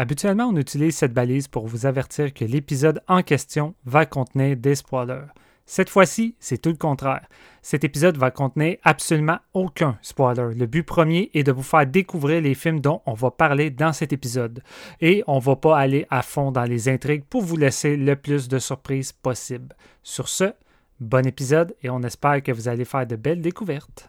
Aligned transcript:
Habituellement, 0.00 0.46
on 0.46 0.56
utilise 0.56 0.96
cette 0.96 1.12
balise 1.12 1.48
pour 1.48 1.66
vous 1.66 1.84
avertir 1.84 2.32
que 2.32 2.44
l'épisode 2.44 3.02
en 3.08 3.22
question 3.22 3.74
va 3.84 4.06
contenir 4.06 4.56
des 4.56 4.76
spoilers. 4.76 5.26
Cette 5.66 5.90
fois-ci, 5.90 6.36
c'est 6.38 6.62
tout 6.62 6.70
le 6.70 6.76
contraire. 6.76 7.26
Cet 7.62 7.82
épisode 7.82 8.16
va 8.16 8.30
contenir 8.30 8.76
absolument 8.84 9.38
aucun 9.52 9.98
spoiler. 10.00 10.54
Le 10.54 10.66
but 10.66 10.84
premier 10.84 11.30
est 11.34 11.42
de 11.42 11.52
vous 11.52 11.64
faire 11.64 11.84
découvrir 11.84 12.40
les 12.40 12.54
films 12.54 12.80
dont 12.80 13.02
on 13.06 13.12
va 13.12 13.32
parler 13.32 13.70
dans 13.70 13.92
cet 13.92 14.12
épisode. 14.12 14.62
Et 15.00 15.24
on 15.26 15.40
va 15.40 15.56
pas 15.56 15.76
aller 15.76 16.06
à 16.10 16.22
fond 16.22 16.52
dans 16.52 16.64
les 16.64 16.88
intrigues 16.88 17.24
pour 17.24 17.42
vous 17.42 17.56
laisser 17.56 17.96
le 17.96 18.14
plus 18.14 18.48
de 18.48 18.60
surprises 18.60 19.12
possible. 19.12 19.74
Sur 20.04 20.28
ce, 20.28 20.54
bon 21.00 21.26
épisode 21.26 21.74
et 21.82 21.90
on 21.90 22.02
espère 22.02 22.42
que 22.42 22.52
vous 22.52 22.68
allez 22.68 22.84
faire 22.84 23.06
de 23.06 23.16
belles 23.16 23.42
découvertes. 23.42 24.08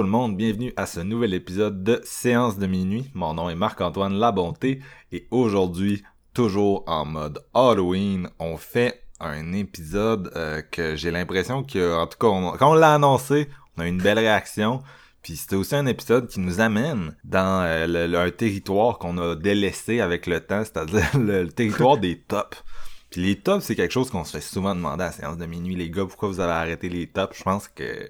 Tout 0.00 0.06
le 0.06 0.12
monde, 0.12 0.34
bienvenue 0.34 0.72
à 0.78 0.86
ce 0.86 1.00
nouvel 1.00 1.34
épisode 1.34 1.84
de 1.84 2.00
Séance 2.04 2.56
de 2.56 2.66
minuit. 2.66 3.10
Mon 3.12 3.34
nom 3.34 3.50
est 3.50 3.54
Marc-Antoine 3.54 4.14
Labonté 4.14 4.80
et 5.12 5.28
aujourd'hui, 5.30 6.02
toujours 6.32 6.84
en 6.86 7.04
mode 7.04 7.44
Halloween, 7.52 8.30
on 8.38 8.56
fait 8.56 9.02
un 9.20 9.52
épisode 9.52 10.32
euh, 10.36 10.62
que 10.62 10.96
j'ai 10.96 11.10
l'impression 11.10 11.64
que, 11.64 11.94
en 11.94 12.06
tout 12.06 12.16
cas, 12.16 12.56
quand 12.56 12.70
on 12.70 12.74
l'a 12.74 12.94
annoncé, 12.94 13.50
on 13.76 13.82
a 13.82 13.88
une 13.88 14.00
belle 14.00 14.18
réaction. 14.18 14.82
Puis 15.20 15.36
c'était 15.36 15.56
aussi 15.56 15.76
un 15.76 15.84
épisode 15.84 16.28
qui 16.28 16.40
nous 16.40 16.62
amène 16.62 17.14
dans 17.24 17.62
euh, 17.62 18.24
un 18.26 18.30
territoire 18.30 18.98
qu'on 18.98 19.18
a 19.18 19.36
délaissé 19.36 20.00
avec 20.00 20.26
le 20.26 20.40
temps, 20.40 20.64
c'est-à-dire 20.64 21.10
le, 21.18 21.46
territoire 21.48 21.98
des 21.98 22.18
tops. 22.20 22.64
Puis 23.10 23.20
les 23.20 23.36
tops, 23.36 23.66
c'est 23.66 23.76
quelque 23.76 23.92
chose 23.92 24.08
qu'on 24.08 24.24
se 24.24 24.38
fait 24.38 24.42
souvent 24.42 24.74
demander 24.74 25.04
à 25.04 25.12
séance 25.12 25.36
de 25.36 25.44
minuit. 25.44 25.76
Les 25.76 25.90
gars, 25.90 26.06
pourquoi 26.06 26.30
vous 26.30 26.40
avez 26.40 26.52
arrêté 26.52 26.88
les 26.88 27.06
tops? 27.06 27.36
Je 27.36 27.42
pense 27.42 27.68
que 27.68 28.08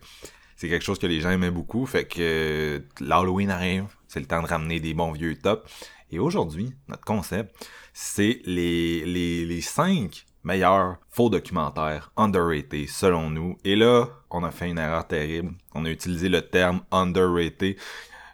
c'est 0.61 0.69
quelque 0.69 0.85
chose 0.85 0.99
que 0.99 1.07
les 1.07 1.23
gens 1.23 1.31
aimaient 1.31 1.51
beaucoup. 1.51 1.87
Fait 1.87 2.05
que 2.05 2.85
l'Halloween 3.01 3.49
arrive, 3.49 3.87
c'est 4.09 4.21
le 4.21 4.27
temps 4.27 4.43
de 4.43 4.47
ramener 4.47 4.79
des 4.79 4.93
bons 4.93 5.11
vieux 5.13 5.35
tops. 5.35 5.63
Et 6.11 6.19
aujourd'hui, 6.19 6.75
notre 6.87 7.03
concept, 7.03 7.67
c'est 7.95 8.43
les 8.45 9.61
cinq 9.63 10.27
meilleurs 10.45 10.99
faux 11.09 11.31
documentaires 11.31 12.13
underrated 12.19 12.87
selon 12.91 13.31
nous. 13.31 13.57
Et 13.65 13.75
là, 13.75 14.11
on 14.31 14.45
a 14.45 14.51
fait 14.51 14.69
une 14.69 14.79
erreur 14.79 15.07
terrible. 15.07 15.55
On 15.75 15.87
a 15.87 15.91
utilisé 15.91 16.29
le 16.29 16.43
terme 16.43 16.83
underrated 16.93 17.77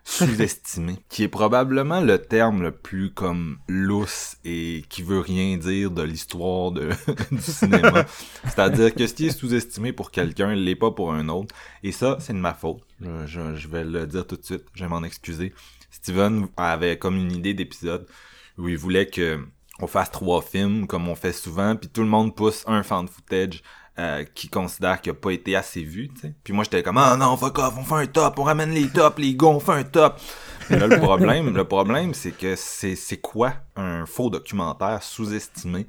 sous-estimé, 0.07 0.99
qui 1.09 1.25
est 1.25 1.29
probablement 1.29 2.01
le 2.01 2.19
terme 2.19 2.63
le 2.63 2.71
plus 2.71 3.11
comme 3.11 3.59
lousse 3.69 4.37
et 4.45 4.85
qui 4.89 5.03
veut 5.03 5.19
rien 5.19 5.57
dire 5.57 5.91
de 5.91 6.03
l'histoire 6.03 6.71
de, 6.71 6.91
du 7.33 7.43
cinéma. 7.43 8.07
C'est-à-dire 8.45 8.95
que 8.95 9.07
ce 9.09 9.15
qui 9.15 9.27
est 9.27 9.37
sous-estimé 9.37 9.93
pour 9.93 10.13
quelqu'un 10.13 10.55
l'est 10.55 10.77
pas 10.77 10.93
pour 10.93 11.13
un 11.13 11.29
autre. 11.29 11.53
Et 11.83 11.91
ça, 11.91 12.19
c'est 12.21 12.33
de 12.33 12.39
ma 12.39 12.55
faute. 12.55 12.83
Je, 13.01 13.57
je, 13.57 13.69
vais 13.69 13.85
le 13.85 14.07
dire 14.07 14.25
tout 14.27 14.37
de 14.37 14.45
suite. 14.45 14.65
Je 14.75 14.85
vais 14.85 14.89
m'en 14.89 15.03
excuser. 15.03 15.53
Steven 15.91 16.47
avait 16.57 16.99
comme 16.99 17.17
une 17.17 17.33
idée 17.33 17.53
d'épisode 17.53 18.07
où 18.59 18.69
il 18.69 18.79
voulait 18.79 19.07
que 19.07 19.41
on 19.81 19.89
fasse 19.89 20.13
trois 20.13 20.41
films 20.41 20.87
comme 20.87 21.09
on 21.09 21.17
fait 21.17 21.33
souvent, 21.33 21.75
puis 21.75 21.89
tout 21.89 22.01
le 22.01 22.09
monde 22.09 22.35
pousse 22.35 22.63
un 22.67 22.83
fan 22.83 23.09
footage 23.09 23.63
euh, 23.99 24.25
qui 24.35 24.49
considère 24.49 25.01
qu'il 25.01 25.13
a 25.13 25.15
pas 25.15 25.31
été 25.31 25.57
assez 25.57 25.83
vu, 25.83 26.09
tu 26.09 26.21
sais. 26.21 26.35
Puis 26.45 26.53
moi 26.53 26.65
j'étais 26.65 26.83
comme 26.83 26.99
ah 26.99 27.17
non 27.17 27.37
fuck 27.37 27.59
off, 27.59 27.75
on 27.79 27.83
fait 27.83 27.95
un 27.95 28.07
top, 28.07 28.39
on 28.39 28.43
ramène 28.43 28.71
les 28.71 28.89
tops, 28.89 29.19
les 29.19 29.35
gars, 29.35 29.47
on 29.47 29.61
fait 29.61 29.73
un 29.73 29.85
top. 29.85 30.21
Mais 30.69 30.79
là 30.79 30.87
le 30.87 30.99
problème, 30.99 31.55
le 31.57 31.65
problème 31.65 32.13
c'est 32.13 32.33
que 32.33 32.57
c'est 32.57 32.95
c'est 32.95 33.17
quoi 33.17 33.55
un 33.75 34.05
faux 34.05 34.29
documentaire 34.29 35.03
sous-estimé? 35.03 35.87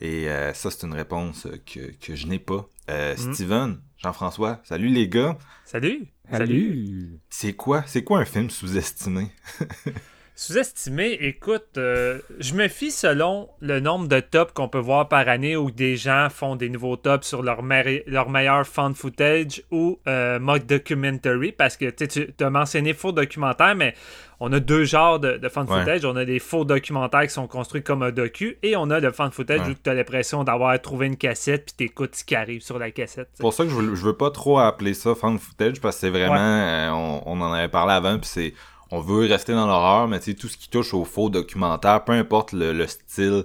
Et 0.00 0.28
euh, 0.28 0.54
ça 0.54 0.70
c'est 0.70 0.86
une 0.86 0.94
réponse 0.94 1.46
que 1.66 1.92
que 2.00 2.14
je 2.14 2.26
n'ai 2.26 2.38
pas. 2.38 2.66
Euh, 2.90 3.14
mm. 3.14 3.34
Steven, 3.34 3.80
Jean-François, 3.98 4.60
salut 4.64 4.88
les 4.88 5.08
gars. 5.08 5.36
Salut. 5.66 6.06
Salut. 6.30 7.20
C'est 7.28 7.52
quoi 7.52 7.82
c'est 7.86 8.04
quoi 8.04 8.20
un 8.20 8.24
film 8.24 8.48
sous-estimé? 8.48 9.32
Sous-estimé, 10.36 11.16
écoute, 11.20 11.78
euh, 11.78 12.18
je 12.40 12.54
me 12.54 12.66
fie 12.66 12.90
selon 12.90 13.48
le 13.60 13.78
nombre 13.78 14.08
de 14.08 14.18
tops 14.18 14.52
qu'on 14.52 14.68
peut 14.68 14.80
voir 14.80 15.08
par 15.08 15.28
année 15.28 15.56
où 15.56 15.70
des 15.70 15.96
gens 15.96 16.26
font 16.28 16.56
des 16.56 16.68
nouveaux 16.68 16.96
tops 16.96 17.24
sur 17.24 17.40
leur, 17.44 17.62
leur 17.62 18.30
meilleur 18.30 18.66
fan 18.66 18.96
footage 18.96 19.62
ou 19.70 20.00
euh, 20.08 20.40
mock 20.40 20.66
documentary 20.66 21.52
parce 21.52 21.76
que 21.76 21.88
tu 21.88 22.34
as 22.40 22.50
mentionné 22.50 22.94
faux 22.94 23.12
documentaire, 23.12 23.76
mais 23.76 23.94
on 24.40 24.52
a 24.52 24.58
deux 24.58 24.84
genres 24.84 25.20
de, 25.20 25.36
de 25.36 25.48
fan 25.48 25.68
footage. 25.68 26.04
On 26.04 26.16
a 26.16 26.24
des 26.24 26.40
faux 26.40 26.64
documentaires 26.64 27.22
qui 27.22 27.32
sont 27.32 27.46
construits 27.46 27.84
comme 27.84 28.02
un 28.02 28.10
docu 28.10 28.58
et 28.64 28.74
on 28.74 28.90
a 28.90 28.98
le 28.98 29.12
fan 29.12 29.30
footage 29.30 29.68
où 29.68 29.74
tu 29.74 29.88
as 29.88 29.94
l'impression 29.94 30.42
d'avoir 30.42 30.80
trouvé 30.80 31.06
une 31.06 31.16
cassette 31.16 31.66
puis 31.66 31.74
t'écoutes 31.86 32.16
ce 32.16 32.24
qui 32.24 32.34
arrive 32.34 32.60
sur 32.60 32.80
la 32.80 32.90
cassette. 32.90 33.28
C'est 33.34 33.42
pour 33.42 33.54
ça 33.54 33.62
que 33.62 33.70
je 33.70 33.76
veux, 33.76 33.94
veux 33.94 34.16
pas 34.16 34.32
trop 34.32 34.58
appeler 34.58 34.94
ça 34.94 35.14
fan 35.14 35.38
footage 35.38 35.80
parce 35.80 35.94
que 35.94 36.00
c'est 36.00 36.10
vraiment, 36.10 36.34
euh, 36.34 36.90
on, 36.90 37.22
on, 37.26 37.40
en 37.40 37.52
avait 37.52 37.68
parlé 37.68 37.92
avant 37.92 38.18
puis 38.18 38.28
c'est 38.28 38.54
on 38.90 39.00
veut 39.00 39.26
rester 39.26 39.52
dans 39.52 39.66
l'horreur, 39.66 40.08
mais 40.08 40.20
tout 40.20 40.48
ce 40.48 40.56
qui 40.56 40.68
touche 40.68 40.94
au 40.94 41.04
faux 41.04 41.30
documentaire, 41.30 42.04
peu 42.04 42.12
importe 42.12 42.52
le, 42.52 42.86
style, 42.86 43.44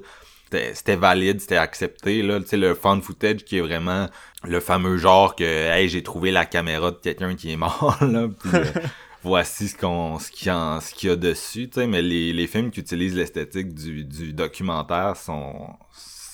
c'était 0.52 0.96
valide, 0.96 1.40
c'était 1.42 1.58
accepté 1.58 2.22
là, 2.22 2.40
tu 2.40 2.48
sais 2.48 2.58
le 2.58 2.74
fan 2.74 3.02
footage 3.02 3.44
qui 3.44 3.58
est 3.58 3.62
vraiment 3.62 4.08
le 4.44 4.60
fameux 4.60 4.98
genre 4.98 5.36
que 5.36 5.44
hey, 5.44 5.90
j'ai 5.90 6.04
trouvé 6.04 6.32
la 6.32 6.46
caméra 6.46 6.92
de 6.92 6.98
quelqu'un 6.98 7.36
qui 7.36 7.52
est 7.52 7.58
mort 7.58 7.98
là, 8.02 8.28
euh, 8.54 8.66
voici 9.24 9.68
ce 9.68 9.78
qu'on 9.78 10.18
ce 10.18 10.32
qu'il 10.32 10.48
y 10.48 11.08
y 11.08 11.10
a 11.10 11.16
dessus, 11.16 11.70
tu 11.70 11.82
sais. 11.82 11.88
Mais 11.88 12.02
les, 12.02 12.34
les 12.34 12.48
films 12.48 12.72
qui 12.72 12.80
utilisent 12.80 13.16
l'esthétique 13.16 13.74
du, 13.74 14.06
du 14.06 14.34
documentaire 14.34 15.16
sont 15.16 15.70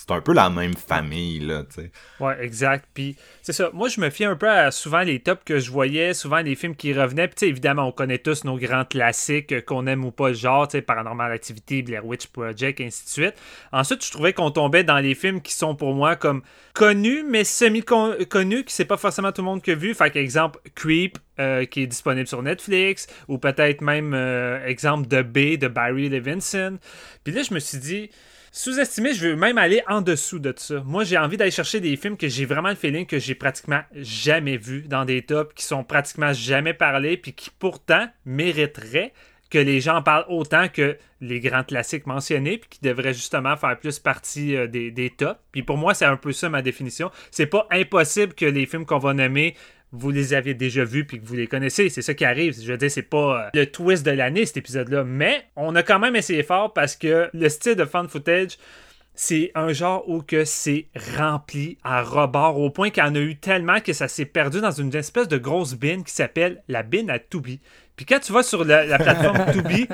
c'est 0.07 0.13
un 0.13 0.21
peu 0.21 0.33
la 0.33 0.49
même 0.49 0.75
famille, 0.75 1.39
là, 1.39 1.63
tu 1.63 1.81
sais. 1.81 1.91
Ouais, 2.19 2.35
exact. 2.43 2.85
Puis, 2.93 3.15
c'est 3.41 3.53
ça. 3.53 3.71
Moi, 3.73 3.89
je 3.89 3.99
me 3.99 4.09
fie 4.11 4.25
un 4.25 4.35
peu 4.35 4.49
à 4.49 4.69
souvent 4.69 5.01
les 5.01 5.19
tops 5.19 5.41
que 5.43 5.57
je 5.57 5.71
voyais, 5.71 6.13
souvent 6.13 6.41
les 6.41 6.55
films 6.55 6.75
qui 6.75 6.93
revenaient. 6.93 7.27
Puis, 7.27 7.47
évidemment, 7.47 7.87
on 7.87 7.91
connaît 7.91 8.19
tous 8.19 8.43
nos 8.43 8.57
grands 8.57 8.85
classiques, 8.85 9.51
euh, 9.51 9.61
qu'on 9.61 9.87
aime 9.87 10.05
ou 10.05 10.11
pas 10.11 10.31
genre, 10.33 10.67
tu 10.67 10.73
sais, 10.73 10.81
Paranormal 10.83 11.31
Activity, 11.31 11.81
Blair 11.81 12.05
Witch 12.05 12.27
Project, 12.27 12.81
ainsi 12.81 13.05
de 13.05 13.09
suite. 13.09 13.33
Ensuite, 13.71 14.05
je 14.05 14.11
trouvais 14.11 14.33
qu'on 14.33 14.51
tombait 14.51 14.83
dans 14.83 14.99
les 14.99 15.15
films 15.15 15.41
qui 15.41 15.53
sont 15.53 15.75
pour 15.75 15.95
moi 15.95 16.15
comme 16.15 16.43
connus, 16.73 17.23
mais 17.23 17.43
semi-connus, 17.43 18.63
que 18.65 18.71
c'est 18.71 18.85
pas 18.85 18.97
forcément 18.97 19.31
tout 19.31 19.41
le 19.41 19.45
monde 19.45 19.63
qui 19.63 19.71
a 19.71 19.75
vu. 19.75 19.95
Fait 19.95 20.15
exemple, 20.15 20.59
Creep, 20.75 21.17
euh, 21.39 21.65
qui 21.65 21.81
est 21.81 21.87
disponible 21.87 22.27
sur 22.27 22.43
Netflix, 22.43 23.07
ou 23.27 23.39
peut-être 23.39 23.81
même, 23.81 24.13
euh, 24.13 24.63
exemple, 24.67 25.07
The 25.07 25.23
B 25.23 25.57
de 25.57 25.67
Barry 25.67 26.09
Levinson. 26.09 26.77
Puis 27.23 27.33
là, 27.33 27.41
je 27.41 27.53
me 27.55 27.59
suis 27.59 27.79
dit 27.79 28.11
sous-estimé, 28.55 29.13
je 29.13 29.27
veux 29.27 29.35
même 29.35 29.57
aller 29.57 29.81
en 29.85 30.01
dessous 30.01 30.39
de 30.39 30.53
ça. 30.55 30.81
Moi, 30.85 31.03
j'ai 31.03 31.17
envie 31.17 31.35
d'aller 31.35 31.51
chercher 31.51 31.81
des 31.81 31.97
films 31.97 32.15
que 32.15 32.29
j'ai 32.29 32.45
vraiment 32.45 32.69
le 32.69 32.75
feeling 32.75 33.05
que 33.05 33.19
j'ai 33.19 33.35
pratiquement 33.35 33.81
jamais 33.93 34.55
vus 34.55 34.83
dans 34.87 35.03
des 35.03 35.23
tops, 35.23 35.53
qui 35.55 35.65
sont 35.65 35.83
pratiquement 35.83 36.31
jamais 36.31 36.73
parlés, 36.73 37.17
puis 37.17 37.33
qui 37.33 37.49
pourtant 37.49 38.07
mériteraient 38.25 39.11
que 39.49 39.57
les 39.57 39.81
gens 39.81 40.01
parlent 40.01 40.25
autant 40.29 40.69
que 40.69 40.97
les 41.19 41.41
grands 41.41 41.63
classiques 41.65 42.07
mentionnés, 42.07 42.57
puis 42.57 42.69
qui 42.69 42.79
devraient 42.81 43.13
justement 43.13 43.57
faire 43.57 43.77
plus 43.77 43.99
partie 43.99 44.55
euh, 44.55 44.67
des, 44.67 44.89
des 44.89 45.09
tops. 45.09 45.39
Puis 45.51 45.61
pour 45.61 45.77
moi, 45.77 45.93
c'est 45.93 46.05
un 46.05 46.17
peu 46.17 46.31
ça 46.31 46.47
ma 46.47 46.61
définition. 46.61 47.11
C'est 47.31 47.47
pas 47.47 47.67
impossible 47.71 48.33
que 48.33 48.45
les 48.45 48.65
films 48.65 48.85
qu'on 48.85 48.99
va 48.99 49.13
nommer 49.13 49.55
vous 49.97 50.11
les 50.11 50.33
avez 50.33 50.53
déjà 50.53 50.83
vus 50.83 51.05
puis 51.05 51.19
que 51.19 51.25
vous 51.25 51.35
les 51.35 51.47
connaissez. 51.47 51.89
C'est 51.89 52.01
ça 52.01 52.13
qui 52.13 52.25
arrive. 52.25 52.59
Je 52.59 52.71
veux 52.71 52.77
dire, 52.77 52.91
c'est 52.91 53.01
pas 53.01 53.45
euh, 53.45 53.49
le 53.53 53.65
twist 53.65 54.05
de 54.05 54.11
l'année, 54.11 54.45
cet 54.45 54.57
épisode-là. 54.57 55.03
Mais 55.03 55.45
on 55.55 55.75
a 55.75 55.83
quand 55.83 55.99
même 55.99 56.15
essayé 56.15 56.43
fort 56.43 56.73
parce 56.73 56.95
que 56.95 57.29
le 57.33 57.49
style 57.49 57.75
de 57.75 57.85
fan 57.85 58.07
footage 58.07 58.57
c'est 59.15 59.51
un 59.55 59.71
genre 59.73 60.07
où 60.09 60.21
que 60.21 60.45
c'est 60.45 60.87
rempli 61.17 61.77
à 61.83 62.03
rebord 62.03 62.59
au 62.59 62.69
point 62.69 62.89
qu'il 62.89 63.03
y 63.03 63.07
en 63.07 63.15
a 63.15 63.19
eu 63.19 63.37
tellement 63.37 63.79
que 63.79 63.93
ça 63.93 64.07
s'est 64.07 64.25
perdu 64.25 64.61
dans 64.61 64.71
une 64.71 64.93
espèce 64.95 65.27
de 65.27 65.37
grosse 65.37 65.73
bin 65.73 66.03
qui 66.03 66.13
s'appelle 66.13 66.61
la 66.67 66.83
bin 66.83 67.07
à 67.09 67.19
Tubi. 67.19 67.59
Puis 67.95 68.05
quand 68.05 68.19
tu 68.19 68.33
vas 68.33 68.43
sur 68.43 68.65
la, 68.65 68.97
plateforme 68.97 69.45
Tubi, 69.53 69.87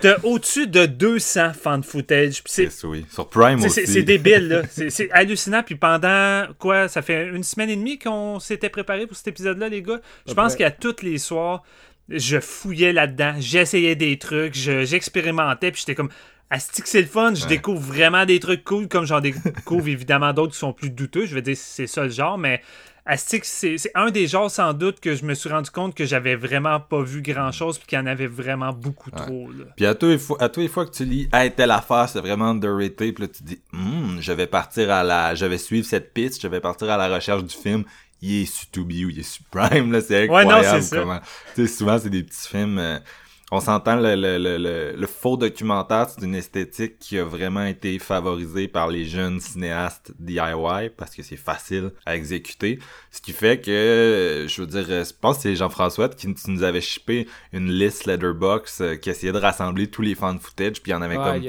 t'as 0.00 0.18
au-dessus 0.22 0.68
de 0.68 0.86
200 0.86 1.52
fan 1.54 1.82
footage. 1.82 2.42
C'est 2.46 2.68
oui. 2.84 3.04
Sur 3.10 3.28
Prime 3.28 3.62
aussi. 3.64 3.86
C'est 3.86 4.02
débile, 4.02 4.48
là. 4.48 4.62
C'est 4.88 5.10
hallucinant. 5.10 5.64
Puis 5.64 5.74
pendant, 5.74 6.46
quoi, 6.60 6.86
ça 6.86 7.02
fait 7.02 7.26
une 7.26 7.42
semaine 7.42 7.70
et 7.70 7.76
demie 7.76 7.98
qu'on 7.98 8.38
s'était 8.38 8.68
préparé 8.68 9.08
pour 9.08 9.16
cet 9.16 9.26
épisode-là, 9.28 9.68
les 9.68 9.82
gars. 9.82 10.00
Je 10.28 10.34
pense 10.34 10.54
qu'à 10.54 10.70
tous 10.70 11.02
les 11.02 11.18
soirs, 11.18 11.64
je 12.08 12.38
fouillais 12.40 12.92
là-dedans, 12.92 13.34
j'essayais 13.38 13.94
des 13.94 14.18
trucs, 14.18 14.54
j'expérimentais, 14.54 15.70
puis 15.70 15.80
j'étais 15.80 15.94
comme 15.94 16.10
Asti 16.50 16.82
que 16.82 16.88
c'est 16.88 17.00
le 17.00 17.06
fun, 17.06 17.34
je 17.34 17.46
découvre 17.46 17.80
vraiment 17.80 18.26
des 18.26 18.40
trucs 18.40 18.64
cool, 18.64 18.88
comme 18.88 19.04
j'en 19.04 19.20
découvre 19.20 19.88
évidemment 19.88 20.32
d'autres 20.32 20.52
qui 20.52 20.58
sont 20.58 20.72
plus 20.72 20.90
douteux, 20.90 21.26
je 21.26 21.34
veux 21.34 21.42
dire 21.42 21.56
c'est 21.56 21.86
ça 21.86 22.04
le 22.04 22.10
genre, 22.10 22.38
mais 22.38 22.60
Asti 23.06 23.40
c'est 23.44 23.76
un 23.94 24.10
des 24.10 24.26
genres 24.26 24.50
sans 24.50 24.74
doute 24.74 25.00
que 25.00 25.14
je 25.14 25.24
me 25.24 25.34
suis 25.34 25.48
rendu 25.48 25.70
compte 25.70 25.94
que 25.94 26.04
j'avais 26.04 26.34
vraiment 26.34 26.80
pas 26.80 27.02
vu 27.02 27.22
grand 27.22 27.52
chose 27.52 27.78
puis 27.78 27.86
qu'il 27.86 27.98
y 27.98 28.02
en 28.02 28.06
avait 28.06 28.26
vraiment 28.26 28.72
beaucoup 28.72 29.10
trop. 29.10 29.48
Puis 29.76 29.86
à 29.86 29.94
tous 29.94 30.06
les 30.06 30.18
fois, 30.18 30.36
à 30.42 30.48
tous 30.48 30.60
les 30.60 30.68
fois 30.68 30.86
que 30.86 30.90
tu 30.90 31.04
lis 31.04 31.28
Hey 31.32 31.52
telle 31.52 31.70
affaire 31.70 32.08
c'est 32.08 32.20
vraiment 32.20 32.50
underrated, 32.50 33.14
puis 33.14 33.24
là 33.24 33.28
tu 33.28 33.42
dis 33.42 33.60
hmm, 33.72 34.18
je 34.20 34.32
vais 34.32 34.46
partir 34.46 34.90
à 34.90 35.02
la 35.04 35.34
je 35.34 35.46
vais 35.46 35.58
suivre 35.58 35.86
cette 35.86 36.12
piste, 36.12 36.42
je 36.42 36.48
vais 36.48 36.60
partir 36.60 36.90
à 36.90 36.96
la 36.96 37.14
recherche 37.14 37.44
du 37.44 37.54
film 37.54 37.84
il 38.22 38.42
est 38.42 38.46
sur 38.46 38.70
Tubi 38.70 39.04
ou 39.04 39.10
il 39.10 39.20
est 39.20 39.22
sur 39.22 39.44
Prime, 39.50 39.92
là, 39.92 40.00
c'est 40.00 40.24
incroyable 40.24 40.66
ouais, 40.66 40.80
non, 40.80 40.86
comment. 40.90 41.20
Tu 41.54 41.66
sais, 41.66 41.72
souvent, 41.72 41.98
c'est 41.98 42.10
des 42.10 42.22
petits 42.22 42.48
films. 42.48 42.78
Euh, 42.78 42.98
on 43.50 43.60
s'entend 43.60 43.96
le, 43.96 44.14
le, 44.14 44.38
le, 44.38 44.92
le, 44.96 45.06
faux 45.06 45.36
documentaire, 45.36 46.08
c'est 46.08 46.24
une 46.24 46.34
esthétique 46.34 46.98
qui 46.98 47.18
a 47.18 47.24
vraiment 47.24 47.64
été 47.64 47.98
favorisée 47.98 48.68
par 48.68 48.88
les 48.88 49.04
jeunes 49.04 49.40
cinéastes 49.40 50.12
DIY 50.18 50.90
parce 50.96 51.14
que 51.14 51.22
c'est 51.22 51.36
facile 51.36 51.90
à 52.06 52.16
exécuter. 52.16 52.78
Ce 53.10 53.20
qui 53.20 53.32
fait 53.32 53.60
que, 53.60 54.46
je 54.48 54.60
veux 54.60 54.66
dire, 54.66 54.86
je 54.86 55.12
pense 55.20 55.36
que 55.36 55.42
c'est 55.42 55.56
Jean-François 55.56 56.08
qui 56.08 56.32
nous 56.48 56.62
avait 56.62 56.80
shippé 56.80 57.26
une 57.52 57.70
liste 57.70 58.06
Letterbox 58.06 58.80
euh, 58.80 58.94
qui 58.96 59.10
essayait 59.10 59.32
de 59.32 59.38
rassembler 59.38 59.88
tous 59.88 60.02
les 60.02 60.14
fan 60.14 60.38
footage, 60.38 60.80
puis 60.80 60.92
il 60.92 60.94
y 60.94 60.96
en 60.96 61.02
avait 61.02 61.16
comme 61.16 61.42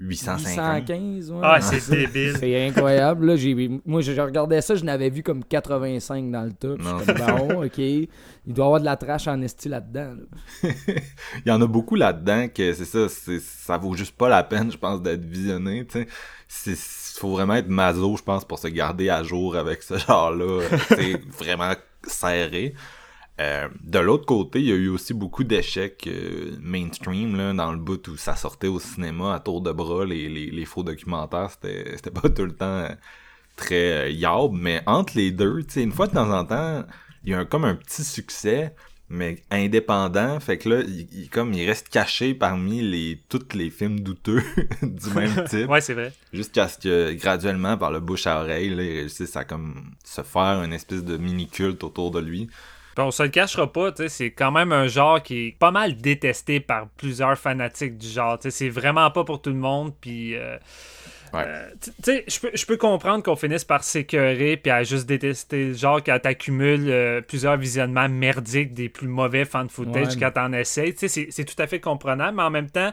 850. 0.00 0.88
815, 0.88 1.30
ouais. 1.30 1.38
Ah, 1.42 1.60
c'est 1.60 1.90
débile. 1.90 2.34
C'est 2.38 2.68
incroyable. 2.68 3.26
Là. 3.26 3.78
moi, 3.84 4.00
je 4.00 4.18
regardais 4.18 4.62
ça, 4.62 4.74
je 4.74 4.82
n'avais 4.82 5.10
vu 5.10 5.22
comme 5.22 5.44
85 5.44 6.30
dans 6.30 6.42
le 6.42 6.52
top. 6.52 6.80
Je 6.80 7.04
suis 7.04 7.14
comme, 7.14 7.48
bon, 7.48 7.64
ok. 7.64 7.78
Il 7.78 8.08
doit 8.46 8.64
y 8.64 8.66
avoir 8.66 8.80
de 8.80 8.86
la 8.86 8.96
trash 8.96 9.28
en 9.28 9.40
esti 9.42 9.68
là-dedans. 9.68 10.14
Il 10.62 11.48
y 11.48 11.50
en 11.50 11.60
a 11.60 11.66
beaucoup 11.66 11.96
là-dedans 11.96 12.48
que 12.48 12.72
c'est 12.72 12.86
ça, 12.86 13.08
ça 13.40 13.76
vaut 13.76 13.94
juste 13.94 14.16
pas 14.16 14.30
la 14.30 14.42
peine, 14.42 14.72
je 14.72 14.78
pense, 14.78 15.02
d'être 15.02 15.24
visionné. 15.24 15.86
Il 16.66 16.76
faut 16.76 17.32
vraiment 17.32 17.54
être 17.54 17.68
maso, 17.68 18.16
je 18.16 18.22
pense, 18.22 18.46
pour 18.46 18.58
se 18.58 18.68
garder 18.68 19.10
à 19.10 19.22
jour 19.22 19.54
avec 19.54 19.82
ce 19.82 19.98
genre-là. 19.98 20.62
C'est 20.88 21.20
vraiment 21.38 21.74
serré. 22.06 22.74
Euh, 23.40 23.68
de 23.82 23.98
l'autre 23.98 24.26
côté, 24.26 24.60
il 24.60 24.66
y 24.66 24.72
a 24.72 24.74
eu 24.74 24.88
aussi 24.88 25.14
beaucoup 25.14 25.44
d'échecs 25.44 26.06
euh, 26.06 26.56
mainstream 26.60 27.36
là, 27.36 27.54
dans 27.54 27.72
le 27.72 27.78
bout 27.78 28.06
où 28.08 28.16
ça 28.18 28.36
sortait 28.36 28.66
au 28.66 28.78
cinéma 28.78 29.34
à 29.34 29.40
tour 29.40 29.62
de 29.62 29.72
bras, 29.72 30.04
les, 30.04 30.28
les, 30.28 30.64
faux 30.66 30.82
documentaires, 30.82 31.48
c'était, 31.50 32.10
pas 32.10 32.28
tout 32.28 32.44
le 32.44 32.52
temps 32.52 32.66
euh, 32.66 32.90
très 33.56 34.12
yab, 34.12 34.52
mais 34.52 34.82
entre 34.84 35.16
les 35.16 35.30
deux, 35.30 35.64
une 35.76 35.92
fois 35.92 36.06
de 36.06 36.12
temps 36.12 36.30
en 36.30 36.44
temps, 36.44 36.84
il 37.24 37.30
y 37.30 37.34
a 37.34 37.38
un, 37.38 37.44
comme 37.46 37.64
un 37.64 37.76
petit 37.76 38.04
succès, 38.04 38.74
mais 39.08 39.42
indépendant, 39.50 40.38
fait 40.38 40.58
que 40.58 40.68
là, 40.68 40.82
il, 40.86 41.30
comme 41.30 41.54
il 41.54 41.66
reste 41.66 41.88
caché 41.88 42.34
parmi 42.34 42.82
les 42.82 43.22
tous 43.30 43.54
les 43.54 43.70
films 43.70 44.00
douteux 44.00 44.42
du 44.82 45.10
même 45.14 45.44
type. 45.48 45.66
ouais, 45.66 45.80
c'est 45.80 45.94
vrai. 45.94 46.12
Jusqu'à 46.34 46.68
ce 46.68 46.78
que 46.78 47.14
graduellement, 47.14 47.78
par 47.78 47.90
le 47.90 48.00
bouche 48.00 48.26
à 48.26 48.42
oreille, 48.42 48.68
là, 48.68 48.82
il 48.82 48.98
réussisse 49.00 49.34
à 49.34 49.44
comme 49.46 49.92
se 50.04 50.20
faire 50.20 50.62
une 50.62 50.74
espèce 50.74 51.04
de 51.04 51.16
mini 51.16 51.48
culte 51.48 51.82
autour 51.84 52.10
de 52.10 52.20
lui 52.20 52.50
on 52.98 53.10
se 53.10 53.22
le 53.22 53.28
cachera 53.28 53.72
pas, 53.72 53.92
c'est 54.08 54.30
quand 54.30 54.50
même 54.50 54.72
un 54.72 54.86
genre 54.86 55.22
qui 55.22 55.48
est 55.48 55.58
pas 55.58 55.70
mal 55.70 55.96
détesté 55.96 56.60
par 56.60 56.88
plusieurs 56.96 57.38
fanatiques 57.38 57.96
du 57.96 58.08
genre. 58.08 58.38
C'est 58.40 58.68
vraiment 58.68 59.10
pas 59.10 59.24
pour 59.24 59.40
tout 59.40 59.50
le 59.50 59.56
monde, 59.56 59.92
puis... 60.00 60.36
Euh, 60.36 60.58
euh, 61.34 61.68
je 62.26 62.66
peux, 62.66 62.76
comprendre 62.76 63.22
qu'on 63.22 63.36
finisse 63.36 63.64
par 63.64 63.84
s'écœurer 63.84 64.56
puis 64.56 64.70
à 64.70 64.82
juste 64.82 65.06
détester 65.06 65.68
le 65.68 65.74
genre 65.74 66.02
quand 66.02 66.18
t'accumules 66.18 66.90
euh, 66.90 67.20
plusieurs 67.20 67.56
visionnements 67.56 68.08
merdiques 68.08 68.74
des 68.74 68.88
plus 68.88 69.06
mauvais 69.06 69.44
fan 69.44 69.68
footage 69.68 70.18
quand 70.18 70.32
t'en 70.32 70.52
essayes. 70.52 70.94
C'est 70.96 71.44
tout 71.44 71.62
à 71.62 71.68
fait 71.68 71.78
comprenable, 71.78 72.36
mais 72.36 72.42
en 72.42 72.50
même 72.50 72.68
temps, 72.68 72.92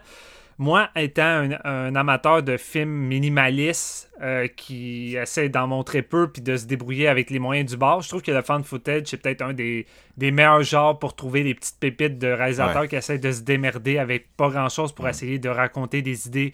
moi, 0.59 0.89
étant 0.95 1.50
un, 1.63 1.95
amateur 1.95 2.42
de 2.42 2.57
films 2.57 2.89
minimalistes 2.89 4.12
euh, 4.21 4.48
qui 4.48 5.15
essaie 5.15 5.50
d'en 5.50 5.68
montrer 5.68 6.01
peu 6.01 6.31
puis 6.31 6.42
de 6.42 6.57
se 6.57 6.65
débrouiller 6.65 7.07
avec 7.07 7.30
les 7.30 7.38
moyens 7.38 7.69
du 7.69 7.77
bord, 7.77 8.01
je 8.01 8.09
trouve 8.09 8.24
que 8.24 8.31
le 8.31 8.42
fan 8.42 8.63
footage, 8.63 9.04
c'est 9.06 9.18
peut-être 9.18 9.44
un 9.44 9.54
des, 9.54 9.86
meilleurs 10.18 10.63
genres 10.63 10.98
pour 10.98 11.15
trouver 11.15 11.44
des 11.44 11.54
petites 11.54 11.80
pépites 11.80 12.18
de 12.18 12.27
réalisateurs 12.27 12.88
qui 12.88 12.95
essaient 12.95 13.19
de 13.19 13.31
se 13.31 13.42
démerder 13.42 14.00
avec 14.00 14.36
pas 14.36 14.50
grand-chose 14.50 14.94
pour 14.94 15.07
essayer 15.07 15.38
de 15.38 15.50
raconter 15.50 16.01
des 16.01 16.27
idées 16.27 16.54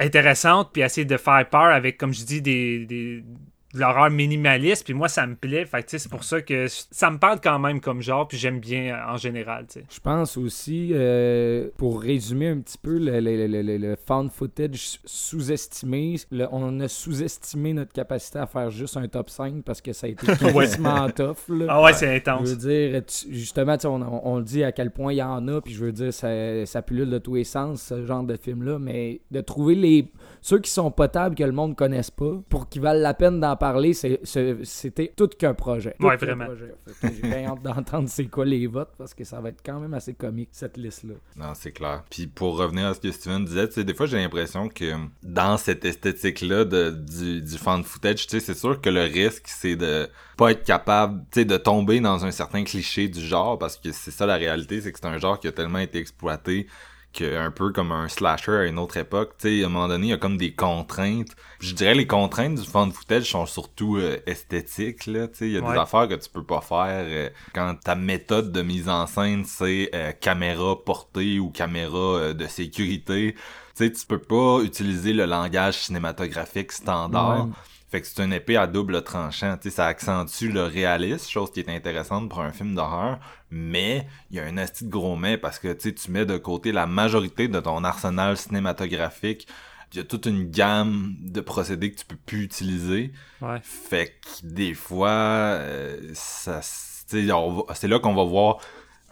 intéressantes 0.00 0.70
puis 0.72 0.82
essayer 0.82 1.04
de 1.04 1.16
faire 1.16 1.46
peur 1.48 1.66
avec, 1.66 1.98
comme 1.98 2.14
je 2.14 2.24
dis, 2.24 2.40
des 2.40 3.22
l'horreur 3.74 4.10
minimaliste, 4.10 4.84
puis 4.84 4.94
moi, 4.94 5.08
ça 5.08 5.26
me 5.26 5.34
plaît. 5.34 5.64
Fait 5.66 5.84
c'est 5.86 6.08
pour 6.08 6.24
ça 6.24 6.40
que 6.40 6.66
ça 6.68 7.10
me 7.10 7.18
parle 7.18 7.40
quand 7.42 7.58
même 7.58 7.80
comme 7.80 8.00
genre, 8.00 8.26
puis 8.26 8.38
j'aime 8.38 8.60
bien 8.60 8.94
euh, 8.94 9.12
en 9.12 9.16
général. 9.16 9.66
Je 9.74 10.00
pense 10.00 10.36
aussi, 10.36 10.90
euh, 10.92 11.68
pour 11.76 12.00
résumer 12.00 12.48
un 12.48 12.60
petit 12.60 12.78
peu 12.78 12.98
le, 12.98 13.20
le, 13.20 13.46
le, 13.46 13.76
le 13.78 13.96
found 13.96 14.30
footage 14.30 14.98
sous-estimé, 15.04 16.16
on 16.50 16.80
a 16.80 16.88
sous-estimé 16.88 17.72
notre 17.72 17.92
capacité 17.92 18.38
à 18.38 18.46
faire 18.46 18.70
juste 18.70 18.96
un 18.96 19.08
top 19.08 19.30
5 19.30 19.62
parce 19.64 19.80
que 19.80 19.92
ça 19.92 20.06
a 20.06 20.10
été 20.10 20.26
quasiment 20.36 21.08
tough. 21.10 21.48
Là. 21.48 21.66
Ah 21.68 21.82
ouais, 21.82 21.92
c'est 21.92 22.16
intense. 22.16 22.48
Je 22.48 22.54
veux 22.54 22.90
dire, 22.90 23.02
justement, 23.30 23.76
on, 23.84 24.02
on, 24.24 24.38
le 24.38 24.44
dit 24.44 24.64
à 24.64 24.72
quel 24.72 24.90
point 24.90 25.12
il 25.12 25.16
y 25.16 25.22
en 25.22 25.46
a, 25.48 25.60
puis 25.60 25.74
je 25.74 25.84
veux 25.84 25.92
dire, 25.92 26.12
ça, 26.12 26.28
ça 26.66 26.82
pullule 26.82 27.10
de 27.10 27.18
tous 27.18 27.34
les 27.36 27.44
sens, 27.44 27.82
ce 27.82 28.04
genre 28.04 28.22
de 28.22 28.36
film-là, 28.36 28.78
mais 28.78 29.20
de 29.30 29.40
trouver 29.40 29.74
les 29.74 30.10
ceux 30.44 30.58
qui 30.58 30.70
sont 30.70 30.90
potables 30.90 31.34
que 31.34 31.42
le 31.42 31.52
monde 31.52 31.70
ne 31.70 31.74
connaisse 31.74 32.10
pas, 32.10 32.34
pour 32.50 32.68
qu'ils 32.68 32.82
valent 32.82 33.00
la 33.00 33.14
peine 33.14 33.40
d'en 33.40 33.56
parler, 33.56 33.94
c'était 33.94 35.10
tout 35.16 35.28
qu'un 35.28 35.54
projet. 35.54 35.96
ouais, 36.00 36.18
vraiment. 36.18 36.48
J'ai 37.02 37.46
hâte 37.46 37.62
d'entendre 37.62 38.10
c'est 38.10 38.26
quoi 38.26 38.44
les 38.44 38.66
votes 38.66 38.92
parce 38.98 39.14
que 39.14 39.24
ça 39.24 39.40
va 39.40 39.48
être 39.48 39.62
quand 39.64 39.80
même 39.80 39.94
assez 39.94 40.12
comique 40.12 40.50
cette 40.52 40.76
liste-là. 40.76 41.14
Non, 41.36 41.54
c'est 41.54 41.72
clair. 41.72 42.04
Puis 42.10 42.26
pour 42.26 42.58
revenir 42.58 42.88
à 42.88 42.92
ce 42.92 43.00
que 43.00 43.10
Steven 43.10 43.42
disait, 43.42 43.68
tu 43.68 43.74
sais, 43.76 43.84
des 43.84 43.94
fois 43.94 44.04
j'ai 44.04 44.18
l'impression 44.18 44.68
que 44.68 44.92
dans 45.22 45.56
cette 45.56 45.82
esthétique-là 45.86 46.66
du, 46.66 47.40
du 47.40 47.56
fan 47.56 47.82
footage, 47.82 48.26
tu 48.26 48.38
sais, 48.38 48.40
c'est 48.40 48.58
sûr 48.58 48.82
que 48.82 48.90
le 48.90 49.04
risque 49.04 49.46
c'est 49.46 49.76
de 49.76 50.10
pas 50.36 50.50
être 50.50 50.64
capable, 50.64 51.24
tu 51.30 51.40
sais, 51.40 51.44
de 51.46 51.56
tomber 51.56 52.00
dans 52.00 52.26
un 52.26 52.30
certain 52.30 52.64
cliché 52.64 53.08
du 53.08 53.20
genre 53.20 53.58
parce 53.58 53.78
que 53.78 53.92
c'est 53.92 54.10
ça 54.10 54.26
la 54.26 54.36
réalité, 54.36 54.82
c'est 54.82 54.92
que 54.92 54.98
c'est 55.00 55.08
un 55.08 55.16
genre 55.16 55.40
qui 55.40 55.48
a 55.48 55.52
tellement 55.52 55.78
été 55.78 55.98
exploité 55.98 56.66
un 57.22 57.50
peu 57.50 57.70
comme 57.70 57.92
un 57.92 58.08
slasher 58.08 58.52
à 58.52 58.64
une 58.64 58.78
autre 58.78 58.96
époque, 58.96 59.34
tu 59.38 59.48
sais, 59.48 59.62
à 59.62 59.66
un 59.66 59.68
moment 59.70 59.88
donné, 59.88 60.08
il 60.08 60.10
y 60.10 60.12
a 60.12 60.18
comme 60.18 60.36
des 60.36 60.52
contraintes. 60.52 61.34
Je 61.60 61.74
dirais 61.74 61.94
les 61.94 62.06
contraintes 62.06 62.56
du 62.56 62.66
fan 62.66 62.92
footage 62.92 63.30
sont 63.30 63.46
surtout 63.46 63.96
euh, 63.96 64.18
esthétiques, 64.26 65.06
là, 65.06 65.28
tu 65.28 65.36
sais, 65.36 65.46
il 65.46 65.52
y 65.52 65.58
a 65.58 65.60
des 65.60 65.78
affaires 65.78 66.08
que 66.08 66.14
tu 66.14 66.28
peux 66.28 66.44
pas 66.44 66.60
faire 66.60 67.04
euh, 67.06 67.30
quand 67.54 67.74
ta 67.82 67.94
méthode 67.94 68.52
de 68.52 68.62
mise 68.62 68.88
en 68.88 69.06
scène 69.06 69.44
c'est 69.44 69.90
euh, 69.94 70.12
caméra 70.12 70.82
portée 70.84 71.38
ou 71.38 71.50
caméra 71.50 72.32
de 72.32 72.46
sécurité. 72.46 73.34
Tu 73.76 73.86
sais, 73.86 73.92
tu 73.92 74.06
peux 74.06 74.20
pas 74.20 74.60
utiliser 74.62 75.12
le 75.12 75.24
langage 75.24 75.78
cinématographique 75.78 76.72
standard. 76.72 77.48
Fait 77.94 78.00
que 78.00 78.08
c'est 78.08 78.24
une 78.24 78.32
épée 78.32 78.56
à 78.56 78.66
double 78.66 79.04
tranchant. 79.04 79.56
sais, 79.62 79.70
ça 79.70 79.86
accentue 79.86 80.48
le 80.50 80.64
réalisme, 80.64 81.30
chose 81.30 81.52
qui 81.52 81.60
est 81.60 81.68
intéressante 81.68 82.28
pour 82.28 82.40
un 82.40 82.50
film 82.50 82.74
d'horreur, 82.74 83.20
mais 83.52 84.08
il 84.32 84.36
y 84.36 84.40
a 84.40 84.44
un 84.46 84.58
asti 84.58 84.86
de 84.86 84.90
gros 84.90 85.14
mais 85.14 85.38
parce 85.38 85.60
que 85.60 85.72
tu 85.72 86.10
mets 86.10 86.26
de 86.26 86.36
côté 86.36 86.72
la 86.72 86.88
majorité 86.88 87.46
de 87.46 87.60
ton 87.60 87.84
arsenal 87.84 88.36
cinématographique. 88.36 89.46
Il 89.92 89.98
y 89.98 90.00
a 90.00 90.02
toute 90.02 90.26
une 90.26 90.50
gamme 90.50 91.14
de 91.20 91.40
procédés 91.40 91.92
que 91.92 92.00
tu 92.00 92.04
peux 92.04 92.16
plus 92.16 92.42
utiliser. 92.42 93.12
Ouais. 93.40 93.60
Fait 93.62 94.18
que 94.20 94.44
des 94.44 94.74
fois, 94.74 95.10
euh, 95.10 96.00
ça, 96.14 96.62
c'est 96.62 97.22
là 97.22 97.98
qu'on 98.00 98.14
va 98.16 98.24
voir 98.24 98.58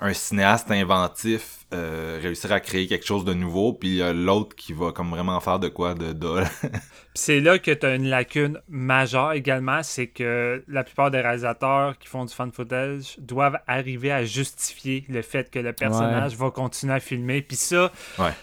un 0.03 0.13
cinéaste 0.13 0.71
inventif 0.71 1.61
euh, 1.73 2.19
réussir 2.21 2.53
à 2.53 2.61
créer 2.61 2.87
quelque 2.87 3.07
chose 3.07 3.25
de 3.25 3.33
nouveau, 3.33 3.73
puis 3.73 4.03
l'autre 4.13 4.55
qui 4.55 4.75
va 4.75 4.93
comme 4.93 5.09
vraiment 5.09 5.41
faire 5.41 5.59
de 5.59 5.69
quoi 5.69 5.95
de 5.95 6.13
dol. 6.13 6.45
c'est 7.15 7.41
là 7.41 7.59
que 7.59 7.71
tu 7.71 7.87
as 7.87 7.95
une 7.95 8.09
lacune 8.09 8.61
majeure 8.69 9.33
également, 9.33 9.83
c'est 9.83 10.09
que 10.09 10.63
la 10.69 10.85
plupart 10.85 11.11
des 11.11 11.21
réalisateurs 11.21 11.97
qui 11.99 12.09
font 12.09 12.27
du 12.27 12.35
fan 12.35 12.53
footage 12.53 13.17
doivent 13.19 13.59
arriver 13.67 14.13
à 14.13 14.23
justifier 14.25 15.07
le 15.09 15.23
fait 15.23 15.51
que 15.51 15.61
le 15.61 15.73
personnage 15.73 16.37
va 16.37 16.51
continuer 16.51 16.95
à 16.95 17.01
filmer, 17.01 17.41
puis 17.41 17.57
ça, 17.57 17.91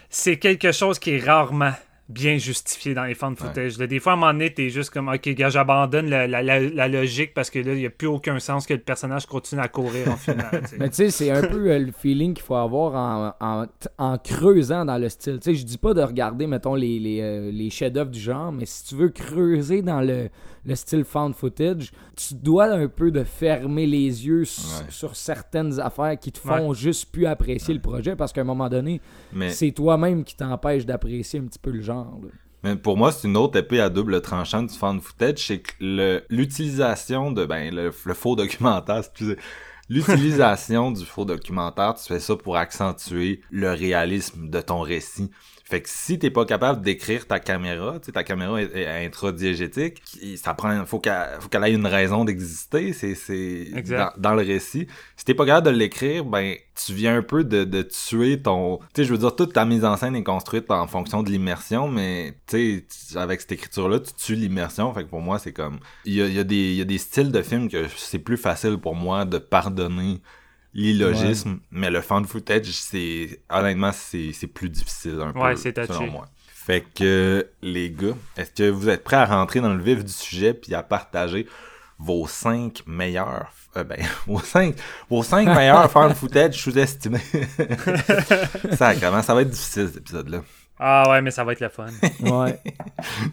c'est 0.09 0.39
quelque 0.39 0.71
chose 0.71 0.97
qui 0.97 1.11
est 1.11 1.23
rarement 1.23 1.73
bien 2.09 2.37
justifié 2.37 2.95
dans 2.95 3.03
les 3.03 3.13
fan 3.13 3.35
footage. 3.35 3.77
Des 3.77 3.99
fois, 3.99 4.13
à 4.13 4.15
un 4.15 4.17
moment 4.17 4.33
donné, 4.33 4.51
t'es 4.51 4.69
juste 4.69 4.89
comme, 4.89 5.09
ok, 5.09 5.29
gars, 5.29 5.49
j'abandonne 5.49 6.09
la, 6.09 6.25
la, 6.25 6.41
la, 6.41 6.87
logique 6.87 7.35
parce 7.35 7.51
que 7.51 7.59
là, 7.59 7.73
il 7.73 7.79
n'y 7.79 7.85
a 7.85 7.91
plus 7.91 8.07
aucun 8.07 8.39
sens 8.39 8.65
que 8.65 8.73
le 8.73 8.79
personnage 8.79 9.27
continue 9.27 9.61
à 9.61 9.67
courir 9.67 10.11
en 10.11 10.17
final. 10.17 10.63
Mais 10.79 10.89
tu 10.89 10.95
sais, 10.95 11.11
c'est 11.11 11.29
un 11.29 11.43
peu 11.47 11.69
euh, 11.69 11.77
le 11.77 11.91
feeling 11.91 12.33
qu'il 12.33 12.43
faut 12.43 12.55
avoir 12.55 12.95
en, 12.95 13.35
en, 13.39 13.65
en, 13.99 14.17
creusant 14.17 14.85
dans 14.85 14.97
le 14.97 15.07
style. 15.07 15.39
Tu 15.39 15.51
sais, 15.51 15.55
je 15.55 15.63
dis 15.63 15.77
pas 15.77 15.93
de 15.93 16.01
regarder, 16.01 16.47
mettons, 16.47 16.73
les, 16.73 16.99
les, 16.99 17.21
euh, 17.21 17.51
les 17.51 17.69
chefs-d'œuvre 17.69 18.09
du 18.09 18.19
genre, 18.19 18.51
mais 18.51 18.65
si 18.65 18.85
tu 18.85 18.95
veux 18.95 19.09
creuser 19.09 19.83
dans 19.83 20.01
le, 20.01 20.29
le 20.65 20.75
style 20.75 21.03
found 21.03 21.35
footage, 21.35 21.91
tu 22.15 22.33
dois 22.35 22.65
un 22.65 22.87
peu 22.87 23.11
de 23.11 23.23
fermer 23.23 23.85
les 23.85 24.25
yeux 24.25 24.45
sur 24.45 25.15
certaines 25.15 25.79
affaires 25.79 26.17
qui 26.19 26.31
te 26.31 26.39
font 26.39 26.73
juste 26.73 27.11
plus 27.11 27.25
apprécier 27.25 27.73
le 27.73 27.81
projet 27.81 28.15
parce 28.15 28.33
qu'à 28.33 28.41
un 28.41 28.45
moment 28.45 28.69
donné, 28.69 29.01
c'est 29.49 29.71
toi-même 29.71 30.23
qui 30.23 30.35
t'empêche 30.35 30.85
d'apprécier 30.85 31.39
un 31.39 31.43
petit 31.43 31.59
peu 31.59 31.71
le 31.71 31.81
genre. 31.81 31.98
Mais 32.63 32.75
pour 32.75 32.97
moi, 32.97 33.11
c'est 33.11 33.27
une 33.27 33.37
autre 33.37 33.57
épée 33.57 33.79
à 33.79 33.89
double 33.89 34.21
tranchant 34.21 34.63
du 34.63 34.73
found 34.73 35.01
footage, 35.01 35.47
c'est 35.47 35.59
que 35.59 36.23
l'utilisation 36.29 37.31
de 37.31 37.45
ben 37.45 37.73
le, 37.73 37.91
faux 37.91 38.35
documentaire, 38.35 39.01
l'utilisation 39.89 40.91
du 40.91 41.05
faux 41.05 41.25
documentaire, 41.25 41.95
tu 41.95 42.05
fais 42.05 42.19
ça 42.19 42.35
pour 42.35 42.57
accentuer 42.57 43.41
le 43.49 43.71
réalisme 43.71 44.49
de 44.49 44.59
ton 44.59 44.81
récit. 44.81 45.31
Fait 45.69 45.81
que 45.81 45.89
si 45.89 46.17
t'es 46.17 46.31
pas 46.31 46.45
capable 46.45 46.81
d'écrire 46.81 47.27
ta 47.27 47.39
caméra, 47.39 47.99
tu 47.99 48.07
sais, 48.07 48.11
ta 48.11 48.23
caméra 48.23 48.59
est, 48.59 49.05
intradiégétique, 49.05 50.01
ça 50.37 50.55
prend, 50.55 50.83
faut 50.87 50.97
qu'elle, 50.97 51.37
faut 51.39 51.47
qu'elle 51.47 51.63
ait 51.63 51.73
une 51.73 51.85
raison 51.85 52.25
d'exister, 52.25 52.91
c'est, 52.91 53.13
c'est 53.13 53.67
dans, 54.17 54.33
le 54.33 54.41
récit. 54.41 54.87
Si 55.15 55.25
t'es 55.25 55.35
pas 55.35 55.45
capable 55.45 55.67
de 55.67 55.71
l'écrire, 55.71 56.25
ben, 56.25 56.55
tu 56.73 56.93
viens 56.93 57.17
un 57.17 57.21
peu 57.21 57.43
de, 57.43 57.65
de 57.65 57.83
tuer 57.83 58.41
ton, 58.41 58.77
tu 58.77 58.85
sais, 58.95 59.03
je 59.03 59.11
veux 59.11 59.19
dire, 59.19 59.35
toute 59.35 59.53
ta 59.53 59.63
mise 59.63 59.85
en 59.85 59.95
scène 59.95 60.15
est 60.15 60.23
construite 60.23 60.71
en 60.71 60.87
fonction 60.87 61.21
de 61.21 61.29
l'immersion, 61.29 61.87
mais, 61.87 62.33
tu 62.47 62.83
sais, 62.97 63.19
avec 63.19 63.41
cette 63.41 63.51
écriture-là, 63.51 63.99
tu 63.99 64.11
tues 64.13 64.35
l'immersion. 64.35 64.91
Fait 64.91 65.03
que 65.03 65.09
pour 65.09 65.21
moi, 65.21 65.37
c'est 65.37 65.53
comme, 65.53 65.77
il 66.03 66.15
y 66.15 66.21
a, 66.23 66.25
y 66.25 66.39
a 66.39 66.43
des, 66.43 66.55
il 66.55 66.77
y 66.77 66.81
a 66.81 66.85
des 66.85 66.97
styles 66.97 67.31
de 67.31 67.43
films 67.43 67.69
que 67.69 67.85
c'est 67.95 68.17
plus 68.17 68.37
facile 68.37 68.79
pour 68.79 68.95
moi 68.95 69.23
de 69.23 69.37
pardonner 69.37 70.19
l'illogisme, 70.79 71.59
mais 71.71 71.89
le 71.89 72.01
fan 72.01 72.25
footage, 72.25 72.71
c'est 72.71 73.41
honnêtement, 73.49 73.91
c'est 73.91 74.47
plus 74.47 74.69
difficile 74.69 75.19
un 75.21 75.31
ouais, 75.33 75.53
peu, 75.53 75.85
selon 75.85 76.07
moi. 76.07 76.27
Fait 76.47 76.81
que, 76.81 77.47
les 77.61 77.89
gars, 77.89 78.15
est-ce 78.37 78.51
que 78.51 78.69
vous 78.69 78.89
êtes 78.89 79.03
prêts 79.03 79.17
à 79.17 79.25
rentrer 79.25 79.59
dans 79.59 79.73
le 79.73 79.81
vif 79.81 80.03
du 80.03 80.11
sujet 80.11 80.53
puis 80.53 80.73
à 80.75 80.83
partager 80.83 81.47
vos 81.97 82.27
cinq 82.27 82.83
meilleurs, 82.87 83.51
euh, 83.75 83.83
ben, 83.83 83.99
vos 84.27 84.39
cinq, 84.39 84.75
vos 85.09 85.23
cinq 85.23 85.47
meilleurs 85.47 85.91
fan 85.91 86.13
footage 86.15 86.61
sous-estimés? 86.61 87.19
ça, 88.77 88.95
comment 88.95 89.21
ça 89.21 89.33
va 89.33 89.41
être 89.41 89.49
difficile 89.49 89.87
cet 89.87 89.97
épisode-là? 89.97 90.43
Ah 90.81 91.09
ouais, 91.09 91.21
mais 91.21 91.31
ça 91.31 91.43
va 91.43 91.51
être 91.51 91.59
le 91.59 91.67
fun. 91.67 91.87
ouais. 92.21 92.59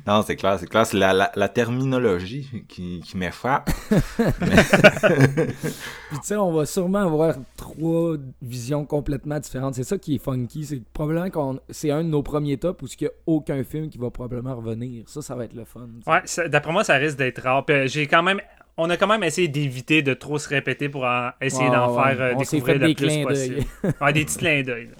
Non, 0.04 0.22
c'est 0.22 0.34
clair, 0.34 0.58
c'est 0.58 0.66
clair. 0.66 0.84
C'est 0.84 0.96
la, 0.96 1.30
la, 1.32 1.48
terminologie 1.48 2.64
qui, 2.66 3.00
qui 3.00 3.16
m'effape. 3.16 3.70
tu 3.90 3.96
sais, 6.22 6.34
on 6.36 6.52
va 6.52 6.66
sûrement 6.66 7.02
avoir 7.02 7.36
trois 7.56 8.16
visions 8.42 8.84
complètement 8.84 9.38
différentes. 9.38 9.76
C'est 9.76 9.84
ça 9.84 9.96
qui 9.96 10.16
est 10.16 10.18
funky. 10.18 10.64
C'est 10.64 10.82
probablement 10.92 11.30
qu'on 11.30 11.60
c'est 11.70 11.92
un 11.92 12.02
de 12.02 12.08
nos 12.08 12.24
premiers 12.24 12.56
tops 12.56 12.82
où 12.82 12.86
il 12.86 13.04
n'y 13.04 13.06
a 13.06 13.12
aucun 13.26 13.62
film 13.62 13.90
qui 13.90 13.98
va 13.98 14.10
probablement 14.10 14.56
revenir. 14.56 15.04
Ça, 15.08 15.22
ça 15.22 15.36
va 15.36 15.44
être 15.44 15.54
le 15.54 15.64
fun. 15.64 15.88
Ouais, 16.06 16.48
d'après 16.48 16.72
moi, 16.72 16.82
ça 16.82 16.94
risque 16.94 17.16
d'être 17.16 17.42
rare. 17.42 17.64
Euh, 17.70 17.86
j'ai 17.86 18.08
quand 18.08 18.24
même 18.24 18.40
on 18.78 18.90
a 18.90 18.96
quand 18.96 19.06
même 19.06 19.22
essayé 19.22 19.48
d'éviter 19.48 20.02
de 20.02 20.12
trop 20.12 20.38
se 20.38 20.48
répéter 20.48 20.88
pour 20.88 21.06
essayer 21.40 21.70
d'en 21.70 21.94
faire 21.94 22.20
euh, 22.20 22.34
découvrir 22.34 22.78
le 22.78 22.94
plus 22.94 23.24
possible. 23.24 23.60
ouais, 24.00 24.12
des 24.12 24.24
petits 24.24 24.38
clins 24.38 24.62
d'œil. 24.62 24.90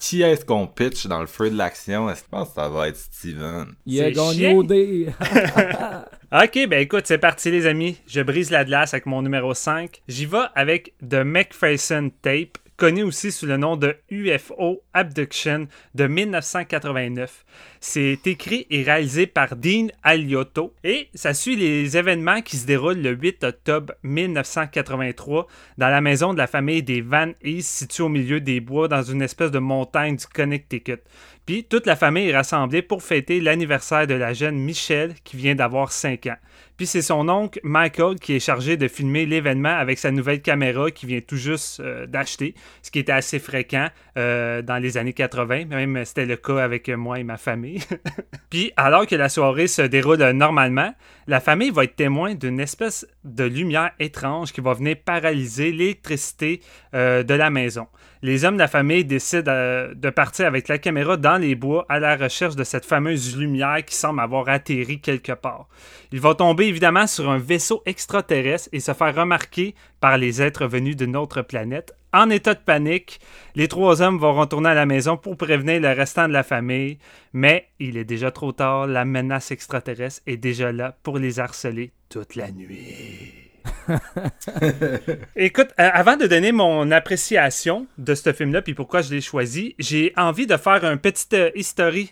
Qui 0.00 0.22
est-ce 0.22 0.46
qu'on 0.46 0.66
pitch 0.66 1.06
dans 1.06 1.20
le 1.20 1.26
feu 1.26 1.50
de 1.50 1.56
l'action? 1.56 2.08
Est-ce 2.08 2.20
que 2.22 2.24
tu 2.24 2.30
penses 2.30 2.48
que 2.48 2.54
ça 2.54 2.70
va 2.70 2.88
être 2.88 2.96
Steven? 2.96 3.66
Il 3.84 4.02
a 4.02 4.10
gagné 4.10 4.54
au 4.54 4.62
dé. 4.62 5.08
ok, 6.32 6.68
ben 6.68 6.80
écoute, 6.80 7.02
c'est 7.04 7.18
parti 7.18 7.50
les 7.50 7.66
amis. 7.66 7.98
Je 8.06 8.22
brise 8.22 8.50
la 8.50 8.64
glace 8.64 8.94
avec 8.94 9.04
mon 9.04 9.20
numéro 9.20 9.52
5. 9.52 10.00
J'y 10.08 10.24
vais 10.24 10.38
avec 10.54 10.94
The 11.06 11.16
McPherson 11.22 12.10
Tape 12.22 12.56
connu 12.80 13.02
aussi 13.02 13.30
sous 13.30 13.44
le 13.44 13.58
nom 13.58 13.76
de 13.76 13.94
UFO 14.08 14.82
Abduction 14.94 15.68
de 15.94 16.06
1989. 16.06 17.44
C'est 17.78 18.26
écrit 18.26 18.66
et 18.70 18.82
réalisé 18.82 19.26
par 19.26 19.54
Dean 19.54 19.88
Aliotto 20.02 20.72
et 20.82 21.10
ça 21.14 21.34
suit 21.34 21.56
les 21.56 21.98
événements 21.98 22.40
qui 22.40 22.56
se 22.56 22.66
déroulent 22.66 23.02
le 23.02 23.10
8 23.10 23.44
octobre 23.44 23.92
1983 24.02 25.46
dans 25.76 25.88
la 25.88 26.00
maison 26.00 26.32
de 26.32 26.38
la 26.38 26.46
famille 26.46 26.82
des 26.82 27.02
Van 27.02 27.32
East 27.44 27.68
située 27.68 28.04
au 28.04 28.08
milieu 28.08 28.40
des 28.40 28.60
bois 28.60 28.88
dans 28.88 29.02
une 29.02 29.20
espèce 29.20 29.50
de 29.50 29.58
montagne 29.58 30.16
du 30.16 30.26
Connecticut. 30.26 31.02
Puis 31.44 31.64
toute 31.64 31.84
la 31.84 31.96
famille 31.96 32.30
est 32.30 32.36
rassemblée 32.36 32.80
pour 32.80 33.02
fêter 33.02 33.42
l'anniversaire 33.42 34.06
de 34.06 34.14
la 34.14 34.32
jeune 34.32 34.56
Michelle 34.56 35.14
qui 35.22 35.36
vient 35.36 35.54
d'avoir 35.54 35.92
5 35.92 36.28
ans. 36.28 36.38
Puis 36.80 36.86
c'est 36.86 37.02
son 37.02 37.28
oncle 37.28 37.60
Michael 37.62 38.18
qui 38.18 38.36
est 38.36 38.40
chargé 38.40 38.78
de 38.78 38.88
filmer 38.88 39.26
l'événement 39.26 39.68
avec 39.68 39.98
sa 39.98 40.10
nouvelle 40.10 40.40
caméra 40.40 40.90
qu'il 40.90 41.10
vient 41.10 41.20
tout 41.20 41.36
juste 41.36 41.78
euh, 41.80 42.06
d'acheter, 42.06 42.54
ce 42.80 42.90
qui 42.90 42.98
était 43.00 43.12
assez 43.12 43.38
fréquent 43.38 43.88
euh, 44.16 44.62
dans 44.62 44.78
les 44.78 44.96
années 44.96 45.12
80. 45.12 45.66
Même 45.66 46.02
c'était 46.06 46.24
le 46.24 46.36
cas 46.36 46.56
avec 46.56 46.88
moi 46.88 47.20
et 47.20 47.22
ma 47.22 47.36
famille. 47.36 47.82
Puis 48.48 48.72
alors 48.78 49.06
que 49.06 49.14
la 49.14 49.28
soirée 49.28 49.66
se 49.66 49.82
déroule 49.82 50.30
normalement, 50.30 50.94
la 51.26 51.40
famille 51.40 51.70
va 51.70 51.84
être 51.84 51.96
témoin 51.96 52.34
d'une 52.34 52.60
espèce 52.60 53.06
de 53.24 53.44
lumière 53.44 53.90
étrange 53.98 54.50
qui 54.50 54.62
va 54.62 54.72
venir 54.72 54.96
paralyser 55.04 55.72
l'électricité 55.72 56.62
euh, 56.94 57.22
de 57.22 57.34
la 57.34 57.50
maison. 57.50 57.88
Les 58.22 58.44
hommes 58.44 58.56
de 58.56 58.58
la 58.60 58.68
famille 58.68 59.06
décident 59.06 59.88
de 59.94 60.10
partir 60.10 60.46
avec 60.46 60.68
la 60.68 60.76
caméra 60.76 61.16
dans 61.16 61.38
les 61.38 61.54
bois 61.54 61.86
à 61.88 61.98
la 61.98 62.16
recherche 62.16 62.54
de 62.54 62.64
cette 62.64 62.84
fameuse 62.84 63.34
lumière 63.34 63.82
qui 63.82 63.94
semble 63.94 64.20
avoir 64.20 64.50
atterri 64.50 65.00
quelque 65.00 65.32
part. 65.32 65.68
Ils 66.12 66.20
vont 66.20 66.34
tomber 66.34 66.66
évidemment 66.66 67.06
sur 67.06 67.30
un 67.30 67.38
vaisseau 67.38 67.82
extraterrestre 67.86 68.68
et 68.72 68.80
se 68.80 68.92
faire 68.92 69.14
remarquer 69.14 69.74
par 70.00 70.18
les 70.18 70.42
êtres 70.42 70.66
venus 70.66 70.96
d'une 70.96 71.16
autre 71.16 71.40
planète. 71.40 71.94
En 72.12 72.28
état 72.28 72.52
de 72.52 72.60
panique, 72.60 73.20
les 73.54 73.68
trois 73.68 74.02
hommes 74.02 74.18
vont 74.18 74.34
retourner 74.34 74.68
à 74.68 74.74
la 74.74 74.84
maison 74.84 75.16
pour 75.16 75.38
prévenir 75.38 75.80
le 75.80 75.92
restant 75.92 76.28
de 76.28 76.34
la 76.34 76.42
famille, 76.42 76.98
mais 77.32 77.68
il 77.78 77.96
est 77.96 78.04
déjà 78.04 78.30
trop 78.30 78.52
tard, 78.52 78.86
la 78.86 79.06
menace 79.06 79.50
extraterrestre 79.50 80.20
est 80.26 80.36
déjà 80.36 80.72
là 80.72 80.94
pour 81.02 81.18
les 81.18 81.40
harceler 81.40 81.92
toute 82.10 82.34
la 82.34 82.50
nuit. 82.50 83.39
Écoute, 85.36 85.68
euh, 85.78 85.90
avant 85.92 86.16
de 86.16 86.26
donner 86.26 86.52
mon 86.52 86.90
appréciation 86.90 87.86
de 87.98 88.14
ce 88.14 88.32
film-là, 88.32 88.62
puis 88.62 88.74
pourquoi 88.74 89.02
je 89.02 89.10
l'ai 89.10 89.20
choisi, 89.20 89.74
j'ai 89.78 90.12
envie 90.16 90.46
de 90.46 90.56
faire 90.56 90.84
un 90.84 90.96
petit 90.96 91.26
euh, 91.34 91.50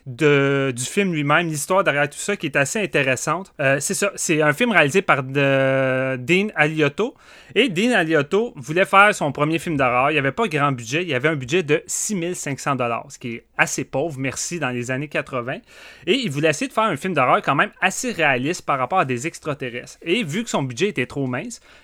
de, 0.06 0.72
du 0.74 0.84
film 0.84 1.12
lui-même, 1.12 1.48
l'histoire 1.48 1.84
derrière 1.84 2.08
tout 2.08 2.18
ça 2.18 2.36
qui 2.36 2.46
est 2.46 2.56
assez 2.56 2.80
intéressante. 2.80 3.52
Euh, 3.60 3.78
c'est 3.80 3.94
ça, 3.94 4.12
c'est 4.16 4.42
un 4.42 4.52
film 4.52 4.72
réalisé 4.72 5.02
par 5.02 5.22
Dean 5.22 6.48
Aliotto. 6.54 7.14
Et 7.54 7.68
Dean 7.68 7.92
Aliotto 7.92 8.52
voulait 8.56 8.84
faire 8.84 9.14
son 9.14 9.32
premier 9.32 9.58
film 9.58 9.76
d'horreur. 9.76 10.10
Il 10.10 10.14
n'y 10.14 10.18
avait 10.18 10.32
pas 10.32 10.48
grand 10.48 10.72
budget, 10.72 11.02
il 11.02 11.08
y 11.08 11.14
avait 11.14 11.28
un 11.28 11.36
budget 11.36 11.62
de 11.62 11.82
6500 11.86 12.76
ce 13.08 13.18
qui 13.18 13.36
est 13.36 13.44
assez 13.56 13.84
pauvre, 13.84 14.18
merci, 14.18 14.58
dans 14.58 14.70
les 14.70 14.90
années 14.90 15.08
80. 15.08 15.58
Et 16.06 16.14
il 16.14 16.30
voulait 16.30 16.50
essayer 16.50 16.68
de 16.68 16.72
faire 16.72 16.84
un 16.84 16.96
film 16.96 17.14
d'horreur 17.14 17.42
quand 17.42 17.54
même 17.54 17.70
assez 17.80 18.12
réaliste 18.12 18.62
par 18.64 18.78
rapport 18.78 18.98
à 18.98 19.04
des 19.04 19.26
extraterrestres. 19.26 19.98
Et 20.02 20.22
vu 20.22 20.44
que 20.44 20.50
son 20.50 20.62
budget 20.62 20.88
était 20.88 21.06
trop 21.06 21.26
mince, 21.26 21.37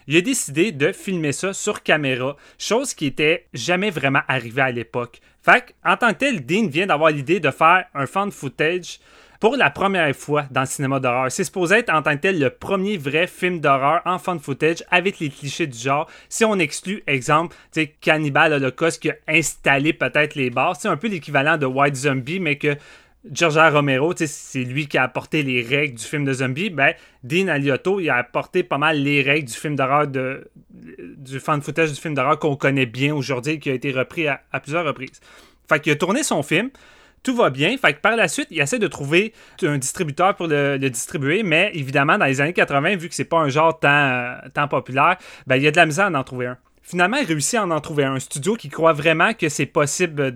il 0.06 0.16
a 0.16 0.20
décidé 0.20 0.72
de 0.72 0.92
filmer 0.92 1.32
ça 1.32 1.52
sur 1.52 1.82
caméra, 1.82 2.36
chose 2.58 2.94
qui 2.94 3.06
était 3.06 3.46
jamais 3.52 3.90
vraiment 3.90 4.22
arrivée 4.28 4.62
à 4.62 4.70
l'époque. 4.70 5.20
Fait 5.42 5.74
en 5.84 5.96
tant 5.96 6.12
que 6.12 6.18
tel, 6.18 6.44
Dean 6.44 6.68
vient 6.68 6.86
d'avoir 6.86 7.10
l'idée 7.10 7.40
de 7.40 7.50
faire 7.50 7.84
un 7.94 8.06
fan 8.06 8.30
footage 8.30 8.98
pour 9.40 9.56
la 9.56 9.68
première 9.68 10.16
fois 10.16 10.46
dans 10.50 10.62
le 10.62 10.66
cinéma 10.66 11.00
d'horreur. 11.00 11.30
C'est 11.30 11.44
supposé 11.44 11.76
être 11.76 11.92
en 11.92 12.00
tant 12.00 12.16
que 12.16 12.22
tel 12.22 12.38
le 12.38 12.48
premier 12.48 12.96
vrai 12.96 13.26
film 13.26 13.60
d'horreur 13.60 14.00
en 14.06 14.18
fan 14.18 14.40
footage 14.40 14.82
avec 14.90 15.18
les 15.18 15.28
clichés 15.28 15.66
du 15.66 15.76
genre. 15.76 16.08
Si 16.30 16.46
on 16.46 16.58
exclut, 16.58 17.02
exemple, 17.06 17.54
Cannibal 18.00 18.54
Holocaust 18.54 19.02
qui 19.02 19.10
a 19.10 19.16
installé 19.28 19.92
peut-être 19.92 20.34
les 20.34 20.48
bases, 20.48 20.78
c'est 20.80 20.88
un 20.88 20.96
peu 20.96 21.08
l'équivalent 21.08 21.58
de 21.58 21.66
White 21.66 21.96
Zombie, 21.96 22.40
mais 22.40 22.56
que 22.56 22.74
George 23.30 23.56
Romero, 23.56 24.12
c'est 24.16 24.64
lui 24.64 24.86
qui 24.86 24.98
a 24.98 25.04
apporté 25.04 25.42
les 25.42 25.62
règles 25.62 25.98
du 25.98 26.04
film 26.04 26.24
de 26.24 26.32
zombie. 26.32 26.68
Ben, 26.68 26.94
Dean 27.22 27.48
Aliotto, 27.48 28.00
il 28.00 28.10
a 28.10 28.16
apporté 28.16 28.62
pas 28.62 28.76
mal 28.76 28.98
les 29.02 29.22
règles 29.22 29.48
du 29.48 29.54
film 29.54 29.76
d'horreur, 29.76 30.06
de, 30.06 30.50
du 30.70 31.40
fan 31.40 31.62
footage 31.62 31.92
du 31.92 32.00
film 32.00 32.14
d'horreur 32.14 32.38
qu'on 32.38 32.56
connaît 32.56 32.86
bien 32.86 33.14
aujourd'hui, 33.14 33.58
qui 33.58 33.70
a 33.70 33.72
été 33.72 33.92
repris 33.92 34.28
à, 34.28 34.40
plusieurs 34.60 34.84
reprises. 34.84 35.20
Fait 35.68 35.80
qu'il 35.80 35.92
a 35.92 35.96
tourné 35.96 36.22
son 36.22 36.42
film, 36.42 36.68
tout 37.22 37.34
va 37.34 37.48
bien. 37.48 37.74
Fait 37.78 37.94
que 37.94 38.00
par 38.00 38.14
la 38.14 38.28
suite, 38.28 38.48
il 38.50 38.60
essaie 38.60 38.78
de 38.78 38.88
trouver 38.88 39.32
un 39.62 39.78
distributeur 39.78 40.36
pour 40.36 40.46
le, 40.46 40.76
distribuer, 40.76 41.42
mais 41.42 41.70
évidemment, 41.72 42.18
dans 42.18 42.26
les 42.26 42.42
années 42.42 42.52
80, 42.52 42.96
vu 42.96 43.08
que 43.08 43.14
c'est 43.14 43.24
pas 43.24 43.38
un 43.38 43.48
genre 43.48 43.78
tant, 43.78 44.36
tant 44.52 44.68
populaire, 44.68 45.16
ben, 45.46 45.56
il 45.56 45.62
y 45.62 45.66
a 45.66 45.70
de 45.70 45.76
la 45.76 45.86
misère 45.86 46.10
d'en 46.10 46.24
trouver 46.24 46.46
un. 46.46 46.58
Finalement, 46.86 47.16
il 47.16 47.24
réussit 47.24 47.54
à 47.54 47.64
en 47.64 47.80
trouver 47.80 48.04
un 48.04 48.18
studio 48.18 48.56
qui 48.56 48.68
croit 48.68 48.92
vraiment 48.92 49.32
que 49.32 49.48
c'est 49.48 49.64
possible 49.64 50.32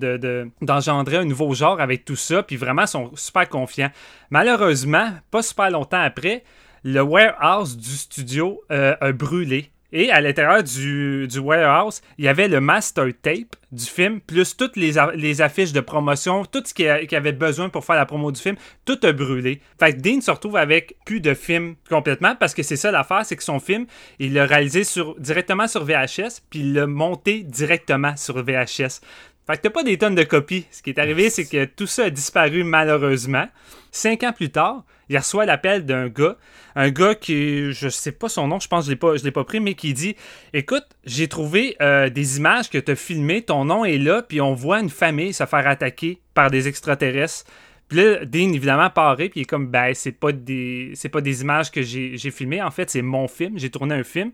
d'engendrer 0.63 1.17
de, 1.17 1.21
un 1.21 1.25
nouveau 1.27 1.53
genre 1.53 1.79
avec 1.79 2.07
tout 2.07 2.17
ça, 2.17 2.43
puis 2.43 2.57
vraiment 2.57 2.87
sont 2.87 3.11
super 3.17 3.47
confiants. 3.51 3.91
Malheureusement, 4.31 5.11
pas 5.31 5.43
super 5.43 5.71
longtemps 5.71 6.01
après, 6.01 6.45
le 6.85 7.03
warehouse 7.03 7.77
du 7.77 7.91
studio 7.91 8.63
euh, 8.73 8.97
a 8.99 9.13
brûlé 9.13 9.71
Et 9.91 10.11
à 10.11 10.21
l'intérieur 10.21 10.63
du, 10.63 11.27
warehouse, 11.39 12.03
il 12.19 12.27
y 12.27 12.29
avait 12.29 12.49
le 12.49 12.61
master 12.61 13.07
tape 13.23 13.57
du 13.73 13.85
film, 13.85 14.21
plus 14.21 14.57
toutes 14.57 14.77
les, 14.77 15.41
affiches 15.41 15.73
de 15.73 15.81
promotion, 15.81 16.45
tout 16.45 16.63
ce 16.65 16.75
qu'il 16.75 17.17
avait 17.17 17.33
besoin 17.33 17.71
pour 17.71 17.85
faire 17.85 17.97
la 17.97 18.05
promo 18.05 18.31
du 18.31 18.41
film, 18.41 18.57
tout 18.85 18.99
a 19.03 19.13
brûlé. 19.13 19.63
Fait 19.81 19.95
que 19.95 20.01
Dean 20.01 20.21
se 20.21 20.31
retrouve 20.31 20.57
avec 20.57 20.97
plus 21.07 21.21
de 21.21 21.33
film 21.33 21.75
complètement, 21.89 22.37
parce 22.37 22.53
que 22.53 22.63
c'est 22.63 22.77
ça 22.77 22.91
l'affaire, 22.91 23.25
c'est 23.25 23.37
que 23.37 23.43
son 23.43 23.61
film, 23.61 23.87
il 24.19 24.35
l'a 24.35 24.45
réalisé 24.45 24.83
directement 25.19 25.67
sur 25.69 25.85
VHS, 25.85 26.43
puis 26.51 26.61
il 26.61 26.75
l'a 26.75 26.87
monté 26.87 27.43
directement 27.43 28.15
sur 28.17 28.43
VHS. 28.43 29.01
Fait 29.47 29.57
que 29.57 29.63
t'as 29.63 29.71
pas 29.71 29.83
des 29.83 29.97
tonnes 29.97 30.15
de 30.15 30.25
copies. 30.25 30.67
Ce 30.71 30.83
qui 30.83 30.91
est 30.91 30.99
arrivé, 30.99 31.31
c'est 31.31 31.47
que 31.47 31.65
tout 31.65 31.87
ça 31.87 32.05
a 32.05 32.11
disparu 32.11 32.65
malheureusement. 32.65 33.49
Cinq 33.91 34.23
ans 34.23 34.35
plus 34.35 34.51
tard, 34.51 34.85
il 35.09 35.17
reçoit 35.17 35.47
l'appel 35.47 35.85
d'un 35.85 36.09
gars, 36.09 36.37
un 36.75 36.91
gars 36.91 37.15
qui, 37.15 37.73
je 37.73 37.89
sais 37.89 38.13
pas 38.13 38.29
son 38.29 38.49
nom, 38.49 38.61
je 38.61 38.69
pense 38.69 38.85
que 38.85 38.87
je 38.87 38.91
l'ai 38.91 38.97
pas, 38.97 39.17
je 39.17 39.25
l'ai 39.25 39.31
pas 39.31 39.45
pris, 39.45 39.61
mais 39.61 39.75
qui 39.75 39.95
dit, 39.95 40.17
écoute, 40.53 40.85
j'ai 41.05 41.29
trouvé 41.29 41.77
euh, 41.81 42.11
des 42.11 42.39
images 42.39 42.71
que 42.71 42.79
tu 42.79 42.93
as 42.93 42.97
filmées, 42.97 43.43
ton 43.43 43.65
nom 43.65 43.85
est 43.85 43.99
là, 43.99 44.23
puis 44.23 44.41
on 44.41 44.55
voit 44.55 44.81
une 44.81 44.91
famille 44.91 45.33
se 45.33 45.47
faire 45.47 45.67
attaquer 45.67 46.21
par 46.35 46.51
des 46.51 46.69
extraterrestres. 46.69 47.45
Puis 47.89 47.99
là, 47.99 48.25
Dean, 48.27 48.53
évidemment, 48.53 48.91
paré, 48.91 49.31
puis 49.31 49.41
il 49.41 49.43
est 49.43 49.47
comme, 49.47 49.69
ben, 49.69 49.95
c'est 49.95 50.13
pas 50.13 50.33
des, 50.33 50.93
pas 51.11 51.21
des 51.21 51.41
images 51.41 51.71
que 51.71 51.83
j'ai, 51.83 52.17
j'ai 52.17 52.31
filmées, 52.31 52.63
en 52.63 52.71
fait, 52.71 52.91
c'est 52.91 53.03
mon 53.03 53.29
film, 53.29 53.59
j'ai 53.59 53.71
tourné 53.71 53.95
un 53.95 54.05
film. 54.05 54.31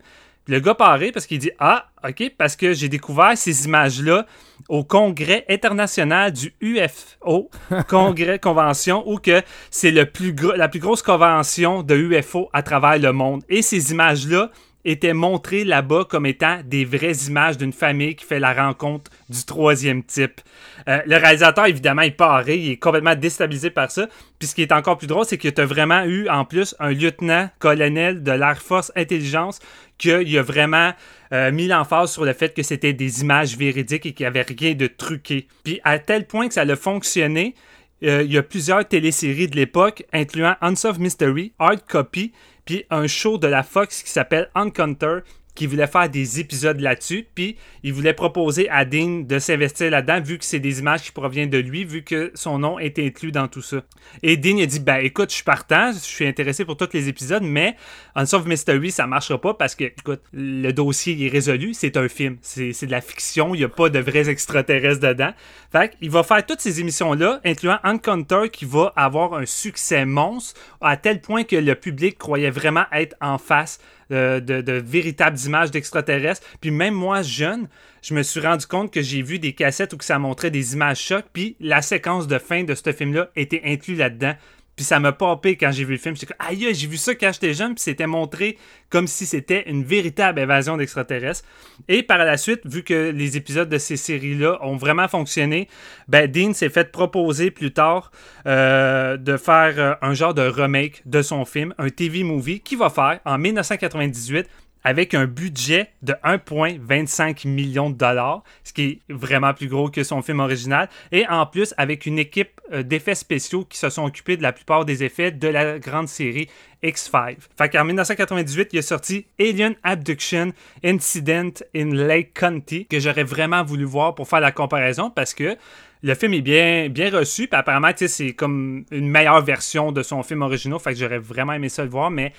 Le 0.47 0.59
gars 0.59 0.75
paraît 0.75 1.11
parce 1.11 1.25
qu'il 1.25 1.39
dit 1.39 1.51
Ah, 1.57 1.87
OK, 2.07 2.31
parce 2.37 2.55
que 2.55 2.73
j'ai 2.73 2.87
découvert 2.89 3.35
ces 3.35 3.65
images-là 3.65 4.27
au 4.69 4.83
congrès 4.83 5.45
international 5.49 6.31
du 6.31 6.53
UFO, 6.61 7.49
congrès 7.87 8.39
convention, 8.39 9.03
où 9.07 9.17
que 9.17 9.41
c'est 9.71 9.91
le 9.91 10.05
plus 10.05 10.35
la 10.55 10.67
plus 10.67 10.79
grosse 10.79 11.01
convention 11.01 11.83
de 11.83 11.95
UFO 11.95 12.49
à 12.53 12.63
travers 12.63 12.97
le 12.97 13.11
monde. 13.11 13.43
Et 13.49 13.61
ces 13.61 13.91
images-là 13.91 14.49
étaient 14.85 15.13
montrées 15.13 15.63
là-bas 15.63 16.05
comme 16.07 16.27
étant 16.27 16.59
des 16.63 16.85
vraies 16.85 17.27
images 17.27 17.57
d'une 17.57 17.73
famille 17.73 18.15
qui 18.15 18.23
fait 18.23 18.39
la 18.39 18.53
rencontre 18.53 19.11
du 19.29 19.43
troisième 19.43 20.03
type. 20.03 20.41
Euh, 20.87 20.99
le 21.07 21.17
réalisateur, 21.17 21.65
évidemment, 21.65 22.03
il 22.03 22.15
paraît, 22.15 22.59
il 22.59 22.71
est 22.71 22.77
complètement 22.77 23.15
déstabilisé 23.15 23.71
par 23.71 23.89
ça. 23.89 24.07
Puis 24.37 24.47
ce 24.47 24.55
qui 24.55 24.61
est 24.61 24.71
encore 24.71 24.97
plus 24.97 25.07
drôle, 25.07 25.25
c'est 25.25 25.39
que 25.39 25.47
tu 25.47 25.59
as 25.59 25.65
vraiment 25.65 26.03
eu, 26.03 26.29
en 26.29 26.45
plus, 26.45 26.75
un 26.79 26.91
lieutenant-colonel 26.91 28.21
de 28.21 28.31
l'Air 28.31 28.61
Force 28.61 28.91
Intelligence 28.95 29.59
qu'il 29.97 30.37
a 30.37 30.41
vraiment 30.41 30.93
euh, 31.33 31.51
mis 31.51 31.67
l'emphase 31.67 32.11
sur 32.11 32.25
le 32.25 32.33
fait 32.33 32.53
que 32.53 32.63
c'était 32.63 32.93
des 32.93 33.21
images 33.21 33.57
véridiques 33.57 34.05
et 34.05 34.13
qu'il 34.13 34.23
n'y 34.23 34.27
avait 34.27 34.43
rien 34.43 34.73
de 34.73 34.87
truqué. 34.87 35.47
Puis 35.63 35.79
à 35.83 35.99
tel 35.99 36.27
point 36.27 36.47
que 36.47 36.53
ça 36.53 36.61
a 36.61 36.75
fonctionné, 36.75 37.55
euh, 38.03 38.23
il 38.23 38.33
y 38.33 38.37
a 38.37 38.43
plusieurs 38.43 38.87
téléséries 38.87 39.47
de 39.47 39.55
l'époque, 39.55 40.03
incluant 40.13 40.55
Unsolved 40.61 41.01
Mystery, 41.01 41.53
Hard 41.59 41.81
Copy, 41.87 42.33
puis 42.65 42.85
un 42.89 43.07
show 43.07 43.37
de 43.37 43.47
la 43.47 43.63
Fox 43.63 44.03
qui 44.03 44.09
s'appelle 44.09 44.49
Encounter, 44.53 45.19
qui 45.55 45.65
voulait 45.65 45.87
faire 45.87 46.09
des 46.09 46.39
épisodes 46.39 46.79
là-dessus, 46.79 47.25
puis 47.33 47.57
il 47.83 47.93
voulait 47.93 48.13
proposer 48.13 48.69
à 48.69 48.85
Dean 48.85 49.21
de 49.21 49.39
s'investir 49.39 49.89
là-dedans, 49.89 50.21
vu 50.21 50.37
que 50.37 50.45
c'est 50.45 50.59
des 50.59 50.79
images 50.79 51.01
qui 51.03 51.11
proviennent 51.11 51.49
de 51.49 51.57
lui, 51.57 51.85
vu 51.85 52.03
que 52.03 52.31
son 52.35 52.59
nom 52.59 52.77
est 52.77 52.99
inclus 52.99 53.31
dans 53.31 53.47
tout 53.47 53.61
ça. 53.61 53.83
Et 54.21 54.37
Dean 54.37 54.59
a 54.59 54.65
dit, 54.65 54.79
ben 54.79 54.97
écoute, 54.97 55.29
je 55.29 55.35
suis 55.35 55.43
partant, 55.43 55.91
je 55.91 55.99
suis 55.99 56.27
intéressé 56.27 56.65
pour 56.65 56.77
tous 56.77 56.89
les 56.93 57.07
épisodes, 57.09 57.43
mais 57.43 57.75
Unsolved 58.15 58.47
Mystery, 58.47 58.91
ça 58.91 59.07
marchera 59.07 59.39
pas 59.39 59.53
parce 59.53 59.75
que, 59.75 59.85
écoute, 59.85 60.21
le 60.33 60.71
dossier 60.71 61.25
est 61.25 61.29
résolu, 61.29 61.73
c'est 61.73 61.97
un 61.97 62.07
film, 62.07 62.37
c'est 62.41 62.85
de 62.85 62.91
la 62.91 63.01
fiction, 63.01 63.55
il 63.55 63.59
n'y 63.59 63.63
a 63.63 63.69
pas 63.69 63.89
de 63.89 63.99
vrais 63.99 64.29
extraterrestres 64.29 65.01
dedans. 65.01 65.31
Fait 65.71 65.93
il 66.01 66.09
va 66.09 66.23
faire 66.23 66.45
toutes 66.45 66.61
ces 66.61 66.81
émissions-là, 66.81 67.39
incluant 67.45 67.79
Encounter, 67.83 68.49
qui 68.51 68.65
va 68.65 68.93
avoir 68.95 69.33
un 69.33 69.45
succès 69.45 70.05
monstre, 70.05 70.59
à 70.81 70.97
tel 70.97 71.21
point 71.21 71.43
que 71.43 71.55
le 71.55 71.75
public 71.75 72.17
croyait 72.17 72.49
vraiment 72.49 72.85
être 72.91 73.15
en 73.21 73.37
face 73.37 73.79
de, 74.09 74.39
de, 74.39 74.73
véritables 74.73 75.37
images 75.45 75.71
d'extraterrestres. 75.71 76.45
Puis 76.61 76.71
même 76.71 76.93
moi, 76.93 77.21
jeune, 77.21 77.67
je 78.01 78.13
me 78.13 78.23
suis 78.23 78.39
rendu 78.39 78.65
compte 78.67 78.91
que 78.91 79.01
j'ai 79.01 79.21
vu 79.21 79.39
des 79.39 79.53
cassettes 79.53 79.93
où 79.93 79.97
ça 80.01 80.19
montrait 80.19 80.51
des 80.51 80.73
images 80.73 80.99
chocs, 80.99 81.25
puis 81.33 81.55
la 81.59 81.81
séquence 81.81 82.27
de 82.27 82.37
fin 82.37 82.63
de 82.63 82.75
ce 82.75 82.91
film-là 82.91 83.29
était 83.35 83.61
inclus 83.65 83.95
là-dedans. 83.95 84.33
Puis 84.75 84.83
ça 84.83 84.99
m'a 84.99 85.11
popé 85.11 85.55
quand 85.55 85.71
j'ai 85.71 85.85
vu 85.85 85.93
le 85.93 85.99
film. 85.99 86.15
J'étais 86.15 86.33
comme, 86.33 86.47
aïe, 86.47 86.73
j'ai 86.73 86.87
vu 86.87 86.97
ça 86.97 87.15
quand 87.15 87.31
j'étais 87.31 87.53
jeune, 87.53 87.75
puis 87.75 87.83
c'était 87.83 88.07
montré 88.07 88.57
comme 88.89 89.07
si 89.07 89.25
c'était 89.25 89.69
une 89.69 89.83
véritable 89.83 90.39
évasion 90.39 90.77
d'extraterrestres. 90.77 91.43
Et 91.87 92.03
par 92.03 92.17
la 92.17 92.37
suite, 92.37 92.61
vu 92.65 92.83
que 92.83 93.11
les 93.11 93.37
épisodes 93.37 93.69
de 93.69 93.77
ces 93.77 93.97
séries-là 93.97 94.57
ont 94.61 94.75
vraiment 94.75 95.07
fonctionné, 95.07 95.69
ben 96.07 96.29
Dean 96.29 96.53
s'est 96.53 96.69
fait 96.69 96.91
proposer 96.91 97.51
plus 97.51 97.71
tard 97.71 98.11
euh, 98.47 99.17
de 99.17 99.37
faire 99.37 99.73
euh, 99.77 99.93
un 100.01 100.13
genre 100.13 100.33
de 100.33 100.41
remake 100.41 101.01
de 101.05 101.21
son 101.21 101.45
film, 101.45 101.73
un 101.77 101.89
TV 101.89 102.23
movie, 102.23 102.59
qu'il 102.59 102.77
va 102.77 102.89
faire 102.89 103.19
en 103.25 103.37
1998 103.37 104.47
avec 104.85 105.15
un 105.15 105.25
budget 105.25 105.89
de 106.03 106.13
1,25 106.23 107.47
million 107.47 107.89
de 107.89 107.97
dollars, 107.97 108.43
ce 108.63 108.71
qui 108.71 108.83
est 108.83 108.99
vraiment 109.09 109.53
plus 109.53 109.67
gros 109.67 109.89
que 109.89 110.03
son 110.03 110.21
film 110.21 110.39
original, 110.39 110.87
et 111.11 111.27
en 111.27 111.47
plus 111.47 111.73
avec 111.77 112.05
une 112.05 112.19
équipe 112.19 112.61
euh, 112.71 112.83
d'effets 112.83 113.15
spéciaux 113.15 113.65
qui 113.65 113.79
se 113.79 113.89
sont 113.89 114.05
occupés 114.05 114.37
de 114.37 114.43
la 114.43 114.53
plupart 114.53 114.85
des 114.85 115.03
effets 115.03 115.31
de 115.31 115.47
la 115.47 115.79
grande 115.79 116.07
série 116.07 116.47
X5. 116.83 117.37
Fait 117.57 117.69
qu'en 117.69 117.83
1998, 117.83 118.69
il 118.73 118.79
a 118.79 118.81
sorti 118.83 119.25
Alien 119.39 119.73
Abduction 119.83 120.53
Incident 120.83 121.53
in 121.75 121.89
Lake 121.91 122.33
County, 122.35 122.85
que 122.85 122.99
j'aurais 122.99 123.23
vraiment 123.23 123.63
voulu 123.63 123.85
voir 123.85 124.13
pour 124.13 124.27
faire 124.27 124.39
la 124.39 124.51
comparaison 124.51 125.09
parce 125.09 125.33
que 125.33 125.57
le 126.03 126.13
film 126.13 126.35
est 126.35 126.41
bien, 126.41 126.89
bien 126.89 127.09
reçu, 127.09 127.47
puis 127.47 127.57
apparemment, 127.57 127.89
c'est 127.95 128.33
comme 128.33 128.85
une 128.91 129.09
meilleure 129.09 129.43
version 129.43 129.91
de 129.91 130.03
son 130.03 130.21
film 130.21 130.43
original, 130.43 130.77
fait 130.79 130.91
que 130.91 130.99
j'aurais 130.99 131.17
vraiment 131.17 131.53
aimé 131.53 131.69
ça 131.69 131.83
le 131.83 131.89
voir, 131.89 132.11
mais 132.11 132.33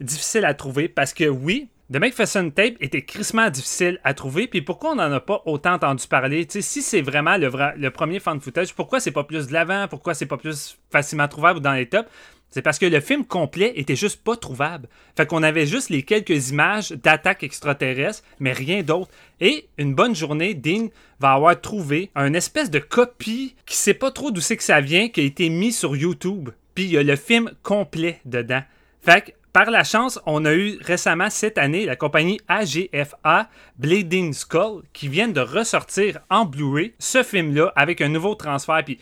difficile 0.00 0.46
à 0.46 0.54
trouver 0.54 0.88
parce 0.88 1.12
que 1.12 1.24
oui, 1.24 1.68
The 1.92 1.96
Macpherson 1.96 2.50
Tape 2.54 2.76
était 2.80 3.02
crissement 3.02 3.50
difficile 3.50 3.98
à 4.04 4.14
trouver, 4.14 4.46
puis 4.46 4.62
pourquoi 4.62 4.92
on 4.92 4.94
n'en 4.94 5.10
a 5.10 5.18
pas 5.18 5.42
autant 5.44 5.72
entendu 5.72 6.06
parler? 6.06 6.46
si 6.48 6.82
c'est 6.82 7.02
vraiment 7.02 7.36
le, 7.36 7.50
le 7.76 7.90
premier 7.90 8.20
fan 8.20 8.40
footage, 8.40 8.74
pourquoi 8.74 9.00
c'est 9.00 9.10
pas 9.10 9.24
plus 9.24 9.48
de 9.48 9.52
l'avant? 9.52 9.88
Pourquoi 9.88 10.14
c'est 10.14 10.26
pas 10.26 10.36
plus 10.36 10.78
facilement 10.92 11.26
trouvable 11.26 11.58
dans 11.58 11.72
les 11.72 11.88
tops? 11.88 12.08
C'est 12.52 12.62
parce 12.62 12.78
que 12.78 12.86
le 12.86 13.00
film 13.00 13.24
complet 13.24 13.72
était 13.74 13.96
juste 13.96 14.22
pas 14.22 14.36
trouvable. 14.36 14.88
Fait 15.16 15.26
qu'on 15.26 15.42
avait 15.42 15.66
juste 15.66 15.90
les 15.90 16.04
quelques 16.04 16.50
images 16.50 16.92
d'attaques 16.92 17.42
extraterrestres, 17.42 18.22
mais 18.38 18.52
rien 18.52 18.82
d'autre. 18.82 19.10
Et 19.40 19.68
une 19.76 19.94
bonne 19.94 20.14
journée, 20.14 20.54
Dean 20.54 20.90
va 21.18 21.32
avoir 21.32 21.60
trouvé 21.60 22.10
un 22.14 22.34
espèce 22.34 22.70
de 22.70 22.78
copie 22.78 23.56
qui 23.66 23.76
sait 23.76 23.94
pas 23.94 24.12
trop 24.12 24.30
d'où 24.30 24.40
c'est 24.40 24.56
que 24.56 24.62
ça 24.62 24.80
vient, 24.80 25.08
qui 25.08 25.20
a 25.20 25.24
été 25.24 25.48
mis 25.48 25.72
sur 25.72 25.96
YouTube. 25.96 26.50
Puis 26.76 26.84
il 26.84 26.90
y 26.92 26.98
a 26.98 27.02
le 27.02 27.16
film 27.16 27.50
complet 27.64 28.20
dedans. 28.24 28.62
Fait 29.02 29.22
que 29.22 29.30
par 29.52 29.70
la 29.70 29.84
chance, 29.84 30.20
on 30.26 30.44
a 30.44 30.52
eu 30.54 30.78
récemment 30.80 31.28
cette 31.30 31.58
année 31.58 31.84
la 31.84 31.96
compagnie 31.96 32.40
AGFA 32.48 33.48
Bleeding 33.78 34.32
Skull 34.32 34.82
qui 34.92 35.08
vient 35.08 35.28
de 35.28 35.40
ressortir 35.40 36.20
en 36.30 36.44
Blu-ray 36.44 36.94
ce 36.98 37.22
film-là 37.22 37.72
avec 37.74 38.00
un 38.00 38.08
nouveau 38.08 38.34
transfert. 38.34 38.82
Puis, 38.84 38.98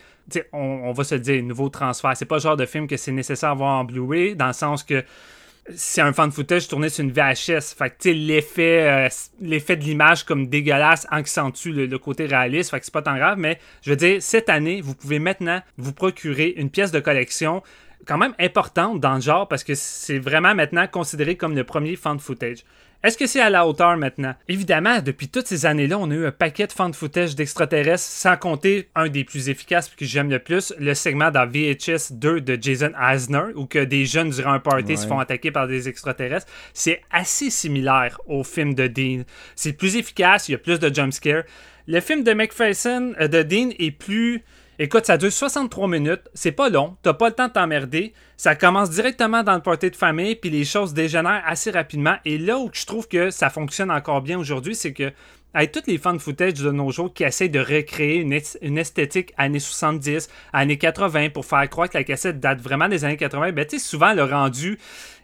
on, 0.53 0.59
on, 0.59 0.91
va 0.91 1.03
se 1.03 1.15
dire, 1.15 1.43
nouveau 1.43 1.69
transfert. 1.69 2.13
C'est 2.15 2.25
pas 2.25 2.35
le 2.37 2.41
genre 2.41 2.57
de 2.57 2.65
film 2.65 2.87
que 2.87 2.97
c'est 2.97 3.11
nécessaire 3.11 3.51
à 3.51 3.53
voir 3.53 3.79
en 3.79 3.83
Blu-ray 3.83 4.35
dans 4.35 4.47
le 4.47 4.53
sens 4.53 4.83
que 4.83 5.03
c'est 5.75 6.01
un 6.01 6.13
fan 6.13 6.31
footage 6.31 6.67
tourné 6.67 6.89
sur 6.89 7.03
une 7.03 7.11
VHS. 7.11 7.75
Fait 7.77 7.95
que, 7.95 8.09
l'effet, 8.09 9.07
euh, 9.07 9.09
l'effet 9.41 9.75
de 9.75 9.83
l'image 9.83 10.23
comme 10.23 10.47
dégueulasse 10.47 11.05
accentue 11.11 11.69
le, 11.69 11.85
le 11.85 11.97
côté 11.99 12.25
réaliste. 12.25 12.71
Fait 12.71 12.79
que 12.79 12.85
c'est 12.85 12.93
pas 12.93 13.01
tant 13.01 13.15
grave. 13.15 13.37
Mais 13.37 13.59
je 13.83 13.91
veux 13.91 13.95
dire, 13.95 14.21
cette 14.21 14.49
année, 14.49 14.81
vous 14.81 14.95
pouvez 14.95 15.19
maintenant 15.19 15.61
vous 15.77 15.93
procurer 15.93 16.53
une 16.57 16.69
pièce 16.69 16.91
de 16.91 16.99
collection 16.99 17.61
quand 18.09 18.17
même 18.17 18.33
importante 18.39 18.99
dans 18.99 19.15
le 19.15 19.21
genre 19.21 19.47
parce 19.47 19.63
que 19.63 19.75
c'est 19.75 20.17
vraiment 20.17 20.55
maintenant 20.55 20.87
considéré 20.87 21.37
comme 21.37 21.55
le 21.55 21.63
premier 21.63 21.95
fan 21.95 22.19
footage. 22.19 22.63
Est-ce 23.03 23.17
que 23.17 23.27
c'est 23.27 23.39
à 23.39 23.51
la 23.51 23.67
hauteur 23.67 23.95
maintenant? 23.97 24.33
Évidemment, 24.47 24.99
depuis 24.99 25.29
toutes 25.29 25.45
ces 25.47 25.67
années-là, 25.67 25.97
on 25.99 26.09
a 26.09 26.13
eu 26.15 26.25
un 26.25 26.31
paquet 26.31 26.65
de 26.65 26.71
fan 26.71 26.91
footage 26.91 27.35
d'extraterrestres, 27.35 28.03
sans 28.03 28.35
compter 28.35 28.89
un 28.95 29.07
des 29.07 29.23
plus 29.23 29.47
efficaces 29.47 29.89
que 29.89 30.05
j'aime 30.05 30.29
le 30.29 30.39
plus, 30.39 30.73
le 30.79 30.95
segment 30.95 31.29
dans 31.29 31.47
VHS 31.47 32.13
2 32.13 32.41
de 32.41 32.57
Jason 32.59 32.91
Eisner, 32.99 33.53
où 33.55 33.67
que 33.67 33.79
des 33.85 34.05
jeunes 34.05 34.31
durant 34.31 34.53
un 34.53 34.59
party 34.59 34.97
se 34.97 35.07
font 35.07 35.19
attaquer 35.19 35.51
par 35.51 35.67
des 35.67 35.87
extraterrestres. 35.87 36.47
C'est 36.73 37.01
assez 37.11 37.51
similaire 37.51 38.19
au 38.25 38.43
film 38.43 38.73
de 38.73 38.87
Dean. 38.87 39.21
C'est 39.55 39.73
plus 39.73 39.95
efficace, 39.95 40.49
il 40.49 40.53
y 40.53 40.55
a 40.55 40.57
plus 40.57 40.79
de 40.79 40.93
jumpscares. 40.93 41.43
Le 41.87 42.01
film 42.01 42.23
de 42.23 42.33
McPherson, 42.33 43.13
euh, 43.21 43.27
de 43.27 43.43
Dean, 43.43 43.69
est 43.79 43.91
plus 43.91 44.43
Écoute, 44.81 45.05
ça 45.05 45.17
dure 45.17 45.29
63 45.29 45.89
minutes, 45.89 46.29
c'est 46.33 46.53
pas 46.53 46.69
long, 46.69 46.95
t'as 47.03 47.13
pas 47.13 47.27
le 47.27 47.35
temps 47.35 47.49
de 47.49 47.51
t'emmerder, 47.51 48.13
ça 48.37 48.55
commence 48.55 48.89
directement 48.89 49.43
dans 49.43 49.55
le 49.55 49.61
party 49.61 49.91
de 49.91 49.95
famille, 49.97 50.37
puis 50.37 50.49
les 50.49 50.63
choses 50.63 50.93
dégénèrent 50.93 51.43
assez 51.45 51.69
rapidement. 51.69 52.15
Et 52.23 52.37
là 52.37 52.57
où 52.57 52.69
je 52.71 52.85
trouve 52.85 53.05
que 53.05 53.29
ça 53.29 53.49
fonctionne 53.49 53.91
encore 53.91 54.21
bien 54.21 54.39
aujourd'hui, 54.39 54.75
c'est 54.75 54.93
que 54.93 55.11
avec 55.53 55.73
tous 55.73 55.83
les 55.85 55.97
fans 55.97 56.13
de 56.13 56.19
footage 56.19 56.53
de 56.53 56.71
nos 56.71 56.91
jours 56.91 57.13
qui 57.13 57.25
essaient 57.25 57.49
de 57.49 57.59
recréer 57.59 58.21
une, 58.21 58.77
esthétique 58.77 59.33
années 59.35 59.59
70, 59.59 60.29
années 60.53 60.77
80 60.77 61.31
pour 61.31 61.45
faire 61.45 61.67
croire 61.69 61.89
que 61.89 61.97
la 61.97 62.05
cassette 62.05 62.39
date 62.39 62.61
vraiment 62.61 62.87
des 62.87 63.03
années 63.03 63.17
80, 63.17 63.51
ben 63.51 63.65
tu 63.65 63.79
sais, 63.79 63.83
souvent 63.83 64.13
le 64.13 64.23
rendu 64.23 64.79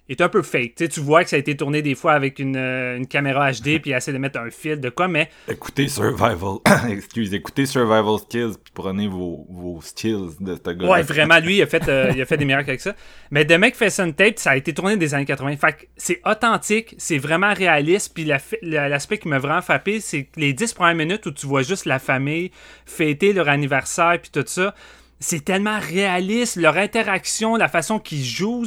est 0.10 0.22
un 0.22 0.30
peu 0.30 0.41
fake. 0.41 0.76
tu 0.76 1.00
vois 1.00 1.24
que 1.24 1.30
ça 1.30 1.36
a 1.36 1.39
été 1.39 1.58
tourné 1.58 1.82
des 1.82 1.96
fois 1.96 2.13
avec 2.13 2.39
une, 2.39 2.58
euh, 2.58 3.04
caméra 3.06 3.52
HD 3.52 3.80
puis 3.82 3.91
essaie 3.91 4.13
de 4.13 4.18
mettre 4.18 4.39
un 4.39 4.50
fil 4.50 4.80
de 4.80 4.89
quoi, 4.89 5.08
mais. 5.08 5.30
Écoutez 5.50 5.88
Survival. 5.88 6.58
Excuse, 6.89 7.34
écoutez 7.34 7.65
Survival 7.65 8.20
Skills 8.20 8.54
puis 8.63 8.72
prenez 8.74 9.08
vos, 9.08 9.46
vos 9.50 9.82
skills 9.82 10.36
de 10.39 10.56
ce 10.56 10.72
gars. 10.72 10.88
Ouais, 10.88 11.02
vraiment, 11.02 11.39
lui, 11.39 11.58
il 11.58 11.62
a 11.62 11.68
fait, 11.68 11.88
euh, 11.88 12.12
il 12.13 12.22
a 12.22 12.26
fait 12.26 12.38
des 12.38 12.46
miracles 12.46 12.70
avec 12.70 12.82
ça. 12.82 12.96
Mais 13.32 13.46
The 13.46 13.54
McFesson 13.54 14.12
Tape, 14.12 14.38
ça 14.38 14.52
a 14.52 14.56
été 14.56 14.74
tourné 14.74 14.98
des 14.98 15.13
années 15.13 15.26
80. 15.26 15.58
Fait 15.58 15.89
c'est 15.98 16.22
authentique, 16.26 16.96
c'est 16.98 17.18
vraiment 17.18 17.54
réaliste. 17.54 18.13
Puis 18.13 18.26
l'aspect 18.62 19.18
qui 19.18 19.28
m'a 19.28 19.39
vraiment 19.39 19.62
frappé, 19.62 20.00
c'est 20.00 20.28
les 20.36 20.54
10 20.54 20.74
premières 20.74 20.96
minutes 20.96 21.26
où 21.26 21.32
tu 21.32 21.48
vois 21.48 21.63
juste 21.63 21.86
la 21.86 22.00
famille 22.00 22.52
fêter 22.86 23.34
leur 23.34 23.50
anniversaire 23.50 24.20
puis 24.22 24.32
tout 24.32 24.44
ça 24.46 24.74
c'est 25.19 25.45
tellement 25.45 25.80
réaliste, 25.80 26.58
leur 26.58 26.78
interaction, 26.78 27.56
la 27.56 27.69
façon 27.69 27.99
qu'ils 27.99 28.23
jouent, 28.23 28.65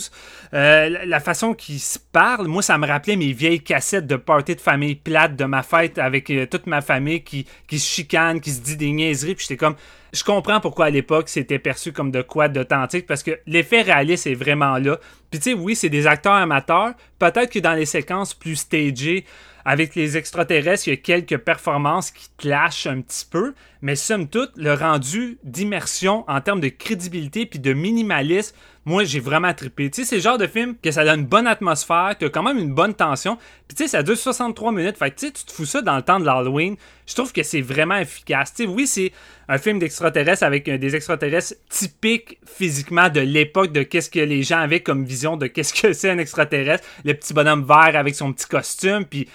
euh, 0.54 1.04
la 1.04 1.20
façon 1.20 1.54
qu'ils 1.54 1.80
se 1.80 1.98
parlent. 1.98 2.46
Moi, 2.46 2.62
ça 2.62 2.78
me 2.78 2.86
rappelait 2.86 3.16
mes 3.16 3.32
vieilles 3.32 3.62
cassettes 3.62 4.06
de 4.06 4.16
party 4.16 4.56
de 4.56 4.60
famille 4.60 4.94
plate 4.94 5.36
de 5.36 5.44
ma 5.44 5.62
fête 5.62 5.98
avec 5.98 6.30
euh, 6.30 6.46
toute 6.46 6.66
ma 6.66 6.80
famille 6.80 7.22
qui, 7.22 7.46
qui 7.66 7.78
se 7.78 7.88
chicane, 7.88 8.40
qui 8.40 8.50
se 8.50 8.60
dit 8.60 8.76
des 8.76 8.90
niaiseries. 8.90 9.34
Puis 9.34 9.46
j'étais 9.48 9.58
comme, 9.58 9.76
je 10.12 10.24
comprends 10.24 10.60
pourquoi 10.60 10.86
à 10.86 10.90
l'époque 10.90 11.28
c'était 11.28 11.58
perçu 11.58 11.92
comme 11.92 12.10
de 12.10 12.22
quoi 12.22 12.48
d'authentique 12.48 13.06
parce 13.06 13.22
que 13.22 13.38
l'effet 13.46 13.82
réaliste 13.82 14.26
est 14.26 14.34
vraiment 14.34 14.78
là. 14.78 14.98
Puis 15.30 15.40
tu 15.40 15.50
sais, 15.50 15.54
oui, 15.54 15.76
c'est 15.76 15.90
des 15.90 16.06
acteurs 16.06 16.32
amateurs. 16.32 16.94
Peut-être 17.18 17.52
que 17.52 17.58
dans 17.58 17.74
les 17.74 17.84
séquences 17.84 18.32
plus 18.32 18.56
stagées, 18.56 19.26
avec 19.68 19.94
les 19.94 20.16
extraterrestres, 20.16 20.88
il 20.88 20.90
y 20.90 20.94
a 20.94 20.96
quelques 20.96 21.36
performances 21.36 22.10
qui 22.10 22.30
clashent 22.38 22.86
un 22.86 23.02
petit 23.02 23.26
peu, 23.30 23.52
mais 23.82 23.96
somme 23.96 24.28
toute, 24.28 24.50
le 24.56 24.74
rendu 24.74 25.38
d'immersion 25.44 26.24
en 26.28 26.40
termes 26.40 26.60
de 26.60 26.68
crédibilité 26.68 27.46
puis 27.46 27.58
de 27.58 27.72
minimalisme, 27.72 28.56
moi 28.84 29.04
j'ai 29.04 29.20
vraiment 29.20 29.52
trippé. 29.54 29.90
Tu 29.90 30.02
sais, 30.02 30.08
c'est 30.08 30.16
le 30.16 30.22
genre 30.22 30.38
de 30.38 30.46
film 30.46 30.74
que 30.82 30.90
ça 30.90 31.04
donne 31.04 31.20
une 31.20 31.26
bonne 31.26 31.46
atmosphère, 31.46 32.16
as 32.20 32.28
quand 32.30 32.42
même 32.42 32.58
une 32.58 32.74
bonne 32.74 32.94
tension, 32.94 33.36
puis 33.66 33.76
tu 33.76 33.84
sais, 33.84 33.88
ça 33.88 34.02
dure 34.02 34.16
63 34.16 34.72
minutes, 34.72 34.96
fait 34.96 35.10
que 35.10 35.16
tu 35.16 35.26
sais, 35.26 35.32
tu 35.32 35.44
te 35.44 35.52
fous 35.52 35.66
ça 35.66 35.82
dans 35.82 35.96
le 35.96 36.02
temps 36.02 36.18
de 36.18 36.24
l'Halloween. 36.24 36.76
Je 37.06 37.14
trouve 37.14 37.32
que 37.32 37.42
c'est 37.42 37.60
vraiment 37.60 37.96
efficace. 37.96 38.52
Tu 38.54 38.64
sais, 38.64 38.68
oui, 38.68 38.86
c'est 38.86 39.12
un 39.48 39.58
film 39.58 39.78
d'extraterrestres 39.78 40.42
avec 40.42 40.68
euh, 40.68 40.78
des 40.78 40.96
extraterrestres 40.96 41.54
typiques 41.68 42.38
physiquement 42.44 43.08
de 43.08 43.20
l'époque 43.20 43.72
de 43.72 43.82
qu'est-ce 43.82 44.10
que 44.10 44.20
les 44.20 44.42
gens 44.42 44.58
avaient 44.58 44.80
comme 44.80 45.04
vision 45.04 45.36
de 45.36 45.46
qu'est-ce 45.46 45.72
que 45.72 45.92
c'est 45.92 46.10
un 46.10 46.18
extraterrestre, 46.18 46.86
le 47.04 47.14
petit 47.14 47.32
bonhomme 47.32 47.64
vert 47.64 47.94
avec 47.94 48.14
son 48.14 48.32
petit 48.32 48.46
costume, 48.46 49.04
puis 49.04 49.28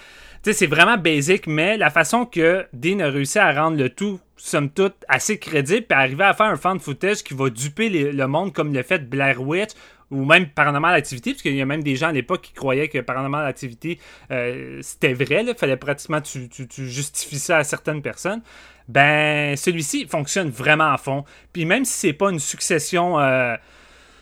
c'est 0.52 0.66
vraiment 0.66 0.98
basic, 0.98 1.46
mais 1.46 1.76
la 1.76 1.90
façon 1.90 2.26
que 2.26 2.66
Dean 2.72 3.00
a 3.00 3.08
réussi 3.08 3.38
à 3.38 3.52
rendre 3.52 3.78
le 3.78 3.88
tout, 3.88 4.20
somme 4.36 4.70
toute, 4.70 4.94
assez 5.08 5.38
crédible, 5.38 5.86
puis 5.86 5.98
arriver 5.98 6.24
à 6.24 6.34
faire 6.34 6.46
un 6.46 6.56
fan 6.56 6.78
footage 6.78 7.22
qui 7.22 7.34
va 7.34 7.50
duper 7.50 7.88
le 7.88 8.26
monde 8.26 8.52
comme 8.52 8.72
le 8.72 8.82
fait 8.82 9.08
Blair 9.08 9.40
Witch 9.40 9.70
ou 10.10 10.24
même 10.24 10.48
Paranormal 10.48 10.94
Activity, 10.94 11.32
parce 11.32 11.42
qu'il 11.42 11.56
y 11.56 11.62
a 11.62 11.66
même 11.66 11.82
des 11.82 11.96
gens 11.96 12.08
à 12.08 12.12
l'époque 12.12 12.42
qui 12.42 12.52
croyaient 12.52 12.88
que 12.88 12.98
Paranormal 12.98 13.46
Activity, 13.46 13.98
euh, 14.30 14.78
c'était 14.82 15.14
vrai, 15.14 15.44
il 15.46 15.54
fallait 15.54 15.76
pratiquement 15.76 16.20
tu, 16.20 16.48
tu 16.48 16.88
justifies 16.88 17.38
ça 17.38 17.58
à 17.58 17.64
certaines 17.64 18.02
personnes. 18.02 18.42
Ben, 18.86 19.56
celui-ci 19.56 20.06
fonctionne 20.06 20.50
vraiment 20.50 20.92
à 20.92 20.98
fond. 20.98 21.24
Puis 21.52 21.64
même 21.64 21.84
si 21.84 21.92
c'est 21.94 22.12
pas 22.12 22.30
une 22.30 22.38
succession... 22.38 23.18
Euh, 23.18 23.56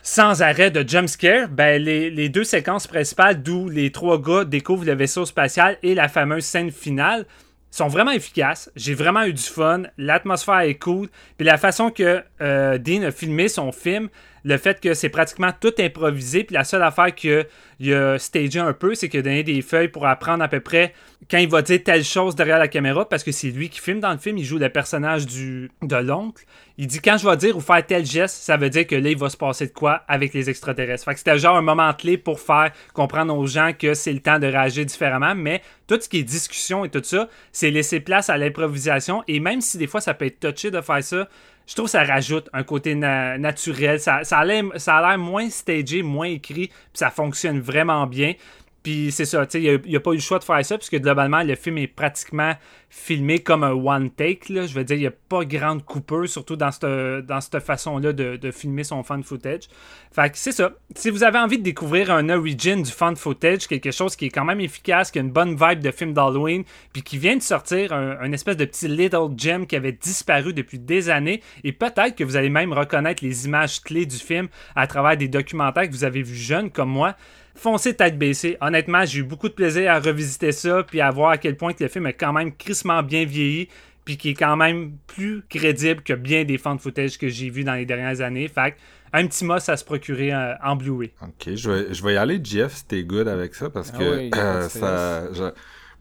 sans 0.05 0.41
arrêt 0.41 0.69
de 0.69 0.87
jumpscare, 0.87 1.47
ben 1.47 1.81
les, 1.81 2.27
deux 2.27 2.43
séquences 2.43 2.87
principales 2.87 3.41
d'où 3.41 3.69
les 3.69 3.89
trois 3.89 4.21
gars 4.21 4.43
découvrent 4.43 4.85
le 4.85 4.93
vaisseau 4.93 5.25
spatial 5.25 5.77
et 5.81 5.95
la 5.95 6.09
fameuse 6.09 6.43
scène 6.43 6.71
finale 6.71 7.25
sont 7.71 7.87
vraiment 7.87 8.11
efficaces. 8.11 8.69
J'ai 8.75 8.95
vraiment 8.95 9.23
eu 9.23 9.33
du 9.33 9.41
fun. 9.41 9.83
L'atmosphère 9.97 10.59
est 10.59 10.75
cool. 10.75 11.07
Puis 11.37 11.47
la 11.47 11.57
façon 11.57 11.89
que 11.89 12.21
euh, 12.41 12.77
Dean 12.77 13.01
a 13.03 13.11
filmé 13.11 13.47
son 13.47 13.71
film, 13.71 14.09
le 14.43 14.57
fait 14.57 14.79
que 14.79 14.93
c'est 14.93 15.09
pratiquement 15.09 15.51
tout 15.59 15.73
improvisé, 15.79 16.43
puis 16.43 16.53
la 16.53 16.63
seule 16.63 16.83
affaire 16.83 17.13
qu'il 17.15 17.93
a 17.93 18.19
stagé 18.19 18.59
un 18.59 18.73
peu, 18.73 18.95
c'est 18.95 19.09
qu'il 19.09 19.19
a 19.21 19.23
donné 19.23 19.43
des 19.43 19.61
feuilles 19.61 19.87
pour 19.87 20.05
apprendre 20.05 20.43
à 20.43 20.47
peu 20.47 20.59
près 20.59 20.93
quand 21.29 21.37
il 21.37 21.49
va 21.49 21.61
dire 21.61 21.81
telle 21.83 22.03
chose 22.03 22.35
derrière 22.35 22.59
la 22.59 22.67
caméra, 22.67 23.07
parce 23.07 23.23
que 23.23 23.31
c'est 23.31 23.49
lui 23.49 23.69
qui 23.69 23.79
filme 23.79 23.99
dans 23.99 24.11
le 24.11 24.17
film, 24.17 24.37
il 24.37 24.43
joue 24.43 24.57
le 24.57 24.69
personnage 24.69 25.25
du, 25.25 25.71
de 25.81 25.95
l'oncle. 25.95 26.43
Il 26.77 26.87
dit 26.87 26.99
quand 26.99 27.17
je 27.17 27.27
vais 27.27 27.37
dire 27.37 27.55
ou 27.55 27.61
faire 27.61 27.85
tel 27.85 28.05
geste, 28.05 28.35
ça 28.35 28.57
veut 28.57 28.69
dire 28.69 28.87
que 28.87 28.95
là, 28.95 29.09
il 29.09 29.17
va 29.17 29.29
se 29.29 29.37
passer 29.37 29.67
de 29.67 29.71
quoi 29.71 30.03
avec 30.07 30.33
les 30.33 30.49
extraterrestres. 30.49 31.05
Fait 31.05 31.13
que 31.13 31.19
c'était 31.19 31.37
genre 31.37 31.55
un 31.55 31.61
moment 31.61 31.93
clé 31.93 32.17
pour 32.17 32.39
faire 32.39 32.71
comprendre 32.93 33.37
aux 33.37 33.47
gens 33.47 33.71
que 33.77 33.93
c'est 33.93 34.13
le 34.13 34.19
temps 34.19 34.39
de 34.39 34.47
réagir 34.47 34.85
différemment, 34.85 35.35
mais 35.35 35.61
tout 35.87 35.99
ce 36.01 36.09
qui 36.09 36.19
est 36.19 36.23
discussion 36.23 36.83
et 36.83 36.89
tout 36.89 37.03
ça, 37.03 37.29
c'est 37.51 37.69
laisser 37.69 37.99
place 37.99 38.29
à 38.29 38.37
l'improvisation, 38.37 39.23
et 39.27 39.39
même 39.39 39.61
si 39.61 39.77
des 39.77 39.87
fois 39.87 40.01
ça 40.01 40.13
peut 40.13 40.25
être 40.25 40.39
touché 40.39 40.71
de 40.71 40.81
faire 40.81 41.03
ça, 41.03 41.27
je 41.67 41.75
trouve 41.75 41.85
que 41.85 41.91
ça 41.91 42.03
rajoute 42.03 42.49
un 42.53 42.63
côté 42.63 42.95
naturel. 42.95 43.99
Ça, 43.99 44.23
ça 44.23 44.39
a 44.39 44.45
l'air 44.45 45.17
moins 45.17 45.49
stagé, 45.49 46.01
moins 46.03 46.27
écrit, 46.27 46.67
puis 46.67 46.87
ça 46.93 47.09
fonctionne 47.09 47.59
vraiment 47.59 48.05
bien. 48.07 48.33
Puis 48.83 49.13
c'est 49.13 49.23
ça, 49.23 49.47
il 49.53 49.81
n'y 49.85 49.95
a, 49.95 49.99
pas 50.01 50.11
eu 50.11 50.15
le 50.15 50.19
choix 50.19 50.39
de 50.39 50.43
faire 50.43 50.63
ça, 50.65 50.77
puisque 50.77 50.99
globalement, 50.99 51.41
le 51.41 51.55
film 51.55 51.77
est 51.77 51.87
pratiquement 51.87 52.53
filmé 52.89 53.39
comme 53.39 53.63
un 53.63 53.71
one 53.71 54.11
take. 54.11 54.51
Là. 54.51 54.67
Je 54.67 54.73
veux 54.73 54.83
dire, 54.83 54.97
il 54.97 55.01
n'y 55.01 55.07
a 55.07 55.11
pas 55.11 55.45
grande 55.45 55.85
coupeur, 55.85 56.27
surtout 56.27 56.57
dans 56.57 56.71
cette, 56.71 57.25
dans 57.25 57.39
cette 57.39 57.61
façon-là 57.61 58.11
de, 58.11 58.51
filmer 58.51 58.83
son 58.83 59.01
fan 59.03 59.23
footage. 59.23 59.63
Fait 60.11 60.29
que 60.29 60.37
c'est 60.37 60.51
ça. 60.51 60.73
Si 60.95 61.09
vous 61.09 61.23
avez 61.23 61.39
envie 61.39 61.57
de 61.57 61.63
découvrir 61.63 62.11
un 62.11 62.29
origin 62.29 62.81
du 62.81 62.91
fan 62.91 63.15
footage, 63.15 63.67
quelque 63.67 63.91
chose 63.91 64.17
qui 64.17 64.25
est 64.25 64.29
quand 64.29 64.43
même 64.43 64.59
efficace, 64.59 65.11
qui 65.11 65.19
a 65.19 65.21
une 65.21 65.31
bonne 65.31 65.55
vibe 65.55 65.79
de 65.79 65.91
film 65.91 66.13
d'Halloween, 66.13 66.65
puis 66.91 67.03
qui 67.03 67.17
vient 67.17 67.37
de 67.37 67.41
sortir 67.41 67.93
un, 67.93 68.31
espèce 68.33 68.57
de 68.57 68.65
petit 68.65 68.89
little 68.89 69.29
gem 69.37 69.65
qui 69.65 69.77
avait 69.77 69.93
disparu 69.93 70.53
depuis 70.53 70.77
des 70.77 71.09
années, 71.09 71.41
et 71.63 71.71
peut-être 71.71 72.15
que 72.15 72.25
vous 72.25 72.35
allez 72.35 72.49
même 72.49 72.73
reconnaître 72.73 73.23
les 73.23 73.45
images 73.45 73.81
clés 73.81 74.05
du 74.05 74.17
film 74.17 74.49
à 74.75 74.87
travers 74.87 75.15
des 75.15 75.29
documentaires 75.29 75.87
que 75.87 75.93
vous 75.93 76.03
avez 76.03 76.21
vus 76.21 76.35
jeunes 76.35 76.69
comme 76.69 76.89
moi 76.89 77.15
foncez 77.55 77.95
tête 77.95 78.17
baissée. 78.17 78.57
Honnêtement, 78.61 79.05
j'ai 79.05 79.19
eu 79.19 79.23
beaucoup 79.23 79.49
de 79.49 79.53
plaisir 79.53 79.91
à 79.91 79.99
revisiter 79.99 80.51
ça, 80.51 80.83
puis 80.83 81.01
à 81.01 81.11
voir 81.11 81.31
à 81.31 81.37
quel 81.37 81.55
point 81.55 81.73
que 81.73 81.83
le 81.83 81.89
film 81.89 82.07
est 82.07 82.13
quand 82.13 82.33
même 82.33 82.55
crissement 82.55 83.03
bien 83.03 83.25
vieilli, 83.25 83.69
puis 84.05 84.17
qui 84.17 84.29
est 84.29 84.35
quand 84.35 84.55
même 84.55 84.93
plus 85.07 85.43
crédible 85.49 86.01
que 86.01 86.13
bien 86.13 86.43
des 86.43 86.57
fans 86.57 86.75
de 86.75 86.81
footage 86.81 87.17
que 87.17 87.29
j'ai 87.29 87.49
vus 87.49 87.63
dans 87.63 87.75
les 87.75 87.85
dernières 87.85 88.21
années. 88.21 88.47
Fait 88.47 88.75
un 89.13 89.27
petit 89.27 89.45
mot 89.45 89.53
à 89.53 89.77
se 89.77 89.85
procurer 89.85 90.33
euh, 90.33 90.55
en 90.63 90.75
Blu-ray. 90.75 91.11
Ok, 91.21 91.53
je 91.55 91.69
vais, 91.69 91.93
je 91.93 92.03
vais 92.03 92.15
y 92.15 92.17
aller, 92.17 92.41
Jeff, 92.43 92.73
si 92.73 92.85
t'es 92.85 93.03
good 93.03 93.27
avec 93.27 93.53
ça, 93.53 93.69
parce 93.69 93.91
ah 93.93 93.97
que 93.97 94.03
euh, 94.35 94.69
ça... 94.69 95.53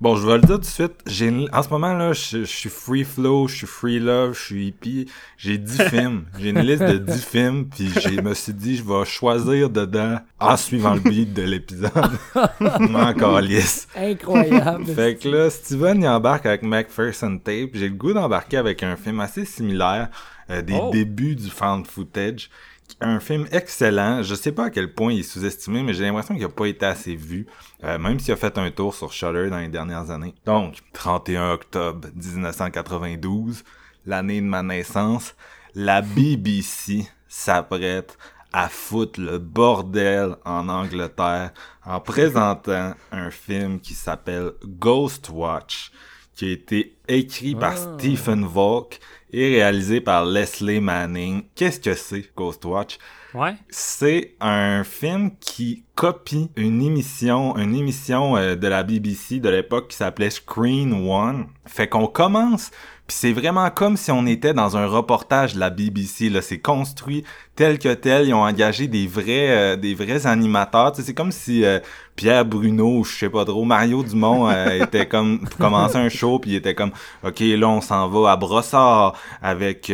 Bon, 0.02 0.16
je 0.16 0.26
vais 0.26 0.34
le 0.34 0.40
dire 0.40 0.56
tout 0.56 0.62
de 0.62 0.64
suite. 0.64 0.94
J'ai 1.06 1.30
en 1.52 1.62
ce 1.62 1.68
moment 1.68 1.94
là, 1.94 2.12
je, 2.12 2.42
suis 2.42 2.68
free 2.68 3.04
flow, 3.04 3.46
je 3.46 3.58
suis 3.58 3.66
free 3.68 4.00
love, 4.00 4.34
je 4.34 4.40
suis 4.40 4.66
hippie. 4.66 5.08
J'ai 5.36 5.58
10 5.58 5.82
films. 5.90 6.24
J'ai 6.40 6.48
une 6.48 6.58
liste 6.58 6.82
de 6.82 6.98
10 6.98 7.24
films, 7.24 7.66
puis 7.66 7.88
je 7.88 8.20
me 8.20 8.34
suis 8.34 8.52
dit 8.52 8.76
je 8.78 8.82
vais 8.82 9.04
choisir 9.04 9.70
dedans 9.70 10.18
en 10.40 10.56
suivant 10.56 10.94
le 10.94 11.00
beat 11.02 11.32
de 11.32 11.42
l'épisode. 11.42 11.92
Encore 12.96 13.40
lisse. 13.42 13.86
Incroyable. 13.94 14.86
fait 14.86 15.14
que 15.22 15.28
là, 15.28 15.48
Steven 15.50 16.02
il 16.02 16.08
embarque 16.08 16.46
avec 16.46 16.64
MacPherson 16.64 17.38
Tape. 17.38 17.70
J'ai 17.74 17.88
le 17.88 17.94
goût 17.94 18.12
d'embarquer 18.12 18.56
avec 18.56 18.82
un 18.82 18.96
film 18.96 19.20
assez 19.20 19.44
similaire 19.44 20.08
euh, 20.50 20.62
des 20.62 20.80
oh. 20.82 20.90
débuts 20.90 21.36
du 21.36 21.48
found 21.48 21.86
footage 21.86 22.50
un 23.00 23.20
film 23.20 23.46
excellent. 23.52 24.22
Je 24.22 24.34
sais 24.34 24.52
pas 24.52 24.66
à 24.66 24.70
quel 24.70 24.92
point 24.94 25.12
il 25.12 25.20
est 25.20 25.24
sous-estimé, 25.24 25.82
mais 25.82 25.94
j'ai 25.94 26.04
l'impression 26.04 26.34
qu'il 26.34 26.44
a 26.44 26.48
pas 26.48 26.66
été 26.66 26.86
assez 26.86 27.16
vu, 27.16 27.46
euh, 27.84 27.98
même 27.98 28.18
s'il 28.18 28.32
a 28.32 28.36
fait 28.36 28.56
un 28.58 28.70
tour 28.70 28.94
sur 28.94 29.12
Shudder 29.12 29.50
dans 29.50 29.58
les 29.58 29.68
dernières 29.68 30.10
années. 30.10 30.34
Donc, 30.46 30.76
31 30.92 31.52
octobre 31.52 32.08
1992, 32.14 33.64
l'année 34.06 34.40
de 34.40 34.46
ma 34.46 34.62
naissance, 34.62 35.34
la 35.74 36.02
BBC 36.02 37.08
s'apprête 37.28 38.16
à 38.52 38.68
foutre 38.68 39.20
le 39.20 39.38
bordel 39.38 40.36
en 40.44 40.68
Angleterre 40.68 41.52
en 41.84 42.00
présentant 42.00 42.94
un 43.10 43.30
film 43.30 43.80
qui 43.80 43.94
s'appelle 43.94 44.52
Ghost 44.64 45.30
Watch, 45.30 45.90
qui 46.34 46.46
a 46.46 46.50
été 46.50 46.96
écrit 47.08 47.54
par 47.54 47.72
ah. 47.72 47.96
Stephen 47.98 48.44
Volk 48.44 49.00
et 49.32 49.48
réalisé 49.48 50.00
par 50.00 50.26
Leslie 50.26 50.80
Manning. 50.80 51.44
Qu'est-ce 51.54 51.80
que 51.80 51.94
c'est 51.94 52.34
Ghostwatch? 52.36 52.98
Ouais. 53.34 53.54
C'est 53.70 54.34
un 54.40 54.84
film 54.84 55.30
qui 55.40 55.84
copie 55.94 56.50
une 56.56 56.82
émission, 56.82 57.56
une 57.56 57.74
émission 57.74 58.36
euh, 58.36 58.56
de 58.56 58.68
la 58.68 58.82
BBC 58.82 59.40
de 59.40 59.48
l'époque 59.48 59.88
qui 59.88 59.96
s'appelait 59.96 60.30
Screen 60.30 60.92
One. 60.92 61.46
Fait 61.66 61.88
qu'on 61.88 62.06
commence 62.06 62.70
puis 63.06 63.16
c'est 63.18 63.32
vraiment 63.32 63.68
comme 63.68 63.96
si 63.96 64.12
on 64.12 64.26
était 64.26 64.54
dans 64.54 64.76
un 64.76 64.86
reportage 64.86 65.54
de 65.54 65.60
la 65.60 65.70
BBC. 65.70 66.28
Là, 66.28 66.40
c'est 66.40 66.60
construit 66.60 67.24
tel 67.56 67.80
que 67.80 67.92
tel. 67.92 68.28
Ils 68.28 68.34
ont 68.34 68.44
engagé 68.44 68.86
des 68.86 69.08
vrais, 69.08 69.50
euh, 69.50 69.76
des 69.76 69.94
vrais 69.94 70.26
animateurs. 70.26 70.92
c'est 70.94 71.12
comme 71.12 71.32
si 71.32 71.64
euh, 71.64 71.80
Pierre 72.14 72.44
Bruno, 72.44 73.02
je 73.02 73.18
sais 73.18 73.28
pas 73.28 73.44
trop, 73.44 73.64
Mario 73.64 74.04
Dumont 74.04 74.48
euh, 74.48 74.84
était 74.84 75.06
comme 75.06 75.40
pour 75.40 75.58
commencer 75.58 75.96
un 75.96 76.08
show, 76.08 76.38
puis 76.38 76.52
il 76.52 76.56
était 76.56 76.76
comme, 76.76 76.92
ok, 77.24 77.40
là 77.40 77.68
on 77.68 77.80
s'en 77.80 78.08
va 78.08 78.30
à 78.30 78.36
Brossard 78.36 79.14
avec 79.42 79.92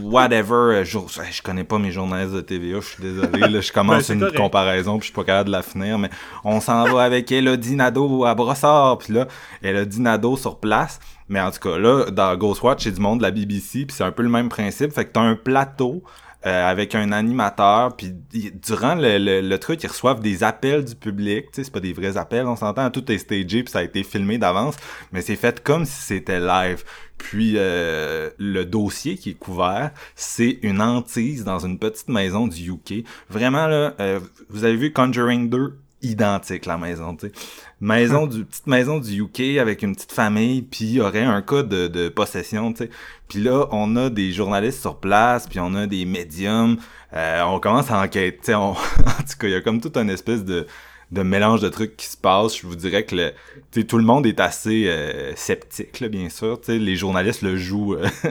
whatever. 0.00 0.82
Je, 0.84 0.98
je, 1.30 1.42
connais 1.42 1.64
pas 1.64 1.78
mes 1.78 1.92
journalistes 1.92 2.34
de 2.34 2.40
TVA, 2.40 2.80
je 2.80 2.86
suis 2.86 3.02
désolé. 3.02 3.48
Là, 3.48 3.60
je 3.60 3.70
commence 3.70 4.08
une 4.08 4.32
comparaison, 4.32 4.98
puis 4.98 5.08
je 5.08 5.12
suis 5.12 5.14
pas 5.14 5.24
capable 5.24 5.48
de 5.48 5.52
la 5.52 5.62
finir, 5.62 5.98
mais 5.98 6.08
on 6.42 6.60
s'en 6.60 6.84
va 6.84 7.02
avec 7.02 7.30
Elodie 7.30 7.76
Nadeau 7.76 8.24
à 8.24 8.34
Brossard, 8.34 8.96
puis 8.98 9.12
là, 9.12 9.26
Elodie 9.62 10.00
Nadeau 10.00 10.36
sur 10.36 10.58
place. 10.58 10.98
Mais 11.30 11.40
en 11.40 11.50
tout 11.52 11.60
cas, 11.60 11.78
là, 11.78 12.10
dans 12.10 12.36
Ghostwatch, 12.36 12.84
c'est 12.84 12.90
du 12.90 13.00
monde 13.00 13.18
de 13.18 13.22
la 13.22 13.30
BBC, 13.30 13.86
puis 13.86 13.96
c'est 13.96 14.04
un 14.04 14.10
peu 14.10 14.24
le 14.24 14.28
même 14.28 14.48
principe. 14.48 14.92
Fait 14.92 15.04
que 15.04 15.12
t'as 15.12 15.20
un 15.20 15.36
plateau 15.36 16.02
euh, 16.44 16.68
avec 16.68 16.94
un 16.94 17.12
animateur, 17.12 17.94
puis 17.94 18.14
durant 18.54 18.96
le, 18.96 19.18
le, 19.18 19.40
le 19.40 19.58
truc, 19.58 19.82
ils 19.84 19.86
reçoivent 19.86 20.20
des 20.20 20.42
appels 20.42 20.84
du 20.84 20.94
public, 20.96 21.44
tu 21.46 21.56
sais, 21.56 21.64
c'est 21.64 21.70
pas 21.70 21.80
des 21.80 21.92
vrais 21.92 22.16
appels, 22.16 22.46
on 22.46 22.56
s'entend, 22.56 22.90
tout 22.90 23.12
est 23.12 23.18
stagé, 23.18 23.62
puis 23.62 23.70
ça 23.70 23.80
a 23.80 23.82
été 23.82 24.02
filmé 24.02 24.38
d'avance, 24.38 24.74
mais 25.12 25.20
c'est 25.20 25.36
fait 25.36 25.62
comme 25.62 25.84
si 25.84 26.00
c'était 26.00 26.40
live. 26.40 26.82
Puis 27.18 27.52
euh, 27.56 28.30
le 28.38 28.64
dossier 28.64 29.16
qui 29.16 29.30
est 29.30 29.38
couvert, 29.38 29.90
c'est 30.16 30.58
une 30.62 30.80
hantise 30.80 31.44
dans 31.44 31.58
une 31.58 31.78
petite 31.78 32.08
maison 32.08 32.48
du 32.48 32.72
UK. 32.72 33.04
Vraiment 33.28 33.66
là, 33.66 33.92
euh, 34.00 34.18
vous 34.48 34.64
avez 34.64 34.76
vu 34.76 34.92
Conjuring 34.92 35.50
2 35.50 35.78
identique 36.02 36.66
la 36.66 36.78
maison, 36.78 37.14
tu 37.16 37.26
sais. 37.28 37.32
Maison 37.80 38.26
du 38.26 38.44
petite 38.44 38.66
maison 38.66 38.98
du 38.98 39.22
UK 39.22 39.58
avec 39.60 39.82
une 39.82 39.94
petite 39.94 40.12
famille, 40.12 40.62
puis 40.62 40.84
il 40.84 40.92
y 40.92 41.00
aurait 41.00 41.22
un 41.22 41.42
cas 41.42 41.62
de, 41.62 41.88
de 41.88 42.08
possession, 42.08 42.72
tu 42.72 42.84
sais. 42.84 42.90
Puis 43.28 43.40
là, 43.42 43.66
on 43.72 43.96
a 43.96 44.10
des 44.10 44.32
journalistes 44.32 44.80
sur 44.80 44.96
place, 44.98 45.46
puis 45.46 45.60
on 45.60 45.74
a 45.74 45.86
des 45.86 46.04
médiums. 46.04 46.76
Euh, 47.14 47.42
on 47.42 47.58
commence 47.60 47.90
à 47.90 48.00
enquêter, 48.00 48.36
tu 48.38 48.44
sais. 48.46 48.54
on- 48.54 48.70
en 48.72 48.74
tout 48.74 49.36
cas, 49.38 49.46
il 49.46 49.50
y 49.50 49.54
a 49.54 49.60
comme 49.60 49.80
toute 49.80 49.96
une 49.96 50.10
espèce 50.10 50.44
de 50.44 50.66
de 51.10 51.22
mélange 51.24 51.60
de 51.60 51.68
trucs 51.68 51.96
qui 51.96 52.06
se 52.06 52.16
passent. 52.16 52.56
Je 52.60 52.66
vous 52.68 52.76
dirais 52.76 53.04
que 53.04 53.16
le, 53.16 53.30
tu 53.72 53.80
sais, 53.80 53.86
tout 53.86 53.98
le 53.98 54.04
monde 54.04 54.26
est 54.26 54.38
assez 54.38 54.84
euh, 54.86 55.34
sceptique, 55.34 55.98
là, 55.98 56.08
bien 56.08 56.28
sûr. 56.28 56.60
Tu 56.60 56.66
sais, 56.66 56.78
les 56.78 56.94
journalistes 56.94 57.42
le 57.42 57.56
jouent 57.56 57.94
euh, 57.96 58.06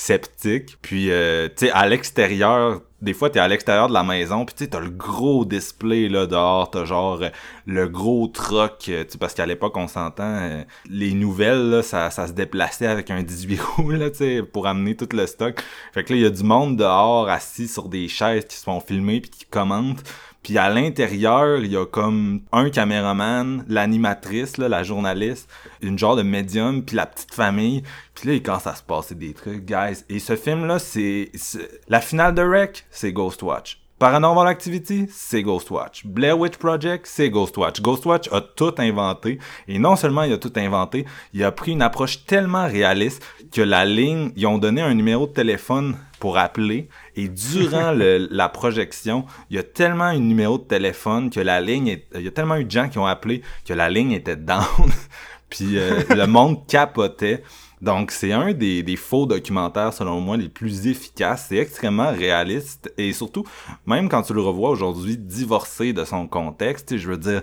sceptique. 0.00 0.78
Puis, 0.80 1.10
euh, 1.10 1.48
tu 1.48 1.66
sais, 1.66 1.70
à 1.72 1.86
l'extérieur, 1.86 2.80
des 3.02 3.12
fois, 3.12 3.28
t'es 3.28 3.38
à 3.38 3.48
l'extérieur 3.48 3.88
de 3.88 3.92
la 3.92 4.02
maison, 4.02 4.44
puis 4.46 4.54
tu 4.54 4.64
sais, 4.64 4.70
t'as 4.70 4.80
le 4.80 4.90
gros 4.90 5.44
display 5.44 6.08
là 6.08 6.26
dehors, 6.26 6.70
t'as 6.70 6.84
genre 6.84 7.22
euh, 7.22 7.28
le 7.66 7.86
gros 7.86 8.26
truck, 8.26 8.86
euh, 8.88 9.04
parce 9.18 9.34
qu'à 9.34 9.44
l'époque, 9.46 9.76
on 9.76 9.88
s'entend, 9.88 10.22
euh, 10.24 10.62
les 10.88 11.12
nouvelles, 11.12 11.70
là, 11.70 11.82
ça, 11.82 12.10
ça 12.10 12.26
se 12.26 12.32
déplaçait 12.32 12.86
avec 12.86 13.10
un 13.10 13.22
18 13.22 13.60
roues, 13.76 13.90
là, 13.90 14.10
tu 14.10 14.18
sais, 14.18 14.42
pour 14.42 14.66
amener 14.66 14.96
tout 14.96 15.08
le 15.12 15.26
stock. 15.26 15.62
Fait 15.92 16.02
que 16.02 16.12
là, 16.12 16.18
il 16.18 16.22
y 16.22 16.26
a 16.26 16.30
du 16.30 16.44
monde 16.44 16.76
dehors, 16.76 17.28
assis 17.28 17.68
sur 17.68 17.88
des 17.88 18.08
chaises 18.08 18.46
qui 18.46 18.56
se 18.56 18.64
font 18.64 18.80
filmer, 18.80 19.20
puis 19.20 19.30
qui 19.30 19.44
commentent. 19.44 20.02
Puis 20.42 20.56
à 20.56 20.70
l'intérieur, 20.70 21.58
il 21.58 21.70
y 21.70 21.76
a 21.76 21.84
comme 21.84 22.40
un 22.52 22.70
caméraman, 22.70 23.64
l'animatrice, 23.68 24.56
la 24.58 24.82
journaliste, 24.82 25.50
une 25.82 25.98
genre 25.98 26.16
de 26.16 26.22
médium, 26.22 26.82
puis 26.82 26.96
la 26.96 27.06
petite 27.06 27.34
famille. 27.34 27.82
Puis 28.14 28.28
là, 28.28 28.34
il 28.34 28.42
commence 28.42 28.66
à 28.66 28.74
se 28.74 28.82
passer 28.82 29.14
des 29.14 29.34
trucs, 29.34 29.64
guys. 29.66 30.04
Et 30.08 30.18
ce 30.18 30.36
film-là, 30.36 30.78
c'est... 30.78 31.30
c'est- 31.34 31.80
La 31.88 32.00
finale 32.00 32.34
de 32.34 32.42
Rec, 32.42 32.86
c'est 32.90 33.12
Ghostwatch. 33.12 33.78
Paranormal 33.98 34.48
Activity, 34.48 35.08
c'est 35.12 35.42
Ghostwatch. 35.42 36.06
Blair 36.06 36.38
Witch 36.38 36.56
Project, 36.56 37.04
c'est 37.06 37.28
Ghostwatch. 37.28 37.82
Ghostwatch 37.82 38.32
a 38.32 38.40
tout 38.40 38.72
inventé. 38.78 39.38
Et 39.68 39.78
non 39.78 39.94
seulement 39.94 40.22
il 40.22 40.32
a 40.32 40.38
tout 40.38 40.52
inventé, 40.56 41.04
il 41.34 41.44
a 41.44 41.52
pris 41.52 41.72
une 41.72 41.82
approche 41.82 42.24
tellement 42.24 42.66
réaliste 42.66 43.22
que 43.52 43.60
la 43.60 43.84
ligne, 43.84 44.32
ils 44.36 44.46
ont 44.46 44.56
donné 44.56 44.80
un 44.80 44.94
numéro 44.94 45.26
de 45.26 45.32
téléphone 45.32 45.98
pour 46.18 46.38
appeler. 46.38 46.88
Et 47.22 47.28
durant 47.28 47.92
la 47.92 48.48
projection, 48.48 49.24
il 49.50 49.56
y 49.56 49.58
a 49.58 49.62
tellement 49.62 50.12
eu 50.12 50.16
de 50.16 50.20
numéro 50.22 50.56
de 50.58 50.64
téléphone 50.64 51.28
que 51.28 51.40
la 51.40 51.60
ligne, 51.60 51.88
est- 51.88 52.06
il 52.14 52.22
y 52.22 52.28
a 52.28 52.30
tellement 52.30 52.56
eu 52.56 52.64
de 52.64 52.70
gens 52.70 52.88
qui 52.88 52.98
ont 52.98 53.06
appelé 53.06 53.42
que 53.66 53.74
la 53.74 53.88
ligne 53.90 54.12
était 54.12 54.36
down. 54.36 54.64
Puis 55.50 55.76
euh, 55.78 56.02
le 56.10 56.26
monde 56.26 56.66
capotait. 56.66 57.42
Donc 57.82 58.10
c'est 58.10 58.32
un 58.32 58.52
des, 58.52 58.82
des 58.82 58.96
faux 58.96 59.26
documentaires 59.26 59.92
selon 59.92 60.20
moi 60.20 60.36
les 60.36 60.48
plus 60.48 60.86
efficaces. 60.86 61.46
C'est 61.48 61.56
extrêmement 61.56 62.10
réaliste 62.12 62.92
et 62.98 63.12
surtout 63.12 63.44
même 63.86 64.08
quand 64.08 64.22
tu 64.22 64.32
le 64.34 64.40
revois 64.42 64.70
aujourd'hui 64.70 65.16
divorcé 65.16 65.92
de 65.92 66.04
son 66.04 66.26
contexte, 66.26 66.96
je 66.96 67.08
veux 67.08 67.16
dire 67.18 67.42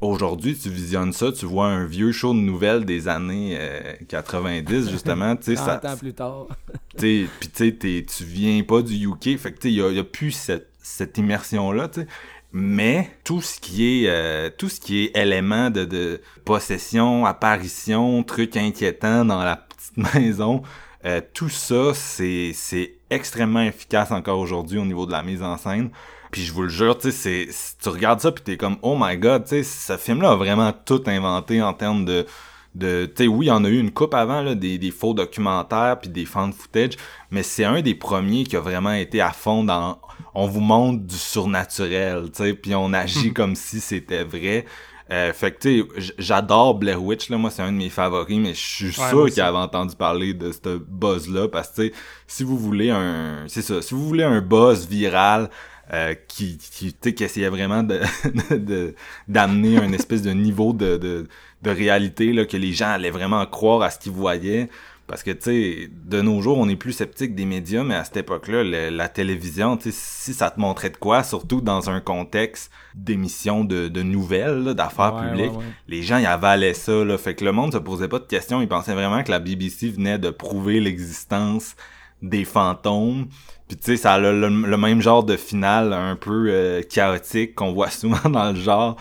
aujourd'hui 0.00 0.56
tu 0.56 0.68
visionnes 0.70 1.12
ça, 1.12 1.32
tu 1.32 1.46
vois 1.46 1.66
un 1.68 1.86
vieux 1.86 2.12
show 2.12 2.32
de 2.34 2.38
nouvelles 2.38 2.84
des 2.84 3.08
années 3.08 3.56
euh, 3.58 3.94
90 4.08 4.90
justement, 4.90 5.36
tu 5.36 5.44
sais 5.44 5.54
30 5.54 5.82
ça 5.82 5.92
ans 5.92 5.96
plus 5.96 6.14
tard. 6.14 6.46
pis 6.98 7.28
tu 7.40 7.48
sais, 7.52 7.72
t'es- 7.72 8.04
tu 8.06 8.24
viens 8.24 8.62
pas 8.62 8.82
du 8.82 8.94
UK, 9.08 9.38
fait 9.38 9.52
que 9.52 9.58
tu 9.60 9.68
sais, 9.68 9.72
y 9.72 9.80
a, 9.82 10.00
a 10.00 10.04
plus 10.04 10.32
cette, 10.32 10.70
cette 10.82 11.18
immersion-là, 11.18 11.88
tu 11.88 12.00
sais. 12.02 12.06
Mais 12.52 13.10
tout 13.24 13.42
ce 13.42 13.60
qui 13.60 13.84
est 14.04 14.08
euh, 14.08 14.48
tout 14.56 14.68
ce 14.68 14.80
qui 14.80 15.04
est 15.04 15.16
élément 15.16 15.68
de, 15.68 15.84
de 15.84 16.20
possession, 16.44 17.26
apparition, 17.26 18.22
trucs 18.22 18.56
inquiétants 18.56 19.24
dans 19.26 19.42
la 19.42 19.56
petite 19.56 19.96
maison, 20.14 20.62
euh, 21.04 21.20
tout 21.34 21.48
ça, 21.50 21.92
c'est 21.92 22.52
c'est 22.54 22.94
extrêmement 23.10 23.60
efficace 23.62 24.10
encore 24.10 24.38
aujourd'hui 24.38 24.78
au 24.78 24.84
niveau 24.86 25.04
de 25.06 25.12
la 25.12 25.22
mise 25.22 25.42
en 25.42 25.56
scène. 25.58 25.90
Puis 26.36 26.44
je 26.44 26.52
vous 26.52 26.64
le 26.64 26.68
jure, 26.68 26.98
tu 26.98 27.12
sais, 27.12 27.48
tu 27.82 27.88
regardes 27.88 28.20
ça 28.20 28.30
puis 28.30 28.44
t'es 28.44 28.58
comme 28.58 28.76
oh 28.82 28.94
my 29.00 29.16
god, 29.16 29.44
tu 29.44 29.48
sais, 29.48 29.62
ce 29.62 29.96
film-là 29.96 30.32
a 30.32 30.36
vraiment 30.36 30.70
tout 30.70 31.02
inventé 31.06 31.62
en 31.62 31.72
termes 31.72 32.04
de 32.04 32.26
de 32.74 33.06
tu 33.06 33.22
sais 33.24 33.26
oui 33.26 33.46
il 33.46 33.48
y 33.48 33.52
en 33.52 33.64
a 33.64 33.70
eu 33.70 33.78
une 33.80 33.90
coupe 33.90 34.12
avant 34.12 34.42
là, 34.42 34.54
des, 34.54 34.76
des 34.76 34.90
faux 34.90 35.14
documentaires 35.14 35.98
puis 35.98 36.10
des 36.10 36.26
fan 36.26 36.52
footage 36.52 36.98
mais 37.30 37.42
c'est 37.42 37.64
un 37.64 37.80
des 37.80 37.94
premiers 37.94 38.44
qui 38.44 38.54
a 38.54 38.60
vraiment 38.60 38.92
été 38.92 39.22
à 39.22 39.30
fond 39.30 39.64
dans 39.64 39.98
on 40.34 40.46
vous 40.46 40.60
montre 40.60 41.02
du 41.06 41.16
surnaturel 41.16 42.24
tu 42.30 42.42
sais 42.44 42.52
puis 42.52 42.74
on 42.74 42.92
agit 42.92 43.32
comme 43.32 43.54
si 43.54 43.80
c'était 43.80 44.24
vrai. 44.24 44.66
Euh, 45.10 45.32
fait 45.32 45.52
que 45.52 45.60
tu 45.60 45.80
sais 46.02 46.12
j'adore 46.18 46.74
Blair 46.74 47.02
Witch 47.02 47.30
là 47.30 47.38
moi 47.38 47.48
c'est 47.50 47.62
un 47.62 47.72
de 47.72 47.78
mes 47.78 47.88
favoris 47.88 48.38
mais 48.38 48.52
je 48.52 48.60
suis 48.60 49.00
Ouais, 49.00 49.08
sûr 49.08 49.30
qu'il 49.30 49.40
avait 49.40 49.56
entendu 49.56 49.96
parler 49.96 50.34
de 50.34 50.52
ce 50.52 50.76
buzz 50.76 51.30
là 51.30 51.48
parce 51.48 51.68
que 51.68 51.74
tu 51.76 51.88
sais 51.88 51.94
si 52.26 52.44
vous 52.44 52.58
voulez 52.58 52.90
un 52.90 53.44
c'est 53.46 53.62
ça 53.62 53.80
si 53.80 53.94
vous 53.94 54.06
voulez 54.06 54.24
un 54.24 54.42
buzz 54.42 54.86
viral 54.86 55.48
euh, 55.92 56.14
qui 56.28 56.58
qui 56.58 56.92
qui 56.92 57.24
essayait 57.24 57.48
vraiment 57.48 57.82
de 57.82 58.00
de- 58.56 58.94
d'amener 59.28 59.78
un 59.78 59.92
espèce 59.92 60.22
de 60.22 60.30
niveau 60.32 60.72
de, 60.72 60.96
de 60.96 61.26
de 61.62 61.70
réalité 61.70 62.32
là 62.32 62.44
que 62.44 62.56
les 62.56 62.72
gens 62.72 62.88
allaient 62.88 63.10
vraiment 63.10 63.44
croire 63.46 63.82
à 63.82 63.90
ce 63.90 63.98
qu'ils 63.98 64.12
voyaient. 64.12 64.68
Parce 65.08 65.22
que 65.22 65.30
tu 65.30 65.42
sais 65.42 65.90
de 66.04 66.20
nos 66.20 66.42
jours 66.42 66.58
on 66.58 66.68
est 66.68 66.74
plus 66.74 66.90
sceptique 66.92 67.36
des 67.36 67.44
médias 67.44 67.84
mais 67.84 67.94
à 67.94 68.02
cette 68.02 68.16
époque-là 68.16 68.64
la 68.90 69.08
télévision 69.08 69.76
tu 69.76 69.92
sais 69.92 69.96
si 69.96 70.34
ça 70.34 70.50
te 70.50 70.58
montrait 70.58 70.90
de 70.90 70.96
quoi 70.96 71.22
surtout 71.22 71.60
dans 71.60 71.88
un 71.90 72.00
contexte 72.00 72.72
d'émission 72.96 73.62
de, 73.62 73.86
de 73.86 74.02
nouvelles 74.02 74.74
d'affaires 74.74 75.14
Ouais, 75.14 75.28
publiques 75.30 75.52
ouais, 75.52 75.58
ouais. 75.58 75.64
les 75.86 76.02
gens 76.02 76.18
y 76.18 76.26
avalaient 76.26 76.74
ça 76.74 77.04
là. 77.04 77.16
Fait 77.18 77.36
que 77.36 77.44
le 77.44 77.52
monde 77.52 77.72
se 77.72 77.78
posait 77.78 78.08
pas 78.08 78.18
de 78.18 78.24
questions. 78.26 78.60
Ils 78.60 78.66
pensaient 78.66 78.94
vraiment 78.94 79.22
que 79.22 79.30
la 79.30 79.38
BBC 79.38 79.90
venait 79.90 80.18
de 80.18 80.30
prouver 80.30 80.80
l'existence 80.80 81.76
des 82.20 82.44
fantômes 82.44 83.28
puis 83.68 83.76
tu 83.76 83.84
sais 83.84 83.96
ça 83.96 84.14
a 84.14 84.18
le, 84.18 84.38
le- 84.40 84.66
le 84.68 84.76
même 84.76 85.00
genre 85.00 85.24
de 85.24 85.36
finale 85.36 85.92
un 85.92 86.16
peu 86.16 86.46
euh, 86.50 86.82
chaotique 86.82 87.54
qu'on 87.54 87.72
voit 87.72 87.90
souvent 87.90 88.28
dans 88.28 88.52
le 88.52 88.58
genre. 88.60 88.96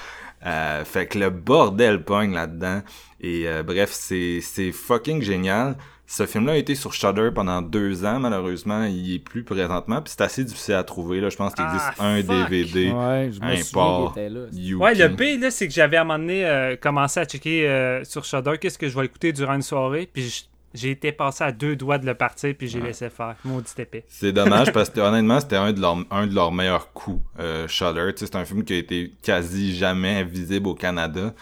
Euh, 0.46 0.86
fait 0.86 1.08
que 1.08 1.18
le 1.18 1.30
bordel 1.32 2.04
pogne 2.04 2.34
là-dedans. 2.34 2.82
Et 3.22 3.48
euh, 3.48 3.64
bref 3.64 3.90
c'est 3.92 4.40
c'est 4.42 4.72
fucking 4.72 5.22
génial. 5.22 5.76
Ce 6.08 6.28
film-là 6.28 6.52
a 6.52 6.56
été 6.58 6.76
sur 6.76 6.94
Shudder 6.94 7.30
pendant 7.34 7.64
deux 7.64 8.06
ans 8.06 8.20
malheureusement. 8.20 8.84
Il 8.84 9.16
est 9.16 9.20
plus 9.20 9.44
présentement. 9.44 10.04
Puis 10.04 10.14
c'est 10.16 10.22
assez 10.24 10.44
difficile 10.44 10.76
à 10.76 10.84
trouver 10.84 11.20
là. 11.20 11.30
Je 11.30 11.36
pense 11.36 11.56
qu'il 11.56 11.66
Ah, 11.68 11.74
existe 11.74 12.00
un 12.00 12.22
fuck. 12.22 12.50
DVD 12.50 12.92
Ouais, 12.92 13.32
je 13.34 13.40
me 13.40 13.46
un 13.60 13.62
port 13.74 14.14
là. 14.16 14.76
Ouais, 14.78 14.94
le 14.94 15.08
B, 15.08 15.42
là, 15.42 15.50
c'est 15.50 15.68
que 15.68 15.74
j'avais 15.74 15.98
à 15.98 16.02
un 16.02 16.04
moment 16.04 16.20
donné 16.20 16.46
euh, 16.46 16.76
commencé 16.76 17.20
à 17.20 17.26
checker 17.26 17.68
euh, 17.68 18.04
sur 18.04 18.24
Shudder 18.24 18.60
qu'est-ce 18.62 18.78
que 18.78 18.88
je 18.88 18.96
vais 19.00 19.06
écouter 19.06 19.34
durant 19.34 19.56
une 19.56 19.64
soirée, 19.64 20.08
puis 20.14 20.48
j'ai 20.76 20.92
été 20.92 21.12
passé 21.12 21.44
à 21.44 21.52
deux 21.52 21.76
doigts 21.76 21.98
de 21.98 22.06
le 22.06 22.14
partir, 22.14 22.54
puis 22.58 22.68
j'ai 22.68 22.82
laissé 22.82 23.10
faire. 23.10 23.36
Maudit 23.44 23.72
épée. 23.78 24.06
C'est 24.08 24.32
dommage 24.32 24.72
parce 24.72 24.90
que 24.90 25.00
honnêtement, 25.02 25.40
c'était 25.40 25.56
un 25.56 25.74
de 25.74 25.82
leurs 25.82 25.98
un 26.12 26.28
de 26.28 26.36
leurs 26.36 26.52
meilleurs 26.52 26.92
coups. 26.94 27.22
Euh, 27.40 27.68
sais, 27.68 28.14
c'est 28.16 28.36
un 28.36 28.46
film 28.46 28.64
qui 28.64 28.74
a 28.74 28.78
été 28.78 29.14
quasi 29.22 29.76
jamais 29.76 30.24
visible 30.24 30.68
au 30.68 30.76
Canada. 30.76 31.34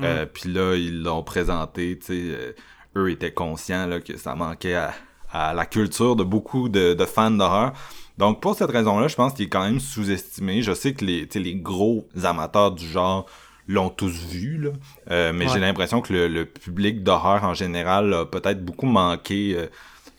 Euh, 0.00 0.26
Puis 0.26 0.52
là, 0.52 0.74
ils 0.74 1.02
l'ont 1.02 1.22
présenté, 1.22 1.98
euh, 2.10 2.52
eux 2.96 3.10
étaient 3.10 3.32
conscients 3.32 3.86
là, 3.86 4.00
que 4.00 4.16
ça 4.16 4.34
manquait 4.34 4.74
à, 4.74 4.94
à 5.30 5.54
la 5.54 5.66
culture 5.66 6.16
de 6.16 6.24
beaucoup 6.24 6.68
de, 6.68 6.94
de 6.94 7.04
fans 7.04 7.30
d'horreur. 7.30 7.72
Donc 8.18 8.40
pour 8.40 8.54
cette 8.54 8.70
raison-là, 8.70 9.08
je 9.08 9.14
pense 9.14 9.32
qu'il 9.32 9.46
est 9.46 9.48
quand 9.48 9.64
même 9.64 9.80
sous-estimé. 9.80 10.62
Je 10.62 10.72
sais 10.72 10.92
que 10.92 11.04
les, 11.04 11.28
les 11.34 11.54
gros 11.54 12.08
amateurs 12.24 12.72
du 12.72 12.86
genre 12.86 13.26
l'ont 13.68 13.90
tous 13.90 14.26
vu, 14.26 14.58
là. 14.58 14.70
Euh, 15.10 15.32
mais 15.32 15.46
Ouais. 15.46 15.52
j'ai 15.54 15.60
l'impression 15.60 16.00
que 16.00 16.12
le, 16.12 16.28
le 16.28 16.44
public 16.46 17.02
d'horreur 17.02 17.44
en 17.44 17.54
général 17.54 18.12
a 18.14 18.24
peut-être 18.26 18.64
beaucoup 18.64 18.86
manqué 18.86 19.54
euh, 19.56 19.66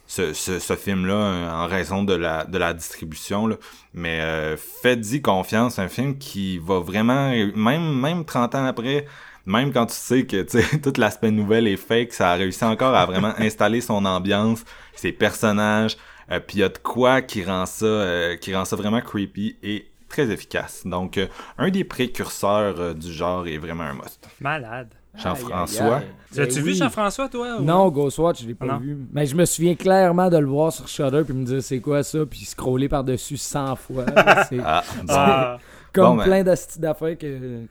ce, 0.07 0.33
ce, 0.33 0.59
ce 0.59 0.75
film-là 0.75 1.13
euh, 1.13 1.51
en 1.51 1.67
raison 1.67 2.03
de 2.03 2.13
la, 2.13 2.45
de 2.45 2.57
la 2.57 2.73
distribution. 2.73 3.47
Là. 3.47 3.55
Mais 3.93 4.21
euh, 4.21 4.55
faites-y 4.57 5.21
confiance, 5.21 5.79
un 5.79 5.87
film 5.89 6.17
qui 6.17 6.57
va 6.57 6.79
vraiment, 6.79 7.29
même, 7.55 7.99
même 7.99 8.23
30 8.25 8.55
ans 8.55 8.65
après, 8.65 9.05
même 9.45 9.73
quand 9.73 9.87
tu 9.87 9.95
sais 9.95 10.25
que 10.25 10.43
tout 10.77 10.93
l'aspect 10.99 11.31
nouvel 11.31 11.67
est 11.67 11.77
fake, 11.77 12.13
ça 12.13 12.31
a 12.31 12.35
réussi 12.35 12.63
encore 12.63 12.95
à 12.95 13.05
vraiment 13.05 13.33
installer 13.39 13.81
son 13.81 14.05
ambiance, 14.05 14.63
ses 14.95 15.11
personnages, 15.11 15.97
euh, 16.31 16.39
puis 16.39 16.57
il 16.57 16.59
y 16.61 16.63
a 16.63 16.69
de 16.69 16.77
quoi 16.77 17.21
qui 17.21 17.43
rend 17.43 17.65
ça, 17.65 17.85
euh, 17.85 18.37
qui 18.37 18.55
rend 18.55 18.63
ça 18.65 18.75
vraiment 18.77 19.01
creepy 19.01 19.57
et 19.61 19.87
très 20.13 20.29
efficace. 20.31 20.83
Donc, 20.85 21.17
euh, 21.17 21.27
un 21.57 21.69
des 21.69 21.83
précurseurs 21.83 22.79
euh, 22.79 22.93
du 22.93 23.11
genre 23.11 23.47
est 23.47 23.57
vraiment 23.57 23.83
un 23.83 23.93
must. 23.93 24.27
Malade. 24.39 24.89
Jean-François? 25.15 26.01
As-tu 26.37 26.55
Ben 26.55 26.63
vu. 26.63 26.73
Jean-François, 26.75 27.29
toi? 27.29 27.57
ou- 27.59 27.63
Non, 27.63 27.89
Ghostwatch, 27.89 28.41
je 28.41 28.47
l'ai 28.47 28.55
pas 28.55 28.65
Non. 28.65 28.77
vu. 28.77 28.97
Mais 29.11 29.25
je 29.27 29.35
me 29.35 29.45
souviens 29.45 29.75
clairement 29.75 30.29
de 30.29 30.37
le 30.37 30.47
voir 30.47 30.71
sur 30.73 30.87
Shudder 30.87 31.21
puis 31.23 31.33
me 31.35 31.45
dire 31.45 31.61
c'est 31.61 31.79
quoi 31.79 32.01
ça, 32.01 32.25
puis 32.25 32.45
scroller 32.45 32.89
par-dessus 32.89 33.37
100 33.37 33.75
fois. 33.75 34.05
C'est- 34.49 34.59
Ah. 34.63 34.83
Ah, 35.09 35.57
Comme 35.93 36.05
Bon, 36.05 36.15
ben. 36.15 36.23
plein 36.23 36.43
d'astis 36.43 36.79
d'affaires 36.79 37.15
que, 37.17 37.61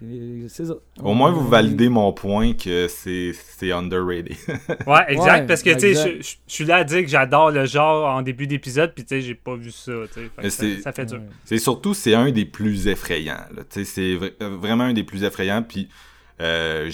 c'est 0.47 0.65
ça. 0.67 0.75
Au 1.03 1.13
moins, 1.13 1.33
vous 1.33 1.47
validez 1.49 1.89
mon 1.89 2.13
point 2.13 2.53
que 2.53 2.87
c'est 2.87 3.33
c'est 3.35 3.73
underrated. 3.73 4.37
Ouais, 4.87 5.01
exact. 5.09 5.41
Ouais, 5.41 5.47
parce 5.47 5.63
que, 5.63 5.71
tu 5.75 5.95
sais, 5.95 6.21
je- 6.23 6.37
suis 6.47 6.65
là 6.65 6.77
à 6.77 6.85
dire 6.85 7.01
que 7.03 7.09
j'adore 7.09 7.51
le 7.51 7.67
genre 7.67 8.09
en 8.15 8.23
début 8.23 8.47
d'épisode, 8.47 8.93
puis, 8.95 9.05
tu 9.05 9.17
sais, 9.17 9.23
j'ai 9.23 9.35
pas 9.35 9.57
vu 9.57 9.73
ça, 9.73 9.93
tu 10.15 10.21
sais. 10.21 10.31
Fait 10.41 10.51
ça, 10.77 10.83
ça 10.85 10.93
fait 10.93 11.07
dur. 11.07 11.19
Ouais. 11.19 11.25
c'est 11.45 11.59
surtout, 11.59 11.95
c'est 11.95 12.15
un 12.15 12.31
des 12.31 12.45
plus 12.45 12.87
effrayants. 12.87 13.45
là. 13.57 13.63
Tu 13.69 13.85
sais, 13.85 14.19
C'est 14.19 14.19
euh, 14.43 14.57
vraiment 14.57 14.85
un 14.85 14.93
des 14.93 15.03
plus 15.05 15.25
effrayants. 15.25 15.63
Puis, 15.65 15.89
euh, 16.41 16.85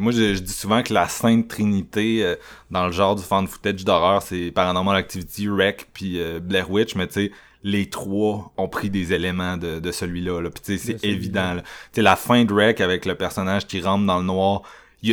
moi, 0.00 0.12
je, 0.12 0.34
je 0.34 0.40
dis 0.40 0.52
souvent 0.52 0.82
que 0.82 0.92
la 0.92 1.08
Sainte 1.08 1.48
Trinité 1.48 2.24
euh, 2.24 2.34
dans 2.70 2.86
le 2.86 2.92
genre 2.92 3.14
du 3.16 3.22
fan 3.22 3.46
footage 3.46 3.84
d'horreur, 3.84 4.22
c'est 4.22 4.50
Paranormal 4.52 4.96
Activity, 4.96 5.48
Wreck, 5.48 5.88
puis 5.92 6.20
euh, 6.20 6.40
Blair 6.40 6.70
Witch. 6.70 6.94
Mais 6.96 7.06
tu 7.06 7.14
sais, 7.14 7.32
les 7.68 7.90
trois 7.90 8.52
ont 8.56 8.68
pris 8.68 8.90
des 8.90 9.12
éléments 9.12 9.56
de, 9.56 9.80
de 9.80 9.90
celui-là. 9.90 10.40
Là. 10.40 10.50
Puis 10.50 10.78
c'est 10.78 11.02
évident. 11.04 11.54
là. 11.54 11.62
La 11.96 12.14
fin 12.14 12.44
de 12.44 12.52
Wreck 12.54 12.80
avec 12.80 13.04
le 13.04 13.16
personnage 13.16 13.66
qui 13.66 13.80
rentre 13.80 14.06
dans 14.06 14.18
le 14.18 14.24
noir, 14.24 14.62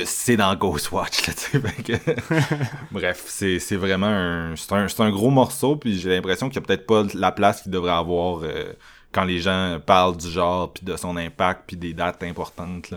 c'est 0.05 0.37
dans. 0.37 0.53
Là. 0.53 0.59
Fait 1.71 1.83
que- 1.83 2.13
Bref, 2.91 3.23
c'est 3.27 3.57
c'est 3.57 3.75
vraiment 3.75 4.05
un, 4.07 4.55
c'est 4.55 4.71
un, 4.71 4.87
c'est 4.87 5.01
un 5.01 5.09
gros 5.09 5.31
morceau. 5.31 5.75
Puis 5.77 5.99
j'ai 5.99 6.09
l'impression 6.11 6.47
qu'il 6.49 6.59
n'y 6.59 6.65
a 6.65 6.67
peut-être 6.67 6.85
pas 6.85 7.03
la 7.15 7.31
place 7.31 7.63
qu'il 7.63 7.71
devrait 7.71 7.91
avoir 7.91 8.41
euh, 8.43 8.73
quand 9.11 9.23
les 9.23 9.39
gens 9.39 9.79
parlent 9.83 10.17
du 10.17 10.29
genre, 10.29 10.71
puis 10.71 10.85
de 10.85 10.95
son 10.95 11.17
impact, 11.17 11.63
puis 11.65 11.75
des 11.75 11.93
dates 11.93 12.21
importantes. 12.23 12.93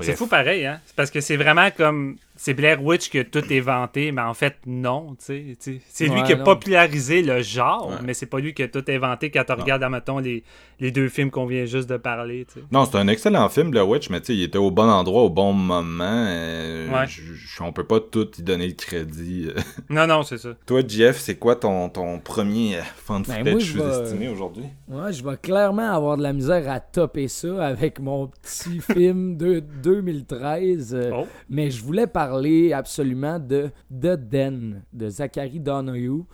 C'est 0.00 0.16
fou 0.16 0.26
pareil, 0.26 0.66
hein? 0.66 0.80
C'est 0.86 0.94
parce 0.96 1.10
que 1.10 1.20
c'est 1.20 1.36
vraiment 1.36 1.68
comme. 1.70 2.16
C'est 2.36 2.52
Blair 2.54 2.82
Witch 2.84 3.10
que 3.10 3.22
tout 3.22 3.44
est 3.52 3.60
vanté, 3.60 4.10
mais 4.10 4.22
en 4.22 4.34
fait, 4.34 4.56
non. 4.66 5.14
C'est 5.18 5.36
lui 6.08 6.22
qui 6.24 6.32
a 6.32 6.36
non. 6.36 6.42
popularisé 6.44 7.22
le 7.22 7.42
genre, 7.42 7.88
Ouais. 7.90 7.96
mais 8.04 8.12
c'est 8.14 8.26
pas 8.26 8.40
lui 8.40 8.52
qui 8.54 8.62
a 8.64 8.68
tout 8.68 8.84
inventé 8.88 9.30
quand 9.30 9.44
tu 9.44 9.52
regardes, 9.52 9.84
admettons, 9.84 10.18
les, 10.18 10.42
les 10.80 10.90
deux 10.90 11.08
films 11.08 11.30
qu'on 11.30 11.46
vient 11.46 11.64
juste 11.64 11.88
de 11.88 11.96
parler. 11.96 12.44
Non, 12.72 12.86
c'est 12.86 12.96
un 12.98 13.06
excellent 13.06 13.48
film, 13.48 13.70
Blair 13.70 13.88
Witch, 13.88 14.10
mais 14.10 14.20
tu 14.20 14.26
sais, 14.26 14.34
il 14.36 14.42
était 14.42 14.58
au 14.58 14.72
bon 14.72 14.88
endroit, 14.90 15.22
au 15.22 15.30
bon 15.30 15.52
moment. 15.52 16.04
euh, 16.28 16.88
Ouais. 16.90 17.04
on 17.60 17.72
peut 17.72 17.84
pas 17.84 18.00
tout 18.00 18.28
y 18.38 18.42
donner 18.42 18.66
le 18.66 18.74
crédit. 18.74 19.50
Non, 19.90 20.06
non, 20.08 20.22
c'est 20.24 20.38
ça. 20.38 20.50
Toi, 20.66 20.80
Jeff, 20.86 21.18
c'est 21.18 21.36
quoi 21.36 21.54
ton, 21.56 21.88
ton 21.88 22.18
premier 22.18 22.78
fan 22.96 23.22
Ben, 23.22 23.36
footage 23.38 23.52
moi, 23.52 23.58
je 23.60 23.78
vais- 23.78 23.92
sous-estimé 23.94 24.28
aujourd'hui? 24.28 24.64
Ouais, 24.88 25.12
je 25.12 25.22
vais 25.24 25.36
clairement 25.36 25.92
avoir 25.94 26.16
de 26.16 26.22
la 26.22 26.32
misère 26.32 26.68
à 26.68 26.80
topper 26.80 27.28
ça 27.28 27.64
avec 27.64 28.00
mon 28.00 28.26
petit 28.26 28.80
film 28.92 29.36
de 29.36 29.60
2013. 29.60 30.94
euh, 30.94 31.10
Oh. 31.14 31.26
Mais 31.48 31.70
je 31.70 31.82
voulais 31.82 32.06
parler 32.08 32.23
absolument 32.72 33.38
de 33.38 33.70
The 33.90 34.16
Den 34.16 34.82
de 34.92 35.08
Zachary 35.08 35.60
Donahue. 35.60 36.24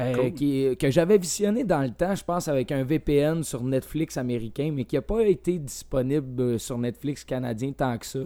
euh, 0.00 0.14
Cool. 0.14 0.32
qui 0.32 0.76
que 0.78 0.90
j'avais 0.90 1.18
visionné 1.18 1.64
dans 1.64 1.82
le 1.82 1.90
temps, 1.90 2.14
je 2.14 2.24
pense, 2.24 2.48
avec 2.48 2.72
un 2.72 2.84
VPN 2.84 3.42
sur 3.42 3.62
Netflix 3.62 4.16
américain, 4.16 4.72
mais 4.74 4.84
qui 4.84 4.96
n'a 4.96 5.02
pas 5.02 5.22
été 5.22 5.58
disponible 5.58 6.40
euh, 6.42 6.58
sur 6.58 6.78
Netflix 6.78 7.24
canadien 7.24 7.72
tant 7.72 7.98
que 7.98 8.06
ça. 8.06 8.20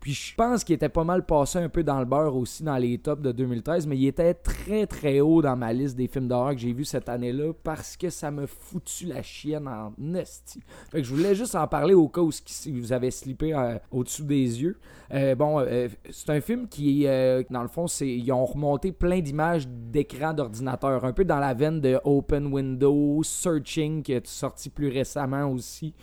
Puis 0.00 0.14
je 0.14 0.34
pense 0.34 0.64
qu'il 0.64 0.74
était 0.74 0.88
pas 0.88 1.04
mal 1.04 1.26
passé 1.26 1.58
un 1.58 1.68
peu 1.68 1.82
dans 1.82 1.98
le 1.98 2.06
beurre 2.06 2.34
aussi 2.34 2.62
dans 2.62 2.78
les 2.78 2.96
tops 2.96 3.20
de 3.20 3.32
2013, 3.32 3.86
mais 3.86 3.98
il 3.98 4.06
était 4.06 4.32
très 4.32 4.86
très 4.86 5.20
haut 5.20 5.42
dans 5.42 5.56
ma 5.56 5.74
liste 5.74 5.94
des 5.94 6.08
films 6.08 6.26
d'horreur 6.26 6.52
que 6.52 6.58
j'ai 6.58 6.72
vus 6.72 6.86
cette 6.86 7.10
année-là 7.10 7.52
parce 7.62 7.98
que 7.98 8.08
ça 8.08 8.30
me 8.30 8.46
foutu 8.46 9.04
la 9.06 9.22
chienne 9.22 9.68
en 9.68 9.92
esti. 10.14 10.60
Fait 10.90 11.02
que 11.02 11.06
je 11.06 11.14
voulais 11.14 11.34
juste 11.34 11.54
en 11.54 11.66
parler 11.66 11.92
au 11.92 12.08
cas 12.08 12.22
où 12.22 12.30
vous 12.66 12.92
avez 12.92 13.10
slippé 13.10 13.52
euh, 13.52 13.76
au-dessous 13.90 14.24
des 14.24 14.62
yeux. 14.62 14.78
Euh, 15.12 15.34
bon, 15.34 15.60
euh, 15.60 15.88
c'est 16.10 16.30
un 16.30 16.40
film 16.40 16.66
qui, 16.66 17.04
dans 17.50 17.62
le 17.62 17.68
fond, 17.68 17.86
c'est 17.86 18.08
ils 18.08 18.32
ont 18.32 18.46
remonté 18.46 18.92
plein 18.92 19.20
d'images 19.20 19.68
d'écran 19.68 20.32
d'ordinateur, 20.32 21.04
un 21.04 21.12
peu 21.12 21.24
dans 21.26 21.38
la 21.38 21.52
veine 21.52 21.80
de 21.80 22.00
Open 22.04 22.46
Window, 22.46 23.22
Searching, 23.22 24.02
qui 24.02 24.12
est 24.12 24.26
sorti 24.26 24.70
plus 24.70 24.88
récemment 24.88 25.50
aussi. 25.50 25.94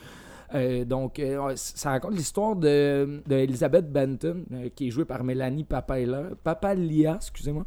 Euh, 0.56 0.86
donc, 0.86 1.20
euh, 1.20 1.54
ça 1.56 1.92
raconte 1.92 2.14
l'histoire 2.16 2.56
de, 2.56 3.22
Benton, 3.92 4.46
euh, 4.54 4.70
qui 4.74 4.88
est 4.88 4.92
jouée 4.92 5.06
par 5.06 5.24
Mélanie 5.24 5.64
Papalia, 5.66 6.30
Papalia 6.44 7.16
excusez-moi, 7.16 7.66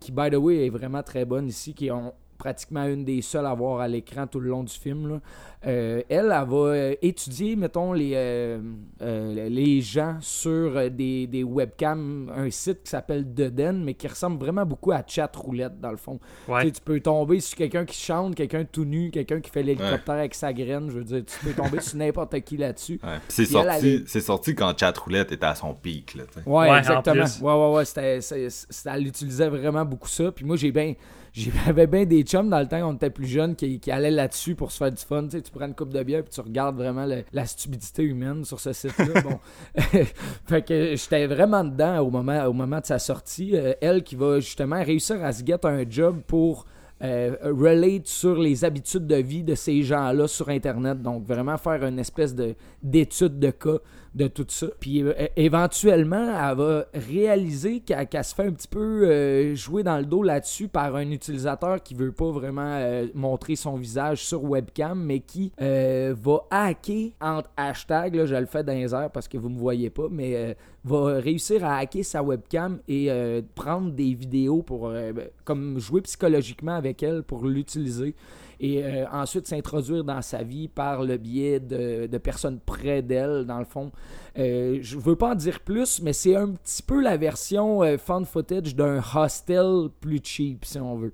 qui, 0.00 0.10
by 0.10 0.30
the 0.30 0.34
way, 0.36 0.66
est 0.66 0.70
vraiment 0.70 1.02
très 1.02 1.24
bonne 1.24 1.46
ici, 1.46 1.74
qui 1.74 1.86
est 1.86 1.90
on- 1.92 2.12
pratiquement 2.38 2.84
une 2.86 3.04
des 3.04 3.22
seules 3.22 3.46
à 3.46 3.54
voir 3.54 3.80
à 3.80 3.88
l'écran 3.88 4.26
tout 4.26 4.40
le 4.40 4.50
long 4.50 4.62
du 4.64 4.72
film. 4.72 5.08
là. 5.08 5.20
Euh, 5.66 6.02
elle, 6.10 6.26
elle 6.26 6.28
va 6.30 6.56
euh, 6.56 6.94
étudier, 7.00 7.56
mettons, 7.56 7.94
les, 7.94 8.12
euh, 8.14 8.58
euh, 9.00 9.48
les 9.48 9.80
gens 9.80 10.18
sur 10.20 10.90
des, 10.90 11.26
des 11.26 11.42
webcams, 11.42 12.30
un 12.36 12.50
site 12.50 12.82
qui 12.84 12.90
s'appelle 12.90 13.32
Deden, 13.32 13.82
mais 13.82 13.94
qui 13.94 14.06
ressemble 14.06 14.38
vraiment 14.38 14.66
beaucoup 14.66 14.92
à 14.92 15.02
Chat 15.06 15.34
Roulette, 15.34 15.80
dans 15.80 15.90
le 15.90 15.96
fond. 15.96 16.20
Tu 16.44 16.52
Ouais. 16.52 16.64
sais, 16.64 16.70
tu 16.72 16.80
peux 16.82 17.00
tomber 17.00 17.40
sur 17.40 17.56
quelqu'un 17.56 17.86
qui 17.86 17.98
chante, 17.98 18.34
quelqu'un 18.34 18.64
tout 18.64 18.84
nu, 18.84 19.10
quelqu'un 19.10 19.40
qui 19.40 19.50
fait 19.50 19.62
l'hélicoptère 19.62 20.16
avec 20.16 20.34
sa 20.34 20.52
graine. 20.52 20.90
Je 20.90 20.98
veux 20.98 21.04
dire, 21.04 21.22
tu 21.24 21.46
peux 21.46 21.54
tomber 21.54 21.80
sur 21.80 21.96
n'importe 21.96 22.38
qui 22.40 22.58
là-dessus. 22.58 23.00
Ouais. 23.02 23.18
C'est 23.28 23.46
sorti, 23.46 24.04
elle 24.14 24.22
sorti 24.22 24.54
quand 24.54 24.78
Chat 24.78 24.96
Roulette 24.98 25.32
était 25.32 25.46
à 25.46 25.54
son 25.54 25.72
pic. 25.72 26.14
Là. 26.14 26.24
Ouais, 26.44 26.78
exactement. 26.78 27.24
Ouais, 27.40 27.68
ouais, 27.70 27.84
ouais. 28.02 28.20
Elle 28.86 29.06
utilisait 29.06 29.48
vraiment 29.48 29.84
beaucoup 29.84 30.08
ça. 30.08 30.30
Puis 30.30 30.44
moi, 30.44 30.56
j'ai 30.56 30.72
bien. 30.72 30.94
J'avais 31.34 31.88
bien 31.88 32.04
des 32.04 32.22
chums 32.22 32.48
dans 32.48 32.60
le 32.60 32.68
temps, 32.68 32.88
on 32.88 32.94
était 32.94 33.10
plus 33.10 33.26
jeunes, 33.26 33.56
qui, 33.56 33.80
qui 33.80 33.90
allaient 33.90 34.12
là-dessus 34.12 34.54
pour 34.54 34.70
se 34.70 34.78
faire 34.78 34.92
du 34.92 35.02
fun. 35.02 35.24
Tu, 35.24 35.30
sais, 35.30 35.42
tu 35.42 35.50
prends 35.50 35.66
une 35.66 35.74
coupe 35.74 35.92
de 35.92 36.00
bière 36.04 36.22
puis 36.22 36.32
tu 36.32 36.40
regardes 36.40 36.76
vraiment 36.76 37.06
le- 37.06 37.24
la 37.32 37.44
stupidité 37.44 38.04
humaine 38.04 38.44
sur 38.44 38.60
ce 38.60 38.72
site-là. 38.72 39.20
bon. 39.24 39.40
fait 40.46 40.62
que 40.62 40.94
j'étais 40.94 41.26
vraiment 41.26 41.64
dedans 41.64 41.98
au 41.98 42.10
moment, 42.10 42.44
au 42.46 42.52
moment 42.52 42.78
de 42.78 42.86
sa 42.86 43.00
sortie. 43.00 43.50
Euh, 43.56 43.72
elle 43.80 44.04
qui 44.04 44.14
va 44.14 44.38
justement 44.38 44.82
réussir 44.82 45.24
à 45.24 45.32
se 45.32 45.44
get 45.44 45.64
un 45.64 45.82
job 45.90 46.20
pour 46.24 46.66
euh, 47.02 47.34
relate 47.42 48.06
sur 48.06 48.38
les 48.38 48.64
habitudes 48.64 49.08
de 49.08 49.16
vie 49.16 49.42
de 49.42 49.56
ces 49.56 49.82
gens-là 49.82 50.28
sur 50.28 50.48
Internet. 50.50 51.02
Donc, 51.02 51.26
vraiment 51.26 51.56
faire 51.56 51.84
une 51.84 51.98
espèce 51.98 52.32
de, 52.34 52.54
d'étude 52.80 53.40
de 53.40 53.50
cas 53.50 53.78
de 54.14 54.28
tout 54.28 54.46
ça. 54.48 54.68
Puis 54.78 55.02
euh, 55.02 55.12
éventuellement, 55.36 56.28
elle 56.28 56.56
va 56.56 56.86
réaliser 56.94 57.80
qu'elle, 57.80 58.24
se 58.24 58.34
fait 58.34 58.46
un 58.46 58.52
petit 58.52 58.68
peu 58.68 59.08
euh, 59.08 59.54
jouer 59.54 59.82
dans 59.82 59.98
le 59.98 60.04
dos 60.04 60.22
là-dessus 60.22 60.68
par 60.68 60.94
un 60.94 61.10
utilisateur 61.10 61.82
qui 61.82 61.94
veut 61.94 62.12
pas 62.12 62.30
vraiment 62.30 62.62
euh, 62.62 63.06
montrer 63.14 63.56
son 63.56 63.76
visage 63.76 64.24
sur 64.24 64.44
webcam, 64.44 65.02
mais 65.02 65.20
qui 65.20 65.52
va 65.58 66.46
hacker 66.50 67.10
entre 67.20 67.50
hashtags, 67.56 68.14
là, 68.14 68.26
je 68.26 68.34
le 68.34 68.46
fais 68.46 68.62
dans 68.62 68.72
les 68.72 68.94
airs 68.94 69.10
parce 69.10 69.28
que 69.28 69.36
vous 69.36 69.48
me 69.48 69.58
voyez 69.58 69.90
pas, 69.90 70.08
mais 70.10 70.56
va 70.84 71.14
réussir 71.14 71.64
à 71.64 71.78
hacker 71.78 72.04
sa 72.04 72.22
webcam 72.22 72.78
et 72.88 73.08
prendre 73.54 73.90
des 73.90 74.14
vidéos 74.14 74.62
pour 74.62 74.90
ben, 74.90 75.28
comme 75.44 75.78
jouer 75.78 76.02
psychologiquement 76.02 76.74
avec 76.74 77.02
elle 77.02 77.22
pour 77.22 77.46
l'utiliser 77.46 78.14
et 78.64 78.82
euh, 78.82 79.04
ensuite 79.12 79.46
s'introduire 79.46 80.04
dans 80.04 80.22
sa 80.22 80.42
vie 80.42 80.68
par 80.68 81.02
le 81.02 81.18
biais 81.18 81.60
de, 81.60 82.16
personnes 82.16 82.58
près 82.64 83.02
d'elle, 83.02 83.44
dans 83.44 83.58
le 83.58 83.66
fond. 83.66 83.92
Euh, 84.38 84.78
je 84.80 84.96
veux 84.96 85.16
pas 85.16 85.32
en 85.32 85.34
dire 85.34 85.60
plus, 85.60 86.00
mais 86.00 86.14
c'est 86.14 86.34
un 86.34 86.52
petit 86.52 86.82
peu 86.82 87.02
la 87.02 87.18
version 87.18 87.82
euh, 87.82 87.98
fan 87.98 88.24
footage 88.24 88.74
d'un 88.74 89.02
hostel 89.14 89.90
plus 90.00 90.20
cheap, 90.24 90.64
si 90.64 90.78
on 90.78 90.96
veut. 90.96 91.12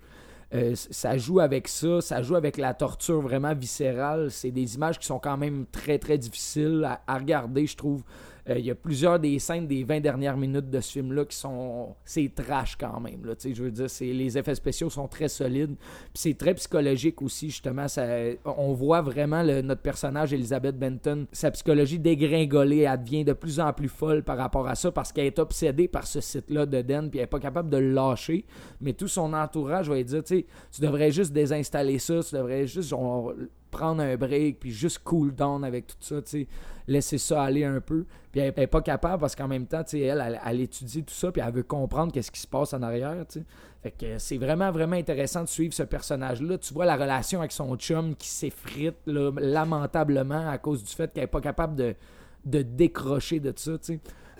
Euh, 0.54 0.74
ça 0.76 1.18
joue 1.18 1.40
avec 1.40 1.66
ça, 1.66 2.00
ça 2.00 2.22
joue 2.22 2.36
avec 2.36 2.56
la 2.56 2.72
torture 2.72 3.20
vraiment 3.20 3.54
viscérale. 3.54 4.30
C'est 4.30 4.52
des 4.52 4.76
images 4.76 5.00
qui 5.00 5.06
sont 5.06 5.18
quand 5.18 5.36
même 5.36 5.66
très 5.72 5.98
très 5.98 6.18
difficiles 6.18 6.88
à 7.04 7.18
regarder, 7.18 7.66
je 7.66 7.76
trouve. 7.76 8.04
Euh, 8.48 8.58
Il 8.58 8.64
y 8.64 8.70
a 8.70 8.74
plusieurs 8.74 9.18
des 9.18 9.38
scènes 9.38 9.66
des 9.66 9.84
20 9.84 10.00
dernières 10.00 10.36
minutes 10.36 10.70
de 10.70 10.80
ce 10.80 10.92
film-là 10.92 11.24
qui 11.24 11.36
sont. 11.36 11.94
C'est 12.04 12.32
trash 12.34 12.76
quand 12.76 13.00
même. 13.00 13.24
Là, 13.24 13.34
je 13.42 13.62
veux 13.62 13.70
dire, 13.70 13.86
les 14.00 14.38
effets 14.38 14.54
spéciaux 14.54 14.90
sont 14.90 15.08
très 15.08 15.28
solides. 15.28 15.76
Puis 15.76 16.14
c'est 16.14 16.34
très 16.34 16.54
psychologique 16.54 17.20
aussi, 17.22 17.50
justement. 17.50 17.86
On 18.44 18.72
voit 18.72 19.02
vraiment 19.02 19.42
notre 19.44 19.82
personnage, 19.82 20.32
Elizabeth 20.32 20.78
Benton, 20.78 21.26
sa 21.32 21.50
psychologie 21.50 21.98
dégringolée. 21.98 22.80
Elle 22.80 23.02
devient 23.02 23.24
de 23.24 23.32
plus 23.32 23.60
en 23.60 23.72
plus 23.72 23.88
folle 23.88 24.22
par 24.22 24.36
rapport 24.36 24.66
à 24.68 24.74
ça 24.74 24.90
parce 24.90 25.12
qu'elle 25.12 25.26
est 25.26 25.38
obsédée 25.38 25.88
par 25.88 26.06
ce 26.06 26.20
site-là 26.20 26.66
de 26.66 26.82
Den, 26.82 27.10
puis 27.10 27.18
elle 27.18 27.24
n'est 27.24 27.28
pas 27.28 27.40
capable 27.40 27.70
de 27.70 27.76
le 27.76 27.92
lâcher. 27.92 28.44
Mais 28.80 28.92
tout 28.92 29.08
son 29.08 29.32
entourage 29.32 29.88
va 29.88 29.96
lui 29.96 30.04
dire, 30.04 30.22
tu 30.24 30.44
devrais 30.80 31.10
juste 31.10 31.32
désinstaller 31.32 31.98
ça, 31.98 32.20
tu 32.22 32.34
devrais 32.34 32.66
juste 32.66 32.94
prendre 33.70 34.02
un 34.02 34.16
break, 34.16 34.60
puis 34.60 34.70
juste 34.72 35.00
cool 35.04 35.34
down 35.34 35.64
avec 35.64 35.86
tout 35.86 35.96
ça, 36.00 36.20
tu 36.22 36.46
laisser 36.90 37.18
ça 37.18 37.42
aller 37.44 37.64
un 37.64 37.80
peu. 37.80 38.04
Puis 38.32 38.40
elle 38.40 38.52
n'est 38.56 38.66
pas 38.66 38.82
capable 38.82 39.20
parce 39.20 39.36
qu'en 39.36 39.48
même 39.48 39.66
temps, 39.66 39.82
elle, 39.92 40.22
elle, 40.24 40.40
elle 40.44 40.60
étudie 40.60 41.04
tout 41.04 41.14
ça, 41.14 41.30
puis 41.30 41.40
elle 41.44 41.52
veut 41.52 41.62
comprendre 41.62 42.12
qu'est-ce 42.12 42.30
qui 42.30 42.40
se 42.40 42.46
passe 42.46 42.74
en 42.74 42.82
arrière, 42.82 43.24
tu 43.28 43.40
sais. 43.40 43.44
Fait 43.82 43.92
que 43.92 44.18
c'est 44.18 44.36
vraiment, 44.36 44.70
vraiment 44.70 44.96
intéressant 44.96 45.42
de 45.42 45.48
suivre 45.48 45.72
ce 45.72 45.84
personnage-là. 45.84 46.58
Tu 46.58 46.74
vois 46.74 46.84
la 46.84 46.96
relation 46.96 47.38
avec 47.38 47.52
son 47.52 47.76
chum 47.76 48.14
qui 48.14 48.28
s'effrite 48.28 48.96
lamentablement 49.06 50.50
à 50.50 50.58
cause 50.58 50.84
du 50.84 50.90
fait 50.90 51.10
qu'elle 51.12 51.22
n'est 51.22 51.28
pas 51.28 51.40
capable 51.40 51.76
de, 51.76 51.94
de 52.44 52.60
décrocher 52.60 53.40
de 53.40 53.54
ça. 53.56 53.72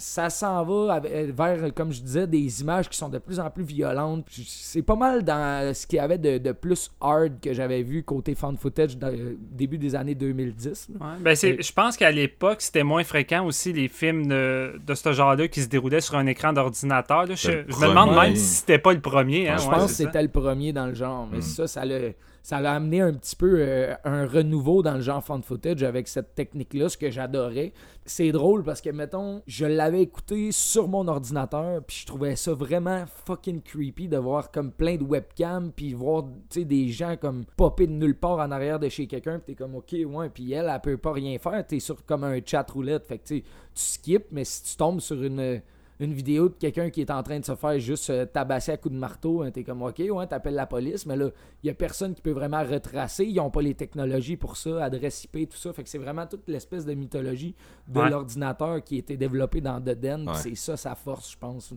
Ça 0.00 0.30
s'en 0.30 0.64
va 0.64 0.94
avec- 0.94 1.34
vers, 1.36 1.74
comme 1.74 1.92
je 1.92 2.00
disais, 2.00 2.26
des 2.26 2.60
images 2.62 2.88
qui 2.88 2.96
sont 2.96 3.08
de 3.10 3.18
plus 3.18 3.38
en 3.38 3.50
plus 3.50 3.64
violentes. 3.64 4.24
C'est 4.46 4.82
pas 4.82 4.96
mal 4.96 5.22
dans 5.22 5.72
ce 5.74 5.86
qu'il 5.86 5.98
y 5.98 6.00
avait 6.00 6.16
de, 6.18 6.38
de 6.38 6.52
plus 6.52 6.90
hard 7.00 7.38
que 7.40 7.52
j'avais 7.52 7.82
vu 7.82 8.02
côté 8.02 8.34
fan 8.34 8.56
footage 8.56 8.96
dans 8.96 9.08
le 9.10 9.36
début 9.52 9.76
des 9.78 9.94
années 9.94 10.14
2010. 10.14 10.88
là. 10.98 11.06
Ouais. 11.06 11.12
Ben, 11.20 11.36
c'est- 11.36 11.62
je 11.62 11.72
pense 11.72 11.96
qu'à 11.96 12.10
l'époque, 12.10 12.62
c'était 12.62 12.82
moins 12.82 13.04
fréquent 13.04 13.44
aussi 13.44 13.72
les 13.72 13.88
films 13.88 14.26
de, 14.26 14.80
de 14.84 14.94
ce 14.94 15.12
genre-là 15.12 15.46
qui 15.48 15.60
se 15.62 15.68
déroulaient 15.68 16.00
sur 16.00 16.16
un 16.16 16.26
écran 16.26 16.52
d'ordinateur. 16.52 17.26
Je, 17.36 17.50
le 17.50 17.64
me 17.66 17.88
demande 17.88 18.14
même 18.16 18.34
si 18.36 18.42
c'était 18.56 18.78
pas 18.78 18.92
le 18.94 19.00
premier. 19.00 19.48
Hein, 19.48 19.56
Ouais, 19.56 19.62
je 19.62 19.68
ouais, 19.68 19.74
pense 19.74 19.90
que 19.90 19.96
c'était 19.98 20.22
le 20.22 20.28
premier 20.28 20.72
dans 20.72 20.86
le 20.86 20.94
genre. 20.94 21.28
Mais 21.30 21.38
Mm. 21.38 21.42
ça, 21.42 21.66
ça 21.66 21.84
l'a 21.84 21.98
ça 22.42 22.58
a 22.58 22.72
amené 22.72 23.00
un 23.00 23.12
petit 23.12 23.36
peu 23.36 23.56
euh, 23.58 23.94
un 24.04 24.26
renouveau 24.26 24.82
dans 24.82 24.94
le 24.94 25.00
genre 25.00 25.22
fan 25.22 25.42
footage 25.42 25.82
avec 25.82 26.08
cette 26.08 26.34
technique-là, 26.34 26.88
ce 26.88 26.96
que 26.96 27.10
j'adorais. 27.10 27.72
C'est 28.04 28.32
drôle 28.32 28.64
parce 28.64 28.80
que, 28.80 28.90
mettons, 28.90 29.42
je 29.46 29.66
l'avais 29.66 30.02
écouté 30.02 30.52
sur 30.52 30.88
mon 30.88 31.06
ordinateur, 31.06 31.82
puis 31.84 31.98
je 32.00 32.06
trouvais 32.06 32.36
ça 32.36 32.54
vraiment 32.54 33.04
fucking 33.26 33.60
creepy 33.62 34.08
de 34.08 34.16
voir 34.16 34.50
comme 34.50 34.72
plein 34.72 34.96
de 34.96 35.04
webcams, 35.04 35.70
puis 35.72 35.92
voir, 35.94 36.24
des 36.54 36.88
gens 36.88 37.16
comme 37.16 37.44
popper 37.56 37.86
de 37.86 37.92
nulle 37.92 38.16
part 38.16 38.38
en 38.38 38.50
arrière 38.50 38.78
de 38.78 38.88
chez 38.88 39.06
quelqu'un, 39.06 39.38
puis 39.38 39.54
t'es 39.54 39.54
comme, 39.54 39.76
ok, 39.76 39.94
ouais, 40.06 40.28
puis 40.30 40.52
elle, 40.52 40.70
elle 40.72 40.80
peut 40.80 40.96
pas 40.96 41.12
rien 41.12 41.38
faire, 41.38 41.64
t'es 41.66 41.80
sur 41.80 42.04
comme 42.04 42.24
un 42.24 42.38
chat 42.44 42.68
roulette, 42.70 43.06
fait 43.06 43.18
que 43.18 43.26
tu 43.26 43.44
skips, 43.74 44.26
mais 44.32 44.44
si 44.44 44.62
tu 44.64 44.76
tombes 44.76 45.00
sur 45.00 45.22
une 45.22 45.60
une 46.00 46.14
vidéo 46.14 46.48
de 46.48 46.54
quelqu'un 46.54 46.90
qui 46.90 47.02
est 47.02 47.10
en 47.10 47.22
train 47.22 47.38
de 47.38 47.44
se 47.44 47.54
faire 47.54 47.78
juste 47.78 48.32
tabasser 48.32 48.72
à 48.72 48.76
coups 48.76 48.94
de 48.94 48.98
marteau, 48.98 49.42
hein, 49.42 49.50
t'es 49.50 49.64
comme 49.64 49.82
OK, 49.82 49.98
ouais, 49.98 50.26
t'appelles 50.26 50.54
la 50.54 50.66
police, 50.66 51.06
mais 51.06 51.16
là, 51.16 51.28
il 51.62 51.66
y 51.66 51.70
a 51.70 51.74
personne 51.74 52.14
qui 52.14 52.22
peut 52.22 52.30
vraiment 52.30 52.64
retracer. 52.64 53.24
Ils 53.24 53.36
n'ont 53.36 53.50
pas 53.50 53.62
les 53.62 53.74
technologies 53.74 54.36
pour 54.36 54.56
ça, 54.56 54.84
adresse 54.84 55.24
IP, 55.24 55.48
tout 55.48 55.56
ça. 55.56 55.72
Fait 55.72 55.82
que 55.82 55.88
c'est 55.88 55.98
vraiment 55.98 56.26
toute 56.26 56.48
l'espèce 56.48 56.84
de 56.84 56.94
mythologie 56.94 57.54
de 57.88 58.00
l'ordinateur 58.00 58.82
qui 58.82 58.96
a 58.96 58.98
été 58.98 59.16
développé 59.16 59.60
dans 59.60 59.80
The 59.80 59.98
Den. 59.98 60.30
C'est 60.34 60.54
ça 60.54 60.76
sa 60.76 60.94
force, 60.94 61.32
je 61.32 61.38
pense. 61.38 61.74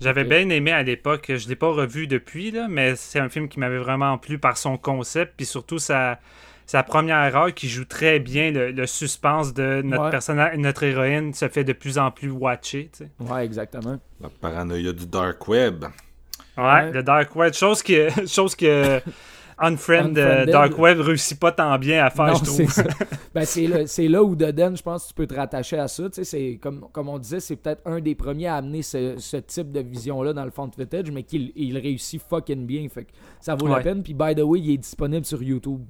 J'avais 0.00 0.24
bien 0.24 0.48
aimé 0.50 0.72
à 0.72 0.82
l'époque, 0.82 1.32
je 1.34 1.48
l'ai 1.48 1.56
pas 1.56 1.70
revu 1.70 2.06
depuis, 2.06 2.50
là, 2.50 2.68
mais 2.68 2.96
c'est 2.96 3.20
un 3.20 3.28
film 3.28 3.48
qui 3.48 3.60
m'avait 3.60 3.78
vraiment 3.78 4.18
plu 4.18 4.38
par 4.38 4.58
son 4.58 4.76
concept, 4.76 5.34
puis 5.36 5.46
surtout 5.46 5.78
sa 5.78 6.18
sa 6.66 6.82
première 6.82 7.36
heure 7.36 7.52
qui 7.52 7.68
joue 7.68 7.84
très 7.84 8.18
bien 8.18 8.50
le, 8.50 8.86
suspense 8.86 9.52
de 9.52 9.82
notre 9.82 10.10
personnage, 10.10 10.56
notre 10.56 10.82
héroïne 10.84 11.34
se 11.34 11.48
fait 11.48 11.64
de 11.64 11.72
plus 11.72 11.98
en 11.98 12.10
plus 12.10 12.30
watcher. 12.30 12.90
Tu 12.92 13.04
sais. 13.04 13.10
Ouais, 13.20 13.44
exactement. 13.44 13.98
La 14.20 14.28
paranoïa 14.28 14.92
du 14.92 15.06
dark 15.06 15.46
web. 15.48 15.84
Ouais, 16.56 16.90
le 16.92 17.02
dark 17.02 17.34
web, 17.36 17.52
chose 17.52 17.82
que, 17.82 18.08
chose 18.26 18.54
que 18.54 19.00
Unfriend 19.58 20.16
euh, 20.16 20.46
Dark 20.46 20.78
Web 20.78 21.00
réussit 21.00 21.38
pas 21.38 21.52
tant 21.52 21.78
bien 21.78 22.04
à 22.04 22.10
faire, 22.10 22.34
je 22.34 22.44
trouve. 22.44 22.84
ben, 23.34 23.44
c'est 23.44 24.08
là, 24.08 24.22
où 24.22 24.34
Doden, 24.34 24.76
je 24.76 24.82
pense 24.82 25.04
que 25.04 25.08
tu 25.08 25.14
peux 25.14 25.26
te 25.26 25.34
rattacher 25.34 25.78
à 25.78 25.88
ça. 25.88 26.04
C'est, 26.10 26.58
comme, 26.60 26.86
comme 26.92 27.08
on 27.08 27.18
disait, 27.18 27.40
c'est 27.40 27.56
peut-être 27.56 27.82
un 27.84 28.00
des 28.00 28.14
premiers 28.14 28.48
à 28.48 28.56
amener 28.56 28.82
ce, 28.82 29.36
type 29.36 29.70
de 29.70 29.80
vision-là 29.80 30.32
dans 30.32 30.44
le 30.44 30.50
fond 30.50 30.66
de 30.66 30.74
footage, 30.74 31.10
mais 31.10 31.22
qu'il 31.22 31.52
il 31.54 31.78
réussit 31.78 32.20
fucking 32.20 32.66
bien. 32.66 32.88
Fait 32.88 33.04
que 33.04 33.12
ça 33.40 33.54
vaut 33.54 33.68
la 33.68 33.80
peine. 33.80 34.02
Puis, 34.02 34.14
by 34.14 34.34
the 34.34 34.40
way, 34.40 34.60
il 34.60 34.74
est 34.74 34.78
disponible 34.78 35.24
sur 35.24 35.42
YouTube 35.42 35.82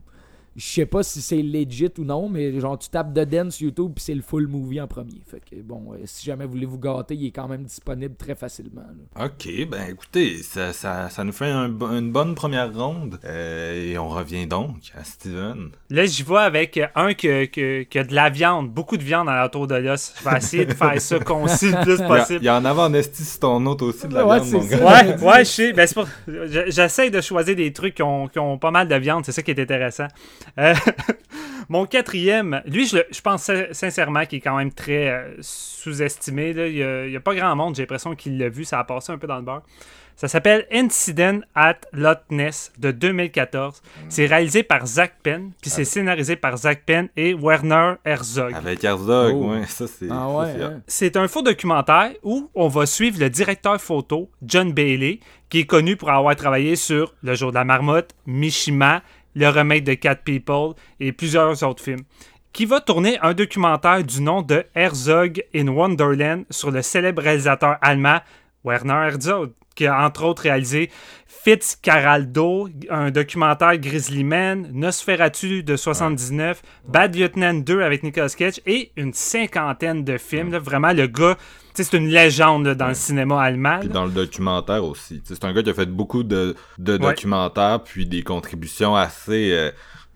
je 0.57 0.65
sais 0.65 0.87
pas 0.87 1.03
si 1.03 1.21
c'est 1.21 1.43
legit 1.43 1.91
ou 1.99 2.05
non, 2.05 2.29
mais 2.29 2.61
genre 2.61 2.79
tu 2.79 2.89
tapes 2.89 3.13
The 3.13 3.21
Dance 3.21 3.61
YouTube 3.61 3.93
puis 3.97 4.05
c'est 4.05 4.15
le 4.15 4.23
full 4.23 4.47
movie 4.47 4.81
en 4.81 4.87
premier. 4.87 5.21
Fait 5.29 5.41
que 5.41 5.61
bon, 5.63 5.93
euh, 5.93 6.03
si 6.05 6.25
jamais 6.27 6.45
vous 6.45 6.53
voulez 6.53 6.67
vous 6.67 6.79
gâter, 6.79 7.15
il 7.15 7.27
est 7.27 7.31
quand 7.33 7.49
même 7.49 7.65
disponible 7.65 8.15
très 8.15 8.35
facilement. 8.35 8.83
Ok, 9.19 9.49
ben 9.69 9.91
écoutez, 9.91 10.37
ça, 10.43 10.73
ça, 10.73 11.11
ça 11.11 11.25
nous 11.25 11.33
fait 11.33 11.51
une 11.51 12.13
bonne 12.13 12.35
première 12.35 12.73
ronde. 12.73 13.19
Euh, 13.25 13.93
et 13.93 13.99
on 13.99 14.09
revient 14.09 14.47
donc 14.47 14.77
à 14.97 15.03
Steven. 15.03 15.71
Là, 15.91 16.07
j'y 16.07 16.23
vois 16.23 16.43
avec 16.43 16.81
un 16.95 17.15
qui 17.15 17.29
a 17.29 18.05
de 18.05 18.15
la 18.15 18.31
viande, 18.31 18.71
beaucoup 18.71 18.97
de 18.97 19.03
viande 19.03 19.29
à 19.29 19.43
l'entour 19.43 19.67
de 19.67 19.75
l'os. 19.75 20.15
Je 20.23 20.29
vais 20.29 20.37
essayer 20.37 20.67
de 20.67 20.75
faire 20.75 21.01
ça 21.01 21.19
concis 21.19 21.71
le 21.71 21.83
plus 21.83 21.99
possible. 22.07 22.41
Il 22.43 22.47
y, 22.47 22.51
en 22.51 22.65
avait 22.65 22.81
en 22.81 22.95
esti 22.95 23.25
sur 23.25 23.41
ton 23.41 23.67
autre 23.67 23.87
aussi 23.87 24.07
de 24.07 24.15
la 24.15 24.27
ouais, 24.27 24.41
viande, 24.41 24.63
mon 24.63 24.69
gars. 24.69 24.85
Ouais, 24.85 25.23
ouais, 25.23 25.45
je 25.45 25.51
sais. 25.51 25.73
Ben, 25.73 25.89
J'essaie 26.69 27.11
de 27.11 27.21
choisir 27.21 27.57
des 27.57 27.73
trucs 27.73 27.95
qui 27.95 28.03
ont, 28.03 28.29
qui 28.29 28.39
ont 28.39 28.59
pas 28.59 28.71
mal 28.71 28.87
de 28.87 28.95
viande, 28.95 29.25
c'est 29.25 29.33
ça 29.33 29.43
qui 29.43 29.51
est 29.51 29.61
intéressant. 29.61 30.07
Euh, 30.59 30.75
mon 31.69 31.87
quatrième, 31.87 32.63
lui, 32.67 32.87
je, 32.87 33.21
pense 33.21 33.51
sincèrement 33.73 34.25
qu'il 34.27 34.39
est 34.39 34.43
quand 34.43 34.57
même 34.57 34.73
très 34.73 35.11
euh, 35.11 35.35
sous-estimé. 35.41 36.51
Il 36.51 37.11
n'y 37.11 37.17
a, 37.17 37.21
pas 37.21 37.35
grand 37.35 37.55
monde, 37.57 37.75
j'ai 37.75 37.83
l'impression 37.83 38.15
qu'il 38.15 38.39
l'a 38.39 38.49
vu, 38.49 38.65
ça 38.65 38.79
a 38.79 38.85
passé 38.85 39.13
un 39.13 39.19
peu 39.19 39.27
dans 39.27 39.37
le 39.37 39.43
beurre. 39.43 39.63
Ça 40.17 40.29
s'appelle 40.29 40.67
Incident 40.73 41.41
at 41.57 41.79
Loch 41.93 42.21
Ness 42.31 42.73
de 42.79 42.93
2014. 42.93 43.83
C'est 44.09 44.27
réalisé 44.27 44.63
par 44.63 44.87
Zach 44.87 45.15
Penn, 45.25 45.51
puis 45.61 45.71
c'est 45.71 45.85
scénarisé 45.85 46.37
par 46.37 46.57
Zach 46.57 46.85
Penn 46.87 47.09
et 47.17 47.35
Werner 47.35 47.95
Herzog. 48.05 48.55
Avec 48.55 48.85
Herzog, 48.85 49.35
oh. 49.35 49.51
ouais, 49.51 49.67
ça 49.67 49.87
c'est. 49.89 50.07
Ah 50.09 50.29
hein. 50.29 50.83
C'est 50.87 51.17
un 51.17 51.27
faux 51.27 51.43
documentaire 51.43 52.13
où 52.23 52.49
on 52.55 52.69
va 52.69 52.87
suivre 52.87 53.19
le 53.19 53.29
directeur 53.29 53.81
photo, 53.81 54.31
John 54.45 54.73
Bailey, 54.73 55.19
qui 55.51 55.61
est 55.61 55.67
connu 55.67 55.97
pour 55.97 56.11
avoir 56.11 56.37
travaillé 56.37 56.77
sur 56.77 57.15
Le 57.25 57.35
jour 57.35 57.51
de 57.51 57.57
la 57.57 57.65
marmotte, 57.65 58.11
Mishima 58.27 59.03
le 59.35 59.49
remake 59.49 59.85
de 59.85 59.95
Cat 59.95 60.17
People 60.17 60.75
et 61.01 61.13
plusieurs 61.13 61.63
autres 61.63 61.83
films, 61.83 62.05
qui 62.53 62.67
va 62.67 62.81
tourner 62.81 63.19
un 63.21 63.35
documentaire 63.35 64.05
du 64.05 64.23
nom 64.23 64.43
de 64.43 64.65
Herzog 64.75 65.43
in 65.55 65.69
Wonderland 65.69 66.45
sur 66.51 66.71
le 66.71 66.83
célèbre 66.83 67.23
réalisateur 67.23 67.77
allemand 67.83 68.21
Werner 68.65 69.09
Herzog, 69.09 69.53
qui 69.75 69.87
a 69.87 70.05
entre 70.05 70.25
autres 70.25 70.43
réalisé 70.43 70.91
Fitzcarraldo, 71.27 72.69
un 72.89 73.11
documentaire 73.11 73.77
Grizzly 73.79 74.25
Man, 74.25 74.71
Nosferatu 74.73 75.63
de 75.63 75.77
79, 75.77 76.63
Bad 76.87 77.17
Lieutenant 77.17 77.55
2 77.55 77.83
avec 77.83 78.03
Nicolas 78.03 78.29
Cage 78.29 78.61
et 78.67 78.93
une 78.97 79.13
cinquantaine 79.13 80.05
de 80.05 80.17
films. 80.17 80.57
vraiment, 80.57 80.93
le 80.93 81.07
gars, 81.07 81.37
c'est 81.83 81.97
une 81.97 82.09
légende 82.09 82.69
dans 82.69 82.89
le 82.89 82.95
cinéma 82.95 83.43
allemand. 83.43 83.79
Puis 83.81 83.89
dans 83.89 84.05
le 84.05 84.13
documentaire 84.13 84.85
aussi. 84.85 85.21
C'est 85.25 85.45
un 85.45 85.53
gars 85.53 85.63
qui 85.63 85.71
a 85.71 85.75
fait 85.75 85.87
beaucoup 85.87 86.23
de, 86.23 86.55
documentaires, 86.79 87.83
puis 87.83 88.07
des 88.07 88.23
contributions 88.23 88.95
assez... 88.95 89.51
Euh, 89.53 89.71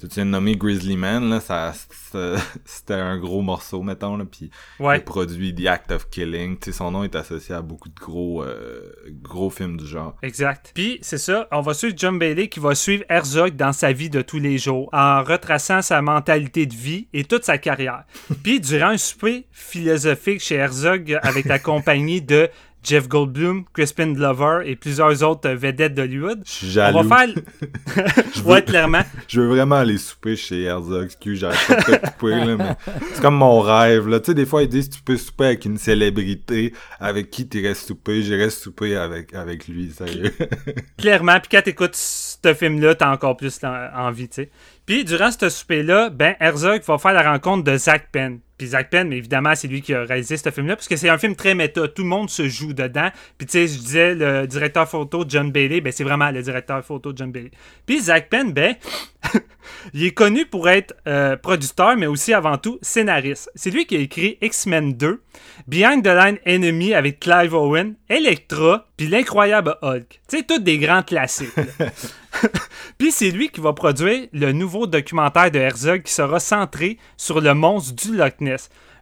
tu 0.06 0.14
viens 0.14 0.26
de 0.26 0.30
nommer 0.30 0.56
Grizzly 0.56 0.96
Man, 0.96 1.28
là, 1.28 1.40
ça, 1.40 1.72
c'était 2.64 2.94
un 2.94 3.18
gros 3.18 3.42
morceau, 3.42 3.82
mettons, 3.82 4.16
là, 4.16 4.24
puis 4.24 4.50
il 4.80 5.04
produit 5.04 5.54
The 5.54 5.66
Act 5.66 5.92
of 5.92 6.08
Killing, 6.10 6.58
tu 6.58 6.66
sais, 6.66 6.78
son 6.78 6.90
nom 6.90 7.04
est 7.04 7.14
associé 7.14 7.54
à 7.54 7.62
beaucoup 7.62 7.88
de 7.88 7.94
gros, 7.94 8.42
euh, 8.42 8.92
gros 9.22 9.50
films 9.50 9.76
du 9.76 9.86
genre. 9.86 10.16
Exact. 10.22 10.72
Puis, 10.74 10.98
c'est 11.02 11.18
ça, 11.18 11.48
on 11.50 11.60
va 11.60 11.74
suivre 11.74 11.94
John 11.96 12.18
Bailey 12.18 12.48
qui 12.48 12.60
va 12.60 12.74
suivre 12.74 13.04
Herzog 13.08 13.56
dans 13.56 13.72
sa 13.72 13.92
vie 13.92 14.10
de 14.10 14.22
tous 14.22 14.38
les 14.38 14.58
jours, 14.58 14.88
en 14.92 15.22
retraçant 15.22 15.82
sa 15.82 16.00
mentalité 16.00 16.66
de 16.66 16.74
vie 16.74 17.08
et 17.12 17.24
toute 17.24 17.44
sa 17.44 17.58
carrière. 17.58 18.04
puis, 18.42 18.60
durant 18.60 18.88
un 18.88 18.98
souper 18.98 19.46
philosophique 19.50 20.40
chez 20.40 20.56
Herzog 20.56 21.18
avec 21.22 21.46
la 21.46 21.58
compagnie 21.58 22.22
de 22.22 22.48
Jeff 22.82 23.08
Goldblum, 23.08 23.64
Crispin 23.72 24.12
Glover 24.12 24.62
et 24.64 24.76
plusieurs 24.76 25.22
autres 25.22 25.50
vedettes 25.50 25.94
d'Hollywood. 25.94 26.42
Je 26.44 26.50
suis 26.50 26.70
jaloux. 26.70 26.98
On 26.98 27.02
va 27.02 27.16
faire. 27.16 27.34
je 28.34 28.40
vois 28.40 28.62
clairement. 28.62 29.02
Je 29.28 29.40
veux 29.40 29.48
vraiment 29.48 29.76
aller 29.76 29.98
souper 29.98 30.36
chez 30.36 30.62
Herzog. 30.62 31.06
Excuse, 31.06 31.40
j'arrête 31.40 31.66
pas 31.66 31.74
de 31.76 31.96
te 31.96 32.06
couper, 32.06 32.44
là, 32.44 32.56
mais 32.56 32.92
c'est 33.12 33.20
comme 33.20 33.36
mon 33.36 33.60
rêve, 33.60 34.08
là. 34.08 34.20
Tu 34.20 34.26
sais, 34.26 34.34
des 34.34 34.46
fois, 34.46 34.62
ils 34.62 34.68
disent 34.68 34.88
tu 34.88 35.02
peux 35.02 35.16
souper 35.16 35.46
avec 35.46 35.64
une 35.64 35.76
célébrité 35.76 36.72
avec 36.98 37.30
qui 37.30 37.48
tu 37.48 37.66
restes 37.66 37.86
souper. 37.86 38.22
J'irai 38.22 38.50
souper 38.50 38.96
avec, 38.96 39.34
avec 39.34 39.68
lui, 39.68 39.90
sérieux. 39.90 40.32
clairement. 40.98 41.38
Puis 41.40 41.48
quand 41.50 41.62
t'écoutes 41.62 41.96
ce 41.96 42.54
film-là, 42.54 42.94
t'as 42.94 43.12
encore 43.12 43.36
plus 43.36 43.58
envie, 43.94 44.28
tu 44.28 44.36
sais. 44.36 44.50
Puis 44.86 45.04
durant 45.04 45.30
ce 45.30 45.48
souper-là, 45.48 46.10
ben, 46.10 46.34
Herzog 46.40 46.82
va 46.82 46.98
faire 46.98 47.12
la 47.12 47.30
rencontre 47.30 47.64
de 47.64 47.76
Zach 47.76 48.08
Penn. 48.10 48.40
Puis 48.58 48.68
Zach 48.68 48.90
Penn, 48.90 49.08
mais 49.08 49.16
évidemment, 49.16 49.54
c'est 49.54 49.68
lui 49.68 49.80
qui 49.80 49.94
a 49.94 50.02
réalisé 50.02 50.36
ce 50.36 50.50
film-là, 50.50 50.76
parce 50.76 50.88
que 50.88 50.96
c'est 50.96 51.08
un 51.08 51.18
film 51.18 51.36
très 51.36 51.54
méta. 51.54 51.86
Tout 51.88 52.02
le 52.02 52.08
monde 52.08 52.28
se 52.28 52.48
joue 52.48 52.72
dedans. 52.72 53.08
Puis 53.38 53.46
tu 53.46 53.52
sais, 53.52 53.68
je 53.68 53.78
disais, 53.78 54.14
le 54.14 54.46
directeur 54.46 54.88
photo 54.88 55.24
John 55.26 55.52
Bailey, 55.52 55.80
ben 55.80 55.92
c'est 55.92 56.04
vraiment 56.04 56.30
le 56.30 56.42
directeur 56.42 56.84
photo 56.84 57.12
John 57.14 57.30
Bailey. 57.30 57.52
Puis 57.86 58.00
Zach 58.00 58.28
Penn, 58.28 58.52
ben, 58.52 58.74
il 59.94 60.04
est 60.04 60.12
connu 60.12 60.46
pour 60.46 60.68
être 60.68 60.94
euh, 61.06 61.36
producteur, 61.36 61.96
mais 61.96 62.06
aussi 62.06 62.34
avant 62.34 62.58
tout 62.58 62.78
scénariste. 62.82 63.50
C'est 63.54 63.70
lui 63.70 63.86
qui 63.86 63.96
a 63.96 64.00
écrit 64.00 64.38
X-Men 64.42 64.94
2, 64.94 65.22
Behind 65.66 66.02
the 66.02 66.08
Line 66.08 66.38
Enemy 66.46 66.94
avec 66.94 67.20
Clive 67.20 67.54
Owen, 67.54 67.94
Electra, 68.08 68.86
puis 68.96 69.06
l'incroyable 69.06 69.76
Hulk. 69.82 70.20
Tu 70.28 70.38
sais, 70.38 70.42
tous 70.42 70.58
des 70.58 70.78
grands 70.78 71.02
classiques. 71.02 71.54
puis 72.98 73.12
c'est 73.12 73.30
lui 73.30 73.48
qui 73.48 73.60
va 73.60 73.72
produire 73.72 74.28
le 74.32 74.52
nouveau 74.52 74.86
documentaire 74.86 75.50
de 75.50 75.58
Herzog 75.58 76.02
qui 76.02 76.12
sera 76.12 76.40
centré 76.40 76.98
sur 77.16 77.40
le 77.40 77.54
monstre 77.54 77.94
du 77.94 78.16
Loch 78.16 78.40
Ness. 78.40 78.47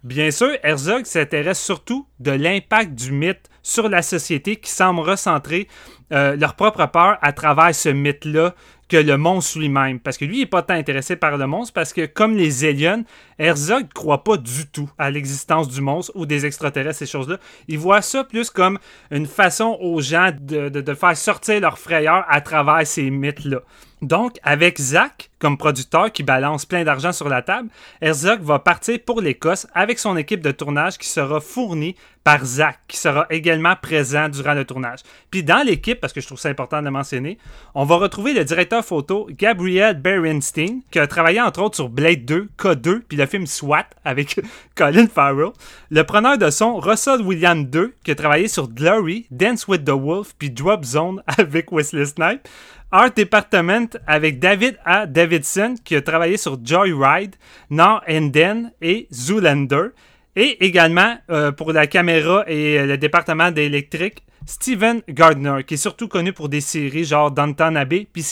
Bien 0.05 0.30
sûr, 0.30 0.51
Herzog 0.62 1.05
s'intéresse 1.05 1.61
surtout 1.61 2.07
de 2.20 2.30
l'impact 2.30 2.94
du 2.94 3.12
mythe 3.12 3.51
sur 3.62 3.88
la 3.88 4.03
société 4.03 4.57
qui 4.57 4.70
semble 4.70 5.01
recentrer 5.01 5.66
euh, 6.12 6.36
leur 6.36 6.55
propre 6.55 6.86
peur 6.86 7.18
à 7.20 7.32
travers 7.32 7.74
ce 7.74 7.88
mythe-là 7.88 8.55
que 8.88 8.97
le 8.97 9.16
monstre 9.16 9.59
lui-même. 9.59 9.99
Parce 9.99 10.16
que 10.16 10.24
lui, 10.24 10.36
il 10.36 10.40
n'est 10.40 10.47
pas 10.47 10.62
tant 10.62 10.74
intéressé 10.74 11.16
par 11.16 11.36
le 11.36 11.47
monstre 11.49 11.72
parce 11.74 11.92
que, 11.92 12.07
comme 12.07 12.36
les 12.36 12.64
aliens, 12.64 13.03
Herzog 13.38 13.82
ne 13.82 13.92
croit 13.92 14.22
pas 14.22 14.36
du 14.36 14.66
tout 14.68 14.88
à 14.99 15.11
l'existence 15.11 15.66
du 15.68 15.80
monstre 15.80 16.12
ou 16.14 16.24
des 16.24 16.47
extraterrestres, 16.47 16.99
ces 16.99 17.07
choses-là. 17.07 17.38
Il 17.66 17.78
voit 17.78 18.03
ça 18.03 18.22
plus 18.22 18.51
comme 18.51 18.78
une 19.11 19.26
façon 19.26 19.76
aux 19.80 20.01
gens 20.01 20.30
de, 20.40 20.68
de 20.68 20.94
faire 20.94 21.16
sortir 21.16 21.61
leur 21.61 21.78
frayeur 21.78 22.24
à 22.28 22.40
travers 22.40 22.86
ces 22.86 23.11
mythes-là. 23.11 23.62
Donc, 24.03 24.36
avec 24.42 24.78
Zach 24.78 25.30
comme 25.38 25.57
producteur 25.57 26.12
qui 26.12 26.22
balance 26.22 26.66
plein 26.66 26.84
d'argent 26.84 27.12
sur 27.12 27.28
la 27.28 27.42
table, 27.42 27.68
Herzog 28.01 28.40
va 28.40 28.59
partir 28.59 28.99
pour 29.05 29.20
l'Écosse 29.20 29.66
avec 29.74 29.99
son 29.99 30.16
équipe 30.16 30.40
de 30.40 30.51
tournage 30.51 30.99
qui 30.99 31.09
sera 31.09 31.40
fournie 31.40 31.94
par 32.24 32.44
Zach, 32.44 32.78
qui 32.88 32.97
sera 32.97 33.26
également 33.30 33.74
présent 33.80 34.28
durant 34.28 34.55
le 34.55 34.64
tournage. 34.64 35.01
Puis 35.30 35.44
dans 35.44 35.64
l'équipe, 35.64 36.01
parce 36.01 36.12
que 36.12 36.20
je 36.20 36.26
trouve 36.26 36.40
ça 36.40 36.49
important 36.49 36.80
de 36.80 36.86
le 36.86 36.90
mentionner, 36.90 37.38
on 37.74 37.84
va 37.84 37.97
retrouver 37.97 38.34
le 38.34 38.44
directeur 38.44 38.84
photo 38.84 39.28
Gabriel 39.30 40.01
Berenstein, 40.01 40.80
qui 40.90 40.99
a 40.99 41.07
travaillé 41.07 41.40
entre 41.40 41.62
autres 41.62 41.76
sur 41.76 41.88
Blade 41.88 42.24
2, 42.24 42.49
K2, 42.59 43.03
puis 43.09 43.16
le 43.16 43.26
film 43.26 43.47
SWAT 43.47 43.86
avec 44.05 44.40
Colin 44.74 45.07
Farrell. 45.07 45.53
Le 45.90 46.03
preneur 46.03 46.36
de 46.36 46.51
son 46.51 46.78
Russell 46.78 47.22
William 47.22 47.64
2, 47.64 47.94
qui 48.05 48.11
a 48.11 48.14
travaillé 48.14 48.49
sur 48.49 48.68
Glory, 48.68 49.26
Dance 49.30 49.68
with 49.68 49.84
the 49.84 49.90
Wolf, 49.90 50.34
puis 50.38 50.51
Drop 50.51 50.84
Zone 50.84 51.22
avec 51.38 51.70
Wesley 51.70 52.07
Snipes 52.07 52.49
Art 52.97 53.12
Department 53.14 53.99
avec 54.07 54.38
David 54.38 54.78
A. 54.86 55.05
Davidson 55.05 55.74
qui 55.84 55.97
a 55.97 56.01
travaillé 56.01 56.38
sur 56.38 56.57
Joyride, 56.64 57.36
Now 57.68 58.01
and 58.09 58.30
Then 58.30 58.72
et 58.80 59.07
Zoolander. 59.12 59.88
Et 60.34 60.64
également 60.64 61.18
euh, 61.28 61.53
pour 61.53 61.74
la 61.74 61.86
caméra 61.86 62.44
et 62.47 62.86
le 62.86 62.97
département 62.97 63.51
d'électrique, 63.51 64.22
Steven 64.47 65.03
Gardner, 65.11 65.62
qui 65.66 65.74
est 65.74 65.76
surtout 65.76 66.09
connu 66.09 66.32
pour 66.32 66.49
des 66.49 66.62
séries 66.62 67.05
genre 67.05 67.30
Downton 67.30 67.76
Abbey 67.76 68.07
puis. 68.11 68.24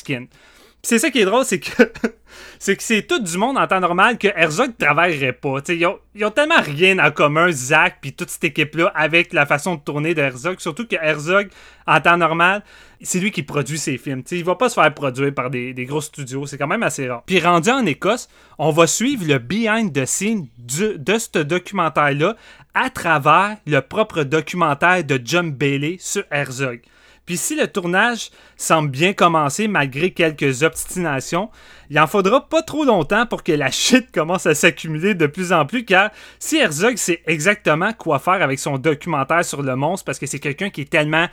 C'est 0.86 0.98
ça 0.98 1.10
qui 1.10 1.20
est 1.20 1.24
drôle, 1.24 1.44
c'est 1.44 1.60
que 1.60 1.70
c'est 2.58 2.76
que 2.76 2.82
c'est 2.82 3.02
tout 3.02 3.18
du 3.18 3.36
monde 3.38 3.58
en 3.58 3.66
temps 3.66 3.80
normal 3.80 4.18
que 4.18 4.28
Herzog 4.28 4.76
travaillerait 4.78 5.32
pas. 5.32 5.58
ils 5.68 5.86
ont, 5.86 6.30
tellement 6.30 6.60
rien 6.60 6.98
en 6.98 7.10
commun, 7.10 7.50
Zach 7.50 7.98
puis 8.00 8.12
toute 8.12 8.30
cette 8.30 8.44
équipe-là, 8.44 8.92
avec 8.94 9.32
la 9.32 9.46
façon 9.46 9.76
de 9.76 9.80
tourner 9.80 10.14
de 10.14 10.22
Herzog. 10.22 10.60
Surtout 10.60 10.86
que 10.86 10.96
Herzog, 10.96 11.48
en 11.86 12.00
temps 12.00 12.16
normal, 12.16 12.62
c'est 13.00 13.20
lui 13.20 13.30
qui 13.30 13.42
produit 13.42 13.78
ses 13.78 13.98
films. 13.98 14.22
T'sais, 14.22 14.38
il 14.38 14.44
va 14.44 14.54
pas 14.54 14.68
se 14.68 14.74
faire 14.74 14.92
produire 14.94 15.34
par 15.34 15.50
des, 15.50 15.74
gros 15.86 16.00
studios. 16.00 16.46
C'est 16.46 16.58
quand 16.58 16.66
même 16.66 16.82
assez 16.82 17.08
rare. 17.08 17.22
Puis 17.26 17.40
rendu 17.40 17.70
en 17.70 17.84
Écosse, 17.84 18.28
on 18.58 18.70
va 18.70 18.86
suivre 18.86 19.26
le 19.26 19.38
behind 19.38 19.92
the 19.92 20.06
scene 20.06 20.48
de 20.58 21.18
ce 21.18 21.38
documentaire-là 21.38 22.36
à 22.74 22.90
travers 22.90 23.56
le 23.66 23.80
propre 23.80 24.22
documentaire 24.24 25.04
de 25.04 25.20
John 25.22 25.50
Bailey 25.50 25.96
sur 26.00 26.24
Herzog. 26.30 26.80
Puis 27.26 27.36
si 27.38 27.56
le 27.56 27.66
tournage 27.66 28.30
semble 28.56 28.90
bien 28.90 29.14
commencer 29.14 29.66
malgré 29.66 30.10
quelques 30.10 30.62
obstinations, 30.62 31.50
il 31.90 31.98
en 31.98 32.06
faudra 32.06 32.48
pas 32.48 32.62
trop 32.62 32.84
longtemps 32.84 33.26
pour 33.26 33.42
que 33.42 33.52
la 33.52 33.70
shit 33.70 34.10
commence 34.14 34.46
à 34.46 34.54
s'accumuler 34.54 35.14
de 35.14 35.26
plus 35.26 35.52
en 35.52 35.64
plus 35.64 35.84
car 35.84 36.10
si 36.38 36.58
Herzog 36.58 36.96
sait 36.96 37.22
exactement 37.26 37.92
quoi 37.92 38.18
faire 38.18 38.42
avec 38.42 38.58
son 38.58 38.78
documentaire 38.78 39.44
sur 39.44 39.62
le 39.62 39.74
monstre 39.76 40.04
parce 40.04 40.18
que 40.18 40.26
c'est 40.26 40.38
quelqu'un 40.38 40.70
qui 40.70 40.82
est 40.82 40.90
tellement 40.90 41.28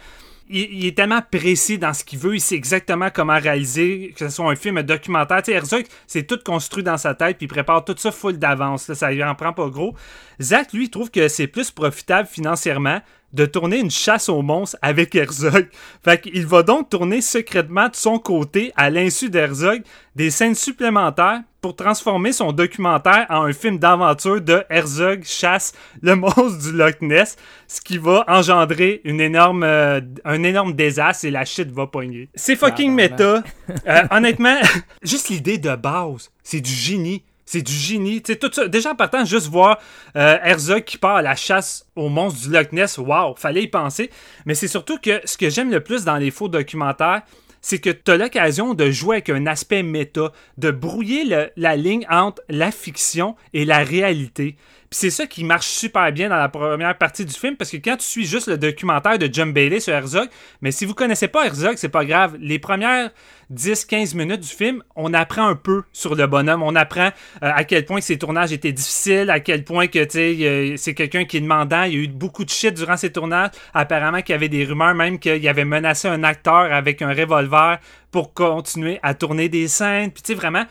il, 0.52 0.86
est 0.86 0.98
tellement 0.98 1.22
précis 1.22 1.78
dans 1.78 1.94
ce 1.94 2.04
qu'il 2.04 2.20
veut, 2.20 2.36
il 2.36 2.42
sait 2.42 2.56
exactement 2.56 3.10
comment 3.10 3.40
réaliser, 3.40 4.14
que 4.18 4.28
ce 4.28 4.36
soit 4.36 4.52
un 4.52 4.56
film, 4.56 4.78
un 4.78 4.84
documentaire. 4.84 5.42
Tu 5.42 5.52
Herzog, 5.52 5.86
c'est 6.08 6.24
tout 6.24 6.40
construit 6.44 6.84
dans 6.84 6.98
sa 6.98 7.16
tête, 7.16 7.38
puis 7.38 7.46
il 7.46 7.50
prépare 7.50 7.86
tout 7.86 7.96
ça 7.98 8.12
full 8.12 8.38
d'avance. 8.38 8.92
Ça 8.94 9.12
lui 9.12 9.24
en 9.24 9.34
prend 9.34 9.54
pas 9.54 9.70
gros. 9.70 9.96
Zach, 10.42 10.74
lui, 10.74 10.90
trouve 10.90 11.10
que 11.10 11.30
c'est 11.30 11.48
plus 11.48 11.72
profitable 11.72 12.28
financièrement 12.28 13.00
de 13.34 13.46
tourner 13.46 13.80
une 13.80 13.92
chasse 13.92 14.30
aux 14.30 14.42
monstres 14.42 14.78
avec 14.82 15.16
Herzog. 15.16 15.68
Fait 16.04 16.22
qu'il 16.22 16.46
va 16.46 16.64
donc 16.64 16.90
tourner 16.90 17.22
secrètement 17.22 17.88
de 17.88 17.96
son 17.96 18.20
côté, 18.20 18.72
à 18.76 18.90
l'insu 18.90 19.30
d'Herzog, 19.30 19.82
des 20.16 20.30
scènes 20.30 20.56
supplémentaires 20.56 21.42
pour 21.62 21.76
transformer 21.76 22.34
son 22.34 22.52
documentaire 22.52 23.28
en 23.30 23.44
un 23.44 23.54
film 23.54 23.78
d'aventure 23.78 24.42
de 24.42 24.64
Herzog 24.70 25.24
chasse 25.24 25.74
le 26.02 26.16
monstre 26.18 26.58
du 26.58 26.72
Loch 26.72 27.02
Ness, 27.02 27.38
ce 27.68 27.80
qui 27.82 27.98
va 27.98 28.26
engendrer 28.28 29.02
une 29.04 29.22
énorme, 29.22 29.64
euh, 29.64 30.02
un 30.26 30.44
énorme 30.44 30.74
désastre 30.74 31.26
et 31.26 31.32
la 31.32 31.46
shit 31.46 31.72
va 31.72 31.88
pogner. 31.88 32.30
C'est 32.34 32.56
fucking 32.56 32.92
méta. 32.94 33.44
Euh, 33.88 34.02
honnêtement, 34.10 34.58
juste 35.04 35.30
l'idée 35.30 35.60
de 35.60 35.76
base, 35.76 36.32
c'est 36.44 36.62
du 36.62 36.72
génie. 36.72 37.24
C'est 37.52 37.62
du 37.62 37.74
génie. 37.74 38.22
tout 38.22 38.50
ça. 38.54 38.70
Déjà 38.70 38.92
en 38.92 38.96
partant, 38.96 39.26
juste 39.26 39.48
voir 39.48 39.78
euh, 40.16 40.38
Herzog 40.42 40.86
qui 40.86 40.98
part 40.98 41.18
à 41.18 41.22
la 41.22 41.36
chasse 41.36 41.86
aux 41.98 42.08
monstres 42.08 42.48
du 42.48 42.50
Loch 42.50 42.72
Ness, 42.72 42.98
waouh, 42.98 43.36
fallait 43.36 43.64
y 43.64 43.68
penser. 43.68 44.10
Mais 44.46 44.56
c'est 44.56 44.70
surtout 44.70 44.98
que 45.00 45.20
ce 45.26 45.38
que 45.38 45.50
j'aime 45.50 45.70
le 45.70 45.82
plus 45.82 46.06
dans 46.06 46.16
les 46.16 46.32
faux 46.32 46.48
documentaires, 46.48 47.24
c'est 47.60 47.80
que 47.80 47.90
tu 47.90 48.10
as 48.10 48.16
l'occasion 48.16 48.74
de 48.74 48.90
jouer 48.90 49.18
avec 49.18 49.32
un 49.32 49.48
aspect 49.48 49.84
méta, 49.84 50.32
de 50.58 50.72
brouiller 50.72 51.26
la 51.58 51.76
ligne 51.76 52.08
entre 52.10 52.42
la 52.48 52.72
fiction 52.72 53.36
et 53.52 53.66
la 53.66 53.80
réalité. 53.80 54.56
C'est 54.94 55.10
ça 55.10 55.26
qui 55.26 55.46
marche 55.46 55.68
super 55.68 56.12
bien 56.12 56.28
dans 56.28 56.36
la 56.36 56.50
première 56.50 56.98
partie 56.98 57.24
du 57.24 57.34
film, 57.34 57.56
parce 57.56 57.72
que 57.72 57.78
quand 57.78 57.96
tu 57.96 58.04
suis 58.04 58.26
juste 58.26 58.50
le 58.50 58.58
documentaire 58.58 59.18
de 59.18 59.30
John 59.32 59.54
Bailey 59.54 59.80
sur 59.80 59.94
Herzog, 59.94 60.28
mais 60.62 60.74
si 60.74 60.86
vous 60.86 60.94
connaissez 60.94 61.30
pas 61.30 61.46
Herzog, 61.46 61.76
c'est 61.78 61.88
pas 61.88 62.04
grave. 62.04 62.36
Les 62.42 62.60
premières 62.60 63.10
10-15 63.54 64.18
minutes 64.18 64.42
du 64.42 64.50
film, 64.50 64.84
on 64.98 65.14
apprend 65.14 65.48
un 65.48 65.56
peu 65.56 65.84
sur 65.94 66.14
le 66.14 66.28
bonhomme. 66.28 66.62
On 66.62 66.76
apprend 66.76 67.08
euh, 67.08 67.12
à 67.40 67.64
quel 67.64 67.86
point 67.86 68.02
ses 68.02 68.18
tournages 68.18 68.52
étaient 68.52 68.74
difficiles, 68.74 69.30
à 69.30 69.40
quel 69.40 69.64
point 69.64 69.88
que 69.88 70.06
c'est 70.10 70.94
quelqu'un 70.94 71.24
qui 71.24 71.38
est 71.38 71.42
demandant. 71.42 71.84
Il 71.84 71.94
y 71.94 71.96
a 71.96 72.00
eu 72.00 72.08
beaucoup 72.10 72.44
de 72.44 72.50
shit 72.50 72.74
durant 72.74 72.98
ses 72.98 73.14
tournages. 73.14 73.52
Apparemment 73.74 74.22
qu'il 74.22 74.34
y 74.34 74.36
avait 74.36 74.50
des 74.50 74.66
rumeurs 74.66 74.94
même 74.94 75.20
qu'il 75.20 75.48
avait 75.48 75.64
menacé 75.64 76.10
un 76.10 76.26
acteur 76.26 76.74
avec 76.74 77.02
un 77.02 77.14
revolver 77.14 77.80
pour 78.12 78.34
continuer 78.34 79.00
à 79.04 79.14
tourner 79.14 79.48
des 79.48 79.70
scènes. 79.70 80.12
Puis 80.12 80.22
tu 80.22 80.34
sais, 80.34 80.38
vraiment, 80.38 80.66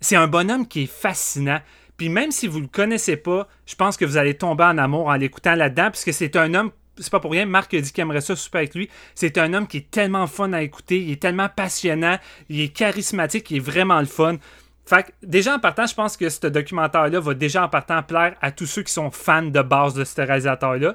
c'est 0.00 0.16
un 0.16 0.28
bonhomme 0.28 0.68
qui 0.68 0.84
est 0.84 0.92
fascinant. 0.92 1.58
Puis 1.96 2.08
même 2.08 2.30
si 2.32 2.46
vous 2.46 2.60
le 2.60 2.66
connaissez 2.66 3.16
pas, 3.16 3.48
je 3.66 3.74
pense 3.74 3.96
que 3.96 4.04
vous 4.04 4.16
allez 4.16 4.34
tomber 4.34 4.64
en 4.64 4.78
amour 4.78 5.06
en 5.06 5.14
l'écoutant 5.14 5.54
là-dedans, 5.54 5.90
puisque 5.90 6.12
c'est 6.12 6.36
un 6.36 6.54
homme 6.54 6.70
c'est 6.98 7.10
pas 7.10 7.20
pour 7.20 7.32
rien, 7.32 7.46
Marc 7.46 7.74
a 7.74 7.80
dit 7.80 7.92
qu'il 7.92 8.02
aimerait 8.02 8.20
ça 8.20 8.36
super 8.36 8.60
avec 8.60 8.74
lui. 8.74 8.88
C'est 9.14 9.38
un 9.38 9.52
homme 9.52 9.66
qui 9.66 9.78
est 9.78 9.90
tellement 9.90 10.26
fun 10.26 10.52
à 10.52 10.62
écouter, 10.62 11.00
il 11.00 11.10
est 11.10 11.20
tellement 11.20 11.48
passionnant, 11.48 12.18
il 12.48 12.60
est 12.60 12.68
charismatique, 12.68 13.50
il 13.50 13.56
est 13.56 13.60
vraiment 13.60 13.98
le 13.98 14.06
fun. 14.06 14.36
Fait 14.86 15.04
que, 15.04 15.10
déjà 15.22 15.56
en 15.56 15.58
partant, 15.58 15.86
je 15.86 15.94
pense 15.94 16.16
que 16.16 16.28
ce 16.28 16.46
documentaire-là 16.46 17.18
va 17.18 17.34
déjà 17.34 17.64
en 17.64 17.68
partant 17.68 18.02
plaire 18.02 18.36
à 18.40 18.52
tous 18.52 18.66
ceux 18.66 18.82
qui 18.82 18.92
sont 18.92 19.10
fans 19.10 19.42
de 19.42 19.62
base 19.62 19.94
de 19.94 20.04
ce 20.04 20.20
réalisateur-là. 20.20 20.94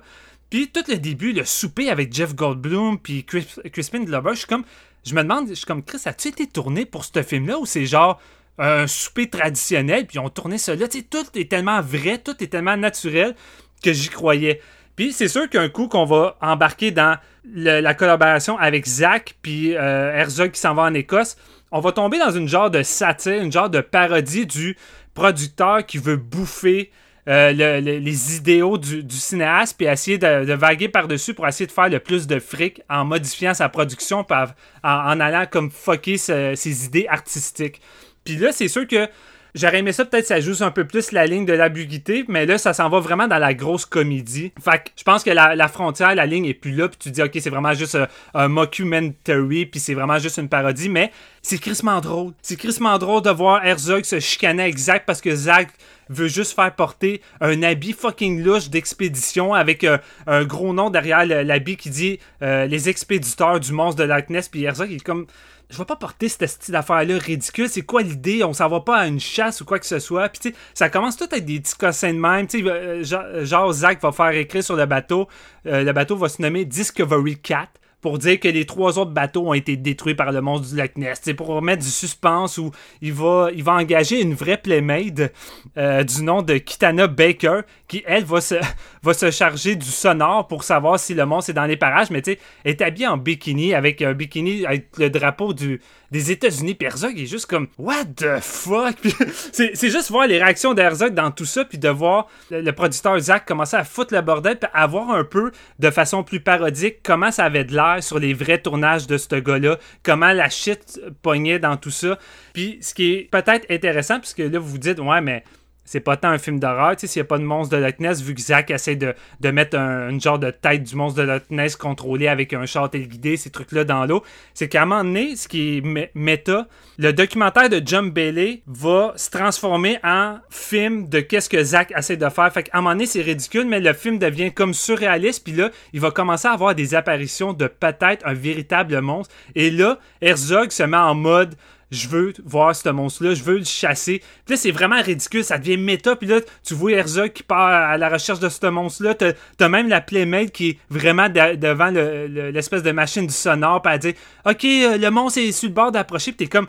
Puis 0.50 0.70
tout 0.70 0.84
le 0.88 0.98
début, 0.98 1.34
le 1.34 1.44
souper 1.44 1.90
avec 1.90 2.14
Jeff 2.14 2.36
Goldblum 2.36 3.00
puis 3.00 3.26
Crispin 3.26 4.04
Glover, 4.04 4.32
je 4.34 4.40
suis 4.40 4.48
comme, 4.48 4.64
je 5.06 5.14
me 5.16 5.22
demande, 5.22 5.50
je 5.50 5.54
suis 5.56 5.66
comme, 5.66 5.84
Chris, 5.84 6.02
as-tu 6.06 6.30
été 6.30 6.48
tourné 6.48 6.86
pour 6.86 7.04
ce 7.04 7.22
film-là 7.22 7.58
ou 7.60 7.66
c'est 7.66 7.86
genre 7.86 8.20
un 8.60 8.88
souper 8.88 9.30
traditionnel, 9.30 10.06
puis 10.06 10.20
on 10.20 10.30
tournait 10.30 10.58
ça 10.58 10.76
là. 10.76 10.88
Tu 10.88 11.00
sais, 11.00 11.06
tout 11.10 11.26
est 11.36 11.50
tellement 11.50 11.82
vrai, 11.82 12.18
tout 12.18 12.36
est 12.44 12.48
tellement 12.48 12.78
naturel 12.78 13.36
que 13.82 13.94
j'y 13.94 14.10
croyais. 14.10 14.62
Puis 14.96 15.14
c'est 15.14 15.30
sûr 15.30 15.50
qu'un 15.50 15.70
coup 15.70 15.88
qu'on 15.88 16.04
va 16.04 16.38
embarquer 16.42 16.92
dans 16.92 17.18
la 17.56 17.94
collaboration 17.94 18.58
avec 18.58 18.86
Zach 18.86 19.36
puis 19.42 19.76
euh, 19.76 20.14
Herzog 20.14 20.52
qui 20.52 20.60
s'en 20.60 20.76
va 20.76 20.84
en 20.84 20.94
Écosse, 20.94 21.38
on 21.72 21.80
va 21.80 21.94
tomber 21.94 22.20
dans 22.20 22.32
une 22.32 22.50
genre 22.50 22.70
de 22.70 22.84
satire, 22.84 23.42
une 23.42 23.52
genre 23.52 23.70
de 23.70 23.80
parodie 23.80 24.46
du 24.46 24.76
producteur 25.14 25.86
qui 25.86 26.00
veut 26.00 26.18
bouffer 26.18 26.92
euh, 27.30 27.52
les 27.80 28.36
idéaux 28.36 28.78
du, 28.78 29.06
cinéaste 29.10 29.78
puis 29.78 29.88
essayer 29.88 30.18
de, 30.18 30.54
vaguer 30.54 30.90
par-dessus 30.90 31.34
pour 31.34 31.48
essayer 31.48 31.68
de 31.68 31.72
faire 31.72 31.90
le 31.90 32.00
plus 32.00 32.28
de 32.28 32.40
fric 32.40 32.82
en 32.90 33.06
modifiant 33.06 33.54
sa 33.54 33.70
production 33.70 34.26
en, 34.30 34.46
en, 34.84 35.20
allant 35.20 35.46
comme 35.50 35.72
fucker 35.72 36.18
ses 36.18 36.86
idées 36.86 37.08
artistiques. 37.08 37.82
Puis 38.24 38.38
là, 38.38 38.52
c'est 38.52 38.68
sûr 38.68 38.88
que 38.88 39.08
J'aurais 39.56 39.80
aimé 39.80 39.92
ça, 39.92 40.06
peut-être 40.06 40.28
ça 40.28 40.40
joue 40.40 40.64
un 40.64 40.70
peu 40.70 40.86
plus 40.86 41.12
la 41.12 41.26
ligne 41.26 41.46
de 41.46 41.54
l'ambiguïté, 41.54 42.24
mais 42.28 42.46
là, 42.46 42.58
ça 42.58 42.74
s'en 42.74 42.88
va 42.88 43.00
vraiment 43.00 43.28
dans 43.28 43.40
la 43.40 43.54
grosse 43.56 43.86
comédie. 43.86 44.52
Fait 44.64 44.78
que 44.78 44.90
je 44.96 45.04
pense 45.04 45.24
que 45.24 45.32
la, 45.32 45.68
frontière, 45.68 46.14
la 46.14 46.28
ligne 46.28 46.46
est 46.46 46.54
plus 46.54 46.72
là, 46.72 46.88
puis 46.88 46.98
tu 47.00 47.10
dis, 47.10 47.22
ok, 47.22 47.32
c'est 47.34 47.50
vraiment 47.50 47.74
juste 47.74 47.96
un, 47.96 48.08
un 48.36 48.48
mockumentary, 48.48 49.66
puis 49.66 49.80
c'est 49.80 49.96
vraiment 49.96 50.20
juste 50.20 50.38
une 50.38 50.50
parodie, 50.50 50.90
mais 50.90 51.12
c'est 51.42 51.58
crissement 51.58 52.00
drôle. 52.00 52.34
C'est 52.44 52.58
crissement 52.58 52.98
drôle 53.00 53.24
de 53.24 53.32
voir 53.32 53.66
Herzog 53.66 54.04
se 54.04 54.20
chicaner 54.20 54.66
exact 54.66 55.06
parce 55.08 55.22
que 55.22 55.34
Zach 55.34 55.70
veut 56.10 56.28
juste 56.28 56.54
faire 56.54 56.74
porter 56.76 57.22
un 57.42 57.64
habit 57.64 57.94
fucking 57.94 58.44
louche 58.44 58.70
d'expédition 58.70 59.54
avec 59.54 59.86
un 60.28 60.44
gros 60.44 60.74
nom 60.74 60.90
derrière 60.90 61.26
l'habit 61.26 61.78
qui 61.78 61.90
dit 61.90 62.20
euh, 62.42 62.66
les 62.66 62.90
expéditeurs 62.90 63.60
du 63.60 63.72
monstre 63.72 64.02
de 64.02 64.08
Loch 64.08 64.30
Ness, 64.30 64.50
puis 64.50 64.64
Herzog 64.64 64.90
il 64.92 64.98
est 64.98 65.04
comme 65.04 65.28
je 65.70 65.78
vais 65.78 65.86
pas 65.86 65.96
porter 65.96 66.30
cette 66.30 66.48
style 66.48 66.72
d'affaire-là 66.72 67.18
ridicule. 67.20 67.70
C'est 67.70 67.84
quoi 67.84 68.02
l'idée? 68.02 68.44
On 68.44 68.54
s'en 68.54 68.68
va 68.68 68.80
pas 68.80 68.98
à 68.98 69.08
une 69.08 69.20
chasse 69.20 69.62
ou 69.62 69.66
quoi 69.66 69.78
que 69.78 69.86
ce 69.86 70.00
soit. 70.00 70.28
Puis, 70.30 70.40
tu 70.40 70.50
sais, 70.50 70.56
ça 70.74 70.90
commence 70.90 71.16
tout 71.16 71.28
avec 71.32 71.46
des 71.46 71.60
petits 71.60 71.76
cossins 71.76 72.14
de 72.14 72.20
même. 72.20 72.48
Tu 72.48 72.64
sais, 72.64 72.68
euh, 72.68 73.46
genre, 73.46 73.72
Zach 73.72 74.02
va 74.02 74.12
faire 74.12 74.32
écrire 74.32 74.64
sur 74.64 74.76
le 74.76 74.88
bateau. 74.88 75.28
Euh, 75.68 75.84
le 75.84 75.94
bateau 75.94 76.16
va 76.16 76.28
se 76.28 76.42
nommer 76.42 76.66
Discovery 76.66 77.38
4 77.38 77.70
pour 78.02 78.18
dire 78.18 78.40
que 78.40 78.48
les 78.48 78.66
trois 78.66 78.98
autres 78.98 79.12
bateaux 79.12 79.50
ont 79.50 79.54
été 79.54 79.76
détruits 79.78 80.16
par 80.16 80.32
le 80.32 80.42
monstre 80.42 80.70
du 80.70 80.76
Loch 80.76 80.96
Ness. 80.96 81.20
C'est 81.22 81.34
pour 81.34 81.48
remettre 81.48 81.84
du 81.84 81.90
suspense 81.90 82.58
où 82.58 82.72
il 83.02 83.14
va, 83.14 83.50
engager 83.68 84.22
une 84.22 84.34
vraie 84.34 84.58
playmate 84.58 85.34
euh, 85.78 86.04
du 86.04 86.24
nom 86.24 86.42
de 86.42 86.58
Kitana 86.58 87.08
Baker 87.08 87.62
qui, 87.88 88.04
elle, 88.06 88.24
va 88.24 88.42
se, 88.42 88.56
va 89.04 89.32
charger 89.32 89.76
du 89.76 89.88
sonore 89.88 90.48
pour 90.48 90.64
savoir 90.64 91.00
si 91.00 91.14
le 91.14 91.26
monstre 91.26 91.52
est 91.52 91.54
dans 91.54 91.66
les 91.66 91.78
parages. 91.78 92.10
Mais 92.10 92.22
tu 92.22 92.34
sais, 92.34 92.40
est 92.66 92.82
habillée 92.82 93.08
en 93.08 93.18
bikini 93.18 93.74
avec 93.74 94.02
un 94.02 94.14
bikini 94.14 94.66
avec 94.66 94.98
le 94.98 95.10
drapeau 95.10 95.54
du, 95.54 95.82
des 96.12 96.32
États-Unis. 96.32 96.76
Puis 96.76 96.88
Herzog 96.88 97.20
est 97.20 97.26
juste 97.26 97.46
comme 97.46 97.68
What 97.78 98.06
the 98.18 98.40
fuck? 98.42 98.96
c'est 99.52 99.90
juste 99.90 100.10
voir 100.12 100.28
les 100.28 100.42
réactions 100.42 100.74
d'Herzog 100.74 101.14
dans 101.14 101.32
tout 101.32 101.46
ça, 101.46 101.66
puis 101.66 101.78
de 101.78 101.90
voir 101.90 102.28
le, 102.50 102.72
producteur 102.72 103.20
Zach 103.20 103.46
commencer 103.46 103.78
à 103.78 103.84
foutre 103.84 104.14
le 104.14 104.22
bordel, 104.22 104.58
puis 104.58 104.70
à 104.74 104.88
voir 104.88 105.12
un 105.12 105.24
peu 105.24 105.52
de 105.80 105.90
façon 105.90 106.24
plus 106.24 106.40
parodique 106.40 106.98
comment 107.04 107.32
ça 107.32 107.46
avait 107.46 107.64
de 107.64 107.74
l'air 107.74 107.98
sur 108.02 108.20
les 108.20 108.34
vrais 108.34 108.62
tournages 108.62 109.08
de 109.08 109.18
ce 109.18 109.36
gars-là, 109.36 109.78
comment 110.04 110.32
la 110.32 110.50
shit 110.50 111.00
pognait 111.22 111.60
dans 111.60 111.78
tout 111.78 111.92
ça. 111.92 112.18
Puis 112.54 112.78
ce 112.82 112.94
qui 112.94 113.14
est 113.14 113.30
peut-être 113.32 113.66
intéressant, 113.70 114.20
puisque 114.20 114.40
là 114.40 114.60
vous 114.60 114.70
vous 114.70 114.78
dites 114.78 115.00
Ouais, 115.00 115.22
mais 115.22 115.44
c'est 115.90 116.02
pas 116.02 116.18
tant 116.18 116.30
un 116.30 116.38
film 116.38 116.60
d'horreur. 116.60 116.96
Tu 116.96 117.02
sais, 117.02 117.08
s'il 117.08 117.20
n'y 117.20 117.26
a 117.26 117.28
pas 117.28 117.40
de 117.40 117.44
monstre 117.44 117.76
de 117.76 117.82
Loch 117.84 118.00
Ness, 118.00 118.22
vu 118.22 118.36
que 118.36 118.42
Zach 118.42 118.70
essaie 118.70 118.96
de, 118.96 119.16
de 119.40 119.50
mettre 119.50 119.76
un, 119.76 120.10
une 120.10 120.22
genre 120.22 120.38
de 120.38 120.52
tête 120.52 120.84
du 120.84 120.96
monstre 120.96 121.20
de 121.20 121.26
Loch 121.26 121.42
Ness 121.50 121.76
contrôlé 121.76 122.28
avec 122.28 122.54
un 122.54 122.68
char 122.68 122.92
téléguidé, 122.92 123.38
ces 123.38 123.50
trucs-là 123.50 123.86
dans 123.86 124.06
l'eau, 124.06 124.24
c'est 124.54 124.70
qu'à 124.70 124.84
un 124.84 124.86
moment 124.86 125.04
donné, 125.04 125.36
ce 125.36 125.48
qui 125.48 125.78
est 125.78 126.10
méta, 126.14 126.68
le 127.00 127.12
documentaire 127.12 127.70
de 127.70 127.82
John 127.84 128.12
Bailey 128.12 128.62
va 128.68 129.14
se 129.16 129.32
transformer 129.32 129.98
en 130.04 130.38
film 130.52 131.10
de 131.10 131.22
qu'est-ce 131.22 131.50
que 131.50 131.64
Zach 131.64 131.92
essaie 131.98 132.18
de 132.18 132.30
faire. 132.30 132.54
Fait 132.54 132.62
qu'à 132.62 132.78
un 132.78 132.82
moment 132.82 132.92
donné, 132.92 133.08
c'est 133.08 133.24
ridicule, 133.24 133.66
mais 133.66 133.80
le 133.80 133.94
film 133.94 134.20
devient 134.20 134.54
comme 134.54 134.76
surréaliste, 134.76 135.44
puis 135.44 135.54
là, 135.54 135.72
il 135.94 136.02
va 136.02 136.12
commencer 136.12 136.48
à 136.48 136.52
avoir 136.52 136.76
des 136.76 136.94
apparitions 136.94 137.54
de 137.54 137.66
peut-être 137.66 138.28
un 138.28 138.36
véritable 138.36 139.02
monstre. 139.02 139.34
Et 139.56 139.72
là, 139.72 139.98
Herzog 140.22 140.70
se 140.70 140.84
met 140.84 140.98
en 140.98 141.16
mode 141.16 141.56
je 141.92 142.08
veux 142.08 142.34
voir 142.44 142.76
ce 142.76 142.90
monstre-là, 142.90 143.34
je 143.34 143.44
veux 143.44 143.58
le 143.58 143.64
chasser. 143.64 144.20
Puis 144.46 144.56
là, 144.56 144.58
c'est 144.58 144.72
vraiment 144.72 145.02
ridicule, 145.02 145.44
ça 145.44 145.58
devient 145.58 145.78
méta. 145.78 146.16
Puis 146.16 146.28
là, 146.28 146.40
tu 146.64 146.74
vois 146.74 146.92
Herzog 146.92 147.34
qui 147.34 147.44
part 147.44 147.68
à 147.68 147.98
la 147.98 148.10
recherche 148.10 148.40
de 148.40 148.50
ce 148.50 148.68
monstre-là. 148.68 149.16
T'as, 149.16 149.34
as 149.60 149.70
même 149.70 149.90
la 149.90 150.02
Playmate 150.02 150.52
qui 150.52 150.70
est 150.70 150.78
vraiment 150.90 151.30
devant 151.30 151.90
l'espèce 151.90 152.84
de 152.84 152.92
machine 152.92 153.26
du 153.26 153.34
sonore, 153.34 153.82
puis 153.82 153.94
elle 153.94 154.00
dit 154.00 154.16
Ok, 154.46 154.66
euh, 154.66 154.98
le 154.98 155.10
monstre 155.10 155.40
est 155.40 155.52
sur 155.52 155.70
le 155.70 155.76
bord 155.76 155.92
d'approcher, 155.92 156.32
puis 156.32 156.46
t'es 156.46 156.52
comme. 156.52 156.68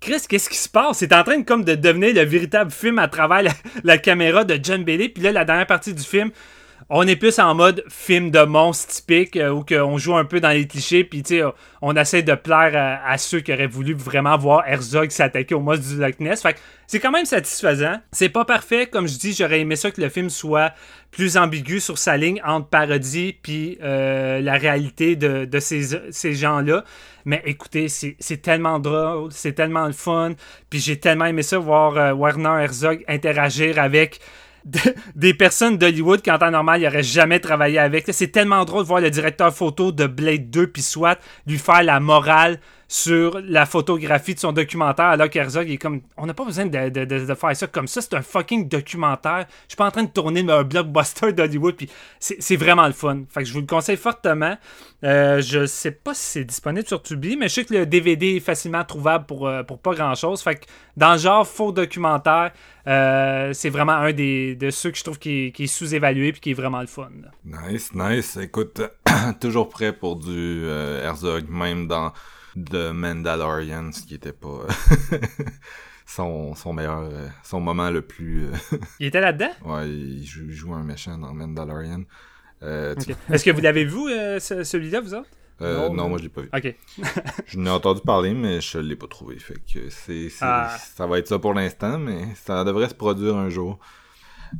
Chris, 0.00 0.22
qu'est-ce 0.28 0.50
qui 0.50 0.56
se 0.56 0.68
passe? 0.68 0.98
C'est 0.98 1.12
en 1.12 1.22
train 1.22 1.38
de, 1.38 1.44
comme 1.44 1.62
de 1.62 1.76
devenir 1.76 2.12
le 2.12 2.22
véritable 2.22 2.72
film 2.72 2.98
à 2.98 3.06
travers 3.06 3.44
la 3.84 3.98
caméra 3.98 4.42
de 4.42 4.58
John 4.60 4.82
Bailey. 4.82 5.08
Puis 5.08 5.22
là, 5.22 5.30
la 5.30 5.44
dernière 5.44 5.68
partie 5.68 5.94
du 5.94 6.02
film, 6.02 6.32
on 6.94 7.06
est 7.06 7.16
plus 7.16 7.38
en 7.38 7.54
mode 7.54 7.82
film 7.88 8.30
de 8.30 8.44
monstre 8.44 8.92
typique 8.92 9.38
euh, 9.38 9.48
où 9.50 9.64
on 9.72 9.96
joue 9.96 10.14
un 10.14 10.26
peu 10.26 10.40
dans 10.40 10.50
les 10.50 10.66
clichés 10.66 11.04
puis 11.04 11.22
on 11.80 11.96
essaie 11.96 12.22
de 12.22 12.34
plaire 12.34 13.00
à, 13.02 13.16
ceux 13.16 13.40
qui 13.40 13.50
auraient 13.50 13.66
voulu 13.66 13.94
vraiment 13.94 14.36
voir 14.36 14.68
Herzog 14.68 15.08
s'attaquer 15.10 15.54
au 15.54 15.60
monstre 15.60 15.88
du 15.88 15.96
Loch 15.96 16.20
Ness. 16.20 16.42
Fait 16.42 16.54
c'est 16.86 17.00
quand 17.00 17.10
même 17.10 17.24
satisfaisant. 17.24 17.96
C'est 18.12 18.28
pas 18.28 18.44
parfait 18.44 18.86
comme 18.88 19.08
je 19.08 19.16
dis, 19.16 19.32
j'aurais 19.32 19.60
aimé 19.60 19.74
ça 19.74 19.90
que 19.90 20.02
le 20.02 20.10
film 20.10 20.28
soit 20.28 20.74
plus 21.10 21.38
ambigu 21.38 21.80
sur 21.80 21.96
sa 21.96 22.18
ligne 22.18 22.42
entre 22.44 22.68
parodie 22.68 23.38
puis 23.42 23.78
euh, 23.82 24.42
la 24.42 24.58
réalité 24.58 25.16
de, 25.16 25.48
ces, 25.60 26.34
gens-là. 26.34 26.84
Mais 27.24 27.42
écoutez, 27.46 27.88
c'est 27.88 28.42
tellement 28.42 28.78
drôle, 28.78 29.32
c'est 29.32 29.54
tellement 29.54 29.86
le 29.86 29.94
fun. 29.94 30.34
Puis 30.68 30.80
j'ai 30.80 31.00
tellement 31.00 31.24
aimé 31.24 31.42
ça 31.42 31.58
voir 31.58 31.96
euh, 31.96 32.12
Werner 32.12 32.62
Herzog 32.62 33.02
interagir 33.08 33.78
avec 33.78 34.20
des 35.14 35.34
personnes 35.34 35.76
d'Hollywood 35.76 36.22
qu'en 36.22 36.38
temps 36.38 36.50
normal, 36.50 36.80
il 36.80 36.84
n'aurait 36.84 37.02
jamais 37.02 37.40
travaillé 37.40 37.78
avec. 37.78 38.04
C'est 38.10 38.28
tellement 38.28 38.64
drôle 38.64 38.82
de 38.82 38.88
voir 38.88 39.00
le 39.00 39.10
directeur 39.10 39.52
photo 39.54 39.92
de 39.92 40.06
Blade 40.06 40.50
2 40.50 40.68
puis 40.68 40.82
soit 40.82 41.18
lui 41.46 41.58
faire 41.58 41.82
la 41.82 42.00
morale 42.00 42.58
sur 42.92 43.40
la 43.42 43.64
photographie 43.64 44.34
de 44.34 44.38
son 44.38 44.52
documentaire 44.52 45.06
alors 45.06 45.30
qu'Herzog 45.30 45.70
est 45.70 45.78
comme 45.78 46.02
on 46.18 46.26
n'a 46.26 46.34
pas 46.34 46.44
besoin 46.44 46.66
de, 46.66 47.34
faire 47.34 47.56
ça 47.56 47.66
comme 47.66 47.88
ça 47.88 48.02
c'est 48.02 48.12
un 48.12 48.20
fucking 48.20 48.68
documentaire. 48.68 49.46
Je 49.62 49.70
suis 49.70 49.76
pas 49.78 49.86
en 49.86 49.90
train 49.90 50.02
de 50.02 50.10
tourner 50.10 50.44
un 50.46 50.62
blockbuster 50.62 51.32
d'Hollywood 51.32 51.74
puis 51.74 51.88
c'est 52.20 52.56
vraiment 52.56 52.86
le 52.86 52.92
fun. 52.92 53.22
Fait 53.30 53.40
que 53.40 53.46
je 53.46 53.54
vous 53.54 53.60
le 53.60 53.66
conseille 53.66 53.96
fortement. 53.96 54.58
Euh, 55.04 55.40
je 55.40 55.64
sais 55.64 55.90
pas 55.90 56.12
si 56.12 56.22
c'est 56.22 56.44
disponible 56.44 56.86
sur 56.86 57.02
Tubi 57.02 57.38
mais 57.38 57.48
je 57.48 57.54
sais 57.54 57.64
que 57.64 57.72
le 57.72 57.86
DVD 57.86 58.36
est 58.36 58.40
facilement 58.40 58.84
trouvable 58.84 59.24
pour, 59.24 59.48
euh, 59.48 59.62
pour 59.62 59.78
pas 59.78 59.94
grand 59.94 60.14
chose 60.14 60.42
fait 60.42 60.56
que 60.56 60.66
dans 60.98 61.14
le 61.14 61.18
genre 61.18 61.48
faux 61.48 61.72
documentaire 61.72 62.52
euh, 62.86 63.54
c'est 63.54 63.70
vraiment 63.70 63.92
un 63.92 64.12
des, 64.12 64.54
de 64.54 64.68
ceux 64.68 64.90
que 64.90 64.98
je 64.98 65.04
trouve 65.04 65.18
qui 65.18 65.46
est, 65.58 65.66
sous-évalué 65.66 66.32
puis 66.32 66.42
qui 66.42 66.50
est 66.50 66.54
vraiment 66.54 66.82
le 66.82 66.86
fun. 66.86 67.08
Nice 67.42 67.94
nice. 67.94 68.36
Écoute 68.36 68.82
toujours 69.40 69.70
prêt 69.70 69.94
pour 69.94 70.16
du 70.16 70.66
Herzog 70.66 71.48
même 71.48 71.88
dans 71.88 72.12
de 72.56 72.90
Mandalorian, 72.90 73.92
ce 73.92 74.02
qui 74.02 74.14
était 74.14 74.32
pas 74.32 74.66
son, 76.06 76.54
son 76.54 76.72
meilleur, 76.72 77.00
euh, 77.00 77.28
son 77.42 77.60
moment 77.60 77.90
le 77.90 78.02
plus. 78.02 78.46
Euh, 78.46 78.76
il 79.00 79.06
était 79.06 79.20
là-dedans? 79.20 79.50
Ouais, 79.64 79.88
il 79.88 80.24
joue, 80.24 80.74
un 80.74 80.82
méchant 80.82 81.16
dans 81.18 81.32
Mandalorian. 81.32 82.02
Euh, 82.62 82.94
Est-ce 83.30 83.44
que 83.44 83.50
vous 83.50 83.60
l'avez 83.60 83.84
vu, 83.84 84.08
celui-là, 84.38 85.00
vous 85.00 85.14
autres? 85.14 85.28
non, 85.60 86.08
moi 86.08 86.18
je 86.18 86.24
l'ai 86.24 86.28
pas 86.28 86.42
vu. 86.42 86.50
Ok. 86.52 86.74
je 87.46 87.58
n'ai 87.58 87.70
entendu 87.70 88.00
parler, 88.00 88.34
mais 88.34 88.60
je 88.60 88.78
l'ai 88.78 88.96
pas 88.96 89.06
trouvé. 89.06 89.38
Fait 89.38 89.54
que 89.54 89.90
c'est, 89.90 90.28
ah. 90.40 90.76
ça 90.78 91.06
va 91.06 91.18
être 91.18 91.28
ça 91.28 91.38
pour 91.38 91.54
l'instant, 91.54 91.98
mais 91.98 92.26
ça 92.34 92.64
devrait 92.64 92.88
se 92.88 92.94
produire 92.94 93.36
un 93.36 93.48
jour. 93.48 93.78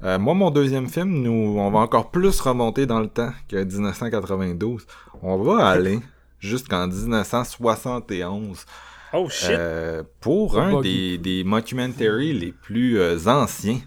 moi, 0.03 0.35
mon 0.35 0.51
deuxième 0.51 0.89
film, 0.89 1.23
nous, 1.23 1.57
on 1.59 1.71
va 1.71 1.81
encore 1.81 2.11
plus 2.11 2.41
remonter 2.41 2.87
dans 2.87 3.01
le 3.01 3.09
temps 3.09 3.33
que 3.49 3.57
1992. 3.57 4.87
On 5.23 5.39
va 5.39 5.67
aller 5.67 6.01
jusqu'en 6.43 6.89
1971. 6.89 8.67
Oh 9.15 9.29
shit! 9.29 9.51
Euh, 9.51 10.03
pour 10.21 10.59
un 10.59 10.81
des, 10.81 11.19
des 11.19 11.45
mockumentaries 11.45 12.33
les 12.33 12.53
plus 12.53 12.99
euh, 12.99 13.19
anciens, 13.27 13.79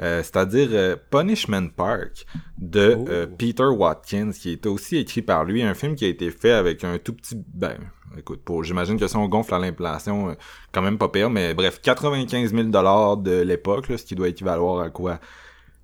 euh, 0.00 0.22
c'est-à-dire 0.22 0.96
Punishment 1.10 1.68
Park 1.68 2.26
de 2.56 2.96
oh. 2.98 3.34
Peter 3.36 3.64
Watkins, 3.64 4.30
qui 4.30 4.52
est 4.52 4.66
aussi 4.66 4.96
écrit 4.96 5.22
par 5.22 5.44
lui, 5.44 5.62
un 5.62 5.74
film 5.74 5.94
qui 5.96 6.04
a 6.04 6.08
été 6.08 6.30
fait 6.30 6.52
avec 6.52 6.84
un 6.84 6.98
tout 6.98 7.12
petit... 7.12 7.36
Ben, 7.52 7.76
écoute, 8.16 8.42
pour, 8.44 8.62
j'imagine 8.62 8.98
que 8.98 9.08
si 9.08 9.16
on 9.16 9.26
gonfle 9.28 9.54
à 9.54 9.58
l'inflation, 9.58 10.36
quand 10.72 10.82
même 10.82 10.96
pas 10.96 11.08
pire, 11.08 11.30
mais 11.30 11.54
bref, 11.54 11.80
95 11.82 12.54
000 12.54 12.68
de 12.68 13.42
l'époque, 13.42 13.86
ce 13.88 14.04
qui 14.04 14.14
doit 14.14 14.28
équivaloir 14.28 14.80
à 14.80 14.90
quoi? 14.90 15.18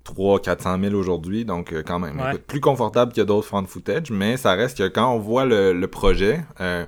3 0.05 0.39
400 0.39 0.79
000 0.81 0.95
aujourd'hui, 0.95 1.43
donc 1.43 1.73
euh, 1.73 1.83
quand 1.85 1.99
même, 1.99 2.21
plus 2.47 2.61
confortable 2.61 3.11
que 3.11 3.21
d'autres 3.21 3.47
front 3.47 3.65
footage, 3.65 4.11
mais 4.11 4.37
ça 4.37 4.53
reste 4.53 4.77
que 4.77 4.87
quand 4.87 5.11
on 5.11 5.19
voit 5.19 5.45
le, 5.45 5.85
projet, 5.87 6.45
euh, 6.61 6.85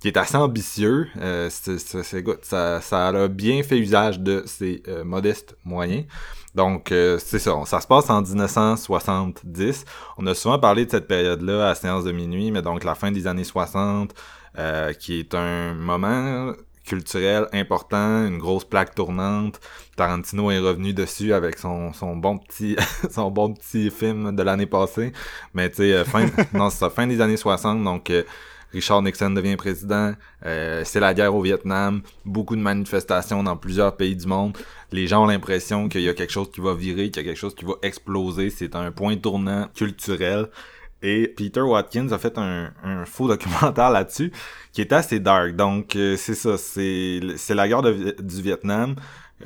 qui 0.00 0.06
est 0.06 0.16
assez 0.16 0.36
ambitieux, 0.36 1.08
euh, 1.20 1.50
ça, 1.50 2.80
ça 2.80 3.08
a 3.08 3.28
bien 3.28 3.62
fait 3.64 3.78
usage 3.78 4.20
de 4.20 4.44
ses 4.46 4.82
modestes 5.04 5.56
moyens. 5.64 6.04
Donc, 6.54 6.88
c'est 6.90 7.38
ça, 7.38 7.54
ça 7.66 7.80
se 7.80 7.86
passe 7.86 8.10
en 8.10 8.22
1970. 8.22 9.84
On 10.18 10.26
a 10.26 10.34
souvent 10.34 10.58
parlé 10.58 10.86
de 10.86 10.90
cette 10.90 11.08
période-là 11.08 11.68
à 11.68 11.74
séance 11.74 12.04
de 12.04 12.12
minuit, 12.12 12.50
mais 12.50 12.62
donc 12.62 12.84
la 12.84 12.94
fin 12.94 13.10
des 13.10 13.26
années 13.26 13.44
60, 13.44 14.14
qui 14.98 15.20
est 15.20 15.34
un 15.34 15.74
moment 15.74 16.52
culturel 16.88 17.46
important, 17.52 18.26
une 18.26 18.38
grosse 18.38 18.64
plaque 18.64 18.94
tournante. 18.94 19.60
Tarantino 19.96 20.50
est 20.50 20.58
revenu 20.58 20.94
dessus 20.94 21.32
avec 21.34 21.58
son, 21.58 21.92
son 21.92 22.16
bon 22.16 22.38
petit 22.38 22.76
son 23.10 23.30
bon 23.30 23.52
petit 23.52 23.90
film 23.90 24.34
de 24.34 24.42
l'année 24.42 24.66
passée. 24.66 25.12
Mais 25.54 25.68
tu 25.68 25.76
sais, 25.76 25.92
euh, 25.92 26.04
fin, 26.04 26.26
non, 26.54 26.70
c'est 26.70 26.78
ça, 26.78 26.90
fin 26.90 27.06
des 27.06 27.20
années 27.20 27.36
60, 27.36 27.84
donc 27.84 28.10
euh, 28.10 28.22
Richard 28.72 29.02
Nixon 29.02 29.30
devient 29.30 29.56
président, 29.56 30.12
euh, 30.44 30.82
c'est 30.84 31.00
la 31.00 31.14
guerre 31.14 31.34
au 31.34 31.40
Vietnam, 31.40 32.02
beaucoup 32.24 32.54
de 32.54 32.60
manifestations 32.60 33.42
dans 33.42 33.56
plusieurs 33.56 33.96
pays 33.96 34.14
du 34.14 34.26
monde. 34.26 34.56
Les 34.92 35.06
gens 35.06 35.24
ont 35.24 35.26
l'impression 35.26 35.88
qu'il 35.88 36.02
y 36.02 36.08
a 36.08 36.14
quelque 36.14 36.32
chose 36.32 36.50
qui 36.50 36.60
va 36.60 36.74
virer, 36.74 37.10
qu'il 37.10 37.22
y 37.22 37.26
a 37.26 37.28
quelque 37.28 37.40
chose 37.40 37.54
qui 37.54 37.64
va 37.64 37.74
exploser. 37.82 38.50
C'est 38.50 38.74
un 38.76 38.90
point 38.92 39.16
tournant 39.16 39.68
culturel. 39.74 40.48
Et 41.02 41.28
Peter 41.28 41.60
Watkins 41.60 42.10
a 42.10 42.18
fait 42.18 42.38
un, 42.38 42.72
un 42.82 43.04
faux 43.04 43.28
documentaire 43.34 43.90
là-dessus 43.90 44.32
qui 44.72 44.80
est 44.80 44.92
assez 44.92 45.20
dark. 45.20 45.54
Donc 45.56 45.96
euh, 45.96 46.16
c'est 46.16 46.34
ça, 46.34 46.58
c'est 46.58 47.20
la 47.50 47.68
guerre 47.68 47.82
du 47.82 48.42
Vietnam. 48.42 48.96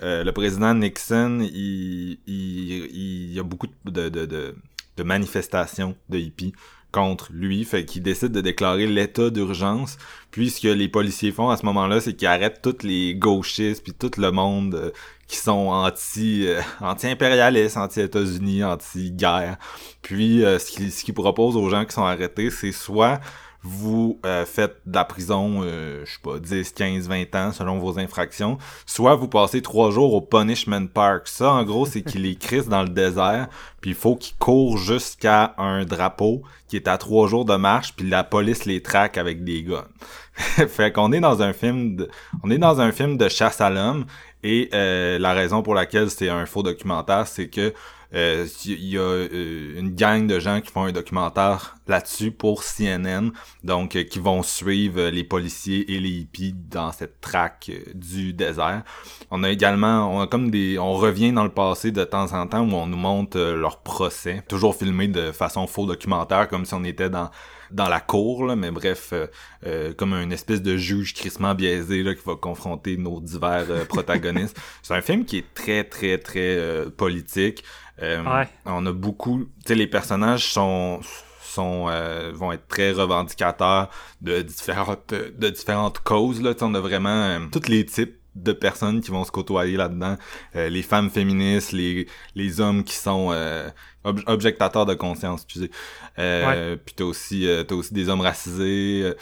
Euh, 0.02 0.24
le 0.24 0.32
président 0.32 0.72
Nixon, 0.74 1.40
il, 1.42 2.18
il, 2.26 2.86
il 2.94 3.32
y 3.32 3.38
a 3.38 3.42
beaucoup 3.42 3.66
de, 3.84 4.08
de, 4.08 4.24
de, 4.24 4.54
de 4.96 5.02
manifestations 5.02 5.94
de 6.08 6.18
hippies 6.18 6.54
contre 6.92 7.30
lui, 7.32 7.64
fait 7.64 7.84
qu'il 7.84 8.02
décide 8.02 8.32
de 8.32 8.40
déclarer 8.40 8.86
l'état 8.86 9.30
d'urgence. 9.30 9.96
Puis 10.30 10.50
ce 10.50 10.60
que 10.60 10.68
les 10.68 10.88
policiers 10.88 11.32
font 11.32 11.50
à 11.50 11.56
ce 11.56 11.66
moment-là, 11.66 12.00
c'est 12.00 12.14
qu'ils 12.14 12.28
arrêtent 12.28 12.60
tous 12.62 12.86
les 12.86 13.14
gauchistes 13.14 13.82
puis 13.82 13.92
tout 13.92 14.10
le 14.18 14.30
monde 14.30 14.74
euh, 14.74 14.90
qui 15.26 15.38
sont 15.38 15.68
anti 15.68 16.46
euh, 16.46 16.60
anti-impérialistes, 16.80 17.76
anti-États-Unis, 17.76 18.62
anti-guerre. 18.62 19.56
Puis 20.02 20.44
euh, 20.44 20.58
ce 20.58 20.70
qu'ils 20.70 20.92
ce 20.92 21.10
proposent 21.12 21.56
aux 21.56 21.68
gens 21.70 21.84
qui 21.84 21.94
sont 21.94 22.04
arrêtés, 22.04 22.50
c'est 22.50 22.72
soit 22.72 23.20
vous 23.62 24.20
faites 24.44 24.76
de 24.86 24.94
la 24.94 25.04
prison, 25.04 25.62
je 25.62 26.04
sais 26.04 26.18
pas, 26.22 26.38
10, 26.38 26.72
15, 26.72 27.08
20 27.08 27.34
ans 27.36 27.52
selon 27.52 27.78
vos 27.78 27.98
infractions, 27.98 28.58
soit 28.86 29.14
vous 29.14 29.28
passez 29.28 29.62
trois 29.62 29.90
jours 29.90 30.14
au 30.14 30.20
Punishment 30.20 30.86
Park. 30.86 31.28
Ça, 31.28 31.52
en 31.52 31.62
gros, 31.62 31.86
c'est 31.86 32.02
qu'il 32.02 32.22
les 32.22 32.34
crisse 32.34 32.68
dans 32.68 32.82
le 32.82 32.88
désert, 32.88 33.48
puis 33.80 33.90
il 33.90 33.96
faut 33.96 34.16
qu'ils 34.16 34.36
courent 34.36 34.78
jusqu'à 34.78 35.54
un 35.58 35.84
drapeau 35.84 36.42
qui 36.72 36.76
est 36.76 36.88
à 36.88 36.96
trois 36.96 37.28
jours 37.28 37.44
de 37.44 37.54
marche, 37.54 37.94
puis 37.94 38.08
la 38.08 38.24
police 38.24 38.64
les 38.64 38.80
traque 38.82 39.18
avec 39.18 39.44
des 39.44 39.62
guns. 39.62 39.84
fait 40.34 40.90
qu'on 40.92 41.12
est 41.12 41.20
dans 41.20 41.42
un 41.42 41.52
film 41.52 41.96
de, 41.96 42.08
on 42.42 42.50
est 42.50 42.58
dans 42.58 42.80
un 42.80 42.92
film 42.92 43.18
de 43.18 43.28
chasse 43.28 43.60
à 43.60 43.68
l'homme 43.68 44.06
et 44.42 44.70
euh, 44.72 45.18
la 45.18 45.34
raison 45.34 45.62
pour 45.62 45.74
laquelle 45.74 46.10
c'est 46.10 46.28
un 46.28 46.46
faux 46.46 46.62
documentaire, 46.62 47.26
c'est 47.26 47.48
que 47.48 47.60
euh, 47.60 47.72
il 48.12 48.88
y 48.88 48.98
a 48.98 49.00
euh, 49.00 49.78
une 49.78 49.94
gang 49.94 50.26
de 50.26 50.38
gens 50.38 50.60
qui 50.60 50.70
font 50.70 50.84
un 50.84 50.92
documentaire 50.92 51.76
là-dessus 51.86 52.30
pour 52.30 52.62
CNN, 52.62 53.30
donc 53.64 53.90
qui 54.04 54.18
vont 54.18 54.42
suivre 54.42 55.08
les 55.08 55.24
policiers 55.24 55.92
et 55.92 55.98
les 55.98 56.10
hippies 56.10 56.54
dans 56.54 56.92
cette 56.92 57.20
traque 57.20 57.70
du 57.94 58.32
désert. 58.32 58.82
On 59.30 59.42
a 59.42 59.50
également, 59.50 60.14
on 60.14 60.20
a 60.20 60.26
comme 60.26 60.50
des, 60.50 60.78
on 60.78 60.94
revient 60.94 61.32
dans 61.32 61.44
le 61.44 61.50
passé 61.50 61.90
de 61.90 62.04
temps 62.04 62.32
en 62.32 62.46
temps 62.46 62.60
où 62.60 62.74
on 62.74 62.86
nous 62.86 62.96
montre 62.96 63.38
leur 63.38 63.80
procès, 63.80 64.42
toujours 64.48 64.76
filmé 64.76 65.08
de 65.08 65.32
façon 65.32 65.66
faux 65.66 65.86
documentaire, 65.86 66.48
comme 66.48 66.64
si 66.64 66.74
on 66.74 66.84
était 66.84 67.10
dans 67.10 67.30
dans 67.72 67.88
la 67.88 68.00
cour, 68.00 68.44
là, 68.44 68.54
mais 68.54 68.70
bref, 68.70 69.10
euh, 69.12 69.26
euh, 69.66 69.94
comme 69.94 70.12
une 70.12 70.32
espèce 70.32 70.62
de 70.62 70.76
juge 70.76 71.14
crissement 71.14 71.54
biaisé 71.54 72.02
là, 72.02 72.14
qui 72.14 72.22
va 72.24 72.36
confronter 72.36 72.96
nos 72.96 73.20
divers 73.20 73.66
euh, 73.70 73.84
protagonistes. 73.84 74.56
C'est 74.82 74.94
un 74.94 75.00
film 75.00 75.24
qui 75.24 75.38
est 75.38 75.54
très, 75.54 75.84
très, 75.84 76.18
très 76.18 76.58
politique. 76.96 77.64
Ouais. 78.00 78.48
On 78.66 78.84
a 78.86 78.92
beaucoup... 78.92 79.44
Tu 79.44 79.68
sais, 79.68 79.74
les 79.74 79.86
personnages 79.86 80.52
sont 80.52 81.00
sont 81.42 81.84
vont 82.32 82.50
être 82.50 82.66
très 82.66 82.92
revendicateurs 82.92 83.90
de 84.22 84.40
différentes 84.40 85.12
de 85.12 85.50
différentes 85.50 85.98
causes 85.98 86.40
là 86.40 86.54
on 86.62 86.72
a 86.74 86.80
vraiment 86.80 87.40
tous 87.52 87.68
les 87.68 87.84
types 87.84 88.22
de 88.34 88.52
personnes 88.52 89.00
qui 89.00 89.10
vont 89.10 89.24
se 89.24 89.30
côtoyer 89.30 89.76
là-dedans. 89.76 90.16
Euh, 90.56 90.68
les 90.68 90.82
femmes 90.82 91.10
féministes, 91.10 91.72
les, 91.72 92.06
les 92.34 92.60
hommes 92.60 92.82
qui 92.84 92.94
sont 92.94 93.28
euh, 93.32 93.68
objectateurs 94.04 94.86
de 94.86 94.94
conscience, 94.94 95.46
tu 95.46 95.60
sais. 95.60 95.70
Euh, 96.18 96.76
Puis 96.84 96.94
t'as 96.94 97.04
aussi, 97.04 97.46
euh, 97.46 97.62
t'as 97.62 97.74
aussi 97.74 97.92
des 97.94 98.08
hommes 98.08 98.20
racisés. 98.20 99.12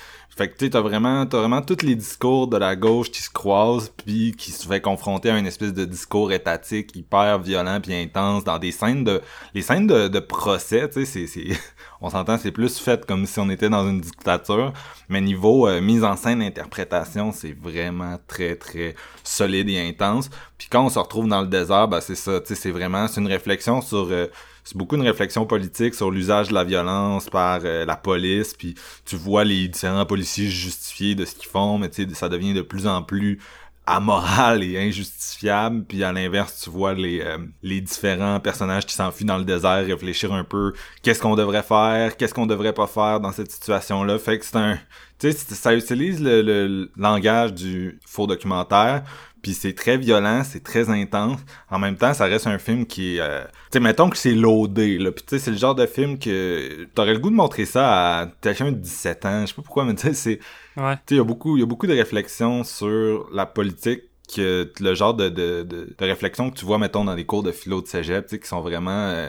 Fait 0.40 0.48
que 0.48 0.56
tu 0.56 0.70
t'as 0.70 0.80
vraiment, 0.80 1.26
t'as 1.26 1.36
vraiment 1.36 1.60
tous 1.60 1.82
les 1.82 1.94
discours 1.94 2.48
de 2.48 2.56
la 2.56 2.74
gauche 2.74 3.10
qui 3.10 3.20
se 3.20 3.28
croisent, 3.28 3.92
puis 4.06 4.32
qui 4.32 4.52
se 4.52 4.66
fait 4.66 4.80
confronter 4.80 5.28
à 5.28 5.36
une 5.36 5.46
espèce 5.46 5.74
de 5.74 5.84
discours 5.84 6.32
étatique 6.32 6.96
hyper 6.96 7.40
violent 7.40 7.78
puis 7.82 7.92
intense 7.94 8.42
dans 8.44 8.58
des 8.58 8.72
scènes 8.72 9.04
de, 9.04 9.20
les 9.52 9.60
scènes 9.60 9.86
de, 9.86 10.08
de 10.08 10.18
procès, 10.18 10.88
tu 10.88 11.04
sais, 11.04 11.26
c'est, 11.26 11.44
on 12.00 12.08
s'entend, 12.08 12.38
c'est 12.38 12.52
plus 12.52 12.78
fait 12.78 13.04
comme 13.04 13.26
si 13.26 13.38
on 13.38 13.50
était 13.50 13.68
dans 13.68 13.86
une 13.86 14.00
dictature, 14.00 14.72
mais 15.10 15.20
niveau 15.20 15.68
euh, 15.68 15.82
mise 15.82 16.04
en 16.04 16.16
scène, 16.16 16.40
interprétation, 16.40 17.32
c'est 17.32 17.52
vraiment 17.52 18.18
très 18.26 18.56
très 18.56 18.94
solide 19.22 19.68
et 19.68 19.86
intense. 19.90 20.30
Puis 20.56 20.68
quand 20.70 20.86
on 20.86 20.88
se 20.88 20.98
retrouve 20.98 21.28
dans 21.28 21.42
le 21.42 21.48
désert, 21.48 21.86
ben 21.86 22.00
c'est 22.00 22.14
ça, 22.14 22.40
tu 22.40 22.46
sais, 22.46 22.54
c'est 22.54 22.70
vraiment, 22.70 23.08
c'est 23.08 23.20
une 23.20 23.28
réflexion 23.28 23.82
sur 23.82 24.08
euh, 24.10 24.28
c'est 24.70 24.76
beaucoup 24.76 24.94
une 24.94 25.02
réflexion 25.02 25.46
politique 25.46 25.96
sur 25.96 26.12
l'usage 26.12 26.50
de 26.50 26.54
la 26.54 26.62
violence 26.62 27.28
par 27.28 27.62
euh, 27.64 27.84
la 27.84 27.96
police, 27.96 28.54
puis 28.54 28.76
tu 29.04 29.16
vois 29.16 29.42
les 29.42 29.66
différents 29.66 30.06
policiers 30.06 30.46
justifiés 30.46 31.16
de 31.16 31.24
ce 31.24 31.34
qu'ils 31.34 31.48
font, 31.48 31.76
mais 31.76 31.88
tu 31.88 32.06
sais, 32.08 32.14
ça 32.14 32.28
devient 32.28 32.54
de 32.54 32.62
plus 32.62 32.86
en 32.86 33.02
plus 33.02 33.40
amoral 33.86 34.62
et 34.62 34.78
injustifiable 34.78 35.84
puis 35.84 36.04
à 36.04 36.12
l'inverse 36.12 36.60
tu 36.62 36.70
vois 36.70 36.94
les 36.94 37.22
euh, 37.22 37.38
les 37.62 37.80
différents 37.80 38.38
personnages 38.38 38.86
qui 38.86 38.94
s'enfuient 38.94 39.24
dans 39.24 39.38
le 39.38 39.44
désert 39.44 39.84
réfléchir 39.84 40.32
un 40.32 40.44
peu 40.44 40.74
qu'est-ce 41.02 41.20
qu'on 41.20 41.34
devrait 41.34 41.64
faire 41.64 42.16
qu'est-ce 42.16 42.32
qu'on 42.32 42.46
devrait 42.46 42.74
pas 42.74 42.86
faire 42.86 43.18
dans 43.18 43.32
cette 43.32 43.50
situation 43.50 44.04
là 44.04 44.18
fait 44.18 44.38
que 44.38 44.44
c'est 44.44 44.56
un 44.56 44.78
tu 45.18 45.32
sais 45.32 45.54
ça 45.54 45.74
utilise 45.74 46.22
le, 46.22 46.42
le, 46.42 46.92
langage 46.96 47.52
du 47.52 47.98
faux 48.06 48.28
documentaire 48.28 49.02
puis 49.42 49.54
c'est 49.54 49.74
très 49.74 49.96
violent, 49.96 50.42
c'est 50.44 50.62
très 50.62 50.90
intense. 50.90 51.40
En 51.70 51.78
même 51.78 51.96
temps, 51.96 52.14
ça 52.14 52.26
reste 52.26 52.46
un 52.46 52.58
film 52.58 52.86
qui 52.86 53.16
est... 53.16 53.20
Euh... 53.20 53.42
Tu 53.44 53.50
sais, 53.72 53.80
mettons 53.80 54.10
que 54.10 54.16
c'est 54.16 54.34
loadé, 54.34 54.98
là. 54.98 55.12
Puis 55.12 55.24
tu 55.26 55.36
sais, 55.36 55.44
c'est 55.44 55.50
le 55.50 55.56
genre 55.56 55.74
de 55.74 55.86
film 55.86 56.18
que... 56.18 56.84
T'aurais 56.94 57.14
le 57.14 57.18
goût 57.18 57.30
de 57.30 57.34
montrer 57.34 57.64
ça 57.64 58.20
à 58.20 58.26
quelqu'un 58.40 58.72
de 58.72 58.76
17 58.76 59.26
ans. 59.26 59.40
Je 59.42 59.46
sais 59.46 59.54
pas 59.54 59.62
pourquoi, 59.62 59.84
mais 59.84 59.94
tu 59.94 60.02
sais, 60.08 60.14
c'est... 60.14 60.40
Ouais. 60.76 60.94
Tu 60.96 61.00
sais, 61.08 61.14
il 61.14 61.16
y 61.16 61.20
a 61.20 61.24
beaucoup, 61.24 61.56
il 61.56 61.60
y 61.60 61.62
a 61.62 61.66
beaucoup 61.66 61.86
de 61.86 61.94
réflexions 61.94 62.64
sur 62.64 63.28
la 63.32 63.46
politique 63.46 64.02
que 64.34 64.70
le 64.78 64.94
genre 64.94 65.14
de, 65.14 65.28
de, 65.28 65.62
de, 65.62 65.94
de 65.98 66.04
réflexion 66.04 66.50
que 66.50 66.58
tu 66.58 66.64
vois, 66.64 66.78
mettons, 66.78 67.04
dans 67.04 67.14
les 67.14 67.26
cours 67.26 67.42
de 67.42 67.50
philo 67.52 67.82
de 67.82 67.86
cégep, 67.86 68.26
tu 68.26 68.36
sais, 68.36 68.40
qui 68.40 68.48
sont 68.48 68.60
vraiment... 68.60 69.08
Euh, 69.08 69.28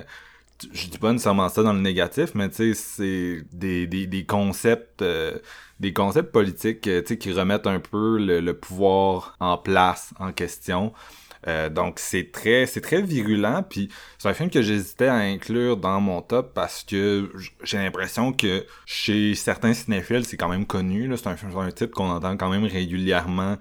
je 0.72 0.88
dis 0.88 0.98
pas 0.98 1.12
nécessairement 1.12 1.50
ça 1.50 1.64
dans 1.64 1.74
le 1.74 1.82
négatif, 1.82 2.32
mais 2.36 2.50
tu 2.50 2.74
sais, 2.74 2.74
c'est 2.74 3.44
des, 3.54 3.88
des, 3.88 4.08
des 4.08 4.26
concepts... 4.26 5.02
Euh, 5.02 5.38
des 5.82 5.94
concepts 5.94 6.32
politiques 6.32 6.88
euh, 6.88 7.02
qui 7.02 7.34
remettent 7.34 7.68
un 7.68 7.80
peu 7.80 8.18
le, 8.20 8.54
pouvoir 8.54 9.36
en 9.40 9.58
place 9.58 10.14
en 10.20 10.32
question. 10.32 10.94
Euh, 11.48 11.70
donc 11.70 11.98
c'est 11.98 12.32
très 12.32 12.68
c'est 12.68 12.82
très 12.82 13.02
virulent 13.02 13.64
puis 13.68 13.90
c'est 14.20 14.30
un 14.30 14.34
film 14.36 14.52
que 14.52 14.62
j'hésitais 14.62 15.08
à 15.08 15.16
inclure 15.16 15.76
dans 15.76 16.00
mon 16.00 16.22
top 16.22 16.54
parce 16.54 16.84
que 16.84 17.32
j'ai 17.64 17.78
l'impression 17.80 18.32
que 18.32 18.64
chez 18.86 19.34
certains 19.34 19.74
cinéphiles 19.74 20.24
c'est 20.24 20.38
quand 20.38 20.50
même 20.50 20.68
connu 20.68 21.08
là 21.08 21.18
c'est 21.18 21.30
un, 21.30 21.36
un 21.58 21.72
titre 21.72 21.96
qu'on 21.96 22.12
entend 22.12 22.38
quand 22.38 22.50
même 22.50 22.66
régulièrement 22.66 23.58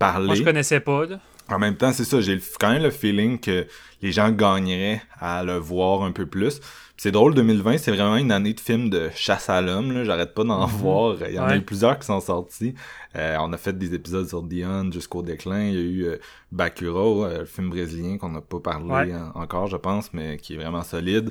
parler. 0.00 0.26
Moi 0.26 0.34
je 0.34 0.42
connaissais 0.42 0.80
pas. 0.80 1.04
En 1.50 1.58
même 1.58 1.76
temps, 1.76 1.92
c'est 1.92 2.04
ça, 2.04 2.20
j'ai 2.20 2.38
quand 2.58 2.70
même 2.70 2.82
le 2.82 2.90
feeling 2.90 3.38
que 3.38 3.66
les 4.02 4.12
gens 4.12 4.30
gagneraient 4.30 5.02
à 5.18 5.42
le 5.42 5.56
voir 5.56 6.02
un 6.02 6.12
peu 6.12 6.26
plus. 6.26 6.60
C'est 7.02 7.12
drôle, 7.12 7.34
2020, 7.34 7.78
c'est 7.78 7.92
vraiment 7.92 8.18
une 8.18 8.30
année 8.30 8.52
de 8.52 8.60
films 8.60 8.90
de 8.90 9.08
chasse 9.14 9.48
à 9.48 9.62
l'homme. 9.62 10.04
J'arrête 10.04 10.34
pas 10.34 10.44
d'en 10.44 10.66
mhm. 10.66 10.74
voir. 10.74 11.16
Il 11.26 11.34
y 11.34 11.38
en 11.38 11.46
a 11.46 11.56
eu 11.56 11.62
plusieurs 11.62 11.98
qui 11.98 12.04
sont 12.04 12.20
sortis. 12.20 12.74
Euh, 13.16 13.38
on 13.40 13.50
a 13.54 13.56
fait 13.56 13.72
des 13.72 13.94
épisodes 13.94 14.28
sur 14.28 14.42
Dion 14.42 14.92
jusqu'au 14.92 15.22
déclin. 15.22 15.62
Il 15.62 15.74
y 15.74 15.78
a 15.78 15.80
eu 15.80 16.04
euh, 16.04 16.18
Bakuro, 16.52 17.24
euh, 17.24 17.38
le 17.38 17.44
film 17.46 17.70
brésilien 17.70 18.18
qu'on 18.18 18.28
n'a 18.28 18.42
pas 18.42 18.60
parlé 18.60 19.14
encore, 19.34 19.66
je 19.66 19.78
pense, 19.78 20.12
mais 20.12 20.36
qui 20.36 20.52
est 20.52 20.56
vraiment 20.58 20.82
solide. 20.82 21.30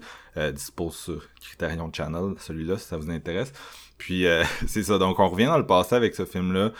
dispose 0.54 0.96
sur 0.96 1.22
Criterion 1.40 1.92
Channel, 1.94 2.34
celui-là, 2.40 2.80
si 2.80 2.88
ça 2.88 2.98
vous 2.98 3.12
intéresse. 3.12 3.54
Puis 4.00 4.26
c'est 4.66 4.82
ça, 4.82 4.98
donc 4.98 5.20
on 5.20 5.30
revient 5.30 5.46
dans 5.46 5.60
le 5.60 5.68
passé 5.68 5.94
avec 5.94 6.16
ce 6.16 6.26
film-là, 6.26 6.72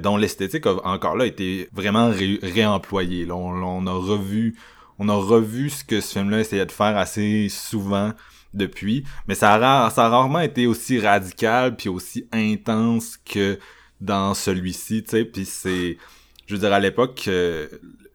dont 0.00 0.16
l'esthétique 0.16 0.66
a 0.66 0.74
encore 0.86 1.16
là 1.16 1.26
été 1.26 1.68
vraiment 1.72 2.10
réemployée. 2.10 3.26
Là, 3.26 3.36
on 3.36 3.86
a 3.86 3.92
revu 3.92 4.56
on 4.98 5.08
a 5.08 5.14
revu 5.14 5.70
ce 5.70 5.84
que 5.84 6.00
ce 6.00 6.14
film-là 6.14 6.40
essayait 6.40 6.66
de 6.66 6.72
faire 6.72 6.96
assez 6.96 7.48
souvent 7.48 8.12
depuis, 8.54 9.04
mais 9.26 9.34
ça 9.34 9.54
a, 9.54 9.90
ça 9.90 10.06
a 10.06 10.08
rarement 10.08 10.40
été 10.40 10.66
aussi 10.66 10.98
radical 10.98 11.76
puis 11.76 11.88
aussi 11.88 12.26
intense 12.32 13.16
que 13.16 13.58
dans 14.00 14.34
celui-ci, 14.34 15.04
tu 15.04 15.10
sais, 15.10 15.24
puis 15.24 15.44
c'est 15.44 15.98
je 16.46 16.54
veux 16.54 16.60
dire 16.60 16.72
à 16.72 16.80
l'époque 16.80 17.28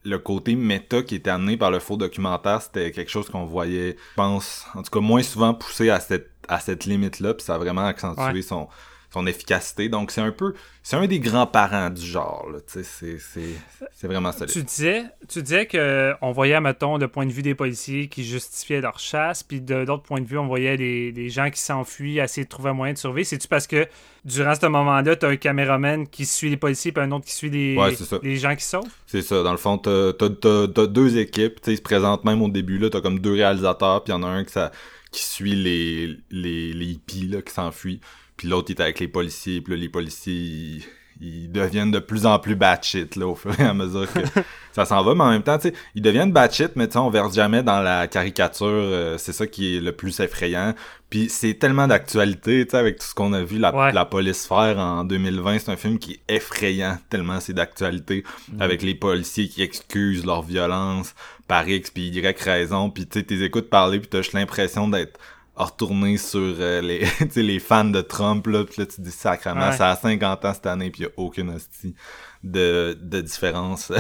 le 0.05 0.17
côté 0.17 0.55
méta 0.55 1.01
qui 1.03 1.15
était 1.15 1.29
amené 1.29 1.55
par 1.55 1.71
le 1.71 1.79
faux 1.79 1.97
documentaire, 1.97 2.61
c'était 2.61 2.91
quelque 2.91 3.11
chose 3.11 3.29
qu'on 3.29 3.45
voyait, 3.45 3.95
je 3.95 4.15
pense, 4.15 4.65
en 4.75 4.81
tout 4.81 4.91
cas 4.91 4.99
moins 4.99 5.23
souvent 5.23 5.53
poussé 5.53 5.89
à 5.89 5.99
cette 5.99 6.31
à 6.49 6.59
cette 6.59 6.85
limite-là, 6.85 7.33
puis 7.33 7.45
ça 7.45 7.55
a 7.55 7.57
vraiment 7.57 7.85
accentué 7.85 8.41
son 8.41 8.67
son 9.13 9.27
efficacité. 9.27 9.89
Donc 9.89 10.09
c'est 10.11 10.21
un 10.21 10.31
peu, 10.31 10.53
c'est 10.81 10.95
un 10.95 11.05
des 11.05 11.19
grands-parents 11.19 11.91
du 11.91 12.01
genre. 12.01 12.47
C'est, 12.65 14.07
vraiment 14.07 14.31
ça. 14.31 14.47
Tu 14.47 14.63
disais, 14.63 15.03
tu 15.29 15.43
disais 15.43 15.67
que 15.67 16.13
on 16.21 16.31
voyait, 16.31 16.59
mettons, 16.59 16.97
le 16.97 17.07
point 17.07 17.25
de 17.25 17.31
vue 17.31 17.43
des 17.43 17.53
policiers 17.53 18.07
qui 18.07 18.23
justifiaient 18.23 18.81
leur 18.81 18.97
chasse, 18.97 19.43
puis 19.43 19.61
de 19.61 19.75
l'autre 19.75 20.03
point 20.03 20.19
de 20.19 20.25
vue, 20.25 20.37
on 20.37 20.47
voyait 20.47 20.75
les, 20.77 21.29
gens 21.29 21.49
qui 21.49 21.59
s'enfuient, 21.59 22.19
essayer 22.19 22.43
de 22.43 22.49
trouver 22.49 22.71
un 22.71 22.73
moyen 22.73 22.93
de 22.93 22.97
survivre. 22.97 23.27
C'est-tu 23.27 23.47
parce 23.47 23.67
que 23.67 23.87
durant 24.25 24.55
ce 24.55 24.65
moment-là, 24.65 25.15
tu 25.15 25.25
as 25.25 25.29
un 25.29 25.35
caméraman 25.35 26.07
qui 26.07 26.25
suit 26.25 26.49
les 26.49 26.57
policiers, 26.57 26.91
puis 26.91 27.03
un 27.03 27.11
autre 27.11 27.25
qui 27.25 27.33
suit 27.33 27.49
les, 27.49 27.77
les 28.23 28.37
gens 28.37 28.55
qui 28.55 28.65
sauvent? 28.65 28.83
C'est 29.05 29.21
ça. 29.21 29.43
Dans 29.43 29.51
le 29.51 29.57
fond, 29.57 29.77
t'as, 29.77 30.09
as, 30.09 30.87
deux 30.87 31.17
équipes. 31.17 31.59
Ils 31.67 31.77
se 31.77 31.81
présentent 31.81 32.23
même 32.23 32.41
au 32.41 32.49
début. 32.49 32.79
Là, 32.79 32.89
t'as 32.89 33.01
comme 33.01 33.19
deux 33.19 33.33
réalisateurs, 33.33 34.03
puis 34.03 34.11
il 34.11 34.15
y 34.15 34.19
en 34.19 34.23
a 34.23 34.27
un 34.27 34.43
qui, 34.43 34.51
ça, 34.51 34.71
qui 35.11 35.23
suit 35.23 35.55
les, 35.55 36.17
les, 36.31 36.73
les 36.73 36.85
hippies 36.85 37.27
là, 37.27 37.41
qui 37.41 37.53
s'enfuient. 37.53 38.01
Puis 38.37 38.47
l'autre, 38.47 38.71
il 38.71 38.77
est 38.77 38.81
avec 38.81 38.99
les 38.99 39.07
policiers. 39.07 39.61
Puis 39.61 39.73
là, 39.73 39.79
les 39.79 39.89
policiers, 39.89 40.81
ils, 41.21 41.51
deviennent 41.51 41.91
de 41.91 41.99
plus 41.99 42.25
en 42.25 42.39
plus 42.39 42.55
batshit, 42.55 43.15
là, 43.15 43.27
au 43.27 43.35
fur 43.35 43.57
et 43.59 43.63
à 43.63 43.73
mesure 43.73 44.11
que 44.11 44.19
ça 44.73 44.85
s'en 44.85 45.03
va. 45.03 45.15
Mais 45.15 45.23
en 45.23 45.29
même 45.29 45.43
temps, 45.43 45.57
tu 45.57 45.69
sais, 45.69 45.73
ils 45.95 46.01
deviennent 46.01 46.31
batshit, 46.31 46.75
mais 46.75 46.87
tu 46.87 46.93
sais, 46.93 46.99
on 46.99 47.09
verse 47.09 47.35
jamais 47.35 47.63
dans 47.63 47.79
la 47.79 48.07
caricature. 48.07 48.67
Euh, 48.67 49.17
c'est 49.17 49.33
ça 49.33 49.47
qui 49.47 49.77
est 49.77 49.79
le 49.79 49.91
plus 49.91 50.19
effrayant. 50.19 50.73
Puis 51.09 51.29
c'est 51.29 51.53
tellement 51.53 51.87
d'actualité, 51.87 52.65
tu 52.65 52.71
sais, 52.71 52.77
avec 52.77 52.97
tout 52.97 53.05
ce 53.05 53.13
qu'on 53.13 53.33
a 53.33 53.43
vu 53.43 53.59
la, 53.59 53.91
la 53.91 54.05
police 54.05 54.47
faire 54.47 54.79
en 54.79 55.03
2020. 55.03 55.59
C'est 55.59 55.71
un 55.71 55.75
film 55.75 55.99
qui 55.99 56.13
est 56.13 56.35
effrayant, 56.35 56.97
tellement 57.09 57.39
c'est 57.39 57.53
d'actualité. 57.53 58.23
Mm. 58.51 58.61
Avec 58.61 58.81
les 58.81 58.95
policiers 58.95 59.47
qui 59.47 59.61
excusent 59.61 60.25
leur 60.25 60.41
violence 60.41 61.13
par 61.47 61.69
X 61.69 61.91
puis 61.91 62.07
Y 62.07 62.39
raison. 62.41 62.89
Puis 62.89 63.05
tu 63.05 63.19
sais, 63.19 63.25
t'es 63.25 63.39
écoutes 63.41 63.69
parler, 63.69 63.99
puis 63.99 64.09
t'as 64.09 64.21
l'impression 64.33 64.87
d'être 64.87 65.19
retourner 65.55 66.17
sur 66.17 66.39
euh, 66.41 66.81
les, 66.81 67.07
les 67.35 67.59
fans 67.59 67.85
de 67.85 68.01
Trump, 68.01 68.47
là, 68.47 68.63
pis 68.65 68.79
là, 68.79 68.85
tu 68.85 69.01
dis 69.01 69.11
sacrément, 69.11 69.71
ça 69.71 69.91
a 69.91 69.95
50 69.95 70.45
ans 70.45 70.53
cette 70.53 70.65
année, 70.65 70.89
puis 70.89 71.03
y 71.03 71.05
a 71.05 71.09
aucune 71.17 71.51
hostie 71.51 71.95
de, 72.43 72.97
de 72.99 73.21
différence 73.21 73.91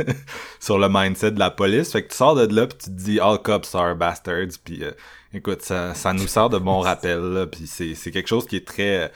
sur 0.60 0.78
le 0.78 0.88
mindset 0.88 1.32
de 1.32 1.38
la 1.38 1.50
police. 1.50 1.92
Fait 1.92 2.02
que 2.02 2.10
tu 2.10 2.16
sors 2.16 2.34
de 2.34 2.54
là, 2.54 2.66
puis 2.66 2.78
tu 2.78 2.90
te 2.90 2.96
dis 2.96 3.20
«All 3.20 3.38
cops 3.38 3.74
are 3.74 3.96
bastards», 3.96 4.58
puis 4.64 4.84
euh, 4.84 4.92
écoute, 5.34 5.62
ça, 5.62 5.94
ça 5.94 6.12
nous 6.12 6.28
sort 6.28 6.50
de 6.50 6.58
bons 6.58 6.80
rappels, 6.80 7.32
là, 7.32 7.46
puis 7.46 7.66
c'est, 7.66 7.94
c'est 7.94 8.10
quelque 8.10 8.28
chose 8.28 8.46
qui 8.46 8.56
est 8.56 8.66
très... 8.66 9.10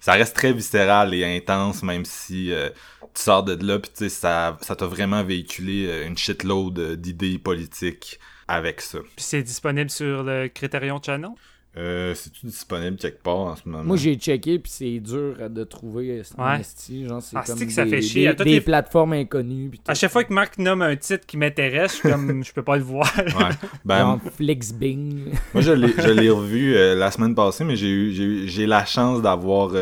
Ça 0.00 0.14
reste 0.14 0.34
très 0.34 0.52
viscéral 0.52 1.14
et 1.14 1.24
intense, 1.24 1.84
même 1.84 2.04
si 2.04 2.52
euh, 2.52 2.70
tu 3.14 3.22
sors 3.22 3.44
de 3.44 3.54
là, 3.64 3.78
puis 3.78 4.10
ça, 4.10 4.58
ça 4.60 4.74
t'a 4.74 4.86
vraiment 4.86 5.22
véhiculé 5.22 6.04
une 6.04 6.18
shitload 6.18 6.96
d'idées 6.96 7.38
politiques 7.38 8.18
avec 8.48 8.80
ça. 8.80 8.98
Puis 9.00 9.24
c'est 9.24 9.42
disponible 9.42 9.90
sur 9.90 10.22
le 10.22 10.48
Criterion 10.48 11.00
Channel? 11.02 11.30
Euh, 11.74 12.14
c'est-tu 12.14 12.44
disponible 12.44 12.98
quelque 12.98 13.22
part 13.22 13.38
en 13.38 13.56
ce 13.56 13.62
moment? 13.64 13.82
Moi, 13.82 13.96
j'ai 13.96 14.14
checké, 14.16 14.58
puis 14.58 14.70
c'est 14.70 15.00
dur 15.00 15.36
de 15.48 15.64
trouver 15.64 16.20
euh, 16.20 16.22
ouais. 16.36 17.06
Genre, 17.08 17.22
c'est 17.22 17.34
ah, 17.34 17.44
comme 17.46 17.58
des, 17.58 17.70
ça 17.70 17.86
fait 17.86 18.02
chier. 18.02 18.34
des, 18.34 18.60
plateformes 18.60 19.14
inconnues. 19.14 19.70
À 19.88 19.94
chaque 19.94 20.12
fois 20.12 20.22
que 20.24 20.34
Marc 20.34 20.58
nomme 20.58 20.82
un 20.82 20.94
titre 20.96 21.24
qui 21.26 21.38
m'intéresse, 21.38 21.92
je 21.92 21.96
suis 21.96 22.10
comme, 22.10 22.44
je 22.44 22.52
peux 22.52 22.62
pas 22.62 22.76
le 22.76 22.82
voir. 22.82 23.10
ouais. 23.16 23.54
Ben, 23.86 24.20
Flixbing. 24.36 25.32
moi, 25.54 25.62
je 25.62 25.72
l'ai 25.72 26.30
revu 26.30 26.76
euh, 26.76 26.94
la 26.94 27.10
semaine 27.10 27.34
passée, 27.34 27.64
mais 27.64 27.76
j'ai 27.76 27.88
eu 27.88 28.46
j'ai 28.46 28.66
la 28.66 28.84
chance 28.84 29.22
d'avoir 29.22 29.72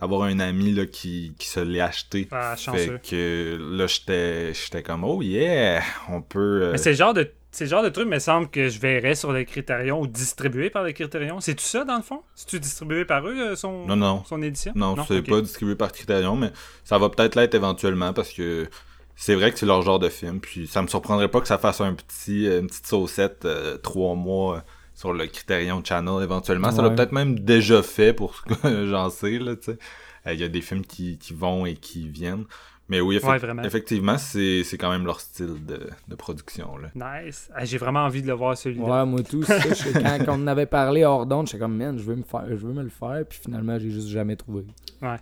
d'avoir 0.00 0.22
un 0.22 0.38
ami 0.38 0.72
là, 0.72 0.86
qui, 0.86 1.34
qui 1.38 1.48
se 1.48 1.58
l'est 1.58 1.80
acheté. 1.80 2.28
Ah, 2.30 2.54
fait 2.56 3.00
que 3.02 3.58
là, 3.58 3.86
j'étais 3.88 4.82
comme, 4.84 5.02
oh 5.02 5.22
yeah, 5.22 5.82
on 6.08 6.22
peut... 6.22 6.70
Mais 6.70 6.78
c'est 6.78 6.90
le 6.90 6.96
genre 6.96 7.14
de 7.14 7.28
c'est 7.52 7.64
le 7.64 7.70
genre 7.70 7.82
de 7.84 7.88
truc, 7.90 8.08
me 8.08 8.18
semble 8.18 8.48
que 8.50 8.68
je 8.68 8.80
verrais 8.80 9.14
sur 9.14 9.30
le 9.32 9.44
Criterion 9.44 10.00
ou 10.00 10.06
distribué 10.06 10.70
par 10.70 10.82
le 10.82 10.92
Criterion. 10.92 11.40
C'est 11.40 11.54
tout 11.54 11.62
ça, 11.64 11.84
dans 11.84 11.96
le 11.96 12.02
fond? 12.02 12.22
C'est-tu 12.34 12.58
distribué 12.58 13.04
par 13.04 13.26
eux, 13.26 13.36
euh, 13.38 13.54
son, 13.56 13.86
Non, 13.86 13.94
non. 13.96 14.24
son 14.24 14.42
édition? 14.42 14.72
Non, 14.74 14.96
c'est 15.06 15.18
Ok. 15.18 15.28
pas 15.28 15.40
distribué 15.42 15.76
par 15.76 15.92
Criterion, 15.92 16.34
mais 16.34 16.50
ça 16.82 16.98
va 16.98 17.08
peut-être 17.10 17.36
l'être 17.36 17.54
éventuellement 17.54 18.12
parce 18.12 18.32
que 18.32 18.68
c'est 19.14 19.34
vrai 19.34 19.52
que 19.52 19.58
c'est 19.58 19.66
leur 19.66 19.82
genre 19.82 19.98
de 19.98 20.08
film. 20.08 20.40
Puis 20.40 20.66
ça 20.66 20.82
me 20.82 20.88
surprendrait 20.88 21.28
pas 21.28 21.40
que 21.40 21.46
ça 21.48 21.58
fasse 21.58 21.80
un 21.80 21.94
petit, 21.94 22.48
euh, 22.48 22.60
une 22.60 22.66
petite 22.66 22.86
saucette 22.86 23.44
euh, 23.44 23.76
trois 23.76 24.14
mois 24.16 24.64
sur 24.94 25.12
le 25.12 25.26
Criterion 25.26 25.82
Channel 25.84 26.22
éventuellement. 26.22 26.70
Ça 26.72 26.82
l'a 26.82 26.90
peut-être 26.90 27.12
même 27.12 27.38
déjà 27.38 27.82
fait 27.82 28.12
pour 28.14 28.34
ce 28.34 28.42
que 28.42 28.86
j'en 28.90 29.10
sais, 29.10 29.38
là, 29.38 29.56
tu 29.56 29.72
sais. 29.72 29.78
Euh, 30.26 30.32
Il 30.32 30.40
y 30.40 30.44
a 30.44 30.48
des 30.48 30.60
films 30.62 30.84
qui, 30.86 31.18
qui 31.18 31.34
vont 31.34 31.66
et 31.66 31.74
qui 31.74 32.08
viennent. 32.08 32.44
Mais 32.92 33.00
oui, 33.00 33.18
Ouais, 33.22 33.38
effectivement, 33.64 34.18
c'est 34.18 34.62
c'est 34.64 34.76
quand 34.76 34.90
même 34.90 35.06
leur 35.06 35.18
style 35.18 35.64
de, 35.66 35.80
de 36.08 36.14
production, 36.14 36.76
là. 36.76 37.22
Nice. 37.24 37.48
Ah, 37.54 37.64
J'ai 37.64 37.78
vraiment 37.78 38.00
envie 38.04 38.20
de 38.20 38.26
le 38.26 38.34
voir, 38.34 38.54
celui-là. 38.54 38.84
Ouais, 38.84 39.06
moi 39.06 39.20
tout. 39.22 39.42
ça, 39.44 39.56
quand, 39.94 40.24
quand 40.26 40.32
on 40.38 40.42
en 40.42 40.46
avait 40.46 40.66
parlé 40.66 41.02
hors 41.04 41.24
d'onde, 41.24 41.46
j'étais 41.46 41.58
comme, 41.58 41.74
man, 41.76 41.96
je 41.98 42.02
veux 42.04 42.16
me 42.16 42.22
faire, 42.22 42.44
je 42.50 42.54
veux 42.56 42.74
me 42.74 42.82
le 42.82 42.90
faire, 42.90 43.22
puis 43.26 43.38
finalement, 43.42 43.78
j'ai 43.78 43.88
juste 43.90 44.08
jamais 44.08 44.36
trouvé. 44.36 44.64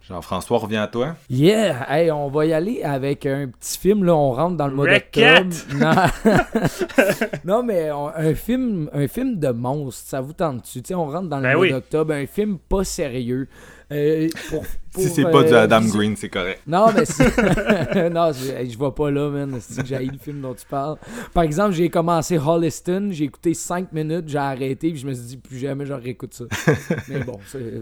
Jean-François, 0.09 0.59
reviens 0.59 0.83
à 0.83 0.89
toi. 0.89 1.15
Yeah! 1.31 1.87
Hey, 1.89 2.11
on 2.11 2.29
va 2.29 2.45
y 2.45 2.53
aller 2.53 2.83
avec 2.83 3.25
un 3.25 3.49
petit 3.49 3.79
film, 3.79 4.05
là, 4.05 4.15
on 4.17 4.33
rentre 4.33 4.57
dans 4.57 4.67
le 4.67 4.75
mois 4.75 4.87
d'octobre. 4.89 5.55
Non. 5.77 6.35
non, 7.45 7.63
mais 7.63 7.91
on- 7.93 8.09
un 8.15 8.35
film 8.35 8.91
un 8.93 9.07
film 9.09 9.39
de 9.39 9.49
monstre, 9.49 10.09
ça 10.09 10.21
vous 10.21 10.33
tente-tu? 10.33 10.83
On 10.95 11.07
rentre 11.07 11.29
dans 11.29 11.37
le 11.39 11.43
Ben 11.45 11.53
mois 11.55 11.63
oui. 11.63 11.71
d'octobre, 11.71 12.13
un 12.15 12.27
film 12.27 12.59
pas 12.59 12.85
sérieux. 12.85 13.49
Euh, 13.93 14.29
pour, 14.49 14.65
si 14.97 15.09
c'est 15.09 15.25
pas 15.25 15.43
du 15.43 15.53
euh, 15.53 15.63
Adam 15.63 15.81
Green, 15.83 16.15
c'est 16.17 16.29
correct. 16.29 16.63
Non, 16.67 16.87
mais 16.93 17.03
non, 18.11 18.33
je 18.33 18.79
vais 18.79 18.91
pas 18.95 19.11
là, 19.11 19.31
man. 19.31 19.59
C'est 19.61 19.83
que 19.83 19.89
j'ai 19.89 19.99
le 19.99 20.19
film 20.19 20.41
dont 20.41 20.55
tu 20.55 20.65
parles? 20.67 20.97
Par 21.35 21.43
exemple, 21.43 21.73
j'ai 21.73 21.89
commencé 21.89 22.39
Holliston, 22.39 23.09
j'ai 23.11 23.25
écouté 23.25 23.55
5 23.55 23.93
minutes, 23.93 24.29
j'ai 24.29 24.39
arrêté, 24.39 24.91
puis 24.91 24.99
je 24.99 25.07
me 25.07 25.15
suis 25.15 25.25
dit, 25.25 25.37
plus 25.37 25.59
jamais 25.59 25.87
je 25.87 25.93
réécoute 25.93 26.35
ça. 26.35 26.45
mais 27.09 27.21
bon, 27.21 27.39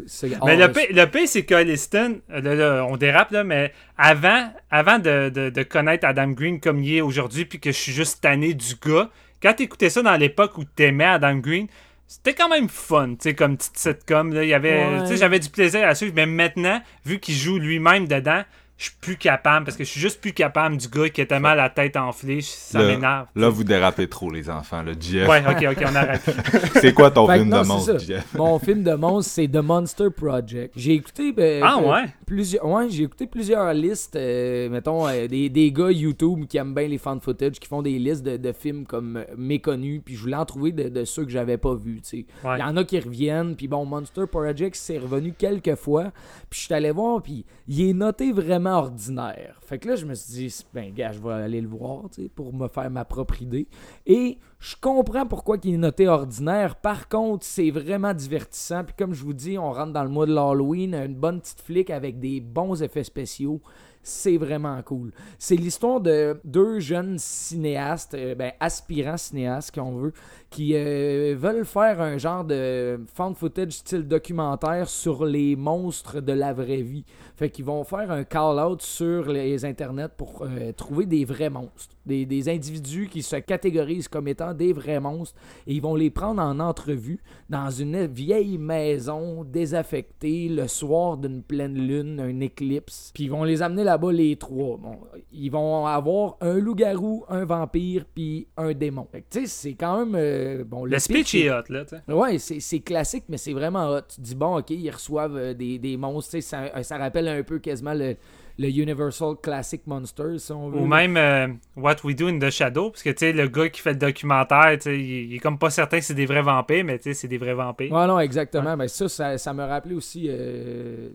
c'est... 0.07 0.31
Mais 0.45 0.57
le 0.57 0.73
pire, 0.73 0.87
le 0.91 1.05
pire, 1.07 1.27
c'est 1.29 1.45
que 1.45 1.55
Liston, 1.55 2.21
euh, 2.31 2.41
là, 2.41 2.55
là, 2.55 2.87
on 2.89 2.97
dérape, 2.97 3.31
là, 3.31 3.45
mais 3.45 3.73
avant, 3.97 4.51
avant 4.71 4.99
de, 4.99 5.29
de- 5.29 5.51
de 5.51 5.63
connaître 5.63 6.07
Adam 6.07 6.29
Green 6.29 6.59
comme 6.61 6.83
il 6.83 6.97
est 6.97 7.01
aujourd'hui, 7.01 7.45
puis 7.45 7.61
que 7.61 7.71
je 7.71 7.77
suis 7.77 7.93
juste 7.93 8.23
tanné 8.23 8.55
du 8.55 8.75
gars, 8.83 9.11
quand 9.43 9.55
t'écoutais 9.55 9.91
ça 9.91 10.03
dans 10.03 10.17
l'époque 10.17 10.59
où 10.59 10.65
t'aimais 10.65 11.05
Adam 11.05 11.37
Green, 11.37 11.69
c'était 12.09 12.35
quand 12.35 12.49
même 12.49 12.69
fun, 12.69 13.11
tu 13.11 13.17
sais, 13.21 13.35
comme 13.35 13.57
petite 13.59 13.77
sitcom. 13.77 14.33
Là, 14.33 14.43
il 14.43 14.49
y 14.49 14.55
avait, 14.55 14.85
Ouais. 14.85 15.01
tu 15.03 15.07
sais, 15.09 15.17
j'avais 15.19 15.39
du 15.39 15.51
plaisir 15.51 15.87
à 15.87 15.95
suivre, 15.95 16.15
mais 16.17 16.27
maintenant, 16.27 16.81
vu 17.05 17.21
qu'il 17.21 17.35
joue 17.35 17.59
lui-même 17.59 18.09
dedans, 18.09 18.43
je 18.79 18.85
suis 18.85 18.95
plus 19.01 19.17
capable, 19.17 19.65
parce 19.67 19.77
que 19.77 19.83
je 19.85 19.91
suis 19.91 20.01
juste 20.01 20.21
plus 20.21 20.33
capable 20.33 20.77
du 20.77 20.87
gars 20.89 21.09
qui 21.09 21.21
a 21.21 21.27
tellement 21.27 21.55
la 21.55 21.69
tête 21.69 21.97
enflée, 21.97 22.41
ça 22.41 22.79
m'énerve. 22.79 23.27
Là, 23.35 23.49
vous 23.49 23.65
dérapez 23.65 24.09
trop, 24.09 24.31
les 24.31 24.49
enfants, 24.49 24.83
là, 24.83 24.93
Jeff. 24.99 25.29
Ouais, 25.29 25.43
ok, 25.47 25.77
ok, 25.77 25.85
on 25.91 25.95
arrête. 25.97 26.23
C'est 26.81 26.95
quoi 26.95 27.11
ton 27.11 27.27
film 27.29 27.49
non, 27.49 27.63
de 27.63 27.67
monstre. 27.67 27.99
Jeff? 27.99 28.33
Mon 28.35 28.59
film 28.61 28.85
de 28.85 28.93
monstre, 28.95 29.33
c'est 29.33 29.49
The 29.49 29.57
Monster 29.57 30.07
Project. 30.17 30.73
J'ai 30.77 30.95
écouté 30.95 31.33
ben, 31.33 31.61
Ah, 31.65 31.79
euh, 31.83 31.91
ouais? 31.91 32.05
plusieurs, 32.25 32.65
ouais, 32.67 32.89
j'ai 32.89 33.03
écouté 33.03 33.27
plusieurs 33.27 33.75
listes, 33.75 34.15
euh, 34.15 34.69
mettons 34.69 35.09
euh, 35.09 35.27
des, 35.27 35.49
des 35.49 35.73
gars 35.73 35.91
YouTube 35.91 36.45
qui 36.49 36.57
aiment 36.57 36.75
bien 36.75 36.87
les 36.87 36.99
fan 36.99 37.21
footage, 37.21 37.59
qui 37.59 37.67
font 37.67 37.83
des 37.83 37.99
listes 37.99 38.23
de, 38.23 38.37
de 38.37 38.53
films 38.53 38.87
comme 38.87 39.25
méconnus, 39.37 40.03
puis 40.05 40.15
je 40.15 40.21
voulais 40.21 40.37
en 40.37 40.45
trouver 40.45 40.71
de, 40.71 40.89
de 40.89 41.05
ceux 41.05 41.25
que 41.25 41.31
j'avais 41.33 41.57
pas 41.59 41.75
vus. 41.75 42.01
tu 42.03 42.09
sais. 42.09 42.27
Il 42.45 42.49
Ouais. 42.49 42.61
y 42.61 42.63
en 42.63 42.77
a 42.77 42.85
qui 42.85 43.01
reviennent, 43.01 43.57
puis 43.57 43.67
bon, 43.67 43.85
Monster 43.85 44.27
Project 44.31 44.77
c'est 44.77 44.99
revenu 44.99 45.33
quelques 45.37 45.75
fois, 45.75 46.13
puis 46.49 46.61
je 46.61 46.65
suis 46.67 46.75
allé 46.75 46.93
voir, 46.93 47.21
puis 47.23 47.45
il 47.67 47.89
est 47.91 47.93
noté 47.93 48.31
vraiment 48.31 48.68
ordinaire. 48.77 49.59
Fait 49.63 49.79
que 49.79 49.89
là, 49.89 49.97
je 49.97 50.07
me 50.07 50.15
suis 50.15 50.33
dit, 50.33 50.65
ben 50.73 50.93
gars, 50.93 51.13
je 51.13 51.21
vais 51.21 51.33
aller 51.33 51.61
le 51.61 51.69
voir, 51.69 52.05
pour 52.35 52.53
me 52.55 52.69
faire 52.69 52.91
ma 52.91 53.05
propre 53.05 53.43
idée. 53.43 53.67
Et 54.07 54.39
je 54.61 54.75
comprends 54.81 55.27
pourquoi 55.27 55.57
il 55.63 55.75
est 55.75 55.79
noté 55.79 56.09
ordinaire. 56.09 56.77
Par 56.77 57.09
contre, 57.09 57.45
c'est 57.45 57.71
vraiment 57.71 58.15
divertissant. 58.15 58.85
Puis 58.85 58.95
comme 58.99 59.15
je 59.15 59.23
vous 59.25 59.35
dis, 59.35 59.59
on 59.59 59.73
rentre 59.73 59.93
dans 59.93 60.05
le 60.05 60.11
mois 60.11 60.27
de 60.27 60.35
l'Halloween, 60.35 60.95
une 60.95 61.15
bonne 61.15 61.41
petite 61.41 61.61
flic 61.61 61.91
avec 61.91 62.19
des 62.19 62.41
bons 62.41 62.83
effets 62.83 63.05
spéciaux. 63.05 63.61
C'est 64.03 64.39
vraiment 64.39 64.81
cool. 64.83 65.13
C'est 65.39 65.57
l'histoire 65.57 66.01
de 66.01 66.41
deux 66.45 66.81
jeunes 66.81 67.19
cinéastes, 67.19 68.15
euh, 68.15 68.35
ben, 68.35 68.53
aspirants 68.59 69.19
cinéastes, 69.19 69.75
si 69.75 69.81
on 69.81 69.97
veut, 69.97 70.13
qui 70.51 70.75
euh, 70.75 71.35
veulent 71.37 71.67
faire 71.67 72.01
un 72.01 72.17
genre 72.17 72.45
de 72.45 73.01
found 73.13 73.37
footage 73.37 73.73
style 73.73 74.09
documentaire 74.09 74.89
sur 74.89 75.27
les 75.27 75.57
monstres 75.57 76.21
de 76.21 76.33
la 76.33 76.55
vraie 76.55 76.81
vie. 76.81 77.05
Fait 77.39 77.51
qu'ils 77.51 77.65
vont 77.65 77.85
faire 77.85 78.11
un 78.11 78.25
call-out 78.25 78.83
sur 78.83 79.31
les 79.31 79.65
internets 79.65 80.09
pour 80.17 80.43
euh, 80.43 80.73
trouver 80.73 81.07
des 81.07 81.25
vrais 81.25 81.51
monstres. 81.51 81.95
Des, 82.05 82.27
des 82.27 82.49
individus 82.49 83.07
qui 83.09 83.23
se 83.23 83.37
catégorisent 83.37 84.09
comme 84.09 84.27
étant 84.27 84.53
des 84.55 84.73
vrais 84.73 84.99
monstres. 84.99 85.39
Et 85.67 85.75
ils 85.75 85.81
vont 85.83 85.95
les 85.95 86.11
prendre 86.11 86.43
en 86.43 86.59
entrevue 86.59 87.21
dans 87.49 87.71
une 87.71 88.07
vieille 88.07 88.59
maison 88.59 89.45
désaffectée 89.45 90.49
le 90.49 90.67
soir 90.67 91.17
d'une 91.17 91.43
pleine 91.43 91.75
lune, 91.77 92.19
un 92.19 92.41
éclipse. 92.41 93.13
Puis 93.15 93.25
ils 93.25 93.31
vont 93.31 93.45
les 93.45 93.63
amener 93.63 93.85
là-bas 93.85 94.11
les 94.11 94.35
trois. 94.37 94.77
Bon, 94.79 94.99
ils 95.31 95.51
vont 95.51 95.87
avoir 95.87 96.37
un 96.41 96.55
loup-garou, 96.59 97.25
un 97.29 97.45
vampire, 97.45 98.05
puis 98.15 98.49
un 98.57 98.73
démon. 98.73 99.07
Fait 99.13 99.21
que, 99.21 99.27
tu 99.31 99.41
sais, 99.43 99.47
c'est 99.47 99.75
quand 99.75 100.05
même... 100.05 100.15
euh, 100.17 100.65
bon, 100.65 100.85
Le 100.87 100.99
speech 100.99 101.35
est- 101.37 101.51
hot, 101.51 101.63
là, 101.69 101.85
tu 101.85 101.95
sais. 101.97 102.13
Ouais, 102.13 102.39
c'est 102.39 102.81
classique, 102.81 103.25
mais 103.29 103.37
c'est 103.37 103.53
vraiment 103.53 103.91
hot. 103.91 104.01
Tu 104.15 104.21
dis, 104.23 104.35
bon, 104.35 104.59
ok, 104.59 104.71
ils 104.71 104.91
reçoivent 104.91 105.37
euh, 105.37 105.55
des, 105.55 105.79
des 105.79 105.97
monstres. 105.97 106.33
tu 106.33 106.41
sais, 106.43 106.49
Ça, 106.73 106.83
ça 106.83 106.99
rappelle 106.99 107.28
un 107.29 107.43
peu 107.43 107.59
quasiment 107.59 107.95
le, 107.95 108.17
le 108.59 108.69
Universal 108.69 109.37
Classic 109.41 109.87
Monsters, 109.87 110.41
si 110.41 110.53
on 110.53 110.69
veut. 110.69 110.81
Ou 110.81 110.87
même 110.87 111.17
euh, 111.17 111.49
What 111.77 111.97
We 112.05 112.17
Do 112.17 112.27
in 112.29 112.39
the 112.39 112.51
Shadow, 112.51 112.91
parce 112.91 113.03
que 113.03 113.11
tu 113.11 113.19
sais, 113.19 113.33
le 113.33 113.49
gars 113.49 113.69
qui 113.69 113.81
fait 113.81 113.93
le 113.93 113.99
documentaire, 113.99 114.77
il, 114.87 114.93
il 114.93 115.35
est 115.35 115.39
comme 115.39 115.59
pas 115.59 115.71
certain 115.71 115.99
que 115.99 116.05
c'est 116.05 116.15
des 116.15 116.27
vrais 116.27 116.43
vampires, 116.43 116.85
mais 116.85 116.99
tu 116.99 117.05
sais, 117.05 117.15
c'est 117.15 117.29
des 117.29 117.39
vrais 117.39 117.55
vampires. 117.55 117.93
Ouais, 117.93 118.07
non, 118.07 118.19
exactement. 118.19 118.77
Ben, 118.77 118.89
ça, 118.89 119.09
ça, 119.09 119.39
ça 119.39 119.55
me 119.55 119.65
rappelait 119.65 119.95
aussi 119.95 120.27
euh, 120.29 121.11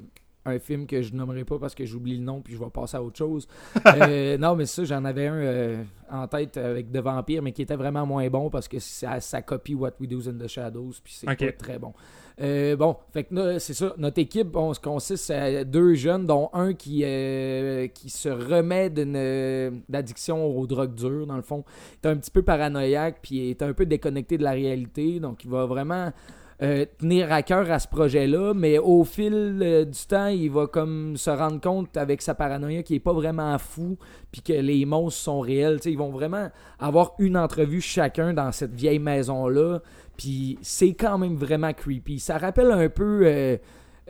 un 0.45 0.57
film 0.57 0.87
que 0.87 1.01
je 1.01 1.13
nommerai 1.13 1.43
pas 1.43 1.59
parce 1.59 1.75
que 1.75 1.85
j'oublie 1.85 2.17
le 2.17 2.23
nom 2.23 2.41
puis 2.41 2.53
je 2.53 2.59
vais 2.59 2.69
passer 2.69 2.97
à 2.97 3.03
autre 3.03 3.17
chose. 3.17 3.47
Euh, 3.85 4.37
non, 4.37 4.55
mais 4.55 4.65
ça, 4.65 4.83
j'en 4.85 5.05
avais 5.05 5.27
un 5.27 5.85
en 6.09 6.27
tête 6.27 6.57
avec 6.57 6.91
de 6.91 6.99
vampires, 6.99 7.41
mais 7.41 7.51
qui 7.51 7.61
était 7.61 7.75
vraiment 7.75 8.05
moins 8.05 8.27
bon 8.29 8.49
parce 8.49 8.67
que 8.67 8.79
ça, 8.79 9.19
ça 9.19 9.41
copie 9.41 9.75
What 9.75 9.91
We 9.99 10.09
Do 10.09 10.27
in 10.29 10.33
the 10.33 10.47
Shadows 10.47 10.93
puis 11.03 11.13
c'est 11.13 11.25
pas 11.25 11.51
très 11.51 11.77
bon. 11.77 11.93
Euh, 12.41 12.75
bon, 12.75 12.97
fait 13.11 13.25
que 13.25 13.59
c'est 13.59 13.73
ça. 13.73 13.93
Notre 13.97 14.19
équipe, 14.19 14.55
on 14.55 14.73
se 14.73 14.79
consiste 14.79 15.29
à 15.29 15.63
deux 15.63 15.93
jeunes, 15.93 16.25
dont 16.25 16.49
un 16.53 16.73
qui, 16.73 17.03
euh, 17.03 17.87
se 18.07 18.29
remet 18.29 18.89
d'une 18.89 19.15
euh, 19.15 19.71
d'addiction 19.89 20.45
aux 20.45 20.65
drogues 20.65 20.95
dures, 20.95 21.27
dans 21.27 21.35
le 21.35 21.41
fond. 21.41 21.63
Il 22.03 22.07
est 22.07 22.11
un 22.11 22.17
petit 22.17 22.31
peu 22.31 22.41
paranoïaque, 22.41 23.19
puis 23.21 23.49
est 23.49 23.61
un 23.61 23.73
peu 23.73 23.85
déconnecté 23.85 24.37
de 24.37 24.43
la 24.43 24.51
réalité. 24.51 25.19
Donc, 25.19 25.43
il 25.43 25.49
va 25.49 25.65
vraiment 25.65 26.11
tenir 26.99 27.29
à 27.33 27.43
cœur 27.43 27.69
à 27.71 27.77
ce 27.77 27.89
projet-là, 27.89 28.53
mais 28.53 28.77
au 28.77 29.03
fil 29.03 29.85
du 29.85 30.07
temps, 30.07 30.27
il 30.27 30.49
va 30.49 30.65
comme 30.65 31.17
se 31.17 31.29
rendre 31.29 31.59
compte 31.59 31.97
avec 31.97 32.21
sa 32.21 32.35
paranoïa 32.35 32.83
qu'il 32.83 32.95
est 32.95 33.01
pas 33.01 33.11
vraiment 33.11 33.57
fou, 33.57 33.97
puis 34.31 34.41
que 34.41 34.53
les 34.53 34.85
monstres 34.85 35.19
sont 35.19 35.41
réels. 35.41 35.79
Ils 35.83 35.97
vont 35.97 36.11
vraiment 36.11 36.49
avoir 36.79 37.15
une 37.19 37.35
entrevue 37.35 37.81
chacun 37.81 38.33
dans 38.33 38.53
cette 38.53 38.73
vieille 38.73 38.99
maison-là, 38.99 39.81
puis 40.17 40.59
c'est 40.61 40.93
quand 40.93 41.17
même 41.17 41.35
vraiment 41.35 41.73
creepy. 41.73 42.19
Ça 42.19 42.37
rappelle 42.37 42.71
un 42.71 42.89
peu 42.89 43.21
euh, 43.25 43.57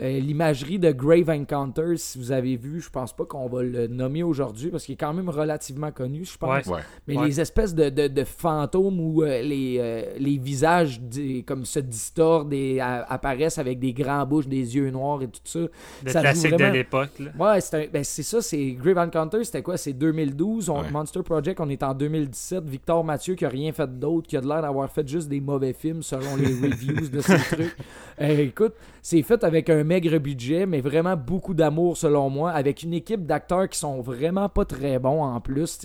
euh, 0.02 0.20
l'imagerie 0.20 0.80
de 0.80 0.91
Grave 0.91 1.30
Encounters, 1.30 1.98
si 1.98 2.18
vous 2.18 2.32
avez 2.32 2.56
vu. 2.58 2.82
Je 2.82 2.89
pense 2.89 3.14
pas 3.16 3.26
qu'on 3.26 3.48
va 3.48 3.62
le 3.64 3.88
nommer 3.88 4.24
aujourd'hui, 4.24 4.70
parce 4.70 4.86
qu'il 4.86 4.94
est 4.94 4.98
quand 4.98 5.14
même 5.14 5.30
relativement 5.30 5.91
connu, 5.91 6.26
je 6.26 6.38
pense. 6.38 6.66
Ouais. 6.68 6.80
Mais 7.08 7.18
Ouais. 7.18 7.28
les 7.28 7.39
espèces 7.39 7.76
de, 7.76 7.89
de, 7.89 8.08
de 8.08 8.24
fantômes 8.24 9.00
où 9.00 9.24
euh, 9.24 9.41
les, 9.41 9.78
euh, 9.80 10.02
les 10.18 10.38
visages 10.38 11.00
des- 11.00 11.44
comme 11.44 11.66
se 11.66 11.80
distordent 11.80 12.54
et 12.54 12.80
apparaissent 12.82 13.58
avec 13.58 13.80
des 13.80 13.94
grands 13.94 14.26
bouches, 14.26 14.48
des 14.48 14.76
yeux 14.76 14.89
noirs 14.89 15.22
et 15.22 15.28
tout 15.28 15.39
ça. 15.44 15.60
Le 15.60 16.12
ça 16.12 16.22
classique 16.22 16.52
vraiment- 16.54 16.70
de 16.72 16.78
l'époque. 16.78 17.10
Ouais, 17.39 17.62
c'est 17.62 17.76
un- 17.86 17.88
ben, 17.91 18.04
c'est 18.04 18.24
ça, 18.24 18.41
c'est 18.41 18.72
Grave 18.72 18.98
Encounter, 18.98 19.44
c'était 19.44 19.62
quoi? 19.62 19.78
C'est 19.78 19.94
2012. 19.94 20.70
On- 20.70 20.82
Ouais. 20.82 20.91
Monster 20.91 21.22
Project, 21.24 21.60
on 21.60 21.70
est 21.70 21.84
en 21.84 21.94
2017. 21.94 22.66
Victor 22.68 23.04
Mathieu 23.04 23.36
qui 23.36 23.46
a 23.46 23.50
rien 23.50 23.72
fait 23.72 23.88
d'autre, 24.00 24.28
qui 24.28 24.36
a 24.38 24.41
de 24.41 24.48
l'air 24.48 24.62
d'avoir 24.62 24.89
fait 24.91 25.08
juste 25.08 25.30
des 25.30 25.39
mauvais 25.39 25.74
films 25.74 26.02
selon 26.02 26.36
les 26.36 26.46
reviews 26.70 27.10
de 27.10 27.22
ces 27.22 27.38
trucs. 27.38 27.76
Euh, 28.22 28.38
écoute, 28.39 28.74
c'est 29.02 29.22
fait 29.22 29.44
avec 29.44 29.70
un 29.70 29.82
maigre 29.84 30.17
budget, 30.17 30.65
mais 30.65 30.81
vraiment 30.81 31.15
beaucoup 31.15 31.53
d'amour 31.53 31.97
selon 31.97 32.29
moi, 32.29 32.51
avec 32.51 32.84
une 32.84 32.93
équipe 32.93 33.25
d'acteurs 33.25 33.69
qui 33.69 33.77
sont 33.77 34.01
vraiment 34.01 34.49
pas 34.49 34.65
très 34.65 34.99
bons 34.99 35.23
en 35.23 35.39
plus. 35.41 35.79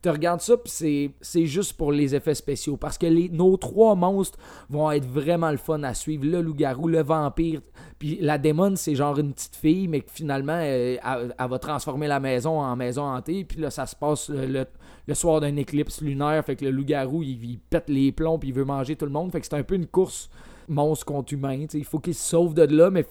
Tu 0.00 0.10
regardes 0.10 0.40
ça, 0.40 0.56
puis 0.56 1.12
c'est, 1.20 1.46
juste 1.46 1.72
pour 1.72 1.90
les 1.90 2.14
effets 2.14 2.34
spéciaux. 2.34 2.76
Parce 2.76 2.96
que 2.96 3.06
nos 3.34 3.56
trois 3.56 3.96
monstres 3.96 4.38
vont 4.70 4.92
être 4.92 5.06
vraiment 5.06 5.50
le 5.50 5.56
fun 5.56 5.82
à 5.82 5.92
suivre. 5.92 6.24
Le 6.24 6.40
loup-garou, 6.40 6.86
le 6.86 7.02
vampire, 7.02 7.60
puis 7.98 8.18
la 8.20 8.38
démon, 8.38 8.76
c'est 8.76 8.94
genre 8.94 9.18
une 9.18 9.32
petite 9.32 9.56
fille, 9.56 9.88
mais 9.88 10.00
que 10.00 10.10
finalement, 10.10 10.60
euh, 10.60 10.96
elle, 11.04 11.48
va 11.48 11.58
transformer 11.58 12.06
la 12.06 12.20
maison 12.20 12.60
en 12.60 12.76
maison 12.76 13.02
hantée. 13.02 13.44
Puis 13.44 13.60
là, 13.60 13.70
ça 13.70 13.86
se 13.86 13.96
passe 13.96 14.28
le 14.30 15.14
soir 15.14 15.40
d'un 15.40 15.56
éclipse 15.56 16.00
lunaire. 16.00 16.44
Fait 16.44 16.54
que 16.54 16.64
le 16.64 16.70
loup-garou, 16.70 17.24
il, 17.24 17.44
il 17.44 17.58
pète 17.58 17.88
les 17.88 18.12
plombs, 18.12 18.38
puis 18.38 18.50
il 18.50 18.54
veut 18.54 18.64
manger 18.64 18.94
tout 18.94 19.06
le 19.06 19.10
monde. 19.10 19.32
Fait 19.32 19.40
que 19.40 19.46
c'est 19.46 19.56
un 19.56 19.64
peu 19.64 19.74
une 19.74 19.88
course 19.88 20.30
monstre 20.68 21.06
contre 21.06 21.32
humain. 21.32 21.66
Il 21.72 21.84
faut 21.84 21.98
qu'ils 21.98 22.14
se 22.14 22.28
sauvent 22.28 22.54
de 22.54 22.62
là, 22.62 22.90
mais 22.90 23.06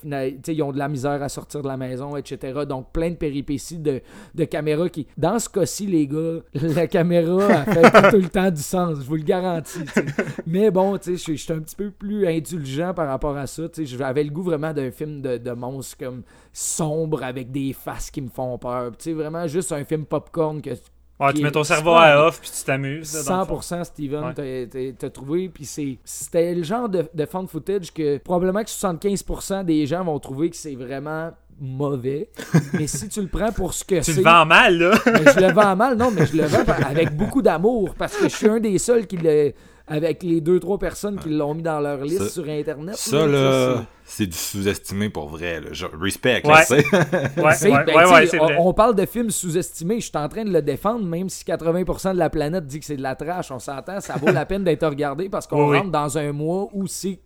ils 0.47 0.63
ont 0.63 0.71
de 0.71 0.77
la 0.77 0.87
misère 0.87 1.21
à 1.21 1.29
sortir 1.29 1.61
de 1.61 1.67
la 1.67 1.77
maison, 1.77 2.15
etc. 2.15 2.61
Donc, 2.67 2.91
plein 2.91 3.11
de 3.11 3.15
péripéties 3.15 3.79
de, 3.79 4.01
de 4.35 4.43
caméras 4.45 4.89
qui. 4.89 5.07
Dans 5.17 5.39
ce 5.39 5.49
cas-ci, 5.49 5.87
les 5.87 6.07
gars, 6.07 6.39
la 6.53 6.87
caméra 6.87 7.45
a 7.45 7.65
fait 7.65 8.09
tout 8.11 8.17
le 8.17 8.29
temps 8.29 8.51
du 8.51 8.61
sens, 8.61 8.99
je 8.99 9.05
vous 9.05 9.15
le 9.15 9.23
garantis. 9.23 9.79
Mais 10.45 10.71
bon, 10.71 10.97
je 11.03 11.15
suis 11.15 11.53
un 11.53 11.59
petit 11.59 11.75
peu 11.75 11.91
plus 11.91 12.27
indulgent 12.27 12.93
par 12.93 13.07
rapport 13.07 13.37
à 13.37 13.47
ça. 13.47 13.63
J'avais 13.77 14.23
le 14.23 14.31
goût 14.31 14.43
vraiment 14.43 14.73
d'un 14.73 14.91
film 14.91 15.21
de, 15.21 15.37
de 15.37 15.51
monstre 15.51 15.97
comme 15.97 16.23
sombre 16.53 17.23
avec 17.23 17.51
des 17.51 17.73
faces 17.73 18.11
qui 18.11 18.21
me 18.21 18.29
font 18.29 18.57
peur. 18.57 18.91
vraiment 19.07 19.47
juste 19.47 19.71
un 19.71 19.83
film 19.83 20.05
popcorn 20.05 20.61
que 20.61 20.71
Ouais, 21.19 21.33
tu 21.33 21.41
mets 21.41 21.51
ton 21.51 21.63
cerveau 21.63 21.93
à 21.95 22.27
off 22.27 22.39
puis 22.39 22.51
tu 22.51 22.63
t'amuses. 22.63 23.11
100% 23.11 23.83
Steven, 23.83 24.33
t'as 24.97 25.09
trouvé. 25.09 25.49
Puis 25.49 25.65
c'était 26.03 26.53
le 26.53 26.63
genre 26.63 26.87
de, 26.89 27.09
de 27.13 27.25
fan 27.25 27.47
footage 27.47 27.91
que 27.91 28.17
probablement 28.17 28.63
que 28.63 28.69
75% 28.69 29.65
des 29.65 29.85
gens 29.87 30.03
vont 30.03 30.19
trouver 30.19 30.49
que 30.49 30.55
c'est 30.55 30.75
vraiment 30.75 31.31
mauvais. 31.59 32.29
mais 32.73 32.85
si 32.85 33.09
tu 33.09 33.21
le 33.21 33.27
prends 33.27 33.51
pour 33.51 33.73
ce 33.73 33.83
que 33.83 34.01
c'est. 34.01 34.11
Tu 34.11 34.17
le 34.19 34.23
vends 34.23 34.45
mal, 34.45 34.77
là. 34.77 34.91
je 35.05 35.39
le 35.39 35.51
vends 35.53 35.75
mal, 35.75 35.97
non, 35.97 36.11
mais 36.11 36.25
je 36.27 36.37
le 36.37 36.43
vends 36.43 36.63
avec 36.87 37.15
beaucoup 37.15 37.41
d'amour 37.41 37.95
parce 37.97 38.15
que 38.15 38.29
je 38.29 38.35
suis 38.35 38.47
un 38.47 38.59
des 38.59 38.77
seuls 38.77 39.07
qui 39.07 39.17
le 39.17 39.53
avec 39.87 40.21
les 40.21 40.41
deux, 40.41 40.59
trois 40.59 40.77
personnes 40.77 41.17
qui 41.17 41.29
l'ont 41.29 41.53
mis 41.53 41.63
dans 41.63 41.79
leur 41.79 42.01
liste 42.03 42.29
sur 42.29 42.47
Internet. 42.49 42.95
Ça, 42.95 43.25
là, 43.25 43.85
c'est 44.03 44.27
du 44.27 44.35
sous-estimé 44.35 45.09
pour 45.09 45.29
vrai. 45.29 45.61
Là. 45.61 45.69
respect, 45.99 46.41
ouais. 46.45 46.63
sais. 46.63 46.83
Ben, 47.37 48.57
on, 48.59 48.73
parle 48.73 48.95
de 48.95 49.05
films 49.05 49.31
sous-estimés. 49.31 50.01
Je 50.01 50.07
suis 50.07 50.17
en 50.17 50.27
train 50.27 50.43
de 50.43 50.51
le 50.51 50.61
défendre, 50.61 51.05
même 51.05 51.29
si 51.29 51.45
80% 51.45 52.13
de 52.13 52.17
la 52.17 52.29
planète 52.29 52.65
dit 52.65 52.79
que 52.79 52.85
c'est 52.85 52.97
de 52.97 53.01
la 53.01 53.15
trash. 53.15 53.49
On 53.51 53.59
s'entend, 53.59 54.01
ça 54.01 54.15
vaut 54.15 54.31
la 54.31 54.45
peine 54.45 54.63
d'être 54.63 54.85
regardé 54.85 55.29
parce 55.29 55.47
qu'on 55.47 55.73
rentre 55.73 55.91
dans 55.91 56.17
un 56.17 56.33
mois 56.33 56.67
où 56.73 56.85
c'est 56.87 57.19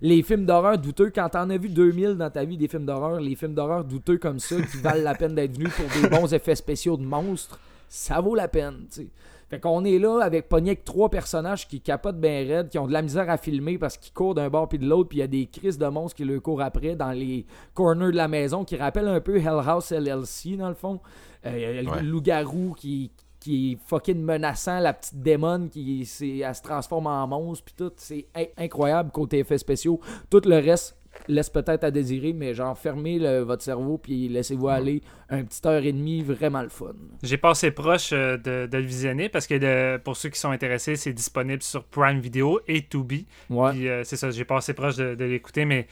les 0.00 0.22
films 0.24 0.44
d'horreur 0.44 0.76
douteux. 0.78 1.12
Quand 1.14 1.28
t'en 1.28 1.50
as 1.50 1.56
vu 1.56 1.68
2000 1.68 2.14
dans 2.14 2.30
ta 2.30 2.44
vie, 2.44 2.56
des 2.56 2.68
films 2.68 2.86
d'horreur, 2.86 3.20
les 3.20 3.36
films 3.36 3.54
d'horreur 3.54 3.84
douteux 3.84 4.18
comme 4.18 4.40
ça, 4.40 4.56
qui 4.56 4.78
valent 4.78 5.04
la 5.04 5.14
peine 5.14 5.34
d'être 5.34 5.56
venus 5.56 5.72
pour 5.72 5.86
des 6.00 6.08
bons 6.08 6.32
effets 6.34 6.56
spéciaux 6.56 6.96
de 6.96 7.04
monstres, 7.04 7.60
ça 7.88 8.20
vaut 8.20 8.34
la 8.34 8.48
peine. 8.48 8.86
sais. 8.90 9.06
Fait 9.48 9.60
qu'on 9.60 9.84
est 9.84 9.98
là 9.98 10.20
avec 10.20 10.48
pogné 10.48 10.70
avec 10.70 10.84
trois 10.84 11.08
personnages 11.08 11.66
qui 11.66 11.80
capotent 11.80 12.20
bien 12.20 12.46
raide, 12.46 12.68
qui 12.68 12.78
ont 12.78 12.86
de 12.86 12.92
la 12.92 13.00
misère 13.00 13.30
à 13.30 13.38
filmer 13.38 13.78
parce 13.78 13.96
qu'ils 13.96 14.12
courent 14.12 14.34
d'un 14.34 14.50
bord 14.50 14.68
puis 14.68 14.78
de 14.78 14.86
l'autre, 14.86 15.08
puis 15.08 15.18
il 15.18 15.20
y 15.20 15.24
a 15.24 15.28
des 15.28 15.46
crises 15.46 15.78
de 15.78 15.86
monstres 15.86 16.16
qui 16.16 16.24
le 16.24 16.38
courent 16.38 16.60
après 16.60 16.96
dans 16.96 17.12
les 17.12 17.46
corners 17.72 18.12
de 18.12 18.16
la 18.16 18.28
maison, 18.28 18.64
qui 18.64 18.76
rappellent 18.76 19.08
un 19.08 19.20
peu 19.20 19.38
Hell 19.38 19.60
House 19.64 19.90
LLC 19.90 20.56
dans 20.58 20.68
le 20.68 20.74
fond. 20.74 21.00
Euh, 21.46 21.82
le 21.82 22.02
loup-garou 22.02 22.74
qui, 22.76 23.10
qui 23.40 23.72
est 23.72 23.78
fucking 23.86 24.20
menaçant, 24.22 24.80
la 24.80 24.92
petite 24.92 25.22
démon 25.22 25.68
qui 25.68 26.08
elle 26.20 26.54
se 26.54 26.62
transforme 26.62 27.06
en 27.06 27.26
monstre, 27.26 27.64
puis 27.64 27.74
tout. 27.76 27.92
C'est 27.96 28.26
incroyable 28.58 29.10
côté 29.10 29.38
effets 29.38 29.58
spéciaux. 29.58 30.00
Tout 30.28 30.42
le 30.44 30.56
reste, 30.56 30.96
laisse 31.28 31.50
peut-être 31.50 31.84
à 31.84 31.90
désirer, 31.90 32.32
mais 32.32 32.54
genre 32.54 32.76
fermez 32.76 33.18
votre 33.42 33.62
cerveau 33.62 33.98
puis 33.98 34.28
laissez-vous 34.28 34.68
aller 34.68 35.02
un 35.30 35.44
petit 35.44 35.60
heure 35.66 35.84
et 35.84 35.92
demie 35.92 36.22
vraiment 36.22 36.62
le 36.62 36.68
fun. 36.68 36.92
J'ai 37.22 37.36
passé 37.36 37.70
proche 37.70 38.10
euh, 38.12 38.36
de, 38.36 38.68
le 38.70 38.82
visionner 38.84 39.28
parce 39.28 39.46
que 39.46 39.96
pour 39.98 40.16
ceux 40.16 40.30
qui 40.30 40.38
sont 40.38 40.50
intéressés, 40.50 40.96
c'est 40.96 41.12
disponible 41.12 41.62
sur 41.62 41.84
Prime 41.84 42.20
Video 42.20 42.60
et 42.66 42.82
Tubi. 42.82 43.26
Ouais. 43.50 43.72
Euh, 43.88 44.04
c'est 44.04 44.16
ça, 44.16 44.30
j'ai 44.30 44.44
passé 44.44 44.74
proche 44.74 44.96
de 44.96 45.24
l'écouter, 45.24 45.64
mais 45.64 45.86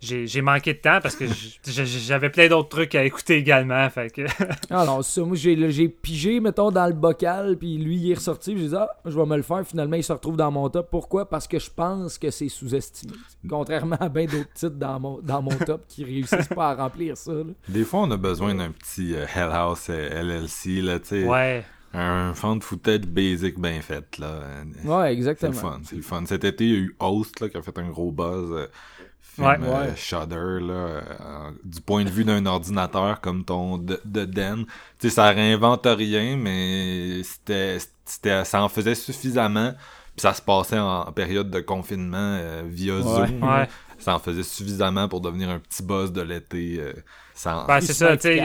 j'ai 0.00 0.42
manqué 0.42 0.74
de 0.74 0.78
temps 0.78 0.98
parce 1.02 1.16
que 1.16 1.24
j'avais 1.64 2.30
plein 2.30 2.48
d'autres 2.48 2.68
trucs 2.68 2.94
à 2.94 3.04
écouter 3.04 3.36
également. 3.36 3.88
Fait 3.90 4.10
que... 4.10 4.22
ah 4.70 4.84
non, 4.84 5.02
ça, 5.02 5.22
moi 5.22 5.36
j'ai 5.36 5.88
pigé, 5.88 6.40
mettons, 6.40 6.70
dans 6.70 6.86
le 6.86 6.92
bocal, 6.92 7.56
puis 7.56 7.78
lui 7.78 7.96
il 7.96 8.10
est 8.12 8.14
ressorti, 8.14 8.56
j'ai 8.56 8.68
dit, 8.68 8.74
ah, 8.76 8.88
je 9.04 9.18
vais 9.18 9.26
me 9.26 9.36
le 9.36 9.42
faire. 9.42 9.66
Finalement, 9.66 9.96
il 9.96 10.04
se 10.04 10.12
retrouve 10.12 10.36
dans 10.36 10.50
mon 10.50 10.68
top. 10.68 10.88
Pourquoi? 10.90 11.28
Parce 11.28 11.48
que 11.48 11.58
je 11.58 11.70
pense 11.70 12.18
que 12.18 12.30
c'est 12.30 12.48
sous-estimé. 12.48 13.14
Contrairement 13.48 13.96
à 13.96 14.08
bien 14.08 14.26
d'autres 14.26 14.52
titres 14.54 14.76
dans 14.76 15.00
mon, 15.00 15.20
dans 15.20 15.42
mon 15.42 15.56
top 15.56 15.86
qui 15.88 16.04
réussissent 16.04 16.48
pas 16.48 16.70
à 16.70 16.74
remplir 16.74 17.16
ça. 17.16 17.32
Des 17.68 17.84
fois, 17.84 18.00
on 18.00 18.10
a 18.10 18.16
besoin 18.16 18.54
d'un 18.54 18.70
petit 18.70 19.14
euh, 19.14 19.26
Hell 19.34 19.50
House 19.50 19.86
euh, 19.90 20.22
LLC, 20.22 20.82
là, 20.82 20.98
tu 20.98 21.08
sais. 21.08 21.24
Ouais. 21.24 21.64
Un 21.94 22.34
fan 22.34 22.58
de 22.58 22.64
footage 22.64 23.06
basic 23.06 23.58
bien 23.58 23.80
fait, 23.80 24.18
là. 24.18 24.40
Ouais, 24.84 25.12
exactement. 25.12 25.52
C'est 25.52 25.62
le 25.62 25.70
fun, 25.70 25.80
c'est 25.82 25.96
le 25.96 26.02
fun. 26.02 26.26
Cet 26.26 26.44
été, 26.44 26.64
il 26.64 26.70
y 26.70 26.74
a 26.74 26.78
eu 26.78 26.96
Host, 26.98 27.40
là, 27.40 27.48
qui 27.48 27.56
a 27.56 27.62
fait 27.62 27.78
un 27.78 27.88
gros 27.88 28.12
buzz. 28.12 28.50
Euh, 28.52 28.66
ouais. 29.38 29.56
Euh, 29.60 29.96
Shudder, 29.96 30.60
là, 30.60 30.72
euh, 30.72 31.50
du 31.64 31.80
point 31.80 32.04
de 32.04 32.10
vue 32.10 32.24
d'un 32.24 32.44
ordinateur 32.46 33.20
comme 33.20 33.44
ton 33.44 33.78
de, 33.78 34.00
de 34.04 34.24
Den. 34.24 34.64
Tu 34.98 35.08
sais, 35.08 35.10
ça 35.10 35.28
réinvente 35.30 35.86
rien, 35.86 36.36
mais 36.36 37.22
c'était, 37.22 37.78
c'était, 38.04 38.44
ça 38.44 38.62
en 38.62 38.68
faisait 38.68 38.94
suffisamment. 38.94 39.72
Puis 40.16 40.22
ça 40.22 40.32
se 40.32 40.42
passait 40.42 40.78
en, 40.78 41.12
période 41.12 41.50
de 41.50 41.60
confinement 41.60 42.16
euh, 42.40 42.62
via 42.66 43.00
Zoom. 43.00 43.66
Ça 43.98 44.14
en 44.14 44.18
faisait 44.18 44.42
suffisamment 44.42 45.08
pour 45.08 45.20
devenir 45.20 45.50
un 45.50 45.58
petit 45.58 45.82
boss 45.82 46.12
de 46.12 46.22
l'été. 46.22 46.80
Ben, 47.44 47.80
c'est 47.80 47.92
ça, 47.92 48.16
tu 48.16 48.38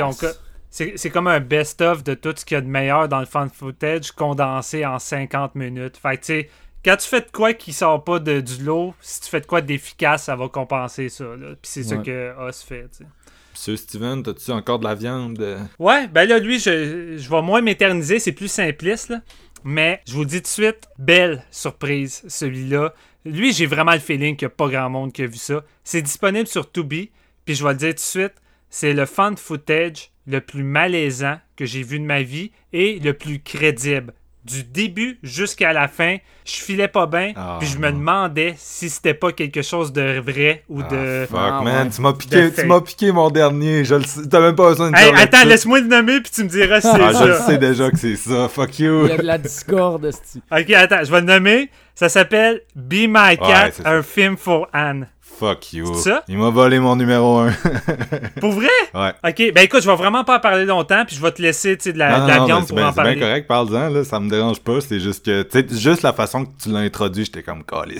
sais, 0.71 0.95
c'est, 0.95 1.09
comme 1.09 1.27
un 1.27 1.41
best-of 1.41 2.01
de 2.01 2.13
tout 2.13 2.33
ce 2.35 2.45
qu'il 2.45 2.55
y 2.55 2.57
a 2.57 2.61
de 2.61 2.67
meilleur 2.67 3.09
dans 3.09 3.19
le 3.19 3.25
fan 3.25 3.49
footage 3.49 4.13
condensé 4.13 4.85
en 4.85 4.99
50 4.99 5.55
minutes. 5.55 5.97
Fait 5.97 6.17
tu 6.17 6.23
sais, 6.23 6.49
quand 6.83 6.97
tu 6.97 7.07
fais 7.07 7.21
de 7.21 7.31
quoi 7.31 7.53
qui 7.53 7.73
sort 7.73 8.03
pas 8.03 8.19
de, 8.19 8.41
du 8.41 8.63
lot, 8.63 8.93
si 9.01 9.21
tu 9.21 9.29
fais 9.29 9.41
de 9.41 9.45
quoi 9.45 9.61
d'efficace, 9.61 10.25
ça 10.25 10.35
va 10.35 10.47
compenser 10.49 11.09
ça. 11.09 11.25
Puis 11.39 11.57
c'est 11.63 11.83
ça 11.83 11.97
que 11.97 12.33
Os 12.39 12.63
fait. 12.63 12.87
T'sais. 12.89 13.05
Monsieur 13.53 13.75
Steven, 13.75 14.23
t'as-tu 14.23 14.51
encore 14.51 14.79
de 14.79 14.85
la 14.85 14.95
viande? 14.95 15.67
Ouais, 15.77 16.07
ben 16.07 16.27
là, 16.27 16.39
lui, 16.39 16.59
je, 16.59 17.17
je 17.17 17.29
vais 17.29 17.41
moins 17.41 17.61
m'éterniser, 17.61 18.19
c'est 18.19 18.31
plus 18.31 18.47
simpliste, 18.47 19.09
là. 19.09 19.21
Mais 19.63 20.01
je 20.07 20.13
vous 20.13 20.25
dis 20.25 20.37
tout 20.37 20.43
de 20.43 20.47
suite, 20.47 20.87
belle 20.97 21.43
surprise, 21.51 22.23
celui-là. 22.27 22.95
Lui, 23.25 23.53
j'ai 23.53 23.67
vraiment 23.67 23.93
le 23.93 23.99
feeling 23.99 24.35
qu'il 24.35 24.47
n'y 24.47 24.53
a 24.53 24.55
pas 24.55 24.67
grand 24.67 24.89
monde 24.89 25.13
qui 25.13 25.21
a 25.21 25.27
vu 25.27 25.37
ça. 25.37 25.63
C'est 25.83 26.01
disponible 26.01 26.47
sur 26.47 26.71
Tubi, 26.71 27.11
puis 27.45 27.53
je 27.53 27.63
vais 27.63 27.71
le 27.71 27.77
dire 27.77 27.89
tout 27.89 27.95
de 27.95 27.99
suite, 27.99 28.33
c'est 28.69 28.93
le 28.93 29.05
fan 29.05 29.37
footage 29.37 30.11
le 30.25 30.41
plus 30.41 30.63
malaisant 30.63 31.37
que 31.55 31.65
j'ai 31.65 31.83
vu 31.83 31.99
de 31.99 32.05
ma 32.05 32.23
vie 32.23 32.51
et 32.73 32.99
le 32.99 33.13
plus 33.13 33.39
crédible 33.39 34.13
du 34.43 34.63
début 34.63 35.19
jusqu'à 35.21 35.71
la 35.71 35.87
fin, 35.87 36.17
je 36.45 36.55
filais 36.55 36.87
pas 36.87 37.05
bien, 37.05 37.33
ah, 37.35 37.57
puis 37.59 37.69
je 37.69 37.77
me 37.77 37.91
demandais 37.91 38.55
si 38.57 38.89
c'était 38.89 39.13
pas 39.13 39.31
quelque 39.31 39.61
chose 39.61 39.93
de 39.93 40.19
vrai 40.19 40.63
ou 40.67 40.81
de. 40.81 41.23
Ah, 41.23 41.27
fuck, 41.27 41.39
ah, 41.39 41.61
man, 41.63 41.89
tu 41.89 42.01
m'as 42.01 42.13
piqué, 42.13 42.51
tu 42.51 42.65
m'as 42.65 42.81
piqué 42.81 43.11
mon 43.11 43.29
dernier. 43.29 43.85
Je 43.85 43.95
le 43.95 44.29
T'as 44.29 44.39
même 44.39 44.55
pas 44.55 44.69
besoin 44.69 44.91
de 44.91 44.97
hey, 44.97 45.13
Attends, 45.15 45.45
laisse-moi 45.45 45.81
le 45.81 45.87
nommer, 45.87 46.21
puis 46.21 46.31
tu 46.31 46.43
me 46.43 46.49
diras 46.49 46.81
si 46.81 46.87
c'est 46.87 47.13
ça. 47.13 47.27
Je 47.27 47.43
sais 47.45 47.57
déjà 47.57 47.91
que 47.91 47.97
c'est 47.97 48.15
ça. 48.15 48.49
Fuck 48.49 48.79
you. 48.79 49.05
Il 49.05 49.09
y 49.09 49.13
a 49.13 49.17
de 49.17 49.23
la 49.23 49.37
discorde, 49.37 50.09
Ok, 50.51 50.69
attends, 50.71 51.03
je 51.03 51.11
vais 51.11 51.21
le 51.21 51.27
nommer. 51.27 51.69
Ça 51.93 52.09
s'appelle 52.09 52.61
Be 52.75 53.05
My 53.07 53.37
Cat, 53.37 53.73
un 53.85 54.01
film 54.01 54.37
for 54.37 54.67
Anne. 54.73 55.07
Fuck 55.41 55.73
you. 55.73 55.95
ça? 55.95 56.23
Il 56.27 56.37
m'a 56.37 56.51
volé 56.51 56.79
mon 56.79 56.95
numéro 56.95 57.39
1. 57.39 57.51
pour 58.39 58.51
vrai? 58.51 58.67
Ouais. 58.93 59.11
Ok, 59.27 59.53
ben 59.55 59.63
écoute, 59.63 59.81
je 59.81 59.89
vais 59.89 59.95
vraiment 59.95 60.23
pas 60.23 60.37
en 60.37 60.39
parler 60.39 60.65
longtemps, 60.65 61.03
puis 61.03 61.15
je 61.15 61.21
vais 61.21 61.31
te 61.31 61.41
laisser 61.41 61.77
de 61.77 61.97
la, 61.97 62.19
de 62.19 62.27
la 62.27 62.45
viande 62.45 62.67
pour 62.67 62.77
en 62.77 62.93
parler. 62.93 63.13
C'est 63.13 63.17
bien 63.17 63.27
correct, 63.27 63.47
parle-en, 63.47 63.89
là, 63.89 64.03
ça 64.03 64.19
me 64.19 64.29
dérange 64.29 64.59
pas. 64.59 64.81
C'est 64.81 64.99
juste 64.99 65.25
que, 65.25 65.41
tu 65.41 65.67
sais, 65.67 65.79
juste 65.79 66.03
la 66.03 66.13
façon 66.13 66.45
que 66.45 66.51
tu 66.61 66.69
l'as 66.69 66.81
introduit, 66.81 67.25
j'étais 67.25 67.41
comme 67.41 67.63
calé. 67.63 67.97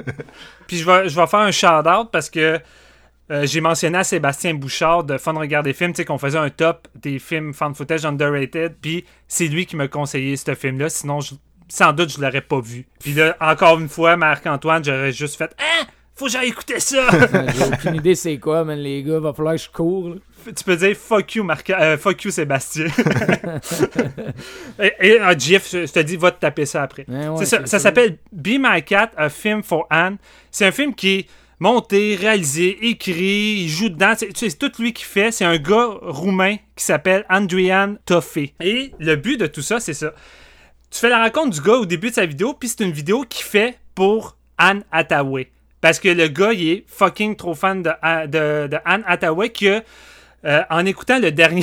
puis 0.66 0.76
je 0.76 0.84
vais, 0.84 1.08
je 1.08 1.18
vais 1.18 1.26
faire 1.26 1.40
un 1.40 1.52
shout-out 1.52 2.10
parce 2.12 2.28
que 2.28 2.60
euh, 3.30 3.46
j'ai 3.46 3.62
mentionné 3.62 3.96
à 3.96 4.04
Sébastien 4.04 4.52
Bouchard 4.52 5.04
de 5.04 5.16
Fun 5.16 5.32
Regarder 5.32 5.72
Films, 5.72 5.92
tu 5.92 6.02
sais, 6.02 6.04
qu'on 6.04 6.18
faisait 6.18 6.36
un 6.36 6.50
top 6.50 6.86
des 6.94 7.18
films 7.18 7.54
fan 7.54 7.74
footage 7.74 8.04
underrated, 8.04 8.74
puis 8.82 9.06
c'est 9.26 9.46
lui 9.46 9.64
qui 9.64 9.76
m'a 9.76 9.88
conseillé 9.88 10.36
ce 10.36 10.54
film-là, 10.54 10.90
sinon, 10.90 11.20
sans 11.66 11.94
doute, 11.94 12.12
je 12.12 12.20
l'aurais 12.20 12.42
pas 12.42 12.60
vu. 12.60 12.86
Puis 13.00 13.14
là, 13.14 13.38
encore 13.40 13.80
une 13.80 13.88
fois, 13.88 14.18
Marc-Antoine, 14.18 14.84
j'aurais 14.84 15.12
juste 15.12 15.36
fait 15.36 15.56
«Hein?» 15.58 15.86
Faut 16.16 16.26
que 16.26 16.30
j'aille 16.30 16.48
écouter 16.48 16.78
ça! 16.78 17.08
J'ai 17.56 17.64
aucune 17.64 17.96
idée 17.96 18.14
c'est 18.14 18.38
quoi, 18.38 18.64
mais 18.64 18.76
les 18.76 19.02
gars. 19.02 19.18
Va 19.18 19.32
falloir 19.32 19.54
que 19.54 19.60
je 19.60 19.68
cours. 19.68 20.14
Tu 20.44 20.64
peux 20.64 20.76
dire 20.76 20.96
fuck 20.96 21.34
you, 21.34 21.42
Marc 21.42 21.70
euh, 21.70 21.96
fuck 21.98 22.22
you 22.22 22.30
Sébastien. 22.30 22.86
et, 24.78 24.92
et 25.00 25.16
uh, 25.18 25.38
Jeff, 25.38 25.70
je 25.72 25.90
te 25.90 26.00
dis, 26.00 26.16
va 26.16 26.30
te 26.30 26.40
taper 26.40 26.66
ça 26.66 26.82
après. 26.82 27.06
ça, 27.44 27.66
ça 27.66 27.78
s'appelle 27.78 28.18
Be 28.30 28.58
My 28.60 28.82
Cat, 28.84 29.10
a 29.16 29.28
film 29.28 29.62
for 29.62 29.86
Anne. 29.90 30.18
C'est 30.50 30.66
un 30.66 30.72
film 30.72 30.94
qui 30.94 31.14
est 31.14 31.26
monté, 31.58 32.14
réalisé, 32.14 32.88
écrit, 32.88 33.62
il 33.62 33.68
joue 33.68 33.88
dedans. 33.88 34.12
C'est 34.16 34.58
tout 34.58 34.70
lui 34.78 34.92
qui 34.92 35.04
fait. 35.04 35.32
C'est 35.32 35.44
un 35.44 35.56
gars 35.56 35.88
roumain 36.02 36.56
qui 36.76 36.84
s'appelle 36.84 37.24
Andrian 37.28 37.96
Toffé. 38.04 38.54
Et 38.60 38.92
le 39.00 39.16
but 39.16 39.38
de 39.38 39.46
tout 39.46 39.62
ça, 39.62 39.80
c'est 39.80 39.94
ça. 39.94 40.12
Tu 40.90 41.00
fais 41.00 41.08
la 41.08 41.24
rencontre 41.24 41.50
du 41.50 41.60
gars 41.60 41.78
au 41.78 41.86
début 41.86 42.10
de 42.10 42.14
sa 42.14 42.26
vidéo, 42.26 42.54
puis 42.54 42.68
c'est 42.68 42.84
une 42.84 42.92
vidéo 42.92 43.24
qu'il 43.28 43.44
fait 43.44 43.78
pour 43.96 44.36
Anne 44.58 44.84
Hathaway. 44.92 45.50
Parce 45.84 46.00
que 46.00 46.08
le 46.08 46.28
gars, 46.28 46.54
il 46.54 46.68
est 46.70 46.84
fucking 46.86 47.36
trop 47.36 47.52
fan 47.52 47.82
de, 47.82 47.90
Anne 48.86 49.04
Hathaway 49.06 49.50
que, 49.50 49.82
euh, 50.46 50.62
en 50.70 50.86
écoutant 50.86 51.18
le 51.18 51.30
dernier. 51.30 51.60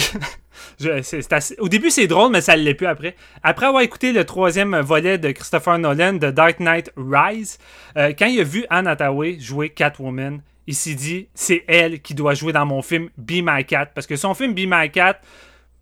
Au 1.58 1.68
début, 1.68 1.90
c'est 1.90 2.06
drôle, 2.06 2.32
mais 2.32 2.42
ça 2.42 2.56
ne 2.56 2.62
l'est 2.62 2.76
plus 2.76 2.86
après. 2.86 3.16
Après 3.42 3.66
avoir 3.66 3.82
écouté 3.82 4.14
le 4.14 4.24
troisième 4.24 4.80
volet 4.82 5.18
de 5.18 5.32
Christopher 5.32 5.80
Nolan, 5.80 6.14
de 6.14 6.30
Dark 6.30 6.60
Knight 6.60 6.92
Rise, 6.96 7.58
euh, 7.98 8.14
quand 8.16 8.28
il 8.28 8.40
a 8.40 8.44
vu 8.44 8.64
Anne 8.70 8.86
Hathaway 8.86 9.40
jouer 9.40 9.70
Catwoman, 9.70 10.42
il 10.68 10.76
s'est 10.76 10.94
dit 10.94 11.28
c'est 11.34 11.64
elle 11.68 12.00
qui 12.00 12.14
doit 12.14 12.36
jouer 12.36 12.54
dans 12.54 12.68
mon 12.68 12.84
film 12.84 13.10
Be 13.18 13.42
My 13.44 13.66
Cat. 13.66 13.88
Parce 13.88 14.06
que 14.06 14.18
son 14.18 14.36
film 14.36 14.54
Be 14.54 14.68
My 14.68 14.92
Cat, 14.92 15.20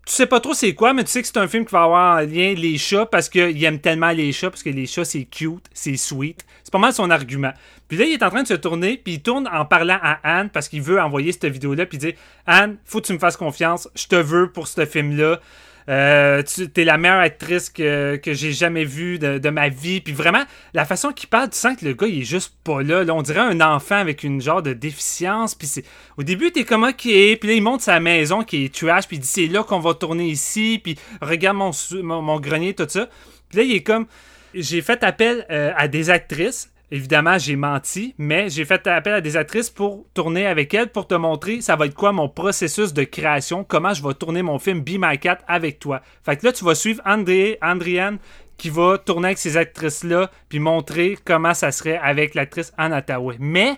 tu 0.06 0.14
sais 0.14 0.24
pas 0.24 0.40
trop 0.40 0.54
c'est 0.54 0.74
quoi, 0.74 0.94
mais 0.94 1.04
tu 1.04 1.10
sais 1.10 1.20
que 1.20 1.28
c'est 1.28 1.36
un 1.36 1.46
film 1.46 1.66
qui 1.66 1.72
va 1.72 1.82
avoir 1.82 2.16
en 2.16 2.20
lien 2.20 2.54
les 2.56 2.78
chats 2.78 3.04
parce 3.04 3.28
qu'il 3.28 3.62
aime 3.62 3.80
tellement 3.80 4.12
les 4.12 4.32
chats, 4.32 4.48
parce 4.48 4.62
que 4.62 4.70
les 4.70 4.86
chats 4.86 5.04
c'est 5.04 5.24
cute, 5.24 5.66
c'est 5.74 5.98
sweet. 5.98 6.46
C'est 6.70 6.78
pas 6.78 6.78
mal 6.78 6.92
son 6.92 7.10
argument. 7.10 7.52
Puis 7.88 7.98
là, 7.98 8.04
il 8.04 8.12
est 8.12 8.22
en 8.22 8.30
train 8.30 8.44
de 8.44 8.46
se 8.46 8.54
tourner, 8.54 8.96
puis 8.96 9.14
il 9.14 9.22
tourne 9.22 9.48
en 9.52 9.64
parlant 9.64 9.98
à 10.00 10.20
Anne 10.22 10.50
parce 10.50 10.68
qu'il 10.68 10.82
veut 10.82 11.00
envoyer 11.00 11.32
cette 11.32 11.46
vidéo-là, 11.46 11.84
puis 11.84 11.98
il 11.98 12.12
dit 12.12 12.14
Anne, 12.46 12.76
faut 12.84 13.00
que 13.00 13.06
tu 13.06 13.12
me 13.12 13.18
fasses 13.18 13.36
confiance, 13.36 13.88
je 13.96 14.06
te 14.06 14.14
veux 14.14 14.52
pour 14.52 14.68
ce 14.68 14.86
film-là. 14.86 15.40
Euh, 15.88 16.44
tu 16.44 16.70
es 16.80 16.84
la 16.84 16.96
meilleure 16.96 17.18
actrice 17.18 17.68
que, 17.68 18.14
que 18.14 18.32
j'ai 18.32 18.52
jamais 18.52 18.84
vue 18.84 19.18
de, 19.18 19.50
ma 19.50 19.68
vie. 19.68 20.00
Puis 20.00 20.12
vraiment, 20.12 20.44
la 20.72 20.84
façon 20.84 21.10
qu'il 21.10 21.28
parle, 21.28 21.50
tu 21.50 21.58
sens 21.58 21.76
que 21.76 21.84
le 21.84 21.94
gars, 21.94 22.06
il 22.06 22.20
est 22.20 22.24
juste 22.24 22.54
pas 22.62 22.82
là. 22.82 23.02
là 23.02 23.12
on 23.12 23.22
dirait 23.22 23.40
un 23.40 23.60
enfant 23.60 23.96
avec 23.96 24.22
une 24.22 24.40
genre 24.40 24.62
de 24.62 24.72
déficience. 24.72 25.56
Puis 25.56 25.66
c'est... 25.66 25.84
au 26.16 26.22
début, 26.22 26.52
t'es 26.52 26.62
comme 26.62 26.84
OK. 26.84 27.02
Puis 27.02 27.38
là, 27.42 27.52
il 27.52 27.62
monte 27.62 27.80
sa 27.80 27.98
maison 27.98 28.44
qui 28.44 28.66
est 28.66 28.72
trash. 28.72 29.08
Puis 29.08 29.16
il 29.16 29.20
dit 29.20 29.26
c'est 29.26 29.48
là 29.48 29.64
qu'on 29.64 29.80
va 29.80 29.94
tourner 29.94 30.28
ici. 30.28 30.80
Puis 30.80 30.96
regarde 31.20 31.56
mon, 31.56 31.72
mon, 32.22 32.38
grenier, 32.38 32.72
tout 32.72 32.86
ça. 32.88 33.08
Puis 33.48 33.58
là, 33.58 33.64
il 33.64 33.74
est 33.74 33.82
comme 33.82 34.06
j'ai 34.54 34.82
fait 34.82 35.02
appel 35.04 35.46
euh, 35.50 35.72
à 35.76 35.88
des 35.88 36.10
actrices 36.10 36.70
Évidemment, 36.92 37.38
j'ai 37.38 37.54
menti, 37.54 38.16
mais 38.18 38.48
j'ai 38.48 38.64
fait 38.64 38.84
appel 38.88 39.14
à 39.14 39.20
des 39.20 39.36
actrices 39.36 39.70
pour 39.70 40.06
tourner 40.12 40.46
avec 40.46 40.74
elles, 40.74 40.88
pour 40.88 41.06
te 41.06 41.14
montrer 41.14 41.60
ça 41.60 41.76
va 41.76 41.86
être 41.86 41.94
quoi 41.94 42.10
mon 42.10 42.28
processus 42.28 42.92
de 42.92 43.04
création, 43.04 43.62
comment 43.62 43.94
je 43.94 44.02
vais 44.02 44.14
tourner 44.14 44.42
mon 44.42 44.58
film 44.58 44.80
Be 44.80 44.96
My 44.98 45.16
Cat 45.16 45.38
avec 45.46 45.78
toi. 45.78 46.02
Fait 46.24 46.36
que 46.36 46.46
là, 46.46 46.52
tu 46.52 46.64
vas 46.64 46.74
suivre 46.74 47.00
André, 47.06 47.58
Andriane 47.62 48.18
qui 48.56 48.70
va 48.70 48.98
tourner 48.98 49.28
avec 49.28 49.38
ces 49.38 49.56
actrices-là, 49.56 50.30
puis 50.48 50.58
montrer 50.58 51.16
comment 51.24 51.54
ça 51.54 51.72
serait 51.72 51.96
avec 51.96 52.34
l'actrice 52.34 52.72
Anna 52.76 53.02
Mais, 53.38 53.76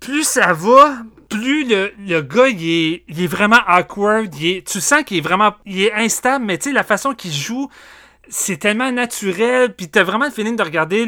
plus 0.00 0.24
ça 0.24 0.52
va, 0.52 0.98
plus 1.30 1.66
le, 1.66 1.92
le 2.06 2.20
gars, 2.20 2.48
il 2.48 2.68
est, 2.68 3.04
il 3.08 3.22
est 3.22 3.26
vraiment 3.26 3.60
awkward, 3.66 4.28
tu 4.30 4.80
sens 4.80 5.02
qu'il 5.04 5.16
est 5.16 5.22
vraiment, 5.22 5.54
il 5.64 5.80
est 5.80 5.94
instable, 5.94 6.44
mais 6.44 6.58
tu 6.58 6.64
sais, 6.64 6.72
la 6.74 6.82
façon 6.82 7.14
qu'il 7.14 7.32
joue, 7.32 7.70
c'est 8.28 8.58
tellement 8.58 8.90
naturel, 8.92 9.74
puis 9.74 9.88
t'as 9.88 10.04
vraiment 10.04 10.26
le 10.26 10.30
feeling 10.30 10.56
de 10.56 10.62
regarder 10.62 11.06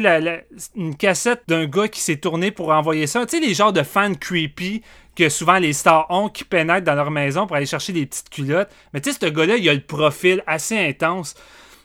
une 0.75 0.95
cassette 0.95 1.43
d'un 1.47 1.65
gars 1.65 1.87
qui 1.87 2.01
s'est 2.01 2.17
tourné 2.17 2.51
pour 2.51 2.69
envoyer 2.69 3.07
ça. 3.07 3.25
Tu 3.25 3.37
sais, 3.37 3.45
les 3.45 3.53
genres 3.53 3.73
de 3.73 3.83
fans 3.83 4.13
creepy 4.13 4.81
que 5.15 5.29
souvent 5.29 5.57
les 5.57 5.73
stars 5.73 6.07
ont 6.09 6.27
qui 6.27 6.43
pénètrent 6.43 6.85
dans 6.85 6.95
leur 6.95 7.11
maison 7.11 7.47
pour 7.47 7.55
aller 7.55 7.65
chercher 7.65 7.93
des 7.93 8.05
petites 8.05 8.29
culottes. 8.29 8.69
Mais 8.93 8.99
tu 8.99 9.11
sais, 9.11 9.17
ce 9.19 9.29
gars-là, 9.29 9.55
il 9.55 9.67
a 9.69 9.73
le 9.73 9.81
profil 9.81 10.43
assez 10.45 10.77
intense. 10.77 11.35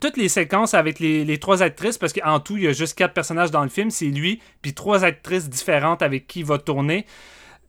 Toutes 0.01 0.17
les 0.17 0.29
séquences 0.29 0.73
avec 0.73 0.99
les, 0.99 1.23
les 1.23 1.37
trois 1.37 1.63
actrices, 1.63 1.97
parce 1.97 2.11
qu'en 2.11 2.39
tout, 2.39 2.57
il 2.57 2.63
y 2.63 2.67
a 2.67 2.73
juste 2.73 2.97
quatre 2.97 3.13
personnages 3.13 3.51
dans 3.51 3.63
le 3.63 3.69
film, 3.69 3.89
c'est 3.89 4.05
lui, 4.05 4.41
puis 4.61 4.73
trois 4.73 5.05
actrices 5.05 5.47
différentes 5.47 6.01
avec 6.01 6.27
qui 6.27 6.39
il 6.39 6.45
va 6.45 6.57
tourner 6.57 7.05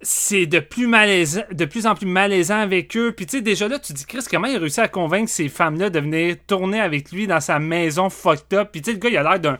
c'est 0.02 0.46
de 0.46 0.58
plus 0.58 0.86
malaisant, 0.86 1.42
de 1.52 1.64
plus 1.64 1.86
en 1.86 1.94
plus 1.94 2.06
malaisant 2.06 2.58
avec 2.58 2.96
eux. 2.96 3.12
Puis 3.12 3.26
tu 3.26 3.38
sais, 3.38 3.42
déjà 3.42 3.68
là, 3.68 3.78
tu 3.78 3.92
dis, 3.92 4.04
Chris, 4.04 4.24
comment 4.30 4.48
il 4.48 4.56
a 4.56 4.58
réussi 4.58 4.80
à 4.80 4.88
convaincre 4.88 5.30
ces 5.30 5.48
femmes-là 5.48 5.90
de 5.90 6.00
venir 6.00 6.36
tourner 6.46 6.80
avec 6.80 7.12
lui 7.12 7.26
dans 7.26 7.40
sa 7.40 7.58
maison 7.58 8.10
fucked 8.10 8.52
up? 8.54 8.70
Puis 8.72 8.82
tu 8.82 8.90
sais, 8.90 8.94
le 8.94 9.00
gars, 9.00 9.08
il 9.08 9.16
a 9.16 9.22
l'air 9.22 9.40
d'un 9.40 9.58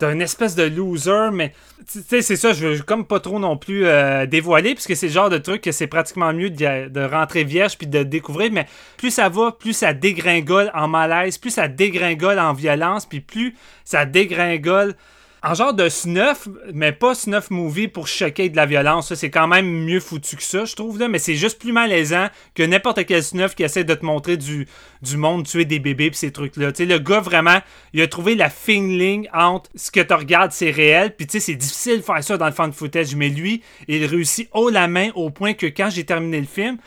d'un 0.00 0.20
espèce 0.20 0.54
de 0.54 0.62
loser, 0.62 1.30
mais 1.32 1.52
tu 1.90 2.00
sais, 2.00 2.22
c'est 2.22 2.36
ça, 2.36 2.52
je 2.52 2.66
veux 2.66 2.82
comme 2.82 3.04
pas 3.04 3.18
trop 3.18 3.40
non 3.40 3.56
plus 3.56 3.84
euh, 3.86 4.26
dévoiler, 4.26 4.74
puisque 4.74 4.94
c'est 4.94 5.08
le 5.08 5.12
genre 5.12 5.30
de 5.30 5.38
truc 5.38 5.60
que 5.60 5.72
c'est 5.72 5.88
pratiquement 5.88 6.32
mieux 6.32 6.50
de, 6.50 6.88
de, 6.88 7.00
rentrer 7.00 7.42
vierge 7.42 7.76
puis 7.76 7.88
de 7.88 8.04
découvrir, 8.04 8.52
mais 8.52 8.66
plus 8.96 9.10
ça 9.10 9.28
va, 9.28 9.50
plus 9.50 9.72
ça 9.72 9.94
dégringole 9.94 10.70
en 10.72 10.86
malaise, 10.86 11.38
plus 11.38 11.50
ça 11.50 11.66
dégringole 11.66 12.38
en 12.38 12.52
violence, 12.52 13.06
puis 13.06 13.20
plus 13.20 13.56
ça 13.84 14.04
dégringole 14.04 14.94
en 15.42 15.54
genre 15.54 15.74
de 15.74 15.88
snuff, 15.88 16.48
mais 16.72 16.92
pas 16.92 17.14
snuff 17.14 17.50
movie 17.50 17.88
pour 17.88 18.08
choquer 18.08 18.48
de 18.48 18.56
la 18.56 18.66
violence. 18.66 19.14
C'est 19.14 19.30
quand 19.30 19.46
même 19.46 19.66
mieux 19.66 20.00
foutu 20.00 20.36
que 20.36 20.42
ça, 20.42 20.64
je 20.64 20.74
trouve. 20.74 20.98
Là. 20.98 21.08
Mais 21.08 21.18
c'est 21.18 21.36
juste 21.36 21.58
plus 21.58 21.72
malaisant 21.72 22.28
que 22.54 22.62
n'importe 22.62 23.06
quel 23.06 23.22
snuff 23.22 23.54
qui 23.54 23.62
essaie 23.62 23.84
de 23.84 23.94
te 23.94 24.04
montrer 24.04 24.36
du, 24.36 24.66
du 25.02 25.16
monde 25.16 25.46
tuer 25.46 25.64
des 25.64 25.78
bébés 25.78 26.10
pis 26.10 26.16
ces 26.16 26.32
trucs-là. 26.32 26.72
Le 26.78 26.98
gars, 26.98 27.20
vraiment, 27.20 27.60
il 27.92 28.02
a 28.02 28.08
trouvé 28.08 28.34
la 28.34 28.50
fine 28.50 28.98
ligne 28.98 29.28
entre 29.32 29.70
ce 29.74 29.90
que 29.90 30.00
tu 30.00 30.14
regardes, 30.14 30.52
c'est 30.52 30.70
réel. 30.70 31.14
Puis 31.16 31.26
tu 31.26 31.32
sais, 31.32 31.40
c'est 31.40 31.54
difficile 31.54 31.98
de 31.98 32.02
faire 32.02 32.22
ça 32.22 32.36
dans 32.36 32.46
le 32.46 32.52
fan 32.52 32.72
footage. 32.72 33.14
Mais 33.14 33.28
lui, 33.28 33.62
il 33.86 34.04
réussit 34.06 34.48
haut 34.52 34.70
la 34.70 34.88
main 34.88 35.10
au 35.14 35.30
point 35.30 35.54
que 35.54 35.66
quand 35.66 35.90
j'ai 35.90 36.04
terminé 36.04 36.40
le 36.40 36.46
film, 36.46 36.78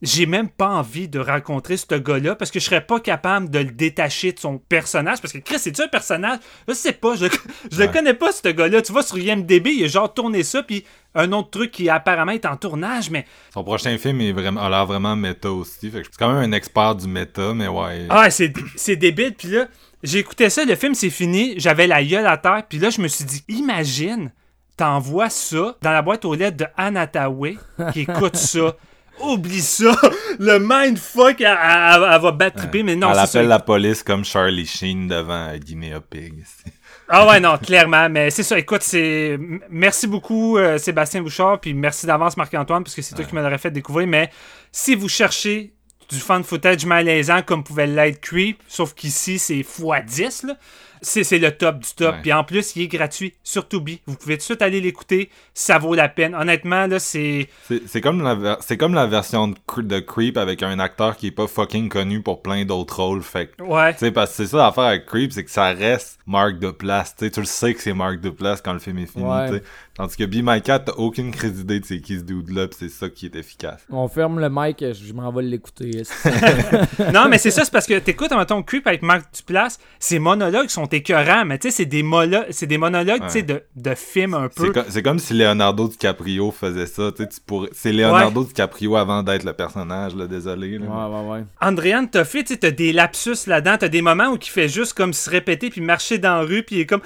j'ai 0.00 0.26
même 0.26 0.48
pas 0.48 0.68
envie 0.68 1.08
de 1.08 1.18
rencontrer 1.18 1.76
ce 1.76 1.94
gars-là 1.94 2.36
parce 2.36 2.50
que 2.50 2.60
je 2.60 2.64
serais 2.64 2.84
pas 2.84 3.00
capable 3.00 3.50
de 3.50 3.58
le 3.58 3.70
détacher 3.70 4.32
de 4.32 4.38
son 4.38 4.58
personnage. 4.58 5.20
Parce 5.20 5.32
que 5.32 5.38
Chris, 5.38 5.58
c'est-tu 5.58 5.82
un 5.82 5.88
personnage? 5.88 6.38
Je 6.68 6.74
sais 6.74 6.92
pas, 6.92 7.16
je, 7.16 7.26
je 7.72 7.80
le 7.80 7.88
connais 7.88 8.14
pas, 8.14 8.30
ce 8.30 8.48
gars-là. 8.48 8.80
Tu 8.82 8.92
vois, 8.92 9.02
sur 9.02 9.18
IMDB, 9.18 9.70
il 9.70 9.84
a 9.84 9.88
genre 9.88 10.12
tourné 10.12 10.44
ça, 10.44 10.62
puis 10.62 10.84
un 11.14 11.32
autre 11.32 11.50
truc 11.50 11.72
qui 11.72 11.90
apparemment 11.90 12.32
est 12.32 12.46
en 12.46 12.56
tournage, 12.56 13.10
mais. 13.10 13.26
Son 13.52 13.64
prochain 13.64 13.98
film 13.98 14.20
est 14.20 14.32
vraiment, 14.32 14.62
a 14.62 14.70
l'air 14.70 14.86
vraiment 14.86 15.16
méta 15.16 15.50
aussi. 15.50 15.90
Fait 15.90 16.02
que 16.02 16.06
c'est 16.06 16.18
quand 16.18 16.32
même 16.32 16.52
un 16.52 16.52
expert 16.52 16.94
du 16.94 17.08
méta, 17.08 17.52
mais 17.54 17.66
ouais. 17.66 18.06
Ah, 18.08 18.30
c'est, 18.30 18.52
c'est 18.76 18.96
débile, 18.96 19.34
puis 19.34 19.48
là, 19.48 19.66
écouté 20.02 20.48
ça, 20.48 20.64
le 20.64 20.76
film 20.76 20.94
c'est 20.94 21.10
fini, 21.10 21.54
j'avais 21.56 21.88
la 21.88 22.04
gueule 22.04 22.26
à 22.26 22.36
terre, 22.36 22.62
puis 22.68 22.78
là, 22.78 22.90
je 22.90 23.00
me 23.00 23.08
suis 23.08 23.24
dit, 23.24 23.42
imagine 23.48 24.30
t'envoies 24.76 25.28
ça 25.28 25.76
dans 25.82 25.90
la 25.90 26.02
boîte 26.02 26.24
aux 26.24 26.34
lettres 26.34 26.56
de 26.56 26.66
Anataway 26.76 27.56
qui 27.92 28.02
écoute 28.02 28.36
ça. 28.36 28.76
oublie 29.20 29.60
ça. 29.60 29.94
Le 30.38 30.58
mindfuck, 30.58 31.40
elle, 31.40 31.46
elle, 31.46 32.20
va 32.20 32.32
battre 32.32 32.56
triper, 32.56 32.82
mais 32.82 32.96
non, 32.96 33.10
Elle 33.12 33.18
appelle 33.18 33.48
la 33.48 33.58
police 33.58 34.02
comme 34.02 34.24
Charlie 34.24 34.66
Sheen 34.66 35.08
devant 35.08 35.56
Guinea 35.56 36.00
Pig. 36.00 36.44
ah 37.08 37.26
ouais, 37.26 37.40
non, 37.40 37.58
clairement. 37.58 38.08
Mais 38.08 38.30
c'est 38.30 38.42
ça, 38.42 38.58
écoute, 38.58 38.82
c'est. 38.82 39.38
Merci 39.70 40.06
beaucoup, 40.06 40.58
euh, 40.58 40.78
Sébastien 40.78 41.22
Bouchard, 41.22 41.60
puis 41.60 41.74
merci 41.74 42.06
d'avance, 42.06 42.36
Marc-Antoine, 42.36 42.84
parce 42.84 42.94
que 42.94 43.02
c'est 43.02 43.14
toi 43.14 43.24
qui 43.24 43.34
me 43.34 43.42
l'aurais 43.42 43.58
fait 43.58 43.70
découvrir. 43.70 44.06
Mais 44.06 44.30
si 44.70 44.94
vous 44.94 45.08
cherchez 45.08 45.72
du 46.08 46.18
fan 46.18 46.42
footage 46.42 46.86
malaisant 46.86 47.42
comme 47.42 47.62
pouvait 47.62 47.86
l'être 47.86 48.20
Creep, 48.20 48.62
sauf 48.66 48.94
qu'ici, 48.94 49.38
c'est 49.38 49.60
x10, 49.60 50.46
là 50.46 50.56
c'est 51.02 51.38
le 51.38 51.50
top 51.50 51.78
du 51.80 51.88
top. 51.96 52.16
Puis 52.22 52.32
en 52.32 52.44
plus, 52.44 52.76
il 52.76 52.82
est 52.82 52.88
gratuit 52.88 53.34
sur 53.42 53.68
Tubi. 53.68 54.00
Vous 54.06 54.16
pouvez 54.16 54.34
tout 54.34 54.40
de 54.40 54.44
suite 54.44 54.62
aller 54.62 54.80
l'écouter. 54.80 55.30
Ça 55.54 55.78
vaut 55.78 55.94
la 55.94 56.08
peine. 56.08 56.34
Honnêtement, 56.34 56.86
là, 56.86 56.98
c'est. 56.98 57.48
C'est 57.86 58.00
comme, 58.00 58.22
la, 58.22 58.58
comme 58.76 58.94
la 58.94 59.06
version 59.06 59.48
de, 59.48 59.98
Creep 60.00 60.36
avec 60.36 60.62
un 60.62 60.78
acteur 60.78 61.16
qui 61.16 61.28
est 61.28 61.32
pas 61.32 61.46
fucking 61.46 61.88
connu 61.88 62.22
pour 62.22 62.42
plein 62.42 62.64
d'autres 62.64 63.02
rôles. 63.02 63.22
Fait 63.22 63.50
ouais. 63.60 63.92
Tu 63.94 64.00
sais, 64.00 64.10
parce 64.10 64.30
que 64.30 64.36
c'est 64.36 64.46
ça 64.46 64.58
l'affaire 64.58 64.84
avec 64.84 65.06
Creep, 65.06 65.32
c'est 65.32 65.44
que 65.44 65.50
ça 65.50 65.66
reste 65.66 66.18
Marc 66.26 66.58
Duplass. 66.58 67.16
Tu 67.16 67.30
tu 67.30 67.40
le 67.40 67.46
sais 67.46 67.74
que 67.74 67.80
c'est 67.80 67.94
Marc 67.94 68.20
Duplass 68.20 68.60
quand 68.60 68.72
le 68.72 68.78
film 68.78 68.98
est 68.98 69.06
fini. 69.06 69.24
Ouais. 69.24 69.62
Tandis 69.94 70.16
que 70.16 70.24
Be 70.24 70.42
My 70.44 70.62
Cat, 70.62 70.80
t'as 70.80 70.92
aucune 70.92 71.32
crédit 71.32 71.64
de 71.64 71.80
c'est 71.84 72.00
qui 72.00 72.18
ce 72.18 72.22
dude-là, 72.22 72.68
c'est 72.70 72.88
ça 72.88 73.08
qui 73.08 73.26
est 73.26 73.34
efficace. 73.34 73.84
On 73.90 74.06
ferme 74.06 74.38
le 74.38 74.48
mic, 74.48 74.84
je 74.92 75.12
m'en 75.12 75.32
vais 75.32 75.42
l'écouter. 75.42 76.02
non, 77.12 77.28
mais 77.28 77.38
c'est 77.38 77.50
ça, 77.50 77.64
c'est 77.64 77.72
parce 77.72 77.86
que 77.86 77.98
t'écoutes, 77.98 78.30
ton 78.46 78.62
Creep 78.62 78.86
avec 78.86 79.02
Marc 79.02 79.34
Duplass, 79.34 79.80
ces 79.98 80.18
monologues 80.18 80.68
sont 80.68 80.86
écœurants, 80.92 81.44
mais 81.44 81.58
tu 81.58 81.70
sais, 81.70 81.76
c'est 81.76 81.86
des, 81.86 82.04
c'est 82.50 82.66
des 82.66 82.78
monologues 82.78 83.22
de, 83.34 83.62
de 83.76 83.94
films 83.94 84.34
un 84.34 84.48
peu. 84.48 84.72
C'est 84.88 85.02
comme 85.02 85.18
si 85.18 85.34
Leonardo 85.34 85.88
DiCaprio 85.88 86.50
faisait 86.50 86.86
ça, 86.86 87.10
tu 87.14 87.22
sais, 87.22 87.40
pourrais... 87.46 87.68
c'est 87.72 87.92
Leonardo 87.92 88.44
DiCaprio 88.44 88.96
avant 88.96 89.22
d'être 89.22 89.44
le 89.44 89.52
personnage, 89.52 90.14
là, 90.14 90.26
désolé. 90.26 90.78
Ouais, 90.78 90.86
ouais, 90.86 91.28
ouais. 91.30 91.44
Andréane 91.60 92.08
Toffé, 92.10 92.44
tu 92.44 92.54
sais, 92.54 92.58
t'as 92.58 92.70
des 92.70 92.92
lapsus 92.92 93.46
là-dedans, 93.46 93.76
t'as 93.78 93.88
des 93.88 94.02
moments 94.02 94.28
où 94.28 94.36
il 94.36 94.48
fait 94.48 94.68
juste 94.68 94.94
comme 94.94 95.12
se 95.12 95.30
répéter 95.30 95.70
puis 95.70 95.80
marcher 95.80 96.18
dans 96.18 96.36
la 96.36 96.42
rue, 96.42 96.62
puis 96.62 96.76
il 96.76 96.80
est 96.80 96.86
comme 96.86 97.02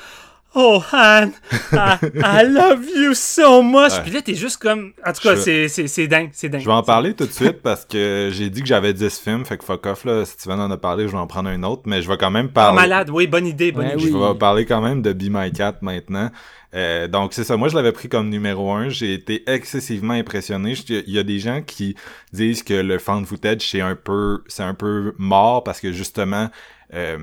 Oh, 0.55 0.83
Han, 0.93 1.31
I, 1.73 2.43
love 2.45 2.85
you 2.95 3.15
so 3.15 3.63
much. 3.63 3.93
Puis 4.03 4.11
là, 4.11 4.21
t'es 4.21 4.35
juste 4.35 4.59
comme. 4.59 4.93
En 5.05 5.13
tout 5.13 5.23
cas, 5.23 5.37
c'est, 5.37 5.69
c'est, 5.69 6.07
dingue, 6.07 6.31
c'est 6.33 6.51
dingue. 6.51 6.61
Je 6.61 6.67
vais 6.67 6.73
en 6.73 6.83
parler 6.83 7.15
tout 7.15 7.25
de 7.25 7.33
suite 7.33 7.63
parce 7.63 7.87
que 7.87 8.31
j'ai 8.33 8.51
dit 8.51 8.61
que 8.61 8.67
j'avais 8.67 8.93
10 8.93 9.19
films, 9.19 9.45
fait 9.47 9.57
que 9.57 9.65
fuck 9.65 9.87
off, 9.87 10.05
là. 10.05 10.25
Si 10.27 10.37
tu 10.37 10.49
veux 10.49 10.55
en 10.55 10.71
a 10.71 10.77
parler, 10.77 11.07
je 11.07 11.13
vais 11.13 11.19
en 11.19 11.27
prendre 11.27 11.49
un 11.49 11.63
autre, 11.63 11.83
mais 11.87 12.03
je 12.03 12.09
vais 12.09 12.19
quand 12.19 12.31
même 12.31 12.51
parler. 12.51 12.77
Oh, 12.77 12.81
malade, 12.81 13.09
oui, 13.11 13.27
bonne 13.27 13.47
idée, 13.47 13.73
bonne 13.73 13.87
idée. 13.87 13.99
Je 13.99 14.17
vais 14.17 14.39
parler 14.39 14.67
quand 14.67 14.83
même 14.83 15.01
de 15.01 15.13
Be 15.13 15.29
My 15.31 15.53
Cat 15.53 15.77
maintenant. 15.81 16.31
Euh, 16.75 17.07
donc 17.07 17.35
c'est 17.35 17.45
ça, 17.45 17.59
moi 17.59 17.69
je 17.69 17.75
l'avais 17.75 17.93
pris 17.93 18.09
comme 18.09 18.31
numéro 18.31 18.73
un, 18.73 18.89
j'ai 18.89 19.13
été 19.13 19.43
excessivement 19.51 20.15
impressionné. 20.15 20.73
Il 20.89 21.11
y 21.11 21.19
a 21.19 21.23
des 21.23 21.39
gens 21.39 21.61
qui 21.61 21.97
disent 22.33 22.63
que 22.63 22.73
le 22.73 22.99
fan 22.99 23.27
footage 23.27 23.69
c'est 23.69 23.83
un 23.83 23.95
peu 23.95 24.43
c'est 24.47 24.63
un 24.63 24.73
peu 24.73 25.15
mort 25.19 25.65
parce 25.65 25.81
que 25.81 25.93
justement 25.93 26.49
euh, 26.95 27.19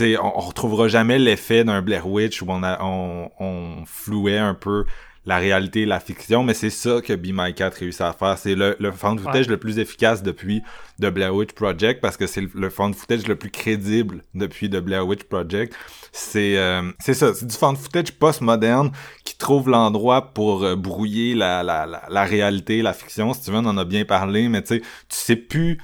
on, 0.00 0.32
on 0.36 0.40
retrouvera 0.40 0.88
jamais 0.88 1.18
l'effet 1.18 1.64
d'un 1.64 1.82
Blair 1.82 2.06
Witch 2.06 2.42
où 2.42 2.46
on, 2.48 2.62
a, 2.62 2.82
on, 2.82 3.30
on 3.38 3.84
flouait 3.86 4.38
un 4.38 4.54
peu 4.54 4.84
la 5.26 5.38
réalité 5.38 5.82
et 5.82 5.86
la 5.86 6.00
fiction, 6.00 6.42
mais 6.42 6.54
c'est 6.54 6.70
ça 6.70 7.00
que 7.02 7.12
Be 7.12 7.28
My 7.32 7.54
Cat 7.54 7.70
réussit 7.78 8.00
à 8.00 8.12
faire. 8.12 8.38
C'est 8.38 8.54
le, 8.54 8.74
le 8.80 8.90
fan 8.90 9.18
footage 9.18 9.48
le 9.48 9.58
plus 9.58 9.78
efficace 9.78 10.22
depuis 10.22 10.62
The 11.00 11.06
Blair 11.06 11.34
Witch 11.34 11.52
Project 11.52 12.00
parce 12.00 12.16
que 12.16 12.26
c'est 12.26 12.42
le, 12.54 12.70
fan 12.70 12.94
footage 12.94 13.28
le 13.28 13.36
plus 13.36 13.50
crédible 13.50 14.24
depuis 14.34 14.70
The 14.70 14.78
Blair 14.78 15.06
Witch 15.06 15.24
Project. 15.24 15.74
C'est 16.12 16.56
euh, 16.56 16.90
c'est 16.98 17.14
ça, 17.14 17.34
c'est 17.34 17.46
du 17.46 17.54
fan 17.54 17.76
footage 17.76 18.12
post-moderne 18.12 18.92
qui 19.24 19.36
trouve 19.36 19.68
l'endroit 19.68 20.32
pour 20.32 20.64
euh, 20.64 20.74
brouiller 20.74 21.34
la, 21.34 21.62
la, 21.62 21.84
la, 21.86 22.02
la, 22.08 22.24
réalité, 22.24 22.80
la 22.80 22.94
fiction. 22.94 23.34
Si 23.34 23.42
tu 23.42 23.50
veux, 23.50 23.58
on 23.58 23.66
en 23.66 23.76
a 23.76 23.84
bien 23.84 24.04
parlé, 24.06 24.48
mais 24.48 24.62
tu 24.62 24.76
sais, 24.76 24.80
tu 24.80 25.16
sais 25.16 25.36
plus 25.36 25.78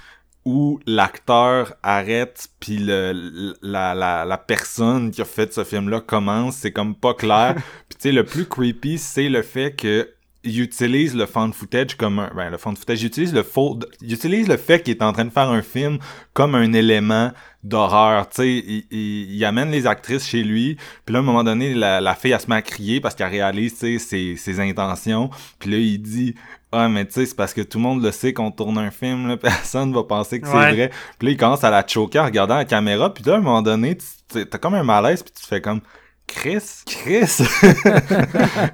où 0.46 0.78
l'acteur 0.86 1.74
arrête 1.82 2.48
puis 2.60 2.78
le 2.78 3.54
la, 3.62 3.94
la, 3.94 4.24
la 4.24 4.38
personne 4.38 5.10
qui 5.10 5.20
a 5.20 5.24
fait 5.24 5.52
ce 5.52 5.64
film 5.64 5.88
là 5.88 6.00
commence 6.00 6.56
c'est 6.56 6.72
comme 6.72 6.94
pas 6.94 7.14
clair. 7.14 7.56
Puis 7.88 7.98
tu 7.98 8.02
sais 8.08 8.12
le 8.12 8.24
plus 8.24 8.46
creepy 8.46 8.96
c'est 8.96 9.28
le 9.28 9.42
fait 9.42 9.74
que 9.74 10.08
il 10.44 10.60
utilise 10.60 11.16
le 11.16 11.26
fan 11.26 11.52
footage 11.52 11.96
comme 11.96 12.20
un, 12.20 12.30
ben, 12.34 12.50
le 12.50 12.56
fan 12.56 12.76
footage, 12.76 13.02
il 13.02 13.06
utilise 13.06 13.34
le 13.34 13.42
faux, 13.42 13.78
il 14.00 14.12
utilise 14.12 14.46
le 14.46 14.56
fait 14.56 14.80
qu'il 14.82 14.94
est 14.94 15.02
en 15.02 15.12
train 15.12 15.24
de 15.24 15.30
faire 15.30 15.50
un 15.50 15.62
film 15.62 15.98
comme 16.32 16.54
un 16.54 16.72
élément 16.72 17.32
d'horreur, 17.64 18.28
tu 18.28 18.36
sais, 18.36 18.48
il, 18.48 18.86
il, 18.92 19.44
amène 19.44 19.72
les 19.72 19.88
actrices 19.88 20.24
chez 20.24 20.44
lui, 20.44 20.76
puis 21.04 21.12
là, 21.12 21.18
à 21.18 21.22
un 21.22 21.24
moment 21.24 21.42
donné, 21.42 21.74
la, 21.74 22.00
la 22.00 22.14
fille, 22.14 22.30
elle 22.30 22.40
se 22.40 22.48
met 22.48 22.54
à 22.54 22.62
crier 22.62 23.00
parce 23.00 23.16
qu'elle 23.16 23.30
réalise, 23.30 23.72
tu 23.72 23.98
sais, 23.98 23.98
ses, 23.98 24.36
ses 24.36 24.60
intentions, 24.60 25.30
puis 25.58 25.70
là, 25.72 25.78
il 25.78 25.98
dit, 25.98 26.36
ah, 26.76 26.88
mais 26.88 27.06
tu 27.06 27.12
sais, 27.12 27.26
c'est 27.26 27.36
parce 27.36 27.54
que 27.54 27.60
tout 27.60 27.78
le 27.78 27.82
monde 27.82 28.02
le 28.02 28.12
sait 28.12 28.32
qu'on 28.32 28.50
tourne 28.50 28.78
un 28.78 28.90
film, 28.90 29.28
là, 29.28 29.36
personne 29.36 29.92
va 29.92 30.04
penser 30.04 30.40
que 30.40 30.46
c'est 30.46 30.52
vrai. 30.52 30.90
Puis 31.18 31.28
là, 31.28 31.32
il 31.32 31.36
commence 31.36 31.64
à 31.64 31.70
la 31.70 31.86
choquer 31.86 32.20
en 32.20 32.24
regardant 32.24 32.56
la 32.56 32.64
caméra, 32.64 33.12
puis 33.12 33.24
là, 33.24 33.34
à 33.34 33.36
un 33.36 33.40
moment 33.40 33.62
donné, 33.62 33.96
t'as 34.28 34.58
comme 34.58 34.74
un 34.74 34.82
malaise, 34.82 35.22
puis 35.22 35.32
tu 35.32 35.46
fais 35.46 35.60
comme, 35.60 35.80
Chris, 36.26 36.82
Chris, 36.86 37.20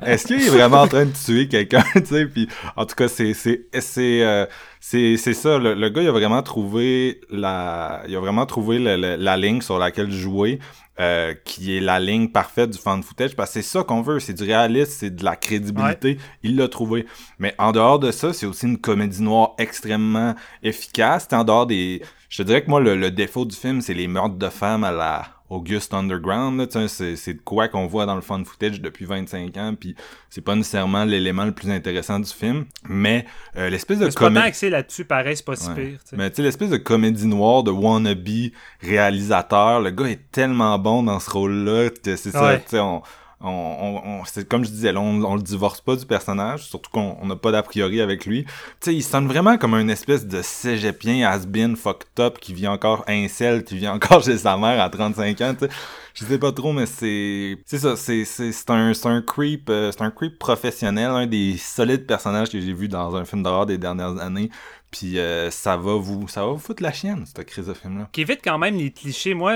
est-ce 0.06 0.26
qu'il 0.26 0.42
est 0.42 0.48
vraiment 0.48 0.82
en 0.82 0.88
train 0.88 1.04
de 1.04 1.12
tuer 1.12 1.48
quelqu'un, 1.48 1.84
tu 1.94 2.06
sais, 2.06 2.26
puis 2.26 2.48
en 2.76 2.86
tout 2.86 2.94
cas, 2.94 3.08
c'est, 3.08 3.34
c'est, 3.34 3.66
c'est, 3.78 4.22
euh, 4.22 4.46
c'est, 4.80 5.16
c'est 5.16 5.34
ça, 5.34 5.58
le, 5.58 5.74
le, 5.74 5.88
gars, 5.90 6.02
il 6.02 6.08
a 6.08 6.12
vraiment 6.12 6.42
trouvé 6.42 7.20
la, 7.30 8.02
il 8.08 8.16
a 8.16 8.20
vraiment 8.20 8.46
trouvé 8.46 8.78
la 8.78 9.36
ligne 9.36 9.60
sur 9.60 9.78
laquelle 9.78 10.10
jouer, 10.10 10.60
euh, 11.00 11.34
qui 11.44 11.76
est 11.76 11.80
la 11.80 12.00
ligne 12.00 12.28
parfaite 12.28 12.70
du 12.70 12.78
fan 12.78 13.02
footage, 13.02 13.36
parce 13.36 13.50
que 13.50 13.62
c'est 13.62 13.68
ça 13.68 13.82
qu'on 13.82 14.02
veut, 14.02 14.18
c'est 14.18 14.34
du 14.34 14.44
réalisme, 14.44 14.92
c'est 14.94 15.14
de 15.14 15.24
la 15.24 15.36
crédibilité, 15.36 16.18
il 16.42 16.56
l'a 16.56 16.68
trouvé. 16.68 17.06
Mais 17.38 17.54
en 17.58 17.72
dehors 17.72 17.98
de 17.98 18.10
ça, 18.10 18.32
c'est 18.32 18.46
aussi 18.46 18.66
une 18.66 18.78
comédie 18.78 19.22
noire 19.22 19.54
extrêmement 19.58 20.34
efficace, 20.62 21.28
en 21.32 21.44
dehors 21.44 21.66
des, 21.66 22.02
je 22.28 22.38
te 22.38 22.46
dirais 22.46 22.62
que 22.62 22.70
moi, 22.70 22.80
le, 22.80 22.96
le 22.96 23.10
défaut 23.10 23.44
du 23.44 23.56
film, 23.56 23.80
c'est 23.80 23.94
les 23.94 24.08
meurtres 24.08 24.36
de 24.36 24.48
femmes 24.48 24.84
à 24.84 24.90
la 24.92 25.26
Auguste 25.52 25.94
Underground. 25.94 26.66
C'est 26.88 27.34
de 27.34 27.40
quoi 27.44 27.68
qu'on 27.68 27.86
voit 27.86 28.06
dans 28.06 28.14
le 28.14 28.20
fun 28.20 28.42
footage 28.44 28.80
depuis 28.80 29.04
25 29.04 29.56
ans, 29.56 29.74
puis 29.78 29.94
c'est 30.30 30.40
pas 30.40 30.54
nécessairement 30.54 31.04
l'élément 31.04 31.44
le 31.44 31.52
plus 31.52 31.70
intéressant 31.70 32.18
du 32.18 32.30
film, 32.30 32.64
mais 32.88 33.26
euh, 33.56 33.68
l'espèce 33.68 33.98
de 33.98 34.08
comédie... 34.10 34.60
tant 34.60 34.68
là-dessus, 34.68 35.04
pareil, 35.04 35.36
c'est 35.36 35.44
pas 35.44 35.56
si 35.56 35.70
pire. 35.70 35.98
Mais 36.12 36.30
tu 36.30 36.36
sais, 36.36 36.42
l'espèce 36.42 36.70
de 36.70 36.76
comédie 36.78 37.26
noire 37.26 37.62
de 37.62 37.70
wannabe 37.70 38.50
réalisateur, 38.80 39.80
le 39.80 39.90
gars 39.90 40.06
est 40.06 40.30
tellement 40.30 40.78
bon 40.78 41.02
dans 41.02 41.20
ce 41.20 41.30
rôle-là, 41.30 41.90
c'est 42.02 42.16
ça, 42.16 42.56
tu 42.56 42.62
sais, 42.68 42.80
on 42.80 43.02
on, 43.42 44.02
on, 44.04 44.24
c'est 44.24 44.48
comme 44.48 44.64
je 44.64 44.70
disais, 44.70 44.94
on, 44.96 45.22
on 45.22 45.34
le 45.34 45.42
divorce 45.42 45.80
pas 45.80 45.96
du 45.96 46.06
personnage, 46.06 46.64
surtout 46.64 46.90
qu'on 46.90 47.26
n'a 47.26 47.36
pas 47.36 47.52
d'a 47.52 47.62
priori 47.62 48.00
avec 48.00 48.26
lui. 48.26 48.44
Tu 48.44 48.50
sais, 48.80 48.94
il 48.94 49.02
sonne 49.02 49.26
vraiment 49.26 49.56
comme 49.58 49.74
une 49.74 49.90
espèce 49.90 50.26
de 50.26 50.42
cégepien 50.42 51.28
has-been 51.28 51.76
fucked 51.76 52.20
up 52.20 52.38
qui 52.38 52.54
vit 52.54 52.68
encore 52.68 53.04
incel, 53.08 53.64
qui 53.64 53.76
vit 53.76 53.88
encore 53.88 54.22
chez 54.22 54.38
sa 54.38 54.56
mère 54.56 54.80
à 54.80 54.88
35 54.88 55.40
ans, 55.40 55.54
tu 55.54 55.66
sais. 55.66 55.72
Je 56.14 56.26
sais 56.26 56.38
pas 56.38 56.52
trop, 56.52 56.74
mais 56.74 56.84
c'est 56.84 57.56
c'est 57.64 57.78
ça, 57.78 57.96
c'est 57.96 58.24
c'est 58.26 58.70
un 58.70 58.92
c'est 58.92 59.08
un 59.08 59.22
creep, 59.22 59.70
euh, 59.70 59.90
c'est 59.92 60.02
un 60.02 60.10
creep 60.10 60.38
professionnel, 60.38 61.10
un 61.10 61.26
des 61.26 61.56
solides 61.56 62.06
personnages 62.06 62.50
que 62.50 62.60
j'ai 62.60 62.74
vu 62.74 62.86
dans 62.86 63.16
un 63.16 63.24
film 63.24 63.42
d'horreur 63.42 63.64
des 63.64 63.78
dernières 63.78 64.18
années. 64.18 64.50
Puis 64.92 65.18
euh, 65.18 65.50
ça 65.50 65.78
va 65.78 65.94
vous 65.94 66.28
ça 66.28 66.44
va 66.44 66.52
vous 66.52 66.58
foutre 66.58 66.82
la 66.82 66.92
chienne, 66.92 67.24
cette 67.24 67.46
crise 67.46 67.66
de 67.66 67.72
film-là. 67.72 68.10
Qui 68.12 68.20
évite 68.20 68.40
quand 68.44 68.58
même 68.58 68.76
les 68.76 68.90
clichés. 68.90 69.32
Moi, 69.32 69.54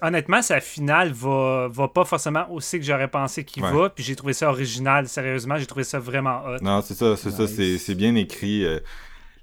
honnêtement, 0.00 0.40
sa 0.42 0.60
finale 0.60 1.12
va, 1.12 1.66
va 1.68 1.88
pas 1.88 2.04
forcément 2.04 2.48
aussi 2.52 2.78
que 2.78 2.84
j'aurais 2.84 3.08
pensé 3.08 3.44
qu'il 3.44 3.64
va. 3.64 3.90
Puis 3.90 4.04
j'ai 4.04 4.14
trouvé 4.14 4.32
ça 4.32 4.48
original, 4.48 5.08
sérieusement. 5.08 5.58
J'ai 5.58 5.66
trouvé 5.66 5.82
ça 5.82 5.98
vraiment 5.98 6.40
hot. 6.46 6.58
Non, 6.62 6.82
c'est 6.82 6.94
ça, 6.94 7.16
c'est 7.16 7.32
ça. 7.32 7.48
C'est 7.48 7.94
bien 7.96 8.14
écrit. 8.14 8.64
Euh, 8.64 8.78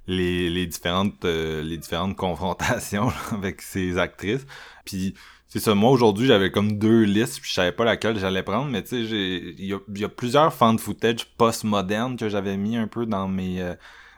les, 0.06 0.50
les, 0.50 0.66
différentes, 0.68 1.24
euh, 1.24 1.64
les 1.64 1.78
différentes 1.78 2.18
confrontations 2.18 3.10
avec 3.32 3.62
ces 3.62 3.98
actrices. 3.98 4.46
Puis 4.84 5.14
c'est 5.48 5.60
ça, 5.60 5.76
moi 5.76 5.92
aujourd'hui 5.92 6.28
j'avais 6.28 6.52
comme 6.52 6.78
deux 6.78 7.04
listes, 7.04 7.40
puis 7.40 7.50
je 7.50 7.54
savais 7.54 7.72
pas 7.72 7.86
laquelle 7.86 8.20
j'allais 8.20 8.44
prendre, 8.44 8.70
mais 8.70 8.84
tu 8.84 8.90
sais, 8.90 9.54
il 9.58 9.66
y 9.66 9.74
a, 9.74 9.80
y 9.96 10.04
a, 10.04 10.10
plusieurs 10.10 10.54
fan 10.54 10.78
footage 10.78 11.24
post-modernes 11.38 12.18
que 12.18 12.28
j'avais 12.28 12.58
mis 12.58 12.76
un 12.76 12.88
peu 12.88 13.06
dans 13.06 13.30
mes 13.30 13.62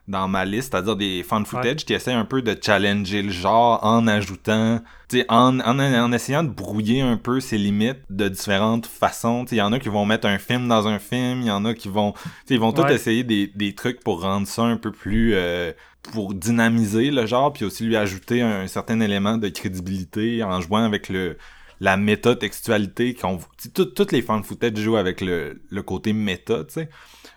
dans 0.07 0.27
ma 0.27 0.45
liste, 0.45 0.72
c'est-à-dire 0.72 0.95
des 0.95 1.23
fan 1.23 1.45
footage 1.45 1.84
qui 1.84 1.94
essaient 1.94 2.14
un 2.14 2.26
peu 2.26 2.41
de 2.41 2.56
challenger 2.61 3.23
le 3.23 3.32
genre 3.32 3.84
en 3.84 4.07
ajoutant, 4.07 4.80
tu 5.10 5.19
sais, 5.19 5.26
en, 5.30 5.60
en, 5.60 5.80
en, 5.80 6.11
essayant 6.11 6.44
de 6.44 6.49
brouiller 6.49 7.02
un 7.02 7.18
peu 7.18 7.40
ses 7.40 7.57
limites 7.57 8.02
de 8.11 8.27
différentes 8.27 8.86
façons. 8.86 9.45
Il 9.52 9.57
y 9.57 9.61
en 9.61 9.73
a 9.73 9.80
qui 9.80 9.90
vont 9.90 10.06
mettre 10.06 10.27
un 10.27 10.38
film 10.38 10.68
dans 10.68 10.88
un 10.88 10.99
film, 10.99 11.41
il 11.41 11.48
y 11.48 11.52
en 11.52 11.65
a 11.65 11.73
qui 11.73 11.88
vont, 11.88 12.14
ils 12.49 12.60
vont 12.60 12.72
tous 12.72 12.86
essayer 12.91 13.23
des, 13.23 13.48
des 13.48 13.73
trucs 13.73 14.03
pour 14.03 14.22
rendre 14.22 14.48
ça 14.48 14.64
un 14.64 14.77
peu 14.77 14.91
plus, 14.91 15.34
euh, 15.34 15.72
pour 16.14 16.36
dynamiser 16.36 17.10
le 17.10 17.26
genre, 17.26 17.52
puis 17.52 17.65
aussi 17.65 17.84
lui 17.84 17.95
ajouter 17.95 18.44
un, 18.44 18.68
certain 18.68 18.99
élément 18.99 19.38
de 19.38 19.49
crédibilité 19.49 20.44
en 20.44 20.61
jouant 20.61 20.84
avec 20.84 21.10
le 21.10 21.38
la 21.82 21.98
méta-textualité 21.98 23.15
qu'on 23.15 23.38
toutes 23.73 24.11
les 24.14 24.22
fan 24.22 24.44
footage 24.44 24.77
jouent 24.77 24.95
avec 24.95 25.19
le, 25.19 25.61
le 25.69 25.84
côté 25.84 26.14
méta, 26.14 26.64
tu 26.64 26.73
sais. 26.76 26.90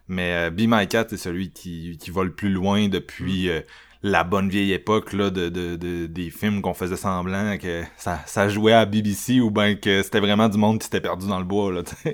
Mais 0.09 0.32
euh, 0.32 0.51
Be 0.51 0.62
My 0.66 0.89
Cat, 0.89 1.06
c'est 1.10 1.16
celui 1.16 1.51
qui, 1.51 1.98
qui 2.01 2.10
va 2.10 2.24
le 2.24 2.32
plus 2.32 2.51
loin 2.51 2.89
depuis 2.89 3.47
mm. 3.47 3.51
euh, 3.51 3.60
la 4.02 4.24
bonne 4.24 4.48
vieille 4.48 4.72
époque 4.72 5.12
là, 5.12 5.30
de, 5.30 5.48
de, 5.48 5.76
de 5.76 6.06
des 6.06 6.30
films 6.30 6.62
qu'on 6.62 6.74
faisait 6.74 6.97
semblant 6.97 7.59
que 7.59 7.82
ça, 7.97 8.20
ça 8.26 8.48
jouait 8.48 8.72
à 8.72 8.86
BBC 8.86 9.40
ou 9.40 9.51
bien 9.51 9.74
que 9.74 10.02
c'était 10.02 10.20
vraiment 10.20 10.48
du 10.48 10.56
monde 10.56 10.78
qui 10.78 10.85
s'était 10.85 11.01
perdu 11.01 11.26
dans 11.26 11.39
le 11.39 11.44
bois. 11.44 11.72
Là, 11.72 11.82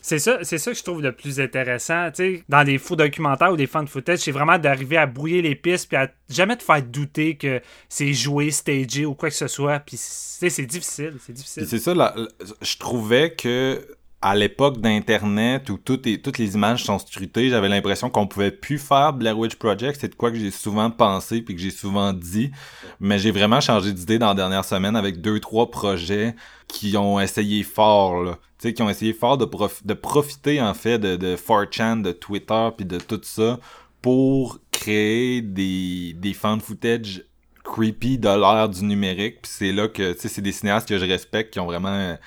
c'est 0.00 0.18
ça, 0.18 0.38
c'est 0.42 0.58
ça 0.58 0.72
que 0.72 0.78
je 0.78 0.82
trouve 0.82 1.02
le 1.02 1.12
plus 1.12 1.38
intéressant, 1.38 2.10
tu 2.10 2.36
sais, 2.36 2.44
dans 2.48 2.64
des 2.64 2.78
faux 2.78 2.96
documentaires 2.96 3.52
ou 3.52 3.56
des 3.56 3.66
fans 3.66 3.82
de 3.82 3.90
footage, 3.90 4.20
c'est 4.20 4.32
vraiment 4.32 4.58
d'arriver 4.58 4.96
à 4.96 5.06
brouiller 5.06 5.42
les 5.42 5.54
pistes 5.54 5.88
puis 5.88 5.98
à 5.98 6.10
jamais 6.30 6.56
te 6.56 6.62
faire 6.62 6.82
douter 6.82 7.36
que 7.36 7.60
c'est 7.88 8.14
joué, 8.14 8.50
stagé 8.50 9.04
ou 9.04 9.14
quoi 9.14 9.28
que 9.28 9.36
ce 9.36 9.48
soit. 9.48 9.80
Puis 9.80 9.96
c'est 9.98 10.66
difficile, 10.66 11.16
c'est 11.20 11.34
difficile. 11.34 11.66
C'est 11.68 11.78
ça, 11.78 11.94
là, 11.94 12.14
je 12.62 12.76
trouvais 12.78 13.34
que 13.34 13.86
à 14.20 14.34
l'époque 14.34 14.80
d'Internet 14.80 15.70
où 15.70 15.78
toutes 15.78 16.06
les 16.38 16.54
images 16.54 16.82
sont 16.84 16.98
scrutées, 16.98 17.50
j'avais 17.50 17.68
l'impression 17.68 18.10
qu'on 18.10 18.26
pouvait 18.26 18.50
plus 18.50 18.78
faire 18.78 19.12
Blair 19.12 19.38
Witch 19.38 19.54
Project. 19.54 19.98
C'est 20.00 20.08
de 20.08 20.14
quoi 20.16 20.32
que 20.32 20.38
j'ai 20.38 20.50
souvent 20.50 20.90
pensé 20.90 21.40
puis 21.40 21.54
que 21.54 21.60
j'ai 21.60 21.70
souvent 21.70 22.12
dit. 22.12 22.50
Mais 22.98 23.18
j'ai 23.20 23.30
vraiment 23.30 23.60
changé 23.60 23.92
d'idée 23.92 24.18
dans 24.18 24.28
la 24.28 24.34
dernière 24.34 24.64
semaine 24.64 24.96
avec 24.96 25.20
deux, 25.20 25.38
trois 25.38 25.70
projets 25.70 26.34
qui 26.66 26.96
ont 26.96 27.20
essayé 27.20 27.62
fort, 27.62 28.22
là. 28.22 28.38
Tu 28.58 28.68
sais, 28.68 28.74
qui 28.74 28.82
ont 28.82 28.90
essayé 28.90 29.12
fort 29.12 29.38
de, 29.38 29.48
de 29.84 29.94
profiter, 29.94 30.60
en 30.60 30.74
fait, 30.74 30.98
de, 30.98 31.14
de 31.14 31.36
4chan, 31.36 32.02
de 32.02 32.10
Twitter 32.10 32.68
puis 32.76 32.84
de 32.84 32.98
tout 32.98 33.20
ça 33.22 33.60
pour 34.02 34.58
créer 34.72 35.42
des, 35.42 36.14
des 36.14 36.32
fan 36.32 36.60
footage 36.60 37.22
creepy 37.62 38.18
de 38.18 38.28
l'ère 38.28 38.68
du 38.68 38.82
numérique. 38.82 39.42
Puis 39.42 39.52
c'est 39.54 39.72
là 39.72 39.86
que, 39.86 40.12
tu 40.12 40.20
sais, 40.22 40.28
c'est 40.28 40.42
des 40.42 40.50
cinéastes 40.50 40.88
que 40.88 40.98
je 40.98 41.04
respecte 41.04 41.52
qui 41.52 41.60
ont 41.60 41.66
vraiment 41.66 42.16
c'est 42.16 42.18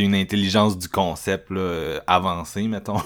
une 0.00 0.14
intelligence 0.14 0.78
du 0.78 0.88
concept 0.88 1.50
là, 1.50 2.00
avancée, 2.06 2.66
mettons. 2.68 3.02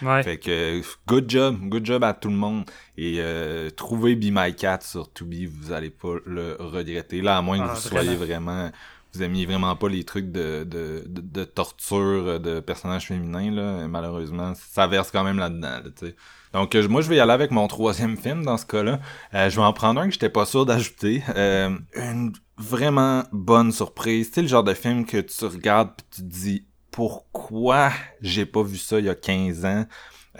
Là. 0.00 0.22
Fait 0.22 0.38
que 0.38 0.80
good 1.06 1.28
job, 1.28 1.58
good 1.68 1.84
job 1.84 2.02
à 2.02 2.14
tout 2.14 2.28
le 2.28 2.36
monde. 2.36 2.64
Et 2.96 3.16
euh, 3.18 3.70
trouvez 3.70 4.16
Be 4.16 4.30
My 4.32 4.54
Cat 4.54 4.80
sur 4.82 5.12
Tubi, 5.12 5.46
vous 5.46 5.72
allez 5.72 5.90
pas 5.90 6.14
le 6.24 6.56
regretter. 6.58 7.20
Là, 7.20 7.36
à 7.36 7.42
moins 7.42 7.58
que 7.58 7.64
ah, 7.70 7.74
vous 7.74 7.80
soyez 7.80 8.16
vraiment. 8.16 8.70
Vous 9.12 9.24
aimiez 9.24 9.44
vraiment 9.44 9.74
pas 9.74 9.88
les 9.88 10.04
trucs 10.04 10.30
de, 10.30 10.62
de, 10.62 11.02
de, 11.04 11.42
torture 11.42 12.38
de 12.38 12.60
personnages 12.60 13.08
féminins, 13.08 13.50
là. 13.50 13.88
Malheureusement, 13.88 14.52
ça 14.54 14.86
verse 14.86 15.10
quand 15.10 15.24
même 15.24 15.38
là-dedans, 15.38 15.80
là, 15.82 16.10
donc 16.52 16.74
euh, 16.74 16.88
moi 16.88 17.00
je 17.00 17.08
vais 17.08 17.16
y 17.16 17.20
aller 17.20 17.32
avec 17.32 17.50
mon 17.50 17.66
troisième 17.68 18.16
film 18.16 18.44
dans 18.44 18.56
ce 18.56 18.66
cas-là. 18.66 19.00
Euh, 19.34 19.50
je 19.50 19.56
vais 19.56 19.62
en 19.62 19.72
prendre 19.72 20.00
un 20.00 20.06
que 20.06 20.12
j'étais 20.12 20.28
pas 20.28 20.46
sûr 20.46 20.66
d'ajouter. 20.66 21.22
Euh, 21.36 21.70
une 21.94 22.32
vraiment 22.60 23.24
bonne 23.32 23.72
surprise. 23.72 24.30
C'est 24.32 24.42
le 24.42 24.48
genre 24.48 24.62
de 24.62 24.74
film 24.74 25.06
que 25.06 25.18
tu 25.18 25.44
regardes 25.46 25.94
pis 25.96 26.04
tu 26.10 26.22
te 26.22 26.26
dis 26.26 26.66
pourquoi 26.90 27.90
j'ai 28.20 28.46
pas 28.46 28.62
vu 28.62 28.76
ça 28.76 28.98
il 28.98 29.06
y 29.06 29.08
a 29.08 29.14
15 29.14 29.64
ans? 29.64 29.86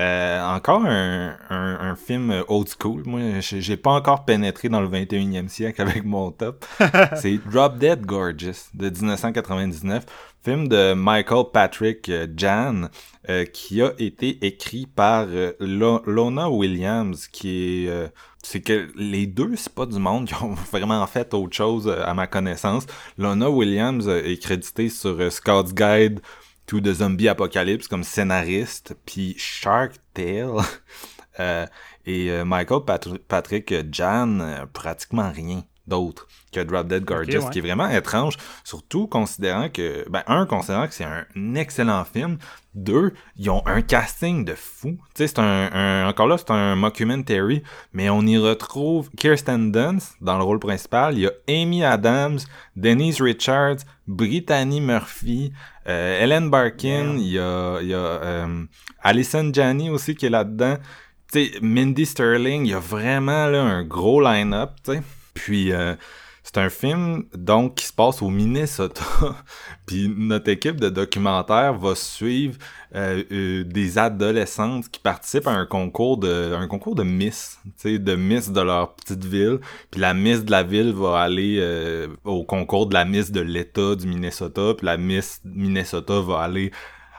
Encore 0.00 0.84
un, 0.84 1.36
un, 1.50 1.96
film 1.96 2.44
old 2.48 2.68
school. 2.68 3.02
Moi, 3.06 3.40
j'ai 3.40 3.76
pas 3.76 3.90
encore 3.90 4.24
pénétré 4.24 4.68
dans 4.68 4.80
le 4.80 4.88
21e 4.88 5.48
siècle 5.48 5.82
avec 5.82 6.04
mon 6.04 6.30
top. 6.30 6.64
C'est 7.16 7.38
Drop 7.50 7.78
Dead 7.78 8.04
Gorgeous 8.04 8.70
de 8.74 8.88
1999 8.90 10.06
film 10.42 10.68
de 10.68 10.94
Michael 10.94 11.44
Patrick 11.52 12.08
euh, 12.08 12.26
Jan 12.36 12.88
euh, 13.28 13.44
qui 13.44 13.82
a 13.82 13.92
été 13.98 14.44
écrit 14.46 14.86
par 14.86 15.26
euh, 15.28 15.52
Lona 15.60 16.48
Williams 16.48 17.28
qui 17.28 17.86
est 17.86 18.10
c'est 18.42 18.62
que 18.62 18.90
les 18.96 19.26
deux 19.26 19.54
c'est 19.56 19.74
pas 19.74 19.84
du 19.84 19.98
monde 19.98 20.26
qui 20.26 20.34
ont 20.42 20.54
vraiment 20.72 21.06
fait 21.06 21.34
autre 21.34 21.54
chose 21.54 21.88
à 21.88 22.14
ma 22.14 22.26
connaissance. 22.26 22.86
Lona 23.18 23.50
Williams 23.50 24.08
est 24.08 24.42
crédité 24.42 24.88
sur 24.88 25.30
Scott's 25.30 25.74
Guide 25.74 26.20
to 26.70 26.80
the 26.80 26.92
Zombie 26.94 27.28
Apocalypse 27.28 27.88
comme 27.88 28.04
scénariste 28.04 28.94
puis 29.04 29.34
Shark 29.36 29.94
Tale. 30.14 30.62
Et 32.06 32.44
Michael 32.44 32.80
Patrick 33.28 33.74
Jan 33.92 34.66
pratiquement 34.72 35.32
rien 35.32 35.64
d'autre 35.86 36.28
que 36.52 36.60
Drop 36.60 36.86
Dead 36.86 37.04
Gorgeous, 37.04 37.50
qui 37.50 37.58
est 37.58 37.62
vraiment 37.62 37.88
étrange, 37.88 38.36
surtout 38.64 39.06
considérant 39.06 39.68
que, 39.68 40.08
ben, 40.08 40.22
un, 40.26 40.46
considérant 40.46 40.86
que 40.86 40.94
c'est 40.94 41.04
un 41.04 41.54
excellent 41.54 42.04
film, 42.04 42.38
deux, 42.74 43.12
ils 43.36 43.50
ont 43.50 43.62
un 43.66 43.82
casting 43.82 44.44
de 44.44 44.54
fou. 44.54 44.96
Tu 45.14 45.22
sais, 45.22 45.26
c'est 45.28 45.38
un, 45.38 46.08
encore 46.08 46.26
là, 46.26 46.38
c'est 46.38 46.50
un 46.50 46.76
mockumentary, 46.76 47.62
mais 47.92 48.10
on 48.10 48.22
y 48.22 48.38
retrouve 48.38 49.10
Kirsten 49.16 49.72
Dunst 49.72 50.16
dans 50.20 50.38
le 50.38 50.44
rôle 50.44 50.58
principal, 50.58 51.14
il 51.14 51.20
y 51.20 51.26
a 51.26 51.32
Amy 51.48 51.84
Adams, 51.84 52.38
Denise 52.76 53.20
Richards, 53.20 53.78
Brittany 54.06 54.80
Murphy, 54.80 55.52
euh, 55.90 56.22
Ellen 56.22 56.50
Barkin, 56.50 57.16
il 57.18 57.32
y 57.32 57.38
a, 57.38 57.80
y 57.82 57.94
a 57.94 57.98
euh, 57.98 58.64
Alison 59.02 59.50
Janney 59.52 59.90
aussi 59.90 60.14
qui 60.14 60.26
est 60.26 60.30
là-dedans, 60.30 60.76
Mindy 61.60 62.06
Sterling, 62.06 62.66
il 62.66 62.70
y 62.70 62.74
a 62.74 62.80
vraiment 62.80 63.46
là, 63.46 63.62
un 63.62 63.84
gros 63.84 64.20
line-up. 64.20 64.70
Puis 65.34 65.72
euh, 65.72 65.94
c'est 66.52 66.60
un 66.60 66.68
film 66.68 67.26
donc 67.32 67.76
qui 67.76 67.84
se 67.84 67.92
passe 67.92 68.22
au 68.22 68.28
Minnesota. 68.28 69.04
Puis 69.86 70.12
notre 70.16 70.50
équipe 70.50 70.80
de 70.80 70.88
documentaire 70.88 71.74
va 71.74 71.94
suivre 71.94 72.56
euh, 72.96 73.22
euh, 73.30 73.62
des 73.62 73.98
adolescentes 73.98 74.88
qui 74.90 74.98
participent 74.98 75.46
à 75.46 75.52
un 75.52 75.64
concours 75.64 76.18
de 76.18 76.52
un 76.52 76.66
concours 76.66 76.96
de 76.96 77.04
Miss, 77.04 77.60
tu 77.64 77.70
sais, 77.76 77.98
de 78.00 78.16
Miss 78.16 78.50
de 78.50 78.60
leur 78.60 78.96
petite 78.96 79.24
ville. 79.24 79.60
Puis 79.92 80.00
la 80.00 80.12
Miss 80.12 80.44
de 80.44 80.50
la 80.50 80.64
ville 80.64 80.92
va 80.92 81.20
aller 81.20 81.58
euh, 81.60 82.08
au 82.24 82.42
concours 82.42 82.86
de 82.86 82.94
la 82.94 83.04
Miss 83.04 83.30
de 83.30 83.40
l'État 83.40 83.94
du 83.94 84.08
Minnesota. 84.08 84.74
Puis 84.76 84.86
la 84.86 84.96
Miss 84.96 85.40
Minnesota 85.44 86.20
va 86.20 86.40
aller 86.40 86.72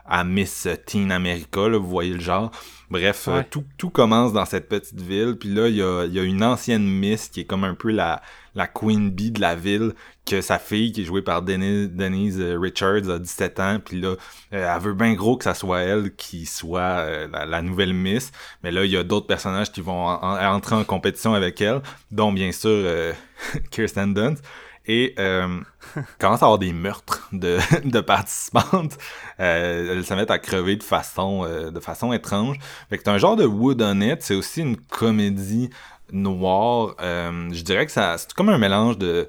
à 0.06 0.24
Miss 0.24 0.68
Teen 0.86 1.12
America, 1.12 1.68
là, 1.70 1.78
vous 1.78 1.88
voyez 1.90 2.14
le 2.14 2.20
genre. 2.20 2.52
Bref, 2.90 3.28
Ouais. 3.28 3.46
tout, 3.50 3.64
tout 3.78 3.90
commence 3.90 4.34
dans 4.34 4.44
cette 4.46 4.68
petite 4.68 5.00
ville. 5.00 5.38
Puis 5.40 5.48
là, 5.50 5.68
il 5.70 5.76
y 5.76 5.82
a, 5.82 6.06
il 6.06 6.14
y 6.14 6.20
a 6.20 6.24
une 6.24 6.44
ancienne 6.44 6.86
Miss 6.86 7.30
qui 7.30 7.40
est 7.42 7.46
comme 7.46 7.64
un 7.64 7.74
peu 7.74 7.90
la, 7.92 8.22
la 8.54 8.68
Queen 8.68 9.10
Bee 9.10 9.32
de 9.32 9.40
la 9.40 9.56
ville, 9.56 9.94
que 10.26 10.42
sa 10.42 10.60
fille, 10.60 10.92
qui 10.92 11.02
est 11.02 11.06
jouée 11.06 11.22
par 11.22 11.42
Denise, 11.42 11.90
Denise 11.92 12.40
euh, 12.42 12.58
Richards, 12.60 13.10
a 13.10 13.18
17 13.18 13.60
ans. 13.62 13.78
Puis 13.84 14.02
là, 14.02 14.16
euh, 14.54 14.76
elle 14.76 14.82
veut 14.82 14.94
bien 14.94 15.14
gros 15.14 15.38
que 15.38 15.46
ça 15.46 15.54
soit 15.54 15.80
elle 15.82 16.14
qui 16.18 16.46
soit 16.46 16.82
euh, 16.82 17.28
la, 17.32 17.46
la 17.46 17.62
nouvelle 17.62 17.94
Miss. 17.94 18.34
Mais 18.64 18.72
là, 18.72 18.84
il 18.84 18.92
y 18.92 18.98
a 18.98 19.04
d'autres 19.04 19.28
personnages 19.28 19.72
qui 19.72 19.80
vont 19.80 20.08
en- 20.08 20.22
en- 20.22 20.54
entrer 20.54 20.76
en 20.76 20.84
compétition 20.84 21.34
avec 21.34 21.62
elle, 21.62 21.82
dont 22.12 22.34
bien 22.34 22.52
sûr 22.52 22.70
euh, 22.72 23.14
Kirsten 23.72 24.14
Dunst. 24.14 24.44
Et 24.86 25.14
euh, 25.20 25.60
commence 26.20 26.42
à 26.42 26.46
avoir 26.46 26.60
des 26.60 26.74
meurtres 26.74 27.30
de, 27.32 27.60
de 27.90 28.02
participantes. 28.02 28.98
Euh, 29.40 29.94
elles 29.94 30.06
se 30.06 30.14
mettent 30.14 30.32
à 30.32 30.40
crever 30.40 30.76
de 30.76 30.84
façon, 30.84 31.46
euh, 31.46 31.72
de 31.72 31.80
façon 31.80 32.14
étrange. 32.14 32.58
Fait 32.90 32.98
que 32.98 33.04
c'est 33.04 33.12
un 33.12 33.18
genre 33.18 33.36
de 33.36 33.46
whodunit. 33.46 34.16
C'est 34.20 34.36
aussi 34.36 34.62
une 34.62 34.78
comédie 34.78 35.70
noire. 36.12 36.96
Euh, 37.02 37.50
je 37.52 37.64
dirais 37.64 37.86
que 37.86 37.92
ça, 37.92 38.18
c'est 38.18 38.34
comme 38.34 38.50
un 38.50 38.58
mélange 38.58 38.98
de... 38.98 39.28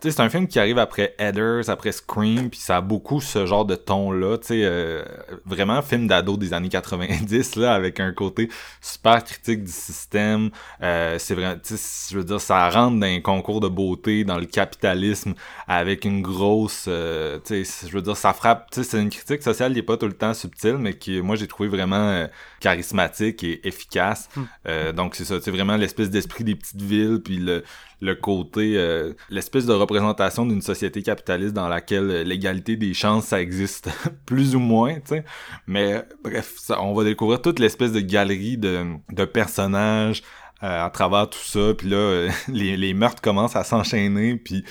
Tu 0.00 0.06
sais, 0.06 0.14
c'est 0.14 0.22
un 0.22 0.28
film 0.28 0.46
qui 0.46 0.60
arrive 0.60 0.78
après 0.78 1.16
Headers, 1.18 1.68
après 1.70 1.90
Scream, 1.90 2.50
puis 2.50 2.60
ça 2.60 2.76
a 2.76 2.80
beaucoup 2.80 3.20
ce 3.20 3.46
genre 3.46 3.64
de 3.64 3.74
ton-là, 3.74 4.38
tu 4.38 4.46
sais, 4.46 4.60
euh, 4.62 5.02
vraiment 5.44 5.82
film 5.82 6.06
d'ado 6.06 6.36
des 6.36 6.52
années 6.52 6.68
90, 6.68 7.56
là, 7.56 7.74
avec 7.74 7.98
un 7.98 8.12
côté 8.12 8.48
super 8.80 9.24
critique 9.24 9.64
du 9.64 9.72
système. 9.72 10.50
Euh, 10.82 11.18
c'est 11.18 11.34
vrai, 11.34 11.58
tu 11.60 11.76
sais, 11.76 12.12
je 12.12 12.18
veux 12.18 12.22
dire, 12.22 12.40
ça 12.40 12.70
rentre 12.70 13.00
dans 13.00 13.06
un 13.08 13.20
concours 13.20 13.58
de 13.58 13.66
beauté, 13.66 14.22
dans 14.22 14.38
le 14.38 14.46
capitalisme, 14.46 15.34
avec 15.66 16.04
une 16.04 16.22
grosse, 16.22 16.84
euh, 16.86 17.40
tu 17.44 17.64
sais, 17.64 17.88
je 17.88 17.92
veux 17.92 18.02
dire, 18.02 18.16
ça 18.16 18.32
frappe, 18.32 18.70
tu 18.70 18.84
sais, 18.84 18.90
c'est 18.90 19.02
une 19.02 19.10
critique 19.10 19.42
sociale 19.42 19.72
qui 19.72 19.80
est 19.80 19.82
pas 19.82 19.96
tout 19.96 20.06
le 20.06 20.12
temps 20.12 20.32
subtile, 20.32 20.76
mais 20.78 20.94
qui, 20.94 21.20
moi, 21.22 21.34
j'ai 21.34 21.48
trouvé 21.48 21.68
vraiment 21.68 21.96
euh, 21.96 22.28
charismatique 22.60 23.42
et 23.42 23.66
efficace. 23.66 24.28
Euh, 24.68 24.92
donc, 24.92 25.16
c'est 25.16 25.24
ça, 25.24 25.40
c'est 25.42 25.50
vraiment 25.50 25.76
l'espèce 25.76 26.08
d'esprit 26.08 26.44
des 26.44 26.54
petites 26.54 26.82
villes, 26.82 27.20
puis 27.24 27.38
le, 27.38 27.64
le 28.00 28.14
côté, 28.14 28.74
euh, 28.76 29.12
l'espèce 29.28 29.66
de 29.66 29.72
représentation 29.72 30.46
d'une 30.46 30.62
société 30.62 31.02
capitaliste 31.02 31.52
dans 31.52 31.68
laquelle 31.68 32.22
l'égalité 32.22 32.76
des 32.76 32.94
chances, 32.94 33.26
ça 33.26 33.40
existe 33.40 33.90
plus 34.26 34.54
ou 34.54 34.60
moins, 34.60 34.94
tu 34.94 35.00
sais. 35.06 35.24
Mais 35.66 36.04
bref, 36.22 36.54
on 36.78 36.94
va 36.94 37.04
découvrir 37.04 37.42
toute 37.42 37.58
l'espèce 37.58 37.92
de 37.92 38.00
galerie 38.00 38.56
de, 38.56 38.86
de 39.10 39.24
personnages 39.24 40.22
euh, 40.62 40.84
à 40.86 40.90
travers 40.90 41.28
tout 41.28 41.38
ça. 41.38 41.74
Puis 41.76 41.88
là, 41.88 41.96
euh, 41.96 42.30
les, 42.48 42.76
les 42.76 42.94
meurtres 42.94 43.22
commencent 43.22 43.56
à 43.56 43.64
s'enchaîner, 43.64 44.36
puis 44.36 44.64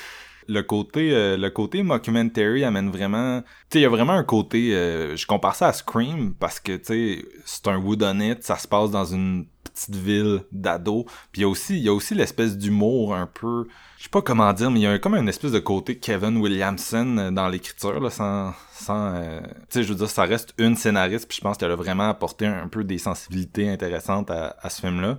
le 0.47 0.63
côté 0.63 1.11
euh, 1.11 1.37
le 1.37 1.49
côté 1.49 1.83
mockumentary 1.83 2.63
amène 2.63 2.89
vraiment 2.89 3.41
tu 3.41 3.47
sais 3.73 3.79
il 3.79 3.81
y 3.81 3.85
a 3.85 3.89
vraiment 3.89 4.13
un 4.13 4.23
côté 4.23 4.73
euh, 4.73 5.15
je 5.15 5.27
compare 5.27 5.55
ça 5.55 5.67
à 5.67 5.73
Scream 5.73 6.33
parce 6.33 6.59
que 6.59 6.73
tu 6.77 6.85
sais 6.85 7.25
c'est 7.45 7.67
un 7.67 7.77
whodunit 7.77 8.37
ça 8.39 8.57
se 8.57 8.67
passe 8.67 8.91
dans 8.91 9.05
une 9.05 9.45
petite 9.77 9.95
ville 9.95 10.41
d'ados. 10.51 11.05
Puis 11.31 11.41
il 11.41 11.41
y 11.41 11.45
a 11.45 11.47
aussi 11.47 11.75
il 11.77 11.83
y 11.83 11.89
a 11.89 11.93
aussi 11.93 12.15
l'espèce 12.15 12.57
d'humour 12.57 13.15
un 13.15 13.27
peu 13.27 13.67
je 13.97 14.03
sais 14.03 14.09
pas 14.09 14.21
comment 14.21 14.51
dire 14.53 14.69
mais 14.71 14.79
il 14.79 14.83
y 14.83 14.87
a 14.87 14.99
comme 14.99 15.15
une 15.15 15.29
espèce 15.29 15.51
de 15.51 15.59
côté 15.59 15.97
Kevin 15.97 16.37
Williamson 16.37 17.17
euh, 17.17 17.31
dans 17.31 17.47
l'écriture 17.49 17.99
là 17.99 18.09
sans 18.09 18.53
sans 18.71 19.13
euh, 19.15 19.39
tu 19.41 19.47
sais 19.69 19.83
je 19.83 19.89
veux 19.89 19.95
dire 19.95 20.09
ça 20.09 20.23
reste 20.23 20.53
une 20.57 20.75
scénariste 20.75 21.27
puis 21.27 21.37
je 21.37 21.41
pense 21.41 21.57
qu'elle 21.57 21.71
a 21.71 21.75
vraiment 21.75 22.09
apporté 22.09 22.45
un, 22.45 22.63
un 22.63 22.67
peu 22.67 22.83
des 22.83 22.97
sensibilités 22.99 23.69
intéressantes 23.69 24.29
à, 24.29 24.55
ce 24.69 24.81
film 24.81 25.01
là 25.01 25.17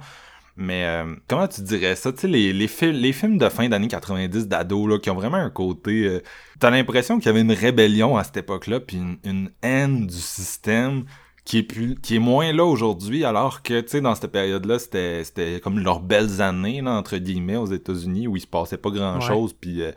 mais 0.60 0.84
euh, 0.86 1.14
comment 1.28 1.46
tu 1.46 1.62
dirais 1.62 1.94
ça? 1.94 2.12
Tu 2.12 2.22
sais, 2.22 2.26
les, 2.26 2.52
les, 2.52 2.66
fi- 2.66 2.92
les 2.92 3.12
films 3.12 3.38
de 3.38 3.48
fin 3.48 3.68
d'année 3.68 3.86
90 3.86 4.48
d'ados, 4.48 5.00
qui 5.00 5.08
ont 5.08 5.14
vraiment 5.14 5.36
un 5.36 5.50
côté... 5.50 6.04
euh, 6.06 6.20
T'as 6.58 6.70
l'impression 6.70 7.18
qu'il 7.18 7.26
y 7.26 7.28
avait 7.28 7.42
une 7.42 7.52
rébellion 7.52 8.16
à 8.16 8.24
cette 8.24 8.38
époque-là, 8.38 8.80
puis 8.80 9.00
une 9.22 9.50
haine 9.62 10.08
du 10.08 10.16
système 10.16 11.04
qui 11.48 11.56
est 11.56 11.62
plus 11.62 11.96
qui 11.96 12.16
est 12.16 12.18
moins 12.18 12.52
là 12.52 12.62
aujourd'hui, 12.66 13.24
alors 13.24 13.62
que, 13.62 13.80
tu 13.80 13.88
sais, 13.88 14.00
dans 14.02 14.14
cette 14.14 14.30
période-là, 14.30 14.78
c'était 14.78 15.24
c'était 15.24 15.60
comme 15.60 15.78
leurs 15.78 16.00
belles 16.00 16.42
années, 16.42 16.82
là, 16.82 16.90
entre 16.90 17.16
guillemets, 17.16 17.56
aux 17.56 17.72
États-Unis, 17.72 18.28
où 18.28 18.36
il 18.36 18.40
se 18.40 18.46
passait 18.46 18.76
pas 18.76 18.90
grand-chose, 18.90 19.54
puis 19.58 19.80
euh, 19.80 19.92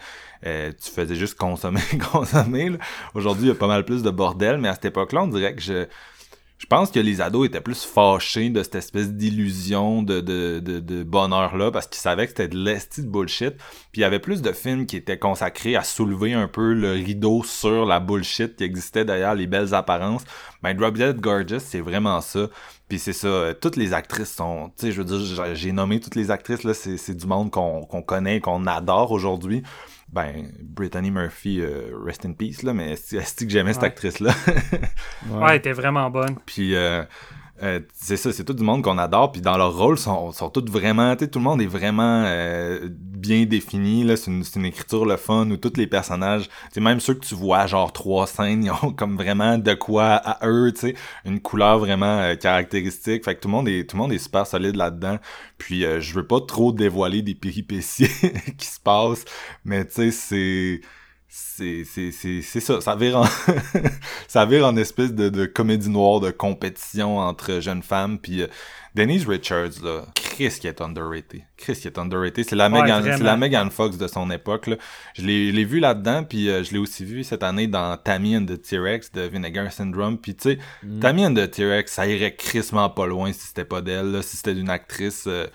euh, 0.45 0.72
tu 0.82 0.90
faisais 0.90 1.15
juste 1.15 1.38
consommer, 1.38 1.82
consommer, 2.14 2.69
là. 2.69 2.78
Aujourd'hui, 3.15 3.48
il 3.48 3.48
y 3.49 3.52
a 3.52 3.56
pas 3.56 3.68
mal 3.68 3.84
plus 3.84 4.02
de 4.02 4.10
bordel, 4.10 4.60
mais 4.60 4.69
à 4.69 4.76
cette 4.76 4.86
époque-là, 4.86 5.23
on 5.23 5.28
dirait 5.28 5.53
que 5.53 5.61
je... 5.61 5.88
Je 6.62 6.68
pense 6.68 6.92
que 6.92 7.00
les 7.00 7.22
ados 7.22 7.48
étaient 7.48 7.60
plus 7.60 7.84
fâchés 7.84 8.52
de 8.52 8.62
cette 8.62 8.76
espèce 8.76 9.12
d'illusion 9.12 10.04
de, 10.04 10.22
de, 10.22 10.60
de, 10.60 10.80
de 10.80 11.02
bonheur-là 11.02 11.72
parce 11.72 11.88
qu'ils 11.88 12.00
savaient 12.00 12.26
que 12.26 12.30
c'était 12.30 12.48
de 12.50 12.58
l'esti 12.58 13.02
de 13.02 13.08
bullshit. 13.08 13.56
Puis 13.92 13.98
il 13.98 14.02
y 14.02 14.04
avait 14.04 14.20
plus 14.20 14.44
de 14.44 14.52
films 14.52 14.86
qui 14.86 14.96
étaient 14.96 15.18
consacrés 15.18 15.76
à 15.76 15.84
soulever 15.84 16.34
un 16.34 16.48
peu 16.48 16.74
le 16.74 16.92
rideau 16.92 17.44
sur 17.44 17.86
la 17.88 18.00
bullshit 18.00 18.56
qui 18.56 18.64
existait 18.64 19.04
derrière 19.04 19.34
les 19.34 19.48
belles 19.48 19.74
apparences. 19.74 20.24
Ben 20.62 20.76
Drop 20.78 20.94
Dead 20.96 21.20
Gorgeous, 21.20 21.60
c'est 21.60 21.82
vraiment 21.82 22.22
ça. 22.22 22.48
Puis 22.88 23.00
c'est 23.00 23.14
ça, 23.14 23.28
euh, 23.28 23.54
toutes 23.60 23.76
les 23.76 23.94
actrices 23.94 24.36
sont... 24.36 24.70
Tu 24.78 24.86
sais, 24.86 24.92
je 24.92 25.02
veux 25.02 25.18
dire, 25.18 25.56
j'ai- 25.56 25.72
nommé 25.72 26.00
toutes 26.00 26.16
les 26.16 26.30
actrices, 26.30 26.64
là, 26.64 26.74
c'est 26.76 27.16
du 27.16 27.26
monde 27.26 27.50
qu'on 27.50 27.82
qu'on 27.86 28.04
connaît, 28.04 28.40
qu'on 28.40 28.68
adore 28.68 29.12
aujourd'hui. 29.12 29.64
Ben, 30.12 30.52
Brittany 30.62 31.10
Murphy, 31.10 31.62
euh, 31.62 31.92
rest 32.06 32.26
in 32.26 32.34
peace, 32.34 32.64
là, 32.64 32.74
mais 32.74 32.92
est-ce 32.94 33.46
que 33.46 33.50
j'aimais 33.50 33.72
cette 33.74 33.84
Ouais. 33.84 33.88
actrice-là? 33.88 34.34
Ouais, 35.30 35.52
elle 35.52 35.56
était 35.58 35.72
vraiment 35.72 36.10
bonne. 36.10 36.36
Puis 36.46 36.76
euh, 36.76 37.04
euh, 37.62 37.80
c'est 37.94 38.18
ça, 38.18 38.34
c'est 38.34 38.44
tout 38.44 38.54
du 38.54 38.64
monde 38.64 38.84
qu'on 38.84 38.98
adore. 38.98 39.32
Puis 39.32 39.42
dans 39.42 39.58
leur 39.58 39.78
rôle, 39.78 39.98
sont, 39.98 40.32
sont 40.32 40.50
tous 40.50 40.66
vraiment, 40.70 41.16
tu 41.16 41.30
tout 41.30 41.40
le 41.40 41.46
monde 41.46 41.62
est 41.62 41.68
vraiment 41.68 42.24
euh, 42.26 42.90
bien 42.90 43.46
défini. 43.46 44.04
Là, 44.04 44.18
c'est 44.18 44.32
une, 44.32 44.44
une 44.56 44.66
écriture 44.66 45.06
le 45.06 45.18
fun 45.18 45.50
où 45.50 45.58
tous 45.58 45.78
les 45.78 45.88
personnages, 45.88 46.50
tu 46.74 46.82
même 46.82 47.00
ceux 47.00 47.14
que 47.14 47.26
tu 47.26 47.36
vois, 47.36 47.68
genre 47.68 47.94
trois 47.94 48.28
scènes, 48.28 48.64
ils 48.66 48.72
ont 48.72 48.92
comme 48.94 49.16
vraiment 49.16 49.58
de 49.58 49.74
quoi 49.74 50.16
à 50.16 50.48
eux, 50.48 50.72
tu 50.74 50.82
sais, 50.82 50.96
une 51.26 51.40
couleur 51.40 51.80
vraiment 51.80 52.20
euh, 52.20 52.36
caractéristique. 52.36 53.26
Fait 53.26 53.36
que 53.36 53.42
tout 53.42 53.48
le 53.48 53.54
monde 53.54 53.68
est, 53.68 53.90
tout 53.90 53.96
le 53.96 54.02
monde 54.02 54.14
est 54.14 54.18
super 54.18 54.48
solide 54.48 54.76
là-dedans. 54.76 55.18
Puis 55.58 55.86
euh, 55.86 56.00
je 56.02 56.14
veux 56.14 56.26
pas 56.26 56.42
trop 56.42 56.72
dévoiler 56.72 57.22
des 57.22 57.36
péripéties 57.36 58.08
qui 58.58 58.66
se 58.66 58.80
passent, 58.80 59.26
mais 59.66 59.86
tu 59.86 59.94
sais, 59.94 60.12
c'est 60.12 60.82
c'est 61.34 61.86
c'est 61.86 62.12
c'est 62.12 62.41
c'est 62.41 62.60
ça. 62.60 62.82
Ça 62.82 62.94
vire 62.98 63.20
en 63.20 63.26
ça 64.28 64.45
vire 64.45 64.66
en 64.66 64.76
espèce 64.76 65.14
de, 65.14 65.30
de 65.30 65.45
comédie 65.45 65.90
noire 65.90 66.20
de 66.20 66.30
compétition 66.30 67.20
entre 67.20 67.62
jeunes 67.62 67.84
femmes. 67.84 68.20
Puis 68.20 68.41
euh, 68.41 68.48
Denise 68.95 69.26
Richards 69.26 69.82
là 69.82 70.08
Chris 70.14 70.58
qui 70.60 70.68
est 70.68 70.82
underrated. 70.82 71.44
Chris 71.56 71.76
qui 71.76 71.88
est 71.88 71.98
underrated. 71.98 72.44
C'est 72.49 72.58
la 72.58 72.70
Ouais, 72.70 72.82
Megan 72.82 73.24
la 73.24 73.38
Megan 73.38 73.72
Fox 73.72 73.98
de 73.98 74.08
son 74.08 74.30
époque 74.30 74.68
là. 74.68 74.76
Je 75.14 75.22
l'ai 75.22 75.52
je 75.52 75.56
l'ai 75.56 75.64
vu 75.64 75.80
là-dedans 75.80 76.26
puis 76.26 76.49
euh, 76.49 76.66
je 76.66 76.74
l'ai 76.74 76.80
aussi 76.80 77.06
vu 77.06 77.24
cette 77.24 77.44
année 77.44 77.68
dans 77.68 77.95
Tammy 77.95 78.36
and 78.36 78.45
the 78.48 78.62
T-Rex 78.62 79.14
de 79.14 79.22
Vinegar 79.22 79.72
Syndrome. 79.72 80.18
Puis 80.18 80.36
tu 80.36 80.49
sais 80.49 80.58
Tammy 80.99 81.26
and 81.26 81.36
the 81.36 81.49
T-Rex 81.49 81.94
ça 81.94 82.08
irait 82.08 82.36
crissement 82.36 82.90
pas 82.90 83.08
loin 83.08 83.32
si 83.32 83.48
c'était 83.48 83.64
pas 83.64 83.80
d'elle 83.80 84.22
si 84.22 84.36
c'était 84.36 84.53
d'une 84.53 84.70
actrice 84.70 85.24
euh, 85.28 85.48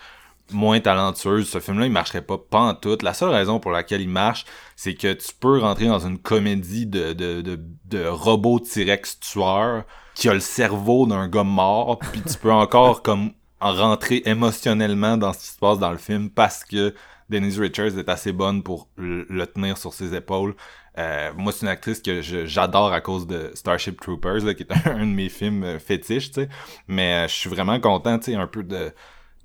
moins 0.51 0.79
talentueuse, 0.79 1.49
ce 1.49 1.59
film-là, 1.59 1.85
il 1.85 1.91
marcherait 1.91 2.21
pas 2.21 2.73
tout. 2.81 2.97
La 3.01 3.13
seule 3.13 3.29
raison 3.29 3.59
pour 3.59 3.71
laquelle 3.71 4.01
il 4.01 4.09
marche, 4.09 4.45
c'est 4.75 4.95
que 4.95 5.13
tu 5.13 5.29
peux 5.39 5.59
rentrer 5.59 5.87
dans 5.87 6.05
une 6.05 6.17
comédie 6.17 6.85
de, 6.85 7.13
de, 7.13 7.41
de, 7.41 7.59
de 7.85 8.05
robot 8.07 8.59
T-Rex 8.59 9.19
tueur 9.19 9.83
qui 10.13 10.29
a 10.29 10.33
le 10.33 10.39
cerveau 10.39 11.05
d'un 11.05 11.27
gars 11.27 11.43
mort, 11.43 11.99
puis 12.11 12.21
tu 12.21 12.37
peux 12.37 12.51
encore 12.51 13.01
comme 13.03 13.31
en 13.59 13.73
rentrer 13.73 14.21
émotionnellement 14.25 15.17
dans 15.17 15.33
ce 15.33 15.39
qui 15.39 15.47
se 15.47 15.57
passe 15.57 15.79
dans 15.79 15.91
le 15.91 15.97
film 15.97 16.29
parce 16.29 16.63
que 16.63 16.93
Denise 17.29 17.59
Richards 17.59 17.97
est 17.97 18.09
assez 18.09 18.31
bonne 18.31 18.63
pour 18.63 18.87
le, 18.97 19.45
tenir 19.45 19.77
sur 19.77 19.93
ses 19.93 20.15
épaules. 20.15 20.55
Euh, 20.97 21.31
moi, 21.35 21.51
c'est 21.51 21.65
une 21.65 21.71
actrice 21.71 22.01
que 22.01 22.21
j'adore 22.21 22.93
à 22.93 23.01
cause 23.01 23.27
de 23.27 23.51
Starship 23.53 23.99
Troopers, 23.99 24.43
là, 24.43 24.53
qui 24.53 24.63
est 24.63 24.71
un, 24.71 24.91
un 24.95 25.05
de 25.05 25.11
mes 25.11 25.29
films 25.29 25.79
fétiches, 25.79 26.31
tu 26.31 26.41
sais. 26.41 26.49
Mais 26.87 27.13
euh, 27.13 27.27
je 27.27 27.33
suis 27.33 27.49
vraiment 27.49 27.79
content, 27.79 28.17
tu 28.17 28.31
sais, 28.31 28.35
un 28.35 28.47
peu 28.47 28.63
de 28.63 28.91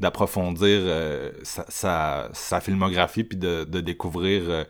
d'approfondir 0.01 0.81
euh, 0.83 1.31
sa, 1.43 1.65
sa, 1.69 2.29
sa 2.33 2.61
filmographie 2.61 3.25
puis 3.25 3.39
de, 3.39 3.65
de 3.65 3.81
découvrir 3.81 4.43
euh, 4.49 4.65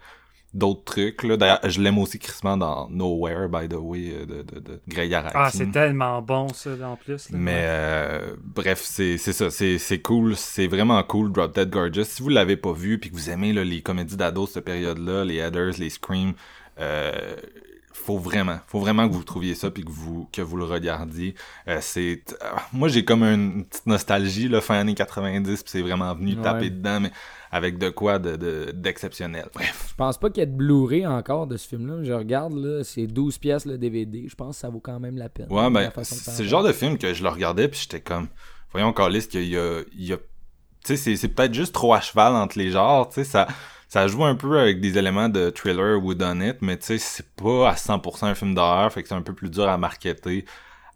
d'autres 0.52 0.84
trucs. 0.84 1.22
Là. 1.22 1.38
D'ailleurs, 1.38 1.60
je 1.64 1.80
l'aime 1.80 1.96
aussi 1.96 2.18
crissement 2.18 2.58
dans 2.58 2.86
Nowhere, 2.90 3.48
by 3.48 3.68
the 3.68 3.78
way, 3.78 4.12
euh, 4.12 4.26
de, 4.26 4.42
de, 4.42 4.60
de 4.60 4.80
Grey 4.86 5.12
Araki. 5.14 5.34
Ah, 5.38 5.50
c'est 5.50 5.70
tellement 5.70 6.20
bon, 6.20 6.48
ça, 6.48 6.70
en 6.84 6.96
plus. 6.96 7.30
là. 7.30 7.38
Mais 7.38 7.62
euh, 7.64 8.34
bref, 8.44 8.82
c'est 8.84 9.16
c'est 9.16 9.32
ça, 9.32 9.50
c'est 9.50 9.78
c'est 9.78 10.00
cool, 10.02 10.36
c'est 10.36 10.66
vraiment 10.66 11.02
cool 11.04 11.32
Drop 11.32 11.54
Dead 11.54 11.70
Gorgeous. 11.70 12.04
Si 12.04 12.22
vous 12.22 12.28
l'avez 12.28 12.56
pas 12.58 12.72
vu 12.72 12.98
puis 12.98 13.08
que 13.10 13.14
vous 13.14 13.30
aimez 13.30 13.54
là, 13.54 13.64
les 13.64 13.80
comédies 13.80 14.16
d'ados 14.18 14.50
de 14.50 14.54
cette 14.54 14.64
période-là, 14.66 15.24
les 15.24 15.36
Headers, 15.36 15.72
les 15.78 15.88
Scream, 15.88 16.34
euh, 16.78 17.36
faut 17.92 18.18
vraiment, 18.18 18.58
faut 18.66 18.80
vraiment 18.80 19.08
que 19.08 19.12
vous 19.14 19.22
trouviez 19.24 19.54
ça 19.54 19.70
puis 19.70 19.84
que 19.84 19.90
vous 19.90 20.28
que 20.32 20.42
vous 20.42 20.56
le 20.56 20.64
regardiez. 20.64 21.34
Euh, 21.68 21.78
c'est 21.80 22.22
euh, 22.42 22.46
moi 22.72 22.88
j'ai 22.88 23.04
comme 23.04 23.22
une 23.22 23.64
petite 23.64 23.86
nostalgie 23.86 24.48
là 24.48 24.60
fin 24.60 24.76
années 24.78 24.94
90 24.94 25.62
puis 25.62 25.70
c'est 25.70 25.82
vraiment 25.82 26.14
venu 26.14 26.34
Ouais. 26.36 26.42
taper 26.42 26.70
dedans 26.70 27.00
mais 27.00 27.10
avec 27.50 27.78
de 27.78 27.90
quoi 27.90 28.18
de 28.18 28.36
de- 28.36 28.70
d'exceptionnel. 28.74 29.48
Bref. 29.54 29.86
Je 29.90 29.94
pense 29.94 30.18
pas 30.18 30.30
qu'il 30.30 30.40
y 30.40 30.42
ait 30.42 30.46
de 30.46 30.56
Blu-ray 30.56 31.06
encore 31.06 31.46
de 31.46 31.56
ce 31.56 31.68
film-là. 31.68 32.02
Je 32.02 32.12
regarde, 32.12 32.54
là, 32.54 32.82
c'est 32.82 33.06
12 33.06 33.36
pièces 33.38 33.66
le 33.66 33.76
DVD. 33.76 34.26
Je 34.28 34.34
pense 34.34 34.56
que 34.56 34.60
ça 34.62 34.68
vaut 34.70 34.80
quand 34.80 34.98
même 34.98 35.16
la 35.18 35.28
peine. 35.28 35.46
Ouais 35.50 35.70
ben 35.70 35.88
de 35.94 36.02
c'est 36.04 36.42
le 36.42 36.48
genre 36.48 36.62
de 36.64 36.72
film 36.72 36.96
que 36.98 37.12
je 37.12 37.22
le 37.22 37.28
regardais 37.28 37.68
puis 37.68 37.80
j'étais 37.82 38.00
comme 38.00 38.28
voyons 38.72 38.92
Carlis 38.92 39.28
qu'il 39.28 39.44
y 39.48 39.56
a 39.56 39.80
il 39.92 40.04
y 40.06 40.12
a 40.12 40.16
tu 40.16 40.22
sais 40.84 40.96
c'est 40.96 41.16
c'est 41.16 41.28
peut-être 41.28 41.54
juste 41.54 41.72
trop 41.74 41.94
à 41.94 42.00
cheval 42.00 42.34
entre 42.34 42.58
les 42.58 42.70
genres, 42.70 43.08
tu 43.08 43.16
sais 43.16 43.24
ça 43.24 43.46
ça 43.92 44.08
joue 44.08 44.24
un 44.24 44.34
peu 44.36 44.58
avec 44.58 44.80
des 44.80 44.96
éléments 44.96 45.28
de 45.28 45.50
thriller 45.50 46.02
ou 46.02 46.12
it 46.12 46.56
mais 46.62 46.78
tu 46.78 46.86
sais 46.86 46.98
c'est 46.98 47.28
pas 47.36 47.68
à 47.68 47.74
100% 47.74 48.24
un 48.24 48.34
film 48.34 48.54
d'horreur, 48.54 48.90
fait 48.90 49.02
que 49.02 49.08
c'est 49.08 49.14
un 49.14 49.20
peu 49.20 49.34
plus 49.34 49.50
dur 49.50 49.68
à 49.68 49.76
marketer 49.76 50.46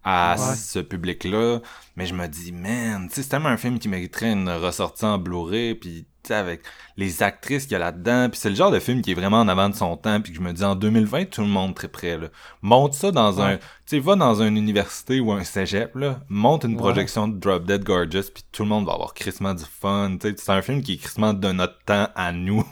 à 0.09 0.37
Ouais. 0.39 0.55
ce 0.57 0.79
public-là. 0.79 1.59
Mais 1.97 2.07
je 2.07 2.15
me 2.15 2.27
dis, 2.29 2.53
man, 2.53 3.09
c'est 3.11 3.29
tellement 3.29 3.49
un 3.49 3.57
film 3.57 3.79
qui 3.81 3.89
mériterait 3.89 4.33
une 4.33 4.49
ressortie 4.49 5.05
en 5.05 5.19
Blu-ray, 5.19 5.75
puis 5.75 6.07
avec 6.29 6.63
les 6.97 7.23
actrices 7.23 7.65
qu'il 7.65 7.73
y 7.73 7.77
a 7.77 7.79
là-dedans, 7.79 8.29
puis 8.29 8.41
c'est 8.41 8.51
le 8.51 8.57
genre 8.57 8.73
de 8.73 8.81
film 8.81 9.01
qui 9.01 9.13
est 9.13 9.15
vraiment 9.15 9.39
en 9.39 9.47
avant 9.47 9.69
de 9.69 9.77
son 9.77 9.97
temps, 9.97 10.21
puis 10.21 10.33
que 10.33 10.39
je 10.39 10.43
me 10.43 10.53
dis, 10.53 10.65
en 10.65 10.75
2020, 10.75 11.27
tout 11.27 11.41
le 11.43 11.47
monde 11.47 11.73
très 11.77 11.87
prêt, 11.87 12.19
là. 12.19 12.29
Monte 12.63 12.95
ça 12.95 13.13
dans 13.13 13.41
un... 13.41 13.59
Tu 13.59 13.63
sais, 13.87 13.99
va 14.01 14.17
dans 14.17 14.43
une 14.43 14.57
université 14.57 15.21
ou 15.21 15.31
un 15.31 15.45
cégep, 15.45 15.95
là, 15.95 16.19
monte 16.29 16.65
une 16.65 16.73
Ouais. 16.73 16.79
projection 16.79 17.29
de 17.29 17.39
Drop 17.39 17.65
Dead 17.65 17.85
Gorgeous, 17.85 18.31
puis 18.35 18.43
tout 18.51 18.65
le 18.65 18.69
monde 18.71 18.87
va 18.87 18.95
avoir 18.95 19.15
crissement 19.15 19.55
du 19.55 19.63
fun, 19.65 20.17
tu 20.21 20.29
sais. 20.31 20.35
C'est 20.37 20.51
un 20.51 20.63
film 20.63 20.83
qui 20.83 20.95
est 20.95 20.97
crissement 20.97 21.33
de 21.33 21.53
notre 21.53 21.79
temps 21.85 22.09
à 22.17 22.33
nous. 22.33 22.65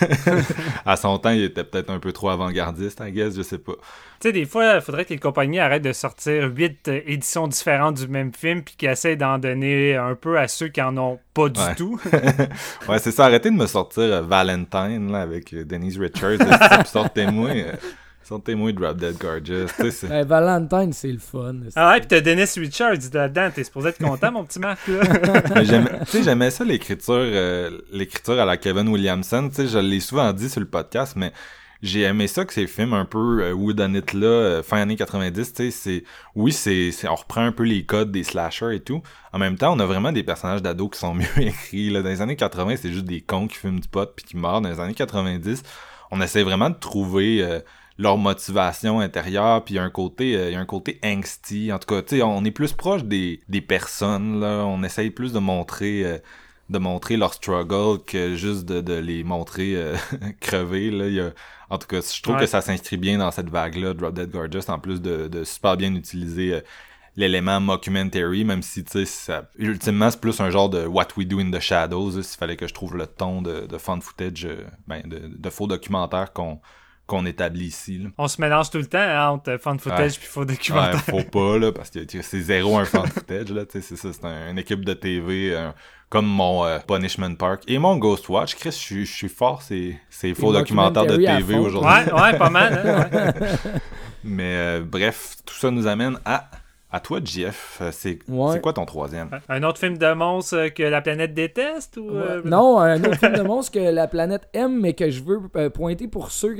à 0.86 0.96
son 0.96 1.18
temps, 1.18 1.30
il 1.30 1.42
était 1.42 1.64
peut-être 1.64 1.90
un 1.90 1.98
peu 1.98 2.12
trop 2.12 2.30
avant-gardiste, 2.30 3.02
I 3.06 3.12
guess, 3.12 3.34
je 3.36 3.42
sais 3.42 3.58
pas. 3.58 3.74
Tu 4.20 4.28
sais, 4.28 4.32
des 4.32 4.44
fois, 4.44 4.74
il 4.74 4.80
faudrait 4.82 5.06
que 5.06 5.14
les 5.14 5.18
compagnies 5.18 5.60
arrêtent 5.60 5.82
de 5.82 5.94
sortir 5.94 6.50
huit 6.54 6.86
euh, 6.88 7.00
éditions 7.06 7.48
différentes 7.48 7.96
du 7.96 8.06
même 8.06 8.34
film 8.34 8.62
puis 8.62 8.74
qu'ils 8.76 8.90
essaient 8.90 9.16
d'en 9.16 9.38
donner 9.38 9.96
un 9.96 10.14
peu 10.14 10.38
à 10.38 10.46
ceux 10.46 10.68
qui 10.68 10.82
en 10.82 10.94
ont 10.98 11.18
pas 11.32 11.48
du 11.48 11.58
Ouais. 11.58 11.74
tout. 11.74 11.98
Ouais, 12.88 12.98
c'est 12.98 13.12
ça. 13.12 13.24
Arrêtez 13.24 13.50
de 13.50 13.56
me 13.56 13.66
sortir 13.66 14.02
euh, 14.02 14.20
Valentine 14.20 15.10
là, 15.10 15.22
avec 15.22 15.54
euh, 15.54 15.64
Denise 15.64 15.98
Richards. 15.98 16.36
Sortez-moi. 16.86 17.48
euh, 17.50 17.72
Sortez-moi 18.22 18.72
Drop 18.72 18.96
Dead 18.98 19.16
Gorgeous. 19.18 19.66
Tu 19.76 19.82
sais, 19.84 19.90
c'est- 19.90 20.06
Ben, 20.08 20.24
Valentine, 20.26 20.92
c'est 20.92 21.10
le 21.10 21.18
fun. 21.18 21.54
ah 21.74 21.90
ouais, 21.92 21.98
puis 22.00 22.08
t'as 22.08 22.20
Dennis 22.20 22.52
Richards 22.58 22.92
là-dedans. 23.12 23.48
T'es 23.54 23.64
supposé 23.64 23.88
être 23.88 23.98
content, 24.04 24.30
mon 24.30 24.44
petit 24.44 24.60
Marc, 24.60 24.86
là. 24.86 25.00
Mais 25.54 25.64
j'aimais- 25.64 25.98
tu 26.00 26.06
sais, 26.06 26.22
j'aimais 26.22 26.50
ça 26.50 26.62
l'écriture, 26.64 27.14
euh, 27.16 27.70
l'écriture 27.90 28.38
à 28.38 28.44
la 28.44 28.56
Kevin 28.56 28.88
Williamson. 28.88 29.48
Tu 29.48 29.54
sais, 29.56 29.66
je 29.66 29.78
l'ai 29.78 29.98
souvent 30.00 30.32
dit 30.32 30.48
sur 30.48 30.60
le 30.60 30.66
podcast, 30.68 31.14
mais 31.16 31.32
j'ai 31.82 32.02
aimé 32.02 32.26
ça 32.26 32.44
que 32.44 32.52
ces 32.52 32.66
films 32.66 32.92
un 32.92 33.04
peu 33.04 33.42
euh, 33.42 33.52
whodunit 33.52 34.02
là, 34.14 34.26
euh, 34.26 34.62
fin 34.62 34.78
années 34.78 34.96
90. 34.96 35.52
Tu 35.52 35.56
sais, 35.56 35.70
c'est 35.70 36.04
oui, 36.34 36.52
c'est, 36.52 36.92
on 37.08 37.14
reprend 37.14 37.42
un 37.42 37.52
peu 37.52 37.62
les 37.62 37.84
codes 37.84 38.12
des 38.12 38.24
slashers 38.24 38.76
et 38.76 38.80
tout. 38.80 39.02
En 39.32 39.38
même 39.38 39.56
temps, 39.56 39.74
on 39.74 39.78
a 39.80 39.86
vraiment 39.86 40.12
des 40.12 40.22
personnages 40.22 40.62
d'ados 40.62 40.90
qui 40.90 40.98
sont 40.98 41.14
mieux 41.16 41.38
écrits. 41.38 41.90
Là. 41.90 42.02
Dans 42.02 42.08
les 42.08 42.20
années 42.20 42.36
80, 42.36 42.76
c'est 42.76 42.92
juste 42.92 43.06
des 43.06 43.20
cons 43.20 43.48
qui 43.48 43.56
fument 43.56 43.80
du 43.80 43.88
pot 43.88 44.10
puis 44.14 44.24
qui 44.24 44.36
meurent. 44.36 44.60
Dans 44.60 44.70
les 44.70 44.80
années 44.80 44.94
90, 44.94 45.62
on 46.10 46.20
essaie 46.20 46.42
vraiment 46.42 46.70
de 46.70 46.76
trouver 46.76 47.42
euh, 47.42 47.60
leur 48.00 48.16
motivation 48.16 49.00
intérieure 49.00 49.62
puis 49.62 49.74
il 49.74 49.76
y 49.76 49.80
a 49.80 49.82
un 49.82 49.90
côté 49.90 50.34
euh, 50.34 50.58
un 50.58 50.64
côté 50.64 50.98
angsty 51.04 51.70
en 51.70 51.78
tout 51.78 51.94
cas 51.94 52.00
tu 52.00 52.16
sais 52.16 52.22
on 52.22 52.44
est 52.44 52.50
plus 52.50 52.72
proche 52.72 53.04
des, 53.04 53.40
des 53.48 53.60
personnes 53.60 54.40
là 54.40 54.64
on 54.64 54.82
essaye 54.82 55.10
plus 55.10 55.34
de 55.34 55.38
montrer 55.38 56.04
euh, 56.04 56.18
de 56.70 56.78
montrer 56.78 57.18
leur 57.18 57.34
struggle 57.34 58.02
que 58.06 58.36
juste 58.36 58.64
de, 58.64 58.80
de 58.80 58.94
les 58.94 59.22
montrer 59.22 59.76
euh, 59.76 59.96
crever 60.40 60.90
là 60.90 61.30
en 61.70 61.78
tout 61.78 61.86
cas 61.86 62.00
je 62.00 62.20
trouve 62.22 62.34
Ouais. 62.36 62.42
que 62.42 62.46
ça 62.46 62.60
s'inscrit 62.60 62.96
bien 62.96 63.18
dans 63.18 63.30
cette 63.30 63.48
vague 63.48 63.76
là 63.76 63.94
Drop 63.94 64.12
Dead 64.14 64.30
Gorgeous 64.30 64.68
en 64.70 64.78
plus 64.78 65.00
de, 65.00 65.28
de 65.28 65.44
super 65.44 65.76
bien 65.76 65.94
utiliser 65.94 66.54
euh, 66.54 66.60
l'élément 67.16 67.60
mockumentary 67.60 68.44
même 68.44 68.62
si 68.62 68.84
tu 68.84 69.04
sais 69.06 69.40
ultimement 69.58 70.10
c'est 70.10 70.20
plus 70.20 70.40
un 70.40 70.50
genre 70.50 70.68
de 70.68 70.86
what 70.86 71.08
we 71.16 71.26
do 71.26 71.40
in 71.40 71.50
the 71.50 71.60
shadows 71.60 72.22
s'il 72.22 72.38
fallait 72.38 72.56
que 72.56 72.68
je 72.68 72.74
trouve 72.74 72.96
le 72.96 73.06
ton 73.06 73.42
de, 73.42 73.66
de 73.66 73.78
fan 73.78 74.00
footage 74.02 74.44
euh, 74.44 74.64
ben 74.86 75.02
de, 75.06 75.20
de 75.36 75.50
faux 75.50 75.66
documentaires 75.66 76.32
qu'on 76.32 76.60
qu'on 77.06 77.26
établit 77.26 77.66
ici 77.66 77.98
là. 77.98 78.10
On 78.18 78.28
se 78.28 78.40
mélange 78.40 78.70
tout 78.70 78.78
le 78.78 78.86
temps 78.86 78.98
hein, 79.00 79.30
entre 79.30 79.56
fan 79.60 79.80
footage 79.80 80.12
Ouais. 80.12 80.18
puis 80.20 80.28
faux 80.28 80.40
Ouais, 80.42 80.46
documentaire. 80.46 81.00
faut 81.02 81.24
pas, 81.24 81.58
là, 81.58 81.72
parce 81.72 81.90
que 81.90 81.98
c'est 82.22 82.40
zéro 82.40 82.78
un 82.78 82.84
fan 82.84 83.04
footage, 83.08 83.50
là, 83.50 83.66
tu 83.66 83.72
sais, 83.72 83.80
c'est 83.80 83.96
ça, 83.96 84.12
c'est 84.12 84.24
un- 84.24 84.52
une 84.52 84.58
équipe 84.60 84.84
de 84.84 84.94
TV, 84.94 85.56
un- 85.56 85.74
comme 86.10 86.26
mon 86.26 86.64
euh, 86.64 86.78
Punishment 86.86 87.36
Park 87.36 87.62
et 87.68 87.78
mon 87.78 87.96
Ghostwatch. 87.96 88.56
Chris, 88.56 88.70
je 88.72 88.76
suis- 88.76 89.06
je 89.06 89.14
suis 89.14 89.28
fort, 89.28 89.62
c'est 89.62 89.96
c'est 90.10 90.34
faux 90.34 90.52
documentaires 90.52 91.06
de 91.06 91.16
TV 91.16 91.56
aujourd'hui. 91.56 91.88
Ouais, 92.12 92.20
ouais, 92.22 92.36
pas 92.38 92.50
mal. 92.50 92.82
hein, 92.84 93.32
ouais. 93.32 93.80
Mais 94.24 94.54
euh, 94.56 94.82
bref, 94.84 95.36
tout 95.46 95.54
ça 95.54 95.70
nous 95.70 95.86
amène 95.86 96.18
à, 96.26 96.50
à 96.92 97.00
toi, 97.00 97.20
Jeff. 97.24 97.78
Euh, 97.80 97.90
C'est 97.92 98.18
Ouais. 98.28 98.60
quoi 98.60 98.72
ton 98.74 98.84
troisième? 98.84 99.30
Un 99.48 99.62
autre 99.62 99.78
film 99.78 99.96
de 99.96 100.12
monstre 100.12 100.68
que 100.74 100.82
la 100.82 101.00
planète 101.00 101.32
déteste 101.32 101.96
ou 101.96 102.10
euh, 102.10 102.42
Non, 102.44 102.78
un 102.80 103.02
autre 103.02 103.16
film 103.16 103.32
de 103.36 103.42
monstre 103.42 103.72
que 103.72 103.78
la 103.78 104.08
planète 104.08 104.42
aime, 104.52 104.78
mais 104.80 104.92
que 104.94 105.08
je 105.08 105.22
veux 105.22 105.70
pointer 105.70 106.06
pour 106.08 106.32
ceux, 106.32 106.56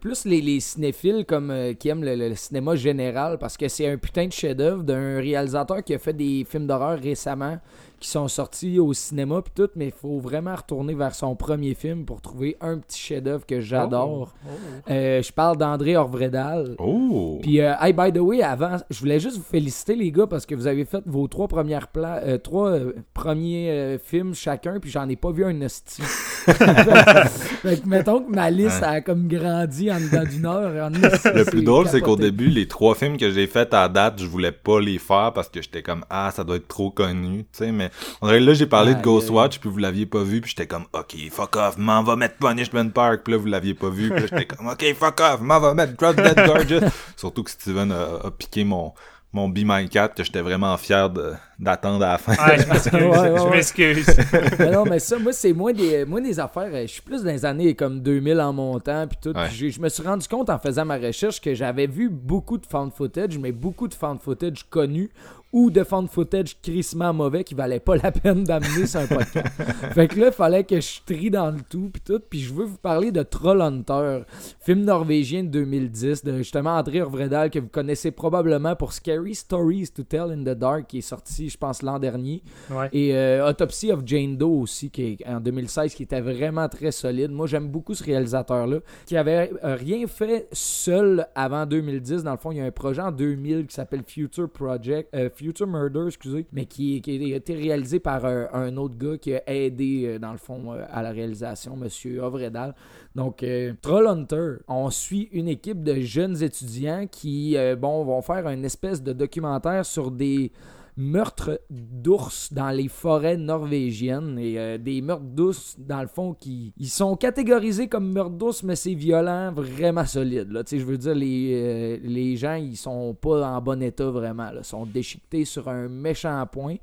plus 0.00 0.24
les, 0.24 0.40
les 0.40 0.58
cinéphiles 0.60 1.24
comme 1.28 1.52
qui 1.78 1.90
aiment 1.90 2.02
le, 2.04 2.14
le 2.16 2.34
cinéma 2.34 2.74
général, 2.74 3.36
parce 3.38 3.56
que 3.58 3.68
c'est 3.68 3.86
un 3.88 3.98
putain 3.98 4.26
de 4.26 4.32
chef-d'œuvre 4.32 4.82
d'un 4.82 5.18
réalisateur 5.20 5.84
qui 5.84 5.94
a 5.94 5.98
fait 5.98 6.14
des 6.14 6.44
films 6.48 6.66
d'horreur 6.66 6.98
récemment 6.98 7.58
qui 8.00 8.08
sont 8.08 8.28
sortis 8.28 8.78
au 8.78 8.92
cinéma 8.92 9.42
puis 9.42 9.52
tout, 9.54 9.70
mais 9.76 9.86
il 9.86 9.92
faut 9.92 10.18
vraiment 10.18 10.54
retourner 10.54 10.94
vers 10.94 11.14
son 11.14 11.34
premier 11.36 11.74
film 11.74 12.04
pour 12.04 12.20
trouver 12.20 12.56
un 12.60 12.78
petit 12.78 12.98
chef-d'œuvre 12.98 13.46
que 13.46 13.60
j'adore. 13.60 14.34
Oh, 14.44 14.48
oh. 14.48 14.90
Euh, 14.90 15.22
je 15.22 15.32
parle 15.32 15.56
d'André 15.56 15.96
Orvredal. 15.96 16.76
Oh! 16.78 17.38
Puis, 17.42 17.60
euh, 17.60 17.74
hey, 17.80 17.92
by 17.92 18.12
the 18.12 18.18
way, 18.18 18.42
avant, 18.42 18.76
je 18.90 18.98
voulais 19.00 19.20
juste 19.20 19.36
vous 19.38 19.42
féliciter, 19.42 19.94
les 19.94 20.10
gars, 20.12 20.26
parce 20.26 20.46
que 20.46 20.54
vous 20.54 20.66
avez 20.66 20.84
fait 20.84 21.02
vos 21.06 21.26
trois 21.28 21.48
premières 21.48 21.88
pla 21.88 22.16
euh, 22.24 22.38
trois 22.38 22.70
euh, 22.70 22.92
premiers 23.14 23.70
euh, 23.70 23.98
films 23.98 24.34
chacun, 24.34 24.78
puis 24.80 24.90
j'en 24.90 25.08
ai 25.08 25.16
pas 25.16 25.30
vu 25.30 25.44
un 25.44 25.60
hostie. 25.62 26.02
fait 26.46 27.82
que, 27.82 27.88
mettons 27.88 28.20
que 28.22 28.30
ma 28.30 28.50
liste 28.50 28.82
a 28.82 29.00
comme 29.00 29.26
grandi 29.26 29.90
en 29.90 30.00
dedans 30.00 30.24
d'une 30.24 30.46
heure. 30.46 30.86
en 30.86 30.90
Le 30.90 31.44
plus 31.44 31.62
drôle, 31.62 31.88
c'est 31.88 32.00
qu'au 32.00 32.16
début, 32.16 32.48
les 32.48 32.68
trois 32.68 32.94
films 32.94 33.16
que 33.16 33.30
j'ai 33.30 33.46
faits 33.46 33.74
à 33.74 33.88
date, 33.88 34.20
je 34.20 34.26
voulais 34.26 34.52
pas 34.52 34.80
les 34.80 34.98
faire 34.98 35.32
parce 35.34 35.48
que 35.48 35.60
j'étais 35.60 35.82
comme 35.82 36.04
ah 36.10 36.30
ça 36.32 36.44
doit 36.44 36.56
être 36.56 36.68
trop 36.68 36.90
connu, 36.90 37.44
tu 37.44 37.48
sais. 37.52 37.72
Mais 37.72 37.90
on 38.20 38.26
dirait 38.26 38.38
que 38.40 38.44
là 38.44 38.54
j'ai 38.54 38.66
parlé 38.66 38.92
de 38.92 38.96
Aïe, 38.98 39.02
Ghostwatch 39.02 39.58
puis 39.58 39.68
vous 39.68 39.78
l'aviez 39.78 40.06
pas 40.06 40.22
vu 40.22 40.40
puis 40.40 40.50
j'étais 40.50 40.66
comme 40.66 40.84
ok 40.92 41.14
fuck 41.30 41.56
off, 41.56 41.76
m'en 41.78 42.02
va 42.02 42.16
mettre 42.16 42.36
Punishment 42.36 42.90
Park 42.90 43.20
puis 43.24 43.32
là 43.32 43.38
vous 43.38 43.46
l'aviez 43.46 43.74
pas 43.74 43.88
vu 43.90 44.10
puis 44.10 44.20
là 44.22 44.26
j'étais 44.30 44.46
comme 44.46 44.66
ok 44.68 44.94
fuck 44.94 45.20
off, 45.20 45.40
m'en 45.40 45.60
va 45.60 45.74
mettre 45.74 45.96
Drop 45.96 46.16
Dead 46.16 46.34
Gorgeous. 46.46 46.86
Surtout 47.16 47.42
que 47.44 47.50
Steven 47.50 47.92
a, 47.92 48.26
a 48.26 48.30
piqué 48.30 48.64
mon 48.64 48.92
mon 49.32 49.50
Be 49.50 49.58
My 49.66 49.86
Cat 49.88 50.08
que 50.16 50.24
j'étais 50.24 50.40
vraiment 50.40 50.74
fier 50.78 51.10
de- 51.10 51.34
d'attendre 51.58 52.02
à 52.06 52.12
la 52.12 52.18
fin. 52.18 52.32
Ouais, 52.32 52.58
je 52.58 52.66
m'excuse. 52.68 52.92
Ouais, 53.02 53.08
ouais, 53.30 53.36
Je 53.38 53.42
ouais. 53.42 53.50
m'excuse. 53.50 54.06
Mais 54.58 54.70
non, 54.70 54.84
mais 54.86 54.98
ça, 54.98 55.18
moi, 55.18 55.32
c'est 55.34 55.52
moins 55.52 55.72
des, 55.74 56.06
moins 56.06 56.22
des 56.22 56.40
affaires. 56.40 56.70
euh, 56.72 56.82
Je 56.86 56.92
suis 56.92 57.02
plus 57.02 57.22
dans 57.22 57.30
les 57.32 57.44
années 57.44 57.74
comme 57.74 58.00
2000 58.00 58.40
en 58.40 58.52
montant, 58.54 59.06
puis 59.06 59.18
tout. 59.22 59.34
Puis 59.34 59.72
Je 59.72 59.80
me 59.80 59.90
suis 59.90 60.02
rendu 60.02 60.26
compte 60.26 60.48
en 60.48 60.58
faisant 60.58 60.86
ma 60.86 60.96
recherche 60.96 61.38
que 61.40 61.54
j'avais 61.54 61.86
vu 61.86 62.08
beaucoup 62.08 62.56
de 62.56 62.64
found 62.64 62.92
footage, 62.94 63.36
mais 63.36 63.52
beaucoup 63.52 63.88
de 63.88 63.94
found 63.94 64.20
footage 64.22 64.64
connus 64.70 65.10
ou 65.56 65.70
de 65.70 65.84
found 65.84 66.10
footage 66.10 66.60
crissement 66.60 67.14
mauvais 67.14 67.42
qui 67.42 67.54
valait 67.54 67.80
pas 67.80 67.96
la 67.96 68.12
peine 68.12 68.44
d'amener 68.44 68.86
sur 68.86 69.00
un 69.00 69.06
podcast. 69.06 69.46
fait 69.94 70.06
que 70.06 70.20
là, 70.20 70.26
il 70.26 70.32
fallait 70.32 70.64
que 70.64 70.78
je 70.78 71.00
trie 71.06 71.30
dans 71.30 71.50
le 71.50 71.60
tout, 71.66 71.88
puis 71.90 72.02
tout. 72.04 72.20
Puis 72.28 72.40
je 72.40 72.52
veux 72.52 72.66
vous 72.66 72.76
parler 72.76 73.10
de 73.10 73.22
Troll 73.22 73.62
Hunter, 73.62 74.24
film 74.60 74.82
norvégien 74.82 75.44
de 75.44 75.48
2010, 75.48 76.24
de 76.24 76.36
justement 76.36 76.76
André 76.76 77.00
Orvredal, 77.00 77.48
que 77.48 77.58
vous 77.58 77.70
connaissez 77.70 78.10
probablement 78.10 78.76
pour 78.76 78.92
Scary 78.92 79.34
Stories 79.34 79.88
to 79.94 80.02
Tell 80.02 80.30
in 80.30 80.42
the 80.42 80.58
Dark, 80.58 80.88
qui 80.88 80.98
est 80.98 81.00
sorti, 81.00 81.48
je 81.48 81.56
pense, 81.56 81.80
l'an 81.80 81.98
dernier. 81.98 82.42
Ouais. 82.70 82.90
Et 82.92 83.16
euh, 83.16 83.48
Autopsy 83.48 83.90
of 83.90 84.02
Jane 84.04 84.36
Doe 84.36 84.60
aussi, 84.60 84.90
qui 84.90 85.16
est 85.22 85.26
en 85.26 85.40
2016, 85.40 85.94
qui 85.94 86.02
était 86.02 86.20
vraiment 86.20 86.68
très 86.68 86.92
solide. 86.92 87.30
Moi, 87.30 87.46
j'aime 87.46 87.68
beaucoup 87.68 87.94
ce 87.94 88.04
réalisateur-là, 88.04 88.80
qui 89.06 89.16
avait 89.16 89.50
euh, 89.64 89.74
rien 89.74 90.06
fait 90.06 90.48
seul 90.52 91.26
avant 91.34 91.64
2010. 91.64 92.24
Dans 92.24 92.32
le 92.32 92.36
fond, 92.36 92.52
il 92.52 92.58
y 92.58 92.60
a 92.60 92.64
un 92.66 92.70
projet 92.70 93.00
en 93.00 93.10
2000 93.10 93.68
qui 93.68 93.74
s'appelle 93.74 94.02
Future 94.06 94.50
Project, 94.50 95.08
euh, 95.14 95.30
Future 95.30 95.45
Murder, 95.66 96.04
excusez, 96.06 96.46
mais 96.52 96.66
qui, 96.66 97.02
a 97.06 97.36
été 97.36 97.54
réalisé 97.54 98.00
par 98.00 98.24
euh, 98.24 98.46
un 98.52 98.76
autre 98.76 98.96
gars 98.96 99.18
qui 99.18 99.34
a 99.34 99.42
aidé, 99.46 100.04
euh, 100.06 100.18
dans 100.18 100.32
le 100.32 100.38
fond, 100.38 100.72
euh, 100.72 100.84
à 100.90 101.02
la 101.02 101.10
réalisation, 101.10 101.76
Monsieur 101.76 102.22
Ovredal. 102.22 102.74
Donc, 103.14 103.42
euh, 103.42 103.72
Troll 103.80 104.06
Hunter, 104.06 104.56
on 104.68 104.90
suit 104.90 105.28
une 105.32 105.48
équipe 105.48 105.82
de 105.82 105.94
jeunes 106.00 106.42
étudiants 106.42 107.06
qui, 107.10 107.56
bon, 107.78 108.04
vont 108.04 108.22
faire 108.22 108.48
une 108.48 108.64
espèce 108.64 109.02
de 109.02 109.12
documentaire 109.12 109.84
sur 109.84 110.10
des 110.10 110.52
meurtres 110.96 111.60
d'ours 111.70 112.52
dans 112.52 112.70
les 112.70 112.88
forêts 112.88 113.36
norvégiennes 113.36 114.38
et 114.38 114.58
euh, 114.58 114.78
des 114.78 115.02
meurtres 115.02 115.24
d'ours 115.24 115.76
dans 115.78 116.00
le 116.00 116.08
fond 116.08 116.32
qui 116.32 116.72
ils 116.78 116.88
sont 116.88 117.16
catégorisés 117.16 117.88
comme 117.88 118.10
meurtres 118.10 118.36
d'ours 118.36 118.62
mais 118.62 118.76
c'est 118.76 118.94
violent 118.94 119.52
vraiment 119.52 120.06
solide 120.06 120.50
là 120.50 120.64
tu 120.64 120.70
sais 120.70 120.78
je 120.78 120.86
veux 120.86 120.96
dire 120.96 121.14
les 121.14 121.52
euh, 121.52 121.98
les 122.02 122.36
gens 122.36 122.54
ils 122.54 122.76
sont 122.76 123.14
pas 123.14 123.46
en 123.46 123.60
bon 123.60 123.82
état 123.82 124.10
vraiment 124.10 124.50
là. 124.50 124.60
Ils 124.60 124.64
sont 124.64 124.86
déchiquetés 124.86 125.44
sur 125.44 125.68
un 125.68 125.88
méchant 125.88 126.44
point 126.50 126.76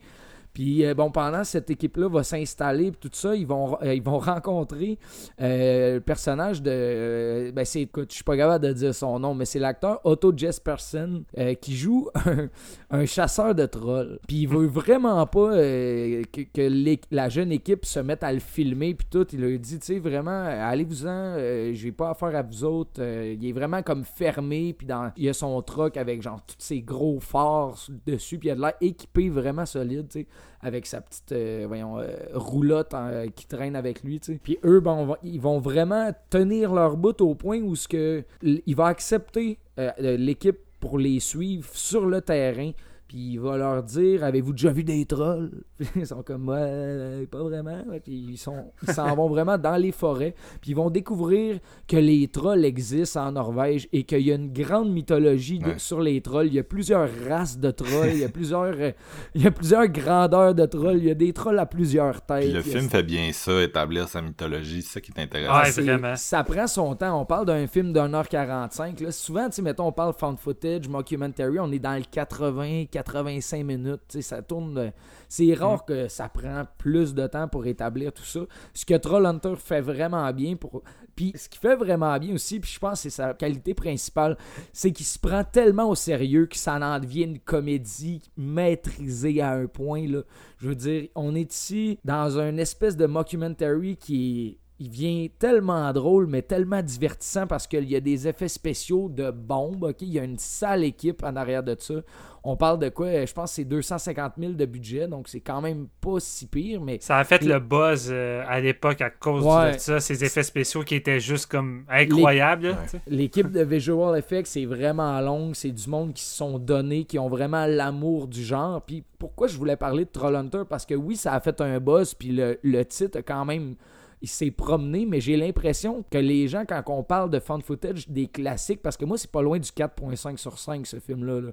Puis 0.54 0.86
euh, 0.86 0.94
bon, 0.94 1.10
pendant 1.10 1.44
cette 1.44 1.70
équipe-là 1.72 2.08
va 2.08 2.24
s'installer, 2.24 2.92
tout 2.92 3.10
ça, 3.12 3.36
ils 3.36 3.48
vont, 3.48 3.78
euh, 3.82 3.96
ils 3.96 4.04
vont 4.04 4.20
rencontrer 4.20 5.00
euh, 5.42 5.96
le 5.96 6.00
personnage 6.00 6.62
de. 6.62 7.52
ben, 7.52 7.66
c'est, 7.66 7.82
écoute, 7.82 8.12
je 8.12 8.16
suis 8.16 8.24
pas 8.24 8.38
capable 8.38 8.68
de 8.68 8.74
dire 8.74 8.94
son 8.94 9.20
nom, 9.20 9.34
mais 9.34 9.46
c'est 9.46 9.60
l'acteur 9.60 10.00
Otto 10.04 10.32
Jespersen 10.36 11.24
qui 11.60 11.76
joue 11.76 12.10
un, 12.92 13.06
chasseur 13.06 13.56
de 13.56 13.66
trolls. 13.66 14.20
Puis 14.28 14.42
il 14.42 14.48
veut 14.48 14.68
vraiment 14.68 15.26
pas 15.26 15.52
que, 15.52 17.04
la 17.12 17.30
jeune 17.30 17.52
équipe 17.52 17.86
se 17.86 18.00
mette 18.00 18.24
à 18.24 18.32
le 18.32 18.40
filmer, 18.40 18.94
puis 18.94 19.08
tout. 19.10 19.26
Il 19.34 19.42
leur 19.42 19.60
dit, 19.60 19.80
tu 19.80 19.86
sais, 19.86 20.00
vraiment, 20.00 20.46
allez-vous-en, 20.46 21.38
je 21.74 21.84
vais 21.84 21.92
pas 21.92 22.12
affaire 22.12 22.36
à 22.36 22.44
vous 22.44 22.64
autres. 22.64 23.02
il 23.02 23.46
est 23.48 23.52
vraiment 23.52 23.82
comme 23.82 24.04
fermé, 24.04 24.74
puis 24.74 24.86
dans, 24.86 25.12
il 25.18 25.28
a 25.30 25.34
son 25.34 25.62
truck 25.62 25.98
avec 25.98 26.22
genre 26.22 26.42
tous 26.46 26.56
ces 26.60 26.82
gros 26.82 27.20
phares 27.20 27.88
dessus, 28.06 28.38
puis 28.38 28.50
il 28.50 28.52
a 28.52 28.56
de 28.56 28.62
l'air 28.62 28.74
équipé 28.82 29.30
vraiment 29.30 29.66
solide, 29.66 30.08
tu 30.10 30.22
sais 30.22 30.28
avec 30.62 30.86
sa 30.86 31.02
petite 31.02 31.32
euh, 31.32 31.66
voyons, 31.68 32.00
euh, 32.00 32.16
roulotte 32.34 32.94
euh, 32.94 33.28
qui 33.36 33.46
traîne 33.48 33.76
avec 33.76 34.04
lui. 34.04 34.20
Puis 34.42 34.58
eux, 34.64 34.80
ben, 34.80 35.16
ils 35.24 35.42
vont 35.42 35.60
vraiment 35.60 36.12
tenir 36.30 36.74
leur 36.74 36.98
bout 36.98 37.20
au 37.22 37.36
point 37.36 37.62
où 37.62 37.76
ce 37.76 37.88
que, 37.88 38.24
il 38.42 38.76
va 38.76 38.88
accepter 38.88 39.60
l'équipe 39.98 40.60
pour 40.80 40.98
les 40.98 41.20
suivre 41.20 41.70
sur 41.74 42.06
le 42.06 42.22
terrain 42.22 42.72
puis 43.08 43.34
il 43.34 43.40
va 43.40 43.58
leur 43.58 43.84
dire 43.84 44.24
Avez-vous 44.24 44.54
déjà 44.54 44.72
vu 44.72 44.84
des 44.84 45.06
trolls 45.06 45.52
Ils 45.96 46.08
sont 46.08 46.24
comme 46.24 46.48
Ouais, 46.48 47.26
pas 47.30 47.44
vraiment. 47.44 47.84
Puis 48.04 48.14
ils 48.14 48.38
s'en 48.38 49.16
vont 49.16 49.28
vraiment 49.28 49.58
dans 49.58 49.76
les 49.76 49.92
forêts. 49.92 50.36
Puis 50.62 50.72
ils 50.72 50.76
vont 50.76 50.90
découvrir 50.90 51.60
que 51.88 51.98
les 51.98 52.28
trolls 52.28 52.66
existent 52.66 53.28
en 53.28 53.32
Norvège 53.34 53.88
et 53.92 54.04
qu'il 54.04 54.22
y 54.22 54.32
a 54.32 54.36
une 54.36 54.52
grande 54.52 54.92
mythologie 54.92 55.62
sur 55.78 56.02
les 56.02 56.22
trolls. 56.22 56.48
Il 56.48 56.54
y 56.54 56.60
a 56.60 56.64
plusieurs 56.64 57.10
races 57.28 57.58
de 57.58 57.72
trolls. 57.72 58.12
il, 58.14 58.20
y 58.20 58.24
a 58.24 58.30
plusieurs, 58.30 58.76
euh, 58.78 58.92
il 59.36 59.44
y 59.44 59.48
a 59.48 59.52
plusieurs 59.52 59.88
grandeurs 59.88 60.54
de 60.54 60.66
trolls. 60.66 60.98
Il 60.98 61.06
y 61.06 61.12
a 61.12 61.16
des 61.16 61.34
trolls 61.34 61.60
à 61.60 61.66
plusieurs 61.66 62.22
têtes. 62.22 62.54
le 62.54 62.62
film 62.62 62.90
fait 62.90 63.04
bien 63.04 63.32
ça, 63.32 63.62
établir 63.62 64.08
sa 64.08 64.22
mythologie. 64.22 64.82
C'est 64.82 64.94
ça 64.94 65.02
qui 65.02 65.12
est 65.12 65.22
intéressant. 65.22 65.82
Ouais, 65.82 65.86
vraiment. 65.86 66.16
Ça 66.16 66.44
prend 66.44 66.68
son 66.68 66.96
temps. 66.96 67.20
On 67.20 67.26
parle 67.26 67.46
d'un 67.46 67.68
film 67.68 67.94
d'un 67.94 68.14
heure 68.14 68.28
45. 68.28 69.00
Là. 69.00 69.12
Souvent, 69.12 69.50
tu 69.50 69.62
mettons, 69.62 69.88
on 69.88 69.92
parle 69.92 70.14
found 70.14 70.38
footage, 70.38 70.88
mockumentary. 70.88 71.60
On 71.60 71.72
est 71.72 71.80
dans 71.80 71.96
le 71.96 72.04
80, 72.10 72.86
85 72.92 73.64
minutes. 73.64 74.22
Ça 74.22 74.42
tourne. 74.42 74.92
C'est 75.36 75.56
rare 75.56 75.82
mm. 75.82 75.86
que 75.88 76.08
ça 76.10 76.30
prend 76.30 76.66
plus 76.78 77.16
de 77.16 77.26
temps 77.26 77.48
pour 77.48 77.66
établir 77.66 78.14
tout 78.14 78.24
ça. 78.24 78.42
Ce 78.72 78.86
que 78.86 78.94
Trollhunter 78.94 79.56
fait 79.56 79.82
vraiment 79.82 80.32
bien 80.32 80.56
pour. 80.56 80.84
Puis 81.16 81.34
ce 81.36 81.50
qui 81.50 81.58
fait 81.58 81.76
vraiment 81.76 82.16
bien 82.20 82.36
aussi, 82.36 82.60
puis 82.60 82.70
je 82.72 82.78
pense 82.78 83.00
que 83.00 83.10
c'est 83.10 83.16
sa 83.16 83.34
qualité 83.34 83.74
principale, 83.74 84.38
c'est 84.72 84.92
qu'il 84.92 85.08
se 85.08 85.18
prend 85.18 85.44
tellement 85.44 85.90
au 85.90 85.96
sérieux 85.96 86.46
que 86.46 86.56
ça 86.56 86.76
en 86.76 87.00
devient 87.00 87.24
une 87.24 87.40
comédie 87.40 88.22
maîtrisée 88.38 89.42
à 89.42 89.54
un 89.54 89.66
point. 89.66 90.08
Là. 90.08 90.22
Je 90.60 90.70
veux 90.70 90.76
dire, 90.76 91.08
on 91.16 91.34
est 91.34 91.52
ici 91.52 91.98
dans 92.06 92.38
une 92.40 92.60
espèce 92.60 92.96
de 92.96 93.08
mockumentary 93.08 93.98
qui 93.98 94.48
est 94.48 94.63
il 94.84 94.90
vient 94.90 95.28
tellement 95.40 95.94
drôle, 95.94 96.28
mais 96.28 96.42
tellement 96.42 96.82
divertissant 96.82 97.48
parce 97.48 97.68
qu'il 97.68 97.90
y 97.90 97.96
a 97.96 98.02
des 98.02 98.28
effets 98.28 98.50
spéciaux 98.50 99.08
de 99.08 99.32
bombes. 99.32 99.84
ok? 99.84 100.02
Il 100.02 100.10
y 100.10 100.20
a 100.20 100.24
une 100.26 100.38
sale 100.38 100.84
équipe 100.84 101.24
en 101.24 101.38
arrière 101.38 101.64
de 101.64 101.74
ça. 101.80 101.96
On 102.44 102.58
parle 102.58 102.80
de 102.80 102.90
quoi? 102.90 103.26
Je 103.26 103.32
pense 103.32 103.52
que 103.52 103.56
c'est 103.56 103.64
250 103.64 104.34
000 104.38 104.52
de 104.54 104.66
budget, 104.66 105.08
donc 105.08 105.30
c'est 105.30 105.40
quand 105.40 105.62
même 105.62 105.88
pas 106.02 106.20
si 106.20 106.48
pire. 106.48 106.82
mais 106.82 106.98
Ça 107.00 107.18
a 107.18 107.24
fait 107.24 107.42
le 107.46 107.60
buzz 107.60 108.10
euh, 108.12 108.44
à 108.46 108.60
l'époque 108.60 109.00
à 109.00 109.10
cause 109.10 109.46
de 109.46 109.78
ça, 109.78 110.02
ces 110.02 110.26
effets 110.26 110.44
spéciaux 110.44 110.84
qui 110.84 110.96
étaient 110.96 111.22
juste 111.22 111.46
comme 111.46 111.86
incroyables. 111.88 112.76
L'équipe 113.08 113.50
de 113.50 113.62
Visual 113.62 114.18
Effects, 114.20 114.48
c'est 114.48 114.66
vraiment 114.66 115.22
longue. 115.22 115.56
C'est 115.56 115.72
du 115.72 115.90
monde 115.90 116.14
qui 116.14 116.24
se 116.24 116.36
sont 116.36 116.60
donnés, 116.60 117.06
qui 117.06 117.18
ont 117.18 117.30
vraiment 117.30 117.66
l'amour 117.66 118.28
du 118.28 118.44
genre. 118.44 118.82
Puis 118.82 119.06
pourquoi 119.18 119.48
je 119.48 119.58
voulais 119.58 119.78
parler 119.78 120.04
de 120.04 120.10
Trollhunter? 120.10 120.64
Parce 120.70 120.86
que 120.86 120.96
oui, 120.96 121.16
ça 121.16 121.32
a 121.32 121.40
fait 121.40 121.62
un 121.62 121.80
buzz, 121.80 122.14
puis 122.14 122.34
le, 122.34 122.60
le 122.62 122.84
titre 122.84 123.20
a 123.20 123.22
quand 123.22 123.46
même 123.46 123.76
il 124.24 124.30
s'est 124.30 124.52
promené, 124.52 125.06
mais 125.06 125.20
j'ai 125.20 125.36
l'impression 125.36 126.06
que 126.10 126.18
les 126.18 126.48
gens, 126.48 126.64
quand 126.66 126.82
on 126.88 127.04
parle 127.04 127.30
de 127.30 127.40
fan 127.40 127.62
footage 127.62 128.08
des 128.08 128.28
classiques, 128.28 128.82
parce 128.82 128.96
que 128.96 129.04
moi, 129.04 129.18
c'est 129.18 129.30
pas 129.30 129.42
loin 129.42 129.60
du 129.60 129.70
4.5 129.70 130.38
sur 130.38 130.58
5, 130.58 130.88
ce 130.88 130.98
film-là. 130.98 131.52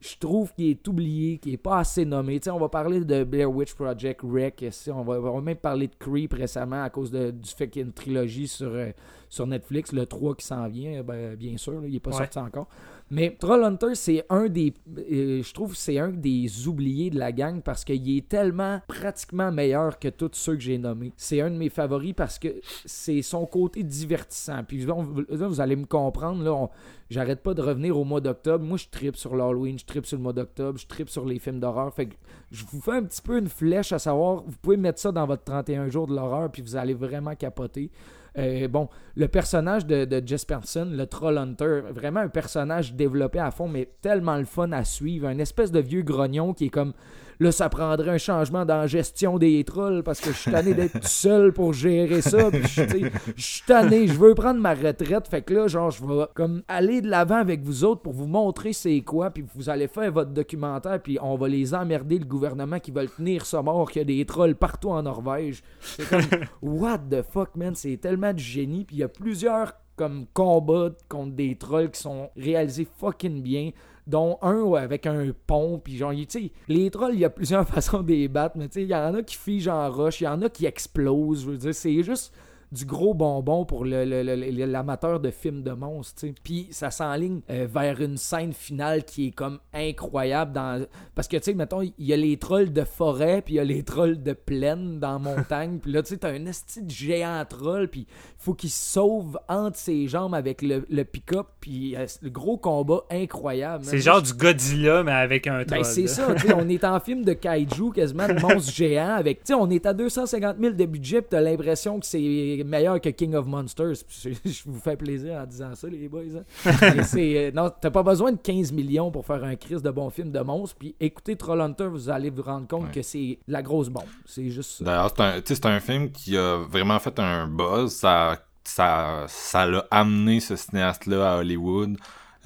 Je 0.00 0.16
trouve 0.20 0.54
qu'il 0.54 0.68
est 0.68 0.86
oublié, 0.86 1.38
qu'il 1.38 1.52
est 1.52 1.56
pas 1.56 1.78
assez 1.78 2.04
nommé. 2.04 2.38
on 2.46 2.58
va 2.60 2.68
parler 2.68 3.00
de 3.00 3.24
Blair 3.24 3.50
Witch 3.50 3.74
Project, 3.74 4.20
Wreck, 4.22 4.64
on 4.88 5.02
va, 5.02 5.14
on 5.14 5.34
va 5.34 5.40
même 5.40 5.56
parler 5.56 5.88
de 5.88 5.96
Creep 5.98 6.32
récemment 6.34 6.84
à 6.84 6.90
cause 6.90 7.10
du 7.10 7.32
fait 7.56 7.68
qu'il 7.68 7.82
y 7.82 7.84
a 7.84 7.86
une 7.86 7.92
trilogie 7.92 8.46
sur, 8.46 8.70
euh, 8.70 8.92
sur 9.28 9.48
Netflix, 9.48 9.90
le 9.90 10.06
3 10.06 10.36
qui 10.36 10.46
s'en 10.46 10.68
vient, 10.68 11.02
ben, 11.02 11.34
bien 11.34 11.56
sûr, 11.56 11.84
il 11.84 11.96
est 11.96 12.00
pas 12.00 12.12
sorti 12.12 12.38
encore. 12.38 12.68
Mais 13.14 13.36
Trollhunter, 13.38 13.94
c'est 13.94 14.24
un 14.30 14.48
des. 14.48 14.72
Euh, 14.96 15.42
je 15.42 15.52
trouve 15.52 15.76
c'est 15.76 15.98
un 15.98 16.08
des 16.08 16.66
oubliés 16.66 17.10
de 17.10 17.18
la 17.18 17.30
gang 17.30 17.60
parce 17.60 17.84
qu'il 17.84 18.16
est 18.16 18.26
tellement 18.26 18.80
pratiquement 18.88 19.52
meilleur 19.52 19.98
que 19.98 20.08
tous 20.08 20.30
ceux 20.32 20.54
que 20.54 20.62
j'ai 20.62 20.78
nommés. 20.78 21.12
C'est 21.18 21.42
un 21.42 21.50
de 21.50 21.56
mes 21.56 21.68
favoris 21.68 22.14
parce 22.14 22.38
que 22.38 22.48
c'est 22.86 23.20
son 23.20 23.44
côté 23.44 23.82
divertissant. 23.82 24.64
Puis 24.64 24.86
vous 24.86 25.60
allez 25.60 25.76
me 25.76 25.84
comprendre, 25.84 26.42
là, 26.42 26.68
j'arrête 27.10 27.42
pas 27.42 27.52
de 27.52 27.60
revenir 27.60 27.98
au 27.98 28.04
mois 28.04 28.22
d'octobre. 28.22 28.64
Moi, 28.64 28.78
je 28.78 28.86
tripe 28.90 29.16
sur 29.16 29.36
l'Halloween, 29.36 29.78
je 29.78 29.84
tripe 29.84 30.06
sur 30.06 30.16
le 30.16 30.22
mois 30.22 30.32
d'octobre, 30.32 30.78
je 30.78 30.86
tripe 30.86 31.10
sur 31.10 31.26
les 31.26 31.38
films 31.38 31.60
d'horreur. 31.60 31.92
Fait 31.92 32.06
que 32.06 32.14
je 32.50 32.64
vous 32.64 32.80
fais 32.80 32.92
un 32.92 33.02
petit 33.02 33.20
peu 33.20 33.36
une 33.36 33.50
flèche 33.50 33.92
à 33.92 33.98
savoir, 33.98 34.42
vous 34.46 34.56
pouvez 34.62 34.78
mettre 34.78 35.00
ça 35.00 35.12
dans 35.12 35.26
votre 35.26 35.44
31 35.44 35.90
jours 35.90 36.06
de 36.06 36.14
l'horreur, 36.14 36.50
puis 36.50 36.62
vous 36.62 36.76
allez 36.76 36.94
vraiment 36.94 37.34
capoter. 37.34 37.90
Euh, 38.38 38.68
bon, 38.68 38.88
le 39.14 39.28
personnage 39.28 39.86
de, 39.86 40.04
de 40.04 40.20
le 40.20 41.04
Troll 41.04 41.38
Hunter, 41.38 41.82
vraiment 41.90 42.20
un 42.20 42.28
personnage 42.28 42.94
développé 42.94 43.38
à 43.38 43.50
fond, 43.50 43.68
mais 43.68 43.90
tellement 44.00 44.36
le 44.36 44.44
fun 44.44 44.72
à 44.72 44.84
suivre. 44.84 45.28
Un 45.28 45.38
espèce 45.38 45.70
de 45.70 45.80
vieux 45.80 46.02
grognon 46.02 46.54
qui 46.54 46.66
est 46.66 46.70
comme 46.70 46.94
Là, 47.42 47.50
ça 47.50 47.68
prendrait 47.68 48.10
un 48.10 48.18
changement 48.18 48.64
dans 48.64 48.76
la 48.76 48.86
gestion 48.86 49.36
des 49.36 49.64
trolls 49.64 50.04
parce 50.04 50.20
que 50.20 50.30
je 50.30 50.36
suis 50.36 50.52
tanné 50.52 50.74
d'être 50.74 51.04
seul 51.08 51.52
pour 51.52 51.72
gérer 51.72 52.22
ça. 52.22 52.50
je 52.52 53.42
suis 53.42 53.62
tanné, 53.66 54.06
je 54.06 54.12
veux 54.12 54.36
prendre 54.36 54.60
ma 54.60 54.74
retraite. 54.74 55.26
Fait 55.26 55.42
que 55.42 55.52
là, 55.52 55.66
genre, 55.66 55.90
je 55.90 56.06
vais 56.06 56.24
comme 56.34 56.62
aller 56.68 57.00
de 57.00 57.08
l'avant 57.08 57.38
avec 57.38 57.64
vous 57.64 57.82
autres 57.82 58.00
pour 58.00 58.12
vous 58.12 58.28
montrer 58.28 58.72
c'est 58.72 59.00
quoi. 59.00 59.30
Puis 59.30 59.44
vous 59.56 59.68
allez 59.68 59.88
faire 59.88 60.12
votre 60.12 60.30
documentaire. 60.30 61.02
Puis 61.02 61.18
on 61.20 61.34
va 61.34 61.48
les 61.48 61.74
emmerder, 61.74 62.20
le 62.20 62.26
gouvernement 62.26 62.78
qui 62.78 62.92
veut 62.92 63.08
tenir 63.08 63.44
ça 63.44 63.60
mort, 63.60 63.90
qu'il 63.90 63.98
y 63.98 64.02
a 64.02 64.04
des 64.04 64.24
trolls 64.24 64.54
partout 64.54 64.90
en 64.90 65.02
Norvège. 65.02 65.64
C'est 65.80 66.08
comme, 66.08 66.22
what 66.62 66.98
the 67.10 67.22
fuck, 67.28 67.56
man? 67.56 67.74
C'est 67.74 67.96
tellement 67.96 68.32
du 68.32 68.44
génie. 68.44 68.84
Puis 68.84 68.96
il 68.96 69.00
y 69.00 69.02
a 69.02 69.08
plusieurs 69.08 69.72
comme 69.96 70.26
combats 70.32 70.90
contre 71.08 71.32
des 71.32 71.56
trolls 71.56 71.90
qui 71.90 72.00
sont 72.00 72.30
réalisés 72.36 72.86
fucking 72.98 73.42
bien 73.42 73.72
dont 74.06 74.38
un 74.42 74.72
avec 74.74 75.06
un 75.06 75.28
pont, 75.46 75.78
puis 75.78 75.96
genre, 75.96 76.12
tu 76.12 76.26
sais, 76.28 76.52
les 76.68 76.90
trolls, 76.90 77.14
il 77.14 77.20
y 77.20 77.24
a 77.24 77.30
plusieurs 77.30 77.66
façons 77.68 78.02
de 78.02 78.08
les 78.08 78.28
battre, 78.28 78.56
mais 78.58 78.68
tu 78.68 78.74
sais, 78.74 78.82
il 78.82 78.88
y 78.88 78.94
en 78.94 79.14
a 79.14 79.22
qui 79.22 79.36
figent 79.36 79.68
en 79.68 79.90
roche, 79.90 80.20
il 80.20 80.24
y 80.24 80.28
en 80.28 80.42
a 80.42 80.48
qui 80.48 80.66
explosent, 80.66 81.42
je 81.42 81.50
veux 81.50 81.58
dire, 81.58 81.74
c'est 81.74 82.02
juste 82.02 82.32
du 82.72 82.86
gros 82.86 83.12
bonbon 83.12 83.66
pour 83.66 83.84
l'amateur 83.84 85.20
de 85.20 85.30
films 85.30 85.62
de 85.62 85.72
monstres. 85.72 86.26
Puis 86.42 86.68
ça 86.70 86.90
s'enligne 86.90 87.40
euh, 87.50 87.66
vers 87.70 88.00
une 88.00 88.16
scène 88.16 88.54
finale 88.54 89.04
qui 89.04 89.28
est 89.28 89.30
comme 89.30 89.58
incroyable. 89.74 90.52
Dans... 90.52 90.84
Parce 91.14 91.28
que, 91.28 91.36
tu 91.36 91.44
sais, 91.44 91.54
mettons, 91.54 91.82
il 91.82 91.92
y 91.98 92.14
a 92.14 92.16
les 92.16 92.38
trolls 92.38 92.72
de 92.72 92.84
forêt, 92.84 93.42
puis 93.42 93.54
il 93.54 93.56
y 93.58 93.60
a 93.60 93.64
les 93.64 93.82
trolls 93.82 94.22
de 94.22 94.32
plaine 94.32 94.98
dans 94.98 95.18
montagne. 95.18 95.78
puis 95.78 95.92
là, 95.92 96.02
tu 96.02 96.10
sais, 96.10 96.16
t'as 96.16 96.30
un 96.30 96.46
esti 96.46 96.82
de 96.82 96.90
géant 96.90 97.44
troll, 97.48 97.88
puis 97.88 98.06
il 98.08 98.44
faut 98.44 98.54
qu'il 98.54 98.70
se 98.70 98.92
sauve 98.92 99.38
entre 99.48 99.76
ses 99.76 100.08
jambes 100.08 100.34
avec 100.34 100.62
le, 100.62 101.02
pick-up, 101.04 101.48
puis 101.60 101.94
euh, 101.94 102.06
le 102.22 102.30
gros 102.30 102.56
combat 102.56 103.02
incroyable. 103.10 103.84
C'est 103.84 103.98
genre 103.98 104.22
du 104.22 104.32
Godzilla, 104.32 105.02
mais 105.02 105.12
avec 105.12 105.46
un 105.46 105.58
ben, 105.58 105.66
troll. 105.66 105.78
Ben, 105.78 105.84
c'est 105.84 106.06
ça, 106.06 106.34
tu 106.34 106.46
sais, 106.46 106.54
on 106.54 106.68
est 106.68 106.84
en 106.84 106.98
film 107.00 107.22
de 107.22 107.34
kaiju, 107.34 107.92
quasiment 107.94 108.28
de 108.28 108.40
monstres 108.40 108.72
géants, 108.72 109.14
avec, 109.14 109.44
tu 109.44 109.48
sais, 109.48 109.54
on 109.54 109.68
est 109.68 109.84
à 109.84 109.92
250 109.92 110.56
000 110.58 110.72
de 110.72 110.86
budget, 110.86 111.20
puis 111.20 111.28
t'as 111.30 111.40
l'impression 111.42 112.00
que 112.00 112.06
c'est 112.06 112.61
meilleur 112.64 113.00
que 113.00 113.08
King 113.08 113.34
of 113.34 113.46
Monsters. 113.46 114.04
Je 114.24 114.62
vous 114.66 114.80
fais 114.80 114.96
plaisir 114.96 115.40
en 115.40 115.46
disant 115.46 115.74
ça, 115.74 115.88
les 115.88 116.08
boys. 116.08 116.22
Hein. 116.36 116.72
Euh, 117.22 117.50
non, 117.52 117.70
t'as 117.80 117.90
pas 117.90 118.02
besoin 118.02 118.32
de 118.32 118.38
15 118.38 118.72
millions 118.72 119.10
pour 119.10 119.24
faire 119.24 119.42
un 119.44 119.54
crise 119.56 119.82
de 119.82 119.90
bon 119.90 120.10
film 120.10 120.30
de 120.30 120.40
monstres. 120.40 120.76
Puis 120.78 120.94
écoutez 120.98 121.36
Trollhunter, 121.36 121.86
vous 121.86 122.08
allez 122.08 122.30
vous 122.30 122.42
rendre 122.42 122.66
compte 122.66 122.90
que 122.90 123.02
c'est 123.02 123.38
la 123.46 123.62
grosse 123.62 123.88
bombe. 123.88 124.04
C'est 124.24 124.50
juste. 124.50 124.82
D'ailleurs, 124.82 125.14
c'est 125.44 125.66
un, 125.66 125.70
un, 125.70 125.80
film 125.80 126.10
qui 126.10 126.36
a 126.36 126.58
vraiment 126.58 126.98
fait 126.98 127.18
un 127.18 127.46
buzz. 127.46 127.92
Ça 127.92 128.44
ça 128.64 129.24
ça 129.28 129.66
l'a 129.66 129.86
amené 129.90 130.40
ce 130.40 130.56
cinéaste 130.56 131.06
là 131.06 131.34
à 131.34 131.36
Hollywood 131.38 131.96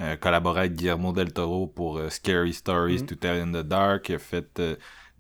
euh, 0.01 0.17
collaboré 0.17 0.61
avec 0.61 0.75
Guillermo 0.75 1.13
del 1.13 1.33
Toro 1.33 1.67
pour 1.67 1.99
euh, 1.99 2.09
Scary 2.09 2.53
Stories 2.53 3.03
mm-hmm. 3.03 3.07
to 3.07 3.15
Tell 3.17 3.41
in 3.41 3.53
the 3.53 3.67
Dark 3.67 4.09
il 4.09 4.15
a 4.15 4.19
fait 4.19 4.61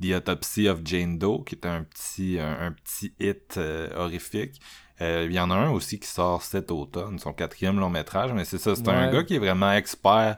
The 0.00 0.12
Autopsy 0.14 0.68
of 0.68 0.80
Jane 0.84 1.18
Doe 1.18 1.44
qui 1.44 1.54
était 1.54 1.68
un 1.68 1.84
petit 1.84 2.38
un 2.40 2.72
petit 2.72 3.14
hit 3.20 3.58
horrifique 3.94 4.60
il 5.00 5.32
y 5.32 5.40
en 5.40 5.50
a 5.50 5.54
un 5.54 5.70
aussi 5.70 5.98
qui 5.98 6.08
sort 6.08 6.42
cet 6.42 6.70
automne, 6.70 7.18
son 7.18 7.32
quatrième 7.32 7.78
long 7.78 7.90
métrage, 7.90 8.32
mais 8.32 8.44
c'est 8.44 8.58
ça, 8.58 8.74
c'est 8.74 8.88
un 8.88 9.12
gars 9.12 9.24
qui 9.24 9.34
est 9.34 9.38
vraiment 9.38 9.72
expert 9.72 10.36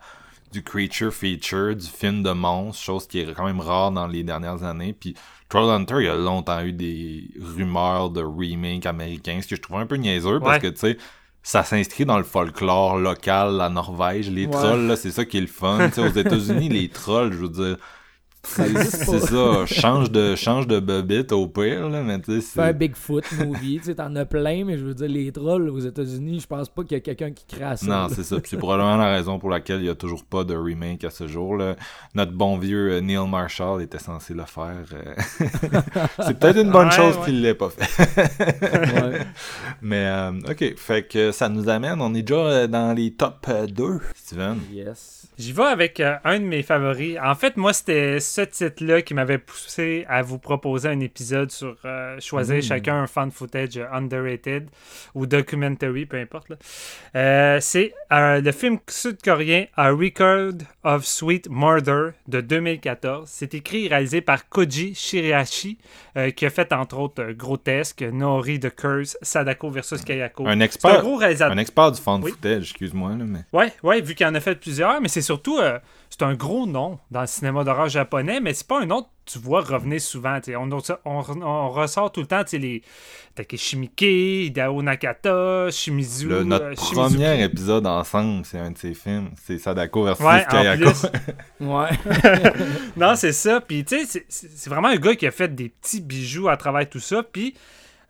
du 0.53 0.63
creature 0.63 1.13
feature, 1.13 1.77
du 1.77 1.87
film 1.87 2.23
de 2.23 2.31
monstre, 2.31 2.83
chose 2.83 3.07
qui 3.07 3.21
est 3.21 3.35
quand 3.35 3.45
même 3.45 3.61
rare 3.61 3.93
dans 3.93 4.07
les 4.07 4.23
dernières 4.23 4.63
années. 4.65 4.95
Puis 4.99 5.15
Hunter, 5.55 5.97
il 6.01 6.07
y 6.07 6.09
a 6.09 6.17
longtemps 6.17 6.61
eu 6.63 6.73
des 6.73 7.31
rumeurs 7.41 8.11
de 8.11 8.23
remake 8.23 8.87
américain, 8.87 9.41
ce 9.43 9.49
que 9.49 9.57
je 9.57 9.61
trouve 9.61 9.79
un 9.79 9.87
peu 9.87 9.97
niaiseux 9.97 10.41
parce 10.41 10.59
que 10.59 10.69
tu 10.69 10.79
sais, 10.79 10.99
ça 11.43 11.65
s'inscrit 11.65 12.05
dans 12.05 12.19
le 12.19 12.25
folklore 12.25 12.99
local, 12.99 13.57
la 13.57 13.69
Norvège, 13.71 14.31
les 14.31 14.51
trolls, 14.51 14.97
c'est 14.97 15.11
ça 15.11 15.25
qui 15.25 15.39
est 15.39 15.43
le 15.43 15.47
fun. 15.47 15.89
aux 15.97 16.09
États-Unis, 16.09 16.69
les 16.69 16.89
trolls, 16.89 17.33
je 17.33 17.39
veux 17.39 17.49
dire, 17.49 17.77
Ça 18.49 18.67
existe 18.67 19.07
pas. 19.07 19.19
C'est 19.19 19.27
ça, 19.27 19.67
change 19.67 20.11
de, 20.11 20.35
change 20.35 20.67
de 20.67 20.81
bobite 20.81 21.33
au 21.33 21.47
pire, 21.47 21.89
là, 21.89 22.03
mais 22.03 22.21
tu 22.21 22.41
sais, 22.41 22.47
Fais 22.55 22.69
un. 22.69 22.73
Bigfoot 22.73 23.25
movie, 23.45 23.79
tu 23.79 23.85
sais, 23.85 23.95
t'en 23.95 24.15
as 24.17 24.25
plein, 24.25 24.65
mais 24.65 24.79
je 24.79 24.85
veux 24.85 24.95
dire, 24.95 25.09
les 25.09 25.31
trolls 25.33 25.69
aux 25.69 25.79
États-Unis, 25.79 26.41
je 26.41 26.47
pense 26.47 26.69
pas 26.69 26.83
qu'il 26.83 26.93
y 26.93 26.97
a 26.97 27.01
quelqu'un 27.01 27.31
qui 27.33 27.45
crée 27.47 27.65
à 27.65 27.77
ça. 27.77 27.87
Non, 27.87 27.93
là. 27.93 28.09
c'est 28.11 28.23
ça. 28.25 28.37
Puis 28.41 28.51
c'est 28.51 28.57
probablement 28.57 28.97
la 28.97 29.13
raison 29.13 29.39
pour 29.39 29.51
laquelle 29.51 29.81
il 29.81 29.87
y 29.87 29.91
a 29.91 29.95
toujours 29.95 30.25
pas 30.25 30.45
de 30.45 30.55
remake 30.57 31.05
à 31.05 31.11
ce 31.11 31.27
jour. 31.27 31.57
Là. 31.57 31.77
Notre 32.15 32.33
bon 32.33 32.59
vieux 32.59 32.93
euh, 32.93 33.01
Neil 33.01 33.29
Marshall 33.29 33.83
était 33.83 33.99
censé 33.99 34.35
le 34.35 34.45
faire. 34.45 34.77
euh. 34.95 35.15
c'est 36.25 36.39
peut-être 36.39 36.59
une 36.61 36.71
bonne 36.71 36.89
Ouais, 36.89 36.93
chose 36.95 37.17
ouais. 37.19 37.25
qu'il 37.27 37.43
l'ait 37.43 37.55
pas 37.55 37.69
fait. 37.71 38.07
Ouais. 38.41 39.19
Mais 39.83 40.05
euh, 40.07 40.33
ok, 40.49 40.75
fait 40.77 41.03
que 41.07 41.33
ça 41.33 41.49
nous 41.49 41.69
amène. 41.69 42.01
On 42.01 42.15
est 42.15 42.23
déjà 42.23 42.67
dans 42.67 42.93
les 42.93 43.13
top 43.13 43.47
euh, 43.49 43.67
2, 43.67 44.01
Steven. 44.15 44.59
Yes. 44.73 45.27
J'y 45.39 45.53
vais 45.53 45.65
avec 45.65 46.01
euh, 46.01 46.15
un 46.25 46.41
de 46.41 46.45
mes 46.45 46.63
favoris. 46.63 47.17
En 47.23 47.35
fait, 47.35 47.57
moi, 47.57 47.73
c'était 47.73 48.19
ce 48.39 48.65
titre-là 48.65 49.03
qui 49.03 49.15
m'avait 49.15 49.39
poussé 49.39 50.05
à 50.09 50.23
vous 50.23 50.39
proposer 50.39 50.89
un 50.89 51.01
épisode 51.01 51.51
sur 51.51 51.77
euh, 51.85 52.19
choisir 52.21 52.57
Mm. 52.59 52.63
chacun 52.63 53.03
un 53.03 53.07
fan 53.07 53.31
footage 53.31 53.77
euh, 53.79 53.87
underrated 53.93 54.69
ou 55.15 55.27
documentary, 55.27 56.07
peu 56.07 56.19
importe. 56.19 56.53
Euh, 57.17 57.59
C'est 57.61 57.93
euh, 58.13 58.41
le 58.41 58.53
film 58.53 58.79
sud-coréen 58.89 59.67
A 59.77 59.91
Record 59.91 60.55
of 60.85 61.05
Sweet 61.05 61.49
Murder 61.51 62.11
de 62.27 62.41
2014. 62.41 63.29
C'est 63.31 63.55
écrit 63.55 63.87
et 63.87 63.89
réalisé 63.89 64.21
par 64.21 64.49
Koji 64.49 64.95
Shiriashi, 64.95 65.79
qui 66.37 66.47
a 66.47 66.51
fait 66.51 66.73
entre 66.73 66.99
autres 66.99 67.33
Grotesque, 67.33 68.03
Nori 68.03 68.59
the 68.59 68.75
Curse, 68.75 69.17
Sadako 69.23 69.71
versus 69.71 70.03
Kayako. 70.03 70.47
Un 70.47 70.51
C'est 70.51 70.57
un 70.57 70.61
expert, 70.61 71.01
gros 71.03 71.17
réalisateur. 71.17 71.53
un 71.55 71.59
expert 71.59 71.93
du 71.93 72.01
fan 72.01 72.21
Oui. 72.23 72.31
footage, 72.33 72.63
excuse-moi. 72.71 73.13
Mais... 73.21 73.41
Ouais, 73.53 73.73
ouais, 73.83 74.01
vu 74.01 74.15
qu'il 74.15 74.27
en 74.27 74.35
a 74.35 74.41
fait 74.41 74.57
plusieurs, 74.59 75.01
mais 75.01 75.09
c'est 75.09 75.23
surtout 75.23 75.59
c'est 76.11 76.23
un 76.23 76.35
gros 76.35 76.67
nom 76.67 76.99
dans 77.11 77.21
le 77.23 77.27
cinéma 77.27 77.65
d'horreur 77.65 77.89
japonais, 77.89 78.41
mais 78.41 78.55
c'est 78.55 78.67
pas 78.67 78.81
un 78.81 78.87
nom 78.87 79.03
que 79.03 79.09
tu 79.27 79.39
vois 79.39 79.61
revenir 79.61 80.01
souvent. 80.01 80.39
On, 80.57 80.71
on, 81.05 81.43
on 81.43 81.69
ressort 81.71 82.11
tout 82.13 82.21
le 82.21 82.27
temps 82.27 82.43
tu 82.45 82.51
sais, 82.51 82.59
les 82.59 82.83
Takeshi 83.35 83.77
Miike, 83.77 84.01
Hideo 84.03 84.83
Nakata, 84.83 85.71
Shimizu. 85.71 86.29
Le- 86.29 86.45
notre 86.45 86.65
euh, 86.67 86.75
Shimizuki. 86.75 86.95
premier 86.95 87.43
épisode 87.45 87.87
ensemble, 87.87 88.45
c'est 88.45 88.59
un 88.59 88.71
de 88.71 88.79
ses 88.79 88.95
films. 88.95 89.31
C'est 89.45 89.59
Sadako 89.59 90.05
versus 90.05 90.25
Ouais, 90.25 90.45
en 90.47 90.51
Kayako. 90.51 90.85
plus. 90.91 91.07
Ouais. 91.67 91.89
non, 92.97 93.15
c'est 93.17 93.33
ça. 93.33 93.61
Puis, 93.61 93.85
tu 93.85 94.05
sais, 94.07 94.25
c'est 94.29 94.71
vraiment 94.71 94.89
un 94.89 94.97
gars 94.97 95.15
qui 95.15 95.27
a 95.27 95.31
fait 95.31 95.55
des 95.55 95.69
petits 95.69 96.01
bijoux 96.01 96.49
à 96.49 96.57
travers 96.57 96.89
tout 96.89 97.01
ça. 97.01 97.23
Puis, 97.23 97.55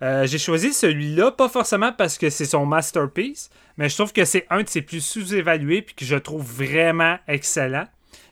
euh, 0.02 0.26
j'ai 0.26 0.38
choisi 0.38 0.72
celui-là, 0.72 1.32
pas 1.32 1.48
forcément 1.48 1.92
parce 1.92 2.18
que 2.18 2.30
c'est 2.30 2.44
son 2.44 2.64
masterpiece, 2.66 3.50
mais 3.78 3.88
je 3.88 3.94
trouve 3.94 4.12
que 4.12 4.24
c'est 4.24 4.46
un 4.50 4.62
de 4.62 4.68
ses 4.68 4.82
plus 4.82 5.00
sous-évalués, 5.00 5.82
puis 5.82 5.94
que 5.94 6.04
je 6.04 6.16
trouve 6.16 6.44
vraiment 6.44 7.16
excellent. 7.26 7.86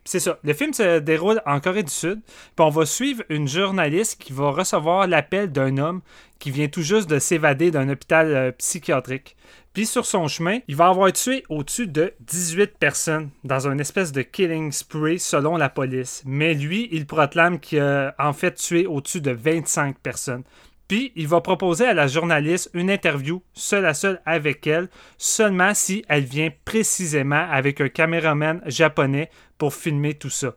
C'est 0.04 0.20
ça. 0.20 0.38
Le 0.44 0.52
film 0.52 0.72
se 0.72 1.00
déroule 1.00 1.42
en 1.46 1.58
Corée 1.58 1.82
du 1.82 1.92
Sud. 1.92 2.20
Puis 2.22 2.64
on 2.64 2.70
va 2.70 2.86
suivre 2.86 3.24
une 3.28 3.48
journaliste 3.48 4.22
qui 4.22 4.32
va 4.32 4.50
recevoir 4.50 5.08
l'appel 5.08 5.50
d'un 5.50 5.78
homme 5.78 6.00
qui 6.38 6.52
vient 6.52 6.68
tout 6.68 6.82
juste 6.82 7.10
de 7.10 7.18
s'évader 7.18 7.72
d'un 7.72 7.88
hôpital 7.88 8.34
euh, 8.34 8.52
psychiatrique. 8.52 9.36
Puis 9.72 9.84
sur 9.84 10.06
son 10.06 10.28
chemin, 10.28 10.60
il 10.68 10.76
va 10.76 10.88
avoir 10.88 11.12
tué 11.12 11.42
au-dessus 11.48 11.88
de 11.88 12.14
18 12.20 12.78
personnes 12.78 13.30
dans 13.42 13.66
une 13.66 13.80
espèce 13.80 14.12
de 14.12 14.22
killing 14.22 14.70
spree 14.70 15.18
selon 15.18 15.56
la 15.56 15.68
police. 15.68 16.22
Mais 16.24 16.54
lui, 16.54 16.88
il 16.92 17.04
proclame 17.06 17.58
qu'il 17.58 17.80
a 17.80 18.14
en 18.18 18.32
fait 18.32 18.54
tué 18.54 18.86
au-dessus 18.86 19.20
de 19.20 19.32
25 19.32 19.98
personnes. 19.98 20.44
Puis 20.88 21.12
il 21.16 21.26
va 21.26 21.40
proposer 21.40 21.86
à 21.86 21.94
la 21.94 22.06
journaliste 22.06 22.70
une 22.74 22.90
interview 22.90 23.42
seule 23.54 23.86
à 23.86 23.94
seule 23.94 24.20
avec 24.24 24.66
elle, 24.66 24.88
seulement 25.18 25.74
si 25.74 26.04
elle 26.08 26.24
vient 26.24 26.50
précisément 26.64 27.46
avec 27.50 27.80
un 27.80 27.88
caméraman 27.88 28.62
japonais 28.66 29.30
pour 29.58 29.74
filmer 29.74 30.14
tout 30.14 30.30
ça. 30.30 30.54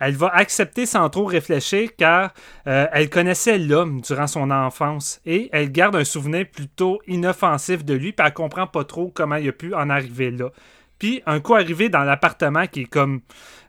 Elle 0.00 0.14
va 0.14 0.28
accepter 0.28 0.86
sans 0.86 1.08
trop 1.10 1.24
réfléchir 1.24 1.90
car 1.96 2.32
euh, 2.66 2.86
elle 2.92 3.10
connaissait 3.10 3.58
l'homme 3.58 4.00
durant 4.00 4.28
son 4.28 4.50
enfance 4.50 5.20
et 5.26 5.48
elle 5.52 5.72
garde 5.72 5.96
un 5.96 6.04
souvenir 6.04 6.46
plutôt 6.48 7.00
inoffensif 7.06 7.84
de 7.84 7.94
lui, 7.94 8.12
puis 8.12 8.24
elle 8.24 8.32
comprend 8.32 8.66
pas 8.66 8.84
trop 8.84 9.10
comment 9.12 9.36
il 9.36 9.48
a 9.48 9.52
pu 9.52 9.74
en 9.74 9.90
arriver 9.90 10.30
là. 10.30 10.50
Puis 10.98 11.22
un 11.26 11.40
coup 11.40 11.54
arrivé 11.54 11.88
dans 11.88 12.04
l'appartement 12.04 12.66
qui 12.66 12.82
est 12.82 12.84
comme 12.86 13.20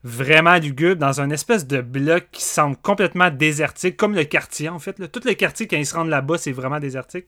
vraiment 0.03 0.56
lugubre, 0.56 0.95
dans 0.95 1.22
un 1.22 1.30
espèce 1.30 1.68
de 1.68 1.81
bloc 1.81 2.27
qui 2.31 2.43
semble 2.43 2.77
complètement 2.77 3.30
désertique, 3.30 3.97
comme 3.97 4.15
le 4.15 4.23
quartier 4.23 4.69
en 4.69 4.80
fait. 4.80 5.11
Tout 5.11 5.22
le 5.26 5.34
quartier, 5.34 5.68
quand 5.68 5.77
ils 5.77 5.85
se 5.85 5.95
rendent 5.95 6.10
là-bas, 6.10 6.38
c'est 6.38 6.51
vraiment 6.51 6.80
désertique. 6.80 7.27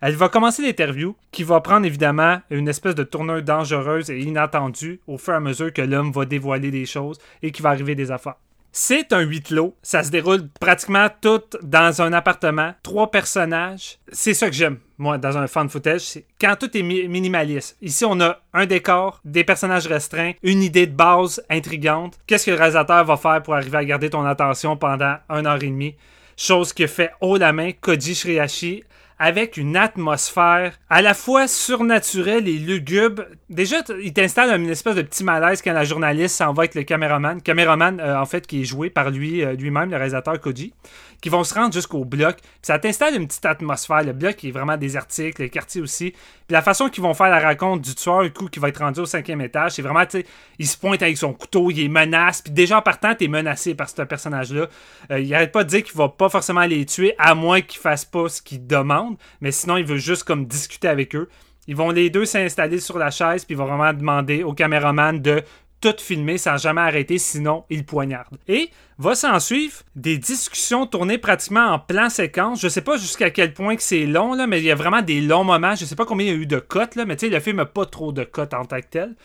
Elle 0.00 0.16
va 0.16 0.28
commencer 0.28 0.62
l'interview, 0.62 1.14
qui 1.30 1.44
va 1.44 1.60
prendre 1.60 1.86
évidemment 1.86 2.40
une 2.50 2.68
espèce 2.68 2.96
de 2.96 3.04
tournure 3.04 3.42
dangereuse 3.42 4.10
et 4.10 4.18
inattendue 4.18 5.00
au 5.06 5.16
fur 5.16 5.32
et 5.32 5.36
à 5.36 5.40
mesure 5.40 5.72
que 5.72 5.82
l'homme 5.82 6.10
va 6.10 6.24
dévoiler 6.24 6.72
des 6.72 6.86
choses 6.86 7.18
et 7.42 7.52
qu'il 7.52 7.62
va 7.62 7.70
arriver 7.70 7.94
des 7.94 8.10
affaires. 8.10 8.34
C'est 8.74 9.12
un 9.12 9.20
huis 9.20 9.42
clos. 9.42 9.76
Ça 9.82 10.02
se 10.02 10.10
déroule 10.10 10.48
pratiquement 10.58 11.08
tout 11.20 11.42
dans 11.62 12.00
un 12.00 12.12
appartement. 12.14 12.72
Trois 12.82 13.10
personnages. 13.10 13.98
C'est 14.10 14.32
ça 14.32 14.48
que 14.48 14.56
j'aime, 14.56 14.78
moi, 14.96 15.18
dans 15.18 15.36
un 15.36 15.46
fan 15.46 15.68
footage. 15.68 16.00
C'est 16.00 16.24
quand 16.40 16.56
tout 16.58 16.74
est 16.76 16.82
mi- 16.82 17.06
minimaliste. 17.06 17.76
Ici, 17.82 18.04
on 18.06 18.18
a 18.22 18.40
un 18.54 18.64
décor, 18.64 19.20
des 19.26 19.44
personnages 19.44 19.86
restreints, 19.86 20.32
une 20.42 20.62
idée 20.62 20.86
de 20.86 20.94
base 20.96 21.42
intrigante. 21.50 22.18
Qu'est-ce 22.26 22.46
que 22.46 22.50
le 22.52 22.56
réalisateur 22.56 23.04
va 23.04 23.16
faire 23.18 23.42
pour 23.42 23.54
arriver 23.54 23.76
à 23.76 23.84
garder 23.84 24.08
ton 24.08 24.24
attention 24.24 24.76
pendant 24.78 25.16
une 25.28 25.46
heure 25.46 25.62
et 25.62 25.66
demie? 25.66 25.94
Chose 26.34 26.72
que 26.72 26.86
fait 26.86 27.10
haut 27.20 27.36
la 27.36 27.52
main 27.52 27.72
Koji 27.78 28.14
Shiriashi 28.14 28.84
avec 29.22 29.56
une 29.56 29.76
atmosphère 29.76 30.80
à 30.90 31.00
la 31.00 31.14
fois 31.14 31.46
surnaturelle 31.46 32.48
et 32.48 32.58
lugubre. 32.58 33.22
Déjà, 33.48 33.76
il 34.02 34.12
t'installe 34.12 34.60
une 34.60 34.68
espèce 34.68 34.96
de 34.96 35.02
petit 35.02 35.22
malaise 35.22 35.62
quand 35.62 35.72
la 35.72 35.84
journaliste 35.84 36.34
s'en 36.34 36.52
va 36.52 36.62
avec 36.62 36.74
le 36.74 36.82
caméraman. 36.82 37.40
Caméraman, 37.40 38.00
euh, 38.00 38.20
en 38.20 38.26
fait, 38.26 38.48
qui 38.48 38.62
est 38.62 38.64
joué 38.64 38.90
par 38.90 39.10
lui, 39.10 39.44
euh, 39.44 39.52
lui-même, 39.52 39.92
le 39.92 39.96
réalisateur 39.96 40.40
Koji, 40.40 40.74
qui 41.20 41.28
vont 41.28 41.44
se 41.44 41.54
rendre 41.54 41.72
jusqu'au 41.72 42.04
bloc. 42.04 42.38
Puis 42.40 42.50
ça 42.62 42.80
t'installe 42.80 43.14
une 43.14 43.28
petite 43.28 43.46
atmosphère. 43.46 44.02
Le 44.02 44.12
bloc 44.12 44.44
est 44.44 44.50
vraiment 44.50 44.76
désertique, 44.76 45.38
le 45.38 45.46
quartier 45.46 45.80
aussi. 45.80 46.10
Puis 46.10 46.52
la 46.52 46.62
façon 46.62 46.88
qu'ils 46.88 47.04
vont 47.04 47.14
faire 47.14 47.30
la 47.30 47.38
raconte 47.38 47.80
du 47.80 47.94
tueur, 47.94 48.24
du 48.24 48.32
coup, 48.32 48.48
qui 48.48 48.58
va 48.58 48.70
être 48.70 48.78
rendu 48.78 49.00
au 49.00 49.06
cinquième 49.06 49.40
étage, 49.40 49.72
c'est 49.72 49.82
vraiment, 49.82 50.04
tu 50.04 50.18
sais, 50.18 50.26
il 50.58 50.66
se 50.66 50.76
pointe 50.76 51.00
avec 51.00 51.16
son 51.16 51.32
couteau, 51.32 51.70
il 51.70 51.80
est 51.80 51.88
menace. 51.88 52.42
Puis 52.42 52.52
déjà 52.52 52.78
en 52.78 52.82
partant, 52.82 53.14
t'es 53.14 53.28
menacé 53.28 53.76
par 53.76 53.88
ce 53.88 54.02
personnage-là. 54.02 54.66
Euh, 55.12 55.20
il 55.20 55.32
arrête 55.32 55.52
pas 55.52 55.62
de 55.62 55.68
dire 55.68 55.84
qu'il 55.84 55.96
va 55.96 56.08
pas 56.08 56.28
forcément 56.28 56.62
les 56.62 56.84
tuer, 56.86 57.14
à 57.18 57.36
moins 57.36 57.60
qu'il 57.60 57.78
fasse 57.78 58.04
pas 58.04 58.28
ce 58.28 58.42
qu'il 58.42 58.66
demande. 58.66 59.11
Mais 59.40 59.52
sinon, 59.52 59.76
il 59.76 59.84
veut 59.84 59.96
juste 59.96 60.24
comme 60.24 60.46
discuter 60.46 60.88
avec 60.88 61.14
eux. 61.14 61.28
Ils 61.68 61.76
vont 61.76 61.90
les 61.90 62.10
deux 62.10 62.24
s'installer 62.24 62.80
sur 62.80 62.98
la 62.98 63.10
chaise, 63.10 63.44
puis 63.44 63.54
ils 63.54 63.58
vont 63.58 63.66
vraiment 63.66 63.92
demander 63.92 64.42
au 64.42 64.52
caméraman 64.52 65.20
de 65.20 65.42
tout 65.82 65.94
filmer 65.98 66.38
sans 66.38 66.56
jamais 66.56 66.80
arrêter, 66.80 67.18
sinon 67.18 67.64
il 67.68 67.84
poignarde. 67.84 68.38
Et 68.48 68.70
va 68.98 69.14
s'en 69.14 69.40
suivre 69.40 69.82
des 69.96 70.16
discussions 70.16 70.86
tournées 70.86 71.18
pratiquement 71.18 71.66
en 71.66 71.78
plan 71.78 72.08
séquence. 72.08 72.60
Je 72.60 72.68
sais 72.68 72.80
pas 72.80 72.96
jusqu'à 72.96 73.30
quel 73.30 73.52
point 73.52 73.76
que 73.76 73.82
c'est 73.82 74.06
long, 74.06 74.34
là, 74.34 74.46
mais 74.46 74.60
il 74.60 74.64
y 74.64 74.70
a 74.70 74.76
vraiment 74.76 75.02
des 75.02 75.20
longs 75.20 75.44
moments. 75.44 75.74
Je 75.74 75.84
sais 75.84 75.96
pas 75.96 76.06
combien 76.06 76.26
il 76.26 76.30
y 76.30 76.32
a 76.32 76.40
eu 76.40 76.46
de 76.46 76.58
cotes, 76.58 76.96
mais 76.96 77.16
tu 77.16 77.26
sais, 77.26 77.32
le 77.32 77.40
film 77.40 77.56
n'a 77.56 77.66
pas 77.66 77.84
trop 77.84 78.12
de 78.12 78.22
cotes 78.24 78.54
en 78.54 78.64
tant 78.64 78.80
que 78.80 78.86
tel. 78.88 79.16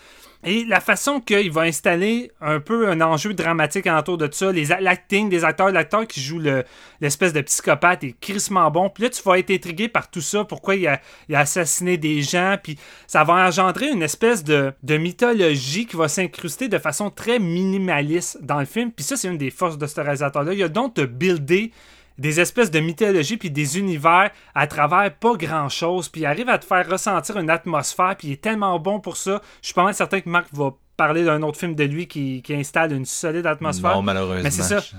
Et 0.50 0.64
la 0.64 0.80
façon 0.80 1.20
qu'il 1.20 1.52
va 1.52 1.64
installer 1.64 2.32
un 2.40 2.62
peu 2.62 2.88
un 2.88 3.02
enjeu 3.02 3.34
dramatique 3.34 3.86
autour 3.86 4.18
de 4.18 4.30
ça, 4.32 4.50
l'acting 4.80 5.28
des 5.28 5.44
acteurs, 5.44 5.72
l'acteur 5.72 6.08
qui 6.08 6.22
joue 6.22 6.40
le- 6.40 6.64
l'espèce 7.02 7.34
de 7.34 7.42
psychopathe 7.42 8.06
est 8.06 8.16
crissement 8.18 8.72
bon. 8.72 8.90
Puis 8.90 9.04
là, 9.04 9.10
tu 9.10 9.22
vas 9.24 9.38
être 9.40 9.52
intrigué 9.52 9.90
par 9.90 10.10
tout 10.10 10.22
ça, 10.22 10.46
pourquoi 10.46 10.76
il 10.76 10.88
a, 10.88 11.02
assassiné 11.34 11.98
des 11.98 12.22
gens, 12.22 12.56
puis 12.64 12.78
ça 13.08 13.26
va 13.26 13.34
engendrer 13.34 13.90
une 13.90 14.02
espèce 14.02 14.46
de, 14.46 14.72
de 14.84 14.96
mythologie 14.96 15.86
qui 15.86 15.98
va 15.98 16.08
s'incruster 16.08 16.70
de 16.70 16.78
façon 16.78 17.10
très 17.10 17.40
minimaliste 17.40 18.42
dans 18.42 18.60
le 18.60 18.66
film. 18.66 18.94
Puis 18.94 19.04
ça, 19.04 19.18
c'est 19.18 19.28
une 19.28 19.38
des 19.38 19.52
forces 19.52 19.78
de 19.78 19.86
ce 19.86 20.00
réalisateur-là. 20.00 20.54
Il 20.54 20.64
a 20.64 20.70
donc 20.70 20.96
de 20.96 21.06
builder 21.06 21.74
des 22.18 22.40
espèces 22.40 22.72
de 22.72 22.80
mythologie 22.80 23.38
puis 23.38 23.52
des 23.52 23.78
univers 23.78 24.32
à 24.56 24.68
travers 24.68 25.14
pas 25.16 25.36
grand 25.36 25.70
chose 25.70 26.10
puis 26.10 26.22
il 26.22 26.26
arrive 26.26 26.50
à 26.50 26.58
te 26.58 26.66
faire 26.66 26.90
ressentir 26.90 27.38
une 27.38 27.50
atmosphère 27.50 28.16
puis 28.18 28.30
il 28.30 28.32
est 28.34 28.42
tellement 28.42 28.80
bon 28.80 29.00
pour 29.00 29.18
ça 29.18 29.42
je 29.62 29.68
suis 29.68 29.74
pas 29.74 29.84
mal 29.84 29.94
certain 29.94 30.22
que 30.22 30.30
Marc 30.30 30.48
va 30.54 30.72
parler 30.96 31.24
d'un 31.24 31.42
autre 31.44 31.60
film 31.60 31.76
de 31.76 31.84
lui 31.84 32.08
qui, 32.08 32.42
qui 32.42 32.54
installe 32.56 32.92
une 32.94 33.06
solide 33.06 33.46
atmosphère 33.46 33.96
Non, 33.96 34.02
malheureusement. 34.02 34.42
Mais 34.44 34.50
c'est 34.52 34.64
ça. 34.64 34.80
Je, 34.80 34.96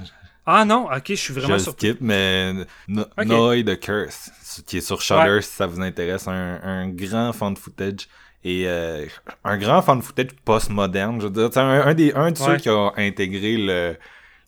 ah 0.47 0.65
non 0.65 0.87
ok 0.87 1.03
je 1.09 1.15
suis 1.15 1.35
je 1.35 1.41
vraiment 1.41 1.55
le 1.55 1.59
surpris 1.59 1.89
skip, 1.89 2.01
mais 2.01 2.53
No- 2.87 3.05
Ok. 3.19 3.27
Noi 3.27 3.63
the 3.65 3.79
Curse, 3.81 4.63
qui 4.67 4.79
est 4.79 4.81
sur 4.81 5.01
Shudder, 5.03 5.29
Ouais. 5.37 5.43
si 5.43 5.51
ça 5.55 5.67
vous 5.67 5.81
intéresse, 5.81 6.27
un, 6.29 6.61
un 6.63 6.89
grand 6.89 7.33
fan 7.33 7.57
footage. 7.57 8.09
Et 8.45 8.69
euh, 8.69 9.05
un 9.45 9.59
grand 9.59 9.83
fan 9.83 10.01
footage 10.01 10.29
post-moderne, 10.45 11.21
je 11.21 11.27
veux 11.27 11.33
dire. 11.33 11.51
C'est 11.53 11.59
un, 11.59 11.81
un 11.87 11.93
des 11.95 12.13
un 12.15 12.31
de 12.31 12.39
ceux 12.39 12.57
qui 12.57 12.69
a 12.69 12.93
intégré 12.97 13.57
le, 13.57 13.97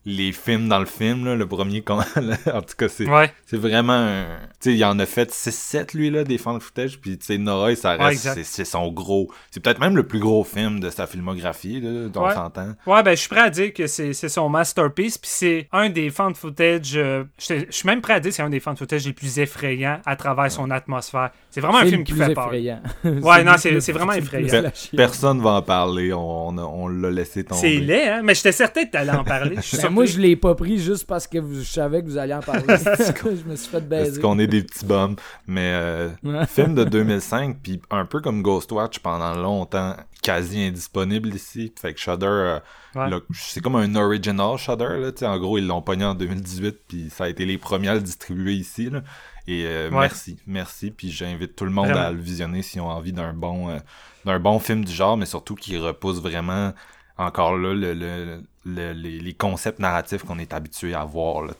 les 0.05 0.31
films 0.31 0.67
dans 0.67 0.79
le 0.79 0.85
film, 0.87 1.25
là, 1.25 1.35
le 1.35 1.47
premier. 1.47 1.81
con- 1.81 1.99
en 2.53 2.61
tout 2.61 2.75
cas, 2.77 2.87
c'est 2.89 3.07
ouais 3.07 3.31
c'est 3.45 3.57
vraiment 3.57 3.93
un... 3.93 4.23
Tu 4.59 4.71
sais, 4.71 4.75
il 4.75 4.83
en 4.85 4.97
a 4.97 5.05
fait 5.05 5.31
6-7, 5.31 5.95
lui, 5.95 6.09
là, 6.09 6.23
des 6.23 6.37
fan 6.37 6.59
footage. 6.59 6.99
Puis, 6.99 7.17
tu 7.17 7.25
sais, 7.25 7.37
Nora, 7.37 7.75
ça 7.75 7.91
reste... 7.97 8.43
c'est 8.43 8.65
son 8.65 8.91
gros... 8.91 9.29
C'est 9.51 9.59
peut-être 9.61 9.79
même 9.79 9.95
le 9.95 10.03
plus 10.07 10.19
gros 10.19 10.43
film 10.43 10.79
de 10.79 10.89
sa 10.89 11.05
filmographie, 11.05 11.81
là, 11.81 12.09
on 12.15 12.25
Ouais. 12.27 12.33
s'entend. 12.33 12.73
Ouais, 12.87 13.03
ben, 13.03 13.11
je 13.11 13.19
suis 13.21 13.29
prêt 13.29 13.41
à 13.41 13.49
dire 13.49 13.73
que 13.73 13.87
c'est 13.87 14.13
c'est 14.13 14.29
son 14.29 14.49
masterpiece, 14.49 15.17
puis 15.17 15.29
c'est 15.31 15.67
un 15.71 15.89
des 15.89 16.09
fan 16.09 16.33
footage. 16.33 16.93
euh, 16.95 17.23
je 17.37 17.65
suis 17.69 17.85
même 17.87 18.01
prêt 18.01 18.13
à 18.13 18.19
dire 18.19 18.29
que 18.31 18.35
c'est 18.35 18.41
un 18.43 18.49
des 18.49 18.59
fan 18.59 18.75
footage 18.77 19.05
les 19.05 19.13
plus 19.13 19.37
effrayants 19.39 19.99
à 20.05 20.15
travers 20.15 20.51
son 20.51 20.71
atmosphère. 20.71 21.31
C'est 21.49 21.61
vraiment 21.61 21.79
un 21.79 21.85
film 21.85 22.03
qui 22.03 22.13
fait 22.13 22.33
peur. 22.33 22.45
effrayant. 22.45 22.81
Ouais, 23.03 23.43
non, 23.43 23.53
c'est- 23.57 23.91
vraiment 23.91 24.13
effrayant. 24.13 24.63
Personne 24.95 25.41
va 25.41 25.51
en 25.51 25.61
parler, 25.61 26.13
on, 26.13 26.47
on, 26.47 26.57
on 26.57 26.87
l'a 26.87 27.11
laissé 27.11 27.43
tomber. 27.43 27.59
C'est 27.61 27.75
laid, 27.77 28.07
hein? 28.09 28.21
Mais 28.23 28.33
j'étais 28.35 28.51
certain 28.53 28.85
que 28.85 28.91
t'allais 28.91 29.11
en 29.11 29.23
parler. 29.23 29.55
Je 29.57 29.61
suis 29.61 29.77
Ben 29.77 29.90
moi, 29.91 30.05
je 30.05 30.19
l'ai 30.19 30.35
pas 30.35 30.55
pris 30.55 30.79
juste 30.79 31.05
parce 31.05 31.27
que 31.27 31.39
je 31.41 31.61
savais 31.61 32.01
que 32.01 32.07
vous 32.07 32.17
alliez 32.17 32.33
en 32.33 32.41
parler. 32.41 32.63
je 32.67 33.49
me 33.49 33.55
suis 33.55 33.69
fait 33.69 33.87
baiser. 33.87 34.11
Est-ce 34.11 34.19
qu'on 34.19 34.39
est 34.39 34.47
des 34.47 34.63
petits 34.63 34.85
bums? 34.85 35.15
Mais 35.47 35.73
euh, 35.73 36.09
film 36.47 36.75
de 36.75 36.83
2005, 36.83 37.57
puis 37.61 37.81
un 37.89 38.05
peu 38.05 38.21
comme 38.21 38.41
Ghostwatch 38.41 38.99
pendant 38.99 39.35
longtemps, 39.35 39.95
quasi 40.21 40.61
indisponible 40.61 41.29
ici. 41.29 41.73
Fait 41.79 41.93
que 41.93 41.99
Shudder, 41.99 42.59
euh, 42.95 43.19
c'est 43.33 43.61
comme 43.61 43.75
un 43.75 43.95
original 43.95 44.57
Shudder. 44.57 44.97
Là, 44.99 45.29
en 45.29 45.37
gros, 45.39 45.57
ils 45.57 45.67
l'ont 45.67 45.81
pogné 45.81 46.05
en 46.05 46.15
2018, 46.15 46.77
puis 46.87 47.09
ça 47.09 47.25
a 47.25 47.29
été 47.29 47.45
les 47.45 47.57
premiers 47.57 47.89
à 47.89 47.93
le 47.95 48.01
distribuer 48.01 48.53
ici. 48.53 48.89
Là. 48.89 49.01
Et 49.47 49.65
euh, 49.65 49.89
merci, 49.91 50.37
merci. 50.45 50.91
Puis 50.91 51.11
j'invite 51.11 51.55
tout 51.55 51.65
le 51.65 51.71
monde 51.71 51.89
à 51.89 52.11
le 52.11 52.19
visionner 52.19 52.61
s'ils 52.61 52.81
ont 52.81 52.89
envie 52.89 53.13
d'un 53.13 53.33
bon, 53.33 53.69
euh, 53.69 53.79
d'un 54.25 54.39
bon 54.39 54.59
film 54.59 54.85
du 54.85 54.91
genre, 54.91 55.17
mais 55.17 55.25
surtout 55.25 55.55
qui 55.55 55.77
repousse 55.77 56.21
vraiment 56.21 56.73
encore 57.17 57.57
là 57.57 57.73
le, 57.73 58.41
les, 58.65 59.33
concepts 59.33 59.79
narratifs 59.79 60.23
qu'on 60.23 60.39
est 60.39 60.53
habitué 60.53 60.93
à 60.93 61.03
voir. 61.03 61.43
Là. 61.43 61.53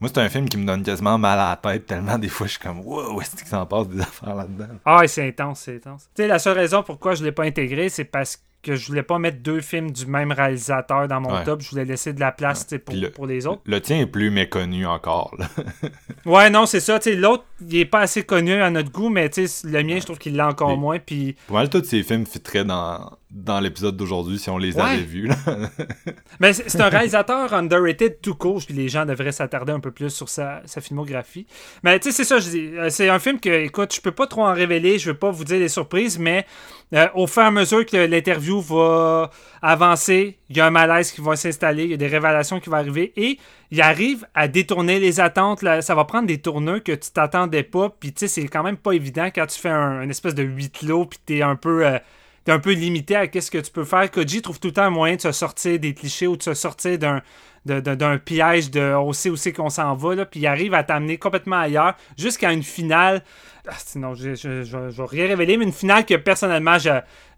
moi, 0.00 0.10
c'est 0.12 0.18
un 0.18 0.28
film 0.28 0.48
qui 0.48 0.56
me 0.56 0.66
donne 0.66 0.82
quasiment 0.82 1.18
mal 1.18 1.38
à 1.38 1.50
la 1.50 1.56
tête 1.56 1.86
tellement 1.86 2.18
des 2.18 2.28
fois 2.28 2.46
je 2.46 2.52
suis 2.52 2.60
comme 2.60 2.80
wow, 2.80 3.20
est-ce 3.20 3.36
qu'il 3.36 3.46
s'en 3.46 3.66
passe 3.66 3.88
des 3.88 4.00
affaires 4.00 4.34
là-dedans? 4.34 4.68
Ah, 4.84 5.06
c'est 5.06 5.26
intense, 5.26 5.60
c'est 5.60 5.76
intense. 5.76 6.08
Tu 6.14 6.22
sais, 6.22 6.28
la 6.28 6.38
seule 6.38 6.56
raison 6.56 6.82
pourquoi 6.82 7.14
je 7.14 7.24
l'ai 7.24 7.32
pas 7.32 7.44
intégré, 7.44 7.88
c'est 7.88 8.04
parce 8.04 8.36
que 8.36 8.42
que 8.62 8.74
je 8.74 8.86
voulais 8.88 9.02
pas 9.02 9.18
mettre 9.18 9.38
deux 9.38 9.60
films 9.60 9.92
du 9.92 10.06
même 10.06 10.32
réalisateur 10.32 11.08
dans 11.08 11.20
mon 11.20 11.42
top. 11.44 11.60
Je 11.62 11.70
voulais 11.70 11.84
laisser 11.84 12.12
de 12.12 12.20
la 12.20 12.32
place 12.32 12.66
pour, 12.84 12.94
pour, 13.14 13.26
les 13.26 13.46
autres. 13.46 13.62
Le 13.64 13.80
tien 13.80 14.00
est 14.00 14.06
plus 14.06 14.30
méconnu 14.30 14.86
encore. 14.86 15.36
ouais, 16.26 16.50
non, 16.50 16.66
c'est 16.66 16.80
ça. 16.80 16.98
L'autre, 17.06 17.44
il 17.60 17.76
est 17.76 17.84
pas 17.84 18.00
assez 18.00 18.24
connu 18.24 18.60
à 18.60 18.70
notre 18.70 18.90
goût, 18.90 19.10
mais 19.10 19.30
le 19.36 19.82
mien, 19.82 19.98
je 20.00 20.04
trouve 20.04 20.18
qu'il 20.18 20.36
l'a 20.36 20.48
encore 20.48 20.76
moins. 20.76 20.98
Puis... 20.98 21.36
Pour 21.46 21.56
mal, 21.56 21.70
tous 21.70 21.84
ces 21.84 22.02
films 22.02 22.26
fitteraient 22.26 22.64
dans, 22.64 23.12
dans 23.30 23.60
l'épisode 23.60 23.96
d'aujourd'hui 23.96 24.38
si 24.38 24.48
on 24.48 24.56
les 24.56 24.78
avait 24.78 25.02
vus. 25.02 25.28
mais 26.40 26.54
c'est 26.54 26.80
un 26.80 26.88
réalisateur 26.88 27.52
underrated 27.52 28.20
tout 28.22 28.34
court. 28.34 28.62
Puis 28.64 28.74
les 28.74 28.88
gens 28.88 29.04
devraient 29.04 29.32
s'attarder 29.32 29.72
un 29.72 29.80
peu 29.80 29.90
plus 29.90 30.10
sur 30.10 30.28
sa, 30.28 30.62
sa 30.64 30.80
filmographie. 30.80 31.46
Mais 31.82 31.98
tu 32.00 32.10
sais, 32.10 32.16
c'est 32.16 32.24
ça, 32.24 32.38
je 32.38 32.48
dis. 32.48 32.70
Euh, 32.74 32.88
c'est 32.88 33.08
un 33.08 33.18
film 33.18 33.38
que, 33.38 33.50
écoute, 33.50 33.94
je 33.94 34.00
peux 34.00 34.12
pas 34.12 34.26
trop 34.26 34.46
en 34.46 34.54
révéler. 34.54 34.98
Je 34.98 35.10
veux 35.10 35.16
pas 35.16 35.30
vous 35.30 35.44
dire 35.44 35.58
des 35.58 35.68
surprises, 35.68 36.18
mais 36.18 36.46
euh, 36.94 37.06
au 37.14 37.26
fur 37.26 37.42
et 37.42 37.46
à 37.46 37.50
mesure 37.50 37.84
que 37.84 37.98
l'interview 37.98 38.62
va 38.62 39.30
avancer, 39.60 40.38
il 40.48 40.56
y 40.56 40.60
a 40.60 40.66
un 40.66 40.70
malaise 40.70 41.12
qui 41.12 41.20
va 41.20 41.36
s'installer, 41.36 41.84
il 41.84 41.90
y 41.90 41.94
a 41.94 41.98
des 41.98 42.06
révélations 42.06 42.60
qui 42.60 42.70
vont 42.70 42.76
arriver 42.76 43.12
et 43.16 43.38
il 43.70 43.82
arrive 43.82 44.26
à 44.34 44.48
détourner 44.48 44.98
les 45.00 45.20
attentes. 45.20 45.60
ça 45.82 45.94
va 45.94 46.04
prendre 46.04 46.26
des 46.26 46.38
tourneurs 46.38 46.82
que 46.82 46.92
tu 46.92 47.10
t'attendais 47.10 47.62
pas. 47.62 47.90
Puis 47.90 48.14
tu 48.14 48.20
sais, 48.20 48.28
c'est 48.28 48.48
quand 48.48 48.62
même 48.62 48.78
pas 48.78 48.92
évident 48.92 49.26
quand 49.26 49.46
tu 49.46 49.60
fais 49.60 49.68
un, 49.68 50.08
espèce 50.08 50.34
de 50.34 50.42
huit 50.42 50.82
lots 50.82 51.04
puis 51.04 51.18
t'es 51.26 51.42
un 51.42 51.56
peu. 51.56 51.86
Euh, 51.86 51.98
un 52.50 52.58
peu 52.58 52.72
limité 52.72 53.16
à 53.16 53.26
qu'est-ce 53.26 53.50
que 53.50 53.58
tu 53.58 53.70
peux 53.70 53.84
faire. 53.84 54.10
Koji 54.10 54.42
trouve 54.42 54.60
tout 54.60 54.68
le 54.68 54.74
temps 54.74 54.84
un 54.84 54.90
moyen 54.90 55.16
de 55.16 55.20
se 55.20 55.32
sortir 55.32 55.78
des 55.78 55.94
clichés 55.94 56.26
ou 56.26 56.36
de 56.36 56.42
se 56.42 56.54
sortir 56.54 56.98
d'un, 56.98 57.22
d'un 57.64 58.18
piège 58.18 58.70
de 58.70 58.94
on 58.94 59.12
sait 59.12 59.30
où 59.30 59.36
c'est 59.36 59.52
qu'on 59.52 59.70
s'en 59.70 59.94
va, 59.94 60.14
là, 60.14 60.24
puis 60.24 60.40
il 60.40 60.46
arrive 60.46 60.74
à 60.74 60.84
t'amener 60.84 61.18
complètement 61.18 61.58
ailleurs 61.58 61.94
jusqu'à 62.16 62.52
une 62.52 62.62
finale 62.62 63.22
ah, 63.70 63.74
sinon, 63.76 64.14
je, 64.14 64.34
je, 64.34 64.64
je, 64.64 64.76
vais 64.78 65.04
rien 65.06 65.26
révéler, 65.26 65.58
mais 65.58 65.64
une 65.64 65.72
finale 65.72 66.06
que 66.06 66.14
personnellement 66.14 66.78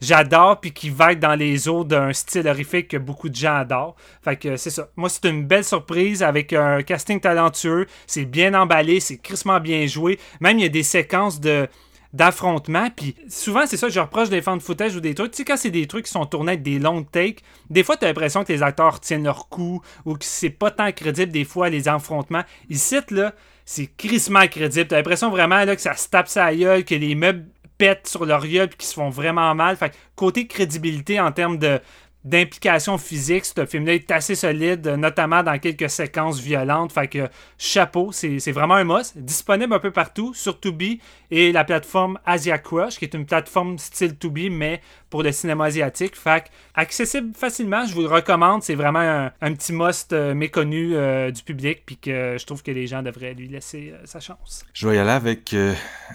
j'adore 0.00 0.60
puis 0.60 0.70
qui 0.70 0.88
va 0.88 1.10
être 1.10 1.18
dans 1.18 1.34
les 1.34 1.68
eaux 1.68 1.82
d'un 1.82 2.12
style 2.12 2.46
horrifique 2.46 2.86
que 2.86 2.96
beaucoup 2.96 3.28
de 3.28 3.34
gens 3.34 3.56
adorent. 3.56 3.96
Fait 4.22 4.36
que 4.36 4.56
c'est 4.56 4.70
ça. 4.70 4.90
Moi, 4.94 5.08
c'est 5.08 5.24
une 5.28 5.44
belle 5.44 5.64
surprise 5.64 6.22
avec 6.22 6.52
un 6.52 6.82
casting 6.82 7.18
talentueux. 7.18 7.86
C'est 8.06 8.26
bien 8.26 8.54
emballé, 8.54 9.00
c'est 9.00 9.16
crissement 9.16 9.58
bien 9.58 9.88
joué. 9.88 10.20
Même 10.40 10.60
il 10.60 10.62
y 10.62 10.66
a 10.66 10.68
des 10.68 10.84
séquences 10.84 11.40
de 11.40 11.66
d'affrontement. 12.12 12.88
Puis 12.94 13.14
souvent, 13.28 13.66
c'est 13.66 13.76
ça, 13.76 13.88
je 13.88 14.00
reproche 14.00 14.28
des 14.28 14.42
fans 14.42 14.56
de 14.56 14.62
footage 14.62 14.96
ou 14.96 15.00
des 15.00 15.14
trucs. 15.14 15.32
Tu 15.32 15.38
sais, 15.38 15.44
quand 15.44 15.56
c'est 15.56 15.70
des 15.70 15.86
trucs 15.86 16.06
qui 16.06 16.10
sont 16.10 16.26
tournés 16.26 16.52
avec 16.52 16.62
des 16.62 16.78
longs 16.78 17.02
takes, 17.04 17.42
des 17.68 17.84
fois, 17.84 17.96
tu 17.96 18.04
as 18.04 18.08
l'impression 18.08 18.44
que 18.44 18.52
les 18.52 18.62
acteurs 18.62 19.00
tiennent 19.00 19.24
leur 19.24 19.48
coup 19.48 19.80
ou 20.04 20.14
que 20.14 20.24
c'est 20.24 20.50
pas 20.50 20.70
tant 20.70 20.90
crédible, 20.92 21.32
des 21.32 21.44
fois, 21.44 21.68
les 21.68 21.88
affrontements. 21.88 22.42
Ici, 22.68 22.96
là, 23.10 23.32
c'est 23.64 23.86
crissement 23.96 24.46
crédible. 24.48 24.88
T'as 24.88 24.96
l'impression 24.96 25.30
vraiment 25.30 25.64
là, 25.64 25.76
que 25.76 25.82
ça 25.82 25.94
se 25.94 26.08
tape 26.08 26.28
sa 26.28 26.54
gueule, 26.54 26.84
que 26.84 26.94
les 26.94 27.14
meubles 27.14 27.46
pètent 27.78 28.08
sur 28.08 28.26
leur 28.26 28.46
gueule 28.46 28.68
et 28.70 28.76
qu'ils 28.76 28.88
se 28.88 28.94
font 28.94 29.10
vraiment 29.10 29.54
mal. 29.54 29.76
Fait 29.76 29.96
côté 30.16 30.46
crédibilité 30.46 31.20
en 31.20 31.32
termes 31.32 31.58
de 31.58 31.80
d'implication 32.24 32.98
physique, 32.98 33.44
ce 33.44 33.64
film-là 33.64 33.94
est 33.94 34.10
assez 34.10 34.34
solide, 34.34 34.86
notamment 34.86 35.42
dans 35.42 35.58
quelques 35.58 35.88
séquences 35.88 36.38
violentes. 36.40 36.92
Fait 36.92 37.08
que 37.08 37.28
chapeau, 37.56 38.12
c'est 38.12 38.52
vraiment 38.52 38.74
un 38.74 38.84
must. 38.84 39.16
Disponible 39.16 39.72
un 39.72 39.78
peu 39.78 39.90
partout 39.90 40.34
sur 40.34 40.60
Tubi 40.60 41.00
et 41.30 41.52
la 41.52 41.64
plateforme 41.64 42.18
Asia 42.26 42.58
Crush, 42.58 42.98
qui 42.98 43.04
est 43.04 43.14
une 43.14 43.26
plateforme 43.26 43.78
style 43.78 44.18
Tubi, 44.18 44.50
mais 44.50 44.80
pour 45.10 45.24
le 45.24 45.32
cinéma 45.32 45.64
asiatique. 45.66 46.16
Fait 46.16 46.44
accessible 46.74 47.34
facilement, 47.34 47.84
je 47.84 47.94
vous 47.94 48.02
le 48.02 48.08
recommande. 48.08 48.62
C'est 48.62 48.76
vraiment 48.76 49.28
un, 49.40 49.54
petit 49.54 49.72
must 49.72 50.12
euh, 50.12 50.32
méconnu 50.32 50.94
euh, 50.94 51.30
du 51.30 51.42
public, 51.42 51.82
puis 51.84 51.98
que 51.98 52.36
je 52.38 52.46
trouve 52.46 52.62
que 52.62 52.70
les 52.70 52.86
gens 52.86 53.02
devraient 53.02 53.34
lui 53.34 53.48
laisser 53.48 53.92
euh, 53.92 54.00
sa 54.04 54.20
chance. 54.20 54.64
Je 54.72 54.88
vais 54.88 54.96
y 54.96 54.98
aller 54.98 55.10
avec 55.10 55.54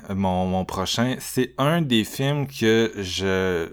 mon, 0.10 0.66
prochain. 0.66 1.18
C'est 1.20 1.54
un 1.58 1.82
des 1.82 2.06
films 2.06 2.48
que 2.48 2.92
je. 2.96 3.68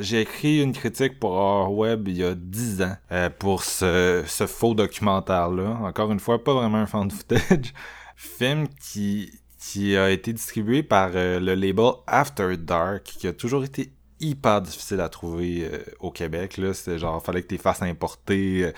J'ai 0.00 0.20
écrit 0.20 0.62
une 0.62 0.72
critique 0.72 1.18
pour 1.18 1.32
Our 1.32 1.72
Web 1.72 2.08
il 2.08 2.18
y 2.18 2.24
a 2.24 2.34
10 2.34 2.82
ans 2.82 2.96
pour 3.40 3.64
ce, 3.64 4.22
ce 4.26 4.46
faux 4.46 4.74
documentaire-là. 4.74 5.78
Encore 5.82 6.12
une 6.12 6.20
fois, 6.20 6.42
pas 6.42 6.54
vraiment 6.54 6.78
un 6.78 6.86
fan 6.86 7.10
footage. 7.10 7.74
Film 8.16 8.68
qui 8.80 9.32
qui 9.58 9.96
a 9.96 10.10
été 10.10 10.32
distribué 10.32 10.82
par 10.82 11.10
le 11.14 11.54
label 11.54 11.92
After 12.06 12.56
Dark, 12.58 13.02
qui 13.04 13.26
a 13.26 13.32
toujours 13.32 13.64
été 13.64 13.92
hyper 14.20 14.60
difficile 14.60 15.00
à 15.00 15.08
trouver 15.08 15.68
euh, 15.70 15.78
au 16.00 16.10
Québec. 16.10 16.56
Là. 16.56 16.74
C'est 16.74 16.98
genre, 16.98 17.22
fallait 17.22 17.42
que 17.42 17.48
tu 17.48 17.58
fasses 17.58 17.82
importer. 17.82 18.64
Euh. 18.64 18.72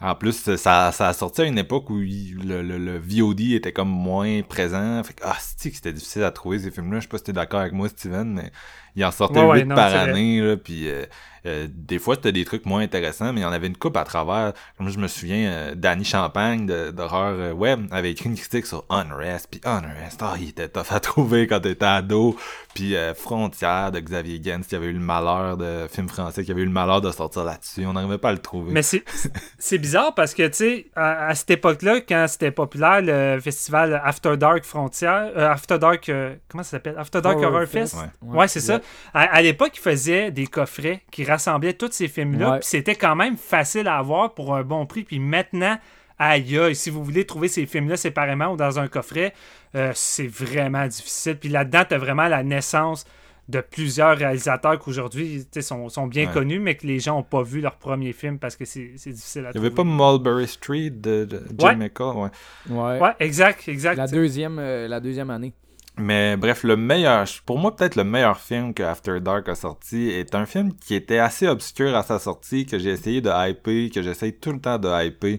En 0.00 0.14
plus, 0.14 0.32
ça, 0.56 0.92
ça 0.92 1.08
a 1.08 1.12
sorti 1.12 1.40
à 1.40 1.44
une 1.44 1.58
époque 1.58 1.90
où 1.90 1.96
le, 1.96 2.62
le, 2.62 2.98
VOD 2.98 3.40
était 3.54 3.72
comme 3.72 3.88
moins 3.88 4.42
présent. 4.42 5.02
Fait 5.02 5.14
que, 5.14 5.22
ah, 5.24 5.36
c'est 5.40 5.74
c'était 5.74 5.92
difficile 5.92 6.22
à 6.22 6.30
trouver 6.30 6.60
ces 6.60 6.70
films-là? 6.70 7.00
Je 7.00 7.02
sais 7.02 7.08
pas 7.08 7.18
si 7.18 7.24
t'es 7.24 7.32
d'accord 7.32 7.60
avec 7.60 7.72
moi, 7.72 7.88
Steven, 7.88 8.32
mais 8.32 8.52
il 8.94 9.04
en 9.04 9.10
sortait 9.10 9.40
8 9.40 9.66
par 9.68 9.92
année, 9.92 10.40
là, 10.40 10.56
puis 10.56 10.88
euh, 10.88 11.04
euh, 11.48 11.66
des 11.70 11.98
fois, 11.98 12.14
c'était 12.14 12.32
des 12.32 12.44
trucs 12.44 12.66
moins 12.66 12.82
intéressants, 12.82 13.32
mais 13.32 13.40
il 13.40 13.42
y 13.42 13.46
en 13.46 13.52
avait 13.52 13.66
une 13.66 13.76
coupe 13.76 13.96
à 13.96 14.04
travers. 14.04 14.52
Comme 14.76 14.88
je 14.90 14.98
me 14.98 15.08
souviens, 15.08 15.50
euh, 15.50 15.74
Danny 15.74 16.04
Champagne 16.04 16.66
d'horreur 16.66 17.34
euh, 17.38 17.52
web 17.52 17.86
avait 17.90 18.12
écrit 18.12 18.28
une 18.28 18.36
critique 18.36 18.66
sur 18.66 18.84
Unrest, 18.90 19.48
puis 19.50 19.60
Unrest, 19.64 20.20
ah, 20.22 20.34
il 20.38 20.50
était 20.50 20.68
tough 20.68 20.90
à 20.90 21.00
trouver 21.00 21.46
quand 21.46 21.60
t'étais 21.60 21.84
ado. 21.84 22.36
Puis 22.74 22.94
Frontière 23.16 23.90
de 23.90 23.98
Xavier 23.98 24.40
Gens, 24.40 24.60
qui 24.60 24.76
avait 24.76 24.86
eu 24.86 24.92
le 24.92 25.00
malheur 25.00 25.56
de 25.56 25.88
film 25.90 26.08
français, 26.08 26.44
qui 26.44 26.52
avait 26.52 26.62
eu 26.62 26.66
le 26.66 26.70
malheur 26.70 27.00
de 27.00 27.10
sortir 27.10 27.42
là-dessus. 27.42 27.84
On 27.84 27.94
n'arrivait 27.94 28.18
pas 28.18 28.28
à 28.28 28.32
le 28.32 28.38
trouver. 28.38 28.72
Mais 28.72 28.82
c'est 28.82 29.78
bizarre 29.78 30.14
parce 30.14 30.32
que, 30.32 30.46
tu 30.46 30.54
sais, 30.54 30.86
à, 30.94 31.34
cette 31.34 31.50
époque-là, 31.50 32.02
quand 32.02 32.26
c'était 32.28 32.52
populaire, 32.52 33.00
le 33.02 33.40
festival 33.40 34.00
After 34.04 34.36
Dark 34.36 34.62
Frontière, 34.64 35.36
After 35.36 35.78
Dark, 35.78 36.08
comment 36.48 36.62
ça 36.62 36.70
s'appelle? 36.70 36.94
After 36.96 37.20
Dark 37.20 37.38
Horror, 37.38 37.66
Fest? 37.66 37.96
Ouais, 38.22 38.46
c'est 38.46 38.60
ça. 38.60 38.80
À, 39.12 39.42
l'époque, 39.42 39.72
il 39.74 39.80
faisait 39.80 40.30
des 40.30 40.46
coffrets 40.46 41.02
qui 41.10 41.24
rassemblait 41.38 41.72
tous 41.72 41.92
ces 41.92 42.08
films-là. 42.08 42.58
c'était 42.62 42.94
quand 42.94 43.16
même 43.16 43.36
facile 43.36 43.88
à 43.88 43.98
avoir 43.98 44.34
pour 44.34 44.54
un 44.54 44.62
bon 44.62 44.86
prix. 44.86 45.04
Puis 45.04 45.18
maintenant, 45.18 45.78
aïe, 46.18 46.74
si 46.74 46.90
vous 46.90 47.04
voulez 47.04 47.24
trouver 47.24 47.48
ces 47.48 47.66
films-là 47.66 47.96
séparément 47.96 48.52
ou 48.52 48.56
dans 48.56 48.78
un 48.78 48.88
coffret, 48.88 49.32
euh, 49.74 49.92
c'est 49.94 50.26
vraiment 50.26 50.86
difficile. 50.86 51.36
Puis 51.36 51.48
là-dedans, 51.48 51.84
tu 51.88 51.94
as 51.94 51.98
vraiment 51.98 52.28
la 52.28 52.42
naissance 52.42 53.04
de 53.48 53.60
plusieurs 53.62 54.18
réalisateurs 54.18 54.78
qui 54.78 54.90
aujourd'hui 54.90 55.46
sont, 55.60 55.88
sont, 55.88 56.06
bien 56.06 56.26
connus, 56.26 56.58
mais 56.58 56.74
que 56.74 56.86
les 56.86 56.98
gens 56.98 57.16
n'ont 57.16 57.22
pas 57.22 57.42
vu 57.42 57.62
leur 57.62 57.76
premier 57.76 58.12
film 58.12 58.38
parce 58.38 58.56
que 58.56 58.66
c'est 58.66 58.92
difficile 59.06 59.46
à 59.46 59.52
trouver. 59.52 59.58
Il 59.58 59.60
n'y 59.60 59.66
avait 59.66 59.74
pas 59.74 59.84
Mulberry 59.84 60.46
Street 60.46 60.90
de, 60.90 61.26
Jim 61.56 61.80
ouais. 61.80 62.30
ouais. 62.68 63.00
ouais. 63.00 63.14
exact, 63.20 63.66
exact. 63.68 63.96
La 63.96 64.06
deuxième, 64.06 64.58
euh, 64.58 64.86
la 64.86 65.00
deuxième 65.00 65.30
année. 65.30 65.54
Mais 65.98 66.36
bref, 66.36 66.62
le 66.64 66.76
meilleur, 66.76 67.26
pour 67.44 67.58
moi 67.58 67.74
peut-être 67.74 67.96
le 67.96 68.04
meilleur 68.04 68.38
film 68.38 68.72
que 68.74 68.82
After 68.82 69.20
Dark 69.20 69.48
a 69.48 69.54
sorti 69.54 70.08
est 70.08 70.34
un 70.34 70.46
film 70.46 70.72
qui 70.74 70.94
était 70.94 71.18
assez 71.18 71.48
obscur 71.48 71.94
à 71.94 72.02
sa 72.02 72.18
sortie, 72.18 72.66
que 72.66 72.78
j'ai 72.78 72.90
essayé 72.90 73.20
de 73.20 73.30
hyper, 73.30 73.90
que 73.92 74.02
j'essaye 74.02 74.34
tout 74.34 74.52
le 74.52 74.60
temps 74.60 74.78
de 74.78 74.88
hyper 74.88 75.38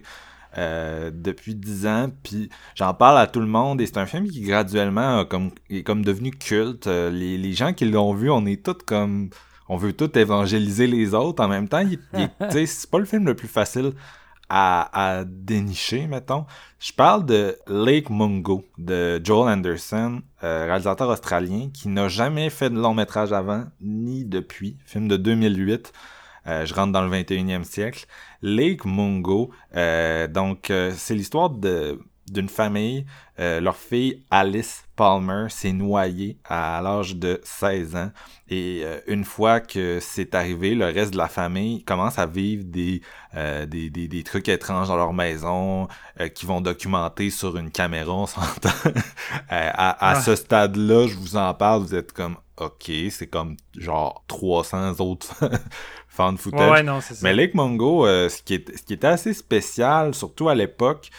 euh, 0.58 1.10
depuis 1.14 1.54
dix 1.54 1.86
ans, 1.86 2.10
puis 2.24 2.50
j'en 2.74 2.92
parle 2.92 3.18
à 3.18 3.26
tout 3.26 3.40
le 3.40 3.46
monde 3.46 3.80
et 3.80 3.86
c'est 3.86 3.98
un 3.98 4.06
film 4.06 4.28
qui 4.28 4.42
graduellement 4.42 5.24
comme, 5.24 5.52
est 5.70 5.82
comme 5.82 6.04
devenu 6.04 6.32
culte. 6.32 6.88
Euh, 6.88 7.10
les, 7.10 7.38
les 7.38 7.52
gens 7.52 7.72
qui 7.72 7.84
l'ont 7.84 8.12
vu, 8.14 8.30
on 8.30 8.44
est 8.46 8.64
tous 8.64 8.84
comme 8.84 9.30
on 9.68 9.76
veut 9.76 9.92
tout 9.92 10.18
évangéliser 10.18 10.88
les 10.88 11.14
autres 11.14 11.42
en 11.42 11.48
même 11.48 11.68
temps. 11.68 11.84
c'est 12.50 12.90
pas 12.90 12.98
le 12.98 13.04
film 13.04 13.24
le 13.26 13.36
plus 13.36 13.48
facile 13.48 13.92
à, 14.50 15.22
dénicher, 15.26 16.06
mettons. 16.06 16.44
Je 16.80 16.92
parle 16.92 17.24
de 17.24 17.56
Lake 17.68 18.10
Mungo 18.10 18.64
de 18.78 19.20
Joel 19.22 19.52
Anderson, 19.52 20.22
euh, 20.42 20.64
réalisateur 20.66 21.08
australien 21.08 21.70
qui 21.72 21.88
n'a 21.88 22.08
jamais 22.08 22.50
fait 22.50 22.68
de 22.70 22.78
long 22.78 22.94
métrage 22.94 23.32
avant 23.32 23.64
ni 23.80 24.24
depuis. 24.24 24.76
Film 24.84 25.08
de 25.08 25.16
2008. 25.16 25.92
Euh, 26.46 26.66
je 26.66 26.74
rentre 26.74 26.92
dans 26.92 27.02
le 27.02 27.10
21e 27.10 27.64
siècle. 27.64 28.06
Lake 28.42 28.84
Mungo, 28.84 29.50
euh, 29.76 30.26
donc 30.26 30.72
c'est 30.96 31.14
l'histoire 31.14 31.50
de 31.50 32.00
d'une 32.30 32.48
famille. 32.48 33.04
Euh, 33.38 33.60
leur 33.60 33.76
fille 33.76 34.24
Alice 34.30 34.84
Palmer 34.96 35.46
s'est 35.48 35.72
noyée 35.72 36.38
à 36.44 36.80
l'âge 36.82 37.16
de 37.16 37.40
16 37.42 37.96
ans. 37.96 38.10
Et 38.52 38.82
euh, 38.84 38.98
une 39.06 39.24
fois 39.24 39.60
que 39.60 40.00
c'est 40.00 40.34
arrivé, 40.34 40.74
le 40.74 40.86
reste 40.86 41.12
de 41.12 41.18
la 41.18 41.28
famille 41.28 41.84
commence 41.84 42.18
à 42.18 42.26
vivre 42.26 42.64
des, 42.64 43.00
euh, 43.36 43.64
des, 43.64 43.90
des, 43.90 44.08
des, 44.08 44.24
trucs 44.24 44.48
étranges 44.48 44.88
dans 44.88 44.96
leur 44.96 45.12
maison, 45.12 45.86
qui 46.34 46.46
vont 46.46 46.60
documenter 46.60 47.30
sur 47.30 47.56
une 47.56 47.70
caméra, 47.70 48.12
on 48.12 48.26
s'entend. 48.26 48.70
à, 49.48 50.10
à 50.10 50.20
ce 50.20 50.34
stade-là, 50.34 51.06
je 51.06 51.14
vous 51.14 51.36
en 51.36 51.54
parle, 51.54 51.82
vous 51.82 51.94
êtes 51.94 52.12
comme 52.12 52.36
ok, 52.56 52.90
c'est 53.10 53.28
comme 53.28 53.56
genre 53.78 54.24
300 54.26 54.98
autres 54.98 55.32
fan 56.08 56.36
footage. 56.36 56.70
Ouais, 56.70 56.82
non, 56.82 57.00
ça. 57.00 57.14
Mais 57.22 57.32
Lake 57.32 57.54
Mungo, 57.54 58.04
ce, 58.06 58.42
qui 58.42 58.54
est, 58.54 58.76
ce 58.76 58.82
qui 58.82 58.94
était 58.94 59.06
assez 59.06 59.32
spécial, 59.32 60.12
surtout 60.12 60.48
à 60.48 60.56
l'époque, 60.56 61.10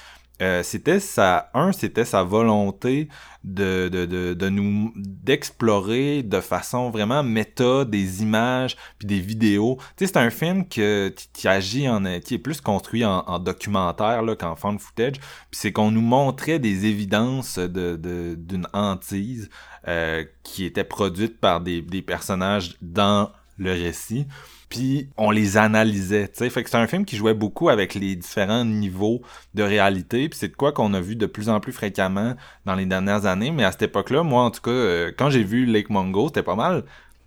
euh, 0.41 0.63
c'était 0.63 0.99
sa 0.99 1.49
un 1.53 1.71
c'était 1.71 2.05
sa 2.05 2.23
volonté 2.23 3.09
de, 3.43 3.89
de, 3.89 4.05
de, 4.05 4.33
de 4.33 4.49
nous 4.49 4.91
d'explorer 4.95 6.23
de 6.23 6.39
façon 6.41 6.89
vraiment 6.89 7.23
méta 7.23 7.85
des 7.85 8.21
images 8.21 8.75
puis 8.97 9.07
des 9.07 9.19
vidéos. 9.19 9.77
Tu 9.97 10.05
sais 10.05 10.13
c'est 10.13 10.17
un 10.17 10.29
film 10.29 10.67
que 10.67 11.13
qui 11.33 11.47
agit 11.47 11.87
en 11.87 12.03
qui 12.19 12.35
est 12.35 12.39
plus 12.39 12.59
construit 12.61 13.05
en, 13.05 13.19
en 13.27 13.39
documentaire 13.39 14.23
qu'en 14.39 14.55
fan 14.55 14.79
footage. 14.79 15.19
Puis 15.19 15.59
c'est 15.59 15.71
qu'on 15.71 15.91
nous 15.91 16.01
montrait 16.01 16.59
des 16.59 16.85
évidences 16.85 17.59
de 17.59 18.35
d'une 18.35 18.67
hantise 18.73 19.49
euh, 19.87 20.23
qui 20.43 20.65
était 20.65 20.83
produite 20.83 21.39
par 21.39 21.61
des, 21.61 21.81
des 21.81 22.01
personnages 22.01 22.75
dans 22.81 23.31
le 23.57 23.71
récit 23.71 24.27
puis 24.71 25.09
on 25.17 25.31
les 25.31 25.57
analysait, 25.57 26.29
tu 26.29 26.37
sais. 26.37 26.49
Fait 26.49 26.63
que 26.63 26.69
c'est 26.69 26.77
un 26.77 26.87
film 26.87 27.03
qui 27.03 27.17
jouait 27.17 27.33
beaucoup 27.33 27.67
avec 27.67 27.93
les 27.93 28.15
différents 28.15 28.63
niveaux 28.63 29.21
de 29.53 29.63
réalité, 29.63 30.29
puis 30.29 30.39
c'est 30.39 30.47
de 30.47 30.55
quoi 30.55 30.71
qu'on 30.71 30.93
a 30.93 31.01
vu 31.01 31.17
de 31.17 31.25
plus 31.25 31.49
en 31.49 31.59
plus 31.59 31.73
fréquemment 31.73 32.35
dans 32.65 32.75
les 32.75 32.85
dernières 32.85 33.25
années, 33.25 33.51
mais 33.51 33.65
à 33.65 33.73
cette 33.73 33.81
époque-là, 33.81 34.23
moi, 34.23 34.43
en 34.43 34.49
tout 34.49 34.61
cas, 34.61 34.71
euh, 34.71 35.11
quand 35.15 35.29
j'ai 35.29 35.43
vu 35.43 35.65
Lake 35.65 35.89
Mungo, 35.89 36.27
c'était 36.27 36.41
pas 36.41 36.55
mal... 36.55 36.85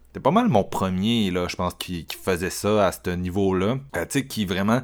C'était 0.09 0.23
pas 0.23 0.31
mal 0.31 0.47
mon 0.47 0.63
premier, 0.63 1.33
là, 1.33 1.49
je 1.49 1.57
pense, 1.57 1.75
qui, 1.75 2.07
faisait 2.23 2.49
ça 2.49 2.87
à 2.87 2.93
ce 2.93 3.11
niveau-là. 3.11 3.79
Euh, 3.97 4.05
tu 4.05 4.21
sais, 4.21 4.27
qui 4.27 4.45
vraiment 4.45 4.81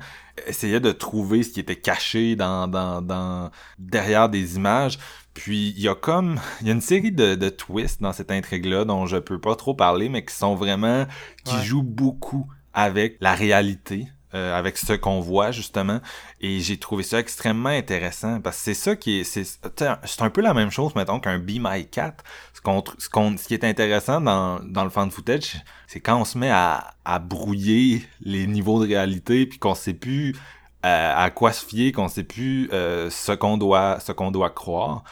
essayait 0.49 0.81
de 0.81 0.91
trouver 0.91 1.45
ce 1.45 1.51
qui 1.51 1.61
était 1.61 1.77
caché 1.77 2.35
dans 2.35 3.51
derrière 3.79 4.29
des 4.29 4.57
images. 4.57 4.99
Puis 5.35 5.75
il 5.77 5.81
y 5.81 5.89
a 5.89 5.95
comme 5.95 6.41
il 6.61 6.67
y 6.67 6.71
a 6.71 6.73
une 6.73 6.81
série 6.81 7.13
de, 7.13 7.35
de 7.35 7.49
twists 7.49 8.03
dans 8.03 8.13
cette 8.13 8.31
intrigue-là 8.31 8.85
dont 8.85 9.07
je 9.07 9.17
peux 9.17 9.41
pas 9.41 9.57
trop 9.57 9.75
parler, 9.75 10.09
mais 10.09 10.25
qui 10.25 10.35
sont 10.35 10.55
vraiment 10.55 11.07
qui 11.45 11.57
jouent 11.65 11.83
beaucoup 11.83 12.47
avec 12.73 13.17
la 13.21 13.35
réalité. 13.35 14.09
Euh, 14.33 14.57
avec 14.57 14.79
ce 14.79 14.93
qu'on 14.93 15.19
voit 15.19 15.51
justement 15.51 15.99
et 16.41 16.61
j'ai 16.61 16.77
trouvé 16.77 17.03
ça 17.03 17.19
extrêmement 17.19 17.71
intéressant 17.71 18.41
parce 18.41 18.59
que 18.59 18.63
c'est 18.63 18.75
ça 18.75 18.95
qui 18.95 19.19
est 19.19 19.25
c'est 19.25 19.43
c'est 19.43 20.23
un 20.23 20.31
peu 20.31 20.41
la 20.41 20.55
même 20.55 20.71
chose 20.71 20.95
mettons 20.95 21.19
qu'un 21.19 21.41
Be 21.41 21.59
My 21.59 21.85
Cat 21.89 22.15
ce 22.55 22.61
qu'on 22.61 22.85
ce 22.99 23.09
qu'on 23.09 23.37
ce 23.37 23.49
qui 23.49 23.55
est 23.55 23.65
intéressant 23.65 24.21
dans 24.21 24.61
dans 24.63 24.85
le 24.85 24.91
fan 24.91 25.11
footage 25.11 25.57
c'est 25.89 25.99
quand 25.99 26.21
on 26.21 26.25
se 26.25 26.39
met 26.39 26.49
à 26.49 26.95
à 27.05 27.19
brouiller 27.19 28.07
les 28.21 28.47
niveaux 28.47 28.81
de 28.81 28.87
réalité 28.87 29.47
puis 29.47 29.59
qu'on 29.59 29.75
sait 29.75 29.95
plus 29.95 30.37
euh, 30.85 31.13
à 31.17 31.31
quoi 31.31 31.53
se 31.53 31.65
fier 31.65 31.93
qu'on 31.93 32.09
sait 32.09 32.25
plus 32.25 32.71
euh, 32.73 33.11
ce 33.11 33.33
qu'on 33.33 33.57
doit 33.59 34.01
ce 34.01 34.13
qu'on 34.13 34.31
doit 34.31 34.51
croire 34.51 35.05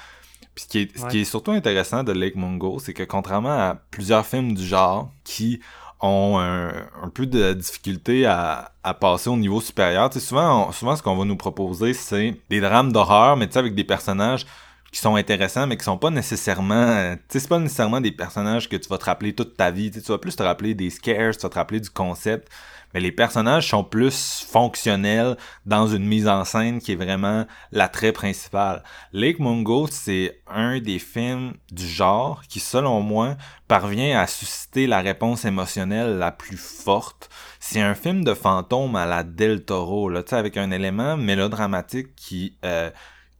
puis 0.55 0.65
ce 0.65 0.69
qui 0.69 0.79
est 0.79 0.99
ce 0.99 1.07
qui 1.07 1.21
est 1.21 1.25
surtout 1.25 1.51
intéressant 1.51 2.03
de 2.03 2.13
Lake 2.13 2.37
Mungo 2.37 2.79
c'est 2.79 2.95
que 2.95 3.03
contrairement 3.03 3.51
à 3.51 3.77
plusieurs 3.91 4.27
films 4.27 4.55
du 4.55 4.67
genre 4.67 5.11
qui 5.25 5.61
ont 6.01 6.39
un, 6.39 6.69
un, 7.03 7.09
peu 7.13 7.27
de 7.27 7.53
difficulté 7.53 8.25
à, 8.27 8.73
à 8.83 8.95
passer 8.95 9.31
au 9.31 9.37
niveau 9.37 9.61
supérieur. 9.61 10.13
souvent, 10.15 10.71
souvent, 10.73 10.95
ce 10.97 11.03
qu'on 11.03 11.17
va 11.17 11.25
nous 11.25 11.37
proposer, 11.37 11.93
c'est 11.93 12.37
des 12.51 12.61
drames 12.61 12.93
d'horreur, 12.93 13.37
mais 13.37 13.57
avec 13.57 13.75
des 13.75 13.85
personnages 13.85 14.47
qui 14.93 15.01
sont 15.01 15.17
intéressants, 15.17 15.67
mais 15.67 15.77
qui 15.77 15.85
sont 15.85 15.99
pas 15.99 16.11
nécessairement... 16.11 17.15
Tu 17.15 17.21
sais, 17.29 17.41
c'est 17.41 17.49
pas 17.49 17.59
nécessairement 17.59 18.01
des 18.01 18.13
personnages 18.13 18.69
que 18.69 18.77
tu 18.77 18.89
vas 18.89 18.97
te 18.97 19.05
rappeler 19.05 19.35
toute 19.35 19.57
ta 19.57 19.71
vie. 19.71 19.91
tu 19.91 20.01
vas 20.01 20.19
plus 20.19 20.35
te 20.35 20.43
rappeler 20.43 20.75
des 20.75 20.91
scares, 20.91 21.37
tu 21.37 21.43
vas 21.43 21.49
te 21.49 21.55
rappeler 21.55 21.81
du 21.81 21.91
concept 21.91 22.49
mais 22.95 23.01
les 23.01 23.13
personnages 23.13 23.69
sont 23.69 23.85
plus 23.85 24.45
fonctionnels 24.49 25.37
dans 25.67 25.87
une 25.89 26.05
mise 26.05 26.29
en 26.29 26.45
scène 26.45 26.81
qui 26.81 26.93
est 26.93 26.97
vraiment 26.97 27.47
l'attrait 27.73 28.13
principal. 28.13 28.83
Lake 29.13 29.39
Mungo, 29.39 29.87
c'est 29.91 30.41
un 30.47 30.79
des 30.81 30.99
films 30.99 31.55
du 31.71 31.87
genre 31.87 32.43
qui, 32.49 32.61
selon 32.61 33.01
moi, 33.01 33.37
parvient 33.67 34.19
à 34.19 34.27
susciter 34.27 34.87
la 34.87 35.01
réponse 35.01 35.45
émotionnelle 35.45 36.19
la 36.19 36.33
plus 36.33 36.57
forte. 36.57 37.29
C'est 37.61 37.81
un 37.81 37.95
film 37.95 38.25
de 38.25 38.35
fantôme 38.35 38.97
à 38.97 39.07
la 39.07 39.23
Del 39.23 39.65
Toro, 39.65 40.09
là, 40.09 40.23
avec 40.33 40.57
un 40.57 40.71
élément 40.71 41.17
mélodramatique 41.17 42.15
qui, 42.17 42.57
euh, 42.65 42.91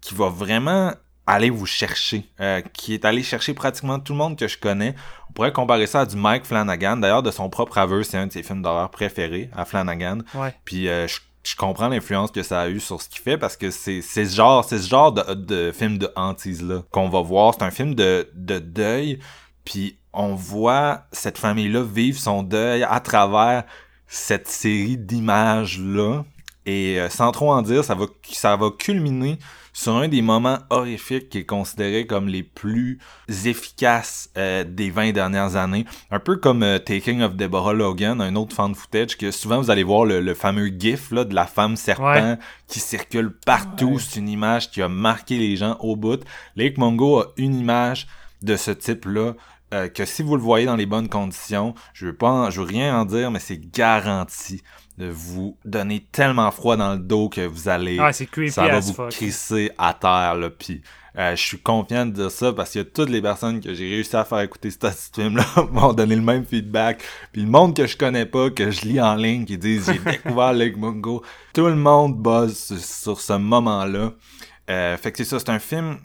qui 0.01 0.15
va 0.15 0.29
vraiment 0.29 0.93
aller 1.29 1.51
vous 1.51 1.67
chercher, 1.67 2.25
euh, 2.41 2.63
qui 2.73 2.95
est 2.95 3.05
allé 3.05 3.23
chercher 3.23 3.53
pratiquement 3.53 4.01
tout 4.01 4.15
le 4.15 4.19
monde 4.19 4.39
que 4.39 4.49
je 4.49 4.57
connais. 4.57 4.95
On 5.39 5.43
pourrait 5.43 5.53
comparer 5.53 5.87
ça 5.87 6.01
à 6.01 6.05
du 6.05 6.17
Mike 6.17 6.45
Flanagan, 6.45 6.97
d'ailleurs 6.97 7.23
de 7.23 7.31
son 7.31 7.49
propre 7.49 7.79
aveu, 7.79 8.03
c'est 8.03 8.19
un 8.19 8.27
de 8.27 8.33
ses 8.33 8.43
films 8.43 8.61
d'horreur 8.61 8.91
préférés 8.91 9.51
à 9.55 9.65
Flanagan. 9.65 10.19
Ouais. 10.35 10.53
Puis 10.65 10.89
euh, 10.89 11.07
je, 11.07 11.21
je, 11.45 11.55
comprends 11.55 11.87
l'influence 11.87 12.33
que 12.33 12.43
ça 12.43 12.63
a 12.63 12.69
eu 12.69 12.81
sur 12.81 13.01
ce 13.01 13.09
qu'il 13.09 13.21
fait 13.21 13.39
parce 13.39 13.57
que 13.57 13.71
c'est 13.71 14.03
ce 14.03 14.25
genre 14.25 14.65
c'est 14.65 14.79
ce 14.79 14.89
genre 14.89 15.13
de, 15.13 15.35
de 15.35 15.71
film 15.71 15.97
de 15.97 16.11
hantise 16.17 16.65
là 16.65 16.83
qu'on 16.91 17.09
va 17.09 17.21
voir. 17.21 17.55
C'est 17.55 17.63
un 17.63 17.71
film 17.71 17.95
de 17.95 18.29
de 18.35 18.59
deuil. 18.59 19.21
Puis 19.65 19.97
on 20.13 20.35
voit 20.35 21.03
cette 21.13 21.39
famille 21.39 21.69
là 21.69 21.85
vivre 21.85 22.19
son 22.19 22.43
deuil 22.43 22.83
à 22.83 22.99
travers 22.99 23.63
cette 24.09 24.49
série 24.49 24.97
d'images 24.97 25.79
là. 25.79 26.25
Et 26.67 26.99
euh, 26.99 27.09
sans 27.11 27.31
trop 27.31 27.53
en 27.53 27.63
dire, 27.63 27.85
ça 27.85 27.95
va 27.95 28.07
ça 28.29 28.57
va 28.57 28.71
culminer 28.77 29.39
sur 29.73 29.97
un 29.97 30.09
des 30.09 30.23
moments 30.23 30.59
horrifiques 30.71 31.29
qui 31.29 31.39
est 31.39 31.45
considéré 31.45 32.07
comme 32.07 32.29
les 32.29 32.43
plus 32.43 32.99
efficaces 33.45 34.31
euh, 34.37 34.65
des 34.65 34.91
20 34.91 35.13
dernières 35.13 35.57
années. 35.57 35.85
Un 36.11 36.19
peu 36.19 36.37
comme 36.37 36.63
euh, 36.63 36.79
Taking 36.79 37.23
of 37.23 37.37
Deborah 37.37 37.73
Logan, 37.73 38.21
un 38.21 38.37
autre 38.37 38.55
fan 38.55 38.75
footage 38.75 39.17
que 39.17 39.31
souvent 39.31 39.61
vous 39.61 39.71
allez 39.71 39.83
voir 39.83 40.05
le, 40.05 40.35
fameux 40.35 40.69
gif 40.69 41.11
là, 41.11 41.25
de 41.25 41.35
la 41.35 41.47
femme 41.47 41.77
serpent 41.77 42.37
qui 42.67 42.81
circule 42.81 43.31
partout. 43.31 43.99
C'est 43.99 44.21
une 44.21 44.29
image 44.29 44.71
qui 44.71 44.83
a 44.83 44.89
marqué 44.89 45.39
les 45.39 45.57
gens 45.57 45.77
au 45.81 45.97
bout. 45.97 46.23
Lake 46.57 46.79
Mongo 46.79 47.21
a 47.21 47.33
une 47.37 47.55
image 47.55 48.07
de 48.43 48.57
ce 48.57 48.71
type-là. 48.71 49.35
Euh, 49.75 49.89
que 49.89 50.07
si 50.07 50.23
vous 50.23 50.35
le 50.35 50.43
voyez 50.43 50.65
dans 50.65 50.77
les 50.77 50.87
bonnes 50.87 51.11
conditions, 51.11 51.75
je 51.93 52.07
veux 52.07 52.17
pas, 52.17 52.49
je 52.49 52.61
veux 52.61 52.67
rien 52.67 52.99
en 52.99 53.05
dire, 53.05 53.31
mais 53.31 53.39
c'est 53.39 53.59
garanti 53.59 54.63
de 54.99 55.09
vous 55.09 55.57
donner 55.65 56.05
tellement 56.11 56.51
froid 56.51 56.77
dans 56.77 56.95
le 56.95 56.99
dos 56.99 57.29
que 57.29 57.47
vous 57.47 57.69
allez 57.69 57.99
ah, 58.01 58.13
ça 58.13 58.67
va 58.67 58.81
vous 58.81 58.95
crisser 59.11 59.71
à 59.79 59.95
terre 59.95 60.35
là. 60.35 60.51
Puis 60.51 60.83
euh, 61.17 61.37
je 61.37 61.43
suis 61.43 61.59
confiant 61.59 62.05
de 62.05 62.11
dire 62.11 62.31
ça 62.33 62.53
parce 62.53 62.73
que 62.73 62.81
toutes 62.81 63.09
les 63.09 63.23
personnes 63.23 63.61
que 63.61 63.75
j'ai 63.75 63.89
réussi 63.89 64.17
à 64.17 64.25
faire 64.25 64.41
écouter 64.41 64.71
ce 64.71 64.79
film 65.15 65.37
là 65.37 65.45
m'ont 65.73 65.93
donné 65.93 66.17
le 66.17 66.23
même 66.23 66.45
feedback. 66.45 67.01
Puis 67.33 67.43
le 67.43 67.49
monde 67.49 67.77
que 67.77 67.87
je 67.87 67.97
connais 67.97 68.27
pas 68.27 68.51
que 68.51 68.73
je 68.73 68.83
lis 68.83 69.01
en 69.01 69.15
ligne 69.15 69.45
qui 69.45 69.57
disent 69.57 69.87
j'ai 69.87 69.99
découvert 70.13 70.53
Lake 70.53 70.77
Mungo. 70.77 71.23
Tout 71.55 71.67
le 71.67 71.77
monde 71.77 72.21
buzz 72.21 72.77
sur 72.83 73.21
ce 73.21 73.35
moment 73.35 73.85
là 73.85 74.13
euh, 74.69 74.97
fait 74.99 75.13
que 75.13 75.19
c'est 75.19 75.25
ça 75.25 75.39
c'est 75.39 75.51
un 75.51 75.61
film 75.61 75.99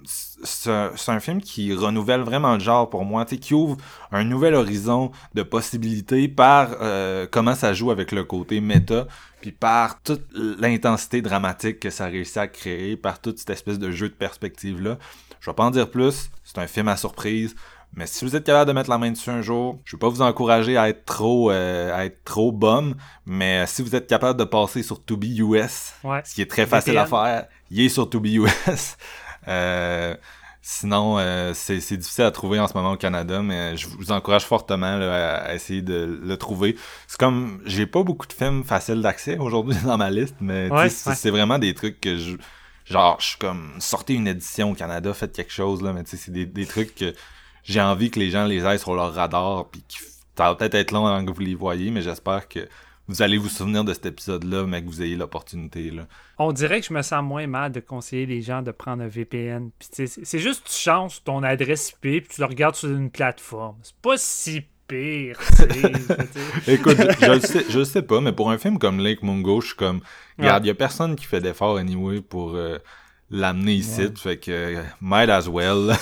c'est 0.43 1.11
un 1.11 1.19
film 1.19 1.41
qui 1.41 1.73
renouvelle 1.73 2.21
vraiment 2.21 2.53
le 2.53 2.59
genre 2.59 2.89
pour 2.89 3.05
moi, 3.05 3.25
qui 3.25 3.53
ouvre 3.53 3.77
un 4.11 4.23
nouvel 4.23 4.53
horizon 4.55 5.11
de 5.33 5.43
possibilités 5.43 6.27
par 6.27 6.69
euh, 6.81 7.25
comment 7.29 7.55
ça 7.55 7.73
joue 7.73 7.91
avec 7.91 8.11
le 8.11 8.23
côté 8.23 8.61
méta, 8.61 9.07
puis 9.41 9.51
par 9.51 10.01
toute 10.01 10.25
l'intensité 10.35 11.21
dramatique 11.21 11.79
que 11.79 11.89
ça 11.89 12.05
réussit 12.05 12.37
à 12.37 12.47
créer, 12.47 12.97
par 12.97 13.19
toute 13.19 13.39
cette 13.39 13.49
espèce 13.49 13.79
de 13.79 13.91
jeu 13.91 14.09
de 14.09 14.13
perspective 14.13 14.81
là. 14.81 14.97
Je 15.39 15.49
vais 15.49 15.55
pas 15.55 15.65
en 15.65 15.71
dire 15.71 15.89
plus, 15.89 16.29
c'est 16.43 16.59
un 16.59 16.67
film 16.67 16.87
à 16.87 16.95
surprise. 16.95 17.55
Mais 17.95 18.07
si 18.07 18.25
vous 18.25 18.35
êtes 18.35 18.43
capable 18.43 18.69
de 18.69 18.73
mettre 18.73 18.89
la 18.89 18.97
main 18.97 19.11
dessus 19.11 19.29
un 19.29 19.41
jour, 19.41 19.79
je 19.85 19.95
vais 19.95 19.99
pas 19.99 20.09
vous 20.09 20.23
encourager 20.23 20.77
à 20.77 20.89
être 20.89 21.05
trop 21.05 21.51
euh, 21.51 21.95
à 21.95 22.05
être 22.05 22.23
trop 22.23 22.51
bum, 22.51 22.95
mais 23.25 23.65
si 23.67 23.83
vous 23.83 23.95
êtes 23.95 24.07
capable 24.07 24.39
de 24.39 24.45
passer 24.45 24.81
sur 24.81 25.03
Tubi 25.03 25.37
US, 25.41 25.93
ce 26.23 26.33
qui 26.33 26.41
est 26.41 26.49
très 26.49 26.65
facile 26.65 26.97
à 26.97 27.05
faire, 27.05 27.45
il 27.69 27.81
est 27.81 27.89
sur 27.89 28.09
Tubi 28.09 28.37
US. 28.37 28.97
Euh, 29.47 30.15
sinon, 30.61 31.17
euh, 31.19 31.53
c'est 31.53 31.97
difficile 31.97 32.23
à 32.23 32.31
trouver 32.31 32.59
en 32.59 32.67
ce 32.67 32.73
moment 32.73 32.93
au 32.93 32.97
Canada, 32.97 33.41
mais 33.41 33.75
je 33.77 33.87
vous 33.87 34.11
encourage 34.11 34.45
fortement 34.45 34.99
à, 35.01 35.53
essayer 35.53 35.81
de 35.81 36.19
le 36.21 36.37
trouver. 36.37 36.75
C'est 37.07 37.19
comme, 37.19 37.61
j'ai 37.65 37.85
pas 37.85 38.03
beaucoup 38.03 38.27
de 38.27 38.33
films 38.33 38.63
faciles 38.63 39.01
d'accès 39.01 39.37
aujourd'hui 39.37 39.77
dans 39.85 39.97
ma 39.97 40.09
liste, 40.09 40.35
mais 40.41 40.69
c'est 40.89 41.31
vraiment 41.31 41.59
des 41.59 41.73
trucs 41.73 41.99
que 41.99 42.17
je... 42.17 42.35
Genre, 42.85 43.15
je 43.21 43.27
suis 43.27 43.37
comme, 43.37 43.71
sortez 43.79 44.13
une 44.13 44.27
édition 44.27 44.71
au 44.71 44.73
Canada, 44.73 45.13
faites 45.13 45.33
quelque 45.33 45.53
chose, 45.53 45.81
là, 45.81 45.93
mais 45.93 46.03
tu 46.03 46.11
sais, 46.11 46.17
c'est 46.17 46.31
des, 46.31 46.45
des 46.45 46.65
trucs 46.65 46.93
que 46.95 47.13
j'ai 47.63 47.79
envie 47.79 48.11
que 48.11 48.19
les 48.19 48.29
gens 48.29 48.43
les 48.43 48.65
aient 48.65 48.77
sur 48.77 48.93
leur 48.93 49.13
radar, 49.13 49.69
puis 49.69 49.81
ça 50.37 50.49
va 50.49 50.55
peut-être 50.55 50.75
être 50.75 50.91
long 50.91 51.05
avant 51.05 51.25
que 51.25 51.31
vous 51.31 51.39
les 51.39 51.55
voyez, 51.55 51.91
mais 51.91 52.01
j'espère 52.01 52.49
que 52.49 52.67
vous 53.07 53.21
allez 53.21 53.37
vous 53.37 53.49
souvenir 53.49 53.83
de 53.83 53.93
cet 53.93 54.05
épisode-là, 54.05 54.65
mais 54.65 54.81
que 54.81 54.87
vous 54.87 55.01
ayez 55.01 55.15
l'opportunité. 55.15 55.91
Là. 55.91 56.07
On 56.37 56.51
dirait 56.53 56.79
que 56.79 56.87
je 56.87 56.93
me 56.93 57.01
sens 57.01 57.23
moins 57.23 57.47
mal 57.47 57.71
de 57.71 57.79
conseiller 57.79 58.25
les 58.25 58.41
gens 58.41 58.61
de 58.61 58.71
prendre 58.71 59.03
un 59.03 59.07
VPN. 59.07 59.71
C'est 59.79 60.39
juste 60.39 60.65
tu 60.65 60.77
changes 60.77 61.23
ton 61.23 61.43
adresse 61.43 61.89
IP 61.89 61.99
puis 62.01 62.27
tu 62.29 62.41
le 62.41 62.47
regardes 62.47 62.75
sur 62.75 62.89
une 62.89 63.11
plateforme. 63.11 63.75
C'est 63.83 63.95
pas 63.97 64.17
si 64.17 64.61
pire. 64.87 65.39
Écoute, 66.67 66.97
je, 66.97 67.31
le 67.31 67.39
sais, 67.39 67.65
je 67.69 67.83
sais 67.83 68.01
pas, 68.01 68.21
mais 68.21 68.31
pour 68.31 68.51
un 68.51 68.57
film 68.57 68.79
comme 68.79 68.99
Lake 68.99 69.23
Mungo, 69.23 69.61
je 69.61 69.67
suis 69.67 69.75
comme. 69.75 70.01
Regarde, 70.37 70.65
il 70.65 70.67
y 70.67 70.71
a 70.71 70.75
personne 70.75 71.15
qui 71.15 71.25
fait 71.25 71.41
d'effort 71.41 71.77
anyway 71.77 72.21
pour. 72.21 72.55
Euh, 72.55 72.79
l'amener 73.33 73.73
ici. 73.73 74.07
Fait 74.15 74.37
que, 74.37 74.77
might 75.01 75.29
as 75.29 75.49
well. 75.49 75.95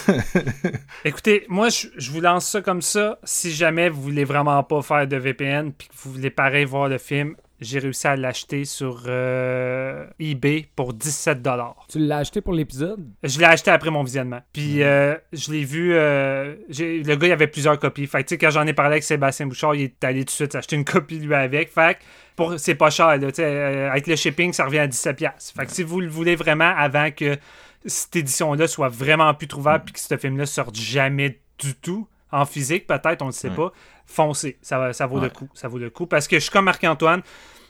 Écoutez, 1.05 1.45
moi, 1.47 1.69
je, 1.69 1.87
je, 1.97 2.11
vous 2.11 2.21
lance 2.21 2.45
ça 2.45 2.61
comme 2.61 2.81
ça. 2.81 3.17
Si 3.23 3.51
jamais 3.51 3.89
vous 3.89 4.01
voulez 4.01 4.25
vraiment 4.25 4.61
pas 4.63 4.81
faire 4.81 5.07
de 5.07 5.15
VPN 5.15 5.71
puis 5.71 5.87
que 5.87 5.93
vous 5.95 6.11
voulez 6.11 6.29
pareil 6.29 6.65
voir 6.65 6.89
le 6.89 6.97
film, 6.97 7.35
j'ai 7.61 7.77
réussi 7.77 8.07
à 8.07 8.15
l'acheter 8.15 8.65
sur 8.65 9.03
euh, 9.05 10.07
eBay 10.19 10.65
pour 10.75 10.93
17 10.93 11.47
Tu 11.87 11.99
l'as 11.99 12.17
acheté 12.17 12.41
pour 12.41 12.53
l'épisode? 12.53 13.05
Je 13.23 13.37
l'ai 13.37 13.45
acheté 13.45 13.69
après 13.69 13.91
mon 13.91 14.03
visionnement. 14.03 14.41
Puis 14.51 14.81
euh, 14.81 15.15
je 15.31 15.51
l'ai 15.51 15.63
vu. 15.63 15.93
Euh, 15.93 16.55
le 16.69 17.15
gars, 17.15 17.27
il 17.27 17.31
avait 17.31 17.47
plusieurs 17.47 17.77
copies. 17.77 18.07
Fait 18.07 18.23
que 18.23 18.33
quand 18.33 18.49
j'en 18.49 18.65
ai 18.65 18.73
parlé 18.73 18.93
avec 18.93 19.03
Sébastien 19.03 19.45
Bouchard, 19.45 19.75
il 19.75 19.83
est 19.83 20.03
allé 20.03 20.21
tout 20.21 20.25
de 20.25 20.31
suite 20.31 20.55
acheter 20.55 20.75
une 20.75 20.85
copie 20.85 21.19
lui 21.19 21.35
avec. 21.35 21.71
Fait 21.71 21.99
que 22.35 22.57
c'est 22.57 22.75
pas 22.75 22.89
cher. 22.89 23.15
Là, 23.17 23.91
avec 23.91 24.07
le 24.07 24.15
shipping, 24.15 24.53
ça 24.53 24.65
revient 24.65 24.79
à 24.79 24.87
17$. 24.87 25.53
Fait 25.55 25.65
que 25.65 25.71
si 25.71 25.83
vous 25.83 26.01
le 26.01 26.09
voulez 26.09 26.35
vraiment 26.35 26.73
avant 26.75 27.11
que 27.11 27.37
cette 27.85 28.15
édition-là 28.15 28.67
soit 28.67 28.89
vraiment 28.89 29.33
plus 29.35 29.47
trouvable 29.47 29.85
puis 29.85 29.93
que 29.93 29.99
ce 29.99 30.17
film-là 30.17 30.47
sorte 30.47 30.75
jamais 30.75 31.39
du 31.59 31.75
tout 31.75 32.07
en 32.31 32.45
physique, 32.45 32.87
peut-être, 32.87 33.21
on 33.21 33.27
ne 33.27 33.31
sait 33.31 33.49
pas, 33.49 33.71
foncez. 34.11 34.57
Ça, 34.61 34.93
ça 34.93 35.07
vaut 35.07 35.19
le 35.19 35.29
coup. 35.29 35.49
Ça 35.53 35.67
vaut 35.67 35.77
le 35.77 35.89
coup. 35.89 36.05
Parce 36.05 36.27
que 36.27 36.37
je 36.37 36.41
suis 36.41 36.51
comme 36.51 36.65
Marc-Antoine. 36.65 37.21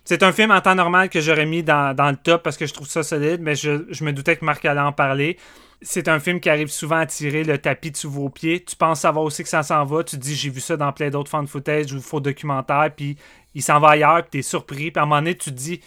C'est 0.04 0.24
un 0.24 0.32
film 0.32 0.52
en 0.52 0.62
temps 0.62 0.76
normal 0.76 1.10
que 1.10 1.22
j'aurais 1.22 1.46
mis 1.46 1.64
dans, 1.64 1.96
le 1.96 2.16
top 2.16 2.42
parce 2.44 2.58
que 2.58 2.66
je 2.66 2.74
trouve 2.74 2.88
ça 2.88 3.04
solide, 3.04 3.40
mais 3.42 3.56
je, 3.56 4.04
me 4.04 4.12
doutais 4.12 4.36
que 4.36 4.44
Marc 4.44 4.66
allait 4.66 4.80
en 4.82 4.92
parler. 4.92 5.38
C'est 5.84 6.08
un 6.08 6.20
film 6.20 6.40
qui 6.40 6.50
arrive 6.50 6.70
souvent 6.70 6.98
à 6.98 7.06
tirer 7.06 7.44
le 7.44 7.58
tapis 7.58 7.92
sous 7.96 8.10
vos 8.10 8.30
pieds. 8.30 8.64
Tu 8.64 8.76
penses 8.76 9.02
savoir 9.02 9.26
aussi 9.26 9.44
que 9.44 9.50
ça 9.50 9.64
s'en 9.64 9.84
va. 9.86 10.04
Tu 10.04 10.16
te 10.18 10.22
dis, 10.22 10.36
j'ai 10.36 10.50
vu 10.50 10.60
ça 10.60 10.78
dans 10.78 10.92
plein 10.92 11.10
d'autres 11.10 11.30
fan 11.30 11.48
footage 11.48 11.94
ou 11.94 12.02
faux 12.02 12.20
documentaires, 12.20 12.90
puis 12.96 13.18
il 13.56 13.62
s'en 13.62 13.80
va 13.80 13.90
ailleurs, 13.90 14.24
puis 14.26 14.40
es 14.40 14.44
surpris. 14.44 14.92
Puis 14.92 15.00
à 15.00 15.04
un 15.04 15.06
moment 15.06 15.22
donné, 15.22 15.36
tu 15.36 15.52
te 15.52 15.56
dis, 15.56 15.82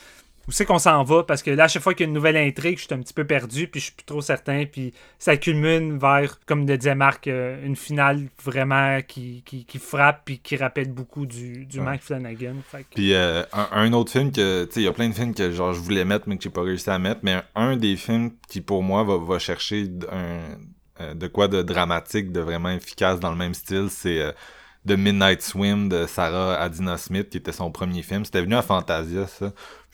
où 0.46 0.52
c'est 0.52 0.64
qu'on 0.64 0.78
s'en 0.78 1.02
va? 1.04 1.22
Parce 1.22 1.42
que 1.42 1.50
là 1.50 1.64
à 1.64 1.68
chaque 1.68 1.82
fois 1.82 1.94
qu'il 1.94 2.04
y 2.04 2.06
a 2.06 2.08
une 2.08 2.14
nouvelle 2.14 2.36
intrigue 2.36 2.78
je 2.78 2.84
suis 2.84 2.94
un 2.94 3.00
petit 3.00 3.14
peu 3.14 3.24
perdu 3.24 3.68
puis 3.68 3.80
je 3.80 3.86
suis 3.86 3.94
plus 3.94 4.04
trop 4.04 4.20
certain 4.20 4.64
puis 4.70 4.92
ça 5.18 5.36
culmine 5.36 5.98
vers 5.98 6.38
comme 6.46 6.66
le 6.66 6.76
disait 6.76 6.94
Marc 6.94 7.26
euh, 7.26 7.64
une 7.64 7.76
finale 7.76 8.28
vraiment 8.42 9.00
qui, 9.02 9.42
qui, 9.44 9.78
frappe 9.78 10.22
puis 10.24 10.38
qui 10.38 10.56
rappelle 10.56 10.92
beaucoup 10.92 11.26
du, 11.26 11.66
du 11.66 11.80
Mike 11.80 12.02
Flanagan. 12.02 12.56
Puis 12.94 13.14
euh, 13.14 13.42
un, 13.52 13.92
autre 13.92 14.12
film 14.12 14.32
que 14.32 14.64
tu 14.64 14.72
sais 14.72 14.80
il 14.80 14.84
y 14.84 14.88
a 14.88 14.92
plein 14.92 15.08
de 15.08 15.14
films 15.14 15.34
que 15.34 15.50
genre 15.50 15.72
je 15.72 15.80
voulais 15.80 16.04
mettre 16.04 16.28
mais 16.28 16.36
que 16.36 16.42
j'ai 16.42 16.50
pas 16.50 16.62
réussi 16.62 16.90
à 16.90 16.98
mettre 16.98 17.20
mais 17.22 17.42
un 17.54 17.76
des 17.76 17.96
films 17.96 18.32
qui 18.48 18.60
pour 18.60 18.82
moi 18.82 19.04
va, 19.04 19.18
va 19.18 19.38
chercher 19.38 19.88
un, 20.10 20.40
euh, 21.00 21.14
de 21.14 21.26
quoi 21.26 21.48
de 21.48 21.62
dramatique 21.62 22.32
de 22.32 22.40
vraiment 22.40 22.70
efficace 22.70 23.20
dans 23.20 23.30
le 23.30 23.36
même 23.36 23.54
style 23.54 23.88
c'est 23.90 24.34
The 24.86 24.92
Midnight 24.92 25.40
Swim 25.40 25.88
de 25.88 26.06
Sarah 26.06 26.60
Adina 26.60 26.98
Smith 26.98 27.30
qui 27.30 27.38
était 27.38 27.52
son 27.52 27.70
premier 27.70 28.02
film. 28.02 28.24
C'était 28.26 28.42
venu 28.42 28.54
à 28.54 28.62
Fantasia 28.62 29.26
ça 29.26 29.52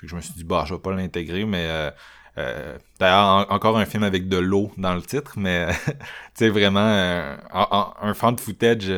je 0.09 0.17
me 0.17 0.21
suis 0.21 0.35
dit, 0.35 0.45
bah, 0.45 0.65
je 0.67 0.75
vais 0.75 0.81
pas 0.81 0.93
l'intégrer, 0.93 1.45
mais 1.45 1.67
euh, 1.69 1.91
euh, 2.39 2.79
d'ailleurs, 2.99 3.51
encore 3.51 3.79
un 3.79 3.87
film 3.87 4.03
avec 4.03 4.29
de 4.29 4.39
l'eau 4.39 4.73
dans 4.77 4.95
le 4.95 5.03
titre, 5.03 5.35
mais 5.37 5.69
tu 5.87 5.93
sais, 6.35 6.49
vraiment 6.49 6.81
euh, 6.81 7.37
un, 7.53 7.93
un 8.01 8.15
fan 8.15 8.35
de 8.35 8.41
footage 8.41 8.91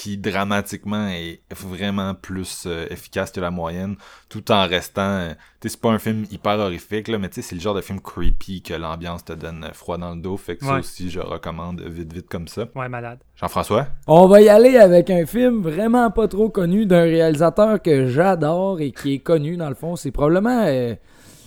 qui 0.00 0.16
dramatiquement 0.16 1.08
est 1.08 1.42
vraiment 1.54 2.14
plus 2.14 2.66
efficace 2.88 3.30
que 3.32 3.40
la 3.40 3.50
moyenne, 3.50 3.96
tout 4.30 4.50
en 4.50 4.66
restant. 4.66 5.28
tu 5.28 5.68
sais, 5.68 5.74
c'est 5.74 5.80
pas 5.80 5.90
un 5.90 5.98
film 5.98 6.24
hyper 6.30 6.58
horrifique, 6.58 7.08
là, 7.08 7.18
mais 7.18 7.28
tu 7.28 7.34
sais, 7.34 7.42
c'est 7.42 7.54
le 7.54 7.60
genre 7.60 7.74
de 7.74 7.82
film 7.82 8.00
creepy 8.00 8.62
que 8.62 8.72
l'ambiance 8.72 9.26
te 9.26 9.34
donne 9.34 9.68
froid 9.74 9.98
dans 9.98 10.14
le 10.14 10.22
dos. 10.22 10.38
Fait 10.38 10.56
que 10.56 10.64
ça 10.64 10.78
aussi, 10.78 11.10
je 11.10 11.20
recommande 11.20 11.82
vite, 11.82 12.14
vite 12.14 12.28
comme 12.30 12.48
ça. 12.48 12.64
Ouais, 12.74 12.88
malade. 12.88 13.18
Jean-François? 13.36 13.88
On 14.06 14.26
va 14.26 14.40
y 14.40 14.48
aller 14.48 14.78
avec 14.78 15.10
un 15.10 15.26
film 15.26 15.60
vraiment 15.60 16.10
pas 16.10 16.28
trop 16.28 16.48
connu 16.48 16.86
d'un 16.86 17.02
réalisateur 17.02 17.82
que 17.82 18.06
j'adore 18.06 18.80
et 18.80 18.92
qui 18.92 19.16
est 19.16 19.18
connu, 19.18 19.58
dans 19.58 19.68
le 19.68 19.74
fond. 19.74 19.96
C'est 19.96 20.12
probablement. 20.12 20.96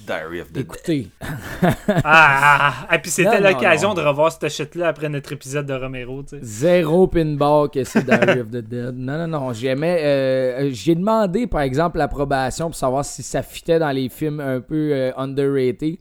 Diary 0.06 0.42
of 0.42 0.52
the 0.52 0.58
Écoutez. 0.58 1.08
ah, 1.22 1.76
ah, 1.88 2.04
ah, 2.04 2.74
ah, 2.90 3.00
puis 3.00 3.12
c'était 3.12 3.40
l'occasion 3.40 3.94
de 3.94 4.02
revoir 4.02 4.32
cette 4.32 4.50
chute-là 4.50 4.90
après 4.90 5.10
notre 5.10 5.32
épisode 5.32 5.66
de 5.66 5.74
Romero. 5.74 6.24
Tu 6.24 6.30
sais. 6.30 6.40
Zéro 6.42 7.08
pinball 7.08 7.70
que 7.70 7.84
c'est 7.84 8.04
Diary 8.04 8.42
of 8.42 8.50
the 8.50 8.58
Dead. 8.58 8.96
Non, 8.96 9.18
non, 9.18 9.28
non. 9.28 9.54
J'aimais. 9.54 10.00
Euh, 10.04 10.70
j'ai 10.72 10.96
demandé, 10.96 11.48
par 11.48 11.62
exemple, 11.62 11.98
l'approbation 11.98 12.68
pour 12.68 12.76
savoir 12.76 13.06
si 13.06 13.24
ça 13.24 13.42
fitait 13.42 13.80
dans 13.80 13.92
les 13.92 14.10
films 14.10 14.40
un 14.40 14.62
peu 14.62 14.92
euh, 14.92 15.12
underrated. 15.18 15.98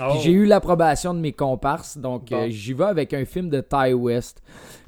Oh. 0.00 0.18
J'ai 0.22 0.32
eu 0.32 0.44
l'approbation 0.44 1.14
de 1.14 1.20
mes 1.20 1.32
comparses, 1.32 1.96
donc 1.96 2.30
euh, 2.30 2.48
j'y 2.50 2.74
vais 2.74 2.84
avec 2.84 3.14
un 3.14 3.24
film 3.24 3.48
de 3.48 3.60
Ty 3.60 3.94
West. 3.94 4.42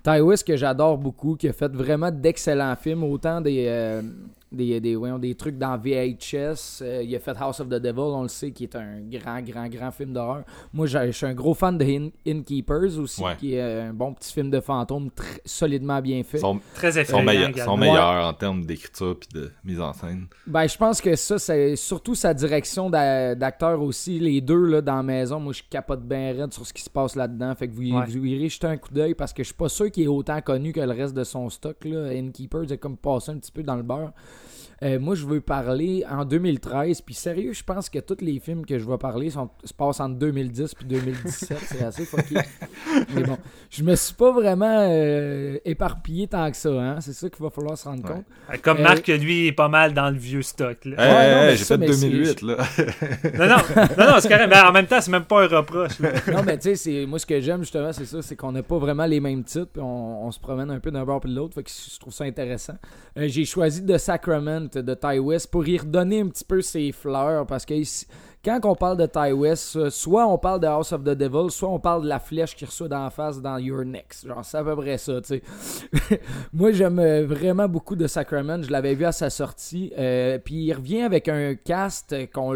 Ty 0.04 0.20
West 0.20 0.46
que 0.46 0.56
j'adore 0.56 0.98
beaucoup, 0.98 1.34
qui 1.34 1.48
a 1.48 1.52
fait 1.52 1.72
vraiment 1.72 2.10
d'excellents 2.10 2.76
films, 2.76 3.04
autant 3.04 3.40
des, 3.40 4.02
des, 4.50 4.80
des, 4.80 4.96
des 5.20 5.34
trucs 5.34 5.58
dans 5.58 5.76
VHS. 5.76 6.82
Euh, 6.82 7.02
il 7.02 7.14
a 7.14 7.18
fait 7.18 7.36
House 7.38 7.60
of 7.60 7.68
the 7.68 7.74
Devil, 7.74 8.00
on 8.00 8.22
le 8.22 8.28
sait, 8.28 8.50
qui 8.50 8.64
est 8.64 8.76
un 8.76 9.00
grand, 9.00 9.40
grand, 9.42 9.68
grand 9.68 9.90
film 9.90 10.12
d'horreur. 10.12 10.44
Moi, 10.72 10.86
je 10.86 11.10
suis 11.10 11.26
un 11.26 11.34
gros 11.34 11.54
fan 11.54 11.76
de 11.76 11.84
In 11.84 12.08
Innkeepers 12.26 12.98
aussi, 12.98 13.22
qui 13.38 13.54
est 13.54 13.80
un 13.80 13.92
bon 13.92 14.14
petit 14.14 14.32
film 14.32 14.50
de 14.50 14.60
fantôme 14.60 15.10
solidement 15.44 16.00
bien 16.00 16.22
fait. 16.22 16.40
Très 16.74 17.04
Sont, 17.04 17.22
meilleurs, 17.22 17.76
meilleurs 17.76 18.26
en 18.26 18.32
termes 18.32 18.64
d'écriture 18.64 19.16
et 19.30 19.34
de 19.34 19.52
mise 19.64 19.80
en 19.80 19.92
scène. 19.92 20.26
Ben, 20.46 20.66
je 20.66 20.76
pense 20.76 21.00
que 21.00 21.14
ça, 21.16 21.38
c'est 21.38 21.76
surtout 21.76 22.14
sa 22.14 22.34
direction 22.34 22.90
d'acteur 22.90 23.80
aussi. 23.82 24.18
Les 24.18 24.40
deux 24.40 24.64
là, 24.66 24.80
dans 24.80 24.96
la 24.96 25.02
maison, 25.02 25.40
moi, 25.40 25.52
je 25.52 25.62
capote 25.68 26.02
bien 26.02 26.32
raide 26.32 26.52
sur 26.52 26.66
ce 26.66 26.72
qui 26.72 26.82
se 26.82 26.90
passe 26.90 27.16
là-dedans. 27.16 27.54
Fait 27.54 27.68
que 27.68 27.74
vous, 27.74 27.82
vous, 27.82 28.26
irez 28.26 28.48
jeter 28.48 28.66
un 28.66 28.76
coup 28.76 28.92
d'œil 28.92 29.14
parce 29.14 29.32
que 29.32 29.42
je 29.42 29.48
suis 29.48 29.56
pas 29.56 29.68
sûr 29.68 29.90
qu'il 29.90 30.04
est 30.04 30.08
autant 30.08 30.40
connu 30.40 30.72
que 30.72 30.80
le 30.80 30.92
reste 30.92 31.14
de 31.14 31.24
son 31.24 31.48
stock. 31.50 31.76
Là. 31.84 32.12
Innkeepers 32.12 32.72
est 32.72 32.78
comme 32.78 32.96
passé 32.96 33.30
un 33.32 33.38
petit 33.38 33.52
peu 33.52 33.62
dans 33.62 33.76
le 33.76 33.82
beurre. 33.82 34.12
Euh, 34.82 35.00
moi, 35.00 35.16
je 35.16 35.26
veux 35.26 35.40
parler 35.40 36.04
en 36.08 36.24
2013. 36.24 37.00
Puis 37.00 37.14
sérieux, 37.14 37.52
je 37.52 37.64
pense 37.64 37.88
que 37.90 37.98
tous 37.98 38.18
les 38.20 38.38
films 38.38 38.64
que 38.64 38.78
je 38.78 38.88
vais 38.88 38.98
parler 38.98 39.30
sont, 39.30 39.50
se 39.64 39.74
passent 39.74 39.98
entre 39.98 40.14
2010 40.16 40.74
puis 40.74 40.86
2017. 40.86 41.58
c'est 41.66 41.84
assez 41.84 42.04
fucké. 42.04 42.36
Mais 43.14 43.24
bon, 43.24 43.38
je 43.70 43.82
me 43.82 43.96
suis 43.96 44.14
pas 44.14 44.30
vraiment 44.30 44.86
euh, 44.88 45.58
éparpillé 45.64 46.28
tant 46.28 46.48
que 46.50 46.56
ça. 46.56 46.70
Hein? 46.70 47.00
C'est 47.00 47.12
ça 47.12 47.28
qu'il 47.28 47.42
va 47.42 47.50
falloir 47.50 47.76
se 47.76 47.88
rendre 47.88 48.04
compte. 48.04 48.24
Comme 48.62 48.78
euh, 48.78 48.82
Marc, 48.82 49.08
lui, 49.08 49.48
est 49.48 49.52
pas 49.52 49.68
mal 49.68 49.94
dans 49.94 50.10
le 50.10 50.16
vieux 50.16 50.42
stock. 50.42 50.84
Là. 50.84 51.56
j'ai 51.56 51.64
fait 51.64 51.78
2008. 51.78 52.42
Là. 52.42 52.56
non, 53.34 53.46
non, 53.48 53.56
non, 53.98 54.12
non 54.12 54.20
c'est 54.20 54.28
carré. 54.28 54.46
Mais 54.46 54.60
en 54.60 54.72
même 54.72 54.86
temps, 54.86 55.00
c'est 55.00 55.10
même 55.10 55.24
pas 55.24 55.42
un 55.42 55.48
reproche. 55.48 55.98
non, 56.32 56.44
mais 56.44 56.56
tu 56.56 56.76
sais, 56.76 57.04
moi, 57.06 57.18
ce 57.18 57.26
que 57.26 57.40
j'aime 57.40 57.60
justement, 57.62 57.92
c'est 57.92 58.06
ça 58.06 58.22
c'est 58.22 58.36
qu'on 58.36 58.52
n'a 58.52 58.62
pas 58.62 58.78
vraiment 58.78 59.06
les 59.06 59.18
mêmes 59.18 59.42
titres. 59.42 59.70
Puis 59.72 59.82
on, 59.82 60.30
se 60.30 60.38
promène 60.38 60.70
un 60.70 60.78
peu 60.78 60.90
d'un 60.90 61.04
bord 61.04 61.20
puis 61.20 61.30
de 61.30 61.36
l'autre. 61.36 61.54
Fait 61.54 61.62
que 61.64 61.70
je 61.70 61.98
trouve 61.98 62.12
ça 62.12 62.24
intéressant. 62.24 62.74
j'ai 63.16 63.44
choisi 63.44 63.84
The 63.84 63.98
Sacrament 63.98 64.67
de 64.76 64.94
Ty 64.94 65.18
West 65.18 65.50
pour 65.50 65.66
y 65.66 65.78
redonner 65.78 66.20
un 66.20 66.28
petit 66.28 66.44
peu 66.44 66.60
ses 66.60 66.92
fleurs 66.92 67.46
parce 67.46 67.64
que 67.64 67.74
quand 68.44 68.60
on 68.64 68.74
parle 68.74 68.96
de 68.96 69.06
Ty 69.06 69.32
West, 69.32 69.90
soit 69.90 70.26
on 70.26 70.38
parle 70.38 70.60
de 70.60 70.66
House 70.66 70.92
of 70.92 71.02
the 71.02 71.10
Devil, 71.10 71.50
soit 71.50 71.68
on 71.68 71.80
parle 71.80 72.04
de 72.04 72.08
la 72.08 72.20
flèche 72.20 72.54
qui 72.54 72.64
reçoit 72.64 72.88
d'en 72.88 73.10
face 73.10 73.40
dans 73.40 73.58
Your 73.58 73.84
Next. 73.84 74.26
Genre, 74.26 74.44
c'est 74.44 74.58
à 74.58 74.64
peu 74.64 74.76
près 74.76 74.96
ça, 74.96 75.20
tu 75.20 75.40
sais. 75.40 76.20
Moi, 76.52 76.70
j'aime 76.72 77.00
euh, 77.00 77.26
vraiment 77.26 77.68
beaucoup 77.68 77.96
de 77.96 78.06
Sacrament. 78.06 78.62
Je 78.62 78.70
l'avais 78.70 78.94
vu 78.94 79.04
à 79.04 79.12
sa 79.12 79.28
sortie. 79.28 79.92
Euh, 79.98 80.38
puis 80.38 80.66
il 80.66 80.72
revient 80.72 81.02
avec 81.02 81.28
un 81.28 81.56
cast 81.56 82.14
qu'on 82.32 82.48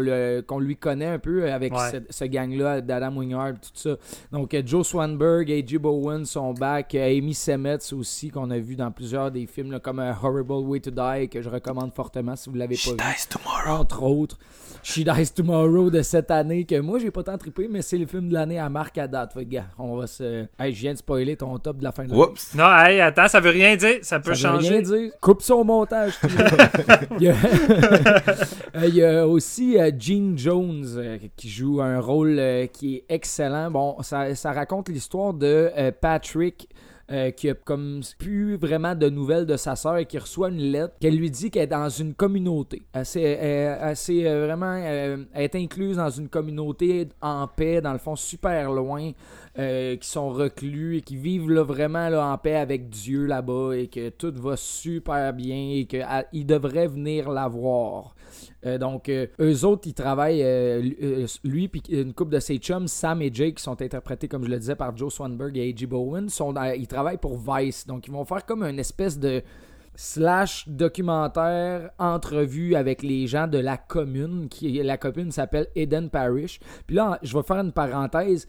qu'on 0.47 0.59
lui 0.59 0.77
connaît 0.77 1.07
un 1.07 1.19
peu 1.19 1.51
avec 1.51 1.73
ce, 2.09 2.25
gang-là, 2.25 2.81
d'Adam 2.81 3.17
Wingard, 3.17 3.53
tout 3.53 3.69
ça. 3.73 3.97
Donc, 4.31 4.53
euh, 4.53 4.63
Joe 4.65 4.87
Swanberg, 4.87 5.51
A.J. 5.51 5.77
Bowen 5.77 6.25
sont 6.25 6.53
back. 6.53 6.95
Amy 6.95 7.33
Semets 7.33 7.93
aussi, 7.93 8.29
qu'on 8.29 8.49
a 8.51 8.57
vu 8.57 8.75
dans 8.75 8.91
plusieurs 8.91 9.31
des 9.31 9.45
films, 9.47 9.79
comme 9.79 9.99
Horrible 9.99 10.65
Way 10.65 10.79
to 10.79 10.91
Die, 10.91 11.29
que 11.29 11.41
je 11.41 11.49
recommande 11.49 11.93
fortement 11.93 12.35
si 12.35 12.49
vous 12.49 12.55
l'avez 12.55 12.75
pas 12.75 12.91
vu. 12.91 12.97
Entre 13.67 14.03
autres. 14.03 14.37
She 14.81 15.05
Dies 15.05 15.31
Tomorrow 15.33 15.72
de 15.73 16.01
cette 16.01 16.29
année 16.29 16.65
que 16.65 16.79
moi 16.79 16.99
j'ai 16.99 17.09
pas 17.09 17.23
tant 17.23 17.37
trippé, 17.37 17.67
mais 17.69 17.81
c'est 17.81 17.97
le 17.97 18.05
film 18.05 18.29
de 18.29 18.33
l'année 18.33 18.59
à 18.59 18.69
marque 18.69 18.97
à 18.97 19.07
date. 19.07 19.33
Fait 19.33 19.45
gars, 19.45 19.65
on 19.79 19.97
va 19.97 20.07
se. 20.07 20.45
Hey, 20.59 20.73
je 20.73 20.79
viens 20.79 20.93
de 20.93 20.97
spoiler 20.99 21.35
ton 21.35 21.57
top 21.57 21.77
de 21.77 21.83
la 21.83 21.91
fin 21.91 22.05
de 22.05 22.11
l'année. 22.11 22.23
Non, 22.55 22.85
hey, 22.85 23.01
attends, 23.01 23.27
ça 23.27 23.39
veut 23.39 23.49
rien 23.49 23.75
dire. 23.75 23.97
Ça 24.03 24.19
peut 24.19 24.35
ça 24.35 24.49
changer. 24.49 24.69
Veut 24.69 24.75
rien 24.75 24.81
dire. 24.81 25.11
Coupe 25.19 25.41
son 25.41 25.63
montage. 25.63 26.13
il, 27.19 27.23
y 27.23 27.29
a... 27.29 27.35
il, 28.85 28.95
y 28.95 29.03
a... 29.03 29.27
aussi 29.27 29.79
euh, 29.79 29.91
Gene 29.97 30.37
Jones 30.37 30.85
euh, 30.97 31.17
qui 31.35 31.49
joue 31.49 31.81
un 31.81 31.99
rôle 31.99 32.37
euh, 32.37 32.67
qui 32.67 32.97
est 32.97 33.05
excellent. 33.09 33.71
Bon, 33.71 33.97
ça, 34.01 34.35
ça 34.35 34.51
raconte 34.51 34.89
l'histoire 34.89 35.33
de 35.33 35.71
Patrick. 36.01 36.69
Euh, 37.11 37.31
qui 37.31 37.49
a 37.49 37.53
comme 37.53 37.99
plus 38.17 38.55
vraiment 38.55 38.95
de 38.95 39.09
nouvelles 39.09 39.45
de 39.45 39.57
sa 39.57 39.75
sœur 39.75 39.97
et 39.97 40.05
qui 40.05 40.17
reçoit 40.17 40.47
une 40.47 40.71
lettre 40.71 40.93
qu'elle 41.01 41.17
lui 41.17 41.29
dit 41.29 41.51
qu'elle 41.51 41.63
est 41.63 41.67
dans 41.67 41.89
une 41.89 42.13
communauté. 42.13 42.83
Elle, 42.93 43.77
assez 43.81 44.25
euh, 44.25 44.45
vraiment 44.45 44.73
elle 44.73 45.27
est 45.35 45.53
incluse 45.55 45.97
dans 45.97 46.09
une 46.09 46.29
communauté 46.29 47.09
en 47.21 47.45
paix, 47.45 47.81
dans 47.81 47.91
le 47.91 47.97
fond 47.97 48.15
super 48.15 48.71
loin, 48.71 49.11
euh, 49.59 49.95
qui 49.97 50.09
sont 50.09 50.29
reclus 50.29 50.97
et 50.97 51.01
qui 51.01 51.15
vivent 51.15 51.51
là, 51.51 51.63
vraiment 51.63 52.09
là, 52.09 52.25
en 52.25 52.37
paix 52.39 52.55
avec 52.55 52.89
Dieu 52.89 53.25
là-bas 53.25 53.73
et 53.73 53.87
que 53.87 54.09
tout 54.09 54.33
va 54.35 54.57
super 54.57 55.31
bien 55.33 55.73
et 55.75 55.85
qu'il 55.85 56.45
devrait 56.47 56.87
venir 56.87 57.29
la 57.29 57.47
voir. 57.47 58.15
Euh, 58.65 58.79
donc, 58.79 59.09
euh, 59.09 59.27
eux 59.39 59.63
autres, 59.63 59.87
ils 59.87 59.93
travaillent, 59.93 60.43
lui 61.43 61.67
puis 61.67 61.83
une 61.89 62.13
couple 62.13 62.31
de 62.31 62.39
ses 62.39 62.57
chums, 62.57 62.87
Sam 62.87 63.21
et 63.21 63.29
Jake, 63.31 63.55
qui 63.55 63.63
sont 63.63 63.79
interprétés, 63.79 64.27
comme 64.27 64.43
je 64.43 64.49
le 64.49 64.57
disais, 64.57 64.75
par 64.75 64.97
Joe 64.97 65.13
Swanberg 65.13 65.55
et 65.55 65.71
A.J. 65.71 65.85
Bowen, 65.85 66.29
ils 66.75 66.87
travaillent 66.87 67.17
pour 67.17 67.37
Vice. 67.37 67.85
Donc, 67.85 68.07
ils 68.07 68.11
vont 68.11 68.25
faire 68.25 68.47
comme 68.47 68.63
une 68.63 68.79
espèce 68.79 69.19
de 69.19 69.43
slash 69.95 70.67
documentaire 70.67 71.91
entrevue 71.99 72.73
avec 72.75 73.03
les 73.03 73.27
gens 73.27 73.47
de 73.47 73.59
la 73.59 73.77
commune 73.77 74.47
qui 74.49 74.81
la 74.81 74.97
commune 74.97 75.31
s'appelle 75.31 75.67
Eden 75.75 76.09
Parish 76.09 76.59
puis 76.87 76.95
là 76.95 77.19
je 77.21 77.35
vais 77.35 77.43
faire 77.43 77.57
une 77.57 77.71
parenthèse 77.71 78.47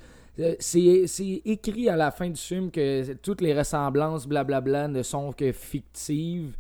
c'est 0.58 1.06
c'est 1.06 1.42
écrit 1.44 1.88
à 1.88 1.96
la 1.96 2.10
fin 2.10 2.28
du 2.28 2.40
film 2.40 2.70
que 2.70 3.12
toutes 3.14 3.40
les 3.40 3.56
ressemblances, 3.56 4.26
blablabla, 4.26 4.88
ne 4.88 5.02
sont 5.02 5.32
que 5.32 5.52
fictives. 5.52 6.54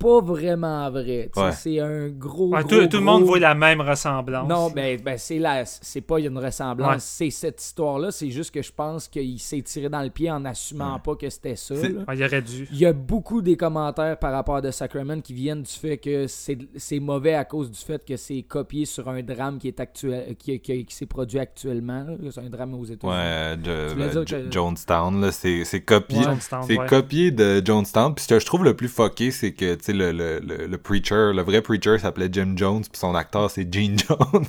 C'est 0.00 0.06
pas 0.06 0.20
vraiment 0.20 0.90
vrai. 0.90 1.30
Ouais. 1.36 1.52
C'est 1.52 1.80
un 1.80 2.08
gros. 2.08 2.50
Ouais, 2.54 2.60
gros, 2.62 2.68
tout, 2.68 2.86
tout 2.86 2.96
le 2.98 3.02
monde 3.02 3.24
voit 3.24 3.38
la 3.38 3.54
même 3.54 3.80
ressemblance. 3.80 4.48
Non, 4.48 4.70
ben, 4.70 5.00
ben 5.02 5.18
c'est 5.18 5.38
la, 5.38 5.64
c'est 5.64 6.00
pas 6.00 6.20
une 6.20 6.38
ressemblance. 6.38 6.88
Ouais. 6.92 6.96
C'est 7.00 7.30
cette 7.30 7.60
histoire-là. 7.62 8.10
C'est 8.10 8.30
juste 8.30 8.52
que 8.52 8.62
je 8.62 8.72
pense 8.72 9.08
qu'il 9.08 9.38
s'est 9.40 9.60
tiré 9.62 9.88
dans 9.88 10.02
le 10.02 10.10
pied 10.10 10.30
en 10.30 10.44
assumant 10.44 10.98
pas 11.00 11.16
que 11.16 11.28
c'était 11.28 11.56
ça. 11.56 11.74
Il 11.74 12.24
aurait 12.24 12.42
dû. 12.42 12.68
Il 12.72 12.78
y 12.78 12.86
a 12.86 12.92
beaucoup 12.92 13.42
des 13.42 13.56
commentaires 13.56 14.18
par 14.18 14.32
rapport 14.32 14.56
à 14.56 14.62
The 14.62 14.70
Sacrament 14.70 15.20
qui 15.20 15.32
viennent 15.34 15.62
du 15.62 15.70
fait 15.72 15.96
que 15.98 16.26
c'est 16.26 16.58
c'est 16.76 17.00
mauvais 17.00 17.34
à 17.34 17.44
cause 17.44 17.70
du 17.70 17.78
fait 17.78 18.04
que 18.04 18.16
c'est 18.16 18.42
copié 18.42 18.84
sur 18.84 19.08
un 19.08 19.22
drame 19.22 19.58
qui 19.58 19.68
est 19.68 19.80
actuel 19.80 20.36
qui, 20.38 20.60
qui- 20.60 20.84
qui 20.84 20.94
s'est 20.94 21.06
produit 21.06 21.38
actuellement. 21.40 22.06
C'est 22.30 22.40
un 22.40 22.48
drame 22.50 22.74
aux 22.74 22.84
États-Unis. 22.84 23.12
Ouais, 23.12 23.56
de, 23.56 23.94
ben, 23.94 24.24
que- 24.24 24.50
Jonestown, 24.52 25.20
là, 25.20 25.32
c'est 25.32 25.80
copié. 25.84 26.20
C'est 26.66 26.76
copié 26.86 27.30
de 27.30 27.60
Jonestown. 27.64 28.14
Puis 28.14 28.24
ce 28.24 28.28
que 28.28 28.38
je 28.38 28.46
trouve 28.46 28.64
le 28.64 28.74
plus 28.74 28.88
fucké, 28.88 29.30
c'est 29.30 29.52
que, 29.52 29.74
tu 29.74 29.84
sais, 29.84 29.87
le, 29.92 30.12
le, 30.12 30.40
le, 30.66 30.78
preacher, 30.78 31.32
le 31.34 31.42
vrai 31.42 31.62
preacher 31.62 31.98
s'appelait 31.98 32.28
Jim 32.30 32.54
Jones, 32.56 32.82
puis 32.82 32.98
son 32.98 33.14
acteur, 33.14 33.50
c'est 33.50 33.72
Gene 33.72 33.96
Jones. 34.08 34.44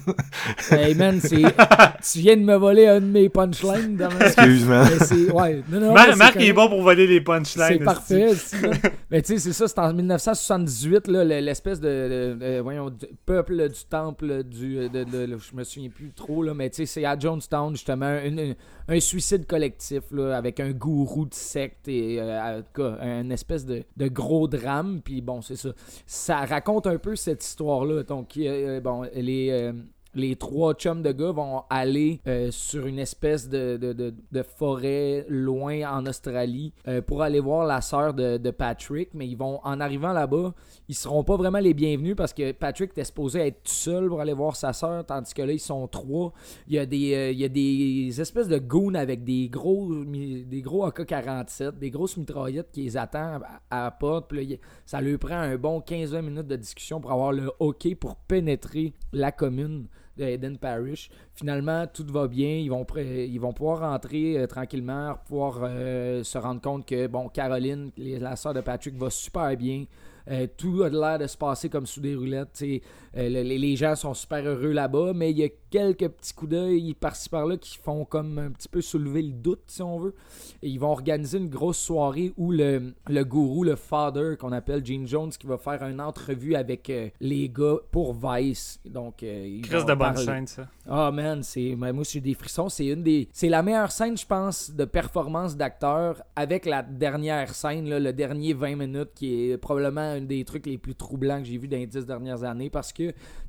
Hey 0.71 0.95
man, 0.95 1.19
c'est 1.21 1.41
tu 2.13 2.19
viens 2.19 2.37
de 2.37 2.43
me 2.43 2.55
voler 2.55 2.87
un 2.87 3.01
de 3.01 3.05
mes 3.05 3.29
punchlines 3.29 3.95
dans 3.97 4.09
ma- 4.11 4.25
Excuse, 4.27 4.65
c'est 5.05 5.31
ouais, 5.31 5.63
non, 5.69 5.79
non, 5.79 5.93
Marc, 5.93 6.09
il 6.09 6.41
est 6.49 6.53
correct. 6.53 6.53
bon 6.55 6.69
pour 6.69 6.81
voler 6.83 7.07
les 7.07 7.21
punchlines. 7.21 7.65
C'est 7.67 7.79
parfait. 7.79 8.29
c'est 8.35 8.57
ça. 8.57 8.67
Mais 9.11 9.21
tu 9.21 9.33
sais, 9.33 9.39
c'est 9.39 9.53
ça, 9.53 9.67
c'est 9.67 9.79
en 9.79 9.93
1978, 9.93 11.07
là, 11.07 11.23
le- 11.23 11.39
l'espèce 11.39 11.79
de, 11.79 11.87
de- 11.87 12.39
de- 12.39 12.59
voyons, 12.61 12.89
du 12.89 13.05
peuple 13.25 13.69
du 13.69 13.83
temple 13.89 14.43
du. 14.43 14.75
De, 14.89 15.03
de- 15.03 15.03
de- 15.03 15.37
je 15.37 15.55
me 15.55 15.63
souviens 15.63 15.89
plus 15.89 16.11
trop, 16.13 16.43
là, 16.43 16.53
mais 16.53 16.69
tu 16.69 16.77
sais, 16.77 16.85
c'est 16.85 17.05
à 17.05 17.17
Jonestown, 17.17 17.73
justement, 17.75 18.17
une- 18.23 18.39
une- 18.39 18.55
un 18.87 18.99
suicide 18.99 19.45
collectif, 19.45 20.01
là, 20.11 20.35
avec 20.37 20.59
un 20.59 20.71
gourou 20.71 21.25
de 21.25 21.33
secte 21.33 21.87
et, 21.87 22.19
euh, 22.19 22.57
en 22.57 22.61
tout 22.61 22.81
cas, 22.81 22.97
un 23.01 23.29
espèce 23.29 23.65
de, 23.65 23.83
de 23.97 24.07
gros 24.07 24.47
drame. 24.47 25.01
Puis 25.03 25.21
bon, 25.29 25.41
c'est 25.41 25.55
ça. 25.55 25.69
Ça 26.05 26.45
raconte 26.45 26.87
un 26.87 26.97
peu 26.97 27.15
cette 27.15 27.43
histoire-là. 27.43 28.03
Donc, 28.03 28.35
euh, 28.37 28.79
bon, 28.81 29.07
les. 29.13 29.71
Les 30.15 30.35
trois 30.35 30.73
chums 30.73 31.03
de 31.03 31.11
gars 31.11 31.31
vont 31.31 31.63
aller 31.69 32.19
euh, 32.27 32.49
sur 32.51 32.87
une 32.87 32.99
espèce 32.99 33.47
de, 33.47 33.77
de, 33.77 33.93
de- 33.93 34.43
forêt 34.43 35.25
loin 35.29 35.81
en 35.91 36.05
Australie 36.05 36.73
euh, 36.87 37.01
pour 37.01 37.21
aller 37.21 37.39
voir 37.39 37.65
la 37.65 37.81
sœur 37.81 38.13
de, 38.13 38.49
Patrick, 38.49 39.09
mais 39.13 39.27
ils 39.27 39.37
vont 39.37 39.59
en 39.63 39.79
arrivant 39.79 40.11
là-bas, 40.11 40.53
ils 40.87 40.95
seront 40.95 41.23
pas 41.23 41.37
vraiment 41.37 41.59
les 41.59 41.73
bienvenus 41.73 42.15
parce 42.15 42.33
que 42.33 42.51
Patrick 42.51 42.91
était 42.91 43.03
supposé 43.03 43.47
être 43.47 43.63
tout 43.63 43.71
seul 43.71 44.09
pour 44.09 44.19
aller 44.21 44.33
voir 44.33 44.55
sa 44.55 44.73
sœur, 44.73 45.05
tandis 45.05 45.33
que 45.33 45.41
là 45.43 45.53
ils 45.53 45.59
sont 45.59 45.87
trois. 45.87 46.33
Il 46.67 46.73
y 46.73 46.79
a 46.79 46.85
des, 46.85 47.13
euh, 47.13 47.31
il 47.31 47.39
y 47.39 47.45
a 47.45 47.49
des 47.49 48.19
espèces 48.19 48.47
de 48.47 48.57
goons 48.57 48.95
avec 48.95 49.23
des 49.23 49.49
gros, 49.49 50.03
des 50.03 50.61
gros 50.61 50.85
AK-47, 50.87 51.77
des 51.77 51.91
grosses 51.91 52.17
mitraillettes 52.17 52.71
qui 52.71 52.83
les 52.83 52.97
attendent 52.97 53.43
à, 53.69 53.83
la 53.83 53.91
porte. 53.91 54.33
Ça 54.85 54.99
lui 54.99 55.17
prend 55.17 55.35
un 55.35 55.57
bon 55.57 55.79
15-20 55.79 56.21
minutes 56.21 56.47
de 56.47 56.55
discussion 56.55 56.99
pour 56.99 57.11
avoir 57.11 57.31
le 57.31 57.51
OK 57.59 57.93
pour 57.95 58.15
pénétrer 58.15 58.93
la 59.13 59.31
commune 59.31 59.87
de 60.19 60.25
Eden 60.25 60.57
Parish. 60.57 61.09
Finalement, 61.33 61.85
tout 61.87 62.05
va 62.07 62.27
bien. 62.27 62.57
Ils 62.57 62.69
vont, 62.69 62.85
ils 62.97 63.39
vont 63.39 63.53
pouvoir 63.53 63.79
rentrer 63.79 64.37
euh, 64.37 64.47
tranquillement, 64.47 65.15
pouvoir 65.25 65.59
euh, 65.63 66.23
se 66.23 66.37
rendre 66.37 66.61
compte 66.61 66.85
que, 66.85 67.07
bon, 67.07 67.29
Caroline, 67.29 67.91
les- 67.97 68.19
la 68.19 68.35
sœur 68.35 68.53
de 68.53 68.61
Patrick, 68.61 68.95
va 68.97 69.09
super 69.09 69.55
bien. 69.57 69.85
Euh, 70.29 70.45
tout 70.55 70.83
a 70.83 70.89
l'air 70.89 71.17
de 71.17 71.25
se 71.25 71.35
passer 71.37 71.69
comme 71.69 71.87
sous 71.87 72.01
des 72.01 72.13
roulettes. 72.15 72.63
Euh, 73.17 73.27
le- 73.29 73.41
les, 73.43 73.57
les 73.57 73.75
gens 73.75 73.95
sont 73.95 74.13
super 74.13 74.45
heureux 74.45 74.71
là-bas, 74.71 75.13
mais 75.15 75.31
il 75.31 75.37
y 75.39 75.43
a 75.43 75.49
quelques 75.69 76.07
petits 76.09 76.33
coups 76.33 76.51
d'œil 76.51 76.93
par-ci 76.93 77.29
par-là 77.29 77.57
qui 77.57 77.77
font 77.77 78.05
comme 78.05 78.37
un 78.39 78.51
petit 78.51 78.67
peu 78.67 78.81
soulever 78.81 79.21
le 79.21 79.31
doute, 79.31 79.61
si 79.67 79.81
on 79.81 79.99
veut. 79.99 80.15
Et 80.61 80.69
ils 80.69 80.79
vont 80.79 80.91
organiser 80.91 81.37
une 81.37 81.49
grosse 81.49 81.77
soirée 81.77 82.33
où 82.37 82.51
le, 82.51 82.93
le 83.07 83.23
gourou, 83.23 83.63
le 83.63 83.75
father 83.75 84.35
qu'on 84.39 84.51
appelle 84.51 84.85
Gene 84.85 85.07
Jones, 85.07 85.29
qui 85.29 85.47
va 85.47 85.57
faire 85.57 85.81
une 85.87 86.01
entrevue 86.01 86.55
avec 86.55 86.89
euh, 86.89 87.09
les 87.21 87.49
gars 87.49 87.77
pour 87.91 88.13
Vice. 88.13 88.79
Donc, 88.85 89.23
euh, 89.23 89.45
ils 89.47 89.61
Chris 89.61 89.77
vont 89.79 89.85
de 89.85 89.93
bonne 89.93 90.17
scène, 90.25 90.47
ça. 90.47 90.67
Ah 90.87 91.11
man, 91.11 91.43
c'est 91.43 91.75
ben, 91.75 91.93
moi 91.93 92.03
j'ai 92.09 92.19
des 92.21 92.33
frissons, 92.33 92.67
c'est 92.69 92.87
une 92.87 93.03
des 93.03 93.27
c'est 93.31 93.49
la 93.49 93.61
meilleure 93.61 93.91
scène 93.91 94.17
je 94.17 94.25
pense 94.25 94.71
de 94.71 94.85
performance 94.85 95.55
d'acteur 95.55 96.21
avec 96.35 96.65
la 96.65 96.81
dernière 96.81 97.53
scène 97.53 97.87
là, 97.87 97.99
le 97.99 98.11
dernier 98.11 98.53
20 98.53 98.75
minutes 98.75 99.09
qui 99.13 99.51
est 99.51 99.57
probablement 99.57 100.01
un 100.01 100.21
des 100.21 100.43
trucs 100.45 100.65
les 100.65 100.77
plus 100.79 100.95
troublants 100.95 101.39
que 101.39 101.45
j'ai 101.45 101.57
vu 101.57 101.67
dans 101.67 101.77
les 101.77 101.85
10 101.85 102.05
dernières 102.07 102.43
années 102.43 102.69
parce 102.71 102.91
que 102.91 102.98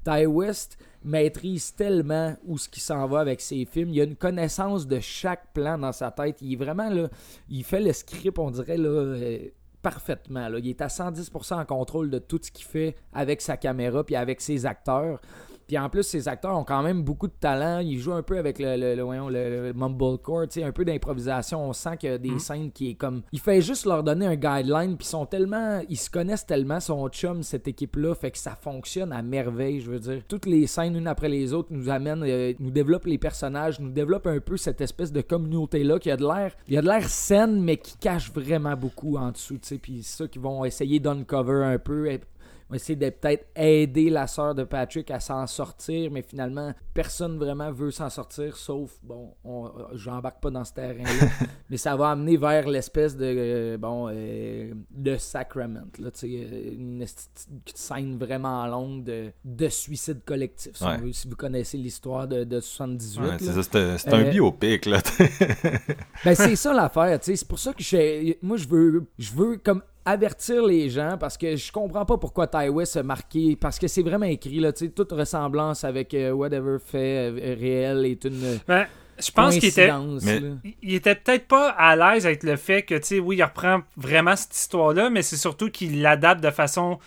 Ty 0.05 0.27
West 0.27 0.79
maîtrise 1.03 1.75
tellement 1.75 2.37
où 2.47 2.59
ce 2.59 2.69
qui 2.69 2.81
s'en 2.81 3.07
va 3.07 3.21
avec 3.21 3.41
ses 3.41 3.65
films, 3.65 3.91
il 3.91 4.01
a 4.01 4.05
une 4.05 4.17
connaissance 4.17 4.87
de 4.87 5.01
chaque 5.01 5.53
plan 5.53 5.79
dans 5.79 5.93
sa 5.93 6.11
tête, 6.11 6.39
il 6.43 6.53
est 6.53 6.57
vraiment 6.57 6.91
là, 6.91 7.09
il 7.49 7.65
fait 7.65 7.81
le 7.81 7.93
script 7.93 8.39
on 8.39 8.51
dirait 8.51 8.77
là 8.77 8.89
euh, 8.89 9.39
parfaitement. 9.83 10.49
Là. 10.49 10.59
Il 10.59 10.69
est 10.69 10.81
à 10.83 10.89
110% 10.89 11.61
en 11.61 11.65
contrôle 11.65 12.11
de 12.11 12.19
tout 12.19 12.41
ce 12.43 12.51
qu'il 12.51 12.67
fait 12.67 12.97
avec 13.13 13.41
sa 13.41 13.57
caméra 13.57 14.05
puis 14.05 14.17
avec 14.17 14.41
ses 14.41 14.67
acteurs. 14.67 15.21
Puis 15.71 15.79
en 15.79 15.89
plus, 15.89 16.03
ces 16.03 16.27
acteurs 16.27 16.59
ont 16.59 16.65
quand 16.65 16.83
même 16.83 17.05
beaucoup 17.05 17.29
de 17.29 17.33
talent. 17.39 17.79
Ils 17.79 18.01
jouent 18.01 18.15
un 18.15 18.25
peu 18.25 18.39
avec 18.39 18.59
le, 18.59 18.75
le, 18.77 18.97
le, 18.97 19.31
le- 19.31 19.67
le 19.69 19.73
mumblecore, 19.73 20.49
tu 20.49 20.59
sais, 20.59 20.65
un 20.65 20.73
peu 20.73 20.85
d'improvisation. 20.85 21.63
On 21.65 21.73
sent 21.73 21.97
qu'il 21.97 22.11
y 22.11 22.13
a 22.13 22.19
des 22.19 22.41
scènes 22.41 22.73
qui 22.73 22.91
est 22.91 22.95
comme. 22.95 23.23
Il 23.31 23.39
fait 23.39 23.61
juste 23.63 23.87
leur 23.87 24.03
donner 24.03 24.27
un 24.27 24.35
guideline, 24.35 24.97
puis 24.97 25.07
ils 25.07 25.11
sont 25.11 25.27
tellement. 25.27 25.81
Ils 25.89 25.97
se 25.97 26.11
connaissent 26.11 26.45
tellement, 26.45 26.81
son 26.81 27.09
chum, 27.09 27.45
cette 27.45 27.69
équipe-là, 27.69 28.17
fait 28.17 28.33
que 28.33 28.39
ça 28.39 28.59
fonctionne 28.61 29.13
à 29.13 29.23
merveille, 29.23 29.81
je 29.81 29.93
veux 29.93 30.01
dire. 30.01 30.23
Toutes 30.27 30.47
les 30.47 30.67
scènes, 30.67 30.97
une 30.97 31.07
après 31.07 31.29
les 31.29 31.53
autres, 31.53 31.69
nous 31.71 31.89
amènent, 31.89 32.25
euh, 32.27 32.53
nous 32.59 32.73
développent 32.73 33.07
les 33.07 33.19
personnages, 33.19 33.79
nous 33.79 33.91
développent 33.91 34.27
un 34.27 34.41
peu 34.41 34.57
cette 34.57 34.81
espèce 34.81 35.13
de 35.13 35.21
communauté-là 35.21 36.01
qui 36.01 36.11
a 36.11 36.17
de 36.17 36.25
l'air. 36.27 36.53
Il 36.67 36.75
y 36.75 36.79
a 36.79 36.83
de 36.83 36.89
l'air 36.89 37.09
saine, 37.09 37.63
mais 37.63 37.77
qui 37.77 37.97
cache 37.97 38.33
vraiment 38.33 38.75
beaucoup 38.77 39.17
en 39.19 39.31
dessous, 39.31 39.59
tu 39.59 39.69
sais. 39.69 39.79
Puis 39.79 40.03
c'est 40.03 40.25
ça 40.25 40.27
qu'ils 40.29 40.43
vont 40.43 40.65
essayer 40.65 40.99
d'uncover 40.99 41.63
un 41.65 41.79
peu. 41.79 42.19
Vont 42.71 42.77
essayer 42.77 42.97
de 42.97 43.11
peut-être 43.11 43.47
aider 43.57 44.09
la 44.11 44.27
sœur 44.29 44.55
de 44.55 44.63
Patrick 44.65 45.11
à 45.11 45.19
s'en 45.21 45.47
sortir, 45.47 46.11
mais 46.11 46.23
finalement, 46.23 46.73
personne 46.95 47.37
vraiment 47.37 47.71
veut 47.73 47.91
s'en 47.91 48.09
sortir, 48.09 48.57
sauf, 48.57 48.93
bon, 49.03 49.35
on, 49.45 49.67
euh, 49.67 49.71
j'embarque 49.95 50.41
pas 50.41 50.51
dans 50.51 50.65
ce 50.65 50.73
terrain-là, 50.75 51.27
mais 51.71 51.77
ça 51.77 51.97
va 51.97 52.11
amener 52.11 52.37
vers 52.37 52.69
l'espèce 52.69 53.17
de, 53.17 53.25
euh, 53.27 53.77
bon, 53.77 54.09
euh, 54.13 54.73
de 54.91 55.17
Sacrament, 55.17 55.83
là, 55.99 56.11
tu 56.13 56.21
sais, 56.21 56.29
euh, 56.29 56.73
une 56.75 57.05
scène 57.75 58.17
vraiment 58.17 58.65
longue 58.69 59.03
de, 59.05 59.33
de 59.45 59.69
suicide 59.69 60.21
collectif, 60.25 60.77
si, 60.77 60.83
on 60.85 60.87
Ouais. 60.91 60.97
veut, 60.99 61.13
si 61.13 61.29
vous 61.29 61.37
connaissez 61.37 61.77
l'histoire 61.77 62.29
de, 62.29 62.45
de 62.45 62.61
78. 62.61 63.21
Ouais, 63.21 63.27
là. 63.31 63.37
c'est 63.41 63.47
ça, 63.53 63.63
c'est 63.65 63.77
un, 63.77 63.99
c'est 63.99 64.13
un 64.15 64.21
Euh, 64.27 64.31
biopic, 64.31 64.87
là. 64.87 65.01
Ben 66.25 66.35
c'est 66.35 66.57
ça 66.57 66.73
l'affaire, 66.73 67.19
tu 67.19 67.27
sais, 67.27 67.37
c'est 67.37 67.49
pour 67.49 67.59
ça 67.59 67.73
que 67.73 67.83
je 67.83 68.35
moi 68.45 68.57
je 68.57 68.69
veux 68.69 69.07
je 69.19 69.33
veux 69.33 69.57
comme 69.57 69.83
avertir 70.11 70.65
les 70.65 70.91
gens 70.91 71.17
parce 71.19 71.37
que 71.37 71.57
je 71.57 71.73
comprends 71.73 72.05
pas 72.05 72.19
pourquoi 72.19 72.47
Ty 72.47 72.69
West 72.69 72.97
a 72.97 73.03
marqué 73.03 73.57
parce 73.57 73.79
que 73.79 73.89
c'est 73.89 74.03
vraiment 74.03 74.27
écrit 74.27 74.61
là, 74.61 74.73
tu 74.73 74.87
sais, 74.87 74.91
toute 74.91 75.13
ressemblance 75.13 75.85
avec 75.85 76.15
euh, 76.15 76.33
whatever 76.33 76.77
fait 76.85 77.31
euh, 77.31 77.57
réel 77.59 78.07
est 78.07 78.25
une 78.25 78.59
Ben, 78.67 78.87
je 79.19 79.31
pense 79.31 79.55
qu'il 79.59 79.69
était. 79.69 79.91
Mais- 80.23 80.41
là. 80.41 80.49
Il 80.83 80.95
était 80.95 81.15
peut-être 81.15 81.47
pas 81.47 81.71
à 81.71 81.95
l'aise 81.97 82.27
avec 82.27 82.43
le 82.43 82.57
fait 82.57 82.83
que, 82.83 82.95
tu 82.95 83.07
sais, 83.07 83.19
oui, 83.19 83.37
il 83.37 83.43
reprend 83.43 83.81
vraiment 83.97 84.35
cette 84.37 84.57
histoire-là, 84.57 85.11
mais 85.11 85.23
c'est 85.23 85.37
surtout 85.37 85.71
qu'il 85.71 86.01
l'adapte 86.03 86.43
de 86.43 86.51
façon 86.51 86.99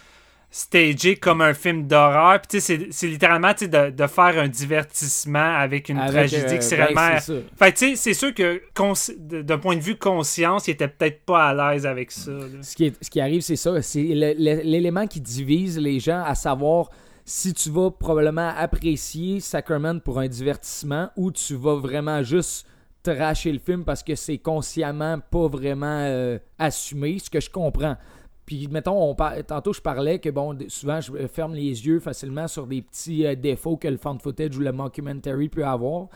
stagée 0.55 1.15
comme 1.15 1.41
un 1.41 1.55
film 1.55 1.87
d'horreur. 1.87 2.39
Puis, 2.39 2.47
tu 2.47 2.59
sais, 2.61 2.77
c'est- 2.77 2.87
c'est 2.91 3.07
littéralement, 3.07 3.53
de, 3.59 3.89
de 3.89 4.07
faire 4.07 4.37
un 4.37 4.47
divertissement 4.47 5.55
avec 5.57 5.89
une 5.89 5.97
Avec, 5.97 6.11
tragédie 6.29 6.53
euh, 6.53 6.57
qui 6.57 6.63
c'est 6.63 6.93
ben, 6.93 7.19
c'est. 7.19 7.43
Fait 7.57 7.71
tu 7.73 7.89
sais, 7.89 7.95
c'est 7.95 8.13
sûr 8.13 8.33
que, 8.35 8.61
cons- 8.75 8.93
d'un 9.17 9.57
point 9.57 9.75
de 9.75 9.81
vue 9.81 9.95
conscience, 9.97 10.67
il 10.67 10.71
était 10.71 10.87
peut-être 10.87 11.25
pas 11.25 11.47
à 11.49 11.73
l'aise 11.73 11.87
avec 11.87 12.11
ça. 12.11 12.29
là. 12.31 12.45
Ce 12.61 12.75
qui, 12.75 12.85
est- 12.85 13.03
ce 13.03 13.09
qui 13.09 13.19
arrive, 13.19 13.41
c'est 13.41 13.55
ça. 13.55 13.81
C'est 13.81 14.03
le- 14.03 14.35
le- 14.37 14.61
l'élément 14.63 15.07
qui 15.07 15.19
divise 15.21 15.79
les 15.79 15.99
gens 15.99 16.21
à 16.23 16.35
savoir 16.35 16.91
si 17.25 17.53
tu 17.55 17.71
vas 17.71 17.89
probablement 17.89 18.49
apprécier 18.55 19.39
Sacrament 19.39 19.99
pour 19.99 20.19
un 20.19 20.27
divertissement 20.27 21.09
ou 21.15 21.31
tu 21.31 21.55
vas 21.55 21.75
vraiment 21.75 22.21
juste 22.21 22.67
tracher 23.01 23.51
le 23.51 23.59
film 23.59 23.83
parce 23.83 24.03
que 24.03 24.13
c'est 24.15 24.37
consciemment 24.37 25.17
pas 25.31 25.47
vraiment 25.47 25.99
euh, 26.01 26.37
assumé, 26.59 27.17
ce 27.19 27.29
que 27.31 27.39
je 27.41 27.49
comprends. 27.49 27.97
Puis, 28.45 28.67
mettons, 28.67 29.01
on 29.01 29.15
tantôt, 29.47 29.73
je 29.73 29.81
parlais 29.81 30.19
que, 30.19 30.29
bon, 30.29 30.57
souvent, 30.67 30.99
je 30.99 31.13
euh, 31.13 31.27
ferme 31.27 31.53
les 31.53 31.85
yeux 31.85 31.99
facilement 31.99 32.47
sur 32.47 32.67
des 32.67 32.81
petits 32.81 33.25
euh, 33.25 33.35
défauts 33.35 33.77
que 33.77 33.87
le 33.87 33.97
found 33.97 34.21
footage 34.21 34.57
ou 34.57 34.59
le 34.59 34.71
mockumentary 34.71 35.47
peut 35.47 35.65
avoir. 35.65 36.07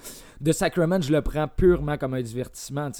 De 0.41 0.51
Sacrament, 0.51 1.01
je 1.01 1.11
le 1.11 1.21
prends 1.21 1.47
purement 1.47 1.97
comme 1.97 2.13
un 2.13 2.21
divertissement. 2.21 2.91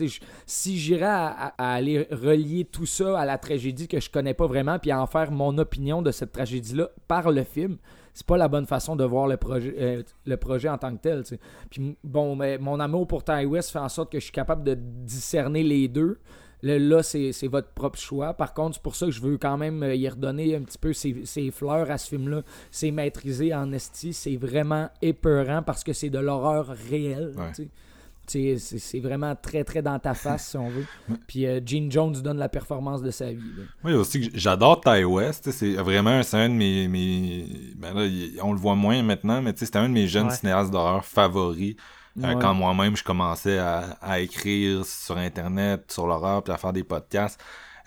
Si 0.45 0.77
j'irais 0.77 1.05
à, 1.05 1.53
aller 1.57 2.07
relier 2.09 2.65
tout 2.65 2.85
ça 2.85 3.19
à 3.19 3.25
la 3.25 3.37
tragédie 3.37 3.87
que 3.87 3.99
je 3.99 4.09
connais 4.09 4.33
pas 4.33 4.47
vraiment, 4.47 4.79
puis 4.79 4.91
à 4.91 5.01
en 5.01 5.07
faire 5.07 5.31
mon 5.31 5.57
opinion 5.57 6.01
de 6.01 6.11
cette 6.11 6.31
tragédie-là 6.31 6.89
par 7.07 7.29
le 7.31 7.43
film, 7.43 7.77
c'est 8.13 8.25
pas 8.25 8.37
la 8.37 8.47
bonne 8.47 8.65
façon 8.65 8.95
de 8.95 9.03
voir 9.03 9.27
le 9.27 9.37
projet, 9.37 9.75
euh, 9.77 10.03
le 10.25 10.37
projet 10.37 10.69
en 10.69 10.79
tant 10.79 10.95
que 10.95 11.01
tel. 11.01 11.23
Puis 11.69 11.95
bon, 12.03 12.35
mais 12.35 12.57
mon 12.57 12.79
amour 12.79 13.05
pour 13.05 13.23
Ty 13.23 13.45
West 13.45 13.69
fait 13.71 13.77
en 13.79 13.89
sorte 13.89 14.11
que 14.11 14.19
je 14.19 14.23
suis 14.23 14.31
capable 14.31 14.63
de 14.63 14.73
discerner 14.75 15.61
les 15.61 15.87
deux. 15.87 16.17
Là, 16.63 16.79
là, 16.79 17.03
c'est 17.03 17.31
c'est 17.33 17.47
votre 17.47 17.69
propre 17.69 17.99
choix. 17.99 18.33
Par 18.33 18.53
contre, 18.53 18.75
c'est 18.75 18.81
pour 18.83 18.95
ça 18.95 19.05
que 19.05 19.11
je 19.11 19.21
veux 19.21 19.37
quand 19.37 19.57
même 19.57 19.83
euh, 19.83 19.93
y 19.95 20.09
redonner 20.09 20.55
un 20.55 20.61
petit 20.61 20.77
peu 20.79 20.91
ses, 20.93 21.23
ses 21.25 21.51
fleurs 21.51 21.89
à 21.91 21.97
ce 21.97 22.09
film-là. 22.09 22.41
C'est 22.71 22.91
maîtrisé 22.91 23.53
en 23.53 23.71
esti. 23.71 24.11
C'est 24.13 24.37
vraiment 24.37 24.89
épeurant 25.01 25.61
parce 25.63 25.83
que 25.83 25.93
c'est 25.93 26.09
de 26.09 26.19
l'horreur 26.19 26.67
réelle. 26.89 27.33
Ouais. 27.37 27.51
C'est 27.55 28.57
c'est 28.57 28.99
vraiment 28.99 29.35
très, 29.37 29.63
très 29.63 29.81
dans 29.81 29.97
ta 29.99 30.13
face, 30.13 30.49
si 30.49 30.57
on 30.57 30.67
veut. 30.67 30.83
Puis 31.27 31.45
euh, 31.45 31.61
Gene 31.65 31.89
Jones 31.89 32.11
donne 32.21 32.37
la 32.39 32.49
performance 32.49 33.01
de 33.01 33.09
sa 33.09 33.27
vie. 33.31 33.37
là. 33.57 33.63
Oui, 33.85 33.93
aussi, 33.93 34.29
que 34.29 34.37
j'adore 34.37 34.81
Ty 34.81 35.05
West. 35.05 35.49
C'est 35.51 35.75
vraiment 35.75 36.21
c'est 36.23 36.35
un 36.37 36.49
de 36.49 36.53
mes. 36.55 36.89
mes- 36.89 37.45
ben 37.77 37.93
là, 37.93 38.05
on 38.43 38.51
le 38.51 38.59
voit 38.59 38.75
moins 38.75 39.01
maintenant, 39.01 39.41
mais 39.41 39.53
c'était 39.55 39.79
un 39.79 39.87
de 39.87 39.93
mes 39.93 40.07
jeunes 40.07 40.27
Ouais. 40.27 40.33
cinéastes 40.33 40.71
d'horreur 40.71 41.05
favoris. 41.05 41.75
Euh, 42.23 42.33
Ouais. 42.33 42.41
quand 42.41 42.53
moi-même 42.53 42.95
je 42.97 43.03
commençais 43.03 43.59
à, 43.59 43.97
à 44.01 44.19
écrire 44.19 44.83
sur 44.85 45.17
internet, 45.17 45.91
sur 45.91 46.07
l'horreur, 46.07 46.43
puis 46.43 46.51
à 46.53 46.57
faire 46.57 46.73
des 46.73 46.83
podcasts, 46.83 47.39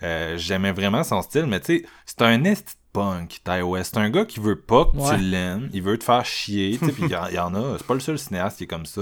euh, 0.03 0.37
j'aimais 0.37 0.71
vraiment 0.71 1.03
son 1.03 1.21
style, 1.21 1.45
mais 1.47 1.59
tu 1.59 1.79
sais, 1.79 1.85
c'est 2.05 2.21
un 2.21 2.43
esti 2.45 2.73
de 2.73 2.79
punk, 2.93 3.41
Ty 3.43 3.61
West. 3.61 3.91
C'est 3.93 3.99
un 3.99 4.09
gars 4.09 4.25
qui 4.25 4.39
veut 4.39 4.59
pas 4.59 4.85
que 4.85 4.97
Ouais. 4.97 5.15
tu 5.17 5.21
l'aimes, 5.21 5.69
il 5.73 5.81
veut 5.81 5.97
te 5.97 6.03
faire 6.03 6.25
chier, 6.25 6.77
tu 6.79 6.85
sais, 6.85 6.91
puis 6.91 7.03
il 7.05 7.11
y, 7.11 7.15
en- 7.15 7.27
il 7.27 7.35
y 7.35 7.39
en 7.39 7.53
a, 7.55 7.77
c'est 7.77 7.85
pas 7.85 7.93
le 7.93 7.99
seul 7.99 8.17
cinéaste 8.17 8.57
qui 8.57 8.63
est 8.63 8.67
comme 8.67 8.85
ça. 8.85 9.01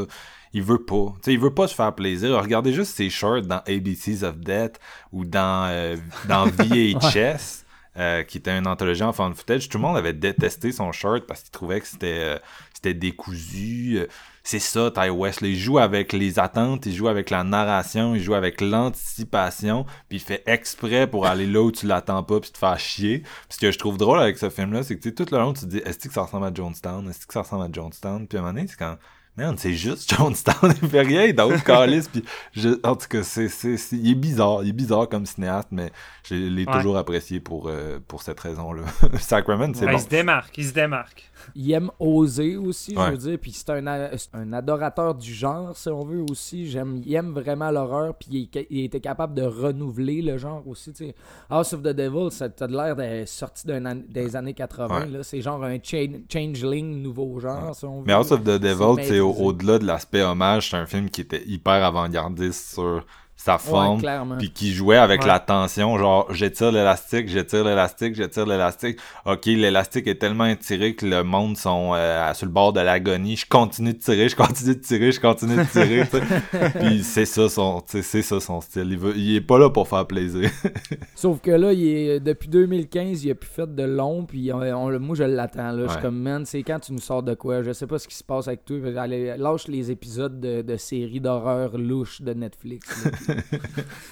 Il 0.51 0.63
veut 0.63 0.83
pas, 0.83 1.13
tu 1.17 1.25
sais, 1.25 1.33
il 1.33 1.39
veut 1.39 1.53
pas 1.53 1.67
te 1.67 1.73
faire 1.73 1.93
plaisir. 1.93 2.31
Regardez 2.41 2.73
juste 2.73 2.95
ses 2.95 3.11
shorts 3.11 3.43
dans 3.43 3.61
ABCs 3.67 4.23
of 4.23 4.37
Death 4.37 4.79
ou 5.11 5.23
dans, 5.25 5.67
euh, 5.69 5.95
dans 6.27 6.45
VHS. 6.93 7.65
euh, 7.97 8.23
qui 8.23 8.37
était 8.37 8.57
une 8.57 8.67
anthologie 8.67 9.03
en 9.03 9.11
fan 9.11 9.33
footage, 9.33 9.67
tout 9.67 9.77
le 9.77 9.81
monde 9.81 9.97
avait 9.97 10.13
détesté 10.13 10.71
son 10.71 10.91
short 10.91 11.25
parce 11.27 11.41
qu'il 11.41 11.51
trouvait 11.51 11.81
que 11.81 11.87
c'était 11.87 12.19
euh, 12.19 12.39
c'était 12.73 12.93
décousu. 12.93 13.99
C'est 14.43 14.59
ça, 14.59 14.91
Ty 14.91 15.09
West. 15.09 15.41
il 15.41 15.57
joue 15.57 15.79
avec 15.79 16.13
les 16.13 16.39
attentes, 16.39 16.85
il 16.85 16.93
joue 16.95 17.07
avec 17.07 17.29
la 17.29 17.43
narration, 17.43 18.15
il 18.15 18.21
joue 18.21 18.33
avec 18.33 18.61
l'anticipation, 18.61 19.85
puis 20.07 20.17
il 20.17 20.21
fait 20.21 20.43
exprès 20.45 21.07
pour 21.07 21.27
aller 21.27 21.45
là 21.45 21.61
où 21.61 21.71
tu 21.71 21.85
l'attends 21.85 22.23
pas 22.23 22.39
puis 22.39 22.51
te 22.51 22.57
faire 22.57 22.79
chier. 22.79 23.19
Puis 23.19 23.29
ce 23.51 23.57
que 23.59 23.71
je 23.71 23.77
trouve 23.77 23.97
drôle 23.97 24.19
avec 24.19 24.37
ce 24.37 24.49
film-là, 24.49 24.83
c'est 24.83 24.97
que 24.97 25.09
tout 25.09 25.25
le 25.31 25.37
long, 25.37 25.53
tu 25.53 25.61
te 25.61 25.65
dis, 25.65 25.77
est-ce 25.79 26.07
que 26.07 26.13
ça 26.13 26.23
ressemble 26.23 26.45
à 26.45 26.53
Jonestown? 26.53 27.09
Est-ce 27.09 27.27
que 27.27 27.33
ça 27.33 27.41
ressemble 27.41 27.65
à 27.65 27.69
Jonestown? 27.71 28.27
Puis 28.27 28.37
à 28.37 28.41
un 28.41 28.43
moment 28.43 28.53
donné, 28.53 28.67
c'est 28.67 28.77
quand 28.77 28.97
Man, 29.39 29.55
c'est 29.57 29.73
juste 29.73 30.13
Jonestown, 30.17 30.73
il 30.81 30.89
fait 30.89 31.01
rien 31.01 31.31
d'autre, 31.33 31.63
Carlis, 31.63 32.07
puis 32.11 32.23
je, 32.53 32.69
en 32.83 32.95
tout 32.95 33.07
cas, 33.07 33.23
c'est, 33.23 33.47
c'est, 33.47 33.77
c'est- 33.77 33.95
il 33.95 34.11
est 34.11 34.15
bizarre, 34.15 34.63
il 34.63 34.69
est 34.69 34.73
bizarre 34.73 35.07
comme 35.07 35.25
cinéaste, 35.25 35.69
mais 35.71 35.91
je 36.23 36.35
l'ai 36.35 36.65
Ouais. 36.65 36.73
toujours 36.73 36.97
apprécié 36.97 37.39
pour, 37.39 37.67
euh, 37.69 37.99
pour 38.07 38.21
cette 38.21 38.39
raison-là. 38.39 38.83
Sacrament, 39.19 39.73
c'est 39.73 39.85
Ouais, 39.85 39.91
bon. 39.93 39.97
Il 39.97 40.01
se 40.01 40.09
démarque, 40.09 40.57
il 40.57 40.65
se 40.65 40.73
démarque. 40.73 41.25
Il 41.55 41.71
aime 41.71 41.89
oser 41.99 42.57
aussi, 42.57 42.95
Ouais. 42.97 43.05
je 43.07 43.11
veux 43.11 43.17
dire. 43.17 43.37
Puis 43.41 43.53
c'est 43.53 43.69
un, 43.69 43.87
un 44.33 44.53
adorateur 44.53 45.15
du 45.15 45.33
genre, 45.33 45.75
si 45.75 45.87
on 45.87 46.03
veut 46.03 46.23
aussi. 46.29 46.69
J'aime, 46.69 47.01
il 47.05 47.13
aime 47.15 47.31
vraiment 47.31 47.71
l'horreur. 47.71 48.13
Puis 48.15 48.49
il, 48.69 48.83
était 48.83 48.99
capable 48.99 49.33
de 49.33 49.43
renouveler 49.43 50.21
le 50.21 50.37
genre 50.37 50.61
aussi. 50.67 50.91
tu 50.91 51.05
sais. 51.07 51.15
House 51.49 51.71
of 51.73 51.81
the 51.81 51.87
Devil, 51.93 52.29
ça 52.29 52.49
a 52.59 52.67
l'air 52.67 52.95
d'être 52.95 53.27
sorti 53.27 53.65
d'un 53.65 53.85
an- 53.85 54.01
des 54.09 54.35
années 54.35 54.53
80. 54.53 54.99
Ouais. 54.99 55.07
là. 55.07 55.23
C'est 55.23 55.41
genre 55.41 55.63
un 55.63 55.77
cha- 55.81 55.97
changeling 56.31 57.01
nouveau 57.01 57.39
genre, 57.39 57.73
si 57.73 57.85
on 57.85 57.99
veut. 58.01 58.03
Mais 58.07 58.13
House 58.13 58.31
of 58.31 58.41
the 58.43 58.59
Devil, 58.59 59.01
C'est 59.07 59.21
au-delà 59.37 59.79
de 59.79 59.85
l'aspect 59.85 60.21
hommage, 60.21 60.69
c'est 60.69 60.77
un 60.77 60.85
film 60.85 61.09
qui 61.09 61.21
était 61.21 61.43
hyper 61.45 61.83
avant-gardiste 61.83 62.73
sur 62.73 63.05
sa 63.41 63.57
forme, 63.57 64.01
puis 64.37 64.51
qui 64.51 64.73
jouait 64.73 64.97
avec 64.97 65.21
Ouais. 65.21 65.27
la 65.27 65.39
tension, 65.39 65.97
genre 65.97 66.27
j'étire 66.33 66.73
l'élastique, 66.73 67.29
j'étire 67.29 67.63
l'élastique, 67.63 68.13
j'étire 68.13 68.45
l'élastique. 68.45 68.99
Ok, 69.25 69.45
l'élastique 69.45 70.07
est 70.07 70.15
tellement 70.19 70.45
étiré 70.45 70.93
que 70.93 71.05
le 71.05 71.23
monde 71.23 71.55
sont 71.55 71.93
euh, 71.95 72.33
sur 72.33 72.45
le 72.47 72.51
bord 72.51 72.73
de 72.73 72.81
l'agonie. 72.81 73.37
Je 73.37 73.45
continue 73.47 73.93
de 73.93 73.97
tirer, 73.99 74.27
je 74.27 74.35
continue 74.35 74.75
de 74.75 74.81
tirer, 74.81 75.13
je 75.13 75.21
continue 75.21 75.55
de 75.55 75.63
tirer. 75.63 76.03
puis 76.81 77.01
c'est 77.05 77.25
ça 77.25 77.47
son, 77.47 77.81
c'est 77.87 78.21
ça 78.21 78.41
son 78.41 78.59
style. 78.59 78.87
Il, 78.91 78.97
veut, 78.97 79.13
il 79.15 79.37
est 79.37 79.41
pas 79.41 79.57
là 79.57 79.69
pour 79.69 79.87
faire 79.87 80.05
plaisir. 80.05 80.49
Sauf 81.15 81.39
que 81.39 81.51
là, 81.51 81.71
il 81.71 81.87
est, 81.87 82.19
depuis 82.19 82.49
2015, 82.49 83.23
il 83.23 83.31
a 83.31 83.35
plus 83.35 83.49
fait 83.49 83.73
de 83.73 83.83
long, 83.83 84.25
puis 84.25 84.51
on- 84.51 84.59
on- 84.59 84.99
moi 84.99 85.15
je 85.15 85.23
l'attends. 85.23 85.71
Là. 85.71 85.83
Je 85.87 85.93
suis 85.93 86.01
comme, 86.01 86.19
man, 86.19 86.45
c'est 86.45 86.61
quand 86.63 86.79
tu 86.81 86.91
nous 86.91 86.99
sors 86.99 87.23
de 87.23 87.35
quoi? 87.35 87.63
Je 87.63 87.71
sais 87.71 87.87
pas 87.87 87.99
ce 87.99 88.07
qui 88.09 88.15
se 88.15 88.23
passe 88.23 88.49
avec 88.49 88.65
toi. 88.65 88.77
Allez, 88.97 89.37
lâche 89.37 89.69
les 89.69 89.91
épisodes 89.91 90.41
de, 90.41 90.61
de 90.61 90.75
séries 90.75 91.21
d'horreur 91.21 91.77
louches 91.77 92.21
de 92.21 92.33
Netflix. 92.33 93.07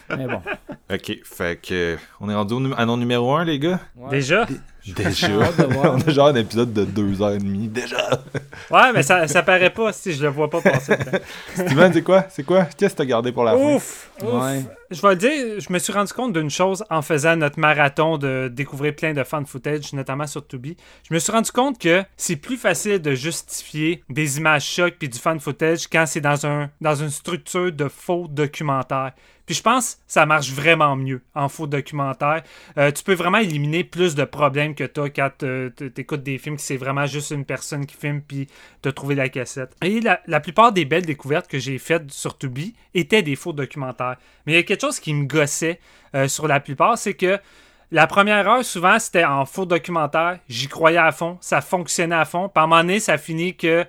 Mais 0.09 0.27
bon. 0.27 0.41
ok, 0.93 1.19
fait 1.23 1.61
que 1.61 1.97
on 2.19 2.29
est 2.29 2.35
rendu 2.35 2.55
à 2.77 2.85
non 2.85 2.97
numéro 2.97 3.35
1 3.35 3.45
les 3.45 3.59
gars? 3.59 3.79
Ouais. 3.95 4.09
Déjà? 4.11 4.45
Déjà. 4.95 5.27
on 5.83 5.99
a 5.99 6.11
genre 6.11 6.27
un 6.27 6.35
épisode 6.35 6.73
de 6.73 6.85
deux 6.85 7.21
heures 7.21 7.33
et 7.33 7.37
demie 7.37 7.67
déjà. 7.67 8.21
Ouais, 8.71 8.91
mais 8.93 9.03
ça, 9.03 9.27
ça 9.27 9.43
paraît 9.43 9.69
pas 9.69 9.91
si 9.93 10.13
je 10.13 10.23
le 10.23 10.29
vois 10.29 10.49
pas 10.49 10.61
passer. 10.61 10.95
Steven, 11.53 11.93
c'est 11.93 12.01
quoi? 12.01 12.25
C'est 12.29 12.43
quoi? 12.43 12.65
Qu'est-ce 12.65 12.93
que 12.93 12.97
t'as 12.97 13.05
gardé 13.05 13.31
pour 13.31 13.43
la 13.43 13.53
fin? 13.53 13.75
Ouf! 13.75 14.09
ouf. 14.21 14.33
Ouais. 14.33 14.63
Je 14.89 15.01
vais 15.01 15.09
le 15.09 15.15
dire, 15.15 15.59
je 15.59 15.73
me 15.73 15.79
suis 15.79 15.91
rendu 15.91 16.13
compte 16.13 16.33
d'une 16.33 16.49
chose 16.49 16.83
en 16.89 17.01
faisant 17.01 17.35
notre 17.35 17.59
marathon 17.59 18.17
de 18.17 18.49
découvrir 18.51 18.95
plein 18.95 19.13
de 19.13 19.23
fan 19.23 19.45
footage, 19.45 19.91
notamment 19.91 20.27
sur 20.27 20.47
Tubi. 20.47 20.77
Je 21.09 21.13
me 21.13 21.19
suis 21.19 21.31
rendu 21.31 21.51
compte 21.51 21.77
que 21.77 22.03
c'est 22.15 22.37
plus 22.37 22.57
facile 22.57 23.01
de 23.01 23.13
justifier 23.13 24.03
des 24.09 24.37
images 24.37 24.65
chocs 24.65 24.95
puis 24.97 25.09
du 25.09 25.19
fan 25.19 25.39
footage 25.39 25.87
quand 25.87 26.05
c'est 26.05 26.21
dans, 26.21 26.45
un, 26.45 26.69
dans 26.79 26.95
une 26.95 27.09
structure 27.09 27.71
de 27.71 27.89
faux 27.89 28.27
documentaire. 28.29 29.11
Puis 29.47 29.55
je 29.55 29.63
pense 29.63 29.95
que 29.95 30.01
ça 30.07 30.25
marche 30.25 30.51
vraiment 30.51 30.95
mieux 30.97 31.21
en 31.33 31.47
faux 31.47 31.67
documentaire. 31.67 32.43
Euh, 32.77 32.91
tu 32.91 33.03
peux 33.03 33.13
vraiment 33.13 33.37
éliminer 33.37 33.85
plus 33.85 34.13
de 34.13 34.25
problèmes 34.25 34.75
que 34.75 34.83
toi 34.83 35.09
quand 35.09 35.31
tu 35.39 35.71
des 36.17 36.37
films 36.37 36.57
que 36.57 36.61
c'est 36.61 36.77
vraiment 36.77 37.05
juste 37.05 37.31
une 37.31 37.45
personne 37.45 37.85
qui 37.85 37.95
filme 37.95 38.21
puis 38.21 38.47
t'as 38.81 38.91
trouvé 38.91 39.15
la 39.15 39.29
cassette. 39.29 39.71
Et 39.81 40.01
la, 40.01 40.39
plupart 40.41 40.73
des 40.73 40.83
belles 40.83 41.05
découvertes 41.05 41.47
que 41.47 41.59
j'ai 41.59 41.77
faites 41.77 42.11
sur 42.11 42.37
Tubi 42.37 42.75
étaient 42.93 43.23
des 43.23 43.37
faux 43.37 43.53
documentaires. 43.53 44.17
Mais 44.45 44.53
il 44.53 44.55
y 44.57 44.59
a 44.59 44.63
quelque 44.63 44.81
chose 44.81 44.99
qui 44.99 45.13
me 45.13 45.25
gossait 45.25 45.79
euh, 46.13 46.27
sur 46.27 46.47
la 46.47 46.59
plupart, 46.59 46.97
c'est 46.97 47.13
que 47.13 47.39
la 47.91 48.05
première 48.05 48.45
heure, 48.49 48.65
souvent, 48.65 48.99
c'était 48.99 49.23
en 49.23 49.45
faux 49.45 49.65
documentaire. 49.65 50.39
J'y 50.49 50.67
croyais 50.67 50.97
à 50.97 51.13
fond. 51.13 51.37
Ça 51.39 51.61
fonctionnait 51.61 52.15
à 52.15 52.25
fond. 52.25 52.51
À 52.53 52.63
un 52.63 52.67
moment 52.67 52.81
donné, 52.81 52.99
ça 52.99 53.17
finit 53.17 53.55
que 53.55 53.85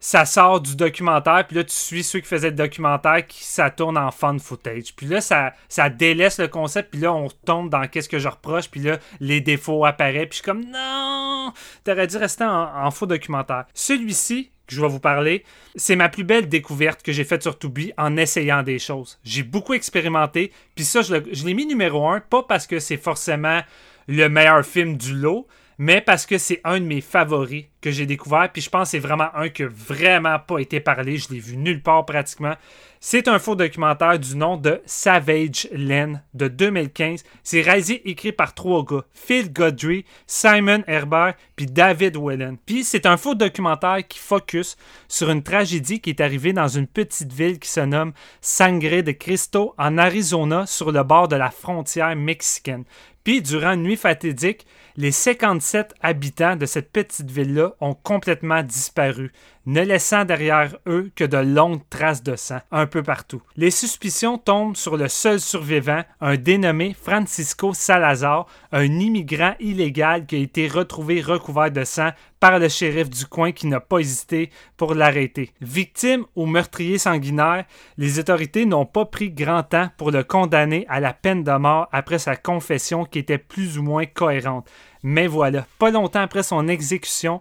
ça 0.00 0.24
sort 0.24 0.60
du 0.60 0.74
documentaire. 0.74 1.46
Puis 1.46 1.56
là, 1.56 1.64
tu 1.64 1.74
suis 1.74 2.02
ceux 2.02 2.20
qui 2.20 2.26
faisaient 2.26 2.50
le 2.50 2.56
documentaire 2.56 3.26
qui 3.26 3.44
ça 3.44 3.70
tourne 3.70 3.98
en 3.98 4.10
fan 4.10 4.40
footage. 4.40 4.94
Puis 4.96 5.06
là, 5.06 5.20
ça, 5.20 5.52
ça 5.68 5.90
délaisse 5.90 6.38
le 6.38 6.48
concept. 6.48 6.90
Puis 6.90 7.00
là, 7.00 7.12
on 7.12 7.28
tombe 7.28 7.68
dans 7.68 7.86
qu'est-ce 7.86 8.08
que 8.08 8.18
je 8.18 8.28
reproche. 8.28 8.68
Puis 8.70 8.80
là, 8.80 8.98
les 9.20 9.40
défauts 9.40 9.84
apparaissent. 9.84 10.28
Puis 10.28 10.38
je 10.38 10.42
suis 10.42 10.44
comme, 10.44 10.64
non, 10.64 11.52
t'aurais 11.84 12.06
dû 12.06 12.16
rester 12.16 12.44
en, 12.44 12.90
faux 12.90 13.06
documentaire. 13.06 13.66
Celui-ci, 13.74 14.50
que 14.66 14.74
je 14.74 14.80
vais 14.80 14.88
vous 14.88 15.00
parler, 15.00 15.44
c'est 15.76 15.96
ma 15.96 16.08
plus 16.08 16.24
belle 16.24 16.48
découverte 16.48 17.02
que 17.02 17.12
j'ai 17.12 17.24
faite 17.24 17.42
sur 17.42 17.58
Tubi 17.58 17.92
en 17.98 18.16
essayant 18.16 18.62
des 18.62 18.78
choses. 18.78 19.18
J'ai 19.24 19.42
beaucoup 19.42 19.74
expérimenté, 19.74 20.52
puis 20.74 20.84
ça, 20.84 21.02
je 21.02 21.44
l'ai 21.44 21.54
mis 21.54 21.66
numéro 21.66 22.08
un, 22.08 22.20
pas 22.20 22.44
parce 22.44 22.66
que 22.66 22.78
c'est 22.78 22.96
forcément 22.96 23.60
le 24.06 24.28
meilleur 24.28 24.64
film 24.64 24.96
du 24.96 25.14
lot, 25.14 25.46
mais 25.82 26.02
parce 26.02 26.26
que 26.26 26.36
c'est 26.36 26.60
un 26.64 26.78
de 26.78 26.84
mes 26.84 27.00
favoris 27.00 27.64
que 27.80 27.90
j'ai 27.90 28.04
découvert, 28.04 28.50
puis 28.52 28.60
je 28.60 28.68
pense 28.68 28.88
que 28.88 28.90
c'est 28.90 28.98
vraiment 28.98 29.34
un 29.34 29.48
qui 29.48 29.62
a 29.62 29.68
vraiment 29.68 30.38
pas 30.38 30.58
été 30.58 30.78
parlé, 30.78 31.16
je 31.16 31.30
l'ai 31.30 31.38
vu 31.38 31.56
nulle 31.56 31.82
part 31.82 32.04
pratiquement. 32.04 32.54
C'est 33.02 33.28
un 33.28 33.38
faux 33.38 33.54
documentaire 33.54 34.18
du 34.18 34.36
nom 34.36 34.58
de 34.58 34.82
Savage 34.84 35.68
Len 35.72 36.22
de 36.34 36.48
2015. 36.48 37.24
C'est 37.42 37.62
réalisé 37.62 38.06
écrit 38.10 38.30
par 38.30 38.52
trois 38.52 38.84
gars, 38.84 39.04
Phil 39.14 39.50
Godry, 39.50 40.04
Simon 40.26 40.82
Herbert, 40.86 41.32
puis 41.56 41.64
David 41.64 42.18
Whelan. 42.18 42.56
Puis 42.66 42.84
c'est 42.84 43.06
un 43.06 43.16
faux 43.16 43.34
documentaire 43.34 44.06
qui 44.06 44.18
focus 44.18 44.76
sur 45.08 45.30
une 45.30 45.42
tragédie 45.42 46.02
qui 46.02 46.10
est 46.10 46.20
arrivée 46.20 46.52
dans 46.52 46.68
une 46.68 46.86
petite 46.86 47.32
ville 47.32 47.58
qui 47.58 47.70
se 47.70 47.80
nomme 47.80 48.12
Sangre 48.42 49.00
de 49.00 49.12
Cristo 49.12 49.74
en 49.78 49.96
Arizona 49.96 50.66
sur 50.66 50.92
le 50.92 51.02
bord 51.02 51.28
de 51.28 51.36
la 51.36 51.50
frontière 51.50 52.14
mexicaine. 52.14 52.84
Puis 53.24 53.42
durant 53.42 53.72
une 53.72 53.82
nuit 53.82 53.96
fatidique, 53.96 54.66
les 54.96 55.12
57 55.12 55.94
habitants 56.00 56.56
de 56.56 56.66
cette 56.66 56.90
petite 56.90 57.30
ville-là 57.30 57.74
ont 57.80 57.94
complètement 57.94 58.62
disparu, 58.62 59.32
ne 59.66 59.82
laissant 59.82 60.24
derrière 60.24 60.76
eux 60.86 61.10
que 61.14 61.24
de 61.24 61.36
longues 61.36 61.82
traces 61.90 62.22
de 62.22 62.36
sang 62.36 62.60
un 62.70 62.86
peu 62.86 63.02
partout. 63.02 63.42
Les 63.56 63.70
suspicions 63.70 64.38
tombent 64.38 64.76
sur 64.76 64.96
le 64.96 65.08
seul 65.08 65.40
survivant, 65.40 66.02
un 66.20 66.36
dénommé 66.36 66.94
Francisco 66.94 67.74
Salazar, 67.74 68.46
un 68.72 68.84
immigrant 68.84 69.54
illégal 69.60 70.26
qui 70.26 70.36
a 70.36 70.38
été 70.38 70.68
retrouvé 70.68 71.20
recouvert 71.20 71.70
de 71.70 71.84
sang 71.84 72.10
par 72.40 72.58
le 72.58 72.68
shérif 72.68 73.10
du 73.10 73.26
coin 73.26 73.52
qui 73.52 73.66
n'a 73.66 73.80
pas 73.80 73.98
hésité 73.98 74.50
pour 74.78 74.94
l'arrêter. 74.94 75.52
Victime 75.60 76.24
ou 76.34 76.46
meurtrier 76.46 76.96
sanguinaire, 76.96 77.66
les 77.98 78.18
autorités 78.18 78.64
n'ont 78.64 78.86
pas 78.86 79.04
pris 79.04 79.30
grand 79.30 79.62
temps 79.62 79.90
pour 79.98 80.10
le 80.10 80.24
condamner 80.24 80.86
à 80.88 81.00
la 81.00 81.12
peine 81.12 81.44
de 81.44 81.52
mort 81.52 81.88
après 81.92 82.18
sa 82.18 82.36
confession 82.36 83.04
qui 83.04 83.18
était 83.18 83.38
plus 83.38 83.78
ou 83.78 83.82
moins 83.82 84.06
cohérente. 84.06 84.68
Mais 85.02 85.26
voilà, 85.26 85.66
pas 85.78 85.90
longtemps 85.90 86.22
après 86.22 86.42
son 86.42 86.66
exécution, 86.68 87.40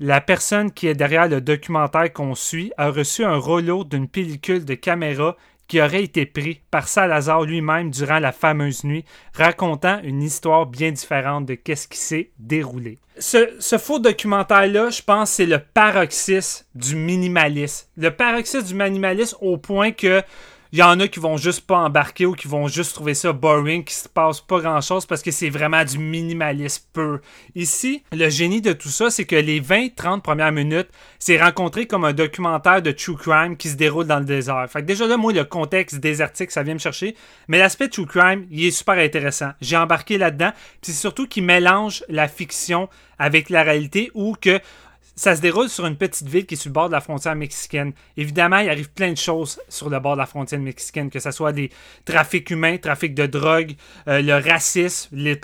la 0.00 0.20
personne 0.20 0.72
qui 0.72 0.86
est 0.86 0.94
derrière 0.94 1.28
le 1.28 1.40
documentaire 1.40 2.12
qu'on 2.12 2.34
suit 2.34 2.72
a 2.76 2.90
reçu 2.90 3.24
un 3.24 3.36
rouleau 3.36 3.84
d'une 3.84 4.08
pellicule 4.08 4.64
de 4.64 4.74
caméra 4.74 5.36
qui 5.68 5.80
aurait 5.80 6.04
été 6.04 6.26
pris 6.26 6.60
par 6.70 6.88
Salazar 6.88 7.42
lui-même 7.42 7.90
durant 7.90 8.18
la 8.18 8.32
fameuse 8.32 8.84
nuit, 8.84 9.04
racontant 9.32 10.00
une 10.02 10.22
histoire 10.22 10.66
bien 10.66 10.90
différente 10.92 11.46
de 11.46 11.54
qu'est-ce 11.54 11.88
qui 11.88 11.98
s'est 11.98 12.30
déroulé. 12.38 12.98
Ce, 13.18 13.54
ce 13.60 13.78
faux 13.78 13.98
documentaire-là, 13.98 14.90
je 14.90 15.02
pense, 15.02 15.30
c'est 15.30 15.46
le 15.46 15.60
paroxysme 15.60 16.66
du 16.74 16.96
minimalisme. 16.96 17.86
Le 17.96 18.10
paroxysme 18.10 18.66
du 18.66 18.74
minimalisme 18.74 19.36
au 19.40 19.56
point 19.56 19.92
que 19.92 20.20
Il 20.74 20.78
y 20.78 20.82
en 20.82 20.98
a 20.98 21.06
qui 21.06 21.20
vont 21.20 21.36
juste 21.36 21.60
pas 21.68 21.76
embarquer 21.76 22.26
ou 22.26 22.32
qui 22.32 22.48
vont 22.48 22.66
juste 22.66 22.94
trouver 22.94 23.14
ça 23.14 23.32
boring, 23.32 23.84
qui 23.84 23.94
se 23.94 24.08
passe 24.08 24.40
pas 24.40 24.58
grand 24.58 24.80
chose 24.80 25.06
parce 25.06 25.22
que 25.22 25.30
c'est 25.30 25.48
vraiment 25.48 25.84
du 25.84 25.98
minimalisme. 25.98 26.82
Ici, 27.54 28.02
le 28.10 28.28
génie 28.28 28.60
de 28.60 28.72
tout 28.72 28.88
ça, 28.88 29.08
c'est 29.08 29.24
que 29.24 29.36
les 29.36 29.60
20-30 29.60 30.20
premières 30.20 30.50
minutes, 30.50 30.88
c'est 31.20 31.40
rencontré 31.40 31.86
comme 31.86 32.04
un 32.04 32.12
documentaire 32.12 32.82
de 32.82 32.90
true 32.90 33.14
crime 33.14 33.56
qui 33.56 33.68
se 33.68 33.76
déroule 33.76 34.08
dans 34.08 34.18
le 34.18 34.24
désert. 34.24 34.66
Fait 34.68 34.80
que 34.80 34.86
déjà 34.86 35.06
là, 35.06 35.16
moi, 35.16 35.32
le 35.32 35.44
contexte 35.44 36.00
désertique, 36.00 36.50
ça 36.50 36.64
vient 36.64 36.74
me 36.74 36.80
chercher. 36.80 37.14
Mais 37.46 37.60
l'aspect 37.60 37.86
true 37.86 38.06
crime, 38.06 38.44
il 38.50 38.64
est 38.64 38.72
super 38.72 38.98
intéressant. 38.98 39.50
J'ai 39.60 39.76
embarqué 39.76 40.18
là-dedans. 40.18 40.50
C'est 40.82 40.90
surtout 40.90 41.28
qu'il 41.28 41.44
mélange 41.44 42.02
la 42.08 42.26
fiction 42.26 42.88
avec 43.16 43.48
la 43.48 43.62
réalité 43.62 44.10
ou 44.14 44.34
que 44.40 44.58
ça 45.16 45.36
se 45.36 45.40
déroule 45.40 45.68
sur 45.68 45.86
une 45.86 45.96
petite 45.96 46.26
ville 46.28 46.46
qui 46.46 46.54
est 46.54 46.56
sur 46.56 46.70
le 46.70 46.74
bord 46.74 46.88
de 46.88 46.92
la 46.92 47.00
frontière 47.00 47.36
mexicaine. 47.36 47.92
Évidemment, 48.16 48.58
il 48.58 48.68
arrive 48.68 48.90
plein 48.90 49.12
de 49.12 49.16
choses 49.16 49.60
sur 49.68 49.88
le 49.88 50.00
bord 50.00 50.14
de 50.14 50.20
la 50.20 50.26
frontière 50.26 50.60
mexicaine, 50.60 51.10
que 51.10 51.20
ce 51.20 51.30
soit 51.30 51.52
des 51.52 51.70
trafics 52.04 52.50
humains, 52.50 52.78
trafic 52.78 53.14
de 53.14 53.26
drogue, 53.26 53.74
euh, 54.08 54.20
le 54.20 54.34
racisme, 54.34 55.10
le, 55.12 55.34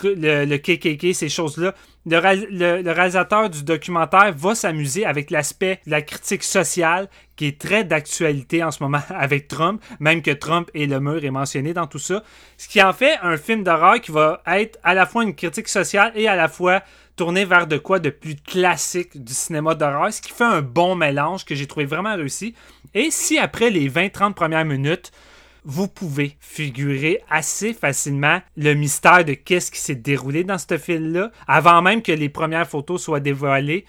le, 0.45 0.57
KKK, 0.57 1.15
ces 1.15 1.29
choses-là. 1.29 1.75
Le, 2.07 2.81
le, 2.83 2.91
réalisateur 2.91 3.51
du 3.51 3.63
documentaire 3.63 4.33
va 4.35 4.55
s'amuser 4.55 5.05
avec 5.05 5.31
l'aspect 5.31 5.81
de 5.87 5.91
la 5.91 6.01
critique 6.01 6.43
sociale 6.43 7.09
qui 7.37 7.47
est 7.47 7.61
très 7.61 7.85
d'actualité 7.85 8.65
en 8.65 8.71
ce 8.71 8.83
moment 8.83 9.03
avec 9.11 9.49
Trump, 9.49 9.83
même 10.01 10.23
que 10.23 10.31
Trump 10.31 10.71
et 10.75 10.87
le 10.87 10.99
mur 10.99 11.23
est 11.25 11.31
mentionné 11.31 11.75
dans 11.75 11.87
tout 11.87 11.99
ça. 11.99 12.25
Ce 12.57 12.69
qui 12.69 12.83
en 12.83 12.93
fait 12.93 13.19
un 13.23 13.37
film 13.37 13.63
d'horreur 13.63 14.01
qui 14.01 14.13
va 14.13 14.43
être 14.47 14.79
à 14.83 14.95
la 14.95 15.07
fois 15.07 15.25
une 15.25 15.35
critique 15.35 15.69
sociale 15.69 16.13
et 16.17 16.27
à 16.27 16.37
la 16.37 16.49
fois 16.49 16.83
tourner 17.21 17.45
vers 17.45 17.67
de 17.67 17.77
quoi 17.77 17.99
de 17.99 18.09
plus 18.09 18.35
classique 18.35 19.23
du 19.23 19.35
cinéma 19.35 19.75
d'horreur, 19.75 20.11
ce 20.11 20.23
qui 20.23 20.33
fait 20.33 20.43
un 20.43 20.63
bon 20.63 20.95
mélange 20.95 21.45
que 21.45 21.55
j'ai 21.55 21.67
trouvé 21.67 21.85
vraiment 21.85 22.17
réussi. 22.17 22.55
Et 22.95 23.11
si 23.11 23.37
après 23.37 23.69
les 23.69 23.91
20-30 23.91 24.33
premières 24.33 24.65
minutes, 24.65 25.13
vous 25.63 25.87
pouvez 25.87 26.39
figurer 26.41 27.21
assez 27.29 27.75
facilement 27.75 28.41
le 28.57 28.73
mystère 28.73 29.23
de 29.27 29.35
qu'est-ce 29.35 29.71
qui 29.71 29.81
s'est 29.81 29.97
déroulé 29.97 30.45
dans 30.45 30.57
ce 30.57 30.79
film-là, 30.79 31.31
avant 31.47 31.83
même 31.83 32.01
que 32.01 32.11
les 32.11 32.31
premières 32.31 32.67
photos 32.67 33.03
soient 33.03 33.21
dévoilées. 33.21 33.85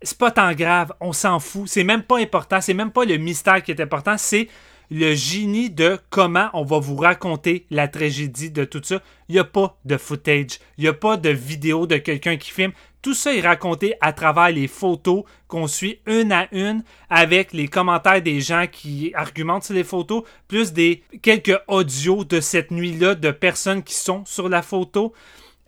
C'est 0.00 0.18
pas 0.18 0.30
tant 0.30 0.52
grave, 0.52 0.92
on 1.00 1.12
s'en 1.12 1.40
fout, 1.40 1.66
c'est 1.66 1.82
même 1.82 2.04
pas 2.04 2.20
important, 2.20 2.60
c'est 2.60 2.72
même 2.72 2.92
pas 2.92 3.04
le 3.04 3.16
mystère 3.16 3.64
qui 3.64 3.72
est 3.72 3.80
important, 3.80 4.16
c'est 4.16 4.46
le 4.90 5.14
génie 5.14 5.70
de 5.70 5.98
comment 6.10 6.48
on 6.52 6.64
va 6.64 6.78
vous 6.78 6.96
raconter 6.96 7.66
la 7.70 7.88
tragédie 7.88 8.50
de 8.50 8.64
tout 8.64 8.80
ça. 8.82 9.02
Il 9.28 9.32
n'y 9.34 9.38
a 9.38 9.44
pas 9.44 9.78
de 9.84 9.96
footage, 9.96 10.58
il 10.78 10.82
n'y 10.82 10.88
a 10.88 10.92
pas 10.92 11.16
de 11.16 11.30
vidéo 11.30 11.86
de 11.86 11.96
quelqu'un 11.96 12.36
qui 12.36 12.50
filme. 12.50 12.72
Tout 13.02 13.14
ça 13.14 13.34
est 13.34 13.40
raconté 13.40 13.94
à 14.00 14.12
travers 14.12 14.50
les 14.50 14.66
photos 14.66 15.22
qu'on 15.46 15.68
suit 15.68 16.00
une 16.06 16.32
à 16.32 16.48
une 16.50 16.82
avec 17.08 17.52
les 17.52 17.68
commentaires 17.68 18.20
des 18.20 18.40
gens 18.40 18.66
qui 18.70 19.12
argumentent 19.14 19.64
sur 19.64 19.74
les 19.74 19.84
photos, 19.84 20.24
plus 20.48 20.72
des 20.72 21.02
quelques 21.22 21.58
audios 21.68 22.24
de 22.24 22.40
cette 22.40 22.70
nuit-là 22.72 23.14
de 23.14 23.30
personnes 23.30 23.84
qui 23.84 23.94
sont 23.94 24.24
sur 24.24 24.48
la 24.48 24.62
photo, 24.62 25.12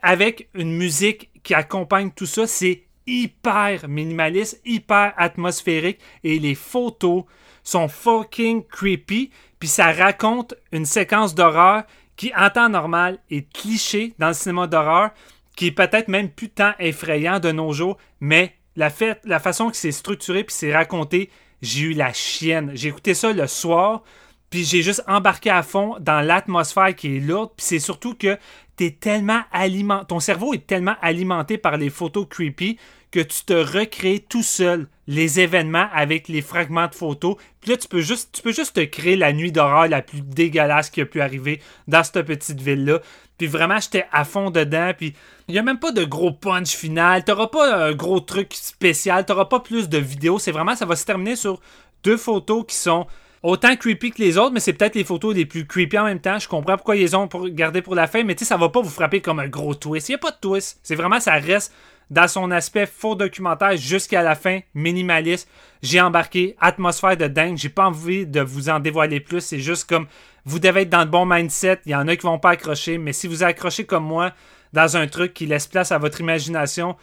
avec 0.03 0.49
une 0.55 0.73
musique 0.73 1.31
qui 1.45 1.55
accompagne 1.55 2.11
tout 2.11 2.27
ça. 2.27 2.47
C'est 2.47 2.82
hyper 3.07 3.89
minimaliste, 3.89 4.61
hyper 4.65 5.15
atmosphérique 5.16 6.01
et 6.24 6.39
les 6.39 6.55
photos 6.55 7.24
sont 7.69 7.89
fucking 7.89 8.65
creepy, 8.65 9.31
puis 9.59 9.69
ça 9.69 9.93
raconte 9.93 10.55
une 10.73 10.86
séquence 10.86 11.35
d'horreur 11.35 11.82
qui, 12.16 12.32
en 12.36 12.51
temps 12.51 12.69
normal, 12.69 13.19
est 13.31 13.51
cliché 13.53 14.15
dans 14.19 14.28
le 14.28 14.35
cinéma 14.35 14.66
d'horreur, 14.66 15.11
qui 15.57 15.66
est 15.66 15.73
peut-être 15.73 16.09
même 16.09 16.31
plus 16.31 16.49
tant 16.49 16.73
effrayant 16.78 17.40
de 17.40 17.53
nos 17.53 17.73
jours, 17.73 17.99
mais 18.20 18.55
la, 18.77 18.90
façon 18.90 19.70
que 19.70 19.77
c'est 19.77 19.93
structuré 19.93 20.45
puis 20.45 20.55
c'est 20.55 20.73
raconté, 20.73 21.31
j'ai 21.61 21.86
eu 21.86 21.93
la 21.93 22.12
chienne. 22.12 22.70
J'ai 22.74 22.89
écouté 22.89 23.12
ça 23.12 23.32
le 23.32 23.47
soir, 23.47 24.03
puis 24.51 24.65
j'ai 24.65 24.82
juste 24.82 25.03
embarqué 25.07 25.51
à 25.51 25.62
fond 25.62 25.97
dans 26.01 26.20
l'atmosphère 26.20 26.95
qui 26.95 27.16
est 27.16 27.20
là, 27.20 27.47
puis 27.47 27.66
c'est 27.66 27.81
surtout 27.81 28.15
que 28.15 28.39
t'es 28.77 28.93
tellement 28.93 29.43
alimenté, 29.53 30.07
ton 30.07 30.20
cerveau 30.20 30.55
est 30.55 30.66
tellement 30.66 30.95
alimenté 31.03 31.59
par 31.59 31.77
les 31.77 31.90
photos 31.90 32.27
creepy 32.31 32.78
que 33.11 33.20
tu 33.20 33.45
te 33.45 33.53
recrées 33.53 34.24
tout 34.27 34.45
seul 34.45 34.89
les 35.09 35.40
événements 35.40 35.89
avec 35.93 36.28
les 36.28 36.43
fragments 36.43 36.86
de 36.86 36.94
photos. 36.94 37.36
Puis 37.60 37.70
là, 37.70 37.78
tu 37.78 37.89
peux 37.89 38.02
juste, 38.02 38.28
tu 38.30 38.43
peux 38.43 38.52
juste 38.52 38.76
te 38.76 38.85
créer 38.85 39.16
la 39.16 39.32
nuit 39.32 39.51
d'horreur 39.51 39.89
la 39.89 40.02
plus 40.02 40.20
dégueulasse 40.20 40.90
qui 40.90 41.01
a 41.01 41.06
pu 41.06 41.22
arriver 41.22 41.60
dans 41.89 42.05
cette 42.05 42.22
petite 42.22 42.60
ville-là. 42.60 43.01
Puis 43.39 43.47
vraiment, 43.47 43.80
j'étais 43.80 44.05
à 44.12 44.26
fond 44.26 44.51
dedans. 44.51 44.93
Puis 44.97 45.14
il 45.48 45.52
n'y 45.52 45.59
a 45.59 45.62
même 45.62 45.78
pas 45.78 45.93
de 45.93 46.05
gros 46.05 46.32
punch 46.32 46.76
final. 46.76 47.24
T'auras 47.24 47.47
pas 47.47 47.86
un 47.86 47.93
gros 47.94 48.20
truc 48.20 48.52
spécial. 48.52 49.24
T'auras 49.24 49.47
pas 49.47 49.60
plus 49.60 49.89
de 49.89 49.97
vidéos. 49.97 50.39
C'est 50.39 50.52
vraiment, 50.52 50.76
ça 50.76 50.85
va 50.85 50.94
se 50.94 51.06
terminer 51.06 51.36
sur 51.36 51.59
deux 52.05 52.18
photos 52.18 52.66
qui 52.68 52.76
sont 52.76 53.06
autant 53.43 53.74
creepy 53.76 54.10
que 54.10 54.20
les 54.20 54.36
autres, 54.36 54.52
mais 54.52 54.60
c'est 54.60 54.74
peut-être 54.74 54.94
les 54.94 55.05
photos 55.05 55.35
les 55.35 55.47
plus 55.47 55.66
creepy 55.66 55.98
en 55.98 56.05
même 56.05 56.20
temps. 56.20 56.39
Je 56.39 56.48
comprends 56.48 56.76
pourquoi 56.76 56.97
ils 56.97 57.01
les 57.01 57.14
ont 57.14 57.28
pour 57.28 57.48
pour 57.82 57.94
la 57.94 58.06
fin, 58.09 58.24
mais 58.24 58.35
tu 58.35 58.40
sais, 58.40 58.48
ça 58.48 58.59
va 58.59 58.68
pas 58.68 58.82
vous 58.82 58.90
frapper 58.90 59.22
comme 59.22 59.39
un 59.39 59.48
gros 59.48 59.74
twist. 59.74 60.10
Il 60.10 60.12
n'y 60.12 60.16
a 60.16 60.18
pas 60.18 60.32
de 60.32 60.39
twist. 60.39 60.80
C'est 60.82 60.97
vraiment, 60.97 61.18
ça 61.18 61.32
reste 61.35 61.72
dans 62.10 62.28
son 62.28 62.51
aspect 62.51 62.86
faux 62.86 63.14
documentaire 63.14 63.76
jusqu'à 63.76 64.22
la 64.22 64.35
fin, 64.35 64.60
minimaliste. 64.74 65.48
J'ai 65.82 66.01
embarqué, 66.01 66.56
atmosphère 66.60 67.16
de 67.16 67.26
dingue. 67.26 67.56
J'ai 67.56 67.68
pas 67.68 67.86
envie 67.86 68.26
de 68.26 68.40
vous 68.40 68.68
en 68.68 68.80
dévoiler 68.80 69.20
plus. 69.20 69.40
C'est 69.40 69.59
juste 69.59 69.89
comme 69.89 70.06
vous 70.44 70.59
devez 70.59 70.82
être 70.82 70.90
dans 70.90 71.01
le 71.01 71.10
bon 71.10 71.26
mindset. 71.26 71.80
Il 71.86 71.93
y 71.93 71.94
en 71.94 72.09
a 72.09 72.16
qui 72.16 72.22
vont 72.22 72.39
pas 72.39 72.51
accrocher, 72.51 72.98
mais 72.98 73.12
si 73.12 73.26
vous 73.26 73.43
accrochez 73.43 73.85
comme 73.85 74.05
moi 74.05 74.32
dans 74.72 74.97
un 74.97 75.06
truc 75.06 75.35
qui 75.35 75.47
laisse 75.47 75.66
place 75.66 75.93
à 75.93 75.98
votre 75.98 76.20
imagination, 76.20 76.97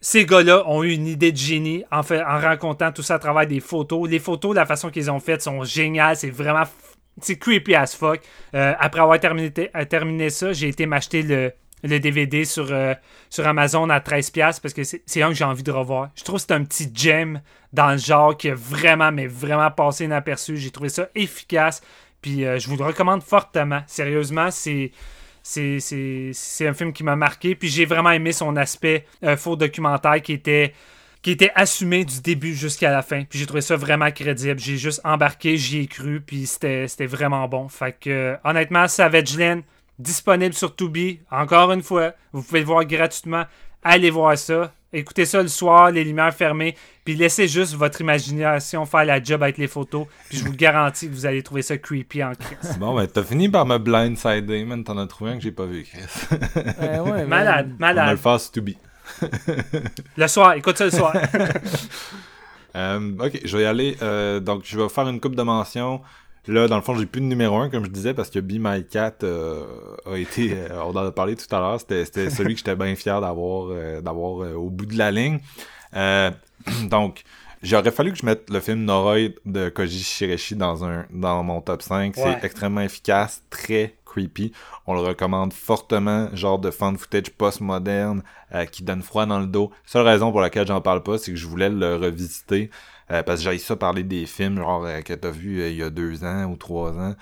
ces 0.00 0.26
gars-là 0.26 0.64
ont 0.68 0.82
eu 0.82 0.92
une 0.92 1.06
idée 1.06 1.32
de 1.32 1.36
génie 1.36 1.84
en, 1.90 2.02
fait, 2.02 2.20
en 2.22 2.38
racontant 2.38 2.92
tout 2.92 3.02
ça 3.02 3.14
à 3.14 3.18
travers 3.18 3.46
des 3.46 3.60
photos. 3.60 4.08
Les 4.08 4.18
photos, 4.18 4.54
la 4.54 4.66
façon 4.66 4.90
qu'ils 4.90 5.10
ont 5.10 5.20
faites 5.20 5.42
sont 5.42 5.64
géniales. 5.64 6.16
C'est 6.16 6.30
vraiment 6.30 6.64
c'est 7.20 7.38
creepy 7.38 7.74
as 7.74 7.94
fuck. 7.96 8.20
Euh, 8.54 8.74
après 8.78 9.00
avoir 9.00 9.18
terminé, 9.20 9.52
terminé 9.88 10.30
ça, 10.30 10.52
j'ai 10.52 10.68
été 10.68 10.86
m'acheter 10.86 11.22
le, 11.22 11.52
le 11.84 12.00
DVD 12.00 12.44
sur, 12.44 12.68
euh, 12.70 12.94
sur 13.28 13.46
Amazon 13.46 13.88
à 13.90 14.00
13$ 14.00 14.60
parce 14.60 14.74
que 14.74 14.82
c'est 14.84 15.22
un 15.22 15.28
que 15.28 15.34
j'ai 15.34 15.44
envie 15.44 15.62
de 15.62 15.70
revoir. 15.70 16.10
Je 16.16 16.24
trouve 16.24 16.36
que 16.36 16.42
c'est 16.42 16.52
un 16.52 16.64
petit 16.64 16.90
gem 16.92 17.40
dans 17.72 17.90
le 17.90 17.98
genre 17.98 18.36
qui 18.36 18.48
a 18.48 18.54
vraiment, 18.54 19.12
mais 19.12 19.26
vraiment 19.26 19.70
passé 19.70 20.04
inaperçu. 20.04 20.56
J'ai 20.56 20.70
trouvé 20.70 20.88
ça 20.88 21.08
efficace. 21.14 21.82
Puis 22.22 22.44
euh, 22.44 22.58
je 22.58 22.68
vous 22.68 22.76
le 22.76 22.84
recommande 22.84 23.22
fortement. 23.22 23.82
Sérieusement, 23.86 24.50
c'est. 24.50 24.90
C'est 25.46 26.66
un 26.66 26.72
film 26.72 26.94
qui 26.94 27.04
m'a 27.04 27.16
marqué. 27.16 27.54
Puis 27.54 27.68
j'ai 27.68 27.84
vraiment 27.84 28.12
aimé 28.12 28.32
son 28.32 28.56
aspect 28.56 29.04
euh, 29.22 29.36
faux 29.36 29.56
documentaire 29.56 30.22
qui 30.22 30.32
était 30.32 30.72
qui 31.20 31.30
était 31.32 31.52
assumé 31.54 32.06
du 32.06 32.22
début 32.22 32.54
jusqu'à 32.54 32.90
la 32.90 33.02
fin. 33.02 33.24
Puis 33.24 33.38
j'ai 33.38 33.44
trouvé 33.44 33.60
ça 33.60 33.76
vraiment 33.76 34.10
crédible. 34.10 34.58
J'ai 34.58 34.78
juste 34.78 35.02
embarqué, 35.04 35.58
j'y 35.58 35.80
ai 35.80 35.86
cru, 35.86 36.22
puis 36.22 36.46
c'était 36.46 36.86
vraiment 37.06 37.46
bon. 37.48 37.68
Fait 37.68 37.96
que, 37.98 38.36
honnêtement, 38.44 38.88
Savage 38.88 39.38
Land, 39.38 39.60
disponible 39.98 40.54
sur 40.54 40.74
Tubi. 40.74 41.20
Encore 41.30 41.72
une 41.72 41.82
fois, 41.82 42.12
vous 42.32 42.42
pouvez 42.42 42.60
le 42.60 42.66
voir 42.66 42.84
gratuitement. 42.84 43.44
Allez 43.82 44.10
voir 44.10 44.36
ça. 44.38 44.72
Écoutez 44.92 45.24
ça 45.24 45.42
le 45.42 45.48
soir, 45.48 45.90
les 45.90 46.04
lumières 46.04 46.32
fermées, 46.32 46.76
puis 47.04 47.16
laissez 47.16 47.48
juste 47.48 47.74
votre 47.74 48.00
imagination 48.00 48.86
faire 48.86 49.04
la 49.04 49.20
job 49.20 49.42
avec 49.42 49.58
les 49.58 49.66
photos. 49.66 50.06
Puis 50.28 50.38
je 50.38 50.44
vous 50.44 50.52
garantis 50.54 51.08
que 51.08 51.12
vous 51.12 51.26
allez 51.26 51.42
trouver 51.42 51.62
ça 51.62 51.76
creepy 51.76 52.22
en 52.22 52.32
crise. 52.32 52.78
Bon, 52.78 52.94
ben 52.94 53.04
t'as 53.08 53.24
fini 53.24 53.48
par 53.48 53.66
me 53.66 53.78
blindsider, 53.78 54.64
man. 54.64 54.84
T'en 54.84 54.96
as 54.98 55.08
trouvé 55.08 55.32
un 55.32 55.36
que 55.36 55.42
j'ai 55.42 55.50
pas 55.50 55.66
vu, 55.66 55.82
Chris. 55.82 56.00
ouais, 56.56 57.26
malade, 57.26 57.74
malade. 57.80 58.04
On 58.04 58.06
va 58.06 58.12
le 58.12 58.18
faire 58.18 58.40
sur 58.40 58.52
Tubi. 58.52 58.78
le 60.16 60.28
soir, 60.28 60.52
écoute 60.54 60.78
ça 60.78 60.84
le 60.84 60.90
soir. 60.92 61.12
Euh, 62.76 63.12
ok, 63.20 63.40
je 63.44 63.56
vais 63.56 63.62
y 63.62 63.66
aller. 63.66 63.96
Euh, 64.02 64.40
donc, 64.40 64.62
je 64.64 64.76
vais 64.76 64.88
faire 64.88 65.08
une 65.08 65.20
coupe 65.20 65.36
de 65.36 65.42
mentions. 65.42 66.02
Là, 66.46 66.68
dans 66.68 66.76
le 66.76 66.82
fond, 66.82 66.94
j'ai 66.94 67.06
plus 67.06 67.22
de 67.22 67.26
numéro 67.26 67.56
1, 67.56 67.70
comme 67.70 67.84
je 67.84 67.90
disais, 67.90 68.12
parce 68.12 68.28
que 68.28 68.38
Be 68.38 68.54
My 68.58 68.84
Cat 68.84 69.14
euh, 69.22 69.64
a 70.04 70.16
été, 70.16 70.52
euh, 70.70 70.82
on 70.84 70.90
en 70.90 71.06
a 71.06 71.10
parlé 71.10 71.36
tout 71.36 71.52
à 71.54 71.58
l'heure, 71.58 71.80
c'était, 71.80 72.30
celui 72.30 72.54
que 72.54 72.58
j'étais 72.58 72.76
bien 72.76 72.94
fier 72.96 73.20
d'avoir, 73.20 73.68
euh, 73.70 74.00
d'avoir 74.00 74.56
au 74.56 74.68
bout 74.68 74.86
de 74.86 74.98
la 74.98 75.10
ligne. 75.10 75.38
donc, 76.90 77.22
j'aurais 77.62 77.90
fallu 77.90 78.12
que 78.12 78.18
je 78.18 78.26
mette 78.26 78.50
le 78.50 78.60
film 78.60 78.84
Noroi 78.84 79.30
de 79.46 79.68
Koji 79.70 80.02
Shireshi 80.02 80.56
dans 80.56 80.84
un 80.84 81.06
dans 81.10 81.42
mon 81.42 81.60
top 81.60 81.82
5. 81.82 82.14
C'est 82.16 82.44
extrêmement 82.44 82.80
efficace, 82.80 83.42
très 83.48 83.94
creepy. 84.04 84.52
On 84.86 84.94
le 84.94 85.00
recommande 85.00 85.52
fortement, 85.52 86.28
genre 86.34 86.58
de 86.58 86.70
fan 86.70 86.96
footage 86.98 87.30
post-moderne 87.30 88.22
qui 88.72 88.82
donne 88.82 89.02
froid 89.02 89.26
dans 89.26 89.38
le 89.38 89.46
dos. 89.46 89.70
Seule 89.86 90.04
raison 90.04 90.32
pour 90.32 90.40
laquelle 90.40 90.66
j'en 90.66 90.80
parle 90.80 91.02
pas, 91.02 91.16
c'est 91.16 91.30
que 91.30 91.38
je 91.38 91.46
voulais 91.46 91.70
le 91.70 91.94
revisiter. 91.94 92.70
Euh, 93.10 93.22
parce 93.22 93.44
que 93.44 93.50
j'ai 93.50 93.58
ça 93.58 93.76
parler 93.76 94.02
des 94.02 94.24
films 94.24 94.56
genre 94.56 94.84
euh, 94.86 95.02
que 95.02 95.12
t'as 95.12 95.30
vu 95.30 95.60
euh, 95.60 95.68
il 95.68 95.76
y 95.76 95.82
a 95.82 95.90
deux 95.90 96.24
ans 96.24 96.44
ou 96.44 96.56
trois 96.56 96.92
ans. 96.92 97.14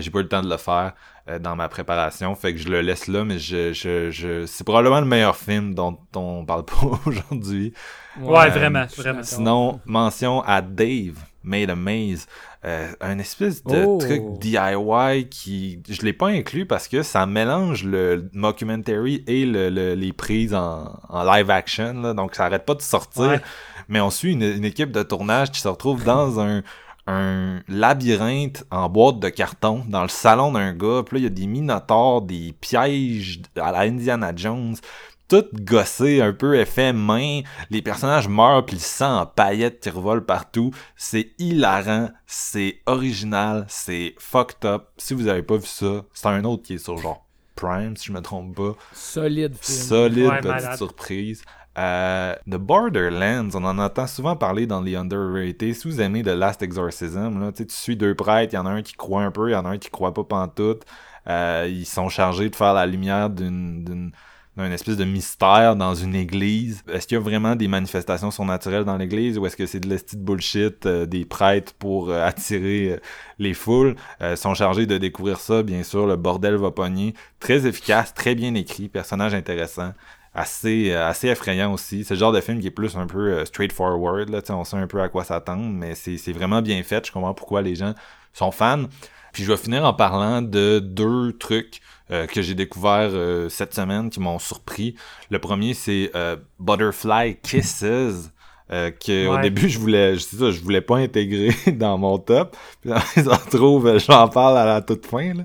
j'ai 0.00 0.10
pas 0.10 0.18
eu 0.18 0.22
le 0.22 0.28
temps 0.28 0.42
de 0.42 0.50
le 0.50 0.56
faire 0.56 0.94
dans 1.40 1.54
ma 1.54 1.68
préparation. 1.68 2.34
Fait 2.34 2.54
que 2.54 2.58
je 2.58 2.68
le 2.68 2.80
laisse 2.80 3.06
là, 3.06 3.22
mais 3.22 3.38
je, 3.38 3.74
je, 3.74 4.10
je... 4.10 4.46
c'est 4.46 4.64
probablement 4.64 5.00
le 5.00 5.06
meilleur 5.06 5.36
film 5.36 5.74
dont 5.74 5.98
on 6.16 6.46
parle 6.46 6.64
pas 6.64 6.98
aujourd'hui. 7.04 7.74
Ouais, 8.18 8.48
vraiment, 8.48 8.86
vraiment. 8.96 9.22
Sinon, 9.22 9.80
mention 9.84 10.40
à 10.42 10.62
Dave 10.62 11.18
Made 11.44 11.68
a 11.68 11.76
Maze. 11.76 12.26
un 12.64 13.18
espèce 13.18 13.62
de 13.62 13.84
oh. 13.84 13.98
truc 13.98 14.22
DIY 14.40 15.28
qui 15.28 15.82
je 15.88 16.00
l'ai 16.02 16.14
pas 16.14 16.28
inclus 16.28 16.64
parce 16.64 16.88
que 16.88 17.02
ça 17.02 17.26
mélange 17.26 17.84
le 17.84 18.30
mockumentary 18.32 19.22
et 19.26 19.44
le, 19.44 19.68
les 19.94 20.12
prises 20.14 20.54
en, 20.54 20.98
en 21.10 21.24
live 21.24 21.50
action 21.50 21.92
là, 22.00 22.14
donc 22.14 22.34
ça 22.34 22.46
arrête 22.46 22.64
pas 22.64 22.74
de 22.74 22.82
sortir 22.82 23.40
mais 23.88 24.00
on 24.00 24.10
suit 24.10 24.32
une, 24.32 24.64
équipe 24.64 24.92
de 24.92 25.02
tournage 25.02 25.50
qui 25.50 25.60
se 25.60 25.68
retrouve 25.68 26.04
dans 26.04 26.40
un, 26.40 26.62
un 27.06 27.62
labyrinthe 27.68 28.64
en 28.70 28.88
boîte 28.88 29.18
de 29.18 29.28
carton 29.30 29.84
dans 29.88 30.02
le 30.02 30.08
salon 30.08 30.52
d'un 30.52 30.72
gars. 30.72 31.02
Puis 31.04 31.16
là, 31.16 31.20
il 31.20 31.22
y 31.24 31.26
a 31.26 31.30
des 31.30 31.46
minotaures, 31.46 32.22
des 32.22 32.54
pièges 32.60 33.40
à 33.56 33.72
la 33.72 33.80
Indiana 33.80 34.32
Jones. 34.36 34.76
Tout 35.26 35.44
gossé, 35.52 36.22
un 36.22 36.32
peu 36.32 36.58
effet 36.58 36.94
main. 36.94 37.40
Les 37.68 37.82
personnages 37.82 38.28
meurent, 38.28 38.64
puis 38.64 38.76
le 38.76 38.80
sang 38.80 39.20
en 39.20 39.26
paillettes 39.26 39.80
qui 39.80 39.90
revole 39.90 40.24
partout. 40.24 40.70
C'est 40.96 41.32
hilarant, 41.38 42.08
c'est 42.26 42.80
original, 42.86 43.66
c'est 43.68 44.14
fucked 44.18 44.64
up. 44.64 44.88
Si 44.96 45.12
vous 45.12 45.28
avez 45.28 45.42
pas 45.42 45.56
vu 45.56 45.66
ça, 45.66 46.04
c'est 46.14 46.28
un 46.28 46.44
autre 46.44 46.62
qui 46.62 46.74
est 46.74 46.78
sur 46.78 46.96
genre 46.96 47.26
Prime, 47.56 47.96
si 47.96 48.06
je 48.06 48.12
me 48.12 48.20
trompe 48.22 48.54
pas. 48.54 48.74
Solide 48.92 49.56
film. 49.60 49.78
Solide 49.78 50.26
Ouais, 50.28 50.36
petite 50.36 50.48
malade. 50.50 50.76
surprise. 50.78 51.42
Euh, 51.78 52.34
The 52.50 52.56
Borderlands, 52.56 53.50
on 53.54 53.64
en 53.64 53.78
entend 53.78 54.08
souvent 54.08 54.34
parler 54.34 54.66
dans 54.66 54.80
les 54.80 54.96
underrated. 54.96 55.74
Si 55.74 55.86
vous 55.88 56.00
aimez 56.00 56.22
The 56.22 56.28
Last 56.28 56.60
Exorcism, 56.62 57.40
là, 57.40 57.52
tu 57.52 57.64
suis 57.68 57.96
deux 57.96 58.14
prêtres, 58.16 58.52
il 58.54 58.56
y 58.56 58.58
en 58.58 58.66
a 58.66 58.70
un 58.70 58.82
qui 58.82 58.94
croit 58.94 59.22
un 59.22 59.30
peu, 59.30 59.50
il 59.50 59.52
y 59.52 59.56
en 59.56 59.64
a 59.64 59.70
un 59.70 59.78
qui 59.78 59.88
croit 59.90 60.12
pas 60.12 60.24
pantoute. 60.24 60.82
Euh, 61.28 61.68
ils 61.70 61.86
sont 61.86 62.08
chargés 62.08 62.50
de 62.50 62.56
faire 62.56 62.74
la 62.74 62.86
lumière 62.86 63.30
d'une 63.30 63.84
d'une 63.84 64.12
d'un 64.58 64.72
espèce 64.72 64.96
de 64.96 65.04
mystère 65.04 65.76
dans 65.76 65.94
une 65.94 66.16
église. 66.16 66.82
Est-ce 66.92 67.06
qu'il 67.06 67.14
y 67.16 67.20
a 67.20 67.22
vraiment 67.22 67.54
des 67.54 67.68
manifestations 67.68 68.32
surnaturelles 68.32 68.84
dans 68.84 68.96
l'église 68.96 69.38
ou 69.38 69.46
est-ce 69.46 69.56
que 69.56 69.66
c'est 69.66 69.78
de 69.78 69.88
l'esti 69.88 70.16
de 70.16 70.22
bullshit 70.22 70.84
euh, 70.84 71.06
des 71.06 71.24
prêtres 71.24 71.74
pour 71.74 72.10
euh, 72.10 72.26
attirer 72.26 73.00
les 73.38 73.54
foules? 73.54 73.94
Euh, 74.20 74.34
sont 74.34 74.54
chargés 74.54 74.86
de 74.86 74.98
découvrir 74.98 75.38
ça, 75.38 75.62
bien 75.62 75.84
sûr, 75.84 76.06
le 76.06 76.16
bordel 76.16 76.56
va 76.56 76.72
pogner. 76.72 77.14
Très 77.38 77.66
efficace, 77.66 78.12
très 78.14 78.34
bien 78.34 78.54
écrit, 78.54 78.88
personnage 78.88 79.32
intéressant 79.32 79.92
assez 80.38 80.90
euh, 80.92 81.08
assez 81.08 81.28
effrayant 81.28 81.72
aussi. 81.72 82.04
C'est 82.04 82.14
le 82.14 82.20
genre 82.20 82.32
de 82.32 82.40
film 82.40 82.60
qui 82.60 82.66
est 82.68 82.70
plus 82.72 82.96
un 82.96 83.06
peu 83.06 83.32
euh, 83.32 83.44
straightforward, 83.44 84.28
là, 84.30 84.40
on 84.50 84.64
sait 84.64 84.76
un 84.76 84.86
peu 84.86 85.00
à 85.02 85.08
quoi 85.08 85.24
s'attendre, 85.24 85.68
mais 85.68 85.94
c'est 85.94 86.32
vraiment 86.32 86.62
bien 86.62 86.82
fait. 86.82 87.06
Je 87.06 87.12
comprends 87.12 87.34
pourquoi 87.34 87.62
les 87.62 87.74
gens 87.74 87.94
sont 88.32 88.50
fans. 88.50 88.84
Puis 89.32 89.44
je 89.44 89.50
vais 89.52 89.56
finir 89.58 89.84
en 89.84 89.92
parlant 89.92 90.40
de 90.42 90.78
deux 90.78 91.32
trucs 91.38 91.80
euh, 92.10 92.26
que 92.26 92.40
j'ai 92.40 92.54
découvert 92.54 93.10
euh, 93.12 93.48
cette 93.48 93.74
semaine 93.74 94.08
qui 94.10 94.20
m'ont 94.20 94.38
surpris. 94.38 94.94
Le 95.30 95.38
premier 95.38 95.74
c'est 95.74 96.10
euh, 96.14 96.36
Butterfly 96.58 97.36
Kisses. 97.42 97.84
euh, 98.70 98.90
que 98.90 99.26
au 99.28 99.38
début 99.40 99.68
je 99.68 99.78
voulais 99.78 100.14
je 100.14 100.20
sais 100.20 100.36
ça, 100.36 100.50
je 100.50 100.60
voulais 100.60 100.80
pas 100.82 100.96
intégrer 100.98 101.54
dans 101.72 101.96
mon 101.98 102.18
top 102.18 102.56
puis 102.80 102.90
là, 102.90 103.02
ils 103.16 103.28
en 103.28 103.36
trouvent 103.36 103.98
j'en 103.98 104.28
parle 104.28 104.58
à 104.58 104.64
la 104.66 104.82
toute 104.82 105.06
fin 105.06 105.32
là. 105.34 105.44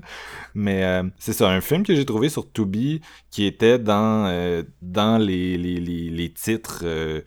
Mais 0.54 0.84
euh, 0.84 1.02
c'est 1.18 1.32
ça 1.32 1.48
un 1.50 1.60
film 1.60 1.82
que 1.84 1.94
j'ai 1.94 2.04
trouvé 2.04 2.28
sur 2.28 2.50
Tubi 2.52 3.00
qui 3.30 3.44
était 3.44 3.78
dans 3.78 4.26
euh, 4.26 4.62
dans 4.82 5.18
les, 5.18 5.56
les, 5.58 5.80
les, 5.80 6.32
titres 6.32 6.80
euh, 6.84 7.20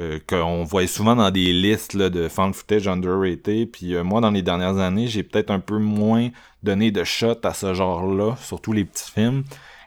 euh, 0.00 0.20
qu'on 0.28 0.62
voyait 0.62 0.86
souvent 0.86 1.16
dans 1.16 1.30
des 1.32 1.52
listes 1.52 1.94
là, 1.94 2.08
de 2.08 2.28
fan 2.28 2.54
footage 2.54 2.86
underrated. 2.86 3.68
Puis 3.72 3.96
euh, 3.96 4.04
moi, 4.04 4.20
dans 4.20 4.30
les 4.30 4.42
dernières 4.42 4.78
années, 4.78 5.08
j'ai 5.08 5.24
peut-être 5.24 5.50
un 5.50 5.58
peu 5.58 5.78
moins 5.78 6.28
donné 6.62 6.92
de 6.92 7.02
shot 7.02 7.40
à 7.42 7.52
ce 7.52 7.74
genre-là, 7.74 8.36
surtout 8.36 8.72
les 8.72 8.84
petits 8.84 9.10
films. 9.10 9.42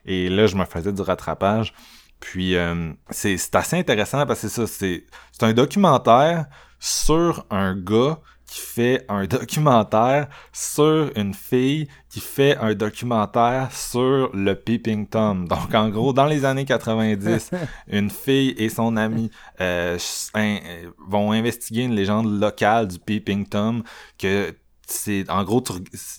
Et 0.06 0.28
là, 0.28 0.48
je 0.48 0.58
me 0.58 0.66
faisais 0.66 0.92
du 0.92 1.02
rattrapage. 1.02 1.74
Puis 2.20 2.56
euh, 2.56 2.92
c'est 3.10 3.56
assez 3.56 3.78
intéressant 3.78 4.26
parce 4.26 4.42
que 4.42 4.50
c'est 4.50 4.68
ça, 4.68 5.06
c'est 5.32 5.46
un 5.46 5.54
documentaire 5.54 6.46
sur 6.80 7.46
un 7.50 7.76
gars 7.76 8.20
qui 8.52 8.60
fait 8.60 9.06
un 9.08 9.24
documentaire 9.28 10.28
sur 10.52 11.10
une 11.16 11.34
fille 11.34 11.88
qui 12.10 12.20
fait 12.20 12.58
un 12.58 12.74
documentaire 12.74 13.72
sur 13.72 14.30
le 14.34 14.56
Peeping 14.56 15.08
Tom. 15.08 15.48
Donc 15.48 15.74
en 15.74 15.88
gros, 15.88 16.12
dans 16.12 16.26
les 16.26 16.44
années 16.44 16.66
90, 16.66 17.50
une 17.88 18.10
fille 18.10 18.54
et 18.58 18.68
son 18.68 18.98
ami 18.98 19.32
euh, 19.62 19.98
in- 20.34 20.60
vont 21.08 21.32
investiguer 21.32 21.84
une 21.84 21.96
légende 21.96 22.42
locale 22.42 22.90
du 22.90 23.00
Peeping 23.00 23.48
Tom 23.48 23.84
que 24.18 24.54
c'est 24.86 25.30
en 25.30 25.46
gros 25.46 25.64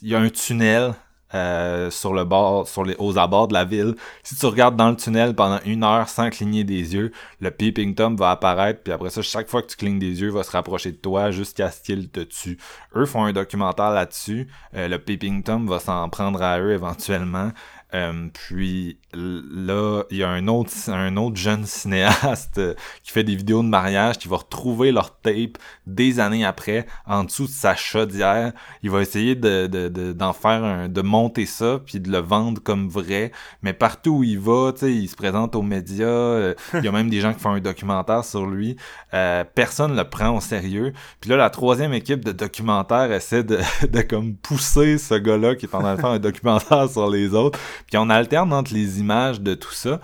il 0.00 0.08
y 0.08 0.14
a 0.14 0.18
un 0.18 0.30
tunnel 0.30 0.94
euh, 1.34 1.90
sur 1.90 2.14
le 2.14 2.24
bord, 2.24 2.68
sur 2.68 2.84
les, 2.84 2.94
aux 2.98 3.18
abords 3.18 3.48
de 3.48 3.54
la 3.54 3.64
ville. 3.64 3.94
Si 4.22 4.36
tu 4.36 4.46
regardes 4.46 4.76
dans 4.76 4.90
le 4.90 4.96
tunnel 4.96 5.34
pendant 5.34 5.60
une 5.64 5.84
heure 5.84 6.08
sans 6.08 6.30
cligner 6.30 6.64
des 6.64 6.94
yeux, 6.94 7.12
le 7.40 7.50
peeping 7.50 7.94
tom 7.94 8.16
va 8.16 8.30
apparaître, 8.30 8.82
puis 8.82 8.92
après 8.92 9.10
ça, 9.10 9.22
chaque 9.22 9.48
fois 9.48 9.62
que 9.62 9.68
tu 9.68 9.76
clignes 9.76 9.98
des 9.98 10.20
yeux, 10.20 10.28
il 10.28 10.34
va 10.34 10.42
se 10.42 10.50
rapprocher 10.50 10.92
de 10.92 10.96
toi 10.96 11.30
jusqu'à 11.30 11.70
ce 11.70 11.80
qu'il 11.80 12.08
te 12.10 12.20
tue. 12.20 12.58
Eux 12.94 13.06
font 13.06 13.24
un 13.24 13.32
documentaire 13.32 13.90
là-dessus. 13.90 14.48
Euh, 14.74 14.88
le 14.88 14.98
peeping 14.98 15.42
tom 15.42 15.68
va 15.68 15.78
s'en 15.78 16.08
prendre 16.08 16.42
à 16.42 16.60
eux 16.60 16.72
éventuellement. 16.72 17.50
Euh, 17.94 18.28
puis 18.32 18.98
là, 19.14 20.04
il 20.10 20.16
y 20.16 20.22
a 20.22 20.28
un 20.30 20.48
autre, 20.48 20.70
un 20.88 21.16
autre 21.16 21.36
jeune 21.36 21.66
cinéaste 21.66 22.58
euh, 22.58 22.74
qui 23.02 23.10
fait 23.12 23.24
des 23.24 23.36
vidéos 23.36 23.62
de 23.62 23.68
mariage 23.68 24.18
qui 24.18 24.28
va 24.28 24.36
retrouver 24.36 24.92
leur 24.92 25.18
tape 25.20 25.58
des 25.86 26.18
années 26.20 26.44
après 26.44 26.86
en 27.06 27.24
dessous 27.24 27.46
de 27.46 27.50
sa 27.52 27.74
chaudière. 27.76 28.52
Il 28.82 28.90
va 28.90 29.02
essayer 29.02 29.34
de, 29.34 29.66
de, 29.66 29.88
de- 29.88 30.12
d'en 30.12 30.32
faire 30.32 30.64
un, 30.64 30.88
de 30.88 31.02
monter 31.02 31.46
ça 31.46 31.80
puis 31.84 32.00
de 32.00 32.10
le 32.10 32.18
vendre 32.18 32.62
comme 32.62 32.88
vrai. 32.88 33.32
Mais 33.62 33.72
partout 33.74 34.18
où 34.18 34.24
il 34.24 34.38
va, 34.38 34.72
il 34.82 35.08
se 35.08 35.16
présente 35.16 35.54
aux 35.54 35.62
médias. 35.62 36.06
euh, 36.06 36.54
il 36.74 36.84
y 36.84 36.88
a 36.88 36.92
même 36.92 37.10
des 37.10 37.20
gens 37.20 37.34
qui 37.34 37.40
font 37.40 37.50
un 37.50 37.60
documentaire 37.60 38.24
sur 38.24 38.46
lui. 38.46 38.76
Euh, 39.14 39.44
personne 39.54 39.94
le 39.96 40.04
prend 40.04 40.30
au 40.36 40.40
sérieux. 40.40 40.92
Puis 41.20 41.28
là, 41.30 41.36
la 41.36 41.50
troisième 41.50 41.92
équipe 41.92 42.24
de 42.24 42.32
documentaire 42.32 43.12
essaie 43.12 43.44
de, 43.44 43.58
de 43.86 44.00
comme 44.02 44.34
pousser 44.36 44.96
ce 44.98 45.14
gars-là 45.14 45.54
qui 45.56 45.66
est 45.66 45.74
en 45.74 45.80
train 45.80 45.94
de 45.96 46.00
faire 46.00 46.10
un 46.10 46.18
documentaire 46.18 46.88
sur 46.88 47.10
les 47.10 47.34
autres. 47.34 47.58
Puis 47.86 47.96
on 47.96 48.10
alterne 48.10 48.52
entre 48.52 48.72
les 48.72 49.00
images 49.00 49.40
de 49.40 49.54
tout 49.54 49.72
ça. 49.72 50.00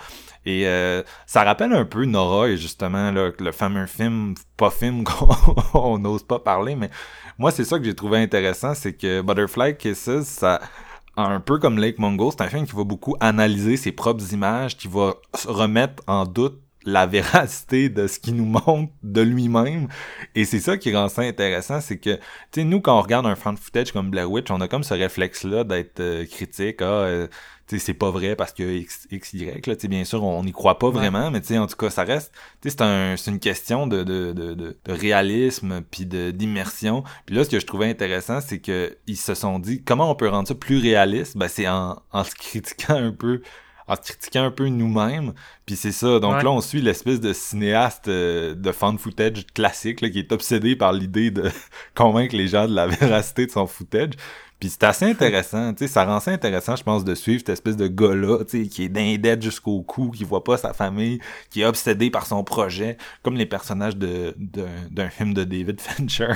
Et 0.46 0.66
euh, 0.66 1.02
ça 1.26 1.44
rappelle 1.44 1.72
un 1.72 1.84
peu 1.84 2.05
Nora 2.05 2.48
et 2.48 2.56
justement 2.56 3.10
là, 3.10 3.30
le 3.38 3.52
fameux 3.52 3.86
film, 3.86 4.34
pas 4.56 4.70
film 4.70 5.05
qu'on 5.05 5.28
on 5.74 5.98
n'ose 5.98 6.22
pas 6.22 6.38
parler, 6.38 6.74
mais 6.74 6.88
moi 7.38 7.50
c'est 7.50 7.64
ça 7.64 7.78
que 7.78 7.84
j'ai 7.84 7.94
trouvé 7.94 8.18
intéressant, 8.18 8.74
c'est 8.74 8.94
que 8.94 9.20
Butterfly 9.20 9.76
Kisses, 9.76 10.22
ça 10.22 10.60
un 11.18 11.40
peu 11.40 11.59
comme 11.59 11.78
Lake 11.78 11.98
Mungo, 11.98 12.30
c'est 12.30 12.42
un 12.42 12.48
film 12.48 12.66
qui 12.66 12.76
va 12.76 12.84
beaucoup 12.84 13.16
analyser 13.20 13.76
ses 13.76 13.92
propres 13.92 14.32
images, 14.32 14.76
qui 14.76 14.88
va 14.88 15.16
remettre 15.46 16.02
en 16.06 16.24
doute 16.24 16.60
la 16.84 17.06
véracité 17.06 17.88
de 17.88 18.06
ce 18.06 18.18
qu'il 18.18 18.36
nous 18.36 18.44
montre 18.44 18.92
de 19.02 19.20
lui-même. 19.20 19.88
Et 20.34 20.44
c'est 20.44 20.60
ça 20.60 20.76
qui 20.76 20.94
rend 20.94 21.09
ça 21.09 21.22
intéressant, 21.22 21.80
c'est 21.80 21.98
que, 21.98 22.14
tu 22.14 22.20
sais, 22.52 22.64
nous, 22.64 22.80
quand 22.80 22.96
on 22.98 23.02
regarde 23.02 23.26
un 23.26 23.34
fan 23.34 23.56
footage 23.56 23.92
comme 23.92 24.10
Blair 24.10 24.30
Witch, 24.30 24.50
on 24.50 24.60
a 24.60 24.68
comme 24.68 24.84
ce 24.84 24.94
réflexe-là 24.94 25.64
d'être 25.64 26.00
euh, 26.00 26.24
critique, 26.24 26.80
ah, 26.80 26.84
euh, 26.84 27.26
c'est 27.77 27.95
pas 27.95 28.11
vrai 28.11 28.35
parce 28.35 28.53
que 28.53 28.62
X, 28.62 29.07
X 29.11 29.35
Y, 29.35 29.66
là, 29.66 29.77
tu 29.77 29.82
sais, 29.82 29.89
bien 29.89 30.05
sûr, 30.05 30.24
on 30.24 30.43
n'y 30.43 30.53
croit 30.53 30.78
pas 30.78 30.89
vraiment, 30.90 31.31
mais 31.31 31.40
tu 31.43 31.49
sais, 31.49 31.59
en 31.59 31.66
tout 31.66 31.77
cas, 31.77 31.90
ça 31.90 32.05
reste, 32.05 32.32
tu 32.62 32.70
sais, 32.70 32.77
c'est 32.78 32.82
un, 32.82 33.16
c'est 33.16 33.31
une 33.31 33.40
question 33.40 33.86
de, 33.86 34.03
de, 34.05 34.32
de, 34.32 34.55
de, 34.55 34.77
réalisme, 34.86 35.82
puis 35.90 36.07
d'immersion. 36.07 37.05
Puis 37.27 37.35
là, 37.36 37.45
ce 37.45 37.51
que 37.51 37.61
je 37.61 37.66
trouvais 37.66 37.90
intéressant, 37.90 38.40
c'est 38.40 38.59
que 38.59 38.97
ils 39.07 39.16
se 39.16 39.35
sont 39.35 39.59
dit, 39.59 39.82
comment 39.85 40.11
on 40.11 40.15
peut 40.15 40.28
rendre 40.28 40.49
ça 40.49 40.55
plus 40.55 40.78
réaliste? 40.78 41.36
Ben, 41.36 41.49
c'est 41.49 41.69
en, 41.69 42.01
en 42.12 42.24
se 42.24 42.35
critiquant 42.35 42.97
un 42.97 43.12
peu, 43.12 43.43
en 43.86 43.97
se 43.97 44.01
critiquant 44.03 44.45
un 44.45 44.51
peu 44.51 44.69
nous-mêmes. 44.69 45.32
Puis 45.66 45.77
c'est 45.77 45.93
ça. 45.93 46.19
Donc 46.20 46.36
Ouais. 46.36 46.43
là, 46.45 46.51
on 46.51 46.61
suit 46.61 46.81
l'espèce 46.81 47.20
de 47.20 47.32
cinéaste 47.32 48.09
euh, 48.09 48.55
de 48.55 48.73
fan 48.73 48.99
footage 48.99 49.47
classique, 49.55 50.01
là, 50.01 50.09
qui 50.11 50.19
est 50.20 50.32
obsédé 50.32 50.77
par 50.77 50.93
l'idée 50.93 51.31
de 51.31 51.51
convaincre 51.95 52.35
les 52.36 52.49
gens 52.49 52.66
de 52.66 52.74
la 52.74 52.86
véracité 52.86 53.47
de 53.47 53.51
son 53.51 53.66
footage. 53.66 54.12
Puis 54.59 54.70
c'est 54.70 54.82
assez 54.85 55.05
intéressant, 55.05 55.72
tu 55.72 55.86
sais, 55.86 55.93
ça 55.93 56.05
rend 56.05 56.18
ça 56.18 56.32
intéressant, 56.32 56.74
je 56.74 56.82
pense, 56.82 57.05
de 57.05 57.14
suivre 57.14 57.39
cette 57.40 57.51
espèce 57.51 57.76
de 57.76 57.86
gars-là, 57.86 58.44
tu 58.44 58.64
sais, 58.64 58.68
qui 58.68 58.85
est 58.85 58.89
d'indette 58.89 59.40
jusqu'au 59.40 59.82
cou, 59.82 60.10
qui 60.10 60.24
voit 60.24 60.43
pas 60.43 60.56
sa 60.56 60.72
famille, 60.72 61.20
qui 61.51 61.60
est 61.60 61.64
obsédé 61.64 62.10
par 62.10 62.26
son 62.26 62.43
projet, 62.43 62.97
comme 63.22 63.36
les 63.36 63.47
personnages 63.47 63.97
de 63.97 64.35
d'un 64.90 65.10
film 65.10 65.32
de 65.32 65.44
David 65.44 65.80
Fincher. 65.80 66.32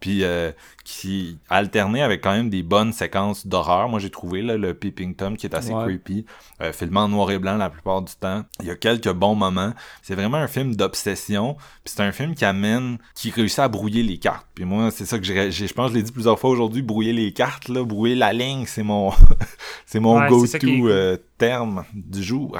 Puis 0.00 0.24
euh, 0.24 0.52
qui 0.84 1.38
alterné 1.48 2.02
avec 2.02 2.22
quand 2.22 2.32
même 2.32 2.50
des 2.50 2.62
bonnes 2.62 2.92
séquences 2.92 3.46
d'horreur. 3.46 3.88
Moi, 3.88 3.98
j'ai 3.98 4.10
trouvé 4.10 4.42
là, 4.42 4.56
le 4.56 4.74
Peeping 4.74 5.14
Tom 5.16 5.36
qui 5.36 5.46
est 5.46 5.54
assez 5.54 5.72
Ouais. 5.72 5.84
creepy, 5.84 6.26
euh, 6.60 6.72
filmé 6.72 6.98
en 6.98 7.08
noir 7.08 7.30
et 7.30 7.38
blanc 7.38 7.56
la 7.56 7.70
plupart 7.70 8.02
du 8.02 8.12
temps. 8.14 8.44
Il 8.60 8.66
y 8.66 8.70
a 8.70 8.76
quelques 8.76 9.12
bons 9.12 9.34
moments. 9.34 9.72
C'est 10.02 10.14
vraiment 10.14 10.36
un 10.36 10.46
film 10.48 10.76
d'obsession. 10.76 11.54
Puis 11.84 11.94
c'est 11.96 12.02
un 12.02 12.12
film 12.12 12.34
qui 12.34 12.44
amène, 12.44 12.98
qui 13.14 13.30
réussit 13.30 13.58
à 13.58 13.68
brouiller 13.68 14.02
les 14.02 14.18
cartes. 14.18 14.46
Puis 14.54 14.64
moi, 14.64 14.90
c'est 14.90 15.06
ça 15.06 15.18
que 15.18 15.24
j'ai, 15.24 15.50
je 15.50 15.72
pense, 15.72 15.88
que 15.88 15.92
je 15.94 15.98
l'ai 15.98 16.02
dit 16.04 16.12
plusieurs 16.12 16.38
fois 16.38 16.50
aujourd'hui, 16.50 16.82
brouiller 16.82 17.12
les 17.12 17.32
cartes, 17.32 17.68
là, 17.68 17.82
brouiller 17.84 18.14
la 18.14 18.32
ligne, 18.32 18.64
c'est 18.66 18.82
mon, 18.82 19.12
c'est 19.86 19.98
mon 20.00 20.18
Ouais, 20.18 20.26
est 20.26 20.58
go-to 20.58 20.88
euh, 20.88 21.16
terme 21.38 21.84
du 21.94 22.22
jour. 22.22 22.58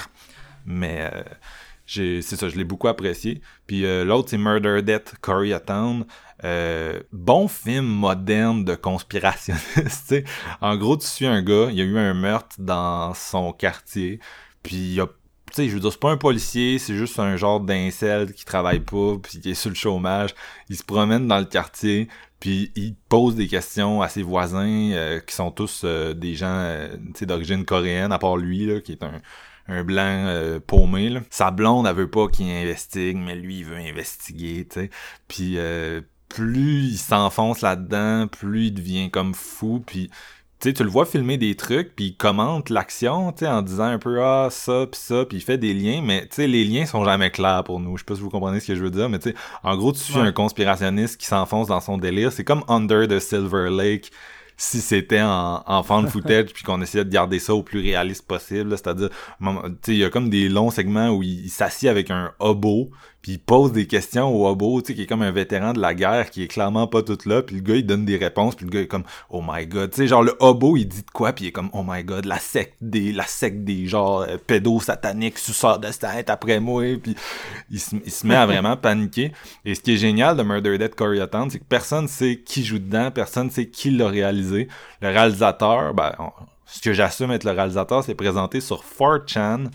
Mais 0.64 1.10
euh, 1.14 1.22
c'est 1.86 2.22
ça, 2.22 2.48
je 2.48 2.56
l'ai 2.56 2.64
beaucoup 2.64 2.88
apprécié. 2.88 3.40
Puis 3.66 3.84
euh, 3.84 4.04
l'autre, 4.04 4.30
c'est 4.30 4.38
Murder 4.38 4.82
Death 4.82 5.14
Koreatown. 5.20 6.04
Euh, 6.44 7.00
bon 7.12 7.48
film 7.48 7.86
moderne 7.86 8.64
de 8.64 8.74
conspirationniste. 8.74 9.64
tu 9.76 9.90
sais. 9.90 10.24
En 10.60 10.76
gros, 10.76 10.96
tu 10.96 11.06
suis 11.06 11.26
un 11.26 11.42
gars, 11.42 11.68
il 11.70 11.76
y 11.76 11.80
a 11.80 11.84
eu 11.84 11.96
un 11.98 12.14
meurtre 12.14 12.56
dans 12.58 13.14
son 13.14 13.52
quartier, 13.52 14.20
puis 14.62 14.76
il 14.76 14.94
y 14.94 15.00
a 15.00 15.06
tu 15.46 15.62
sais, 15.62 15.68
je 15.68 15.74
veux 15.74 15.80
dire, 15.80 15.92
c'est 15.92 16.00
pas 16.00 16.10
un 16.10 16.16
policier, 16.16 16.78
c'est 16.78 16.96
juste 16.96 17.20
un 17.20 17.36
genre 17.36 17.60
d'incel 17.60 18.32
qui 18.32 18.44
travaille 18.44 18.80
pas, 18.80 19.14
puis 19.22 19.40
qui 19.40 19.50
est 19.52 19.54
sur 19.54 19.70
le 19.70 19.76
chômage. 19.76 20.34
Il 20.68 20.76
se 20.76 20.82
promène 20.82 21.28
dans 21.28 21.38
le 21.38 21.44
quartier, 21.44 22.08
puis 22.40 22.72
il 22.74 22.96
pose 23.08 23.36
des 23.36 23.46
questions 23.46 24.02
à 24.02 24.08
ses 24.08 24.22
voisins, 24.22 24.90
euh, 24.92 25.20
qui 25.20 25.34
sont 25.34 25.52
tous 25.52 25.82
euh, 25.84 26.14
des 26.14 26.34
gens, 26.34 26.48
euh, 26.48 26.96
d'origine 27.22 27.64
coréenne, 27.64 28.10
à 28.12 28.18
part 28.18 28.36
lui, 28.36 28.66
là, 28.66 28.80
qui 28.80 28.92
est 28.92 29.04
un, 29.04 29.22
un 29.68 29.84
blanc 29.84 30.24
euh, 30.26 30.60
paumé. 30.64 31.08
Là. 31.08 31.20
Sa 31.30 31.50
blonde, 31.50 31.86
elle 31.86 31.94
veut 31.94 32.10
pas 32.10 32.28
qu'il 32.28 32.50
investigue, 32.50 33.16
mais 33.16 33.34
lui, 33.34 33.58
il 33.58 33.64
veut 33.64 33.76
investiguer, 33.76 34.66
tu 34.68 34.80
sais. 34.80 34.90
Puis, 35.28 35.58
euh, 35.58 36.00
plus 36.28 36.84
il 36.84 36.98
s'enfonce 36.98 37.60
là-dedans, 37.60 38.26
plus 38.26 38.66
il 38.66 38.74
devient 38.74 39.10
comme 39.10 39.34
fou, 39.34 39.82
puis 39.86 40.10
tu 40.58 40.68
sais, 40.68 40.74
tu 40.74 40.84
le 40.84 40.90
vois 40.90 41.04
filmer 41.04 41.36
des 41.36 41.54
trucs, 41.54 41.94
puis 41.94 42.06
il 42.06 42.16
commente 42.16 42.70
l'action, 42.70 43.30
tu 43.32 43.40
sais, 43.40 43.46
en 43.46 43.60
disant 43.60 43.84
un 43.84 43.98
peu 43.98 44.22
ah 44.22 44.48
ça 44.50 44.86
puis 44.90 44.98
ça, 44.98 45.26
puis 45.26 45.36
il 45.36 45.40
fait 45.42 45.58
des 45.58 45.74
liens, 45.74 46.00
mais 46.02 46.22
tu 46.22 46.36
sais, 46.36 46.46
les 46.46 46.64
liens 46.64 46.86
sont 46.86 47.04
jamais 47.04 47.30
clairs 47.30 47.62
pour 47.62 47.78
nous. 47.78 47.96
Je 47.96 48.02
sais 48.02 48.06
pas 48.06 48.14
si 48.14 48.22
vous 48.22 48.30
comprenez 48.30 48.60
ce 48.60 48.68
que 48.68 48.74
je 48.74 48.82
veux 48.82 48.90
dire, 48.90 49.10
mais 49.10 49.18
tu 49.18 49.30
sais, 49.30 49.36
en 49.62 49.76
gros, 49.76 49.92
tu 49.92 50.00
suis 50.00 50.18
un 50.18 50.32
conspirationniste 50.32 51.20
qui 51.20 51.26
s'enfonce 51.26 51.68
dans 51.68 51.80
son 51.80 51.98
délire. 51.98 52.32
C'est 52.32 52.44
comme 52.44 52.64
Under 52.68 53.06
the 53.06 53.18
Silver 53.18 53.68
Lake 53.70 54.10
si 54.56 54.80
c'était 54.80 55.22
en, 55.22 55.62
en 55.66 55.82
fan 55.82 56.08
footage 56.08 56.52
puis 56.52 56.62
qu'on 56.62 56.80
essayait 56.80 57.04
de 57.04 57.10
garder 57.10 57.38
ça 57.38 57.54
au 57.54 57.62
plus 57.62 57.80
réaliste 57.80 58.26
possible 58.26 58.70
c'est-à-dire 58.70 59.10
il 59.88 59.96
y 59.96 60.04
a 60.04 60.10
comme 60.10 60.30
des 60.30 60.48
longs 60.48 60.70
segments 60.70 61.10
où 61.10 61.22
il, 61.22 61.44
il 61.44 61.50
s'assied 61.50 61.88
avec 61.88 62.10
un 62.10 62.32
hobo 62.38 62.90
puis 63.26 63.32
il 63.32 63.38
pose 63.40 63.72
des 63.72 63.88
questions 63.88 64.32
au 64.32 64.46
hobo, 64.46 64.80
tu 64.80 64.86
sais, 64.86 64.94
qui 64.94 65.02
est 65.02 65.06
comme 65.06 65.22
un 65.22 65.32
vétéran 65.32 65.72
de 65.72 65.80
la 65.80 65.94
guerre, 65.94 66.30
qui 66.30 66.44
est 66.44 66.46
clairement 66.46 66.86
pas 66.86 67.02
tout 67.02 67.18
là, 67.26 67.42
puis 67.42 67.56
le 67.56 67.60
gars, 67.60 67.74
il 67.74 67.84
donne 67.84 68.04
des 68.04 68.16
réponses, 68.16 68.54
puis 68.54 68.66
le 68.66 68.70
gars 68.70 68.82
est 68.82 68.86
comme 68.86 69.02
«Oh 69.30 69.42
my 69.44 69.66
God», 69.66 69.90
tu 69.92 69.96
sais, 69.96 70.06
genre, 70.06 70.22
le 70.22 70.36
hobo, 70.38 70.76
il 70.76 70.86
dit 70.86 71.02
de 71.02 71.10
quoi, 71.10 71.32
puis 71.32 71.46
il 71.46 71.48
est 71.48 71.52
comme 71.52 71.68
«Oh 71.72 71.82
my 71.84 72.04
God, 72.04 72.24
la 72.24 72.38
secte 72.38 72.76
des, 72.80 73.10
la 73.10 73.26
secte 73.26 73.64
des, 73.64 73.88
genre, 73.88 74.20
euh, 74.20 74.36
pédosataniques, 74.46 75.38
suceurs 75.38 75.80
de 75.80 75.88
tête 75.88 76.30
après 76.30 76.60
moi», 76.60 76.84
puis 77.02 77.16
il 77.68 77.80
se, 77.80 77.96
il 77.96 78.12
se 78.12 78.24
met 78.28 78.36
à 78.36 78.46
vraiment 78.46 78.76
paniquer. 78.76 79.32
Et 79.64 79.74
ce 79.74 79.80
qui 79.80 79.94
est 79.94 79.96
génial 79.96 80.36
de 80.36 80.44
Murder 80.44 80.78
Dead 80.78 80.94
Koreatown, 80.94 81.50
c'est 81.50 81.58
que 81.58 81.64
personne 81.64 82.06
sait 82.06 82.40
qui 82.46 82.64
joue 82.64 82.78
dedans, 82.78 83.10
personne 83.10 83.50
sait 83.50 83.66
qui 83.66 83.90
l'a 83.90 84.06
réalisé. 84.06 84.68
Le 85.00 85.08
réalisateur, 85.08 85.94
ben, 85.94 86.12
ce 86.66 86.80
que 86.80 86.92
j'assume 86.92 87.30
être 87.30 87.42
le 87.42 87.52
réalisateur, 87.52 88.04
c'est 88.04 88.14
présenté 88.14 88.60
sur 88.60 88.84
4chan, 88.84 89.66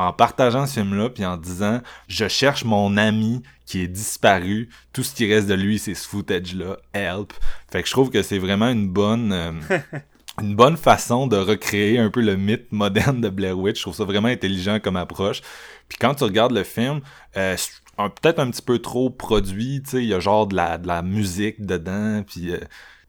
en 0.00 0.12
partageant 0.12 0.66
ce 0.66 0.74
film-là, 0.74 1.10
puis 1.10 1.24
en 1.24 1.36
disant 1.36 1.80
je 2.08 2.28
cherche 2.28 2.64
mon 2.64 2.96
ami 2.96 3.42
qui 3.66 3.82
est 3.82 3.88
disparu, 3.88 4.68
tout 4.92 5.02
ce 5.02 5.14
qui 5.14 5.32
reste 5.32 5.46
de 5.46 5.54
lui, 5.54 5.78
c'est 5.78 5.94
ce 5.94 6.08
footage-là, 6.08 6.76
help. 6.92 7.32
Fait 7.70 7.82
que 7.82 7.88
je 7.88 7.92
trouve 7.92 8.10
que 8.10 8.22
c'est 8.22 8.38
vraiment 8.38 8.68
une 8.68 8.88
bonne 8.88 9.32
euh, 9.32 9.52
une 10.40 10.56
bonne 10.56 10.76
façon 10.76 11.26
de 11.26 11.36
recréer 11.36 11.98
un 11.98 12.10
peu 12.10 12.20
le 12.20 12.36
mythe 12.36 12.72
moderne 12.72 13.20
de 13.20 13.28
Blair 13.28 13.58
Witch. 13.58 13.76
Je 13.76 13.82
trouve 13.82 13.94
ça 13.94 14.04
vraiment 14.04 14.28
intelligent 14.28 14.80
comme 14.80 14.96
approche. 14.96 15.42
Puis 15.88 15.98
quand 16.00 16.14
tu 16.14 16.24
regardes 16.24 16.52
le 16.52 16.64
film, 16.64 17.00
euh, 17.36 17.56
peut-être 17.96 18.38
un 18.38 18.50
petit 18.50 18.62
peu 18.62 18.78
trop 18.78 19.10
produit, 19.10 19.82
tu 19.82 19.90
sais, 19.90 19.96
il 19.98 20.08
y 20.08 20.14
a 20.14 20.20
genre 20.20 20.46
de 20.46 20.56
la, 20.56 20.78
de 20.78 20.86
la 20.86 21.02
musique 21.02 21.64
dedans, 21.64 22.22
puis 22.26 22.52
euh, 22.52 22.58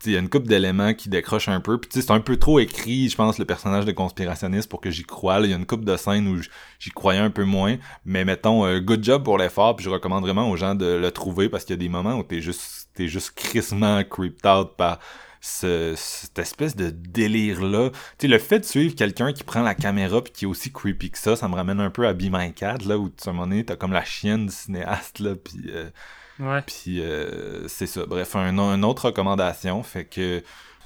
il 0.06 0.12
y 0.14 0.16
a 0.16 0.20
une 0.20 0.30
couple 0.30 0.48
d'éléments 0.48 0.94
qui 0.94 1.10
décrochent 1.10 1.50
un 1.50 1.60
peu. 1.60 1.80
Puis 1.80 1.90
c'est 1.94 2.12
un 2.12 2.20
peu 2.20 2.38
trop 2.38 2.60
écrit, 2.60 3.10
je 3.10 3.16
pense, 3.16 3.38
le 3.40 3.46
personnage 3.46 3.86
de 3.86 3.92
conspirationniste 3.92 4.70
pour 4.70 4.82
que 4.82 4.90
j'y 4.90 5.04
croie. 5.04 5.40
Il 5.42 5.50
y 5.50 5.54
a 5.54 5.58
une 5.58 5.66
couple 5.66 5.86
de 5.86 5.96
scènes 5.98 6.28
où 6.28 6.42
j'y 6.80 6.90
croyais 6.92 7.20
un 7.20 7.30
peu 7.30 7.44
moins. 7.44 7.78
Mais 8.06 8.26
mettons, 8.26 8.66
euh, 8.66 8.80
good 8.80 9.04
job 9.04 9.24
pour 9.24 9.38
l'effort. 9.38 9.76
Puis 9.76 9.86
je 9.86 9.90
recommande 9.90 10.24
vraiment 10.24 10.50
aux 10.50 10.56
gens 10.56 10.76
de 10.76 10.86
le 10.86 11.12
trouver 11.12 11.50
parce 11.50 11.66
qu'il 11.66 11.74
y 11.76 11.80
a 11.80 11.84
des 11.84 11.90
moments 11.90 12.16
où 12.16 12.24
t'es 12.24 12.42
juste 12.42 12.90
t'es 12.94 13.08
juste 13.08 13.32
crissement 13.36 14.04
creeped 14.04 14.46
out 14.46 14.76
par 14.76 15.00
ce, 15.42 15.94
cette 15.98 16.38
espèce 16.40 16.76
de 16.76 16.90
délire 16.92 17.64
là. 17.64 17.90
Tu 17.90 17.98
sais, 18.22 18.28
le 18.28 18.38
fait 18.38 18.60
de 18.60 18.66
suivre 18.66 18.96
quelqu'un 18.96 19.34
qui 19.34 19.44
prend 19.44 19.62
la 19.62 19.76
caméra 19.76 20.24
puis 20.24 20.32
qui 20.32 20.46
est 20.46 20.48
aussi 20.48 20.72
creepy 20.72 21.10
que 21.12 21.18
ça, 21.18 21.36
ça 21.36 21.48
me 21.48 21.56
ramène 21.56 21.80
un 21.80 21.90
peu 21.90 22.08
à 22.08 22.14
Be 22.14 22.26
My 22.32 22.54
Cat 22.54 22.80
là 22.86 22.98
où 22.98 23.08
à 23.26 23.30
un 23.30 23.34
moment 23.34 23.48
donné 23.48 23.66
t'as 23.66 23.76
comme 23.76 23.94
la 23.94 24.04
chienne 24.04 24.46
du 24.46 24.54
cinéaste 24.54 25.20
là 25.20 25.36
puis 25.36 25.64
euh, 25.70 25.90
Ouais. 26.42 26.62
puis 26.66 27.02
euh, 27.02 27.68
c'est 27.68 27.88
ça. 27.88 28.06
Bref, 28.08 28.36
un, 28.36 28.58
une 28.58 28.86
autre 28.86 29.06
recommandation. 29.06 29.84
Fait 29.84 30.06
que 30.06 30.42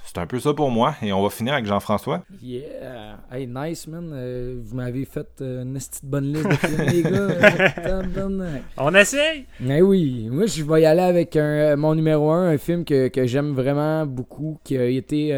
c'est 0.06 0.18
un 0.20 0.28
peu 0.28 0.40
ça 0.40 0.54
pour 0.54 0.70
moi. 0.70 0.96
Et 1.02 1.14
on 1.14 1.24
va 1.24 1.30
finir 1.30 1.54
avec 1.54 1.66
Jean-François. 1.66 2.24
Yeah! 2.42 3.18
Hey, 3.32 3.48
nice, 3.48 3.88
man. 3.88 4.12
Euh, 4.14 4.60
vous 4.64 4.76
m'avez 4.76 5.06
fait 5.06 5.28
euh, 5.42 5.64
une 5.64 5.74
petite 5.74 6.04
bonne 6.04 6.34
liste 6.34 6.46
de 6.46 6.56
films, 6.56 6.82
les 6.92 7.04
gars. 7.04 8.60
On 8.78 8.94
essaye! 8.94 9.46
Mais 9.60 9.82
oui, 9.82 10.28
moi 10.30 10.46
je 10.46 10.64
vais 10.64 10.82
y 10.82 10.86
aller 10.86 11.02
avec 11.02 11.36
un, 11.36 11.76
mon 11.76 11.96
numéro 11.96 12.30
1, 12.32 12.50
un 12.50 12.58
film 12.58 12.86
que, 12.86 13.08
que 13.08 13.26
j'aime 13.26 13.54
vraiment 13.54 14.06
beaucoup, 14.06 14.60
qui 14.64 14.78
a 14.78 14.86
été 14.86 15.34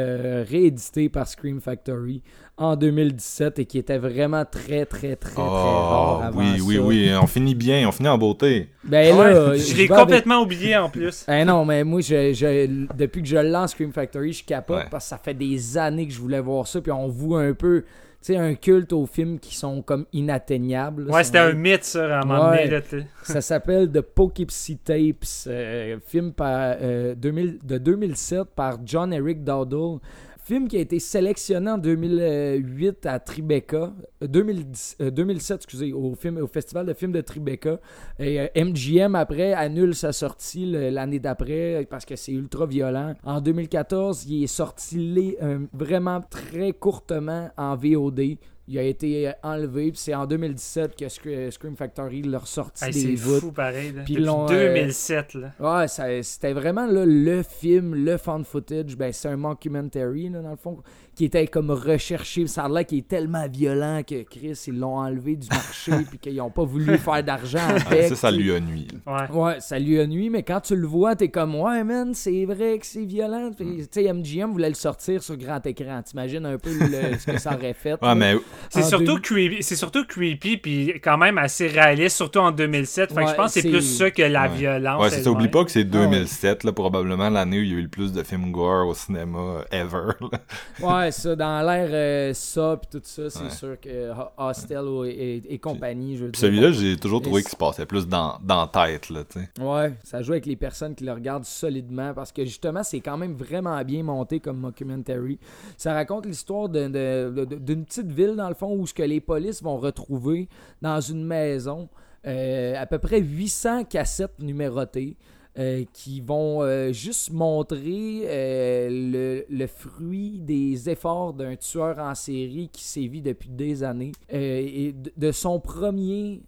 réédité 0.47 1.09
par 1.09 1.27
Scream 1.27 1.61
Factory 1.61 2.21
en 2.57 2.75
2017 2.75 3.59
et 3.59 3.65
qui 3.65 3.77
était 3.77 3.99
vraiment 3.99 4.43
très, 4.43 4.85
très, 4.85 5.15
très, 5.15 5.33
très 5.35 5.41
Oh, 5.41 5.41
rare 5.49 6.23
avant 6.23 6.39
oui, 6.39 6.59
oui, 6.65 6.75
ça. 6.75 6.81
oui. 6.81 7.11
On 7.21 7.27
finit 7.27 7.53
bien. 7.55 7.87
On 7.87 7.91
finit 7.91 8.09
en 8.09 8.17
beauté. 8.17 8.69
Ben 8.83 9.15
Ouais, 9.15 9.31
là, 9.33 9.55
je 9.55 9.75
l'ai 9.75 9.85
avec- 9.85 9.91
complètement 9.91 10.41
oublié 10.41 10.75
en 10.75 10.89
plus. 10.89 11.23
Eh 11.31 11.45
non, 11.45 11.65
mais 11.65 11.83
moi, 11.83 12.01
je, 12.01 12.33
je- 12.33 12.87
depuis 12.95 13.21
que 13.21 13.27
je 13.27 13.37
lance 13.37 13.71
Scream 13.71 13.91
Factory, 13.93 14.33
je 14.33 14.43
capote 14.43 14.77
Ouais. 14.77 14.83
parce 14.89 15.05
que 15.05 15.09
ça 15.09 15.17
fait 15.17 15.33
des 15.35 15.77
années 15.77 16.07
que 16.07 16.13
je 16.13 16.19
voulais 16.19 16.39
voir 16.41 16.65
ça. 16.67 16.81
Puis 16.81 16.91
on 16.91 17.07
voit 17.07 17.41
un 17.41 17.53
peu, 17.53 17.81
tu 17.83 18.33
sais, 18.33 18.37
un 18.37 18.55
culte 18.55 18.91
aux 18.91 19.05
films 19.05 19.37
qui 19.39 19.55
sont 19.55 19.83
comme 19.83 20.05
inatteignables. 20.11 21.05
là, 21.05 21.13
Ouais, 21.13 21.23
c'était 21.23 21.37
un 21.37 21.53
mythe, 21.53 21.83
ça, 21.83 22.17
à 22.17 22.21
un 22.23 22.25
moment 22.25 22.49
donné. 22.49 22.67
Là. 22.67 22.79
Ça 23.21 23.41
s'appelle 23.41 23.91
The 23.91 24.01
Poughkeepsie 24.01 24.77
Tapes, 24.77 25.25
euh, 25.47 25.97
film 26.07 26.31
par, 26.33 26.75
euh, 26.81 27.13
2000 27.13 27.59
de 27.63 27.77
2007 27.77 28.45
par 28.55 28.77
John 28.83 29.13
Eric 29.13 29.43
Dowdle. 29.43 29.99
Film 30.47 30.69
qui 30.69 30.77
a 30.77 30.79
été 30.79 30.97
sélectionné 30.97 31.71
en 31.71 31.77
2008 31.77 33.05
à 33.05 33.19
Tribeca, 33.19 33.91
euh, 34.23 34.27
2010, 34.27 34.95
euh, 35.01 35.11
2007, 35.11 35.57
excusez, 35.57 35.91
au, 35.91 36.15
festival 36.15 36.85
de 36.85 36.93
films 36.93 37.11
de 37.11 37.19
Tribeca. 37.19 37.81
Et 38.17 38.39
euh, 38.39 38.47
MGM, 38.55 39.15
après, 39.15 39.51
annule 39.51 39.93
sa 39.93 40.13
sortie 40.13 40.65
l'année 40.65 41.19
d'après 41.19 41.85
parce 41.89 42.05
que 42.05 42.15
c'est 42.15 42.31
ultra 42.31 42.65
violent. 42.65 43.13
En 43.25 43.41
2014, 43.41 44.25
il 44.29 44.45
est 44.45 44.47
sorti 44.47 45.35
euh, 45.41 45.59
vraiment 45.73 46.21
très 46.21 46.71
courtement 46.71 47.49
en 47.57 47.75
VOD. 47.75 48.37
Il 48.69 48.77
a 48.77 48.83
été 48.83 49.29
euh, 49.29 49.31
enlevé, 49.43 49.91
puis 49.91 49.99
c'est 49.99 50.13
en 50.13 50.25
2017 50.25 50.95
que 50.97 51.05
Sc- 51.05 51.51
Scream 51.51 51.75
Factory 51.77 52.21
l'a 52.23 52.39
ressorti 52.39 52.83
Hey, 52.85 52.91
des 52.91 53.15
c'est 53.17 53.39
fou, 53.39 53.51
pareil. 53.53 53.93
Là. 53.93 54.01
Puis 54.03 54.15
Depuis 54.15 54.25
l'ont, 54.25 54.45
euh, 54.51 54.73
2007, 54.73 55.33
là. 55.35 55.51
Ouais, 55.59 55.87
ça- 55.87 56.21
c'était 56.23 56.51
vraiment 56.53 56.85
là, 56.85 57.05
le 57.05 57.43
film, 57.43 57.95
le 57.95 58.17
fan 58.17 58.43
footage. 58.43 58.97
Ben, 58.97 59.13
c'est 59.13 59.29
un 59.29 59.37
mockumentary, 59.37 60.29
là, 60.29 60.41
dans 60.41 60.51
le 60.51 60.57
fond, 60.57 60.79
qui 61.17 61.25
était 61.25 61.47
comme 61.47 61.71
recherché. 61.71 62.45
Ça 62.45 62.65
a 62.65 62.69
l'air 62.69 62.85
qu'il 62.85 62.99
est 62.99 63.07
tellement 63.07 63.47
violent 63.49 64.01
que 64.07 64.21
Chris, 64.21 64.53
ils 64.67 64.77
l'ont 64.77 64.97
enlevé 64.97 65.35
du 65.35 65.47
marché 65.49 65.91
puis 66.09 66.19
qu'ils 66.19 66.35
n'ont 66.35 66.51
pas 66.51 66.63
voulu 66.63 66.95
faire 66.99 67.23
d'argent 67.23 67.67
avec. 67.67 68.09
ça, 68.09 68.15
ça 68.15 68.31
lui 68.31 68.51
a 68.53 68.59
nuit. 68.59 68.87
Ouais. 69.07 69.31
Ouais, 69.35 69.55
ça 69.59 69.79
lui 69.79 69.99
a 69.99 70.05
nuit, 70.05 70.29
mais 70.29 70.43
quand 70.43 70.61
tu 70.61 70.75
le 70.75 70.85
vois, 70.85 71.15
t'es 71.15 71.29
comme, 71.29 71.55
ouais, 71.55 71.83
man, 71.83 72.13
c'est 72.13 72.45
vrai 72.45 72.77
que 72.77 72.85
c'est 72.85 73.03
violent. 73.03 73.49
Puis, 73.57 73.87
Tu 73.91 74.03
sais, 74.03 74.13
MGM 74.13 74.51
voulait 74.51 74.69
le 74.69 74.75
sortir 74.75 75.23
sur 75.23 75.35
grand 75.37 75.65
écran. 75.65 76.03
T'imagines 76.03 76.45
un 76.45 76.57
peu 76.59 76.69
le- 76.71 77.17
ce 77.17 77.31
que 77.31 77.39
ça 77.39 77.55
aurait 77.55 77.73
fait. 77.73 77.93
Ouais, 77.93 77.97
là. 78.09 78.13
mais 78.15 78.35
C'est 78.69 78.83
surtout, 78.83 79.15
deux- 79.15 79.19
creepy, 79.19 79.63
c'est 79.63 79.75
surtout 79.75 80.05
creepy, 80.05 80.57
puis 80.57 80.93
quand 81.03 81.17
même 81.17 81.39
assez 81.39 81.65
réaliste, 81.67 82.15
surtout 82.17 82.39
en 82.39 82.51
2007. 82.51 83.11
Fait 83.11 83.23
que 83.23 83.29
je 83.31 83.33
pense 83.35 83.53
que 83.55 83.61
c'est 83.61 83.69
plus 83.69 83.81
ça 83.81 84.11
que 84.11 84.21
la 84.21 84.43
Ouais. 84.43 84.55
violence. 84.55 85.01
Ouais, 85.01 85.09
ça. 85.09 85.31
Oublie 85.31 85.47
pas 85.47 85.65
que 85.65 85.71
c'est 85.71 85.79
Ah 85.91 85.97
ouais. 85.97 86.05
2007, 86.09 86.63
là, 86.63 86.71
probablement 86.73 87.29
l'année 87.31 87.59
où 87.59 87.63
il 87.63 87.71
y 87.71 87.73
a 87.75 87.77
eu 87.79 87.81
le 87.81 87.87
plus 87.89 88.13
de 88.13 88.21
films 88.21 88.51
gore 88.51 88.87
au 88.87 88.93
cinéma 88.93 89.39
euh, 89.39 89.63
ever. 89.71 90.13
là. 90.21 90.39
Ouais, 90.81 91.06
ça, 91.11 91.35
dans 91.35 91.61
l'air 91.65 91.89
euh, 91.91 92.33
ça, 92.33 92.79
puis 92.81 92.99
tout 92.99 93.05
ça, 93.05 93.29
c'est 93.29 93.43
Ouais. 93.43 93.49
sûr 93.49 93.79
que 93.79 93.89
euh, 93.89 94.13
Hostel 94.37 94.83
et, 95.07 95.41
et 95.49 95.59
compagnie, 95.59 96.17
je 96.17 96.25
veux 96.25 96.31
Puis 96.31 96.39
dire. 96.39 96.47
celui-là, 96.49 96.71
j'ai 96.71 96.97
toujours 96.97 97.21
trouvé 97.21 97.41
qu'il 97.41 97.51
se 97.51 97.55
passait 97.55 97.85
plus 97.85 98.07
dans, 98.07 98.37
dans 98.43 98.61
la 98.61 98.67
tête, 98.87 99.09
là, 99.09 99.23
tu 99.23 99.39
sais. 99.39 99.61
Ouais, 99.63 99.93
ça 100.03 100.21
joue 100.21 100.31
avec 100.33 100.45
les 100.45 100.55
personnes 100.55 100.95
qui 100.95 101.03
le 101.03 101.13
regardent 101.13 101.45
solidement 101.45 102.13
parce 102.13 102.31
que 102.31 102.43
justement, 102.45 102.83
c'est 102.83 102.99
quand 102.99 103.17
même 103.17 103.33
vraiment 103.33 103.83
bien 103.83 104.03
monté 104.03 104.39
comme 104.39 104.57
mockumentary. 104.57 105.39
Ça 105.77 105.93
raconte 105.93 106.25
l'histoire 106.25 106.69
de- 106.69 106.87
de- 106.87 107.45
de- 107.45 107.55
d'une 107.55 107.85
petite 107.85 108.11
ville, 108.11 108.35
dans 108.35 108.49
le 108.49 108.55
fond, 108.55 108.75
où 108.75 108.85
ce 108.87 108.93
que 108.93 109.03
les 109.03 109.21
polices 109.21 109.61
vont 109.63 109.77
retrouver 109.77 110.47
dans 110.81 111.01
une 111.01 111.23
maison 111.25 111.89
euh, 112.25 112.73
à 112.77 112.85
peu 112.85 112.97
près 112.99 113.21
800 113.21 113.85
cassettes 113.85 114.39
numérotées. 114.39 115.15
Euh, 115.59 115.85
qui 115.91 116.21
vont 116.21 116.61
euh, 116.61 116.91
juste 116.91 117.33
montrer 117.33 118.21
euh, 118.25 118.89
le, 118.91 119.45
le 119.49 119.65
fruit 119.65 120.37
des 120.37 120.87
efforts 120.87 121.33
d'un 121.33 121.55
tueur 121.55 121.97
en 121.97 122.13
série 122.13 122.69
qui 122.71 122.83
sévit 122.83 123.23
depuis 123.23 123.49
des 123.49 123.81
années 123.81 124.11
et 124.29 124.93
de, 124.93 125.31
son 125.31 125.59
premier 125.59 126.43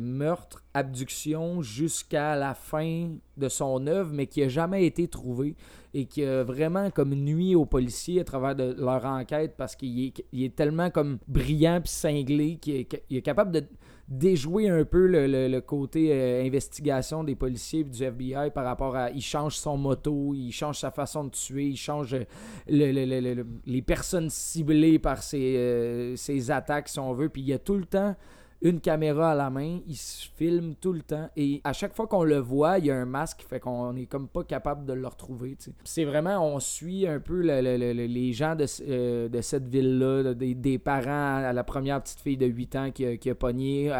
meurtre, 0.00 0.62
abduction 0.74 1.60
jusqu'à 1.60 2.36
la 2.36 2.54
fin 2.54 3.10
de 3.36 3.48
son 3.48 3.86
œuvre, 3.88 4.12
mais 4.12 4.26
qui 4.28 4.42
a 4.44 4.48
jamais 4.48 4.86
été 4.86 5.08
trouvé 5.08 5.56
et 5.92 6.06
qui 6.06 6.24
a 6.24 6.44
vraiment 6.44 6.90
comme 6.90 7.14
nuit 7.14 7.56
aux 7.56 7.66
policiers 7.66 8.20
à 8.20 8.24
travers 8.24 8.54
de 8.54 8.74
leur 8.78 9.04
enquête 9.04 9.54
parce 9.58 9.76
qu'il 9.76 10.12
est, 10.32 10.56
tellement 10.56 10.90
comme 10.90 11.18
brillant 11.26 11.80
puis 11.82 11.92
cinglé 11.92 12.56
qu'il 12.56 12.76
est, 12.76 13.02
est 13.10 13.22
capable 13.22 13.50
de 13.50 13.64
déjouer 14.08 14.68
un 14.68 14.84
peu 14.84 15.06
le, 15.06 15.26
le- 15.48 15.60
côté 15.60 16.12
euh, 16.12 16.44
investigation 16.44 17.24
des 17.24 17.34
policiers 17.34 17.82
du 17.84 18.02
FBI 18.02 18.50
par 18.54 18.64
rapport 18.64 18.94
à 18.94 19.10
il 19.10 19.20
change 19.22 19.56
son 19.56 19.76
moto, 19.76 20.32
il 20.34 20.52
change 20.52 20.78
sa 20.78 20.90
façon 20.90 21.24
de 21.24 21.30
tuer, 21.30 21.66
il 21.66 21.76
change 21.76 22.14
euh, 22.14 22.24
le- 22.68 22.92
le- 22.92 23.04
le- 23.04 23.20
le- 23.20 23.34
le- 23.34 23.46
les 23.66 23.82
personnes 23.82 24.30
ciblées 24.30 24.98
par 24.98 25.22
ses, 25.22 25.56
euh, 25.56 26.16
ses 26.16 26.50
attaques 26.50 26.88
si 26.88 26.98
on 27.00 27.12
veut, 27.14 27.28
puis 27.28 27.42
il 27.42 27.48
y 27.48 27.52
a 27.52 27.58
tout 27.58 27.74
le 27.76 27.84
temps 27.84 28.14
une 28.62 28.80
caméra 28.80 29.32
à 29.32 29.34
la 29.34 29.50
main, 29.50 29.80
il 29.86 29.96
se 29.96 30.28
filme 30.36 30.74
tout 30.80 30.92
le 30.92 31.02
temps 31.02 31.28
et 31.36 31.60
à 31.62 31.72
chaque 31.72 31.94
fois 31.94 32.06
qu'on 32.06 32.24
le 32.24 32.38
voit, 32.38 32.78
il 32.78 32.86
y 32.86 32.90
a 32.90 32.96
un 32.96 33.04
masque, 33.04 33.44
fait 33.48 33.60
qu'on 33.60 33.94
est 33.96 34.06
comme 34.06 34.28
pas 34.28 34.44
capable 34.44 34.86
de 34.86 34.92
le 34.94 35.06
retrouver. 35.06 35.56
C'est 35.84 36.04
vraiment, 36.04 36.38
on 36.54 36.58
suit 36.58 37.06
un 37.06 37.20
peu 37.20 37.40
le- 37.42 37.60
le- 37.60 37.76
le- 37.76 38.06
les 38.06 38.32
gens 38.32 38.54
de, 38.56 38.64
euh, 38.88 39.28
de 39.28 39.40
cette 39.40 39.68
ville-là, 39.68 40.34
de- 40.34 40.52
des, 40.54 40.78
parents 40.78 41.44
à 41.44 41.52
la 41.52 41.64
première 41.64 42.02
petite 42.02 42.20
fille 42.20 42.36
de 42.36 42.46
8 42.46 42.76
ans 42.76 42.90
qui 42.90 43.04
a, 43.04 43.16
qui 43.16 43.28
a 43.30 43.34
pogné, 43.34 43.90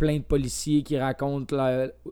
plein 0.00 0.16
de 0.16 0.22
policiers 0.22 0.82
qui 0.82 0.98
racontent 0.98 1.54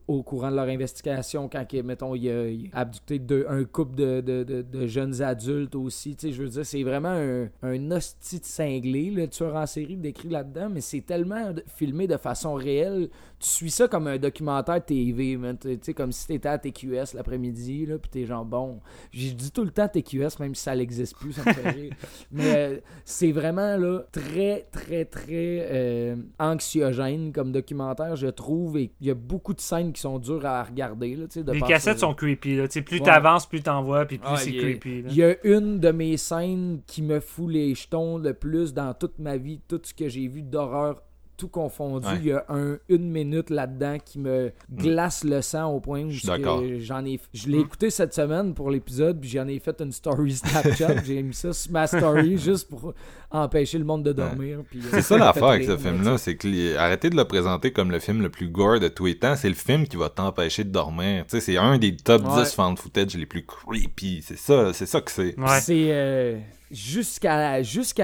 au 0.07 0.23
courant 0.23 0.51
de 0.51 0.57
leur 0.57 0.69
investigation 0.69 1.49
quand, 1.49 1.65
mettons, 1.83 2.15
il 2.15 2.69
a, 2.75 2.81
abducté 2.81 3.19
un 3.49 3.65
couple 3.65 3.95
de, 3.95 4.87
jeunes 4.87 5.23
adultes 5.23 5.75
aussi. 5.75 6.15
C'est 6.19 6.83
vraiment 6.83 7.09
un, 7.09 7.49
un 7.63 7.91
hostie 7.91 8.41
de 8.41 8.45
cinglé, 8.45 9.11
le 9.11 9.27
tueur 9.27 9.57
en 9.57 9.65
série 9.65 9.97
décrit 9.97 10.29
là-dedans, 10.29 10.69
mais 10.71 10.83
c'est 10.83 11.01
tellement 11.01 11.55
filmé 11.67 12.07
de 12.07 12.19
façon 12.19 12.53
réelle. 12.53 13.09
Tu 13.41 13.49
suis 13.49 13.71
ça 13.71 13.87
comme 13.87 14.09
un 14.09 14.19
documentaire 14.19 14.85
TV. 14.85 15.39
Tu 15.61 15.79
sais, 15.81 15.95
comme 15.95 16.11
si 16.11 16.27
t'étais 16.27 16.49
à 16.49 16.59
TQS 16.59 17.15
l'après-midi, 17.15 17.87
là, 17.87 17.99
pis 17.99 18.09
t'es 18.09 18.27
genre, 18.27 18.45
bon... 18.45 18.81
J'ai 19.13 19.31
dit 19.31 19.53
tout 19.53 19.63
le 19.63 19.71
temps 19.71 19.87
TQS, 19.87 20.41
même 20.41 20.55
si 20.57 20.63
ça 20.65 20.75
n'existe 20.75 21.17
plus, 21.17 21.33
ça 21.33 21.43
me 21.47 21.53
fait 21.53 21.71
rire. 21.71 21.93
Mais 22.33 22.57
euh, 22.57 22.79
c'est 23.05 23.31
vraiment, 23.31 23.77
là, 23.77 24.01
très, 24.11 24.67
très, 24.73 25.05
très 25.05 25.69
euh, 25.71 26.17
anxiogène 26.39 27.33
comme 27.33 27.53
documentaire, 27.53 28.17
je 28.17 28.27
trouve, 28.27 28.77
et 28.79 28.91
il 29.01 29.07
y 29.07 29.11
a 29.11 29.15
beaucoup 29.15 29.55
de 29.55 29.61
scènes 29.61 29.93
qui 29.93 30.01
sont 30.01 30.19
dures 30.19 30.45
à 30.45 30.65
regarder, 30.65 31.15
là, 31.15 31.27
tu 31.29 31.41
sais, 31.45 31.53
Les 31.53 31.61
cassettes 31.61 32.01
sont 32.01 32.15
creepy. 32.15 32.57
Là. 32.57 32.67
Tu 32.67 32.75
sais, 32.75 32.83
plus 32.83 32.99
Ouais. 32.99 33.05
t'avances, 33.05 33.47
plus 33.47 33.63
t'en 33.63 33.83
vois, 33.83 34.05
puis 34.05 34.19
plus 34.19 34.29
Ah, 34.29 34.37
c'est 34.37 34.53
creepy. 34.53 35.05
Il 35.09 35.15
y 35.15 35.23
a 35.23 35.37
une 35.47 35.79
de 35.79 35.91
mes 35.93 36.17
scènes 36.17 36.81
qui 36.87 37.03
me 37.03 37.21
fout 37.21 37.51
les 37.51 37.75
jetons 37.77 38.19
le 38.19 38.35
plus 38.35 38.75
dans 38.75 38.93
toute 38.95 39.19
ma 39.21 39.37
vie, 39.37 39.61
tout 39.69 39.81
ce 39.83 39.95
que 39.95 40.09
j'ai 40.09 40.27
vu 40.27 40.43
d'horreur, 40.43 41.03
tout 41.39 41.49
confondu. 41.49 42.07
Ouais. 42.07 42.17
Il 42.21 42.27
y 42.27 42.33
a 42.33 42.45
un, 42.51 42.77
une 42.91 43.11
minute 43.11 43.49
là-dedans 43.49 43.97
qui 44.05 44.19
me 44.19 44.53
glace 44.71 45.25
le 45.25 45.41
sang 45.41 45.73
au 45.73 45.81
point 45.81 46.05
où 46.05 46.11
j'en 46.11 47.05
ai. 47.07 47.21
Je 47.33 47.49
l'ai 47.49 47.61
écouté 47.61 47.89
cette 47.91 48.13
semaine 48.13 48.53
pour 48.53 48.71
l'épisode, 48.71 49.21
puis 49.21 49.31
j'en 49.31 49.49
ai 49.49 49.59
fait 49.61 49.81
une 49.81 49.93
story 49.93 50.33
Snapchat. 50.37 51.05
j'ai 51.05 51.23
mis 51.23 51.33
ça 51.33 51.53
sur 51.55 51.73
ma 51.73 51.87
story 51.87 52.37
juste 52.45 52.69
pour 52.69 52.93
empêcher 53.31 53.79
le 53.79 53.85
monde 53.85 54.03
de 54.03 54.13
dormir. 54.13 54.59
euh, 54.59 54.79
C'est 54.91 55.03
ça 55.03 55.17
l'affaire 55.17 55.45
avec 55.49 55.65
ce 55.65 55.77
film-là, 55.77 56.19
c'est 56.19 56.37
que 56.37 56.49
les- 56.49 56.77
arrêtez 56.77 57.09
de 57.09 57.17
le 57.17 57.25
présenter 57.25 57.73
comme 57.73 57.91
le 57.91 57.99
film 58.01 58.21
le 58.21 58.31
plus 58.31 58.49
gore 58.49 58.81
de 58.81 58.89
tous 58.89 59.07
les 59.07 59.19
temps, 59.19 59.37
c'est 59.37 59.49
le 59.49 59.55
film 59.55 59.87
qui 59.87 59.97
va 59.97 60.09
t'empêcher 60.09 60.65
de 60.65 60.71
dormir. 60.71 61.25
Tu 61.29 61.37
sais, 61.37 61.41
c'est 61.41 61.57
un 61.57 61.79
des 61.79 61.97
top 61.97 62.23
Ouais. 62.25 62.43
10 62.45 62.53
found 62.55 62.79
footage 62.79 63.17
les 63.17 63.27
plus 63.27 63.45
creepy. 63.47 64.23
C'est 64.23 64.37
ça, 64.39 64.73
c'est 64.73 64.87
ça 64.87 65.01
que 65.01 65.11
c'est. 65.11 65.39
Ouais. 65.39 65.61
C'est 65.61 65.89
euh, 65.91 66.39
jusqu'à 66.71 67.63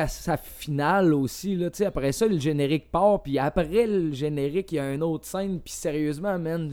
sa 0.09 0.37
finale 0.37 1.15
aussi 1.15 1.57
là, 1.57 1.71
tu 1.71 1.85
après 1.85 2.13
ça 2.13 2.27
le 2.27 2.39
générique 2.39 2.91
part 2.91 3.23
puis 3.23 3.39
après 3.39 3.87
le 3.87 4.13
générique 4.13 4.73
il 4.73 4.77
y 4.77 4.79
a 4.79 4.93
une 4.93 5.03
autre 5.03 5.27
scène 5.27 5.61
puis 5.61 5.73
sérieusement 5.73 6.39
man, 6.39 6.71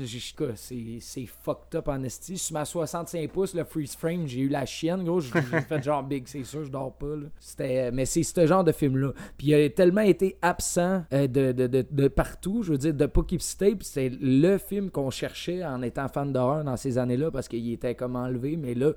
c'est 0.56 1.26
fucked 1.26 1.76
up 1.76 1.88
en 1.88 2.04
esti 2.04 2.38
sur 2.38 2.54
ma 2.54 2.66
65 2.66 3.30
pouces 3.32 3.54
le 3.54 3.64
freeze 3.64 3.96
frame, 3.96 4.28
j'ai 4.28 4.42
eu 4.42 4.50
la 4.50 4.66
chienne 4.66 5.04
gros, 5.04 5.20
j'ai 5.20 5.32
fait 5.42 5.84
genre 5.84 6.04
big, 6.04 6.28
c'est 6.28 6.44
sûr, 6.44 6.64
je 6.64 6.72
dors 6.72 6.94
pas 6.94 7.16
là. 7.16 7.28
C'était 7.40 7.92
mais 7.92 8.06
c'est 8.06 8.24
ce 8.24 8.46
genre 8.46 8.64
de 8.64 8.72
film 8.72 8.98
là. 8.98 9.12
Puis 9.38 9.48
il 9.48 9.54
a 9.54 9.70
tellement 9.70 10.02
été 10.02 10.38
absent 10.42 11.04
euh, 11.14 11.28
de, 11.28 12.08
partout, 12.08 12.64
je 12.64 12.72
veux 12.72 12.78
dire 12.78 12.94
de 12.94 13.06
Poughkeepsie 13.06 13.58
Tape, 13.58 13.84
c'est 13.84 14.10
le 14.22 14.58
film 14.58 14.90
qu'on 14.90 15.10
cherchait 15.10 15.64
en 15.64 15.82
étant 15.82 16.08
fan 16.08 16.32
d'horreur 16.32 16.64
dans 16.64 16.78
ces 16.78 16.98
années-là 16.98 17.32
parce 17.32 17.48
qu'il 17.48 17.72
était 17.72 17.96
comme 17.96 18.16
enlevé 18.16 18.58
mais 18.58 18.74
là 18.74 18.92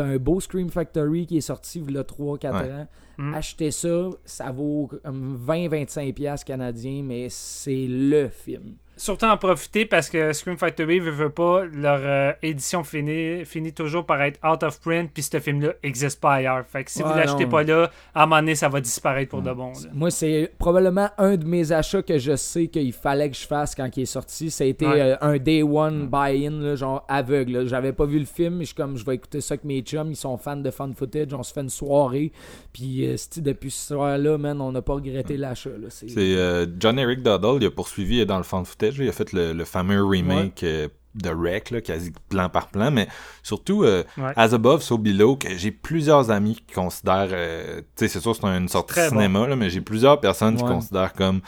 T'as 0.00 0.06
un 0.06 0.16
beau 0.16 0.40
Scream 0.40 0.70
Factory 0.70 1.26
qui 1.26 1.36
est 1.36 1.42
sorti 1.42 1.84
il 1.86 1.92
y 1.94 1.98
a 1.98 2.02
3-4 2.02 2.52
Ouais. 2.52 2.72
ans. 2.72 2.86
Mm. 3.18 3.34
Achetez 3.34 3.70
ça, 3.70 4.08
ça 4.24 4.50
vaut 4.50 4.88
comme 5.04 5.38
20-25$ 5.46 6.14
piastres 6.14 6.46
canadiens, 6.46 7.02
mais 7.04 7.26
c'est 7.28 7.86
le 7.86 8.28
film. 8.30 8.76
Surtout 9.00 9.24
en 9.24 9.36
profiter 9.38 9.86
parce 9.86 10.10
que 10.10 10.34
Scream 10.34 10.58
Factory 10.58 10.98
veut, 11.00 11.10
veut 11.10 11.30
pas, 11.30 11.64
leur 11.64 12.00
euh, 12.02 12.32
édition 12.42 12.84
finit, 12.84 13.46
finit 13.46 13.72
toujours 13.72 14.04
par 14.04 14.20
être 14.20 14.38
out 14.46 14.62
of 14.62 14.78
print, 14.80 15.10
puis 15.14 15.22
ce 15.22 15.40
film-là 15.40 15.72
n'existe 15.82 16.20
pas 16.20 16.34
ailleurs. 16.34 16.66
Fait 16.66 16.84
que 16.84 16.90
si 16.90 17.02
vous 17.02 17.08
Ouais, 17.08 17.16
l'achetez 17.16 17.44
non. 17.44 17.50
pas 17.50 17.62
là, 17.62 17.90
à 18.14 18.22
un 18.24 18.26
moment 18.26 18.40
donné, 18.42 18.54
ça 18.54 18.68
va 18.68 18.78
disparaître 18.82 19.30
pour 19.30 19.40
de 19.40 19.52
bon. 19.52 19.68
là. 19.72 19.88
Moi, 19.94 20.10
c'est 20.10 20.52
probablement 20.58 21.08
un 21.16 21.36
de 21.38 21.46
mes 21.46 21.72
achats 21.72 22.02
que 22.02 22.18
je 22.18 22.36
sais 22.36 22.66
qu'il 22.68 22.92
fallait 22.92 23.30
que 23.30 23.36
je 23.36 23.46
fasse 23.46 23.74
quand 23.74 23.88
il 23.96 24.02
est 24.02 24.04
sorti. 24.06 24.50
Ça 24.50 24.64
a 24.64 24.66
été 24.66 24.86
Ouais. 24.86 25.00
euh, 25.00 25.16
un 25.22 25.38
day 25.38 25.62
one 25.62 26.06
buy-in, 26.08 26.60
là, 26.60 26.74
genre 26.76 27.02
aveugle. 27.08 27.52
là. 27.52 27.64
J'avais 27.66 27.94
pas 27.94 28.04
vu 28.04 28.18
le 28.18 28.26
film, 28.26 28.60
je 28.60 28.66
suis 28.66 28.74
comme, 28.74 28.98
je 28.98 29.04
vais 29.06 29.14
écouter 29.14 29.40
ça 29.40 29.54
avec 29.54 29.64
mes 29.64 29.80
chums. 29.80 30.10
Ils 30.10 30.16
sont 30.16 30.36
fans 30.36 30.56
de 30.56 30.70
fan 30.70 30.92
footage. 30.94 31.32
On 31.32 31.42
se 31.42 31.54
fait 31.54 31.62
une 31.62 31.70
soirée. 31.70 32.32
Puis, 32.74 33.06
euh, 33.06 33.16
depuis 33.38 33.70
ce 33.70 33.94
soir-là, 33.94 34.36
man, 34.36 34.60
on 34.60 34.72
n'a 34.72 34.82
pas 34.82 34.92
regretté 34.94 35.38
l'achat. 35.38 35.70
là. 35.70 35.86
C'est- 35.88 36.08
C'est 36.08 36.36
euh, 36.36 36.66
John 36.78 36.98
Eric 36.98 37.22
Doddle, 37.22 37.62
il 37.62 37.66
a 37.66 37.70
poursuivi 37.70 38.26
dans 38.26 38.36
le 38.36 38.42
found 38.42 38.66
footage, 38.66 38.89
il 38.98 39.08
a 39.08 39.12
fait 39.12 39.32
le, 39.32 39.52
le 39.52 39.64
fameux 39.64 40.04
remake 40.04 40.62
euh, 40.64 40.88
de 41.14 41.30
Wreck, 41.30 41.70
là, 41.70 41.80
quasi 41.80 42.12
plan 42.28 42.48
par 42.48 42.68
plan, 42.68 42.90
mais 42.90 43.08
surtout 43.42 43.82
euh, 43.82 44.04
Ouais. 44.16 44.32
As 44.36 44.54
Above, 44.54 44.82
So 44.82 44.96
Below, 44.98 45.36
que 45.36 45.56
j'ai 45.56 45.72
plusieurs 45.72 46.30
amis 46.30 46.54
qui 46.66 46.74
considèrent, 46.74 47.28
euh, 47.32 47.78
tu 47.80 47.84
sais, 47.96 48.08
c'est 48.08 48.20
sûr 48.20 48.34
c'est 48.36 48.46
une 48.46 48.68
sorte 48.68 48.88
de 48.90 48.94
cinéma, 49.08 49.46
là, 49.48 49.56
mais 49.56 49.70
j'ai 49.70 49.80
plusieurs 49.80 50.20
personnes 50.20 50.56
qui 50.56 50.62
considèrent 50.74 51.12
comme 51.12 51.40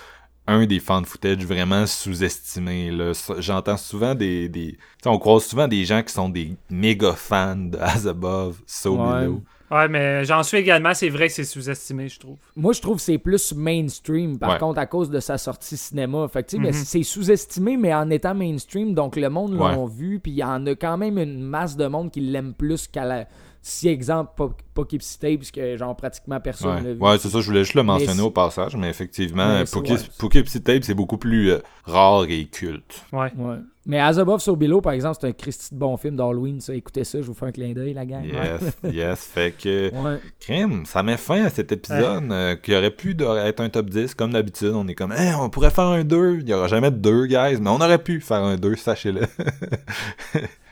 un 0.48 0.66
des 0.66 0.80
fan 0.80 1.04
footage 1.04 1.44
vraiment. 1.46 1.86
Ça- 1.86 3.34
J'entends 3.38 3.76
souvent 3.76 4.16
des, 4.16 4.48
des 4.48 4.76
on 5.06 5.18
croise 5.18 5.44
souvent 5.44 5.68
des 5.68 5.84
gens 5.84 6.02
qui 6.02 6.12
sont 6.12 6.28
des 6.28 6.56
méga 6.68 7.12
fans 7.12 7.54
de 7.54 7.78
As 7.78 8.06
Above, 8.08 8.56
So 8.66 8.96
Ouais. 8.96 9.20
Below. 9.26 9.42
Ouais, 9.72 9.88
mais 9.88 10.24
j'en 10.24 10.42
suis 10.42 10.58
également. 10.58 10.92
C'est 10.94 11.08
vrai 11.08 11.28
que 11.28 11.32
c'est 11.32 11.44
sous-estimé, 11.44 12.08
je 12.08 12.20
trouve. 12.20 12.36
Moi, 12.56 12.72
je 12.74 12.80
trouve 12.82 12.96
que 12.96 13.02
c'est 13.02 13.18
plus 13.18 13.54
mainstream, 13.54 14.38
par 14.38 14.52
Ouais. 14.52 14.58
contre, 14.58 14.78
à 14.78 14.86
cause 14.86 15.08
de 15.10 15.18
sa 15.20 15.38
sortie 15.38 15.76
cinéma. 15.76 16.28
Fait 16.28 16.42
que, 16.42 16.50
tu 16.50 16.56
sais, 16.56 16.62
mais 16.62 16.68
Mhm. 16.72 16.84
c'est 16.84 17.02
sous-estimé, 17.02 17.76
mais 17.76 17.94
en 17.94 18.10
étant 18.10 18.34
mainstream, 18.34 18.92
donc 18.94 19.16
le 19.16 19.30
monde 19.30 19.54
Ouais. 19.54 19.74
l'ont 19.74 19.86
vu, 19.86 20.20
puis 20.20 20.32
il 20.32 20.36
y 20.38 20.44
en 20.44 20.66
a 20.66 20.74
quand 20.74 20.98
même 20.98 21.18
une 21.18 21.40
masse 21.42 21.76
de 21.76 21.86
monde 21.86 22.10
qui 22.10 22.20
l'aime 22.20 22.52
plus 22.54 22.86
qu'à 22.86 23.04
la... 23.04 23.26
Si, 23.64 23.88
exemple, 23.88 24.32
Po- 24.36 24.52
Poughkeepsie 24.74 25.20
Tape, 25.20 25.36
parce 25.36 25.52
que, 25.52 25.76
genre, 25.76 25.94
pratiquement 25.96 26.40
personne 26.40 26.74
l'a 26.74 26.82
Ouais, 26.82 26.94
vu. 26.94 27.00
ouais 27.00 27.18
c'est 27.18 27.28
ça, 27.28 27.40
je 27.40 27.46
voulais 27.46 27.62
juste 27.62 27.74
le 27.74 27.84
mentionner 27.84 28.20
au 28.20 28.30
passage, 28.32 28.74
mais 28.76 28.88
effectivement, 28.90 29.62
Poughkeepsie 29.72 30.06
ouais. 30.06 30.10
Poughkeepsie 30.18 30.62
Tape, 30.62 30.82
c'est 30.82 30.94
beaucoup 30.94 31.16
plus 31.16 31.52
euh, 31.52 31.58
rare 31.84 32.24
et 32.28 32.44
culte. 32.46 33.04
Ouais. 33.12 33.32
Ouais. 33.36 33.58
Mais 33.84 33.98
As 33.98 34.18
Above, 34.18 34.40
So 34.40 34.54
Below, 34.54 34.80
par 34.80 34.92
exemple, 34.92 35.18
c'est 35.20 35.26
un 35.26 35.32
Christy 35.32 35.74
de 35.74 35.78
bon 35.78 35.96
film 35.96 36.14
d'Halloween, 36.14 36.60
ça. 36.60 36.74
Écoutez 36.74 37.02
ça, 37.02 37.20
je 37.20 37.26
vous 37.26 37.34
fais 37.34 37.46
un 37.46 37.52
clin 37.52 37.72
d'œil, 37.72 37.94
la 37.94 38.06
gang. 38.06 38.24
Yes, 38.24 38.78
yes, 38.92 39.24
fait 39.24 39.52
que... 39.52 39.90
Ouais. 39.92 40.18
Crime, 40.38 40.84
ça 40.86 41.02
met 41.02 41.16
fin 41.16 41.44
à 41.44 41.50
cet 41.50 41.72
épisode 41.72 42.30
euh, 42.30 42.54
qui 42.54 42.76
aurait 42.76 42.92
pu 42.92 43.16
être 43.20 43.60
un 43.60 43.68
top 43.68 43.90
10 43.90 44.14
comme 44.14 44.32
d'habitude. 44.32 44.72
On 44.74 44.86
est 44.86 44.94
comme, 44.94 45.10
Hey, 45.12 45.34
on 45.34 45.50
pourrait 45.50 45.70
faire 45.70 45.86
un 45.86 46.04
2. 46.04 46.38
Il 46.42 46.48
y 46.48 46.54
aura 46.54 46.68
jamais 46.68 46.92
de 46.92 46.96
2, 46.96 47.26
guys, 47.26 47.58
mais 47.60 47.70
on 47.70 47.80
aurait 47.80 48.02
pu 48.02 48.20
faire 48.20 48.42
un 48.42 48.56
2, 48.56 48.76
sachez-le. 48.76 49.22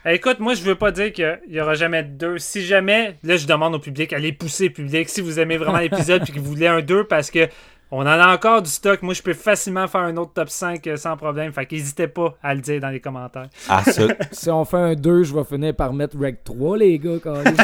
Eh, 0.07 0.15
Écoute, 0.15 0.41
moi, 0.41 0.55
je 0.55 0.63
veux 0.63 0.77
pas 0.77 0.93
dire 0.93 1.13
qu'il 1.13 1.41
y 1.49 1.61
aura 1.61 1.75
jamais 1.75 2.03
de 2.03 2.09
deux. 2.09 2.39
Si 2.39 2.63
jamais, 2.65 3.17
là, 3.23 3.37
je 3.37 3.47
demande 3.47 3.75
au 3.75 3.79
public, 3.79 4.15
allez 4.15 4.33
pousser 4.33 4.69
le 4.69 4.73
public. 4.73 5.11
Si 5.11 5.21
vous 5.21 5.39
aimez 5.39 5.59
vraiment 5.59 5.79
l'épisode 5.81 6.23
puis 6.23 6.33
que 6.33 6.39
vous 6.39 6.47
voulez 6.47 6.69
un 6.69 6.81
2 6.81 7.05
parce 7.05 7.31
que 7.31 7.49
on 7.91 8.03
en 8.03 8.07
a 8.07 8.33
encore 8.35 8.63
du 8.63 8.71
stock. 8.71 9.03
Moi, 9.03 9.15
je 9.15 9.23
peux 9.23 9.35
facilement 9.35 9.87
faire 9.89 10.03
un 10.03 10.17
autre 10.17 10.33
top 10.33 10.49
5 10.49 10.87
euh, 10.87 10.97
sans 10.97 11.17
problème. 11.17 11.53
Fait 11.53 11.67
qu'hésitez 11.67 12.07
pas 12.09 12.37
à 12.43 12.55
le 12.55 12.61
dire 12.61 12.81
dans 12.81 12.91
les 12.91 13.01
commentaires. 13.01 13.49
ce... 13.87 14.09
Si 14.33 14.49
on 14.51 14.65
fait 14.65 14.77
un 14.77 14.95
2, 14.95 15.25
je 15.25 15.35
vais 15.35 15.45
finir 15.45 15.75
par 15.75 15.93
mettre 15.93 16.17
Rec 16.19 16.45
3, 16.45 16.77
les 16.79 16.99
gars, 16.99 17.19
quand 17.23 17.43
même. 17.43 17.57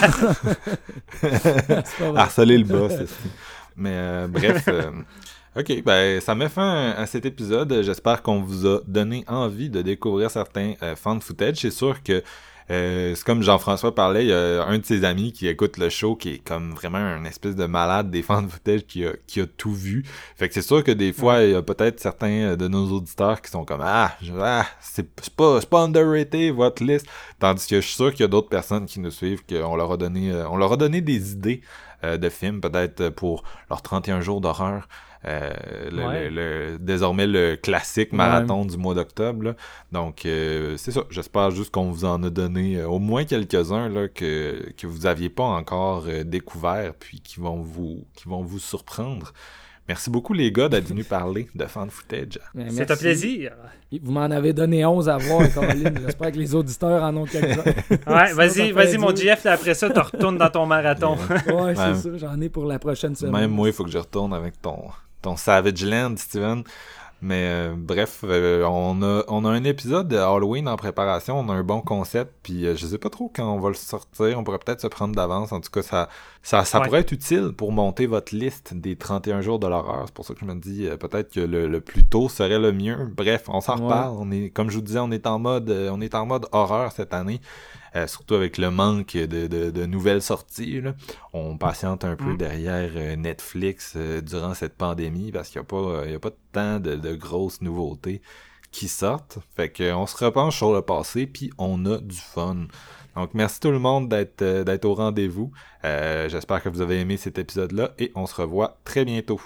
Harceler 2.16 2.59
le 2.59 2.65
boss. 2.65 2.93
c'est- 2.93 3.09
Mais 3.77 3.93
euh, 3.93 4.27
bref, 4.28 4.65
euh, 4.69 4.90
ok, 5.57 5.82
ben 5.85 6.20
ça 6.20 6.35
met 6.35 6.48
fin 6.48 6.90
à 6.97 7.07
cet 7.07 7.27
épisode. 7.27 7.82
J'espère 7.82 8.23
qu'on 8.23 8.40
vous 8.40 8.66
a 8.66 8.81
donné 8.86 9.24
envie 9.28 9.69
de 9.70 9.82
découvrir 9.82 10.31
certains 10.31 10.74
euh, 10.82 10.97
fan 10.97 11.20
footage. 11.20 11.57
C'est 11.57 11.70
sûr 11.70 12.03
que 12.03 12.23
euh, 12.71 13.15
c'est 13.15 13.25
comme 13.25 13.43
Jean-François 13.43 13.95
parlait, 13.95 14.25
il 14.25 14.29
y 14.29 14.33
a 14.33 14.65
un 14.65 14.79
de 14.79 14.85
ses 14.85 15.05
amis 15.05 15.33
qui 15.33 15.47
écoute 15.47 15.77
le 15.77 15.89
show 15.89 16.17
qui 16.17 16.35
est 16.35 16.39
comme 16.39 16.73
vraiment 16.73 16.99
un 16.99 17.25
espèce 17.25 17.55
de 17.55 17.67
malade 17.67 18.11
des 18.11 18.23
fan 18.23 18.49
footage 18.49 18.87
qui 18.87 19.07
a, 19.07 19.13
qui 19.27 19.41
a 19.41 19.47
tout 19.47 19.73
vu. 19.73 20.05
Fait 20.37 20.49
que 20.49 20.55
c'est 20.55 20.63
sûr 20.63 20.83
que 20.83 20.91
des 20.91 21.13
fois, 21.13 21.43
il 21.43 21.53
y 21.53 21.55
a 21.55 21.63
peut-être 21.63 22.01
certains 22.01 22.57
de 22.57 22.69
nos 22.69 22.91
auditeurs 22.91 23.41
qui 23.41 23.51
sont 23.51 23.65
comme 23.65 23.83
Ah, 23.83 24.17
ah 24.41 24.67
c'est 24.81 25.09
pas, 25.37 25.61
c'est 25.61 25.71
pas 25.71 25.83
underrated 25.83 26.55
votre 26.55 26.83
liste. 26.83 27.07
Tandis 27.39 27.67
que 27.67 27.77
je 27.77 27.87
suis 27.87 27.95
sûr 27.95 28.11
qu'il 28.11 28.21
y 28.21 28.25
a 28.25 28.29
d'autres 28.29 28.49
personnes 28.49 28.87
qui 28.87 28.99
nous 28.99 29.11
suivent, 29.11 29.45
qu'on 29.47 29.77
leur 29.77 29.93
a 29.93 29.97
donné, 29.97 30.33
euh, 30.33 30.49
on 30.49 30.57
leur 30.57 30.73
a 30.73 30.77
donné 30.77 31.01
des 31.01 31.33
idées 31.33 31.61
euh, 32.05 32.17
de 32.17 32.29
films, 32.29 32.61
peut-être 32.61 33.11
pour 33.11 33.45
leurs 33.71 33.83
31 33.83 34.21
jours 34.21 34.41
d'horreur. 34.41 34.89
Euh, 35.27 35.51
le, 35.90 36.07
Ouais. 36.07 36.31
le- 36.31 36.73
le- 36.73 36.78
désormais 36.78 37.27
le 37.27 37.57
classique 37.57 38.12
marathon 38.12 38.65
du 38.65 38.77
mois 38.77 38.94
d'octobre. 38.94 39.55
Donc 39.90 40.24
euh, 40.24 40.77
c'est 40.77 40.93
ça. 40.93 41.03
J'espère 41.11 41.51
juste 41.51 41.73
qu'on 41.73 41.90
vous 41.90 42.05
en 42.05 42.23
a 42.23 42.31
donné 42.31 42.77
euh, 42.77 42.89
au 42.89 42.98
moins 43.01 43.24
quelques-uns 43.24 43.89
là, 43.89 44.07
que, 44.09 44.70
que 44.77 44.86
vous 44.86 45.07
aviez 45.07 45.28
pas 45.28 45.43
encore 45.44 46.05
euh, 46.07 46.23
découvert 46.23 46.94
puis 46.94 47.20
qui 47.20 47.40
vont 47.40 47.61
vous 47.61 48.05
qui 48.15 48.28
vont 48.28 48.43
vous 48.43 48.61
surprendre. 48.61 49.32
Merci 49.89 50.11
beaucoup 50.11 50.32
les 50.32 50.51
gars 50.51 50.69
d'être 50.69 50.89
venus 50.89 51.07
parler 51.09 51.48
de 51.55 51.65
fan 51.65 51.90
footage. 51.90 52.39
Mais 52.55 52.70
C'est 52.70 52.90
un 52.90 52.97
plaisir. 52.97 53.53
Vous 54.03 54.11
m'en 54.12 54.23
avez 54.23 54.53
donné 54.53 54.85
11 54.85 55.09
à 55.09 55.16
voir, 55.16 55.53
Caroline. 55.53 55.98
J'espère 56.07 56.32
que 56.32 56.39
les 56.39 56.55
auditeurs 56.57 57.03
en 57.05 57.16
ont 57.16 57.24
quelques-uns. 57.24 57.62
Ouais, 58.07 58.32
vas-y, 58.35 58.73
vas-y, 58.73 58.98
mon. 58.98 59.15
GF, 59.15 59.44
là, 59.44 59.53
après 59.53 59.74
ça, 59.74 59.89
tu 59.90 59.98
retournes 60.01 60.39
dans 60.39 60.51
ton 60.51 60.66
marathon. 60.66 61.15
Ouais, 61.15 61.74
c'est 61.77 61.82
Ouais. 61.82 61.94
ça. 61.94 62.16
J'en 62.16 62.40
ai 62.40 62.48
pour 62.48 62.65
la 62.65 62.81
prochaine 62.81 63.15
semaine. 63.15 63.32
Même 63.43 63.51
moi, 63.53 63.69
il 63.69 63.73
faut 63.73 63.85
que 63.85 63.90
je 63.90 63.98
retourne 63.98 64.35
avec 64.35 64.61
ton 64.61 64.77
ton 65.23 65.37
Savage 65.37 65.85
Land, 65.85 66.17
Steven. 66.17 66.65
Mais 67.23 67.49
euh, 67.49 67.75
bref, 67.77 68.21
euh, 68.25 68.63
on, 68.65 69.03
a, 69.03 69.25
on 69.29 69.47
a 69.47 69.49
un 69.49 69.65
épisode 69.65 70.07
de 70.07 70.19
Halloween 70.19 70.69
en 70.69 70.77
préparation, 70.77 71.39
on 71.41 71.49
a 71.49 71.55
un 71.55 71.63
bon 71.63 71.81
concept, 71.81 72.35
puis 72.43 72.65
je 72.77 72.86
sais 72.86 72.99
pas 72.99 73.09
trop 73.09 73.33
quand 73.35 73.51
on 73.51 73.59
va 73.59 73.70
le 73.70 73.75
sortir, 73.75 74.39
on 74.39 74.45
pourrait 74.45 74.59
peut-être 74.59 74.83
se 74.83 74.86
prendre 74.86 75.15
d'avance. 75.15 75.51
En 75.51 75.62
tout 75.62 75.70
cas, 75.70 75.81
ça, 75.81 76.11
ça, 76.43 76.67
ça 76.67 76.81
pourrait 76.81 77.01
être 77.01 77.12
utile 77.12 77.53
pour 77.57 77.73
monter 77.73 78.07
votre 78.07 78.36
liste 78.36 78.75
des 78.75 78.97
31 78.97 79.41
jours 79.41 79.59
de 79.59 79.67
l'horreur. 79.67 80.03
C'est 80.07 80.15
pour 80.15 80.27
ça 80.27 80.35
que 80.35 80.41
je 80.41 80.45
me 80.45 80.55
dis 80.57 80.89
peut-être 81.01 81.33
que 81.33 81.41
le, 81.41 81.81
plus 81.81 82.05
tôt 82.05 82.28
serait 82.28 82.59
le 82.59 82.73
mieux. 82.73 83.11
Bref, 83.17 83.45
on 83.49 83.62
s'en 83.62 83.77
reparle. 83.77 84.15
On 84.19 84.31
est, 84.31 84.51
comme 84.51 84.69
je 84.69 84.77
vous 84.77 84.83
disais, 84.83 84.99
on 84.99 85.11
est 85.11 85.27
en 85.27 85.39
mode, 85.39 85.70
on 85.70 86.03
est 86.03 86.15
en 86.15 86.27
mode 86.27 86.47
horreur 86.53 86.93
cette 86.93 87.15
année. 87.15 87.41
Euh, 87.97 88.07
surtout 88.07 88.34
avec 88.34 88.58
le 88.58 88.70
manque 88.70 89.16
de, 89.16 89.86
nouvelles 89.86 90.20
sorties. 90.20 90.83
On 91.33 91.57
patiente 91.57 92.05
un 92.05 92.15
peu 92.15 92.34
mm. 92.34 92.36
derrière 92.36 92.91
euh, 92.94 93.16
Netflix 93.16 93.94
euh, 93.97 94.20
durant 94.20 94.52
cette 94.52 94.76
pandémie 94.76 95.33
parce 95.33 95.49
qu'il 95.49 95.60
n'y 95.60 95.65
a, 95.65 95.66
pas, 95.66 96.15
a 96.15 96.18
pas 96.18 96.31
tant 96.52 96.78
de, 96.78 96.97
de, 96.97 97.15
grosses 97.15 97.62
nouveautés 97.62 98.20
qui 98.70 98.89
sortent. 98.89 99.39
Fait 99.55 99.70
qu'on 99.70 100.07
se 100.07 100.23
repenche 100.23 100.58
sur 100.58 100.75
le 100.75 100.83
passé, 100.83 101.26
puis 101.26 101.50
on 101.57 101.86
a 101.86 101.97
du 101.99 102.16
fun. 102.16 102.66
Donc 103.15 103.31
merci 103.33 103.60
tout 103.60 103.70
le 103.70 103.78
monde 103.78 104.10
d'être 104.10 104.44
d'être 104.44 104.84
au 104.84 104.94
rendez-vous. 104.94 105.50
J'espère 105.83 106.62
que 106.62 106.68
vous 106.68 106.83
avez 106.83 107.00
aimé 107.00 107.16
cet 107.16 107.39
épisode-là 107.39 107.92
et 107.99 108.12
on 108.15 108.26
se 108.26 108.34
revoit 108.34 108.76
très 108.84 109.07
bientôt. 109.07 109.41